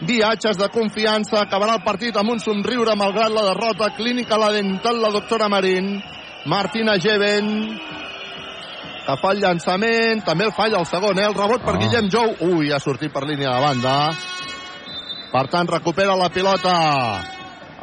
viatges 0.00 0.58
de 0.58 0.68
confiança, 0.68 1.40
acabarà 1.40 1.78
el 1.78 1.86
partit 1.86 2.16
amb 2.16 2.34
un 2.34 2.42
somriure 2.42 2.96
malgrat 2.98 3.32
la 3.32 3.46
derrota, 3.52 3.94
clínica 3.96 4.36
la 4.36 4.50
dental 4.52 5.00
la 5.00 5.14
doctora 5.14 5.48
Marín, 5.48 5.94
Martina 6.46 6.98
Jeven, 6.98 7.48
que 9.06 9.14
fa 9.20 9.30
el 9.34 9.40
llançament, 9.42 10.24
també 10.26 10.48
el 10.48 10.54
falla 10.56 10.80
el 10.80 10.88
segon, 10.90 11.18
eh? 11.18 11.28
el 11.28 11.36
rebot 11.36 11.62
per 11.62 11.76
Ah. 11.76 11.78
Guillem 11.78 12.10
Jou, 12.10 12.34
ui, 12.50 12.72
ha 12.72 12.80
sortit 12.82 13.12
per 13.12 13.22
línia 13.22 13.54
de 13.54 13.60
banda, 13.62 13.94
per 15.30 15.46
tant 15.52 15.68
recupera 15.68 16.16
la 16.16 16.28
pilota 16.28 16.74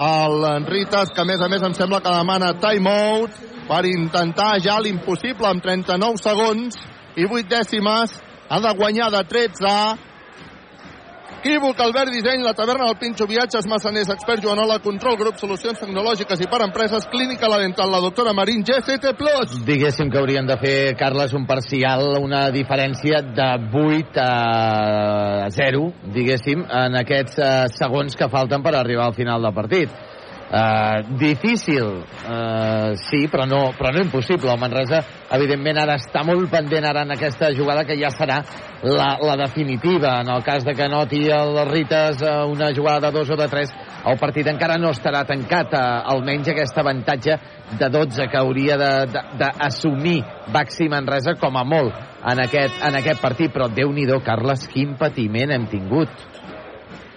el 0.03 0.65
Ritas, 0.67 1.11
que 1.13 1.21
a 1.21 1.25
més 1.25 1.39
a 1.39 1.47
més 1.47 1.61
em 1.63 1.73
sembla 1.73 2.01
que 2.01 2.11
demana 2.11 2.53
timeout 2.59 3.31
per 3.67 3.85
intentar 3.85 4.59
ja 4.59 4.79
l'impossible 4.81 5.47
amb 5.47 5.63
39 5.63 6.17
segons 6.19 6.79
i 7.15 7.25
8 7.25 7.47
dècimes, 7.47 8.17
ha 8.49 8.59
de 8.59 8.73
guanyar 8.75 9.11
de 9.13 9.23
13 9.23 10.12
Equívoc, 11.43 11.77
Albert 11.83 12.07
Disseny, 12.07 12.39
la 12.39 12.53
taverna 12.55 12.85
del 12.87 12.95
Pinxo, 12.95 13.25
viatges, 13.27 13.65
massaners, 13.67 14.07
expert 14.13 14.39
Joanola, 14.39 14.77
control, 14.79 15.17
grup, 15.19 15.35
solucions 15.35 15.75
tecnològiques 15.75 16.39
i 16.39 16.47
per 16.47 16.61
empreses, 16.63 17.03
clínica 17.11 17.49
la 17.51 17.57
dental, 17.59 17.91
la 17.91 17.99
doctora 17.99 18.31
Marín, 18.31 18.63
GCT+. 18.63 19.11
Diguéssim 19.67 20.07
que 20.07 20.21
haurien 20.21 20.47
de 20.47 20.55
fer, 20.61 20.95
Carles, 20.95 21.35
un 21.35 21.43
parcial, 21.43 22.15
una 22.23 22.45
diferència 22.55 23.19
de 23.35 23.49
8 23.75 24.23
a 24.23 25.51
0, 25.51 25.83
diguéssim, 26.15 26.63
en 26.63 26.95
aquests 27.03 27.43
eh, 27.43 27.53
segons 27.75 28.15
que 28.15 28.31
falten 28.31 28.63
per 28.63 28.77
arribar 28.79 29.11
al 29.11 29.19
final 29.19 29.43
del 29.43 29.57
partit. 29.59 30.12
Uh, 30.53 31.17
difícil, 31.17 32.05
uh, 32.29 32.93
sí, 32.93 33.25
però 33.25 33.47
no, 33.49 33.71
però 33.73 33.89
no 33.89 34.03
impossible. 34.03 34.51
El 34.53 34.59
Manresa, 34.61 34.99
evidentment, 35.33 35.79
ara 35.81 35.95
està 35.97 36.21
molt 36.21 36.45
pendent 36.51 36.85
ara 36.85 37.01
en 37.07 37.15
aquesta 37.15 37.49
jugada 37.57 37.81
que 37.89 37.95
ja 37.97 38.11
serà 38.13 38.37
la, 38.85 39.15
la 39.17 39.37
definitiva. 39.39 40.19
En 40.21 40.29
el 40.29 40.43
cas 40.45 40.61
de 40.61 40.75
que 40.77 40.85
noti 40.91 41.23
el 41.33 41.57
Rites 41.71 42.21
uh, 42.21 42.43
una 42.45 42.69
jugada 42.69 43.07
de 43.07 43.17
dos 43.17 43.31
o 43.33 43.37
de 43.39 43.47
tres, 43.49 43.73
el 44.05 44.19
partit 44.21 44.51
encara 44.51 44.77
no 44.77 44.93
estarà 44.93 45.23
tancat, 45.25 45.73
uh, 45.73 46.03
almenys 46.13 46.51
aquest 46.53 46.77
avantatge 46.77 47.39
de 47.79 47.89
12 47.89 48.29
que 48.29 48.37
hauria 48.37 48.77
d'assumir 48.77 50.19
Baxi 50.53 50.85
Manresa 50.85 51.33
com 51.41 51.57
a 51.57 51.65
molt 51.65 51.97
en 52.29 52.45
aquest, 52.45 52.77
en 52.77 53.01
aquest 53.01 53.25
partit. 53.25 53.49
Però 53.57 53.71
déu-n'hi-do, 53.73 54.21
Carles, 54.21 54.69
quin 54.69 54.93
patiment 55.01 55.57
hem 55.57 55.65
tingut. 55.73 56.13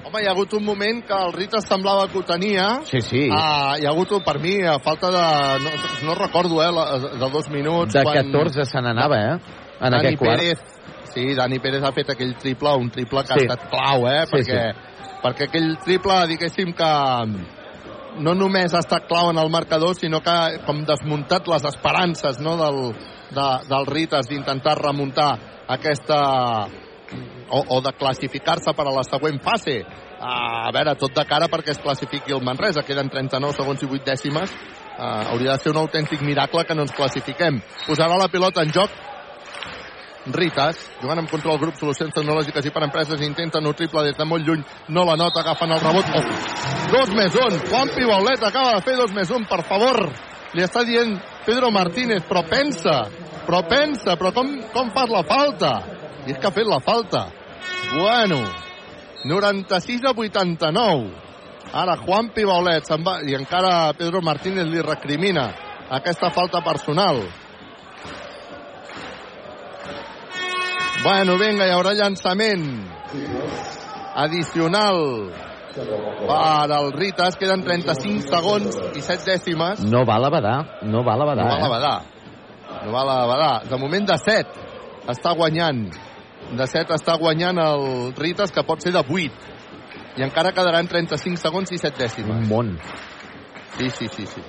Home, 0.06 0.20
hi 0.22 0.26
ha 0.28 0.32
hagut 0.36 0.52
un 0.54 0.62
moment 0.64 1.00
que 1.06 1.16
el 1.18 1.32
Ritas 1.34 1.64
semblava 1.66 2.04
que 2.06 2.18
ho 2.20 2.22
tenia. 2.22 2.66
Sí, 2.86 3.00
sí. 3.02 3.24
Ah, 3.34 3.74
hi 3.80 3.86
ha 3.86 3.90
hagut, 3.90 4.12
per 4.24 4.36
mi, 4.38 4.52
a 4.62 4.76
falta 4.78 5.10
de... 5.10 5.22
No, 5.64 5.72
no 6.06 6.14
recordo, 6.14 6.60
eh, 6.62 6.70
la- 6.70 6.98
de 7.00 7.30
dos 7.32 7.48
minuts. 7.50 7.92
De 7.96 8.04
quan 8.06 8.30
14 8.30 8.64
se 8.70 8.80
n'anava, 8.82 9.18
eh? 9.18 9.32
En 9.80 9.90
Dani 9.90 9.96
aquest 9.98 10.18
quart. 10.20 10.38
Pérez, 10.38 10.60
sí, 11.12 11.34
Dani 11.34 11.58
Pérez 11.58 11.82
ha 11.82 11.90
fet 11.92 12.10
aquell 12.14 12.36
triple, 12.38 12.76
un 12.78 12.90
triple 12.90 13.24
que 13.24 13.34
Sí. 13.34 13.40
ha 13.40 13.52
estat 13.54 13.66
clau, 13.68 14.06
eh? 14.06 14.22
Sí, 14.26 14.36
perquè, 14.36 14.62
perquè 15.24 15.48
aquell 15.48 15.76
triple, 15.84 16.20
diguéssim 16.30 16.72
que 16.72 16.92
no 18.22 18.34
només 18.34 18.72
ha 18.74 18.78
estat 18.86 19.08
clau 19.08 19.30
en 19.30 19.38
el 19.42 19.50
marcador, 19.50 19.96
sinó 19.96 20.22
que 20.22 20.30
ha 20.30 20.58
com 20.64 20.84
desmuntat 20.86 21.48
les 21.48 21.64
esperances 21.64 22.38
no, 22.38 22.54
del, 22.56 22.94
de, 23.34 23.48
del 23.68 23.86
Ritas 23.86 24.28
d'intentar 24.30 24.78
remuntar 24.78 25.32
aquesta 25.66 26.68
o, 27.50 27.62
o 27.76 27.80
de 27.80 27.92
classificar-se 27.98 28.74
per 28.76 28.86
a 28.86 28.94
la 28.94 29.04
següent 29.06 29.40
fase. 29.42 29.80
A 30.20 30.70
veure, 30.74 30.96
tot 30.98 31.14
de 31.14 31.26
cara 31.28 31.50
perquè 31.52 31.74
es 31.74 31.82
classifiqui 31.82 32.34
el 32.34 32.44
Manresa. 32.44 32.84
Queden 32.86 33.10
39 33.12 33.56
segons 33.58 33.82
i 33.82 33.90
8 33.90 34.06
dècimes. 34.12 34.54
Uh, 34.96 35.34
hauria 35.34 35.56
de 35.56 35.62
ser 35.62 35.74
un 35.74 35.82
autèntic 35.82 36.22
miracle 36.24 36.64
que 36.64 36.74
no 36.74 36.86
ens 36.86 36.94
classifiquem. 36.96 37.60
Posarà 37.84 38.16
la 38.16 38.32
pilota 38.32 38.64
en 38.64 38.72
joc 38.72 38.94
Ritas, 40.26 40.78
jugant 40.98 41.20
amb 41.20 41.30
control 41.30 41.58
grup, 41.60 41.76
solucions 41.78 42.14
tecnològiques 42.14 42.66
i 42.66 42.72
per 42.74 42.82
empreses, 42.82 43.20
intenten 43.22 43.66
un 43.66 43.76
triple 43.78 44.02
des 44.08 44.16
de 44.18 44.24
molt 44.26 44.42
lluny, 44.42 44.64
no 44.90 45.04
la 45.06 45.14
nota, 45.14 45.44
agafen 45.44 45.70
el 45.70 45.82
rebot. 45.82 46.08
Oh. 46.18 46.24
Dos 46.90 47.12
més 47.14 47.36
un, 47.38 47.58
Juan 47.68 47.92
Pibaulet 47.94 48.42
acaba 48.42 48.74
de 48.74 48.82
fer 48.82 48.96
dos 48.98 49.14
més 49.14 49.30
un, 49.30 49.46
per 49.46 49.62
favor. 49.68 50.08
Li 50.56 50.64
està 50.64 50.82
dient 50.86 51.14
Pedro 51.46 51.70
Martínez, 51.70 52.24
però 52.26 52.42
pensa, 52.48 53.04
però 53.46 53.62
pensa, 53.70 54.16
però 54.18 54.32
com, 54.34 54.50
com 54.74 54.90
fas 54.96 55.14
la 55.14 55.22
falta? 55.28 55.72
I 56.26 56.34
és 56.34 56.38
que 56.38 56.48
ha 56.48 56.54
fet 56.54 56.66
la 56.66 56.80
falta. 56.82 57.28
Bueno, 57.94 58.40
96 59.24 60.04
a 60.04 60.12
89. 60.16 61.10
Ara 61.76 61.96
Juan 61.98 62.30
Pibaulet 62.34 62.86
se'n 62.86 63.02
va, 63.06 63.18
i 63.26 63.34
encara 63.34 63.92
Pedro 63.98 64.22
Martínez 64.22 64.68
li 64.70 64.82
recrimina 64.82 65.48
aquesta 65.90 66.30
falta 66.34 66.62
personal. 66.66 67.20
Bueno, 71.02 71.36
vinga, 71.38 71.66
hi 71.66 71.74
haurà 71.74 71.92
llançament 71.94 72.64
addicional 74.16 74.96
per 75.76 76.72
al 76.72 76.90
Ritas. 76.96 77.36
Queden 77.38 77.62
35 77.66 78.26
segons 78.30 78.78
i 78.96 79.04
7 79.04 79.28
dècimes. 79.28 79.84
No 79.86 80.04
val 80.08 80.26
a 80.26 80.32
badar, 80.32 80.58
no 80.82 81.04
val 81.06 81.22
a 81.22 81.30
badar. 81.30 81.46
No 81.46 81.52
val 81.52 81.62
a 81.62 81.66
eh? 81.66 81.74
badar. 81.76 81.98
No 82.86 82.92
val 82.94 83.12
a 83.12 83.20
badar. 83.30 83.54
De 83.70 83.78
moment 83.78 84.08
de 84.08 84.18
7 84.18 84.66
està 85.12 85.34
guanyant. 85.38 85.86
De 86.54 86.66
7 86.70 86.94
està 86.94 87.16
guanyant 87.18 87.58
el 87.58 88.12
Ritas, 88.14 88.52
que 88.54 88.62
pot 88.66 88.82
ser 88.82 88.92
de 88.94 89.02
8. 89.02 89.54
I 90.16 90.24
encara 90.24 90.54
quedaran 90.56 90.86
35 90.88 91.42
segons 91.42 91.72
i 91.74 91.78
7 91.80 91.98
dècimes. 91.98 92.36
Un 92.36 92.46
món. 92.48 92.76
Sí, 93.76 93.90
sí, 93.90 94.08
sí, 94.08 94.26
sí. 94.30 94.44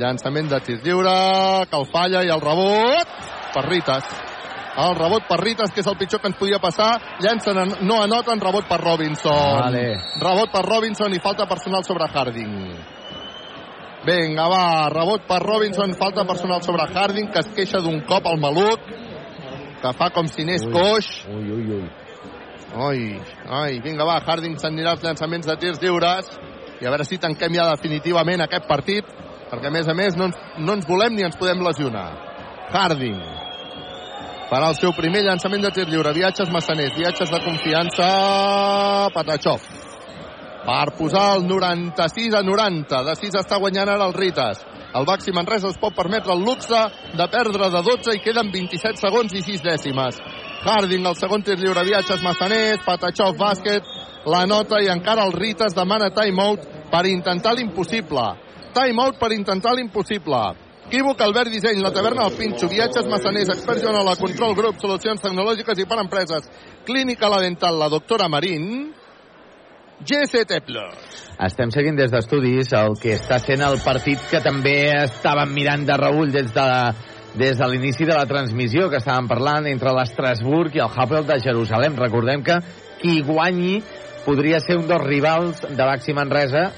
Llançament 0.00 0.48
de 0.50 0.60
tir 0.64 0.80
lliure, 0.84 1.12
que 1.70 1.78
el 1.78 1.86
falla 1.92 2.24
i 2.24 2.32
el 2.32 2.42
rebot 2.42 3.12
per 3.54 3.64
Ritas. 3.68 4.08
El 4.76 4.96
rebot 4.96 5.24
per 5.28 5.38
Ritas, 5.40 5.72
que 5.72 5.80
és 5.80 5.86
el 5.88 5.96
pitjor 5.96 6.20
que 6.20 6.28
ens 6.32 6.36
podia 6.40 6.58
passar. 6.60 6.90
Llancen, 7.24 7.62
no 7.88 8.02
anoten, 8.02 8.42
rebot 8.42 8.66
per 8.68 8.80
Robinson. 8.82 9.62
Vale. 9.62 9.86
Rebot 10.20 10.52
per 10.52 10.64
Robinson 10.66 11.14
i 11.16 11.22
falta 11.22 11.46
personal 11.48 11.84
sobre 11.86 12.10
Harding. 12.12 12.58
Vinga, 14.06 14.44
va, 14.52 14.66
rebot 14.92 15.24
per 15.26 15.40
Robinson, 15.42 15.94
falta 15.98 16.26
personal 16.28 16.60
sobre 16.62 16.84
Harding, 16.92 17.30
que 17.32 17.40
es 17.40 17.48
queixa 17.56 17.80
d'un 17.82 18.02
cop 18.06 18.28
al 18.28 18.38
maluc, 18.38 18.84
que 19.86 19.94
fa 19.98 20.10
com 20.14 20.26
si 20.30 20.42
anés 20.42 20.66
coix. 20.66 21.08
Ui, 21.30 21.46
ui, 21.54 21.70
ui. 21.78 21.86
Ai, 22.76 23.00
ai, 23.46 23.78
vinga, 23.80 24.04
va, 24.04 24.18
Harding 24.26 24.58
s'anirà 24.60 24.96
als 24.96 25.04
llançaments 25.04 25.46
de 25.46 25.56
tirs 25.62 25.80
lliures 25.80 26.28
i 26.80 26.84
a 26.84 26.92
veure 26.92 27.06
si 27.08 27.20
tanquem 27.22 27.54
ja 27.56 27.70
definitivament 27.70 28.42
aquest 28.44 28.66
partit, 28.68 29.06
perquè 29.48 29.70
a 29.70 29.72
més 29.72 29.88
a 29.88 29.94
més 29.96 30.18
no 30.18 30.28
ens, 30.28 30.38
no 30.58 30.76
ens 30.76 30.88
volem 30.88 31.14
ni 31.16 31.24
ens 31.24 31.38
podem 31.40 31.62
lesionar. 31.64 32.10
Harding 32.74 33.20
farà 34.50 34.70
el 34.70 34.78
seu 34.78 34.92
primer 34.94 35.24
llançament 35.26 35.64
de 35.64 35.72
tir 35.74 35.86
lliure. 35.88 36.12
Viatges 36.14 36.50
massaners, 36.52 36.94
viatges 36.98 37.32
de 37.32 37.42
confiança, 37.44 38.06
Patachov. 39.14 39.62
Per 40.66 40.86
posar 40.98 41.36
el 41.36 41.46
96 41.46 42.34
a 42.34 42.42
90. 42.42 43.02
De 43.06 43.14
6 43.22 43.38
està 43.42 43.60
guanyant 43.62 43.92
ara 43.94 44.08
el 44.10 44.14
Ritas. 44.14 44.64
El 44.94 45.06
Baxi 45.08 45.32
Manresa 45.34 45.68
es 45.72 45.78
pot 45.80 45.94
permetre 45.94 46.32
el 46.32 46.44
luxe 46.44 46.80
de 47.18 47.28
perdre 47.32 47.70
de 47.72 47.82
12 47.82 48.16
i 48.16 48.22
queden 48.24 48.52
27 48.52 49.02
segons 49.02 49.34
i 49.34 49.42
6 49.44 49.64
dècimes. 49.64 50.20
Harding, 50.66 51.06
el 51.06 51.16
segon 51.18 51.42
tir 51.46 51.58
lliure, 51.60 51.84
viatges 51.86 52.22
massaners, 52.24 52.84
Patachov, 52.86 53.36
bàsquet, 53.38 53.86
la 54.26 54.44
nota 54.46 54.80
i 54.82 54.90
encara 54.90 55.26
el 55.26 55.34
Ritas 55.36 55.74
demana 55.74 56.10
timeout 56.14 56.64
per 56.90 57.04
intentar 57.06 57.54
l'impossible. 57.54 58.24
Timeout 58.74 59.20
per 59.20 59.32
intentar 59.32 59.74
l'impossible. 59.76 60.40
Equívoc, 60.86 61.20
Albert 61.20 61.50
Disseny, 61.50 61.80
la 61.82 61.90
taverna 61.90 62.28
del 62.28 62.36
Pinxo, 62.38 62.68
viatges 62.70 63.08
massaners, 63.10 63.48
experts 63.50 63.82
la 63.82 64.14
control 64.14 64.54
grup, 64.54 64.76
solucions 64.78 65.20
tecnològiques 65.20 65.80
i 65.82 65.86
per 65.86 65.98
empreses, 65.98 66.46
clínica 66.86 67.28
la 67.28 67.40
dental, 67.42 67.78
la 67.78 67.88
doctora 67.90 68.28
Marín, 68.28 68.92
Plus. 70.66 71.20
Estem 71.40 71.70
seguint 71.72 71.96
des 71.96 72.10
d'estudis 72.12 72.68
el 72.76 72.98
que 73.00 73.14
està 73.16 73.38
sent 73.40 73.62
el 73.64 73.78
partit 73.80 74.20
que 74.28 74.42
també 74.44 74.74
estàvem 74.92 75.54
mirant 75.56 75.86
de 75.88 75.96
reull 75.96 76.32
des 76.34 76.52
de 76.52 76.66
des 77.36 77.56
de 77.56 77.68
l'inici 77.68 78.04
de 78.08 78.14
la 78.16 78.26
transmissió 78.28 78.90
que 78.92 79.00
estàvem 79.00 79.28
parlant 79.28 79.66
entre 79.68 79.92
l'Estrasburg 79.96 80.76
i 80.76 80.82
el 80.84 80.92
Hapoel 80.92 81.24
de 81.28 81.38
Jerusalem. 81.44 81.96
Recordem 82.00 82.44
que 82.44 82.58
qui 83.00 83.22
guanyi 83.24 83.82
podria 84.24 84.60
ser 84.60 84.76
un 84.76 84.88
dels 84.88 85.04
rivals 85.04 85.62
de 85.68 85.84
Baxi 85.84 86.12
Manresa, 86.16 86.70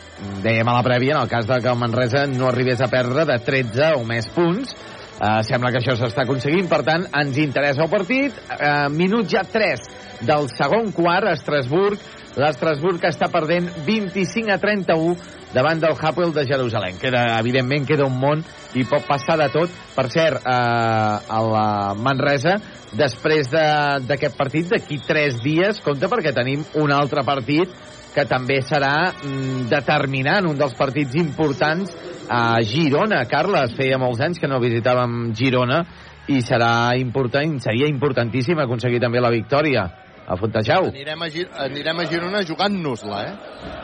dèiem 0.45 0.69
a 0.69 0.77
la 0.77 0.85
prèvia, 0.87 1.17
en 1.17 1.23
el 1.23 1.31
cas 1.31 1.47
de 1.47 1.59
que 1.63 1.71
el 1.71 1.79
Manresa 1.79 2.27
no 2.31 2.51
arribés 2.51 2.83
a 2.83 2.91
perdre 2.93 3.25
de 3.27 3.39
13 3.47 3.95
o 3.97 4.05
més 4.07 4.29
punts. 4.35 4.75
Uh, 5.19 5.41
sembla 5.43 5.73
que 5.75 5.81
això 5.81 5.97
s'està 5.99 6.23
aconseguint, 6.23 6.69
per 6.71 6.85
tant, 6.87 7.09
ens 7.19 7.39
interessa 7.43 7.83
el 7.83 7.91
partit. 7.91 8.37
Uh, 8.55 8.87
minut 8.95 9.27
ja 9.31 9.43
3 9.43 9.89
del 10.29 10.47
segon 10.53 10.93
quart, 10.95 11.33
Estrasburg. 11.33 11.99
L'Estrasburg 12.39 13.03
està 13.09 13.27
perdent 13.33 13.67
25 13.83 14.53
a 14.55 14.61
31 14.63 15.17
davant 15.51 15.81
del 15.83 15.97
Hapoel 15.99 16.31
de 16.37 16.45
Jerusalem. 16.47 16.95
Queda, 17.01 17.25
evidentment, 17.41 17.87
queda 17.89 18.07
un 18.07 18.15
món 18.21 18.45
i 18.79 18.85
pot 18.87 19.03
passar 19.09 19.35
de 19.41 19.49
tot. 19.51 19.75
Per 19.97 20.07
cert, 20.13 20.47
eh, 20.47 21.35
a 21.35 21.41
la 21.43 21.69
Manresa, 21.99 22.59
després 22.95 23.51
d'aquest 23.51 24.31
de, 24.31 24.39
partit, 24.39 24.71
d'aquí 24.71 25.01
tres 25.07 25.43
dies, 25.43 25.83
compte 25.83 26.07
perquè 26.07 26.35
tenim 26.37 26.63
un 26.79 26.95
altre 26.95 27.27
partit 27.27 27.75
que 28.15 28.25
també 28.29 28.61
serà 28.63 29.11
mm, 29.11 29.67
determinant, 29.71 30.47
un 30.47 30.59
dels 30.59 30.79
partits 30.79 31.19
importants 31.19 31.91
a 32.31 32.61
Girona. 32.63 33.25
Carles, 33.31 33.75
feia 33.75 33.99
molts 33.99 34.23
anys 34.23 34.39
que 34.39 34.51
no 34.51 34.63
visitàvem 34.63 35.33
Girona 35.35 35.83
i 36.29 36.43
serà 36.45 36.95
important, 37.01 37.59
seria 37.65 37.89
importantíssim 37.91 38.59
aconseguir 38.63 39.01
també 39.03 39.23
la 39.23 39.33
victòria 39.33 39.89
a 40.29 40.37
Fontejau. 40.37 40.91
Anirem 40.93 41.23
a, 41.25 41.29
anirem 41.65 42.01
a 42.03 42.05
Girona 42.11 42.43
jugant-nos-la, 42.45 43.21
eh? 43.25 43.33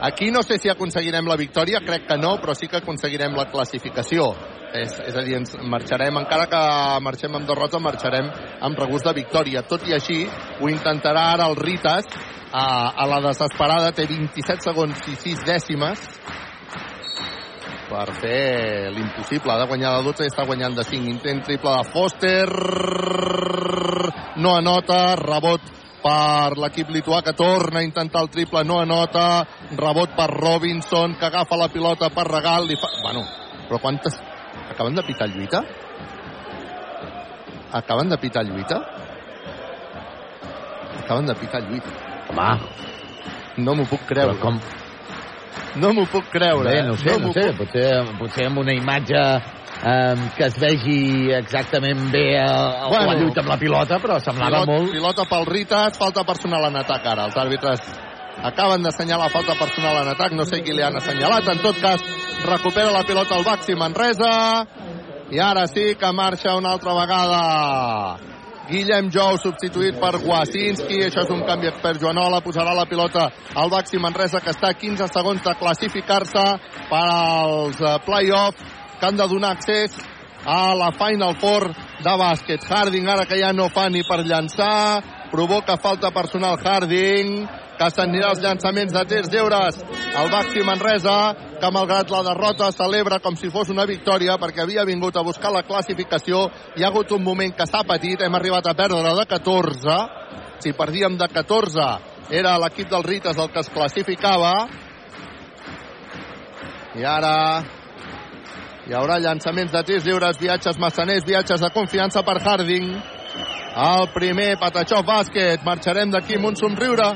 Aquí 0.04 0.30
no 0.30 0.42
sé 0.44 0.58
si 0.60 0.68
aconseguirem 0.68 1.24
la 1.26 1.38
victòria, 1.40 1.80
crec 1.80 2.04
que 2.10 2.18
no, 2.20 2.36
però 2.42 2.52
sí 2.54 2.68
que 2.68 2.82
aconseguirem 2.82 3.32
la 3.32 3.48
classificació. 3.48 4.28
És, 4.74 4.92
és 5.06 5.16
a 5.16 5.22
dir, 5.24 5.38
ens 5.38 5.54
marxarem, 5.70 6.18
encara 6.20 6.48
que 6.50 6.60
marxem 7.06 7.36
amb 7.38 7.48
derrota, 7.48 7.80
marxarem 7.80 8.28
amb 8.66 8.80
regust 8.82 9.08
de 9.08 9.14
victòria. 9.16 9.62
Tot 9.70 9.86
i 9.88 9.94
així, 9.96 10.24
ho 10.60 10.68
intentarà 10.68 11.30
ara 11.32 11.46
el 11.48 11.56
Ritas, 11.56 12.10
a, 12.52 12.66
a 12.92 13.06
la 13.08 13.22
desesperada, 13.24 13.94
té 13.96 14.04
27 14.10 14.68
segons 14.68 15.00
i 15.08 15.16
6 15.22 15.46
dècimes, 15.48 16.02
per 17.88 18.04
fer 18.18 18.90
l'impossible. 18.92 19.52
Ha 19.52 19.62
de 19.62 19.70
guanyar 19.70 19.94
de 19.96 20.04
12 20.10 20.26
i 20.26 20.32
està 20.32 20.44
guanyant 20.48 20.76
de 20.76 20.84
5. 20.88 21.08
Intent 21.14 21.40
triple 21.46 21.72
de 21.78 21.88
Foster. 21.94 22.48
No 24.42 24.56
anota. 24.58 25.14
Rebot 25.20 25.83
per 26.04 26.58
l'equip 26.60 26.90
lituà 26.92 27.22
que 27.24 27.32
torna 27.32 27.80
a 27.80 27.86
intentar 27.86 28.24
el 28.24 28.30
triple, 28.32 28.64
no 28.68 28.78
anota, 28.82 29.44
rebot 29.72 30.12
per 30.16 30.28
Robinson, 30.34 31.16
que 31.16 31.30
agafa 31.30 31.56
la 31.56 31.70
pilota 31.72 32.10
per 32.12 32.26
regal, 32.28 32.68
li 32.68 32.76
fa... 32.76 32.92
Bueno, 33.00 33.24
però 33.68 33.80
quantes... 33.80 34.20
Acaben 34.70 34.94
de 34.94 35.02
pitar 35.02 35.28
lluita? 35.28 35.62
Acaben 37.74 38.08
de 38.08 38.18
pitar 38.18 38.44
lluita? 38.46 38.78
Acaben 41.02 41.26
de 41.26 41.34
pitar 41.34 41.62
lluita. 41.64 41.90
Home. 42.30 42.48
No 43.64 43.74
m'ho 43.74 43.86
puc 43.88 44.04
creure. 44.08 44.36
Però 44.36 44.42
com... 44.42 44.60
No 45.80 45.92
m'ho 45.96 46.04
puc 46.10 46.28
creure. 46.32 46.68
Bé, 46.68 46.78
eh? 46.80 46.86
no 46.86 46.96
sé, 47.00 47.16
no 47.18 47.28
no 47.28 47.34
sé. 47.34 47.48
Potser, 47.58 47.88
potser 48.18 48.48
amb 48.50 48.60
una 48.62 48.76
imatge 48.76 49.20
eh, 49.84 50.30
que 50.36 50.44
es 50.48 50.58
vegi 50.60 51.32
exactament 51.32 52.10
bé 52.12 52.38
a 52.40 52.88
Bueno. 52.88 53.12
la 53.12 53.18
lluita 53.20 53.40
amb 53.40 53.50
la 53.50 53.58
pilota, 53.58 53.98
però 54.00 54.18
semblava 54.20 54.64
Pilot, 54.64 54.68
molt... 54.68 54.92
Pilota 54.92 55.24
pel 55.28 55.46
Ritas, 55.46 55.98
falta 55.98 56.24
personal 56.24 56.64
en 56.70 56.76
atac 56.76 57.06
ara. 57.06 57.28
Els 57.28 57.36
àrbitres 57.36 57.80
acaben 58.42 58.82
d'assenyalar 58.82 59.30
falta 59.30 59.54
personal 59.54 60.02
en 60.02 60.12
atac, 60.14 60.32
no 60.32 60.44
sé 60.44 60.62
qui 60.62 60.72
li 60.72 60.82
han 60.82 60.96
assenyalat. 60.96 61.48
En 61.48 61.62
tot 61.62 61.80
cas, 61.80 62.02
recupera 62.44 62.90
la 62.90 63.04
pilota 63.04 63.36
el 63.36 63.44
Baxi 63.44 63.74
Manresa. 63.74 64.66
I 65.30 65.40
ara 65.40 65.66
sí 65.66 65.94
que 65.96 66.12
marxa 66.12 66.54
una 66.56 66.72
altra 66.72 66.92
vegada. 66.94 68.16
Guillem 68.68 69.10
Jou 69.12 69.36
substituït 69.36 69.98
per 70.00 70.14
Wasinski, 70.24 71.02
això 71.04 71.24
és 71.26 71.30
un 71.34 71.42
canvi 71.44 71.68
expert 71.68 72.00
Joanola, 72.00 72.40
posarà 72.40 72.72
la 72.72 72.86
pilota 72.88 73.26
al 73.54 73.68
Baxi 73.68 73.98
Manresa 74.00 74.40
que 74.40 74.54
està 74.54 74.70
a 74.72 74.78
15 74.78 75.08
segons 75.12 75.42
de 75.44 75.52
classificar-se 75.60 76.44
per 76.88 77.02
als 77.04 77.80
eh, 77.80 77.98
play-off 78.06 78.56
que 78.98 79.06
han 79.06 79.16
de 79.16 79.28
donar 79.28 79.52
accés 79.56 79.96
a 80.44 80.74
la 80.74 80.92
Final 80.92 81.36
Four 81.40 81.70
de 82.04 82.14
bàsquet. 82.20 82.64
Harding 82.68 83.08
ara 83.08 83.26
que 83.26 83.40
ja 83.40 83.52
no 83.52 83.68
fa 83.72 83.88
ni 83.88 84.02
per 84.06 84.20
llançar, 84.24 85.02
provoca 85.30 85.78
falta 85.80 86.10
personal 86.12 86.58
Harding, 86.60 87.46
que 87.78 87.88
s'anirà 87.90 88.30
als 88.30 88.42
llançaments 88.42 88.92
de 88.94 89.02
tirs 89.10 89.30
lliures. 89.32 89.80
El 90.14 90.30
Baxi 90.30 90.62
Manresa, 90.62 91.34
que 91.60 91.70
malgrat 91.74 92.10
la 92.12 92.22
derrota 92.28 92.70
celebra 92.72 93.18
com 93.24 93.36
si 93.36 93.50
fos 93.50 93.72
una 93.72 93.86
victòria 93.88 94.38
perquè 94.38 94.62
havia 94.62 94.86
vingut 94.86 95.16
a 95.16 95.24
buscar 95.26 95.52
la 95.52 95.64
classificació. 95.66 96.46
Hi 96.76 96.84
ha 96.84 96.92
hagut 96.92 97.12
un 97.16 97.24
moment 97.24 97.54
que 97.56 97.66
s'ha 97.66 97.84
patit, 97.88 98.22
hem 98.22 98.34
arribat 98.34 98.68
a 98.68 98.76
perdre 98.78 99.14
de 99.18 99.26
14. 99.26 100.00
Si 100.62 100.72
perdíem 100.72 101.18
de 101.18 101.28
14 101.28 101.88
era 102.30 102.56
l'equip 102.58 102.88
del 102.88 103.04
Ritas 103.04 103.38
el 103.38 103.50
que 103.52 103.60
es 103.60 103.70
classificava. 103.70 104.52
I 106.94 107.02
ara 107.04 107.34
hi 108.86 108.92
haurà 108.92 109.18
llançaments 109.18 109.72
de 109.72 109.82
tirs 109.88 110.04
lliures, 110.04 110.38
viatges 110.40 110.78
massaners, 110.78 111.24
viatges 111.24 111.60
de 111.60 111.70
confiança 111.72 112.22
per 112.22 112.36
Harding. 112.42 112.90
El 113.74 114.08
primer, 114.14 114.56
Patachov 114.60 115.06
bàsquet. 115.08 115.64
Marxarem 115.64 116.12
d'aquí 116.12 116.36
amb 116.36 116.50
un 116.52 116.56
somriure. 116.56 117.08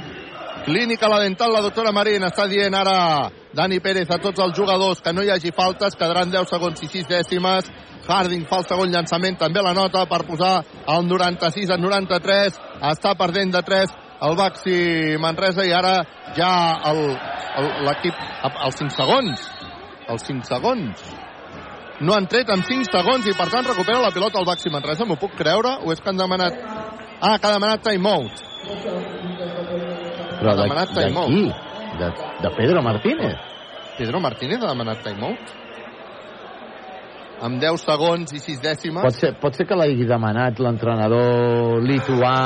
Clínica 0.65 1.09
La 1.09 1.21
Dental, 1.21 1.53
la 1.53 1.63
doctora 1.63 1.93
Marín 1.93 2.25
està 2.27 2.49
dient 2.49 2.75
ara 2.75 3.31
Dani 3.55 3.79
Pérez 3.81 4.11
a 4.11 4.19
tots 4.21 4.41
els 4.43 4.57
jugadors 4.57 5.01
que 5.01 5.13
no 5.13 5.23
hi 5.23 5.31
hagi 5.31 5.53
faltes, 5.57 5.97
quedaran 5.97 6.33
10 6.33 6.51
segons 6.51 6.83
i 6.83 6.89
6 6.89 7.09
dècimes. 7.09 7.71
Harding 8.09 8.47
fa 8.49 8.63
el 8.63 8.67
segon 8.69 8.93
llançament, 8.93 9.37
també 9.39 9.63
la 9.63 9.77
nota 9.77 10.07
per 10.09 10.25
posar 10.27 10.63
el 10.89 11.07
96 11.09 11.71
a 11.71 11.77
93. 11.77 12.61
Està 12.91 13.15
perdent 13.21 13.53
de 13.53 13.63
3 13.63 13.97
el 14.27 14.37
Baxi 14.37 15.17
Manresa 15.21 15.65
i 15.69 15.73
ara 15.73 15.95
ja 16.37 16.51
l'equip 17.87 18.27
als 18.49 18.81
5 18.83 18.97
segons. 18.97 19.49
Els 20.09 20.31
5 20.33 20.49
segons. 20.49 21.18
No 22.01 22.15
han 22.15 22.29
tret 22.31 22.51
amb 22.55 22.63
5 22.63 22.93
segons 22.93 23.27
i 23.27 23.35
per 23.35 23.49
tant 23.51 23.67
recupera 23.67 23.99
la 24.05 24.13
pilota 24.15 24.39
el 24.39 24.47
Baxi 24.47 24.71
Manresa. 24.71 25.07
M'ho 25.07 25.19
puc 25.19 25.35
creure? 25.39 25.79
O 25.83 25.93
és 25.93 26.01
que 26.03 26.13
han 26.13 26.21
demanat... 26.21 26.59
Ah, 27.19 27.35
que 27.39 27.49
ha 27.49 27.55
demanat 27.57 27.83
timeout. 27.83 28.43
Però 30.39 30.53
Ha 30.53 30.55
de, 30.55 30.63
demanat 30.63 30.93
de 30.95 31.07
timeout. 31.09 31.65
De, 31.99 32.11
de 32.45 32.53
Pedro 32.55 32.83
Martínez. 32.87 33.41
Pedro 33.99 34.21
Martínez 34.23 34.63
ha 34.63 34.71
demanat 34.71 35.03
timeout? 35.03 35.57
Amb 37.49 37.59
10 37.63 37.83
segons 37.83 38.35
i 38.35 38.43
6 38.43 38.63
dècimes. 38.63 39.03
Pot 39.03 39.19
ser, 39.19 39.33
pot 39.43 39.59
ser 39.59 39.67
que 39.67 39.79
l'hagi 39.79 40.07
demanat 40.07 40.63
l'entrenador 40.63 41.83
lituà 41.83 42.37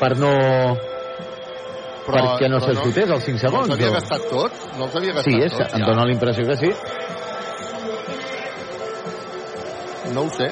per 0.00 0.12
no... 0.20 0.34
perquè 2.04 2.48
no 2.52 2.60
però 2.60 2.68
s'esgotés 2.68 3.16
els 3.16 3.28
5 3.32 3.44
segons. 3.46 3.68
No 3.68 3.76
els 3.76 3.80
havia 3.80 3.96
gastat 3.96 4.28
tots? 4.28 4.68
No 4.76 4.90
els 4.90 5.00
havia 5.00 5.16
gastat 5.16 5.32
Sí, 5.32 5.40
és, 5.40 5.56
tots, 5.56 5.72
em 5.72 5.84
ja. 5.84 5.88
dóna 5.88 6.04
la 6.08 6.16
impressió 6.16 6.44
que 6.48 6.60
sí. 6.60 6.72
No 10.12 10.26
ho 10.26 10.30
sé. 10.30 10.50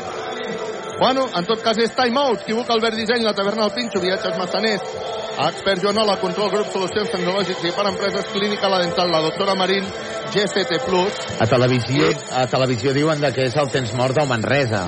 Bueno, 0.99 1.27
en 1.35 1.47
tot 1.49 1.63
cas 1.65 1.79
és 1.83 1.91
timeout. 1.97 2.45
Equivoca 2.45 2.77
Albert 2.77 2.97
Disseny, 2.97 3.25
la 3.27 3.35
taverna 3.35 3.67
del 3.67 3.75
Pinxo, 3.75 4.01
viatges 4.01 4.37
massaners. 4.39 4.85
Expert 5.33 5.83
Joanola, 5.83 6.19
control 6.21 6.51
grup, 6.53 6.69
solucions 6.71 7.11
tecnològics 7.11 7.65
i 7.65 7.73
per 7.75 7.87
empreses, 7.89 8.29
clínica 8.35 8.69
la 8.71 8.83
dental, 8.85 9.11
la 9.11 9.23
doctora 9.25 9.57
Marín, 9.59 9.87
GCT 10.35 10.79
Plus. 10.85 11.19
A 11.41 11.49
televisió, 11.49 12.13
a 12.37 12.47
televisió 12.47 12.93
diuen 12.95 13.21
de 13.25 13.33
que 13.35 13.49
és 13.49 13.57
el 13.59 13.73
temps 13.73 13.95
mort 13.99 14.15
del 14.19 14.29
Manresa. 14.31 14.85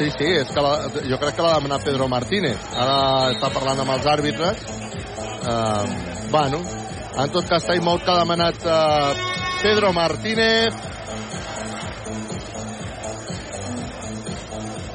Sí, 0.00 0.08
sí, 0.16 0.30
és 0.40 0.48
que 0.48 0.62
la, 0.64 0.74
jo 1.04 1.18
crec 1.20 1.36
que 1.36 1.44
l'ha 1.44 1.58
demanat 1.58 1.84
Pedro 1.84 2.08
Martínez. 2.08 2.70
Ara 2.72 3.00
està 3.34 3.52
parlant 3.52 3.82
amb 3.84 3.92
els 3.98 4.06
àrbitres. 4.08 4.62
Uh, 5.40 5.84
bueno, 6.32 6.62
en 7.20 7.34
tot 7.34 7.44
cas, 7.48 7.68
timeout 7.68 8.02
que 8.06 8.14
ha 8.14 8.22
demanat 8.22 8.64
uh, 8.64 9.12
Pedro 9.60 9.92
Martínez. 9.92 10.88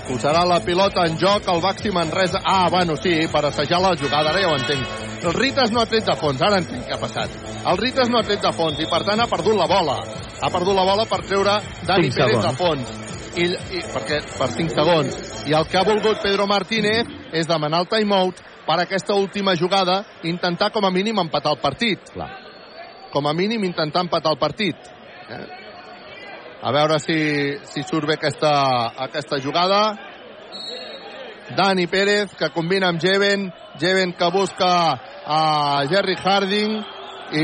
Posarà 0.06 0.43
la 0.45 0.59
pilota 0.61 1.08
en 1.09 1.16
joc 1.17 1.48
el 1.50 1.61
Baxi 1.64 1.90
Manresa. 1.90 2.42
Ah, 2.45 2.67
bueno, 2.69 2.95
sí, 2.95 3.14
per 3.32 3.42
assajar 3.48 3.80
la 3.82 3.95
jugada, 3.98 4.30
ara 4.30 4.42
ja 4.43 4.51
ho 4.51 4.58
entenc. 4.59 4.85
El 5.25 5.34
Ritas 5.34 5.72
no 5.74 5.82
ha 5.82 5.88
tret 5.90 6.06
de 6.06 6.14
fons, 6.19 6.42
ara 6.45 6.59
entenc 6.61 6.85
què 6.85 6.93
ha 6.93 7.01
passat. 7.01 7.34
El 7.72 7.80
Ritas 7.82 8.11
no 8.14 8.19
ha 8.19 8.27
tret 8.27 8.43
de 8.43 8.51
fons 8.53 8.77
i, 8.84 8.85
per 8.92 9.01
tant, 9.08 9.24
ha 9.24 9.25
perdut 9.32 9.58
la 9.58 9.66
bola. 9.72 9.98
Ha 10.45 10.51
perdut 10.53 10.77
la 10.77 10.85
bola 10.85 11.08
per 11.09 11.24
treure 11.25 11.58
Dani 11.88 12.11
Cinc 12.11 12.19
Pérez 12.22 12.45
de 12.45 12.53
fons. 12.59 12.93
I, 13.35 13.50
i, 13.50 13.82
perquè, 13.95 14.22
per 14.38 14.51
5 14.53 14.77
segons. 14.77 15.17
I 15.50 15.58
el 15.58 15.66
que 15.72 15.82
ha 15.82 15.88
volgut 15.88 16.22
Pedro 16.24 16.45
Martínez 16.48 17.09
és 17.34 17.50
demanar 17.50 17.82
el 17.84 17.90
timeout 17.92 18.45
per 18.66 18.77
aquesta 18.84 19.17
última 19.17 19.58
jugada, 19.58 20.03
intentar 20.24 20.69
com 20.72 20.85
a 20.85 20.93
mínim 20.93 21.17
empatar 21.25 21.58
el 21.58 21.61
partit. 21.66 22.14
Clar. 22.14 22.30
Com 23.11 23.25
a 23.25 23.34
mínim 23.34 23.66
intentar 23.66 24.06
empatar 24.06 24.38
el 24.38 24.40
partit. 24.40 24.93
Eh? 25.30 25.64
A 26.65 26.71
veure 26.73 26.97
si, 26.99 27.15
si 27.69 27.83
surt 27.85 28.07
bé 28.09 28.15
aquesta, 28.17 28.51
aquesta 29.05 29.37
jugada. 29.43 29.81
Dani 31.55 31.85
Pérez, 31.87 32.33
que 32.39 32.49
combina 32.49 32.89
amb 32.89 32.99
Jeven. 33.01 33.51
Jeven 33.79 34.13
que 34.17 34.29
busca 34.33 34.69
a 35.27 35.83
Jerry 35.89 36.15
Harding 36.17 36.79
i 37.37 37.43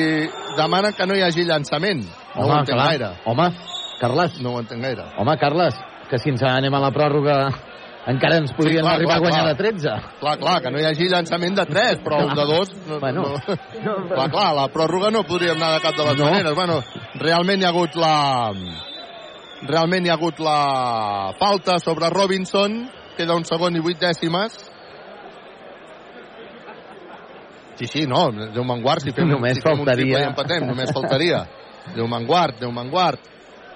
demanen 0.58 0.94
que 0.98 1.06
no 1.06 1.14
hi 1.18 1.22
hagi 1.26 1.46
llançament. 1.46 2.02
No 2.36 2.48
ho 2.48 2.56
entenc 2.62 2.78
clar. 2.78 2.88
gaire. 2.96 3.12
Home, 3.30 3.50
Carles. 4.02 4.40
No 4.42 4.56
ho 4.56 4.60
entenc 4.64 4.82
gaire. 4.82 5.06
Home, 5.22 5.38
Carles, 5.38 5.78
que 6.10 6.18
si 6.18 6.30
ens 6.34 6.42
anem 6.48 6.74
a 6.74 6.80
la 6.82 6.90
pròrroga 6.96 7.38
encara 8.10 8.40
ens 8.42 8.50
podrien 8.58 8.82
Sí, 8.82 8.88
clar, 8.88 8.96
arribar 8.98 9.14
clar, 9.14 9.22
a 9.22 9.26
guanyar 9.28 9.44
clar. 9.44 9.56
de 9.56 9.64
13. 10.02 10.18
Clar, 10.20 10.38
clar, 10.42 10.56
que 10.64 10.72
no 10.74 10.80
hi 10.82 10.86
hagi 10.90 11.10
llançament 11.12 11.60
de 11.60 11.66
3, 11.70 12.00
però 12.02 12.24
un 12.26 12.34
de 12.34 12.46
2... 12.50 12.72
No, 12.88 13.00
Bueno. 13.04 13.22
no. 13.22 13.98
Clar, 14.16 14.30
clar, 14.34 14.48
la 14.58 14.68
pròrroga 14.74 15.12
no 15.14 15.22
podríem 15.30 15.62
anar 15.62 15.76
de 15.76 15.84
cap 15.86 15.94
de 16.00 16.08
les 16.10 16.18
No. 16.18 16.26
maneres. 16.32 16.56
Bueno, 16.58 16.80
realment 17.22 17.62
hi 17.62 17.66
ha 17.66 17.70
hagut 17.70 17.94
la... 18.02 18.16
Realment 19.68 20.06
hi 20.06 20.10
ha 20.10 20.16
hagut 20.18 20.40
la 20.42 21.34
falta 21.40 21.78
sobre 21.80 22.10
Robinson. 22.10 22.80
Queda 23.18 23.36
un 23.38 23.44
segon 23.46 23.76
i 23.78 23.82
vuit 23.84 24.00
dècimes. 24.02 24.56
Sí, 27.78 27.88
sí, 27.88 28.06
no, 28.06 28.30
Déu 28.54 28.64
me'n 28.68 28.82
guard 28.82 29.02
si 29.02 29.12
fem, 29.14 29.30
Només 29.30 29.58
si 29.58 29.62
fem 29.64 29.74
un 29.74 29.86
faltaria. 29.86 30.04
triple 30.06 30.22
i 30.22 30.30
empatem, 30.30 30.66
només 30.70 30.92
faltaria. 30.94 31.44
Déu 31.96 32.08
me'n 32.08 32.26
guard, 32.30 32.60
Déu 32.62 32.72
me'n 32.72 32.90
guard. 32.94 33.20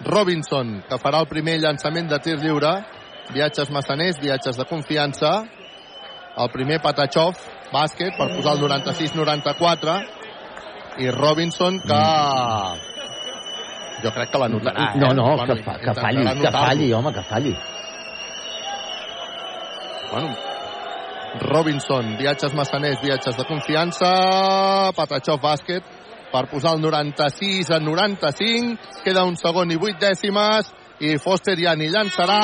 Robinson, 0.05 0.81
que 0.89 0.97
farà 1.01 1.21
el 1.23 1.29
primer 1.29 1.57
llançament 1.63 2.09
de 2.11 2.19
tir 2.19 2.35
lliure. 2.41 2.73
Viatges 3.33 3.71
massaners, 3.73 4.19
viatges 4.21 4.57
de 4.57 4.65
confiança. 4.69 5.31
El 6.37 6.49
primer 6.53 6.81
Patachov, 6.83 7.37
bàsquet, 7.71 8.13
per 8.17 8.27
posar 8.35 8.57
el 8.57 8.65
96-94. 8.67 9.95
I 10.99 11.09
Robinson, 11.11 11.79
que... 11.79 12.01
Jo 14.05 14.11
crec 14.13 14.29
que 14.29 14.41
l'anotarà, 14.41 14.91
eh? 14.93 14.99
No, 15.01 15.13
no, 15.17 15.31
Bueno, 15.33 15.55
que, 15.55 15.63
fa, 15.65 15.79
que 15.81 15.93
falli, 15.97 16.25
que 16.41 16.51
falli, 16.53 16.91
home, 16.93 17.13
que 17.13 17.23
falli. 17.25 17.53
Bueno, 20.11 20.35
Robinson, 21.41 22.15
viatges 22.19 22.53
massaners, 22.53 23.01
viatges 23.01 23.35
de 23.35 23.45
confiança, 23.49 24.11
Patachov 24.95 25.41
bàsquet, 25.41 25.83
per 26.31 26.45
posar 26.51 26.75
el 26.77 26.83
96 26.83 27.71
a 27.73 27.79
95, 27.81 29.01
queda 29.03 29.25
un 29.25 29.35
segon 29.41 29.73
i 29.73 29.79
vuit 29.81 29.97
dècimes, 29.99 30.69
i 30.99 31.17
Foster 31.19 31.57
ja 31.59 31.75
ni 31.75 31.89
llançarà, 31.91 32.39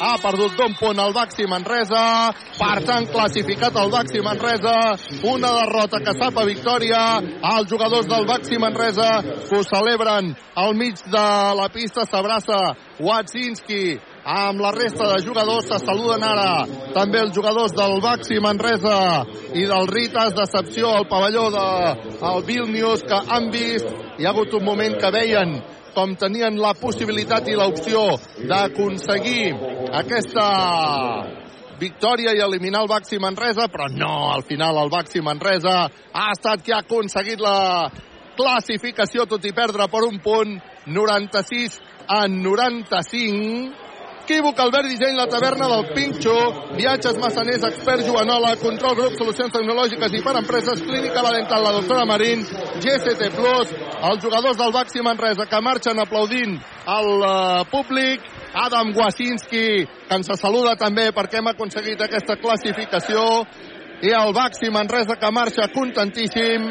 ha 0.00 0.12
perdut 0.22 0.56
d'un 0.56 0.72
punt 0.78 1.00
el 1.00 1.12
Baxi 1.12 1.46
Manresa, 1.50 2.32
per 2.56 2.78
tant 2.86 3.08
classificat 3.12 3.76
el 3.76 3.92
Baxi 3.92 4.22
Manresa, 4.24 4.76
una 5.28 5.52
derrota 5.60 6.00
que 6.00 6.16
sap 6.16 6.38
a 6.40 6.46
victòria, 6.48 7.02
els 7.52 7.68
jugadors 7.68 8.08
del 8.08 8.26
Baxi 8.30 8.58
Manresa 8.58 9.10
que 9.22 9.58
ho 9.58 9.62
celebren. 9.68 10.32
Al 10.54 10.74
mig 10.78 11.00
de 11.10 11.28
la 11.58 11.68
pista, 11.68 12.04
s'abraça 12.06 12.58
Watzinski 13.02 13.98
amb 14.24 14.60
la 14.60 14.70
resta 14.72 15.08
de 15.12 15.20
jugadors 15.20 15.66
se 15.68 15.78
saluden 15.84 16.22
ara. 16.24 16.64
També 16.94 17.20
els 17.20 17.34
jugadors 17.36 17.74
del 17.76 18.00
Baxi 18.00 18.40
Manresa 18.40 19.24
i 19.52 19.66
del 19.68 19.88
Ritas 19.90 20.32
decepció 20.38 20.94
al 20.96 21.08
pavelló 21.10 21.50
de 21.52 22.40
Vilnius 22.46 23.04
que 23.04 23.20
han 23.28 23.50
vist. 23.52 23.90
Hi 24.18 24.24
ha 24.24 24.30
hagut 24.30 24.54
un 24.54 24.64
moment 24.64 24.96
que 24.96 25.10
veien 25.12 25.58
com 25.94 26.16
tenien 26.18 26.58
la 26.60 26.74
possibilitat 26.78 27.48
i 27.48 27.56
l'opció 27.58 28.02
d'aconseguir 28.48 29.54
aquesta 30.02 30.48
victòria 31.78 32.34
i 32.34 32.42
eliminar 32.42 32.84
el 32.84 32.90
Baxi 32.90 33.18
Manresa, 33.18 33.68
però 33.70 33.88
no, 33.90 34.30
al 34.32 34.44
final 34.46 34.78
el 34.82 34.92
Baxi 34.92 35.22
Manresa 35.24 35.76
ha 35.86 36.26
estat 36.32 36.62
qui 36.64 36.74
ha 36.74 36.82
aconseguit 36.84 37.40
la 37.42 37.90
classificació, 38.38 39.26
tot 39.30 39.44
i 39.46 39.54
perdre 39.54 39.88
per 39.90 40.04
un 40.06 40.20
punt, 40.22 40.58
96 40.86 41.80
a 42.10 42.26
95. 42.28 43.83
Equívoc, 44.24 44.58
Albert 44.58 44.88
Disseny, 44.88 45.16
la 45.18 45.26
taverna 45.28 45.66
del 45.68 45.90
Pinxo, 45.92 46.34
viatges 46.78 47.18
massaners, 47.20 47.64
expert 47.68 48.06
Joanola, 48.06 48.54
control 48.56 48.94
grup, 48.96 49.18
solucions 49.18 49.52
tecnològiques 49.52 50.14
i 50.16 50.22
per 50.24 50.32
empreses, 50.40 50.80
clínica 50.80 51.20
la 51.20 51.34
dental, 51.34 51.60
la 51.60 51.74
doctora 51.76 52.06
Marín, 52.08 52.40
GCT 52.80 53.28
Plus, 53.36 53.74
els 54.08 54.24
jugadors 54.24 54.56
del 54.56 54.72
Baxi 54.72 55.04
Manresa 55.04 55.44
que 55.44 55.60
marxen 55.60 56.00
aplaudint 56.00 56.56
al 56.88 57.10
uh, 57.18 57.34
públic, 57.68 58.24
Adam 58.64 58.94
Wasinski, 58.96 59.84
que 59.84 60.16
ens 60.16 60.32
saluda 60.40 60.72
també 60.80 61.10
perquè 61.12 61.42
hem 61.42 61.52
aconseguit 61.52 62.00
aquesta 62.00 62.40
classificació, 62.40 63.44
i 64.00 64.16
el 64.16 64.32
Baxi 64.32 64.72
Manresa 64.72 65.20
que 65.20 65.34
marxa 65.36 65.68
contentíssim, 65.76 66.64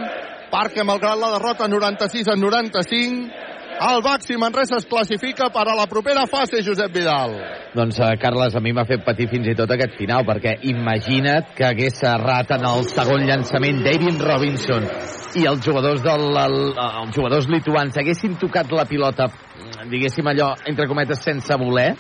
perquè 0.50 0.82
malgrat 0.90 1.22
la 1.22 1.36
derrota 1.38 1.70
96 1.70 2.34
a 2.34 2.36
95, 2.36 3.53
el 3.80 4.02
Baxi 4.03 4.38
Manresa 4.38 4.77
es 4.77 4.85
classifica 4.85 5.50
per 5.53 5.66
a 5.68 5.76
la 5.76 5.88
propera 5.88 6.26
fase, 6.27 6.61
Josep 6.66 6.93
Vidal. 6.93 7.35
Doncs, 7.74 8.00
uh, 8.00 8.14
Carles, 8.22 8.56
a 8.56 8.61
mi 8.61 8.74
m'ha 8.74 8.85
fet 8.85 9.03
patir 9.06 9.27
fins 9.32 9.50
i 9.50 9.56
tot 9.58 9.72
aquest 9.74 9.98
final, 9.98 10.26
perquè 10.27 10.56
imagina't 10.69 11.53
que 11.58 11.66
hagués 11.68 12.03
errat 12.08 12.53
en 12.58 12.68
el 12.69 12.85
segon 12.90 13.26
llançament 13.27 13.82
David 13.85 14.22
Robinson 14.22 14.88
i 15.40 15.48
els 15.50 15.64
jugadors, 15.66 16.03
del, 16.06 16.27
el, 16.38 16.60
els 16.77 17.16
jugadors 17.16 17.50
lituans 17.50 17.98
haguessin 17.98 18.38
tocat 18.42 18.72
la 18.72 18.85
pilota, 18.90 19.27
diguéssim 19.90 20.30
allò, 20.30 20.53
entre 20.69 20.88
cometes, 20.90 21.24
sense 21.26 21.58
voler, 21.58 21.93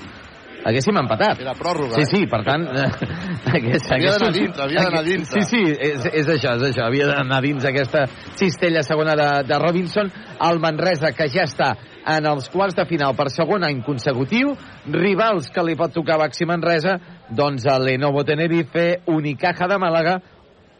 haguéssim 0.65 0.97
empatat. 0.99 1.41
Era 1.43 1.53
pròrroga, 1.57 1.99
Sí, 1.99 2.03
eh? 2.03 2.09
sí, 2.11 2.27
per 2.31 2.41
tant... 2.47 2.67
Eh, 2.67 2.89
hagués, 3.53 3.87
Havia 3.91 4.15
d'anar 4.15 4.33
dins, 4.35 4.59
havia 4.59 4.85
d'anar 4.87 5.03
dins. 5.07 5.31
Sí, 5.31 5.45
sí, 5.49 5.63
és, 5.71 6.05
és 6.09 6.29
això, 6.35 6.55
és 6.59 6.67
això. 6.71 6.87
Havia 6.87 7.09
d'anar 7.11 7.41
dins 7.45 7.65
aquesta 7.69 8.05
cistella 8.39 8.83
segona 8.83 9.15
de, 9.19 9.29
de 9.49 9.59
Robinson. 9.61 10.11
El 10.43 10.61
Manresa, 10.63 11.13
que 11.15 11.29
ja 11.31 11.47
està 11.47 11.73
en 12.03 12.25
els 12.27 12.49
quarts 12.51 12.75
de 12.75 12.85
final 12.89 13.15
per 13.15 13.29
segon 13.31 13.63
any 13.63 13.81
consecutiu. 13.85 14.53
Rivals 14.91 15.49
que 15.53 15.63
li 15.63 15.77
pot 15.79 15.93
tocar 15.95 16.19
Baxi 16.19 16.47
Manresa, 16.49 16.97
doncs 17.31 17.67
el 17.71 17.87
Lenovo 17.87 18.25
Tenerife, 18.27 19.03
Unicaja 19.07 19.69
de 19.71 19.79
Màlaga, 19.79 20.17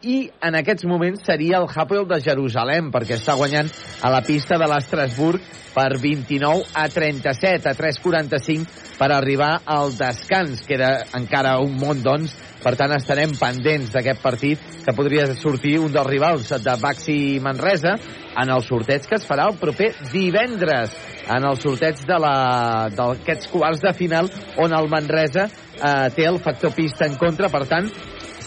i 0.04 0.16
en 0.44 0.56
aquests 0.58 0.84
moments 0.88 1.24
seria 1.26 1.58
el 1.62 1.68
Hapoel 1.68 2.06
de 2.08 2.20
Jerusalem, 2.22 2.90
perquè 2.92 3.16
està 3.18 3.36
guanyant 3.38 3.70
a 4.04 4.12
la 4.12 4.20
pista 4.24 4.58
de 4.60 4.68
l'Estrasburg 4.68 5.42
per 5.74 5.88
29 5.98 6.68
a 6.78 6.86
37, 6.92 7.70
a 7.70 7.74
3.45 7.74 8.98
per 8.98 9.10
arribar 9.10 9.52
al 9.64 9.96
descans. 9.98 10.62
Queda 10.68 10.92
encara 11.18 11.56
un 11.64 11.74
món, 11.80 12.02
doncs, 12.04 12.36
per 12.64 12.76
tant 12.80 12.94
estarem 12.96 13.34
pendents 13.36 13.90
d'aquest 13.92 14.22
partit 14.22 14.62
que 14.84 14.94
podria 14.96 15.26
sortir 15.40 15.78
un 15.82 15.92
dels 15.92 16.08
rivals 16.08 16.52
de 16.64 16.76
Baxi 16.80 17.18
Manresa 17.44 17.96
en 18.40 18.50
el 18.50 18.64
sorteig 18.66 19.04
que 19.08 19.18
es 19.18 19.26
farà 19.28 19.50
el 19.50 19.58
proper 19.60 19.92
divendres 20.12 20.94
en 21.34 21.44
el 21.48 21.60
sorteig 21.60 22.00
d'aquests 22.08 23.50
quarts 23.52 23.84
de 23.84 23.92
final 23.96 24.30
on 24.60 24.74
el 24.76 24.88
Manresa 24.92 25.46
eh, 25.48 26.10
té 26.16 26.26
el 26.28 26.40
factor 26.40 26.74
pista 26.76 27.06
en 27.08 27.16
contra, 27.20 27.52
per 27.52 27.64
tant 27.68 27.88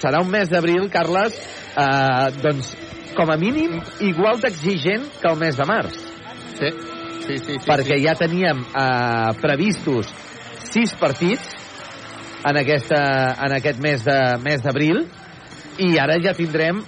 serà 0.02 0.22
un 0.24 0.30
mes 0.32 0.50
d'abril, 0.50 0.90
Carles, 0.94 1.38
eh, 1.78 2.30
doncs, 2.44 2.76
com 3.18 3.32
a 3.34 3.38
mínim, 3.38 3.80
igual 4.06 4.40
d'exigent 4.42 5.08
que 5.22 5.32
el 5.32 5.40
mes 5.42 5.58
de 5.58 5.66
març. 5.66 5.98
Sí, 6.58 6.70
sí, 7.26 7.38
sí. 7.38 7.54
sí 7.60 7.66
perquè 7.66 7.98
sí. 7.98 8.04
ja 8.06 8.16
teníem 8.18 8.64
eh, 8.66 9.32
previstos 9.42 10.10
sis 10.72 10.94
partits 11.00 11.54
en, 12.46 12.58
aquesta, 12.58 13.00
en 13.46 13.56
aquest 13.58 13.82
mes 13.84 14.04
de 14.06 14.18
mes 14.44 14.64
d'abril 14.64 15.04
i 15.84 15.98
ara 16.02 16.18
ja 16.24 16.34
tindrem 16.38 16.82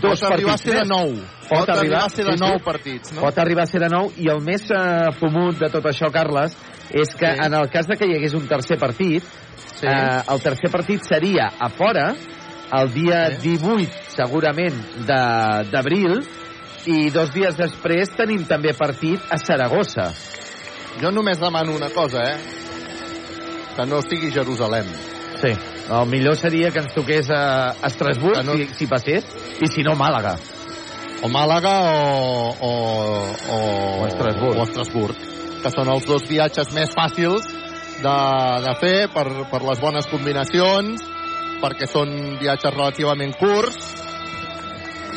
dos 0.00 0.20
Pot 0.20 0.32
arribar 0.32 0.54
a 0.54 0.56
partits 0.56 0.70
ser 0.70 0.78
de 0.78 0.86
nou. 0.88 1.14
Pot 1.48 1.70
arribar 1.72 2.02
a 2.04 2.10
ser 2.12 2.24
de 2.28 2.36
nou 2.38 2.58
partits, 2.64 3.12
no? 3.14 3.22
Pot 3.24 3.38
arribar 3.42 3.64
a 3.64 3.70
ser 3.70 3.80
de 3.82 3.88
nou 3.92 4.10
i 4.20 4.28
el 4.32 4.42
més 4.44 4.66
eh, 4.70 5.12
fumut 5.18 5.58
de 5.60 5.70
tot 5.72 5.86
això, 5.90 6.10
Carles, 6.12 6.56
és 6.90 7.14
que 7.16 7.30
Sí. 7.30 7.40
en 7.46 7.54
el 7.54 7.70
cas 7.72 7.88
de 7.88 7.96
que 7.96 8.06
hi 8.06 8.16
hagués 8.18 8.34
un 8.34 8.46
tercer 8.48 8.78
partit, 8.78 9.24
Sí. 9.80 9.86
eh, 9.86 10.20
el 10.28 10.42
tercer 10.42 10.70
partit 10.70 11.02
seria 11.08 11.50
a 11.58 11.70
fora 11.70 12.14
el 12.72 12.92
dia 12.94 13.30
Sí. 13.40 13.56
18, 13.58 13.90
segurament, 14.14 14.76
de- 15.06 15.64
d'abril, 15.70 16.20
i 16.86 17.10
dos 17.10 17.32
dies 17.34 17.56
després 17.58 18.10
tenim 18.16 18.44
també 18.48 18.72
partit 18.74 19.20
a 19.30 19.38
Saragossa. 19.38 20.12
Jo 21.00 21.10
només 21.10 21.38
demano 21.40 21.74
una 21.76 21.90
cosa, 21.90 22.22
eh? 22.32 22.36
Que 23.76 23.86
no 23.86 24.00
sigui 24.02 24.30
Jerusalem. 24.32 24.86
Sí, 25.40 25.52
el 25.90 26.06
millor 26.10 26.36
seria 26.36 26.70
que 26.70 26.80
ens 26.82 26.92
toqués 26.94 27.30
a 27.30 27.74
Estrasburg, 27.86 28.42
no... 28.44 28.54
si, 28.56 28.66
si 28.74 28.86
passés, 28.86 29.24
i 29.60 29.68
si 29.68 29.82
no, 29.82 29.94
Màlaga. 29.96 30.34
O 31.22 31.28
Màlaga 31.28 31.74
o... 31.84 32.50
o, 32.60 32.70
o, 33.54 33.58
o 34.02 34.06
Estrasburg. 34.08 34.58
O 34.58 34.62
Estrasburg, 34.64 35.16
que 35.62 35.70
són 35.72 35.88
els 35.92 36.06
dos 36.08 36.26
viatges 36.28 36.72
més 36.76 36.92
fàcils 36.96 37.46
de, 38.00 38.16
de 38.66 38.74
fer 38.80 39.08
per, 39.12 39.26
per 39.52 39.62
les 39.68 39.80
bones 39.80 40.06
combinacions, 40.12 41.02
perquè 41.60 41.88
són 41.90 42.12
viatges 42.40 42.74
relativament 42.74 43.36
curts, 43.38 43.90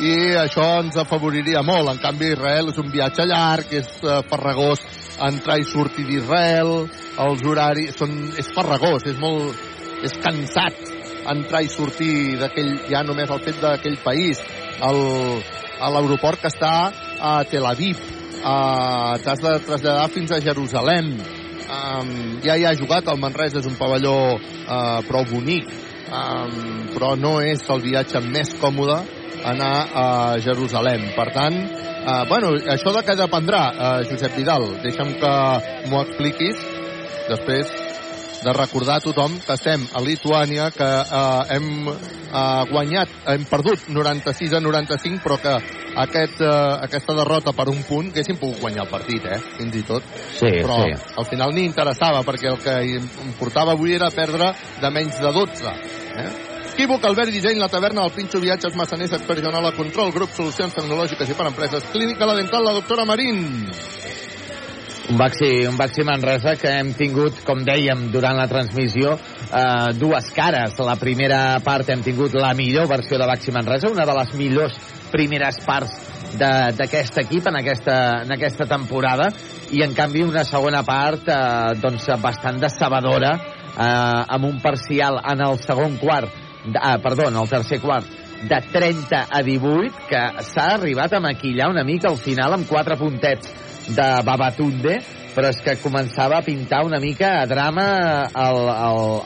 i 0.02 0.34
això 0.38 0.64
ens 0.82 0.96
afavoriria 0.98 1.62
molt. 1.62 1.92
En 1.92 2.00
canvi, 2.02 2.32
Israel 2.34 2.72
és 2.72 2.80
un 2.82 2.90
viatge 2.90 3.26
llarg, 3.30 3.70
és 3.78 3.90
uh, 4.02 4.22
farragós 4.30 4.82
entrar 5.22 5.60
i 5.60 5.68
sortir 5.68 6.06
d'Israel, 6.08 6.72
els 7.24 7.44
horaris... 7.46 7.94
Són, 7.98 8.16
és 8.40 8.50
farragós, 8.56 9.06
és 9.06 9.20
molt... 9.22 9.54
és 10.04 10.16
cansat 10.20 10.80
entrar 11.30 11.62
i 11.64 11.70
sortir 11.72 12.36
d'aquell... 12.40 12.74
ja 12.90 13.04
només 13.06 13.30
el 13.30 13.44
fet 13.44 13.60
d'aquell 13.62 13.96
país. 14.02 14.42
El, 14.84 15.00
a 15.80 15.92
l'aeroport 15.94 16.42
que 16.42 16.50
està 16.50 16.74
a 17.20 17.36
Tel 17.48 17.66
Aviv. 17.70 18.02
T'has 18.42 19.40
de 19.40 19.54
traslladar 19.64 20.10
fins 20.12 20.34
a 20.34 20.42
Jerusalem. 20.42 21.14
Um, 21.64 22.10
ja 22.44 22.58
hi 22.58 22.66
ha 22.66 22.74
jugat, 22.76 23.08
el 23.08 23.22
Manresa 23.22 23.62
és 23.62 23.66
un 23.70 23.78
pavelló 23.78 24.34
uh, 24.36 25.00
prou 25.08 25.24
bonic, 25.30 25.70
um, 26.14 26.88
però 26.94 27.14
no 27.18 27.36
és 27.42 27.64
el 27.74 27.82
viatge 27.84 28.22
més 28.24 28.54
còmode 28.60 29.02
anar 29.44 29.74
a 29.92 30.06
Jerusalem. 30.40 31.10
Per 31.16 31.28
tant, 31.34 31.54
eh, 31.54 32.24
bueno, 32.28 32.54
això 32.74 32.94
de 32.94 33.04
què 33.04 33.16
dependrà, 33.18 33.64
eh, 33.72 34.04
Josep 34.10 34.36
Vidal? 34.36 34.68
Deixa'm 34.82 35.14
que 35.20 35.34
m'ho 35.90 36.04
expliquis 36.06 36.62
després 37.28 37.72
de 38.44 38.52
recordar 38.52 38.98
a 38.98 39.00
tothom 39.00 39.38
que 39.40 39.54
estem 39.56 39.86
a 39.96 40.02
Lituània, 40.04 40.68
que 40.74 40.84
eh, 40.84 41.56
hem 41.56 41.88
eh, 41.88 42.64
guanyat, 42.70 43.08
hem 43.32 43.46
perdut 43.48 43.88
96 43.88 44.52
a 44.58 44.60
95, 44.60 45.22
però 45.24 45.38
que 45.40 45.54
aquest, 46.04 46.40
eh, 46.44 46.52
aquesta 46.84 47.16
derrota 47.16 47.54
per 47.56 47.68
un 47.72 47.82
punt 47.88 48.12
haguéssim 48.12 48.38
pogut 48.40 48.60
guanyar 48.60 48.84
el 48.84 48.92
partit, 48.92 49.24
eh? 49.24 49.40
fins 49.58 49.80
i 49.80 49.84
tot. 49.88 50.08
Sí, 50.36 50.50
però 50.60 50.82
sí. 50.84 50.96
al 51.16 51.28
final 51.30 51.54
ni 51.56 51.64
interessava, 51.64 52.24
perquè 52.26 52.52
el 52.52 52.60
que 52.60 52.78
em 53.00 53.36
portava 53.40 53.72
avui 53.72 53.96
era 53.96 54.12
perdre 54.14 54.52
de 54.80 54.90
menys 54.92 55.20
de 55.24 55.32
12. 55.32 55.76
Eh? 56.16 56.30
Equívoc, 56.74 57.04
Albert 57.06 57.30
Disseny, 57.30 57.58
la 57.58 57.68
taverna, 57.68 58.02
el 58.04 58.10
Pinxo 58.10 58.40
Viatges, 58.40 58.74
Massaners, 58.74 59.12
Expert 59.12 59.42
Joanola, 59.42 59.70
Control, 59.76 60.10
Grup 60.12 60.32
Solucions 60.34 60.74
Tecnològiques 60.74 61.30
i 61.30 61.36
per 61.38 61.46
Empreses, 61.46 61.86
Clínica 61.92 62.26
La 62.26 62.34
Dental, 62.34 62.64
la 62.66 62.72
doctora 62.74 63.04
Marín. 63.06 63.70
Un 65.04 65.18
Baxi, 65.20 65.66
un 65.68 65.76
Baxi 65.76 66.02
Manresa 66.02 66.56
que 66.56 66.72
hem 66.80 66.94
tingut, 66.96 67.42
com 67.44 67.60
dèiem, 67.62 68.08
durant 68.10 68.38
la 68.38 68.48
transmissió, 68.50 69.14
eh, 69.14 69.92
dues 70.00 70.30
cares. 70.34 70.78
La 70.80 70.96
primera 70.96 71.60
part 71.62 71.90
hem 71.90 72.02
tingut 72.02 72.34
la 72.34 72.54
millor 72.54 72.88
versió 72.88 73.18
de 73.18 73.26
Baxi 73.28 73.52
Manresa, 73.52 73.92
una 73.92 74.06
de 74.08 74.18
les 74.18 74.34
millors 74.34 74.78
primeres 75.12 75.60
parts 75.62 75.94
d'aquest 76.34 77.20
equip 77.22 77.46
en 77.46 77.60
aquesta, 77.60 77.96
en 78.24 78.32
aquesta 78.34 78.66
temporada 78.66 79.28
i 79.70 79.84
en 79.84 79.94
canvi 79.94 80.24
una 80.26 80.42
segona 80.42 80.82
part 80.82 81.28
eh, 81.30 81.74
doncs 81.78 82.08
bastant 82.18 82.58
decebedora 82.58 83.36
eh, 83.78 84.34
amb 84.36 84.44
un 84.50 84.60
parcial 84.62 85.20
en 85.22 85.44
el 85.46 85.58
segon 85.62 85.98
quart 85.98 86.30
ah, 86.80 86.98
perdó, 87.02 87.28
en 87.28 87.36
el 87.36 87.48
tercer 87.48 87.80
quart 87.80 88.06
de 88.44 88.60
30 88.72 89.26
a 89.30 89.42
18 89.42 90.08
que 90.08 90.22
s'ha 90.44 90.70
arribat 90.74 91.14
a 91.14 91.20
maquillar 91.20 91.70
una 91.70 91.84
mica 91.84 92.10
al 92.10 92.18
final 92.18 92.56
amb 92.56 92.68
quatre 92.68 92.96
puntets 93.00 93.52
de 93.94 94.08
Babatunde 94.24 94.98
però 95.34 95.50
és 95.50 95.58
que 95.64 95.74
començava 95.82 96.38
a 96.38 96.44
pintar 96.46 96.84
una 96.86 97.00
mica 97.02 97.40
a 97.40 97.46
drama 97.50 97.86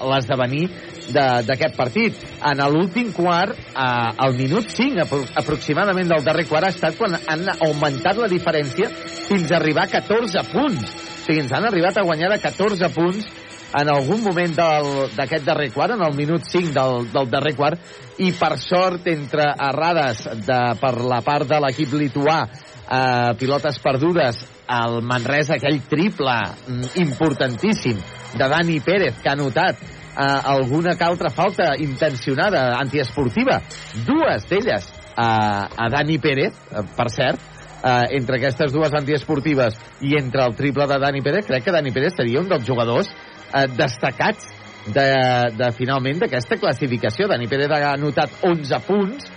l'esdevenir 0.09 0.65
d'aquest 1.13 1.77
partit. 1.77 2.17
En 2.45 2.61
l'últim 2.73 3.13
quart, 3.17 3.53
eh, 3.53 4.25
al 4.25 4.35
minut 4.37 4.69
5 4.69 5.03
apro 5.05 5.23
aproximadament 5.41 6.09
del 6.09 6.25
darrer 6.25 6.47
quart, 6.49 6.69
ha 6.69 6.75
estat 6.75 6.97
quan 6.97 7.17
han 7.17 7.47
augmentat 7.59 8.17
la 8.21 8.29
diferència 8.29 8.91
fins 9.29 9.53
a 9.53 9.57
arribar 9.57 9.87
a 9.87 9.93
14 10.01 10.45
punts. 10.53 10.97
O 10.97 11.25
sigui, 11.29 11.43
ens 11.45 11.53
han 11.53 11.69
arribat 11.69 11.97
a 11.97 12.05
guanyar 12.05 12.33
de 12.33 12.41
14 12.41 12.89
punts 12.95 13.27
en 13.77 13.91
algun 13.93 14.23
moment 14.25 14.55
d'aquest 14.57 15.45
darrer 15.45 15.69
quart, 15.75 15.95
en 15.97 16.05
el 16.05 16.15
minut 16.17 16.47
5 16.49 16.73
del, 16.73 17.11
del 17.13 17.31
darrer 17.31 17.55
quart, 17.57 17.81
i 18.25 18.33
per 18.37 18.57
sort, 18.63 19.07
entre 19.11 19.51
errades 19.69 20.25
de, 20.47 20.61
per 20.81 20.95
la 21.05 21.21
part 21.27 21.49
de 21.49 21.61
l'equip 21.63 21.93
lituà, 21.99 22.41
eh, 22.89 23.35
pilotes 23.39 23.79
perdudes, 23.85 24.41
el 24.69 25.01
Manresa, 25.05 25.57
aquell 25.57 25.81
triple 25.89 26.35
mm, 26.69 26.97
importantíssim 27.05 28.01
de 28.37 28.49
Dani 28.49 28.81
Pérez, 28.85 29.21
que 29.23 29.31
ha 29.31 29.37
notat 29.37 29.81
eh, 29.81 30.25
alguna 30.25 30.97
que 30.97 31.05
altra 31.05 31.31
falta 31.31 31.75
intencionada, 31.79 32.73
antiesportiva, 32.81 33.61
dues 34.07 34.49
d'elles 34.49 34.89
eh, 34.89 35.23
a 35.23 35.89
Dani 35.93 36.19
Pérez, 36.19 36.57
eh, 36.73 36.85
per 36.97 37.09
cert, 37.13 37.41
eh, 37.83 38.17
entre 38.19 38.39
aquestes 38.39 38.73
dues 38.75 38.93
antiesportives 38.95 39.79
i 40.03 40.17
entre 40.19 40.45
el 40.45 40.57
triple 40.59 40.87
de 40.91 40.99
Dani 40.99 41.23
Pérez, 41.23 41.47
crec 41.47 41.65
que 41.65 41.75
Dani 41.75 41.93
Pérez 41.93 42.17
seria 42.17 42.41
un 42.41 42.49
dels 42.51 42.67
jugadors 42.67 43.11
eh, 43.53 43.67
destacats 43.77 44.49
de, 44.89 45.09
de 45.57 45.71
finalment 45.77 46.23
d'aquesta 46.23 46.59
classificació. 46.61 47.29
Dani 47.29 47.49
Pérez 47.49 47.73
ha 47.73 47.93
anotat 47.95 48.41
11 48.47 48.81
punts, 48.87 49.29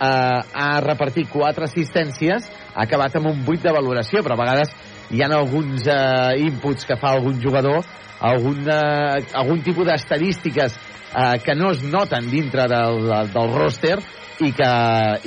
eh, 0.00 0.06
ha 0.06 0.70
repartit 0.84 1.30
4 1.32 1.66
assistències, 1.66 2.50
ha 2.74 2.84
acabat 2.86 3.16
amb 3.18 3.32
un 3.32 3.42
8 3.46 3.66
de 3.68 3.74
valoració, 3.74 4.22
però 4.22 4.36
a 4.36 4.42
vegades 4.44 4.76
hi 5.10 5.22
ha 5.22 5.32
alguns 5.34 5.88
eh, 5.90 6.38
inputs 6.46 6.86
que 6.86 6.98
fa 7.00 7.16
algun 7.16 7.40
jugador, 7.42 7.82
algun, 8.20 8.62
eh, 8.68 9.26
algun 9.34 9.62
tipus 9.66 9.88
d'estadístiques 9.88 10.76
eh, 10.76 11.36
que 11.44 11.56
no 11.58 11.72
es 11.74 11.82
noten 11.82 12.30
dintre 12.30 12.68
del, 12.70 13.10
del 13.32 13.52
roster 13.56 13.98
i 14.40 14.52
que, 14.56 14.72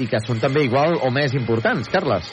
i 0.02 0.08
que 0.10 0.22
són 0.26 0.40
també 0.42 0.64
igual 0.66 0.98
o 1.02 1.12
més 1.14 1.36
importants, 1.38 1.90
Carles. 1.92 2.32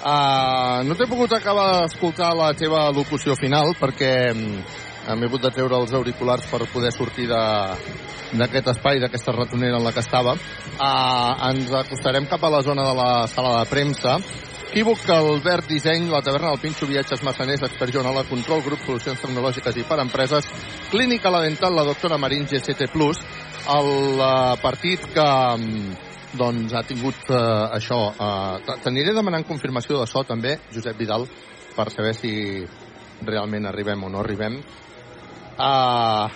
Uh, 0.00 0.80
no 0.88 0.94
t'he 0.96 1.04
pogut 1.04 1.34
acabar 1.36 1.82
d'escoltar 1.82 2.30
la 2.32 2.54
teva 2.56 2.86
locució 2.88 3.34
final 3.36 3.74
perquè 3.76 4.30
mm, 4.32 4.62
m'he 5.08 5.26
hagut 5.26 5.42
de 5.42 5.50
treure 5.54 5.78
els 5.80 5.92
auriculars 5.96 6.46
per 6.50 6.66
poder 6.72 6.92
sortir 6.92 7.26
d'aquest 7.30 8.68
espai, 8.74 9.00
d'aquesta 9.00 9.34
ratonera 9.36 9.78
en 9.78 9.84
la 9.84 9.92
que 9.92 10.04
estava. 10.04 10.34
Uh, 10.34 11.50
ens 11.50 11.72
acostarem 11.72 12.28
cap 12.30 12.44
a 12.44 12.52
la 12.52 12.62
zona 12.62 12.84
de 12.86 12.94
la 12.94 13.10
sala 13.32 13.58
de 13.58 13.70
premsa. 13.70 14.18
Equívoc, 14.70 15.02
Albert 15.10 15.66
Disseny, 15.66 16.04
la 16.12 16.20
taverna 16.22 16.52
del 16.52 16.60
Pinxo, 16.62 16.86
Viatges 16.86 17.24
Massaners, 17.26 17.64
Expert 17.66 17.90
Joanola, 17.90 18.22
Control, 18.28 18.62
Grup 18.62 18.84
Solucions 18.86 19.18
Tecnològiques 19.18 19.80
i 19.80 19.82
per 19.82 19.98
Empreses, 19.98 20.46
Clínica 20.92 21.32
La 21.34 21.40
Dental, 21.42 21.74
la 21.74 21.82
doctora 21.88 22.20
Marín, 22.22 22.46
GCT+, 22.46 22.86
el 22.86 23.90
uh, 24.14 24.54
partit 24.62 25.08
que 25.10 25.26
mm, 25.56 25.96
doncs 26.38 26.76
ha 26.78 26.84
tingut 26.86 27.18
uh, 27.34 27.66
això. 27.74 27.98
Uh, 28.14 28.76
T'aniré 28.84 29.10
demanant 29.16 29.48
confirmació 29.48 29.98
de 29.98 30.06
so 30.06 30.22
també, 30.22 30.54
Josep 30.70 31.02
Vidal, 31.02 31.26
per 31.74 31.88
saber 31.90 32.14
si 32.14 32.32
realment 33.26 33.66
arribem 33.66 34.06
o 34.06 34.12
no 34.12 34.22
arribem. 34.22 34.60
Uh, 35.60 36.30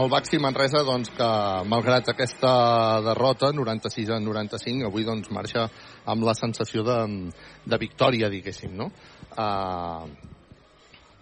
el 0.00 0.08
Baxi 0.08 0.38
Manresa, 0.40 0.80
doncs, 0.86 1.10
que 1.12 1.28
malgrat 1.68 2.08
aquesta 2.08 2.52
derrota, 3.04 3.50
96 3.52 4.14
a 4.14 4.20
95, 4.24 4.86
avui 4.88 5.04
doncs 5.04 5.28
marxa 5.36 5.66
amb 6.08 6.24
la 6.24 6.32
sensació 6.38 6.86
de, 6.86 6.98
de 7.66 7.78
victòria, 7.82 8.30
diguéssim, 8.32 8.72
no? 8.78 8.88
Uh, 9.36 10.08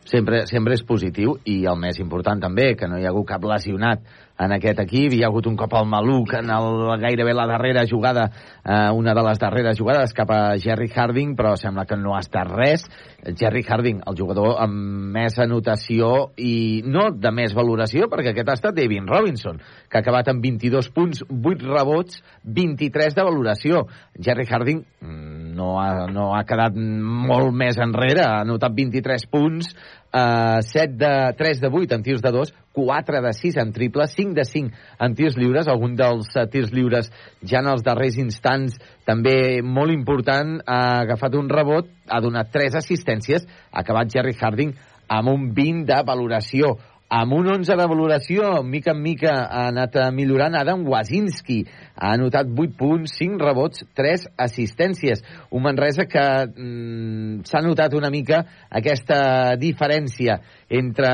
sempre, 0.07 0.45
sempre 0.47 0.77
és 0.79 0.85
positiu 0.87 1.35
i 1.51 1.65
el 1.67 1.81
més 1.83 1.99
important 1.99 2.41
també, 2.47 2.71
que 2.79 2.87
no 2.87 3.01
hi 3.01 3.09
ha 3.09 3.11
hagut 3.11 3.27
cap 3.33 3.45
lesionat 3.51 4.07
en 4.39 4.55
aquest 4.55 4.85
equip. 4.85 5.17
Hi 5.17 5.25
ha 5.25 5.33
hagut 5.33 5.51
un 5.51 5.59
cop 5.59 5.75
al 5.75 5.89
maluc 5.91 6.37
en 6.39 6.53
el, 6.55 6.69
gairebé 7.03 7.35
la 7.35 7.49
darrera 7.51 7.89
jugada, 7.91 8.29
eh, 8.69 8.91
una 8.93 9.15
de 9.15 9.23
les 9.25 9.41
darreres 9.41 9.79
jugades 9.79 10.13
cap 10.15 10.31
a 10.31 10.41
Jerry 10.61 10.91
Harding, 10.93 11.35
però 11.39 11.55
sembla 11.57 11.87
que 11.89 11.97
no 11.97 12.15
ha 12.15 12.21
estat 12.21 12.51
res. 12.53 12.85
Jerry 13.25 13.65
Harding, 13.65 14.03
el 14.07 14.19
jugador 14.19 14.61
amb 14.63 15.09
més 15.17 15.39
anotació 15.41 16.31
i 16.37 16.83
no 16.85 17.09
de 17.11 17.33
més 17.35 17.57
valoració, 17.57 18.11
perquè 18.13 18.35
aquest 18.35 18.53
ha 18.53 18.59
estat 18.61 18.77
David 18.77 19.09
Robinson, 19.09 19.63
que 19.89 19.99
ha 19.99 20.05
acabat 20.05 20.29
amb 20.33 20.45
22 20.45 20.93
punts, 20.95 21.25
8 21.29 21.73
rebots, 21.73 22.21
23 22.45 23.17
de 23.17 23.27
valoració. 23.27 23.87
Jerry 24.21 24.47
Harding 24.51 24.85
mm, 25.01 25.55
no 25.59 25.75
ha, 25.81 26.07
no 26.13 26.31
ha 26.37 26.45
quedat 26.47 26.77
molt 26.77 27.55
més 27.57 27.81
enrere, 27.83 28.27
ha 28.27 28.43
anotat 28.45 28.77
23 28.77 29.27
punts, 29.33 29.73
eh, 30.13 30.61
7 30.63 30.97
de, 31.01 31.13
3 31.39 31.61
de 31.65 31.73
8 31.73 31.95
en 31.95 32.03
tirs 32.03 32.23
de 32.23 32.33
2, 32.33 32.55
4 32.79 33.23
de 33.23 33.33
6 33.33 33.57
en 33.57 33.73
triple, 33.73 34.07
5 34.07 34.35
de 34.35 34.45
5 34.45 34.71
en 35.01 35.15
tirs 35.15 35.37
lliures, 35.37 35.69
algun 35.69 35.97
dels 35.99 36.29
uh, 36.37 36.47
tirs 36.51 36.71
lliures 36.71 37.11
ja 37.43 37.59
en 37.59 37.73
els 37.73 37.83
darrers 37.83 38.19
instants 38.23 38.58
també 39.09 39.63
molt 39.63 39.95
important, 39.95 40.59
ha 40.67 41.01
agafat 41.05 41.37
un 41.39 41.49
rebot, 41.53 41.89
ha 42.09 42.21
donat 42.25 42.51
3 42.55 42.79
assistències, 42.81 43.47
ha 43.73 43.83
acabat 43.85 44.11
Jerry 44.13 44.35
Harding 44.39 44.75
amb 45.09 45.33
un 45.33 45.51
20 45.57 45.87
de 45.89 45.99
valoració. 46.05 46.77
Amb 47.09 47.33
un 47.33 47.47
11 47.49 47.73
de 47.73 47.87
valoració, 47.89 48.49
mica 48.69 48.93
en 48.93 49.01
mica 49.01 49.33
ha 49.49 49.65
anat 49.71 49.95
eh, 49.97 50.09
millorant 50.13 50.53
Adam 50.59 50.83
Wazinski, 50.89 51.63
ha 51.97 52.11
anotat 52.13 52.51
8 52.53 52.75
punts, 52.77 53.15
5 53.17 53.41
rebots, 53.41 53.87
3 53.97 54.27
assistències. 54.37 55.23
Un 55.49 55.65
Manresa 55.65 56.05
que 56.05 56.25
mm, 56.47 57.47
s'ha 57.49 57.63
notat 57.65 57.97
una 57.97 58.11
mica 58.13 58.43
aquesta 58.69 59.57
diferència 59.57 60.37
entre 60.69 61.09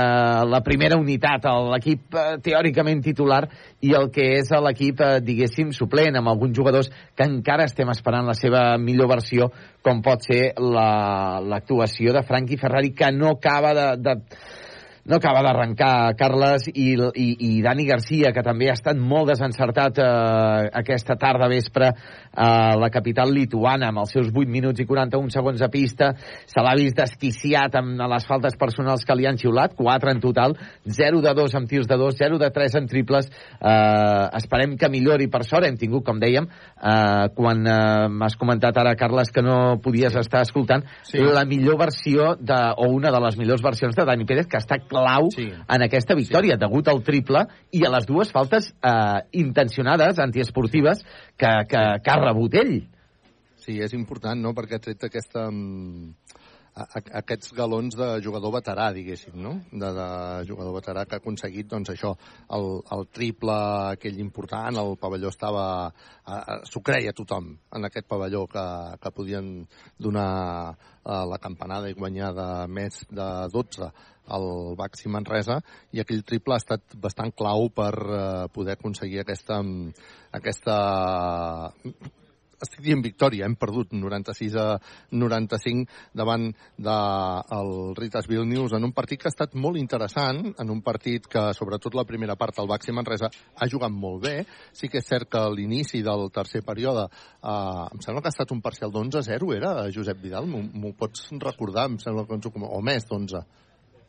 la 0.51 0.61
primera 0.67 0.99
unitat, 0.99 1.47
l'equip 1.71 2.19
eh, 2.19 2.27
teòricament 2.43 3.05
titular, 3.07 3.45
i 3.87 3.95
el 3.95 4.11
que 4.11 4.27
és 4.41 4.51
l'equip, 4.67 4.99
eh, 4.99 5.23
diguéssim, 5.23 5.71
suplent, 5.71 6.19
amb 6.19 6.35
alguns 6.35 6.59
jugadors 6.59 6.91
que 7.15 7.29
encara 7.31 7.69
estem 7.71 7.95
esperant 7.95 8.27
la 8.27 8.35
seva 8.35 8.67
millor 8.83 9.13
versió, 9.15 9.53
com 9.85 10.03
pot 10.03 10.27
ser 10.27 10.43
l'actuació 10.59 12.11
la, 12.11 12.19
de 12.19 12.27
Frankie 12.27 12.59
Ferrari, 12.59 12.91
que 12.99 13.15
no 13.15 13.37
acaba 13.39 13.75
de, 13.79 13.89
de 14.03 14.19
no 15.05 15.17
acaba 15.17 15.43
d'arrencar 15.45 16.15
Carles 16.17 16.67
i, 16.73 16.95
i, 16.97 17.27
i 17.45 17.51
Dani 17.63 17.85
Garcia, 17.85 18.33
que 18.33 18.45
també 18.45 18.71
ha 18.71 18.77
estat 18.77 18.97
molt 18.97 19.29
desencertat 19.29 20.01
eh, 20.01 20.69
aquesta 20.81 21.17
tarda 21.21 21.49
vespre 21.53 21.91
a 22.35 22.49
la 22.81 22.89
capital 22.91 23.33
lituana, 23.35 23.91
amb 23.91 24.01
els 24.03 24.15
seus 24.17 24.31
8 24.33 24.49
minuts 24.51 24.81
i 24.81 24.87
41 24.89 25.29
segons 25.35 25.61
a 25.63 25.69
pista. 25.73 26.13
Se 26.49 26.65
l'ha 26.65 26.75
vist 26.79 26.97
desquiciat 26.97 27.77
amb 27.79 28.01
les 28.15 28.29
faltes 28.29 28.57
personals 28.61 29.05
que 29.05 29.17
li 29.19 29.29
han 29.29 29.39
xiulat, 29.41 29.77
4 29.77 30.15
en 30.15 30.23
total, 30.25 30.57
0 30.89 31.21
de 31.25 31.35
2 31.37 31.59
amb 31.61 31.69
tirs 31.69 31.91
de 31.91 32.01
2, 32.01 32.17
0 32.23 32.41
de 32.41 32.51
3 32.57 32.79
en 32.81 32.89
triples. 32.89 33.29
Eh, 33.61 34.25
esperem 34.41 34.79
que 34.81 34.91
millori, 34.93 35.29
per 35.29 35.45
sort 35.45 35.69
hem 35.69 35.77
tingut, 35.81 36.07
com 36.07 36.23
dèiem, 36.23 36.49
eh, 36.49 37.29
quan 37.37 37.61
eh, 37.61 38.09
m'has 38.09 38.39
comentat 38.41 38.81
ara, 38.81 38.97
Carles, 38.97 39.31
que 39.35 39.45
no 39.45 39.77
podies 39.85 40.17
estar 40.17 40.43
escoltant, 40.49 40.89
sí. 41.05 41.21
la 41.21 41.45
millor 41.45 41.79
versió, 41.85 42.35
de, 42.41 42.61
o 42.81 42.89
una 42.95 43.13
de 43.13 43.21
les 43.29 43.37
millors 43.37 43.63
versions 43.63 43.95
de 43.97 44.09
Dani 44.09 44.25
Pérez, 44.25 44.49
que 44.49 44.61
està 44.61 44.81
clau 44.95 45.31
sí. 45.35 45.49
en 45.51 45.87
aquesta 45.87 46.17
victòria, 46.19 46.57
sí. 46.57 46.63
degut 46.65 46.89
al 46.91 47.03
triple 47.07 47.45
i 47.75 47.85
a 47.85 47.93
les 47.97 48.09
dues 48.09 48.33
faltes 48.35 48.71
eh, 48.79 49.21
intencionades, 49.45 50.23
antiesportives, 50.23 51.05
que, 51.37 51.53
que, 51.71 51.85
que 52.05 52.15
ha 52.15 52.21
rebut 52.23 52.59
ell. 52.63 52.77
Sí, 53.65 53.79
és 53.81 53.95
important, 53.97 54.41
no?, 54.41 54.53
perquè 54.57 54.77
ha 54.77 54.85
tret 54.85 55.07
aquesta, 55.09 55.47
mm, 55.49 56.35
a, 56.75 56.85
a, 56.85 57.03
aquests 57.21 57.53
galons 57.57 57.97
de 57.97 58.09
jugador 58.25 58.53
veterà, 58.57 58.89
diguéssim, 58.95 59.37
no? 59.41 59.55
De, 59.71 59.91
de 59.97 60.09
jugador 60.49 60.75
veterà 60.77 61.05
que 61.07 61.17
ha 61.17 61.23
aconseguit, 61.23 61.69
doncs, 61.71 61.93
això, 61.95 62.13
el, 62.57 62.67
el 62.97 63.07
triple 63.15 63.57
aquell 63.95 64.19
important, 64.23 64.81
el 64.83 64.97
pavelló 65.01 65.31
estava... 65.33 65.67
S'ho 66.69 66.81
creia 66.85 67.13
tothom 67.17 67.53
en 67.77 67.89
aquest 67.89 68.09
pavelló 68.11 68.47
que, 68.51 68.65
que 69.01 69.15
podien 69.15 69.55
donar 70.01 70.29
a 71.05 71.21
la 71.29 71.39
campanada 71.39 71.91
i 71.91 71.97
guanyar 71.97 72.33
de 72.37 72.49
més 72.73 73.03
de 73.13 73.29
12 73.53 73.91
al 74.27 74.75
Baxi 74.79 75.11
Manresa 75.13 75.61
i 75.93 76.01
aquell 76.01 76.25
triple 76.25 76.57
ha 76.57 76.63
estat 76.63 76.97
bastant 76.97 77.33
clau 77.37 77.69
per 77.75 77.93
uh, 78.01 78.19
poder 78.53 78.79
aconseguir 78.79 79.21
aquesta, 79.23 79.61
aquesta 80.33 80.77
estic 82.65 82.85
dient 82.85 83.03
victòria, 83.05 83.47
hem 83.47 83.57
perdut 83.61 83.93
96 83.95 84.57
a 84.61 84.67
95 85.13 85.85
davant 86.17 86.49
del 86.77 87.73
Ritas 87.99 88.29
Vilnius 88.31 88.75
en 88.77 88.87
un 88.89 88.95
partit 88.97 89.21
que 89.21 89.29
ha 89.29 89.35
estat 89.35 89.57
molt 89.61 89.81
interessant, 89.81 90.41
en 90.61 90.73
un 90.73 90.83
partit 90.85 91.27
que 91.31 91.47
sobretot 91.57 91.97
la 91.99 92.07
primera 92.09 92.39
part 92.41 92.59
el 92.63 92.71
Baxi 92.71 92.95
Manresa 92.95 93.31
ha 93.31 93.71
jugat 93.71 93.93
molt 93.93 94.23
bé, 94.25 94.37
sí 94.73 94.89
que 94.89 95.03
és 95.03 95.09
cert 95.09 95.31
que 95.31 95.41
a 95.41 95.53
l'inici 95.53 96.03
del 96.07 96.29
tercer 96.35 96.65
període 96.67 97.07
eh, 97.09 97.51
em 97.51 98.01
sembla 98.05 98.23
que 98.23 98.31
ha 98.31 98.37
estat 98.37 98.55
un 98.55 98.63
parcial 98.65 98.95
d'11-0 98.95 99.53
era, 99.57 99.75
Josep 99.95 100.23
Vidal, 100.23 100.49
m'ho 100.49 100.95
pots 100.99 101.29
recordar, 101.43 101.89
em 101.91 102.01
sembla 102.03 102.27
que 102.29 102.41
o 102.65 102.81
més 102.85 103.07
d'11 103.11 103.45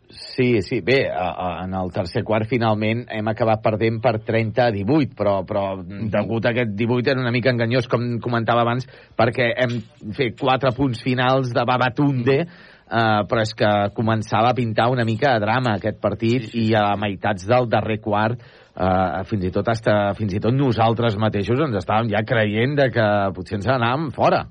Sí, 0.09 0.61
sí, 0.61 0.81
bé, 0.85 1.07
en 1.09 1.73
el 1.73 1.89
tercer 1.91 2.21
quart 2.23 2.47
finalment 2.47 3.05
hem 3.11 3.27
acabat 3.31 3.63
perdent 3.63 3.97
per 4.03 4.19
30 4.27 4.67
a 4.67 4.73
18, 4.75 5.15
però, 5.17 5.39
però 5.47 5.63
mhm. 5.79 6.11
degut 6.13 6.45
a 6.45 6.51
aquest 6.53 6.75
18 6.77 7.11
era 7.15 7.23
una 7.23 7.33
mica 7.33 7.51
enganyós, 7.51 7.89
com 7.91 8.19
comentava 8.23 8.61
abans, 8.61 8.85
perquè 9.17 9.49
hem 9.63 9.79
fet 10.15 10.37
quatre 10.39 10.71
punts 10.77 11.01
finals 11.03 11.51
de 11.55 11.65
Babatunde, 11.65 12.37
uh, 12.45 13.23
però 13.29 13.41
és 13.41 13.55
que 13.57 13.71
començava 13.97 14.51
a 14.51 14.57
pintar 14.57 14.91
una 14.93 15.05
mica 15.07 15.33
de 15.33 15.45
drama 15.45 15.75
aquest 15.79 15.99
partit 16.01 16.45
sí, 16.45 16.51
sí. 16.51 16.67
i 16.69 16.75
a 16.77 16.91
meitats 17.01 17.47
del 17.49 17.69
darrer 17.71 17.97
quart 18.03 18.41
uh, 18.41 19.23
fins 19.29 19.49
i 19.49 19.53
tot 19.55 19.71
hasta, 19.73 20.13
fins 20.19 20.37
i 20.37 20.43
tot 20.43 20.53
nosaltres 20.55 21.17
mateixos 21.21 21.65
ens 21.65 21.81
estàvem 21.81 22.13
ja 22.13 22.23
creient 22.27 22.77
de 22.77 22.91
que 22.93 23.07
potser 23.35 23.59
ens 23.59 23.71
anàvem 23.73 24.11
fora 24.15 24.45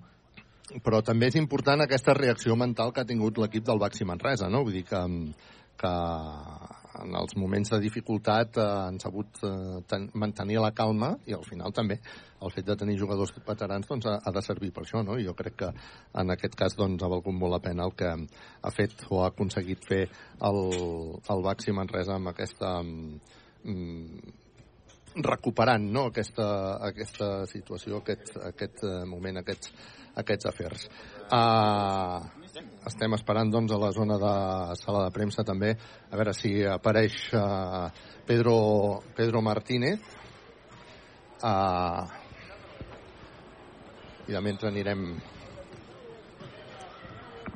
però 0.85 1.03
també 1.05 1.29
és 1.29 1.37
important 1.41 1.85
aquesta 1.85 2.15
reacció 2.17 2.57
mental 2.57 2.93
que 2.93 3.03
ha 3.03 3.09
tingut 3.09 3.39
l'equip 3.39 3.67
del 3.67 3.81
Baxi 3.83 4.07
Manresa, 4.09 4.49
no? 4.49 4.63
Vull 4.65 4.79
dir 4.79 4.85
que, 4.89 5.01
que 5.81 5.93
en 7.03 7.17
els 7.19 7.35
moments 7.37 7.73
de 7.73 7.81
dificultat 7.83 8.57
eh, 8.57 8.67
han 8.87 9.01
sabut 9.03 9.41
eh, 9.45 9.81
ten, 9.91 10.07
mantenir 10.15 10.61
la 10.63 10.73
calma 10.77 11.15
i 11.29 11.35
al 11.37 11.45
final 11.47 11.75
també 11.75 11.99
el 12.45 12.53
fet 12.55 12.67
de 12.69 12.77
tenir 12.81 12.97
jugadors 13.01 13.33
veterans 13.47 13.89
doncs, 13.89 14.07
ha, 14.09 14.19
ha 14.25 14.33
de 14.33 14.43
servir 14.45 14.71
per 14.73 14.85
això, 14.85 15.03
no? 15.05 15.19
I 15.19 15.27
jo 15.27 15.35
crec 15.37 15.59
que 15.65 15.71
en 16.23 16.33
aquest 16.35 16.57
cas 16.61 16.77
doncs, 16.79 17.03
ha 17.03 17.11
valgut 17.13 17.37
molt 17.37 17.57
la 17.57 17.63
pena 17.65 17.89
el 17.89 17.97
que 17.99 18.13
ha 18.15 18.73
fet 18.75 19.05
o 19.11 19.23
ha 19.23 19.33
aconseguit 19.33 19.85
fer 19.89 20.05
el, 20.07 20.63
el 21.35 21.45
Baxi 21.45 21.77
Manresa 21.77 22.17
amb 22.17 22.33
aquesta 22.33 22.77
mm, 22.85 24.33
recuperant 25.15 25.85
no? 25.93 26.09
aquesta, 26.11 26.47
aquesta 26.89 27.29
situació, 27.51 28.01
aquest, 28.03 28.35
aquest 28.53 28.83
eh, 28.87 29.05
moment, 29.09 29.39
aquests 29.43 29.71
aquests 30.21 30.49
afers. 30.51 30.89
Uh, 31.33 32.23
estem 32.87 33.17
esperant 33.17 33.51
doncs, 33.51 33.73
a 33.73 33.79
la 33.81 33.93
zona 33.97 34.19
de 34.21 34.35
sala 34.81 35.05
de 35.07 35.15
premsa 35.15 35.45
també 35.47 35.73
a 35.75 36.19
veure 36.19 36.35
si 36.37 36.57
apareix 36.69 37.17
uh, 37.35 37.89
Pedro, 38.27 38.57
Pedro 39.17 39.43
Martínez 39.43 40.05
uh, 41.43 42.05
i 44.29 44.33
de 44.33 44.41
mentre 44.45 44.71
anirem 44.71 45.09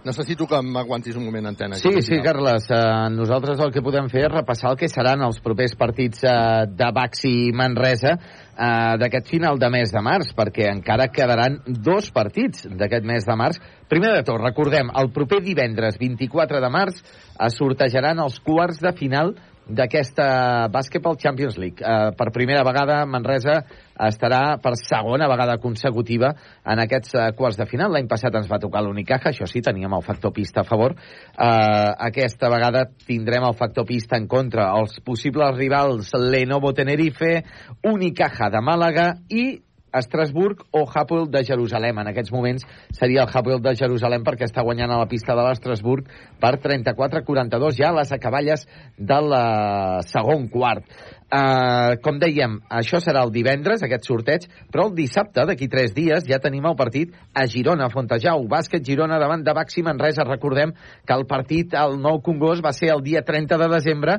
Necessito 0.09 0.47
que 0.49 0.59
m'aguantis 0.65 1.17
un 1.21 1.27
moment 1.27 1.51
antena. 1.51 1.77
Sí, 1.77 1.91
sí, 2.01 2.17
Carles. 2.25 2.65
Uh, 2.73 3.11
nosaltres 3.13 3.61
el 3.61 3.73
que 3.75 3.83
podem 3.85 4.07
fer 4.09 4.23
és 4.25 4.33
repassar 4.33 4.71
el 4.73 4.79
que 4.81 4.89
seran 4.89 5.21
els 5.27 5.37
propers 5.45 5.75
partits 5.77 6.25
uh, 6.25 6.65
de 6.65 6.89
Baxi 6.97 7.51
Manresa 7.53 8.15
uh, 8.17 8.95
d'aquest 9.03 9.29
final 9.29 9.61
de 9.61 9.69
mes 9.75 9.93
de 9.93 10.03
març, 10.07 10.31
perquè 10.39 10.71
encara 10.73 11.11
quedaran 11.13 11.61
dos 11.67 12.09
partits 12.15 12.65
d'aquest 12.71 13.05
mes 13.11 13.29
de 13.29 13.37
març. 13.37 13.61
Primer 13.93 14.15
de 14.17 14.25
tot, 14.25 14.41
recordem, 14.41 14.89
el 14.97 15.13
proper 15.13 15.43
divendres 15.45 16.01
24 16.01 16.65
de 16.65 16.73
març 16.73 17.03
es 17.45 17.61
sortejaran 17.61 18.25
els 18.25 18.41
quarts 18.41 18.81
de 18.81 18.95
final 18.97 19.35
d'aquesta 19.69 20.69
Basketball 20.73 21.19
Champions 21.21 21.59
League. 21.61 21.85
Eh, 21.85 22.11
per 22.17 22.31
primera 22.33 22.65
vegada 22.65 23.05
Manresa 23.07 23.61
estarà 24.09 24.57
per 24.63 24.75
segona 24.81 25.29
vegada 25.29 25.59
consecutiva 25.61 26.33
en 26.65 26.83
aquests 26.85 27.15
eh, 27.15 27.29
quarts 27.37 27.59
de 27.61 27.69
final. 27.69 27.93
L'any 27.93 28.09
passat 28.09 28.35
ens 28.39 28.49
va 28.51 28.61
tocar 28.63 28.83
l'Unicaja, 28.85 29.33
això 29.33 29.49
sí, 29.51 29.63
teníem 29.65 29.95
el 29.95 30.07
factor 30.07 30.33
pista 30.33 30.63
a 30.65 30.69
favor. 30.69 30.97
Eh, 30.97 31.93
aquesta 32.09 32.51
vegada 32.53 32.87
tindrem 33.07 33.45
el 33.45 33.57
factor 33.59 33.87
pista 33.89 34.17
en 34.17 34.29
contra. 34.31 34.71
Els 34.81 34.99
possibles 35.05 35.57
rivals 35.59 36.13
Lenovo 36.17 36.73
Tenerife, 36.73 37.43
Unicaja 37.87 38.51
de 38.55 38.65
Màlaga 38.65 39.13
i 39.29 39.51
Estrasburg 39.95 40.65
o 40.71 40.85
Hapoel 40.89 41.29
de 41.31 41.45
Jerusalem. 41.45 41.99
En 41.99 42.11
aquests 42.11 42.33
moments 42.33 42.67
seria 42.97 43.25
el 43.25 43.33
Hapoel 43.33 43.63
de 43.65 43.75
Jerusalem 43.79 44.25
perquè 44.27 44.49
està 44.49 44.65
guanyant 44.67 44.93
a 44.93 45.01
la 45.01 45.09
pista 45.11 45.37
de 45.37 45.45
l'Estrasburg 45.47 46.09
per 46.41 46.55
34-42 46.63 47.79
ja 47.79 47.93
a 47.93 47.99
les 48.01 48.13
acaballes 48.13 48.67
del 48.99 49.33
uh, 49.33 50.01
segon 50.07 50.49
quart. 50.53 50.85
Uh, 51.29 51.99
com 52.01 52.17
dèiem, 52.17 52.55
això 52.73 53.03
serà 53.05 53.21
el 53.27 53.31
divendres, 53.35 53.83
aquest 53.85 54.07
sorteig, 54.09 54.47
però 54.73 54.87
el 54.89 54.95
dissabte, 54.97 55.43
d'aquí 55.45 55.67
tres 55.69 55.93
dies, 55.93 56.25
ja 56.25 56.39
tenim 56.41 56.65
el 56.65 56.77
partit 56.79 57.13
a 57.37 57.45
Girona, 57.45 57.85
a 57.85 57.93
Fontejau. 57.93 58.47
Bàsquet 58.49 58.87
Girona 58.87 59.19
davant 59.21 59.45
de 59.45 59.53
Baxi 59.53 59.85
Manresa. 59.85 60.25
Recordem 60.25 60.73
que 61.05 61.13
el 61.13 61.27
partit 61.29 61.77
al 61.77 61.99
Nou 62.01 62.23
Congost 62.25 62.65
va 62.65 62.73
ser 62.73 62.89
el 62.95 63.05
dia 63.05 63.21
30 63.21 63.61
de 63.61 63.69
desembre 63.75 64.17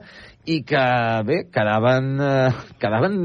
i 0.47 0.61
que, 0.63 0.83
bé, 1.27 1.41
quedaven, 1.51 2.13
uh, 2.23 2.61
quedaven 2.79 3.15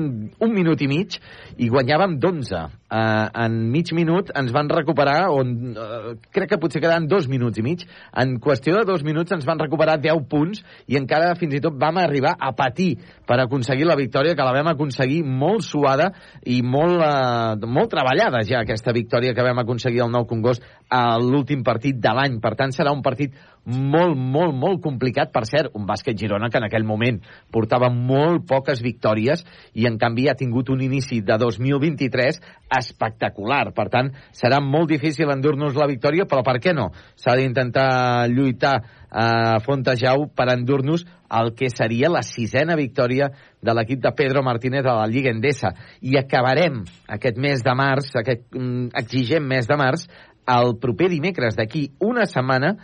un 0.43 0.55
minut 0.55 0.81
i 0.83 0.89
mig 0.91 1.19
i 1.63 1.69
guanyàvem 1.71 2.19
d'11. 2.19 2.65
Uh, 2.95 3.27
en 3.45 3.55
mig 3.73 3.91
minut 3.97 4.29
ens 4.37 4.53
van 4.55 4.69
recuperar, 4.71 5.31
on, 5.35 5.53
uh, 5.79 6.13
crec 6.35 6.53
que 6.53 6.59
potser 6.63 6.83
quedaven 6.83 7.07
dos 7.11 7.29
minuts 7.31 7.59
i 7.59 7.65
mig, 7.67 7.85
en 8.19 8.37
qüestió 8.43 8.75
de 8.77 8.85
dos 8.87 9.03
minuts 9.07 9.33
ens 9.35 9.47
van 9.47 9.63
recuperar 9.63 9.97
10 10.03 10.27
punts 10.31 10.63
i 10.91 10.99
encara 10.99 11.33
fins 11.39 11.57
i 11.57 11.63
tot 11.65 11.79
vam 11.81 11.99
arribar 12.03 12.35
a 12.39 12.53
patir 12.55 12.93
per 13.27 13.39
aconseguir 13.43 13.89
la 13.89 13.99
victòria, 13.99 14.35
que 14.35 14.47
la 14.47 14.55
vam 14.55 14.73
aconseguir 14.75 15.23
molt 15.25 15.65
suada 15.67 16.11
i 16.43 16.61
molt, 16.63 16.99
uh, 16.99 17.55
molt 17.67 17.95
treballada 17.95 18.45
ja, 18.47 18.63
aquesta 18.63 18.95
victòria 18.95 19.35
que 19.35 19.47
vam 19.47 19.63
aconseguir 19.65 20.05
al 20.05 20.13
Nou 20.13 20.29
Congost 20.31 20.63
a 20.91 21.17
l'últim 21.19 21.65
partit 21.65 21.99
de 21.99 22.15
l'any. 22.15 22.39
Per 22.43 22.55
tant, 22.59 22.75
serà 22.75 22.93
un 22.95 23.03
partit 23.03 23.35
molt, 23.65 24.17
molt, 24.17 24.55
molt 24.55 24.83
complicat. 24.85 25.33
Per 25.33 25.45
cert, 25.49 25.73
un 25.79 25.87
bàsquet 25.89 26.19
Girona 26.19 26.51
que 26.53 26.61
en 26.61 26.67
aquell 26.69 26.85
moment 26.87 27.21
portava 27.53 27.91
molt 27.91 28.45
poques 28.49 28.83
victòries 28.85 29.45
i 29.75 29.89
en 29.89 29.99
canvi 29.99 30.29
ha 30.29 30.37
tingut 30.39 30.71
un 30.71 30.83
inici 30.85 31.21
de 31.25 31.39
2023 31.41 32.41
espectacular. 32.79 33.71
Per 33.77 33.89
tant, 33.93 34.13
serà 34.37 34.61
molt 34.61 34.91
difícil 34.93 35.33
endur-nos 35.33 35.79
la 35.79 35.89
victòria, 35.91 36.29
però 36.29 36.45
per 36.45 36.59
què 36.61 36.75
no? 36.77 36.91
S'ha 37.17 37.37
d'intentar 37.39 38.29
lluitar 38.33 38.77
a 39.15 39.61
Fontejau 39.63 40.27
per 40.35 40.49
endur-nos 40.53 41.05
el 41.35 41.53
que 41.55 41.71
seria 41.71 42.11
la 42.11 42.23
sisena 42.27 42.75
victòria 42.77 43.31
de 43.63 43.75
l'equip 43.75 44.03
de 44.03 44.13
Pedro 44.17 44.43
Martínez 44.43 44.85
a 44.87 44.99
la 44.99 45.09
Lliga 45.11 45.31
Endesa. 45.31 45.73
I 46.03 46.19
acabarem 46.19 46.83
aquest 47.17 47.39
mes 47.39 47.63
de 47.63 47.75
març, 47.79 48.11
aquest 48.19 48.49
mm, 48.53 48.91
exigent 48.99 49.47
mes 49.47 49.71
de 49.71 49.79
març, 49.79 50.09
el 50.45 50.77
proper 50.81 51.09
dimecres 51.09 51.57
d'aquí 51.57 51.89
una 52.05 52.27
setmana 52.29 52.75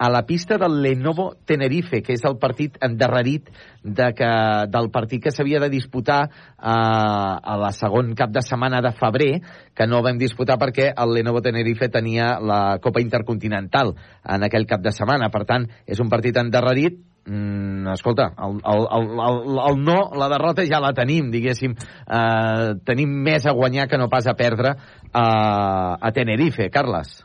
a 0.00 0.08
la 0.08 0.24
pista 0.24 0.56
del 0.56 0.80
Lenovo 0.80 1.36
Tenerife, 1.44 2.00
que 2.00 2.14
és 2.16 2.22
el 2.24 2.38
partit 2.40 2.78
endarrerit 2.80 3.50
de 3.84 4.06
que, 4.16 4.30
del 4.72 4.88
partit 4.88 5.26
que 5.26 5.32
s'havia 5.34 5.60
de 5.60 5.68
disputar 5.68 6.22
eh, 6.24 6.64
a 6.64 7.58
la 7.60 7.68
segon 7.76 8.14
cap 8.16 8.32
de 8.32 8.40
setmana 8.40 8.80
de 8.80 8.94
febrer, 8.96 9.42
que 9.76 9.86
no 9.86 10.00
vam 10.00 10.16
disputar 10.16 10.56
perquè 10.56 10.88
el 10.96 11.12
Lenovo 11.18 11.44
Tenerife 11.44 11.90
tenia 11.92 12.38
la 12.40 12.78
Copa 12.80 13.04
Intercontinental 13.04 13.92
en 14.24 14.48
aquell 14.48 14.64
cap 14.64 14.80
de 14.80 14.96
setmana. 14.96 15.28
Per 15.28 15.44
tant, 15.44 15.68
és 15.84 16.00
un 16.00 16.08
partit 16.08 16.40
endarrerit, 16.40 16.96
mm, 17.28 17.92
escolta, 17.92 18.32
el, 18.40 18.56
el, 18.64 18.88
el, 18.96 19.14
el, 19.28 19.64
el 19.68 19.82
no, 19.84 20.02
la 20.16 20.32
derrota 20.32 20.64
ja 20.64 20.80
la 20.80 20.96
tenim, 20.96 21.28
diguéssim. 21.28 21.76
Eh, 21.76 22.68
tenim 22.88 23.18
més 23.28 23.44
a 23.44 23.52
guanyar 23.52 23.84
que 23.84 24.00
no 24.00 24.08
pas 24.08 24.24
a 24.24 24.32
perdre 24.32 24.78
eh, 24.78 25.18
a 25.20 26.16
Tenerife. 26.16 26.72
Carles. 26.72 27.18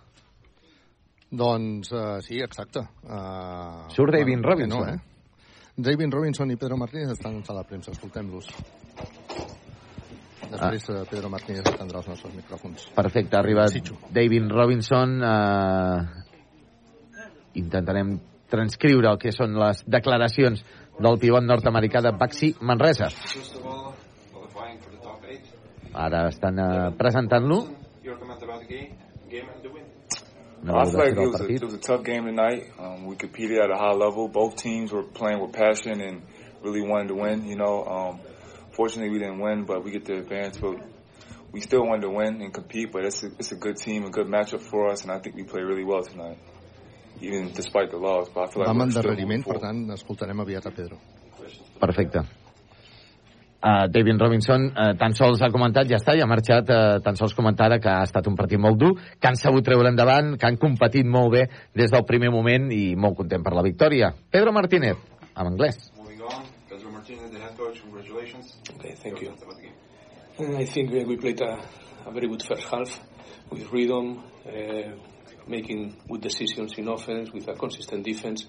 Doncs 1.32 1.92
uh, 1.92 2.22
sí, 2.22 2.40
exacte. 2.40 2.80
Uh, 3.04 3.90
Surt 3.90 4.14
David 4.14 4.38
bueno, 4.38 4.50
Robinson. 4.50 4.86
No, 4.86 4.94
eh? 4.94 5.00
David 5.76 6.14
Robinson 6.14 6.52
i 6.52 6.56
Pedro 6.56 6.78
Martínez 6.78 7.12
estan 7.12 7.36
en 7.36 7.44
sala 7.44 7.64
de 7.64 7.68
premsa, 7.68 7.92
escoltem-los. 7.92 8.48
Després 10.46 10.86
ah. 10.94 11.04
Pedro 11.10 11.30
Martínez 11.34 11.66
atendrà 11.68 12.00
els 12.00 12.08
nostres 12.08 12.36
micròfons. 12.38 12.86
Perfecte, 12.96 13.36
ha 13.36 13.42
arribat 13.42 13.76
David 14.14 14.52
Robinson. 14.54 15.18
Uh, 15.20 16.24
intentarem 17.60 18.20
transcriure 18.52 19.10
el 19.12 19.20
que 19.20 19.34
són 19.36 19.56
les 19.60 19.84
declaracions 19.90 20.64
del 21.00 21.20
pivot 21.20 21.44
nord-americà 21.44 22.02
de 22.06 22.14
Baxi 22.16 22.54
Manresa. 22.62 23.10
Ara 26.06 26.28
estan 26.30 26.60
uh, 26.60 26.92
presentant-lo. 27.00 27.60
No, 30.66 30.78
I 30.78 30.86
feel 30.90 30.98
like 31.00 31.14
it 31.14 31.20
was, 31.20 31.42
a, 31.42 31.46
it 31.48 31.64
was 31.64 31.74
a 31.76 31.78
tough 31.78 32.04
game 32.04 32.26
tonight. 32.26 32.72
Um, 32.80 33.06
we 33.06 33.16
competed 33.16 33.60
at 33.60 33.70
a 33.70 33.76
high 33.76 33.94
level. 33.94 34.28
Both 34.28 34.56
teams 34.56 34.92
were 34.92 35.04
playing 35.04 35.40
with 35.40 35.54
passion 35.54 36.02
and 36.02 36.24
really 36.64 36.82
wanted 36.82 37.10
to 37.10 37.14
win. 37.14 37.46
You 37.46 37.56
know, 37.56 37.86
um, 37.86 38.20
fortunately 38.72 39.12
we 39.12 39.20
didn't 39.20 39.40
win, 39.40 39.66
but 39.66 39.84
we 39.84 39.92
get 39.92 40.06
the 40.06 40.16
advance. 40.16 40.58
But 40.58 40.78
we 41.52 41.62
still 41.62 41.86
wanted 41.86 42.02
to 42.02 42.10
win 42.10 42.42
and 42.42 42.52
compete. 42.52 42.92
But 42.92 43.06
it's 43.06 43.22
a, 43.22 43.28
it's 43.38 43.52
a 43.52 43.56
good 43.56 43.78
team, 43.78 44.06
a 44.06 44.10
good 44.10 44.26
matchup 44.26 44.62
for 44.62 44.90
us, 44.90 45.04
and 45.04 45.12
I 45.12 45.20
think 45.20 45.36
we 45.36 45.44
played 45.44 45.66
really 45.66 45.84
well 45.84 46.02
tonight, 46.02 46.40
even 47.22 47.52
despite 47.54 47.92
the 47.92 47.98
loss. 47.98 48.30
But 48.34 48.50
I 48.50 48.52
feel 48.52 48.64
like 48.64 48.72
Vam 48.72 48.80
we're 48.80 48.90
still 48.90 49.04
endarreriment, 49.04 49.46
per 49.46 49.60
tant, 49.60 49.92
escoltarem 49.92 50.42
aviat 50.42 50.66
a 50.66 50.72
Pedro. 50.72 50.98
Perfecte. 51.80 52.26
Uh, 53.66 53.88
David 53.90 54.22
Robinson 54.22 54.68
uh, 54.70 54.92
tan 54.94 55.16
sols 55.18 55.40
ha 55.42 55.48
comentat, 55.50 55.88
ja 55.90 55.98
està, 55.98 56.14
i 56.14 56.22
ha 56.22 56.28
marxat 56.30 56.70
uh, 56.70 57.00
tan 57.02 57.16
sols 57.18 57.34
comentar 57.34 57.72
que 57.82 57.90
ha 57.90 58.04
estat 58.06 58.28
un 58.30 58.36
partit 58.38 58.62
molt 58.62 58.78
dur, 58.78 58.92
que 59.18 59.26
han 59.26 59.40
sabut 59.42 59.66
treure 59.66 59.90
endavant, 59.90 60.36
que 60.38 60.46
han 60.46 60.60
competit 60.62 61.08
molt 61.10 61.32
bé 61.34 61.48
des 61.74 61.90
del 61.90 62.06
primer 62.06 62.30
moment 62.30 62.70
i 62.70 62.94
molt 62.94 63.18
content 63.18 63.42
per 63.42 63.56
la 63.58 63.64
victòria. 63.66 64.12
Pedro 64.30 64.54
Martínez, 64.54 65.02
en 65.34 65.50
anglès. 65.50 65.80
Pedro 66.70 66.92
Martinez, 66.92 67.32
the 67.32 67.42
head 67.42 67.58
coach, 67.58 67.82
congratulations. 67.82 68.54
Okay, 68.76 68.94
thank 69.02 69.22
you. 69.22 69.34
Uh, 70.38 70.62
I 70.62 70.66
think 70.66 70.92
we 70.92 71.18
played 71.18 71.42
a, 71.42 71.58
a 72.06 72.12
very 72.12 72.28
good 72.28 72.44
first 72.44 72.68
half 72.70 73.00
with 73.50 73.66
rhythm, 73.74 74.22
uh, 74.46 74.94
making 75.48 75.96
good 76.08 76.22
decisions 76.22 76.78
in 76.78 76.88
offense 76.88 77.34
with 77.34 77.48
a 77.48 77.56
consistent 77.56 78.06
defense. 78.06 78.46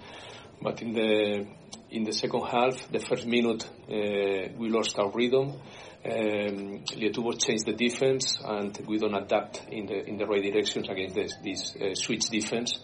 But 0.60 0.82
in 0.82 0.92
the 0.92 1.46
in 1.90 2.04
the 2.04 2.12
second 2.12 2.42
half, 2.42 2.90
the 2.90 2.98
first 2.98 3.26
minute, 3.26 3.64
uh, 3.88 4.52
we 4.58 4.68
lost 4.68 4.98
our 4.98 5.10
rhythm. 5.10 5.60
Um, 6.04 6.84
Lietuvo 6.94 7.38
changed 7.38 7.66
the 7.66 7.72
defense, 7.72 8.38
and 8.44 8.76
we 8.86 8.98
don't 8.98 9.14
adapt 9.14 9.62
in 9.70 9.86
the 9.86 10.06
in 10.06 10.16
the 10.16 10.26
right 10.26 10.42
directions 10.42 10.88
against 10.88 11.14
this, 11.14 11.34
this 11.42 11.76
uh, 11.76 11.94
switch 11.94 12.26
defense. 12.30 12.78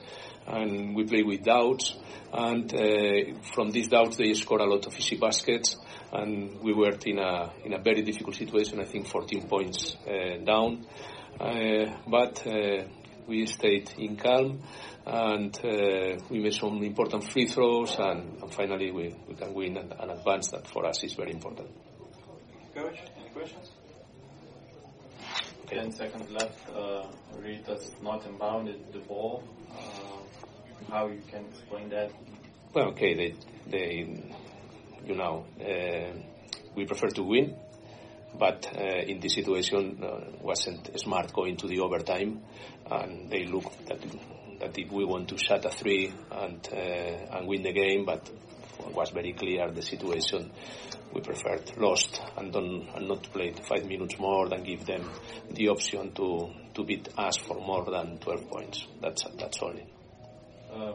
And 0.46 0.96
we 0.96 1.04
play 1.04 1.22
with 1.22 1.44
doubts, 1.44 1.96
and 2.32 2.72
uh, 2.74 3.38
from 3.54 3.70
these 3.70 3.88
doubts, 3.88 4.16
they 4.16 4.34
score 4.34 4.58
a 4.58 4.66
lot 4.66 4.86
of 4.86 4.96
easy 4.98 5.16
baskets, 5.16 5.76
and 6.12 6.60
we 6.60 6.72
were 6.72 6.96
in 7.06 7.18
a 7.18 7.52
in 7.64 7.74
a 7.74 7.78
very 7.78 8.02
difficult 8.02 8.36
situation. 8.36 8.80
I 8.80 8.84
think 8.84 9.06
14 9.06 9.48
points 9.48 9.96
uh, 10.06 10.44
down, 10.44 10.84
uh, 11.40 11.94
but 12.08 12.44
uh, 12.46 12.84
we 13.28 13.46
stayed 13.46 13.92
in 13.98 14.16
calm 14.16 14.62
and 15.04 15.56
uh, 15.64 16.16
we 16.30 16.38
made 16.38 16.54
some 16.54 16.82
important 16.82 17.30
free 17.32 17.46
throws 17.46 17.96
and, 17.98 18.40
and 18.42 18.54
finally 18.54 18.90
we, 18.92 19.14
we 19.28 19.34
can 19.34 19.52
win 19.52 19.76
and, 19.76 19.92
and 19.98 20.10
advance 20.10 20.50
that 20.50 20.66
for 20.66 20.86
us 20.86 21.02
is 21.02 21.14
very 21.14 21.32
important. 21.32 21.68
Coach, 22.74 22.98
any 23.18 23.30
questions? 23.30 23.70
10 25.66 25.92
seconds 25.92 26.30
left. 26.30 26.68
Uh, 26.68 27.06
Ritas 27.38 28.02
not 28.02 28.22
inbounded 28.24 28.92
the 28.92 29.00
ball. 29.00 29.42
Uh, 29.70 30.90
how 30.90 31.08
you 31.08 31.22
can 31.30 31.46
explain 31.46 31.88
that? 31.88 32.10
Well, 32.74 32.88
okay, 32.90 33.14
they, 33.14 33.34
they 33.70 34.22
you 35.06 35.14
know, 35.14 35.46
uh, 35.60 36.18
we 36.74 36.86
prefer 36.86 37.08
to 37.08 37.22
win, 37.22 37.56
but 38.38 38.66
uh, 38.76 38.80
in 38.80 39.20
this 39.20 39.34
situation 39.34 40.02
uh, 40.02 40.20
wasn't 40.40 40.98
smart 40.98 41.32
going 41.32 41.56
to 41.58 41.66
the 41.66 41.80
overtime, 41.80 42.42
and 42.90 43.30
they 43.30 43.44
looked 43.44 43.86
that 43.86 43.98
that 44.62 44.78
if 44.78 44.90
we 44.92 45.04
want 45.04 45.28
to 45.28 45.36
shut 45.36 45.64
a 45.64 45.70
three 45.70 46.12
and 46.30 46.68
uh, 46.72 47.36
and 47.36 47.48
win 47.48 47.62
the 47.62 47.72
game, 47.72 48.04
but 48.04 48.30
it 48.78 48.94
was 48.94 49.10
very 49.10 49.32
clear 49.32 49.70
the 49.70 49.82
situation. 49.82 50.50
We 51.12 51.20
preferred 51.20 51.76
lost 51.76 52.22
and 52.36 52.52
don't 52.52 52.88
and 52.94 53.08
not 53.08 53.24
played 53.32 53.60
five 53.66 53.84
minutes 53.84 54.18
more 54.18 54.48
than 54.48 54.62
give 54.62 54.86
them 54.86 55.10
the 55.50 55.68
option 55.68 56.12
to 56.12 56.50
to 56.74 56.84
beat 56.84 57.08
us 57.18 57.36
for 57.36 57.60
more 57.60 57.84
than 57.84 58.18
12 58.18 58.48
points. 58.48 58.86
That's 59.00 59.24
that's 59.38 59.58
only. 59.62 59.86
Uh, 60.72 60.92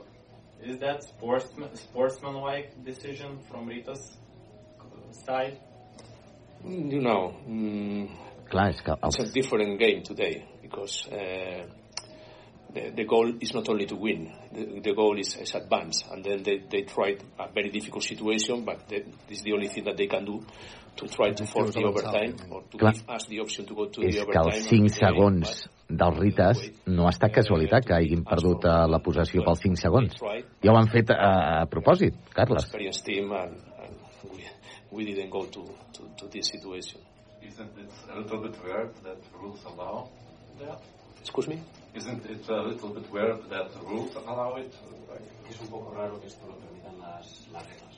is 0.63 0.79
that 0.79 1.03
sportsman 1.03 1.75
sportsmanlike 1.75 2.83
decision 2.83 3.39
from 3.51 3.67
Rita's 3.67 4.17
side? 5.11 5.59
You 6.63 7.01
know, 7.01 7.35
mm, 7.47 8.09
Clar, 8.49 8.69
és 8.69 8.81
que 8.81 8.95
it's 9.03 9.19
a 9.19 9.31
different 9.31 9.77
game 9.77 10.01
today 10.03 10.45
because 10.61 11.05
uh, 11.11 11.67
the, 12.77 12.91
the 12.95 13.05
goal 13.05 13.33
is 13.41 13.53
not 13.53 13.67
only 13.69 13.85
to 13.85 13.95
win, 13.95 14.31
the, 14.53 14.79
the 14.81 14.93
goal 14.93 15.17
is, 15.19 15.35
is 15.37 15.55
advance. 15.55 16.03
And 16.11 16.23
then 16.23 16.43
they, 16.43 16.61
they 16.69 16.81
tried 16.83 17.23
a 17.39 17.47
very 17.51 17.69
difficult 17.69 18.03
situation, 18.03 18.65
but 18.65 18.87
they, 18.87 19.03
this 19.27 19.39
is 19.39 19.43
the 19.43 19.53
only 19.53 19.67
thing 19.67 19.85
that 19.85 19.97
they 19.97 20.07
can 20.07 20.25
do 20.25 20.43
to 20.97 21.07
try 21.07 21.31
to 21.31 21.45
force 21.45 21.73
the 21.73 21.83
overtime 21.83 22.35
or 22.49 22.63
to 22.63 22.77
Clar. 22.77 22.91
give 22.93 23.09
us 23.09 23.25
the 23.27 23.39
option 23.39 23.65
to 23.65 23.75
go 23.75 23.85
to 23.85 24.01
és 24.01 24.15
the 24.15 24.25
que 24.25 24.39
overtime. 24.39 24.55
els 24.57 24.67
5 24.67 24.95
segons 24.97 25.67
dels 25.87 26.17
Rites 26.17 26.63
no 26.89 27.05
ha 27.05 27.11
estat 27.13 27.35
casualitat 27.35 27.85
que 27.85 27.93
hagin 27.93 28.23
perdut 28.25 28.65
la 28.65 28.99
possessió 29.05 29.45
pels 29.45 29.61
5 29.61 29.77
segons. 29.83 30.17
Ja 30.65 30.73
ho 30.73 30.77
han 30.79 30.89
fet 30.89 31.13
a, 31.13 31.61
a 31.61 31.67
propòsit, 31.69 32.17
Carles. 32.33 32.65
experienced 32.65 33.05
team 33.05 33.31
and, 33.31 33.61
and 33.77 33.93
we, 34.33 34.41
we 34.91 35.05
didn't 35.05 35.29
go 35.29 35.45
to, 35.45 35.67
to, 35.93 36.09
to 36.17 36.27
this 36.33 36.49
situation. 36.49 36.99
Isn't 37.45 37.77
it 37.77 37.93
a 38.09 38.19
little 38.19 38.41
bit 38.41 38.57
weird 38.65 38.89
that 39.05 39.21
rules 39.39 39.61
allow 39.69 40.09
that? 40.59 40.81
Excuse 41.21 41.47
me? 41.47 41.61
Isn't 41.95 42.25
it 42.25 42.47
a 42.49 42.61
little 42.61 42.89
bit 42.89 43.11
weird 43.11 43.49
that 43.49 43.71
rules 43.83 44.15
allow 44.15 44.55
it? 44.55 44.73
Es 45.49 45.59
un 45.61 45.67
poco 45.67 45.93
raro 45.95 46.19
que 46.19 46.27
esto 46.27 46.45
lo 46.47 46.55
permitan 46.55 46.99
las, 46.99 47.47
las 47.51 47.63
reglas. 47.63 47.95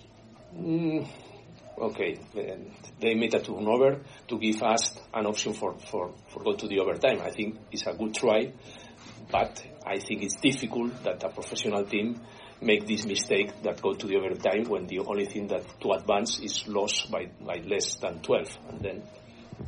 Mm, 0.53 1.05
okay, 1.77 2.17
they 2.99 3.15
made 3.15 3.33
a 3.33 3.41
turnover 3.41 4.01
to 4.27 4.37
give 4.39 4.61
us 4.63 4.97
an 5.13 5.25
option 5.25 5.53
for, 5.53 5.77
for, 5.79 6.13
for 6.29 6.43
go 6.43 6.53
to 6.55 6.67
the 6.67 6.79
overtime. 6.79 7.21
I 7.21 7.31
think 7.31 7.57
it's 7.71 7.87
a 7.87 7.93
good 7.93 8.13
try, 8.13 8.53
but 9.31 9.63
I 9.85 9.99
think 9.99 10.23
it's 10.23 10.35
difficult 10.35 11.03
that 11.03 11.23
a 11.23 11.29
professional 11.29 11.85
team 11.85 12.21
make 12.61 12.85
this 12.87 13.05
mistake 13.05 13.61
that 13.63 13.81
go 13.81 13.93
to 13.93 14.07
the 14.07 14.15
overtime 14.17 14.65
when 14.65 14.85
the 14.87 14.99
only 14.99 15.25
thing 15.25 15.47
that 15.47 15.63
to 15.81 15.91
advance 15.91 16.39
is 16.39 16.67
lost 16.67 17.09
by, 17.09 17.27
by 17.41 17.55
less 17.65 17.95
than 17.95 18.19
12. 18.21 18.57
And 18.69 18.81
then 18.81 19.03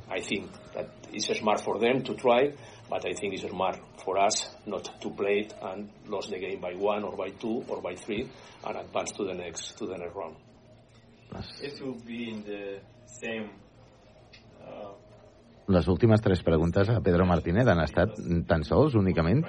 I 0.09 0.19
think 0.19 0.51
that 0.73 0.89
it's 1.13 1.27
smart 1.37 1.61
for 1.61 1.79
them 1.79 2.03
to 2.03 2.13
try, 2.15 2.53
but 2.91 3.05
I 3.05 3.13
think 3.13 3.33
it's 3.33 3.47
smart 3.49 3.79
for 4.03 4.19
us 4.19 4.53
not 4.65 4.83
to 5.01 5.09
play 5.09 5.39
it 5.47 5.53
and 5.61 5.89
lose 6.07 6.27
the 6.27 6.39
game 6.39 6.59
by 6.59 6.73
one 6.75 7.03
or 7.03 7.15
by 7.15 7.29
two 7.29 7.63
or 7.69 7.81
by 7.81 7.95
three 7.95 8.29
and 8.67 8.77
advance 8.77 9.11
to 9.13 9.23
the 9.23 9.33
next 9.33 9.77
to 9.77 9.87
the 9.87 9.97
next 9.97 10.13
round. 10.13 10.35
It 11.63 11.81
will 11.81 11.99
be 12.05 12.29
in 12.29 12.43
the 12.43 12.81
same 13.05 13.49
uh, 14.61 14.91
Les 15.67 15.87
últimes 15.87 16.19
tres 16.21 16.41
preguntes 16.43 16.89
a 16.89 16.99
Pedro 16.99 17.25
Martínez 17.25 17.67
han 17.69 17.79
estat 17.79 18.17
tan 18.47 18.63
sols, 18.67 18.95
únicament, 18.99 19.45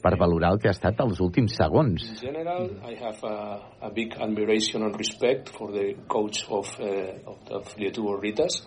per 0.00 0.14
valorar 0.16 0.54
el 0.54 0.60
que 0.62 0.70
ha 0.70 0.74
estat 0.76 1.00
els 1.04 1.20
últims 1.20 1.56
segons. 1.58 2.06
In 2.14 2.20
general, 2.22 2.70
I 2.86 2.94
have 3.02 3.20
a, 3.26 3.60
a 3.82 3.90
big 3.90 4.16
admiration 4.16 4.86
and 4.86 4.96
respect 4.96 5.50
for 5.50 5.72
the 5.72 5.94
coach 6.08 6.46
of 6.48 6.70
uh, 6.80 7.18
of, 7.26 7.38
of 7.50 7.76
Lietuvo 7.76 8.16
Ritas, 8.22 8.62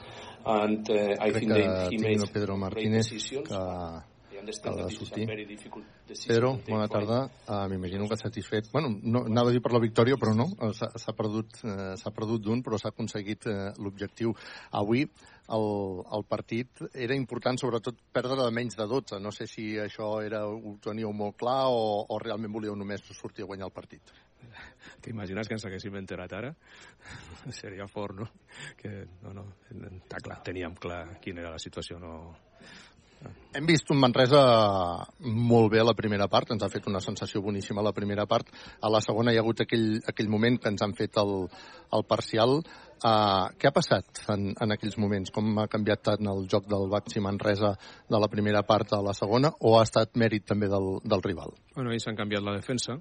and 0.45 0.85
uh, 0.89 1.15
I 1.19 1.31
Crec 1.31 1.39
think 1.39 1.53
que 1.53 1.63
that 1.63 1.91
he 1.91 1.97
made 1.97 2.33
Pedro 2.33 2.57
great 2.57 2.65
Martínez 2.67 3.09
decisions. 3.09 3.47
que, 3.47 3.55
ha 4.39 4.87
de 4.87 4.95
sortir. 4.95 5.25
take 5.27 6.71
bona 6.71 6.87
tarda. 6.87 7.19
Uh, 7.47 7.67
M'imagino 7.71 8.07
que 8.09 8.17
satisfet. 8.17 8.69
Bueno, 8.71 8.91
no, 9.01 9.25
anava 9.25 9.49
a 9.49 9.55
dir 9.55 9.61
per 9.61 9.73
la 9.73 9.81
victòria, 9.83 10.17
però 10.17 10.33
no. 10.35 10.49
Eh, 10.59 10.71
S'ha 10.73 11.13
perdut, 11.15 11.59
eh, 11.63 11.95
s'ha 11.99 12.11
perdut 12.15 12.41
d'un, 12.43 12.63
però 12.63 12.77
s'ha 12.77 12.93
aconseguit 12.93 13.47
eh, 13.47 13.73
l'objectiu. 13.77 14.33
Avui 14.71 15.03
el, 15.03 15.67
el 16.17 16.25
partit 16.29 16.83
era 16.93 17.17
important, 17.17 17.59
sobretot, 17.59 17.99
perdre 18.13 18.39
de 18.43 18.49
menys 18.55 18.77
de 18.79 18.87
12. 18.87 19.19
No 19.23 19.31
sé 19.35 19.47
si 19.49 19.71
això 19.81 20.17
era, 20.25 20.45
ho 20.47 20.75
teníeu 20.83 21.13
molt 21.13 21.37
clar 21.39 21.67
o, 21.73 22.05
o 22.07 22.19
realment 22.21 22.53
volíeu 22.53 22.75
només 22.75 23.05
sortir 23.13 23.45
a 23.45 23.51
guanyar 23.51 23.69
el 23.69 23.75
partit. 23.75 24.13
T'imagines 25.03 25.47
que 25.47 25.57
ens 25.57 25.65
haguéssim 25.67 25.95
enterat 25.99 26.33
ara? 26.37 26.51
Seria 27.61 27.87
fort, 27.91 28.19
no? 28.19 28.29
Que, 28.79 29.05
no, 29.23 29.33
no, 29.35 29.47
està 29.71 30.21
clar, 30.23 30.39
teníem 30.45 30.77
clar 30.79 31.05
quina 31.23 31.45
era 31.45 31.55
la 31.57 31.61
situació, 31.61 31.99
no... 32.01 32.13
Hem 33.49 33.65
vist 33.65 33.89
un 33.89 33.97
Manresa 33.97 34.39
molt 35.19 35.71
bé 35.73 35.79
a 35.81 35.85
la 35.87 35.95
primera 35.97 36.27
part, 36.29 36.51
ens 36.53 36.61
ha 36.63 36.69
fet 36.69 36.85
una 36.87 37.01
sensació 37.01 37.41
boníssima 37.41 37.81
a 37.81 37.87
la 37.87 37.93
primera 37.97 38.27
part. 38.29 38.51
A 38.79 38.91
la 38.93 39.01
segona 39.01 39.33
hi 39.33 39.39
ha 39.39 39.41
hagut 39.41 39.63
aquell, 39.65 39.87
aquell 40.07 40.29
moment 40.29 40.59
que 40.61 40.69
ens 40.69 40.83
han 40.85 40.93
fet 40.93 41.17
el, 41.17 41.33
el 41.97 42.05
parcial. 42.05 42.59
Uh, 42.99 43.49
què 43.57 43.69
ha 43.69 43.73
passat 43.73 44.21
en, 44.29 44.51
en 44.53 44.75
aquells 44.75 44.99
moments? 45.01 45.33
Com 45.33 45.57
ha 45.57 45.65
canviat 45.71 46.03
tant 46.11 46.29
el 46.29 46.45
joc 46.51 46.67
del 46.69 46.85
Baxi 46.91 47.23
Manresa 47.25 47.73
de 48.11 48.19
la 48.21 48.29
primera 48.29 48.61
part 48.67 48.93
a 48.93 49.01
la 49.01 49.15
segona 49.17 49.51
o 49.65 49.77
ha 49.79 49.85
estat 49.87 50.13
mèrit 50.19 50.45
també 50.45 50.69
del, 50.69 50.99
del 51.01 51.25
rival? 51.25 51.55
Bueno, 51.73 51.95
ells 51.95 52.05
han 52.11 52.19
canviat 52.19 52.45
la 52.45 52.57
defensa 52.59 52.99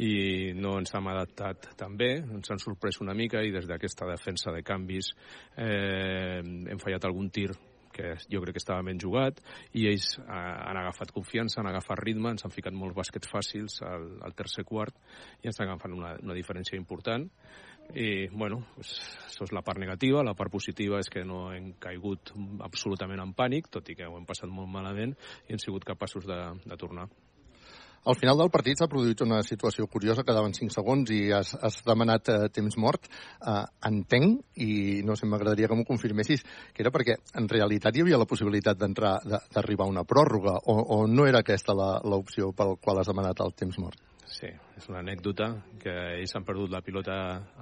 i 0.00 0.54
no 0.56 0.78
ens 0.80 0.94
hem 0.96 1.12
adaptat 1.12 1.68
tan 1.78 1.98
bé, 1.98 2.16
ens 2.24 2.50
han 2.50 2.62
sorprès 2.62 3.02
una 3.04 3.14
mica 3.14 3.44
i 3.44 3.52
des 3.54 3.68
d'aquesta 3.68 4.08
defensa 4.08 4.54
de 4.54 4.64
canvis 4.66 5.12
eh, 5.58 6.40
hem 6.40 6.80
fallat 6.82 7.04
algun 7.06 7.28
tir 7.30 7.52
que 7.94 8.14
jo 8.30 8.42
crec 8.42 8.58
que 8.58 8.62
estava 8.62 8.84
ben 8.86 9.00
jugat 9.00 9.40
i 9.72 9.86
ells 9.90 10.14
eh, 10.18 10.24
han 10.30 10.80
agafat 10.80 11.14
confiança, 11.14 11.60
han 11.60 11.70
agafat 11.70 12.02
ritme, 12.02 12.34
ens 12.34 12.46
han 12.46 12.54
ficat 12.54 12.74
molts 12.74 12.98
bàsquets 12.98 13.30
fàcils 13.30 13.80
al, 13.86 14.08
al 14.26 14.34
tercer 14.36 14.66
quart 14.68 14.98
i 15.42 15.50
ens 15.50 15.60
han 15.60 15.70
agafat 15.70 15.94
una, 15.94 16.16
una 16.22 16.36
diferència 16.36 16.78
important 16.80 17.30
i, 17.92 18.28
bueno, 18.32 18.62
pues, 18.74 18.94
això 19.26 19.44
és 19.44 19.52
la 19.52 19.62
part 19.62 19.78
negativa. 19.78 20.22
La 20.24 20.34
part 20.38 20.52
positiva 20.52 20.98
és 21.02 21.10
que 21.12 21.24
no 21.26 21.50
hem 21.52 21.74
caigut 21.82 22.32
absolutament 22.64 23.20
en 23.20 23.34
pànic, 23.36 23.68
tot 23.68 23.90
i 23.92 23.98
que 23.98 24.08
ho 24.08 24.16
hem 24.16 24.26
passat 24.28 24.50
molt 24.50 24.72
malament 24.72 25.14
i 25.48 25.54
hem 25.54 25.60
sigut 25.62 25.84
capaços 25.84 26.26
de, 26.28 26.40
de 26.64 26.80
tornar. 26.80 27.10
Al 28.04 28.16
final 28.20 28.36
del 28.36 28.50
partit 28.52 28.76
s'ha 28.76 28.88
produït 28.90 29.22
una 29.24 29.38
situació 29.46 29.86
curiosa, 29.88 30.26
quedaven 30.28 30.52
5 30.52 30.74
segons 30.74 31.08
i 31.14 31.20
has, 31.32 31.54
has 31.64 31.78
demanat 31.86 32.28
eh, 32.28 32.36
temps 32.52 32.76
mort. 32.76 33.08
Eh, 33.40 33.54
entenc, 33.88 34.42
i 34.60 35.00
no 35.08 35.16
sé, 35.16 35.24
m'agradaria 35.30 35.70
que 35.70 35.78
m'ho 35.78 35.86
confirmessis, 35.88 36.44
que 36.76 36.84
era 36.84 36.92
perquè 36.92 37.16
en 37.40 37.48
realitat 37.48 37.96
hi 37.96 38.04
havia 38.04 38.20
la 38.20 38.28
possibilitat 38.28 38.80
d'entrar, 38.80 39.14
d'arribar 39.24 39.86
a 39.88 39.94
una 39.94 40.04
pròrroga, 40.04 40.58
o, 40.68 40.76
o 40.98 40.98
no 41.08 41.24
era 41.30 41.40
aquesta 41.40 41.72
l'opció 42.04 42.52
pel 42.52 42.76
qual 42.76 43.00
has 43.00 43.08
demanat 43.08 43.40
el 43.40 43.56
temps 43.56 43.80
mort? 43.80 44.02
Sí, 44.28 44.52
és 44.52 44.88
una 44.90 45.00
anècdota 45.00 45.48
que 45.80 45.94
ells 46.18 46.36
han 46.36 46.44
perdut 46.44 46.72
la 46.72 46.84
pilota 46.84 47.16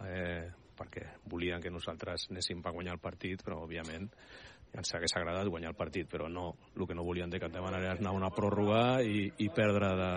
eh, 0.09 0.51
perquè 0.79 1.07
volien 1.31 1.62
que 1.62 1.71
nosaltres 1.71 2.27
anéssim 2.33 2.62
per 2.62 2.75
guanyar 2.75 2.97
el 2.97 3.03
partit, 3.03 3.43
però 3.47 3.62
òbviament 3.62 4.11
ens 4.73 4.94
hagués 4.97 5.12
agradat 5.18 5.49
guanyar 5.52 5.73
el 5.73 5.76
partit, 5.76 6.09
però 6.09 6.28
no, 6.33 6.47
el 6.76 6.86
que 6.89 6.97
no 6.97 7.05
volien 7.05 7.31
de 7.31 7.41
cap 7.41 7.52
de 7.52 7.60
manera 7.60 7.92
és 7.92 8.01
anar 8.01 8.15
a 8.15 8.18
una 8.18 8.31
pròrroga 8.33 9.02
i, 9.05 9.26
i 9.44 9.49
perdre, 9.52 9.91
de, 9.99 10.12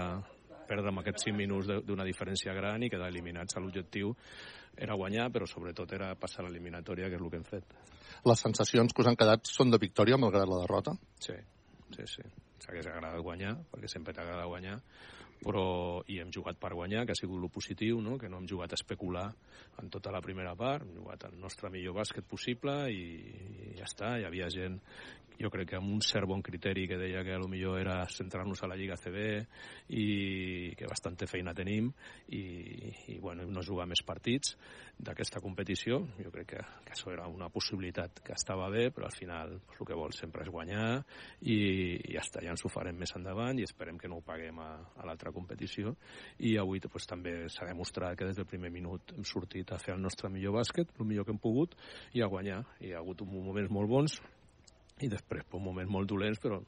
perdre 0.69 0.92
amb 0.92 1.01
aquests 1.01 1.27
5 1.27 1.38
minuts 1.38 1.72
d'una 1.88 2.06
diferència 2.08 2.53
gran 2.56 2.84
i 2.84 2.90
quedar 2.92 3.09
eliminats. 3.11 3.58
L'objectiu 3.59 4.14
era 4.77 4.95
guanyar, 4.95 5.27
però 5.32 5.48
sobretot 5.48 5.92
era 5.95 6.14
passar 6.19 6.45
l'eliminatòria, 6.45 7.09
que 7.09 7.19
és 7.19 7.25
el 7.25 7.32
que 7.32 7.42
hem 7.42 7.48
fet. 7.48 7.75
Les 8.25 8.42
sensacions 8.48 8.93
que 8.93 9.03
us 9.03 9.11
han 9.11 9.19
quedat 9.19 9.48
són 9.50 9.72
de 9.72 9.80
victòria, 9.82 10.19
malgrat 10.19 10.50
la 10.50 10.64
derrota? 10.64 10.95
Sí, 11.19 11.35
sí, 11.95 12.08
sí. 12.17 12.25
S'hagués 12.64 12.88
agradat 12.90 13.22
guanyar, 13.22 13.53
perquè 13.72 13.92
sempre 13.92 14.16
t'agrada 14.16 14.48
guanyar, 14.50 14.80
però 15.41 16.03
hi 16.07 16.19
hem 16.22 16.31
jugat 16.33 16.59
per 16.61 16.73
guanyar, 16.73 17.05
que 17.05 17.14
ha 17.14 17.19
sigut 17.19 17.41
lo 17.41 17.49
positiu, 17.53 17.99
no? 18.01 18.17
que 18.17 18.30
no 18.30 18.39
hem 18.39 18.47
jugat 18.49 18.73
a 18.73 18.80
especular 18.80 19.27
en 19.81 19.91
tota 19.91 20.14
la 20.14 20.23
primera 20.23 20.55
part, 20.55 20.85
hem 20.85 20.95
jugat 21.01 21.27
el 21.30 21.38
nostre 21.41 21.69
millor 21.73 21.99
bàsquet 21.99 22.27
possible 22.30 22.77
i, 22.93 23.05
i 23.69 23.75
ja 23.80 23.89
està, 23.89 24.15
hi 24.19 24.27
havia 24.27 24.49
gent 24.53 24.80
jo 25.39 25.49
crec 25.51 25.69
que 25.69 25.80
amb 25.80 25.91
un 25.91 26.01
cert 26.03 26.27
bon 26.30 26.41
criteri 26.43 26.85
que 26.88 26.97
deia 26.99 27.23
que 27.23 27.33
a 27.35 27.39
lo 27.39 27.47
millor 27.51 27.80
era 27.80 27.97
centrar-nos 28.11 28.61
a 28.64 28.69
la 28.72 28.77
Lliga 28.80 28.95
CB 28.95 29.19
i 29.97 30.73
que 30.77 30.88
bastanta 30.88 31.27
feina 31.27 31.53
tenim 31.53 31.91
i, 32.31 32.43
i 33.11 33.17
bueno, 33.19 33.45
no 33.47 33.64
jugar 33.65 33.88
més 33.89 34.03
partits 34.05 34.55
d'aquesta 34.97 35.41
competició 35.43 35.99
jo 36.22 36.31
crec 36.31 36.53
que, 36.53 36.64
que 36.85 36.95
això 36.95 37.11
era 37.11 37.27
una 37.27 37.49
possibilitat 37.51 38.22
que 38.23 38.35
estava 38.35 38.69
bé, 38.72 38.89
però 38.95 39.09
al 39.09 39.15
final 39.15 39.57
pues, 39.65 39.81
el 39.81 39.89
que 39.89 39.99
vol 39.99 40.15
sempre 40.15 40.45
és 40.45 40.51
guanyar 40.51 40.88
i, 41.41 41.59
i 41.99 42.15
ja 42.15 42.23
està, 42.23 42.43
ja 42.43 42.55
ens 42.55 42.64
ho 42.64 42.72
farem 42.72 42.97
més 42.99 43.15
endavant 43.17 43.59
i 43.59 43.67
esperem 43.67 43.99
que 43.99 44.11
no 44.11 44.22
ho 44.22 44.25
paguem 44.25 44.59
a, 44.64 44.72
a 44.95 45.09
l'altra 45.26 45.34
competició 45.34 45.95
i 46.40 46.56
avui 46.58 46.80
pues, 46.80 47.06
també 47.08 47.48
s'ha 47.50 47.66
demostrat 47.66 48.18
que 48.18 48.26
des 48.26 48.38
del 48.38 48.45
primer 48.45 48.72
minut 48.72 49.14
hem 49.16 49.24
sortit 49.26 49.72
a 49.72 49.80
fer 49.80 49.95
el 49.95 50.02
nostre 50.02 50.30
millor 50.30 50.54
bàsquet, 50.60 50.88
el 51.00 51.06
millor 51.06 51.26
que 51.26 51.34
hem 51.34 51.40
pogut 51.40 51.76
i 52.14 52.22
a 52.22 52.28
guanyar, 52.28 52.64
hi 52.82 52.94
ha 52.94 53.00
hagut 53.00 53.22
moments 53.26 53.72
molt 53.72 53.90
bons 53.90 54.20
i 55.02 55.10
després 55.10 55.44
per 55.44 55.60
moments 55.60 55.92
molt 55.92 56.08
dolents, 56.08 56.40
però 56.40 56.62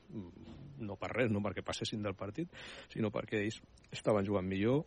no 0.80 0.96
per 1.00 1.12
res, 1.14 1.32
no 1.32 1.42
perquè 1.42 1.64
passessin 1.64 2.02
del 2.04 2.16
partit, 2.16 2.50
sinó 2.92 3.10
perquè 3.10 3.40
ells 3.44 3.62
estaven 3.92 4.26
jugant 4.26 4.48
millor 4.48 4.84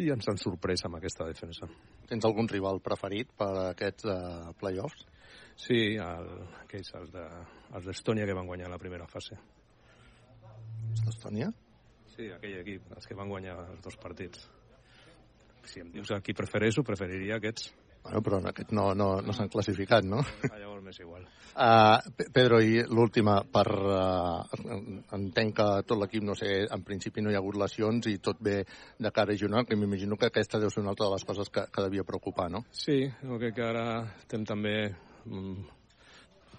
i 0.00 0.08
ens 0.08 0.28
han 0.28 0.40
sorprès 0.40 0.86
amb 0.86 0.96
aquesta 0.96 1.26
defensa. 1.28 1.68
Tens 2.08 2.24
algun 2.24 2.48
rival 2.48 2.80
preferit 2.80 3.34
per 3.36 3.50
a 3.50 3.66
aquests 3.74 4.08
uh, 4.08 4.54
playoffs? 4.56 5.04
Sí, 5.60 5.98
el, 6.00 6.30
aquells, 6.62 6.94
els 6.96 7.12
d'Estònia 7.84 8.24
de, 8.24 8.30
que 8.30 8.38
van 8.38 8.48
guanyar 8.48 8.72
la 8.72 8.80
primera 8.80 9.04
fase. 9.10 9.36
Els 10.88 11.04
d'Estònia? 11.04 11.50
Sí, 12.16 12.28
aquell 12.32 12.58
equip, 12.60 12.90
els 12.96 13.08
que 13.08 13.16
van 13.16 13.30
guanyar 13.32 13.56
els 13.62 13.80
dos 13.84 13.96
partits. 14.00 14.44
Si 15.64 15.80
em 15.80 15.92
dius 15.94 16.10
a 16.12 16.20
qui 16.20 16.34
prefereixo, 16.36 16.84
preferiria 16.84 17.38
aquests. 17.38 17.70
Bueno, 18.02 18.20
però 18.26 18.38
en 18.42 18.48
aquest 18.50 18.72
no, 18.74 18.88
no, 18.98 19.06
no 19.22 19.34
s'han 19.36 19.50
classificat, 19.50 20.04
no? 20.04 20.18
Ah, 20.48 20.56
llavors 20.58 20.82
m'és 20.82 20.98
igual. 20.98 21.22
Uh, 21.52 22.24
Pedro, 22.34 22.58
i 22.58 22.80
l'última, 22.90 23.36
per... 23.46 23.66
Uh, 23.70 24.96
entenc 25.14 25.54
que 25.60 25.66
tot 25.86 26.00
l'equip, 26.00 26.24
no 26.26 26.34
sé, 26.38 26.50
en 26.66 26.82
principi 26.82 27.22
no 27.22 27.30
hi 27.30 27.38
ha 27.38 27.42
hagut 27.42 27.60
lesions 27.62 28.08
i 28.10 28.16
tot 28.18 28.42
bé 28.42 28.56
de 28.98 29.12
cara 29.14 29.36
a 29.36 29.38
Girona, 29.38 29.62
que 29.68 29.78
m'imagino 29.78 30.18
que 30.18 30.32
aquesta 30.32 30.58
deu 30.58 30.72
ser 30.72 30.82
una 30.82 30.96
altra 30.96 31.06
de 31.06 31.14
les 31.14 31.26
coses 31.28 31.52
que, 31.54 31.64
que 31.70 31.86
devia 31.86 32.06
preocupar, 32.08 32.48
no? 32.50 32.64
Sí, 32.74 33.04
jo 33.22 33.38
crec 33.38 33.54
que 33.60 33.68
ara 33.68 33.86
estem 34.16 34.48
també, 34.50 34.74
mm, 35.28 35.78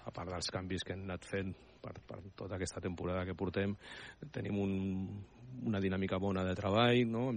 a 0.08 0.16
part 0.16 0.32
dels 0.32 0.48
canvis 0.54 0.86
que 0.86 0.96
hem 0.96 1.04
anat 1.04 1.28
fent 1.28 1.52
per, 1.84 1.92
per 2.08 2.22
tota 2.38 2.56
aquesta 2.56 2.80
temporada 2.80 3.26
que 3.28 3.36
portem, 3.36 3.76
tenim 4.32 4.58
un, 4.64 4.74
una 5.62 5.80
dinàmica 5.80 6.18
bona 6.18 6.44
de 6.46 6.54
treball, 6.58 7.04
no? 7.10 7.28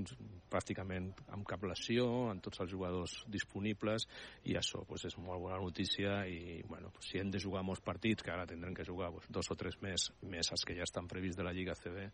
pràcticament 0.47 1.09
amb 1.35 1.45
cap 1.47 1.63
lesió, 1.67 2.05
amb 2.31 2.43
tots 2.43 2.61
els 2.63 2.71
jugadors 2.71 3.13
disponibles, 3.31 4.07
i 4.47 4.55
això 4.55 4.83
pues, 4.87 5.03
és 5.09 5.17
molt 5.19 5.43
bona 5.43 5.59
notícia 5.59 6.21
i 6.27 6.61
bueno, 6.67 6.91
pues, 6.95 7.09
si 7.11 7.19
hem 7.19 7.31
de 7.31 7.41
jugar 7.43 7.65
molts 7.67 7.83
partits, 7.83 8.23
que 8.23 8.31
ara 8.31 8.47
tindrem 8.47 8.75
que 8.75 8.87
jugar 8.87 9.11
pues, 9.11 9.27
dos 9.29 9.51
o 9.51 9.57
tres 9.59 9.79
més, 9.83 10.09
més 10.23 10.51
els 10.55 10.63
que 10.63 10.77
ja 10.77 10.87
estan 10.87 11.09
prevists 11.11 11.39
de 11.39 11.47
la 11.47 11.55
Lliga 11.55 11.75
CB, 11.75 12.07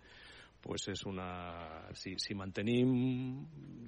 pues 0.63 0.87
és 0.87 1.03
una... 1.09 1.27
Si, 1.99 2.15
si 2.17 2.35
mantenim... 2.39 2.93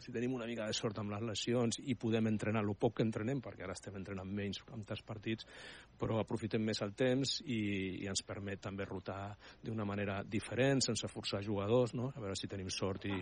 Si 0.04 0.12
tenim 0.12 0.34
una 0.36 0.48
mica 0.50 0.68
de 0.68 0.76
sort 0.76 1.00
amb 1.00 1.14
les 1.14 1.24
lesions 1.24 1.80
i 1.88 1.96
podem 1.96 2.28
entrenar 2.28 2.62
el 2.66 2.74
poc 2.76 2.98
que 2.98 3.06
entrenem, 3.06 3.40
perquè 3.42 3.64
ara 3.64 3.74
estem 3.78 3.96
entrenant 3.96 4.28
menys 4.28 4.60
amb 4.76 4.84
tants 4.88 5.06
partits, 5.08 5.48
però 5.98 6.20
aprofitem 6.20 6.66
més 6.68 6.82
el 6.84 6.92
temps 7.00 7.38
i, 7.46 7.62
i 8.04 8.10
ens 8.12 8.26
permet 8.28 8.60
també 8.68 8.86
rotar 8.90 9.38
d'una 9.64 9.88
manera 9.88 10.20
diferent, 10.28 10.84
sense 10.84 11.08
forçar 11.08 11.42
jugadors, 11.46 11.96
no? 11.96 12.12
A 12.12 12.20
veure 12.20 12.36
si 12.36 12.52
tenim 12.52 12.68
sort 12.74 13.08
i, 13.08 13.16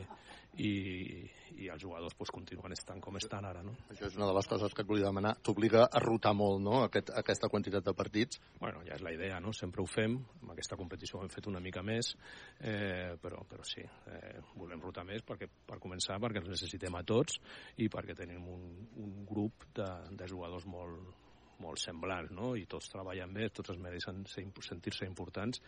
i, 0.61 1.23
i 1.57 1.69
els 1.71 1.81
jugadors 1.81 2.13
pues, 2.17 2.31
continuen 2.33 2.75
estant 2.75 3.01
com 3.01 3.17
estan 3.17 3.45
ara, 3.49 3.63
no? 3.65 3.73
Això 3.93 4.05
és 4.07 4.17
una 4.19 4.27
de 4.29 4.35
les 4.37 4.49
coses 4.49 4.73
que 4.73 4.83
et 4.83 4.89
volia 4.89 5.09
demanar. 5.09 5.33
T'obliga 5.41 5.87
a 5.87 6.01
rotar 6.03 6.33
molt, 6.37 6.61
no?, 6.63 6.83
Aquest, 6.83 7.09
aquesta 7.17 7.49
quantitat 7.49 7.85
de 7.85 7.95
partits. 7.97 8.41
Bueno, 8.59 8.83
ja 8.87 8.97
és 8.97 9.03
la 9.05 9.13
idea, 9.15 9.39
no? 9.41 9.53
Sempre 9.55 9.81
ho 9.81 9.87
fem. 9.89 10.19
Amb 10.41 10.53
aquesta 10.53 10.77
competició 10.79 11.19
ho 11.19 11.25
hem 11.25 11.33
fet 11.33 11.49
una 11.49 11.61
mica 11.63 11.81
més, 11.85 12.13
eh, 12.59 13.15
però, 13.21 13.41
però 13.49 13.65
sí, 13.67 13.81
eh, 13.83 14.37
volem 14.59 14.81
rotar 14.83 15.05
més 15.07 15.25
perquè, 15.25 15.49
per 15.67 15.79
començar 15.81 16.19
perquè 16.21 16.43
els 16.43 16.53
necessitem 16.53 16.95
a 16.99 17.03
tots 17.07 17.39
i 17.81 17.89
perquè 17.89 18.15
tenim 18.17 18.45
un, 18.53 18.69
un 19.01 19.19
grup 19.29 19.67
de, 19.75 19.89
de 20.19 20.29
jugadors 20.29 20.67
molt, 20.69 21.22
molt 21.63 21.81
semblants, 21.81 22.33
no? 22.35 22.53
I 22.59 22.65
tots 22.69 22.91
treballen 22.91 23.33
bé, 23.35 23.47
tots 23.55 23.73
es 23.73 23.79
mereixen 23.81 24.21
sentir-se 24.27 25.07
importants 25.07 25.61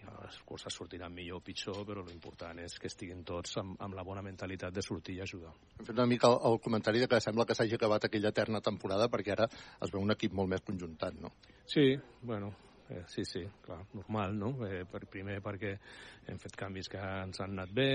i 0.00 0.08
les 0.08 0.40
coses 0.48 0.74
sortiran 0.74 1.14
millor 1.14 1.42
o 1.42 1.44
pitjor, 1.44 1.82
però 1.88 2.04
l'important 2.06 2.62
és 2.64 2.78
que 2.80 2.90
estiguin 2.90 3.22
tots 3.28 3.58
amb, 3.62 3.76
amb 3.84 3.98
la 3.98 4.06
bona 4.08 4.24
mentalitat 4.24 4.74
de 4.74 4.84
sortir 4.84 5.18
i 5.18 5.22
ajudar. 5.26 5.52
Hem 5.78 5.86
fet 5.86 5.96
una 5.96 6.08
mica 6.10 6.32
el, 6.32 6.40
el 6.50 6.60
comentari 6.64 7.04
de 7.04 7.10
que 7.12 7.20
sembla 7.20 7.46
que 7.46 7.58
s'hagi 7.58 7.78
acabat 7.78 8.08
aquella 8.08 8.32
eterna 8.34 8.64
temporada 8.64 9.10
perquè 9.12 9.36
ara 9.36 9.48
es 9.52 9.92
veu 9.92 10.02
un 10.02 10.16
equip 10.16 10.34
molt 10.34 10.50
més 10.54 10.64
conjuntat, 10.66 11.18
no? 11.20 11.34
Sí, 11.68 11.92
bueno, 12.22 12.52
eh, 12.92 13.02
sí, 13.08 13.24
sí, 13.24 13.42
clar, 13.64 13.80
normal, 13.94 14.36
no? 14.38 14.50
Eh, 14.66 14.84
per, 14.88 15.04
primer 15.10 15.38
perquè 15.42 15.72
hem 16.28 16.38
fet 16.38 16.54
canvis 16.58 16.90
que 16.92 17.00
ens 17.00 17.40
han 17.42 17.56
anat 17.56 17.72
bé 17.74 17.88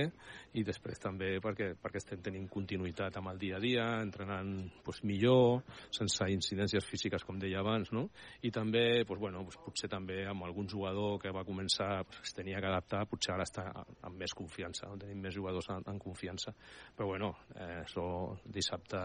i 0.59 0.63
després 0.67 0.99
també 0.99 1.37
perquè, 1.43 1.69
perquè 1.79 2.01
estem 2.01 2.23
tenint 2.25 2.47
continuïtat 2.51 3.19
amb 3.19 3.31
el 3.31 3.39
dia 3.39 3.57
a 3.57 3.61
dia, 3.63 3.85
entrenant 4.01 4.51
pues, 4.83 5.03
millor, 5.07 5.63
sense 5.95 6.27
incidències 6.33 6.85
físiques, 6.89 7.23
com 7.27 7.39
deia 7.39 7.61
abans, 7.61 7.93
no? 7.95 8.07
I 8.43 8.51
també, 8.51 9.05
pues, 9.07 9.21
bueno, 9.21 9.45
pues, 9.47 9.59
potser 9.63 9.89
també 9.91 10.23
amb 10.27 10.47
algun 10.47 10.67
jugador 10.69 11.17
que 11.21 11.31
va 11.35 11.45
començar, 11.47 12.03
pues, 12.09 12.25
es 12.25 12.35
tenia 12.35 12.59
que 12.59 12.71
adaptar, 12.71 13.05
potser 13.07 13.35
ara 13.35 13.47
està 13.47 13.69
amb 14.01 14.17
més 14.17 14.33
confiança, 14.35 14.89
no? 14.89 14.99
tenim 14.99 15.21
més 15.23 15.35
jugadors 15.37 15.69
en, 15.73 15.85
en 15.87 16.01
confiança. 16.01 16.53
Però 16.97 17.07
bueno, 17.13 17.33
eh, 17.55 17.83
això 17.83 18.07
dissabte 18.45 19.03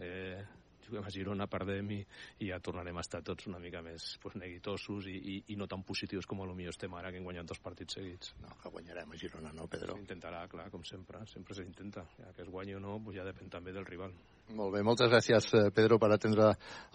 eh, 0.00 0.42
juguem 0.86 1.06
a 1.06 1.12
Girona, 1.14 1.48
perdem 1.50 1.90
i, 1.96 2.00
i 2.44 2.50
ja 2.50 2.60
tornarem 2.64 2.96
a 2.96 3.04
estar 3.04 3.22
tots 3.26 3.48
una 3.50 3.60
mica 3.62 3.82
més 3.84 4.14
pues, 4.22 4.36
neguitosos 4.40 5.08
i, 5.10 5.16
i, 5.16 5.36
i 5.54 5.58
no 5.60 5.68
tan 5.70 5.84
positius 5.86 6.28
com 6.30 6.42
a 6.42 6.48
lo 6.48 6.54
millor 6.56 6.76
estem 6.76 6.94
ara, 6.94 7.10
que 7.12 7.20
hem 7.20 7.26
guanyat 7.28 7.50
dos 7.50 7.62
partits 7.64 7.98
seguits. 7.98 8.34
No, 8.42 8.54
que 8.62 8.72
guanyarem 8.74 9.10
a 9.10 9.20
Girona, 9.20 9.52
no, 9.56 9.68
Pedro? 9.70 9.98
S'intentarà, 9.98 10.44
clar, 10.52 10.70
com 10.72 10.86
sempre, 10.86 11.24
sempre 11.32 11.56
s'intenta. 11.58 12.06
Ja 12.20 12.32
que 12.36 12.44
es 12.46 12.52
guanyi 12.52 12.78
o 12.78 12.82
no, 12.84 12.98
pues 13.04 13.18
ja 13.18 13.26
depèn 13.26 13.52
també 13.52 13.74
del 13.74 13.86
rival. 13.88 14.14
Molt 14.52 14.74
bé, 14.74 14.82
moltes 14.84 15.08
gràcies, 15.08 15.46
eh, 15.56 15.70
Pedro, 15.72 15.96
per 15.98 16.10
atendre 16.12 16.50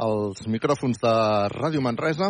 els 0.05 0.43
micròfons 0.47 1.01
de 1.01 1.13
Ràdio 1.55 1.81
Manresa. 1.81 2.29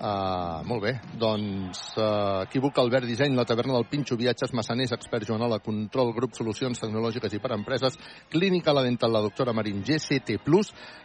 Uh, 0.00 0.62
molt 0.64 0.80
bé, 0.80 0.94
doncs 1.20 1.80
uh, 2.00 2.46
equívoc 2.46 2.78
Albert 2.80 3.04
Disseny, 3.04 3.34
la 3.36 3.44
taverna 3.44 3.74
del 3.74 3.84
Pinxo, 3.90 4.16
viatges 4.16 4.54
massaners, 4.56 4.94
expert 4.96 5.26
Joanol, 5.28 5.58
control, 5.60 6.14
grup 6.16 6.32
solucions 6.38 6.80
tecnològiques 6.80 7.34
i 7.36 7.40
per 7.42 7.50
empreses, 7.52 7.98
clínica 8.32 8.72
la 8.72 8.86
dental, 8.86 9.12
la 9.12 9.20
doctora 9.26 9.52
Marín, 9.52 9.82
GCT+, 9.84 10.38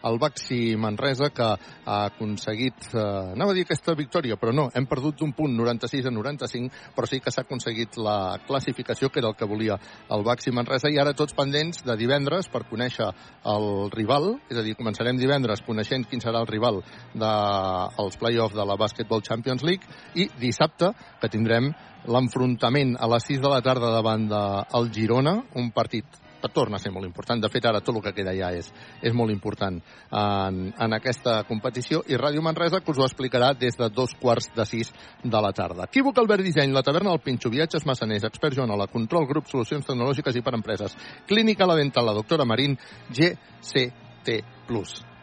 el 0.05 0.19
Baxi 0.21 0.75
Manresa, 0.79 1.31
que 1.33 1.47
ha 1.85 1.99
aconseguit, 2.05 2.89
uh, 2.93 3.33
anava 3.33 3.53
a 3.53 3.57
dir 3.57 3.65
aquesta 3.65 3.95
victòria, 3.97 4.37
però 4.41 4.53
no, 4.55 4.67
hem 4.73 4.87
perdut 4.89 5.19
d'un 5.21 5.33
punt, 5.37 5.55
96 5.57 6.09
a 6.09 6.13
95, 6.13 6.83
però 6.95 7.09
sí 7.09 7.19
que 7.23 7.33
s'ha 7.33 7.45
aconseguit 7.45 7.97
la 8.01 8.37
classificació, 8.47 9.09
que 9.09 9.21
era 9.23 9.31
el 9.31 9.37
que 9.39 9.49
volia 9.49 9.79
el 10.11 10.25
Baxi 10.25 10.53
Manresa, 10.55 10.91
i 10.91 10.99
ara 11.01 11.15
tots 11.17 11.35
pendents 11.37 11.83
de 11.85 11.97
divendres 11.99 12.49
per 12.51 12.65
conèixer 12.69 13.09
el 13.55 13.69
rival, 13.93 14.35
és 14.49 14.59
a 14.59 14.65
dir, 14.65 14.77
començarem 14.77 15.17
divendres 15.19 15.63
coneixent 15.65 16.05
quin 16.09 16.21
serà 16.23 16.41
el 16.43 16.49
rival 16.49 16.81
dels 17.13 18.13
de, 18.13 18.19
play-off 18.19 18.55
de 18.55 18.65
la 18.65 18.77
Basketball 18.79 19.23
Champions 19.25 19.63
League 19.63 19.87
i 20.15 20.27
dissabte 20.39 20.91
que 21.21 21.31
tindrem 21.31 21.71
l'enfrontament 22.05 22.95
a 23.01 23.09
les 23.09 23.25
6 23.31 23.41
de 23.41 23.51
la 23.51 23.63
tarda 23.65 23.91
davant 23.93 24.27
del 24.29 24.91
Girona, 24.93 25.39
un 25.57 25.71
partit 25.73 26.05
torna 26.53 26.77
a 26.77 26.83
ser 26.83 26.91
molt 26.93 27.07
important. 27.07 27.41
De 27.41 27.49
fet, 27.51 27.65
ara 27.65 27.81
tot 27.81 27.95
el 27.95 28.03
que 28.05 28.13
queda 28.17 28.33
ja 28.37 28.51
és, 28.55 28.71
és 29.01 29.13
molt 29.13 29.33
important 29.33 29.79
en, 29.79 30.61
en 30.71 30.97
aquesta 30.97 31.41
competició 31.49 32.03
i 32.09 32.19
Ràdio 32.19 32.43
Manresa 32.45 32.81
que 32.81 32.91
us 32.91 32.99
ho 33.01 33.07
explicarà 33.07 33.53
des 33.57 33.77
de 33.79 33.89
dos 33.89 34.15
quarts 34.21 34.51
de 34.55 34.65
sis 34.69 34.91
de 35.23 35.41
la 35.41 35.53
tarda. 35.55 35.89
Equívoc 35.89 36.19
Albert 36.21 36.45
Disseny, 36.45 36.73
la 36.73 36.83
taverna 36.85 37.13
del 37.13 37.23
Pinxo, 37.25 37.51
viatges 37.53 37.85
massaners, 37.85 38.25
expert 38.27 38.57
Joanola, 38.57 38.89
control, 38.91 39.27
grup, 39.29 39.49
solucions 39.51 39.85
tecnològiques 39.87 40.35
i 40.35 40.43
per 40.45 40.55
empreses, 40.57 40.97
clínica 41.27 41.67
la 41.69 41.77
dental, 41.79 42.05
la 42.09 42.17
doctora 42.17 42.45
Marín, 42.45 42.77
GCT+. 43.09 44.41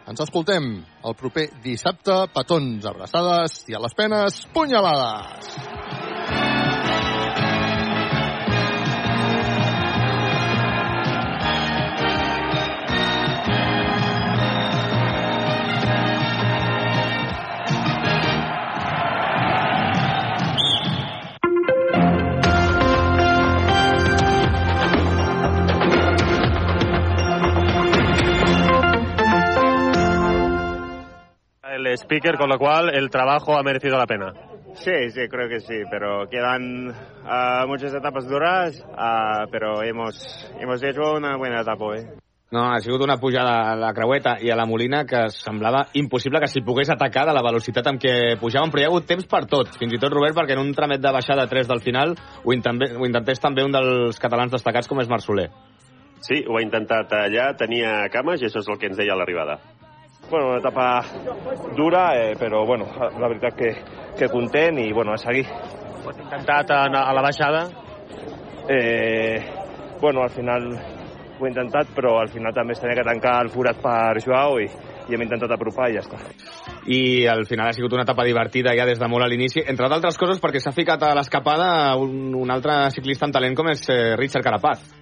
Ens 0.02 0.22
escoltem 0.24 0.64
el 0.82 1.14
proper 1.18 1.46
dissabte. 1.62 2.24
Petons, 2.34 2.88
abraçades 2.90 3.62
i 3.70 3.78
a 3.78 3.82
les 3.84 3.94
penes, 3.98 4.42
punyalades! 4.56 6.11
Speaker, 32.12 32.36
con 32.36 32.50
lo 32.50 32.58
cual 32.58 32.94
el 32.94 33.08
trabajo 33.08 33.56
ha 33.56 33.62
merecido 33.62 33.96
la 33.96 34.06
pena. 34.06 34.32
Sí, 34.74 35.10
sí, 35.10 35.28
creo 35.28 35.48
que 35.48 35.60
sí, 35.60 35.82
pero 35.90 36.28
quedan 36.28 36.88
uh, 36.88 37.66
muchas 37.66 37.94
etapas 37.94 38.28
duras, 38.28 38.84
uh, 38.90 39.48
pero 39.50 39.82
hemos, 39.82 40.50
hemos 40.58 40.82
hecho 40.82 41.12
una 41.14 41.36
buena 41.36 41.60
etapa 41.60 41.84
hoy. 41.84 42.00
No, 42.50 42.70
ha 42.70 42.80
sigut 42.80 43.00
una 43.00 43.16
pujada 43.16 43.72
a 43.72 43.76
la 43.76 43.94
creueta 43.94 44.36
i 44.44 44.50
a 44.50 44.56
la 44.56 44.66
Molina 44.66 45.06
que 45.08 45.30
semblava 45.32 45.86
impossible 45.96 46.40
que 46.40 46.50
s'hi 46.52 46.60
pogués 46.60 46.90
atacar 46.92 47.24
de 47.24 47.32
la 47.32 47.40
velocitat 47.40 47.86
amb 47.88 48.00
què 48.00 48.36
pujaven, 48.40 48.68
però 48.68 48.82
hi 48.82 48.84
ha 48.84 48.90
hagut 48.90 49.08
temps 49.08 49.24
per 49.24 49.46
tot. 49.48 49.72
Fins 49.80 49.96
i 49.96 50.00
tot, 50.00 50.12
Robert, 50.12 50.36
perquè 50.36 50.52
en 50.52 50.60
un 50.60 50.74
tramet 50.76 51.00
de 51.00 51.14
baixada 51.16 51.48
3 51.48 51.70
del 51.70 51.80
final 51.80 52.12
ho, 52.12 52.52
intenté, 52.52 52.92
ho 52.92 53.08
intentés 53.08 53.40
també 53.40 53.64
un 53.64 53.72
dels 53.72 54.20
catalans 54.20 54.52
destacats 54.52 54.88
com 54.88 55.00
és 55.00 55.08
Marc 55.08 55.24
Soler. 55.24 55.48
Sí, 56.20 56.44
ho 56.44 56.60
ha 56.60 56.62
intentat 56.62 57.16
allà, 57.16 57.54
tenia 57.56 58.02
cames 58.12 58.44
i 58.44 58.50
això 58.50 58.60
és 58.60 58.68
el 58.68 58.76
que 58.76 58.92
ens 58.92 59.00
deia 59.00 59.16
a 59.16 59.22
l'arribada. 59.22 59.56
Bueno, 60.32 60.48
una 60.48 60.60
etapa 60.60 61.04
dura, 61.76 62.16
eh, 62.16 62.34
però 62.40 62.64
bueno, 62.64 62.86
la 62.96 63.28
veritat 63.28 63.52
que, 63.52 63.74
que 64.16 64.30
content 64.32 64.78
i 64.80 64.90
bueno, 64.90 65.12
a 65.12 65.18
seguir. 65.20 65.44
Ho 65.44 66.08
has 66.08 66.22
intentat 66.22 66.70
a, 66.72 66.86
a 66.88 67.12
la 67.12 67.20
baixada? 67.20 67.66
Eh, 68.66 69.44
bueno, 70.00 70.22
al 70.22 70.30
final 70.30 70.70
ho 70.72 71.44
he 71.44 71.50
intentat, 71.50 71.92
però 71.92 72.14
al 72.22 72.32
final 72.32 72.56
també 72.56 72.72
es 72.72 72.80
tenia 72.80 72.96
que 72.96 73.04
tancar 73.04 73.42
el 73.44 73.52
forat 73.52 73.84
per 73.84 74.24
Joao 74.24 74.56
i, 74.64 74.70
i 75.04 75.12
hem 75.12 75.26
intentat 75.26 75.52
apropar 75.52 75.90
i 75.92 75.98
ja 75.98 76.06
està. 76.06 76.22
I 76.88 77.28
al 77.28 77.44
final 77.44 77.68
ha 77.68 77.76
sigut 77.76 77.92
una 77.92 78.08
etapa 78.08 78.24
divertida 78.24 78.72
ja 78.72 78.88
des 78.88 79.04
de 79.04 79.12
molt 79.12 79.28
a 79.28 79.28
l'inici, 79.28 79.60
entre 79.68 79.92
d'altres 79.92 80.16
coses 80.16 80.40
perquè 80.40 80.64
s'ha 80.64 80.72
ficat 80.72 81.04
a 81.04 81.12
l'escapada 81.18 81.92
un, 82.00 82.32
un 82.40 82.56
altre 82.56 82.86
ciclista 82.96 83.28
amb 83.28 83.36
talent 83.36 83.60
com 83.60 83.68
és 83.76 83.84
eh, 83.92 84.16
Richard 84.16 84.48
Carapaz. 84.48 85.01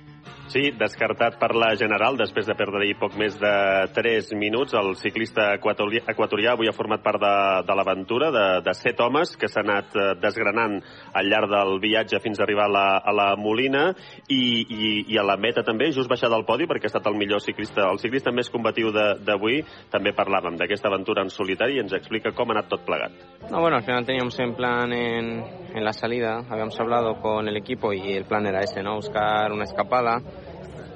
Sí, 0.50 0.72
descartat 0.74 1.36
per 1.38 1.52
la 1.54 1.68
General 1.78 2.16
després 2.18 2.48
de 2.48 2.56
perdre-hi 2.58 2.96
poc 2.98 3.14
més 3.14 3.36
de 3.38 3.50
3 3.94 4.32
minuts. 4.34 4.74
El 4.74 4.96
ciclista 4.98 5.52
equatorià, 5.54 6.56
avui 6.56 6.66
ha 6.66 6.74
format 6.74 7.04
part 7.04 7.22
de, 7.22 7.34
de 7.68 7.76
l'aventura 7.78 8.32
de, 8.34 8.46
de 8.66 8.74
set 8.74 8.98
homes 8.98 9.36
que 9.38 9.46
s'han 9.46 9.70
anat 9.70 9.94
eh, 9.94 10.06
desgranant 10.18 10.74
al 11.14 11.30
llarg 11.30 11.52
del 11.52 11.78
viatge 11.84 12.18
fins 12.24 12.40
a 12.40 12.42
arribar 12.48 12.66
a 12.66 12.72
la, 12.74 12.82
a 12.98 13.14
la 13.14 13.28
Molina 13.38 13.84
i, 14.26 14.40
i, 14.66 14.90
i 15.14 15.20
a 15.20 15.24
la 15.28 15.36
meta 15.38 15.62
també, 15.62 15.92
just 15.94 16.10
baixar 16.10 16.32
del 16.34 16.42
podi 16.48 16.66
perquè 16.66 16.88
ha 16.88 16.92
estat 16.96 17.06
el 17.06 17.20
millor 17.20 17.44
ciclista, 17.46 17.86
el 17.86 18.02
ciclista 18.02 18.34
més 18.34 18.50
combatiu 18.50 18.90
d'avui. 18.90 19.62
També 19.94 20.10
parlàvem 20.18 20.58
d'aquesta 20.58 20.90
aventura 20.90 21.22
en 21.22 21.30
solitari 21.30 21.78
i 21.78 21.84
ens 21.84 21.94
explica 21.94 22.34
com 22.34 22.50
ha 22.50 22.58
anat 22.58 22.72
tot 22.74 22.82
plegat. 22.88 23.14
No, 23.52 23.60
bueno, 23.62 23.78
al 23.78 23.86
final 23.86 24.02
teníamos 24.04 24.34
en 24.42 24.58
plan 24.58 24.92
en, 24.92 25.30
en 25.76 25.84
la 25.84 25.92
salida, 25.92 26.42
habíamos 26.50 26.74
hablado 26.80 27.20
con 27.22 27.46
el 27.46 27.56
equipo 27.56 27.92
y 27.92 28.14
el 28.18 28.24
plan 28.24 28.50
era 28.50 28.64
ese, 28.66 28.82
¿no? 28.82 28.96
Buscar 28.96 29.52
una 29.52 29.70
escapada 29.70 30.18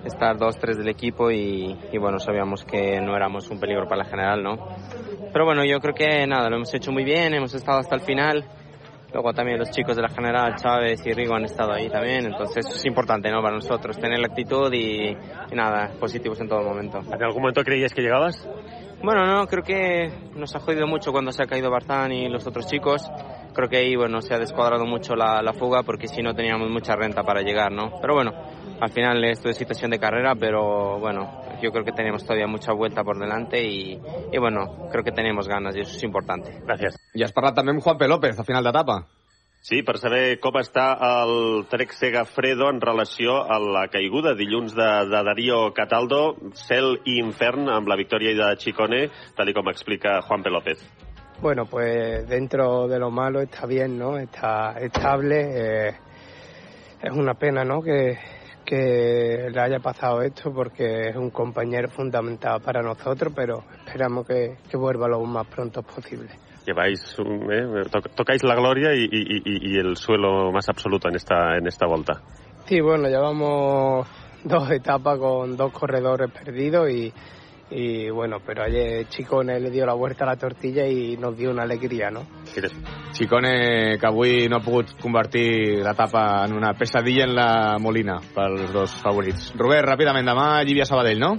estar 0.05 0.37
dos, 0.37 0.59
tres 0.59 0.77
del 0.77 0.89
equipo 0.89 1.31
y, 1.31 1.77
y, 1.93 1.99
bueno, 1.99 2.19
sabíamos 2.19 2.65
que 2.65 3.01
no 3.01 3.17
éramos 3.17 3.51
un 3.51 3.59
peligro 3.59 3.87
para 3.89 4.05
la 4.05 4.09
general, 4.09 4.43
¿no? 4.43 4.69
Pero 5.33 5.45
bueno, 5.45 5.65
yo 5.65 5.81
creo 5.81 5.95
que 5.95 6.27
nada, 6.27 6.49
lo 6.49 6.57
hemos 6.57 6.73
hecho 6.75 6.93
muy 6.93 7.05
bien, 7.05 7.35
hemos 7.35 7.55
estado 7.55 7.79
hasta 7.79 7.95
el 7.95 8.03
final. 8.03 8.45
Luego 9.13 9.33
también 9.33 9.61
los 9.61 9.71
chicos 9.71 9.95
de 9.95 10.03
la 10.03 10.09
general, 10.09 10.57
Chávez 10.57 11.07
y 11.07 11.13
Rigo, 11.13 11.37
han 11.37 11.45
estado 11.45 11.73
ahí 11.73 11.89
también. 11.89 12.27
Entonces 12.27 12.67
es 12.69 12.85
importante, 12.85 13.31
¿no? 13.31 13.41
Para 13.43 13.55
nosotros 13.55 13.97
tener 13.97 14.19
la 14.19 14.27
actitud 14.27 14.73
y, 14.73 15.11
y 15.11 15.55
nada, 15.55 15.93
positivos 16.01 16.41
en 16.41 16.49
todo 16.49 16.63
momento. 16.63 16.99
¿En 16.99 17.23
algún 17.23 17.43
momento 17.43 17.63
creías 17.63 17.93
que 17.95 18.03
llegabas? 18.03 18.49
Bueno, 19.03 19.27
no, 19.27 19.47
creo 19.47 19.63
que 19.63 20.11
nos 20.35 20.55
ha 20.57 20.61
jodido 20.61 20.87
mucho 20.87 21.13
cuando 21.13 21.31
se 21.33 21.43
ha 21.43 21.47
caído 21.47 21.71
Barzán 21.71 22.13
y 22.13 22.29
los 22.29 22.47
otros 22.47 22.67
chicos. 22.67 23.03
Creo 23.53 23.69
que 23.69 23.77
ahí, 23.77 23.97
bueno, 23.97 24.21
se 24.21 24.35
ha 24.35 24.39
descuadrado 24.39 24.87
mucho 24.87 25.15
la, 25.15 25.43
la 25.43 25.53
fuga 25.53 25.83
porque 25.83 26.09
si 26.09 26.23
no 26.23 26.35
teníamos 26.35 26.71
mucha 26.71 26.97
renta 26.97 27.23
para 27.23 27.43
llegar, 27.43 27.71
¿no? 27.71 28.01
Pero 28.01 28.15
bueno, 28.15 28.33
al 28.81 28.91
final 28.91 29.23
esto 29.25 29.49
es 29.49 29.57
situación 29.57 29.91
de 29.91 29.99
carrera, 29.99 30.35
pero 30.35 30.99
bueno, 30.99 31.41
yo 31.63 31.71
creo 31.71 31.85
que 31.85 31.93
tenemos 31.93 32.23
todavía 32.25 32.47
mucha 32.47 32.73
vuelta 32.73 33.05
por 33.05 33.19
delante 33.19 33.63
y, 33.63 34.01
y 34.33 34.39
bueno, 34.39 34.89
creo 34.91 35.05
que 35.05 35.13
tenemos 35.13 35.47
ganas 35.49 35.77
y 35.77 35.81
eso 35.81 35.97
es 35.97 36.03
importante. 36.03 36.63
Gracias. 36.65 36.97
I 37.15 37.23
has 37.23 37.33
parlat 37.33 37.55
també 37.55 37.71
amb 37.71 37.83
Juan 37.83 38.01
López 38.11 38.39
a 38.41 38.45
final 38.45 38.65
d'etapa. 38.67 39.05
Sí, 39.65 39.79
per 39.81 39.95
saber 39.97 40.43
com 40.45 40.59
està 40.61 40.91
el 41.23 41.63
Trek 41.73 41.95
Segafredo 41.97 42.67
en 42.69 42.83
relació 42.85 43.39
a 43.49 43.57
la 43.57 43.87
caiguda 43.89 44.35
dilluns 44.37 44.75
de, 44.77 44.89
de 45.09 45.23
Darío 45.25 45.61
Cataldo, 45.73 46.19
cel 46.67 46.99
i 47.09 47.15
infern 47.23 47.71
amb 47.73 47.89
la 47.89 47.97
victòria 47.97 48.35
de 48.37 48.51
Chicone, 48.61 49.01
tal 49.33 49.55
com 49.57 49.73
explica 49.73 50.19
Juan 50.29 50.45
P. 50.45 50.53
López. 50.53 50.85
Bueno, 51.41 51.65
pues 51.65 52.29
dentro 52.29 52.89
de 52.89 52.99
lo 52.99 53.11
malo 53.11 53.41
está 53.41 53.65
bien, 53.65 53.99
¿no? 53.99 54.19
Está 54.19 54.77
estable. 54.79 55.41
Eh, 55.55 55.95
es 57.01 57.13
una 57.13 57.33
pena, 57.33 57.65
¿no? 57.65 57.81
Que, 57.81 58.19
que 58.67 59.49
le 59.51 59.61
haya 59.63 59.81
pasado 59.81 60.21
esto 60.21 60.53
porque 60.53 61.09
es 61.09 61.17
un 61.17 61.31
compañero 61.31 61.89
fundamental 61.89 62.61
para 62.61 62.83
nosotros, 62.83 63.33
pero 63.35 63.65
esperamos 63.87 64.27
que, 64.27 64.59
que 64.69 64.77
vuelva 64.77 65.09
lo 65.09 65.25
más 65.25 65.47
pronto 65.47 65.83
posible. 65.83 66.44
Lleváis, 66.67 67.01
eh, 67.19 67.83
to 67.91 68.01
tocáis 68.15 68.43
la 68.43 68.55
gloria 68.55 68.95
y, 68.95 69.05
y, 69.05 69.43
y, 69.45 69.75
y, 69.75 69.79
el 69.79 69.97
suelo 69.97 70.51
más 70.51 70.69
absoluto 70.69 71.09
en 71.09 71.17
esta, 71.17 71.57
en 71.59 71.67
esta 71.67 71.87
vuelta. 71.87 72.23
Sí, 72.67 72.81
bueno, 72.81 73.09
llevamos 73.09 74.09
dos 74.45 74.71
etapas 74.71 75.19
con 75.19 75.57
dos 75.57 75.73
corredores 75.73 76.31
perdidos 76.31 76.91
y, 76.91 77.13
y 77.71 78.11
bueno, 78.11 78.39
pero 78.45 78.63
ayer 78.63 79.09
Chicone 79.09 79.59
le 79.59 79.71
dio 79.71 79.85
la 79.87 79.95
vuelta 79.95 80.25
a 80.25 80.29
la 80.29 80.37
tortilla 80.37 80.87
y 80.87 81.17
nos 81.17 81.37
dio 81.37 81.51
una 81.51 81.63
alegría, 81.65 82.11
¿no? 82.11 82.27
Chicone, 83.13 83.99
que 83.99 84.07
avui 84.07 84.49
no 84.49 84.57
ha 84.57 84.65
pogut 84.65 84.93
convertir 85.01 85.81
l'etapa 85.85 86.45
en 86.45 86.55
una 86.55 86.75
pesadilla 86.75 87.25
en 87.25 87.35
la 87.35 87.79
Molina 87.81 88.19
pels 88.35 88.73
dos 88.73 88.95
favorits. 89.03 89.53
Robert, 89.57 89.87
ràpidament, 89.89 90.27
demà 90.27 90.63
Llívia 90.63 90.87
Sabadell, 90.87 91.21
no? 91.21 91.37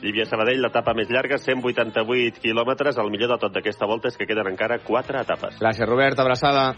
Llívia 0.00 0.24
Sabadell, 0.24 0.62
l'etapa 0.64 0.94
més 0.96 1.10
llarga, 1.12 1.36
188 1.38 2.40
quilòmetres. 2.40 2.96
El 3.00 3.12
millor 3.12 3.34
de 3.34 3.38
tot 3.42 3.52
d'aquesta 3.52 3.88
volta 3.88 4.08
és 4.08 4.16
que 4.16 4.28
queden 4.28 4.48
encara 4.48 4.80
quatre 4.84 5.20
etapes. 5.20 5.60
Gràcies, 5.60 5.88
Robert. 5.88 6.18
Abraçada. 6.24 6.70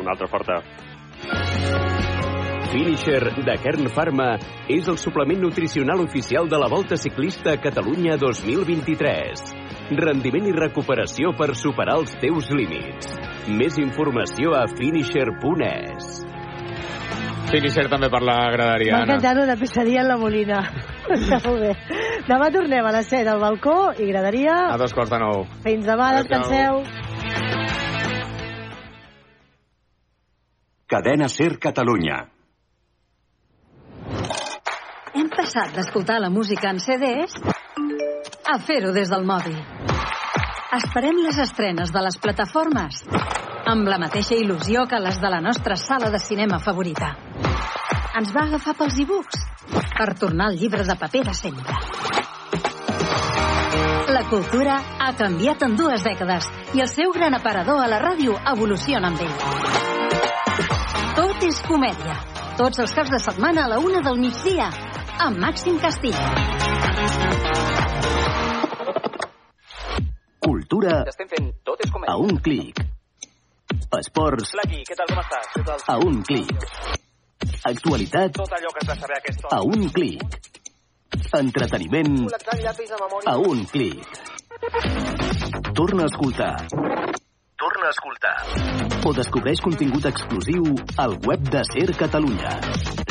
Una 0.00 0.16
altra 0.16 0.28
forta. 0.32 0.62
Finisher 2.74 3.20
de 3.46 3.54
Kern 3.62 3.86
Pharma 3.94 4.32
és 4.66 4.88
el 4.90 4.96
suplement 4.98 5.38
nutricional 5.44 6.00
oficial 6.02 6.48
de 6.50 6.58
la 6.58 6.66
Volta 6.72 6.96
Ciclista 6.98 7.52
a 7.52 7.60
Catalunya 7.62 8.16
2023. 8.18 9.44
Rendiment 10.00 10.50
i 10.50 10.56
recuperació 10.56 11.30
per 11.38 11.52
superar 11.54 12.00
els 12.00 12.16
teus 12.18 12.50
límits. 12.50 13.14
Més 13.46 13.78
informació 13.78 14.56
a 14.58 14.66
finisher.es. 14.74 16.33
Finisher 17.50 17.84
també 17.92 18.08
per 18.10 18.20
la 18.24 18.36
graderia, 18.50 18.96
M'ha 18.96 19.02
Anna. 19.04 19.14
encantat 19.18 19.42
una 19.44 19.56
pesadilla 19.60 20.00
en 20.02 20.08
la 20.08 20.16
Molina. 20.18 20.60
Està 21.14 21.38
molt 21.46 21.60
bé. 21.62 21.72
Demà 22.26 22.48
tornem 22.54 22.86
a 22.88 22.92
les 22.96 23.06
7 23.12 23.30
al 23.30 23.40
balcó 23.42 23.76
i 24.00 24.08
graderia. 24.10 24.54
A 24.72 24.78
dos 24.80 24.94
quarts 24.96 25.12
de 25.12 25.20
nou. 25.22 25.44
Fins 25.66 25.86
demà, 25.86 26.08
descanseu. 26.18 26.82
Cadena 30.90 31.28
Ser 31.28 31.54
Catalunya. 31.62 32.18
Hem 35.14 35.28
passat 35.30 35.76
d'escoltar 35.76 36.18
la 36.22 36.30
música 36.30 36.70
en 36.74 36.80
CDs 36.82 37.36
a 38.50 38.58
fer-ho 38.66 38.90
des 38.92 39.10
del 39.12 39.24
mòbil. 39.26 39.56
Esperem 40.74 41.20
les 41.22 41.38
estrenes 41.38 41.92
de 41.94 42.02
les 42.02 42.16
plataformes 42.18 43.04
amb 43.66 43.88
la 43.88 43.96
mateixa 43.98 44.36
il·lusió 44.36 44.84
que 44.88 44.98
les 45.00 45.16
de 45.20 45.30
la 45.32 45.40
nostra 45.40 45.76
sala 45.80 46.10
de 46.12 46.18
cinema 46.20 46.58
favorita. 46.60 47.14
Ens 48.18 48.32
va 48.34 48.44
agafar 48.44 48.74
pels 48.78 48.98
e-books 49.00 49.40
per 49.96 50.08
tornar 50.20 50.50
al 50.50 50.58
llibre 50.60 50.84
de 50.84 50.96
paper 51.00 51.24
de 51.30 51.34
sempre. 51.34 51.78
La 54.14 54.22
cultura 54.30 54.76
ha 55.00 55.10
canviat 55.18 55.64
en 55.66 55.76
dues 55.80 56.04
dècades 56.04 56.46
i 56.76 56.84
el 56.84 56.90
seu 56.92 57.12
gran 57.16 57.34
aparador 57.34 57.80
a 57.82 57.88
la 57.90 57.98
ràdio 58.02 58.36
evoluciona 58.52 59.10
amb 59.10 59.24
ell. 59.24 59.36
Tot 61.16 61.48
és 61.48 61.60
comèdia. 61.66 62.20
Tots 62.60 62.84
els 62.84 62.94
caps 62.94 63.10
de 63.10 63.18
setmana 63.18 63.64
a 63.64 63.72
la 63.72 63.80
una 63.82 64.04
del 64.04 64.20
migdia 64.20 64.68
amb 65.24 65.40
Màxim 65.40 65.80
Castilla. 65.82 66.28
Cultura 70.44 71.00
Estem 71.08 71.30
fent 71.32 71.54
tot 71.64 71.80
és 71.82 71.90
comèdia. 71.90 72.14
a 72.14 72.20
un 72.20 72.38
clic. 72.38 72.93
Esports 74.00 74.50
Flaqui, 74.54 74.82
què 74.88 74.94
tal, 74.98 75.06
com 75.12 75.20
estàs? 75.22 75.46
Què 75.54 75.62
tal? 75.68 75.78
a 75.86 75.96
un 76.06 76.22
clic. 76.22 76.50
Actualitat 77.64 78.32
Tot 78.36 78.52
allò 78.58 78.70
que 78.74 78.80
has 78.82 78.88
de 78.90 78.96
saber 79.00 79.16
a 79.16 79.20
aquesta 79.22 79.46
hora. 79.48 79.56
a 79.58 79.60
un 79.62 79.88
clic. 79.88 80.22
Entreteniment 81.38 82.14
Col·lectant 82.26 82.60
llapis 82.64 82.90
de 82.90 82.96
memòria. 83.00 83.26
a 83.30 83.36
un 83.38 83.64
clic. 83.66 84.06
Torna 85.74 86.02
a 86.04 86.06
escoltar. 86.06 86.54
Torna 87.64 87.86
a 87.86 87.90
escoltar. 87.90 88.36
O 89.06 89.12
descobreix 89.12 89.60
contingut 89.60 90.04
exclusiu 90.10 90.62
al 90.98 91.16
web 91.26 91.40
de 91.50 91.62
Ser 91.72 91.88
Catalunya. 91.96 92.58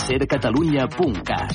sercatalunya.cat 0.04 1.52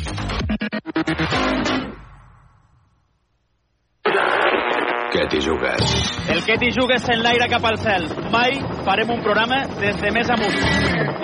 Què 5.09 5.23
t'hi 5.33 5.39
jugues? 5.41 5.93
El 6.29 6.43
que 6.45 6.55
t'hi 6.61 6.69
jugues 6.77 7.07
en 7.09 7.23
l'aire 7.25 7.47
cap 7.49 7.65
al 7.65 7.79
cel. 7.81 8.03
Mai 8.29 8.59
farem 8.85 9.09
un 9.15 9.23
programa 9.25 9.63
des 9.79 9.97
de 10.03 10.11
més 10.13 10.29
amunt. 10.35 10.59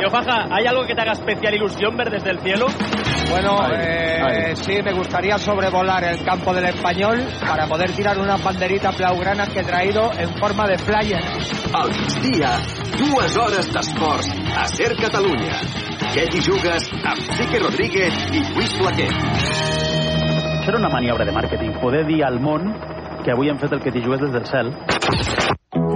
Yo, 0.01 0.09
Faja, 0.09 0.39
¿hay 0.57 0.65
algo 0.67 0.87
que 0.87 0.95
te 0.95 1.03
haga 1.03 1.13
especial 1.13 1.55
ilusión 1.55 1.95
ver 1.95 2.09
desde 2.11 2.31
el 2.31 2.41
cielo? 2.41 2.67
Bueno, 3.29 3.59
eh, 3.77 4.57
sí, 4.57 4.81
me 4.83 4.95
gustaría 4.95 5.37
sobrevolar 5.37 6.03
el 6.05 6.25
campo 6.25 6.55
del 6.55 6.65
español 6.65 7.27
para 7.47 7.67
poder 7.67 7.93
tirar 7.93 8.19
unas 8.19 8.43
banderitas 8.43 8.97
blaugranas 8.97 9.51
que 9.51 9.61
he 9.61 9.65
traído 9.65 10.11
en 10.17 10.31
forma 10.39 10.67
de 10.67 10.79
flyer. 10.79 11.23
Al 11.75 11.91
migdia, 11.91 12.57
dues 12.97 13.37
hores 13.37 13.71
d'esports 13.71 14.33
a 14.57 14.67
Ser 14.69 14.97
Catalunya. 14.97 15.61
Què 16.15 16.25
t'hi 16.33 16.41
jugues 16.41 16.89
amb 17.05 17.21
Quique 17.37 17.61
Rodríguez 17.61 18.17
i 18.33 18.41
Lluís 18.49 18.77
Flaquer. 18.81 19.13
Això 20.65 20.73
era 20.73 20.79
una 20.81 20.89
maniobra 20.89 21.27
de 21.29 21.33
màrqueting. 21.37 21.75
Poder 21.83 22.07
dir 22.09 22.23
al 22.25 22.41
món 22.41 22.71
que 23.25 23.33
avui 23.33 23.49
hem 23.49 23.59
fet 23.59 23.73
el 23.73 23.81
que 23.81 23.91
t'hi 23.93 24.03
jugues 24.05 24.20
des 24.20 24.33
del 24.36 24.44
cel. 24.51 24.70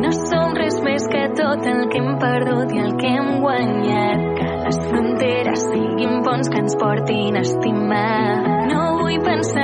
No 0.02 0.10
som 0.16 0.55
res 0.57 0.78
més 0.84 1.05
que 1.12 1.24
tot 1.36 1.66
el 1.73 1.82
que 1.92 2.00
hem 2.00 2.15
perdut 2.23 2.73
i 2.73 2.81
el 2.84 2.94
que 3.00 3.10
hem 3.18 3.31
guanyat. 3.42 4.23
Que 4.39 4.48
les 4.65 4.78
fronteres 4.89 5.65
siguin 5.73 6.23
ponts 6.26 6.48
que 6.52 6.62
ens 6.62 6.76
portin 6.81 7.36
a 7.36 7.42
estimar. 7.44 8.68
No 8.70 8.84
vull 9.02 9.18
pensar 9.26 9.58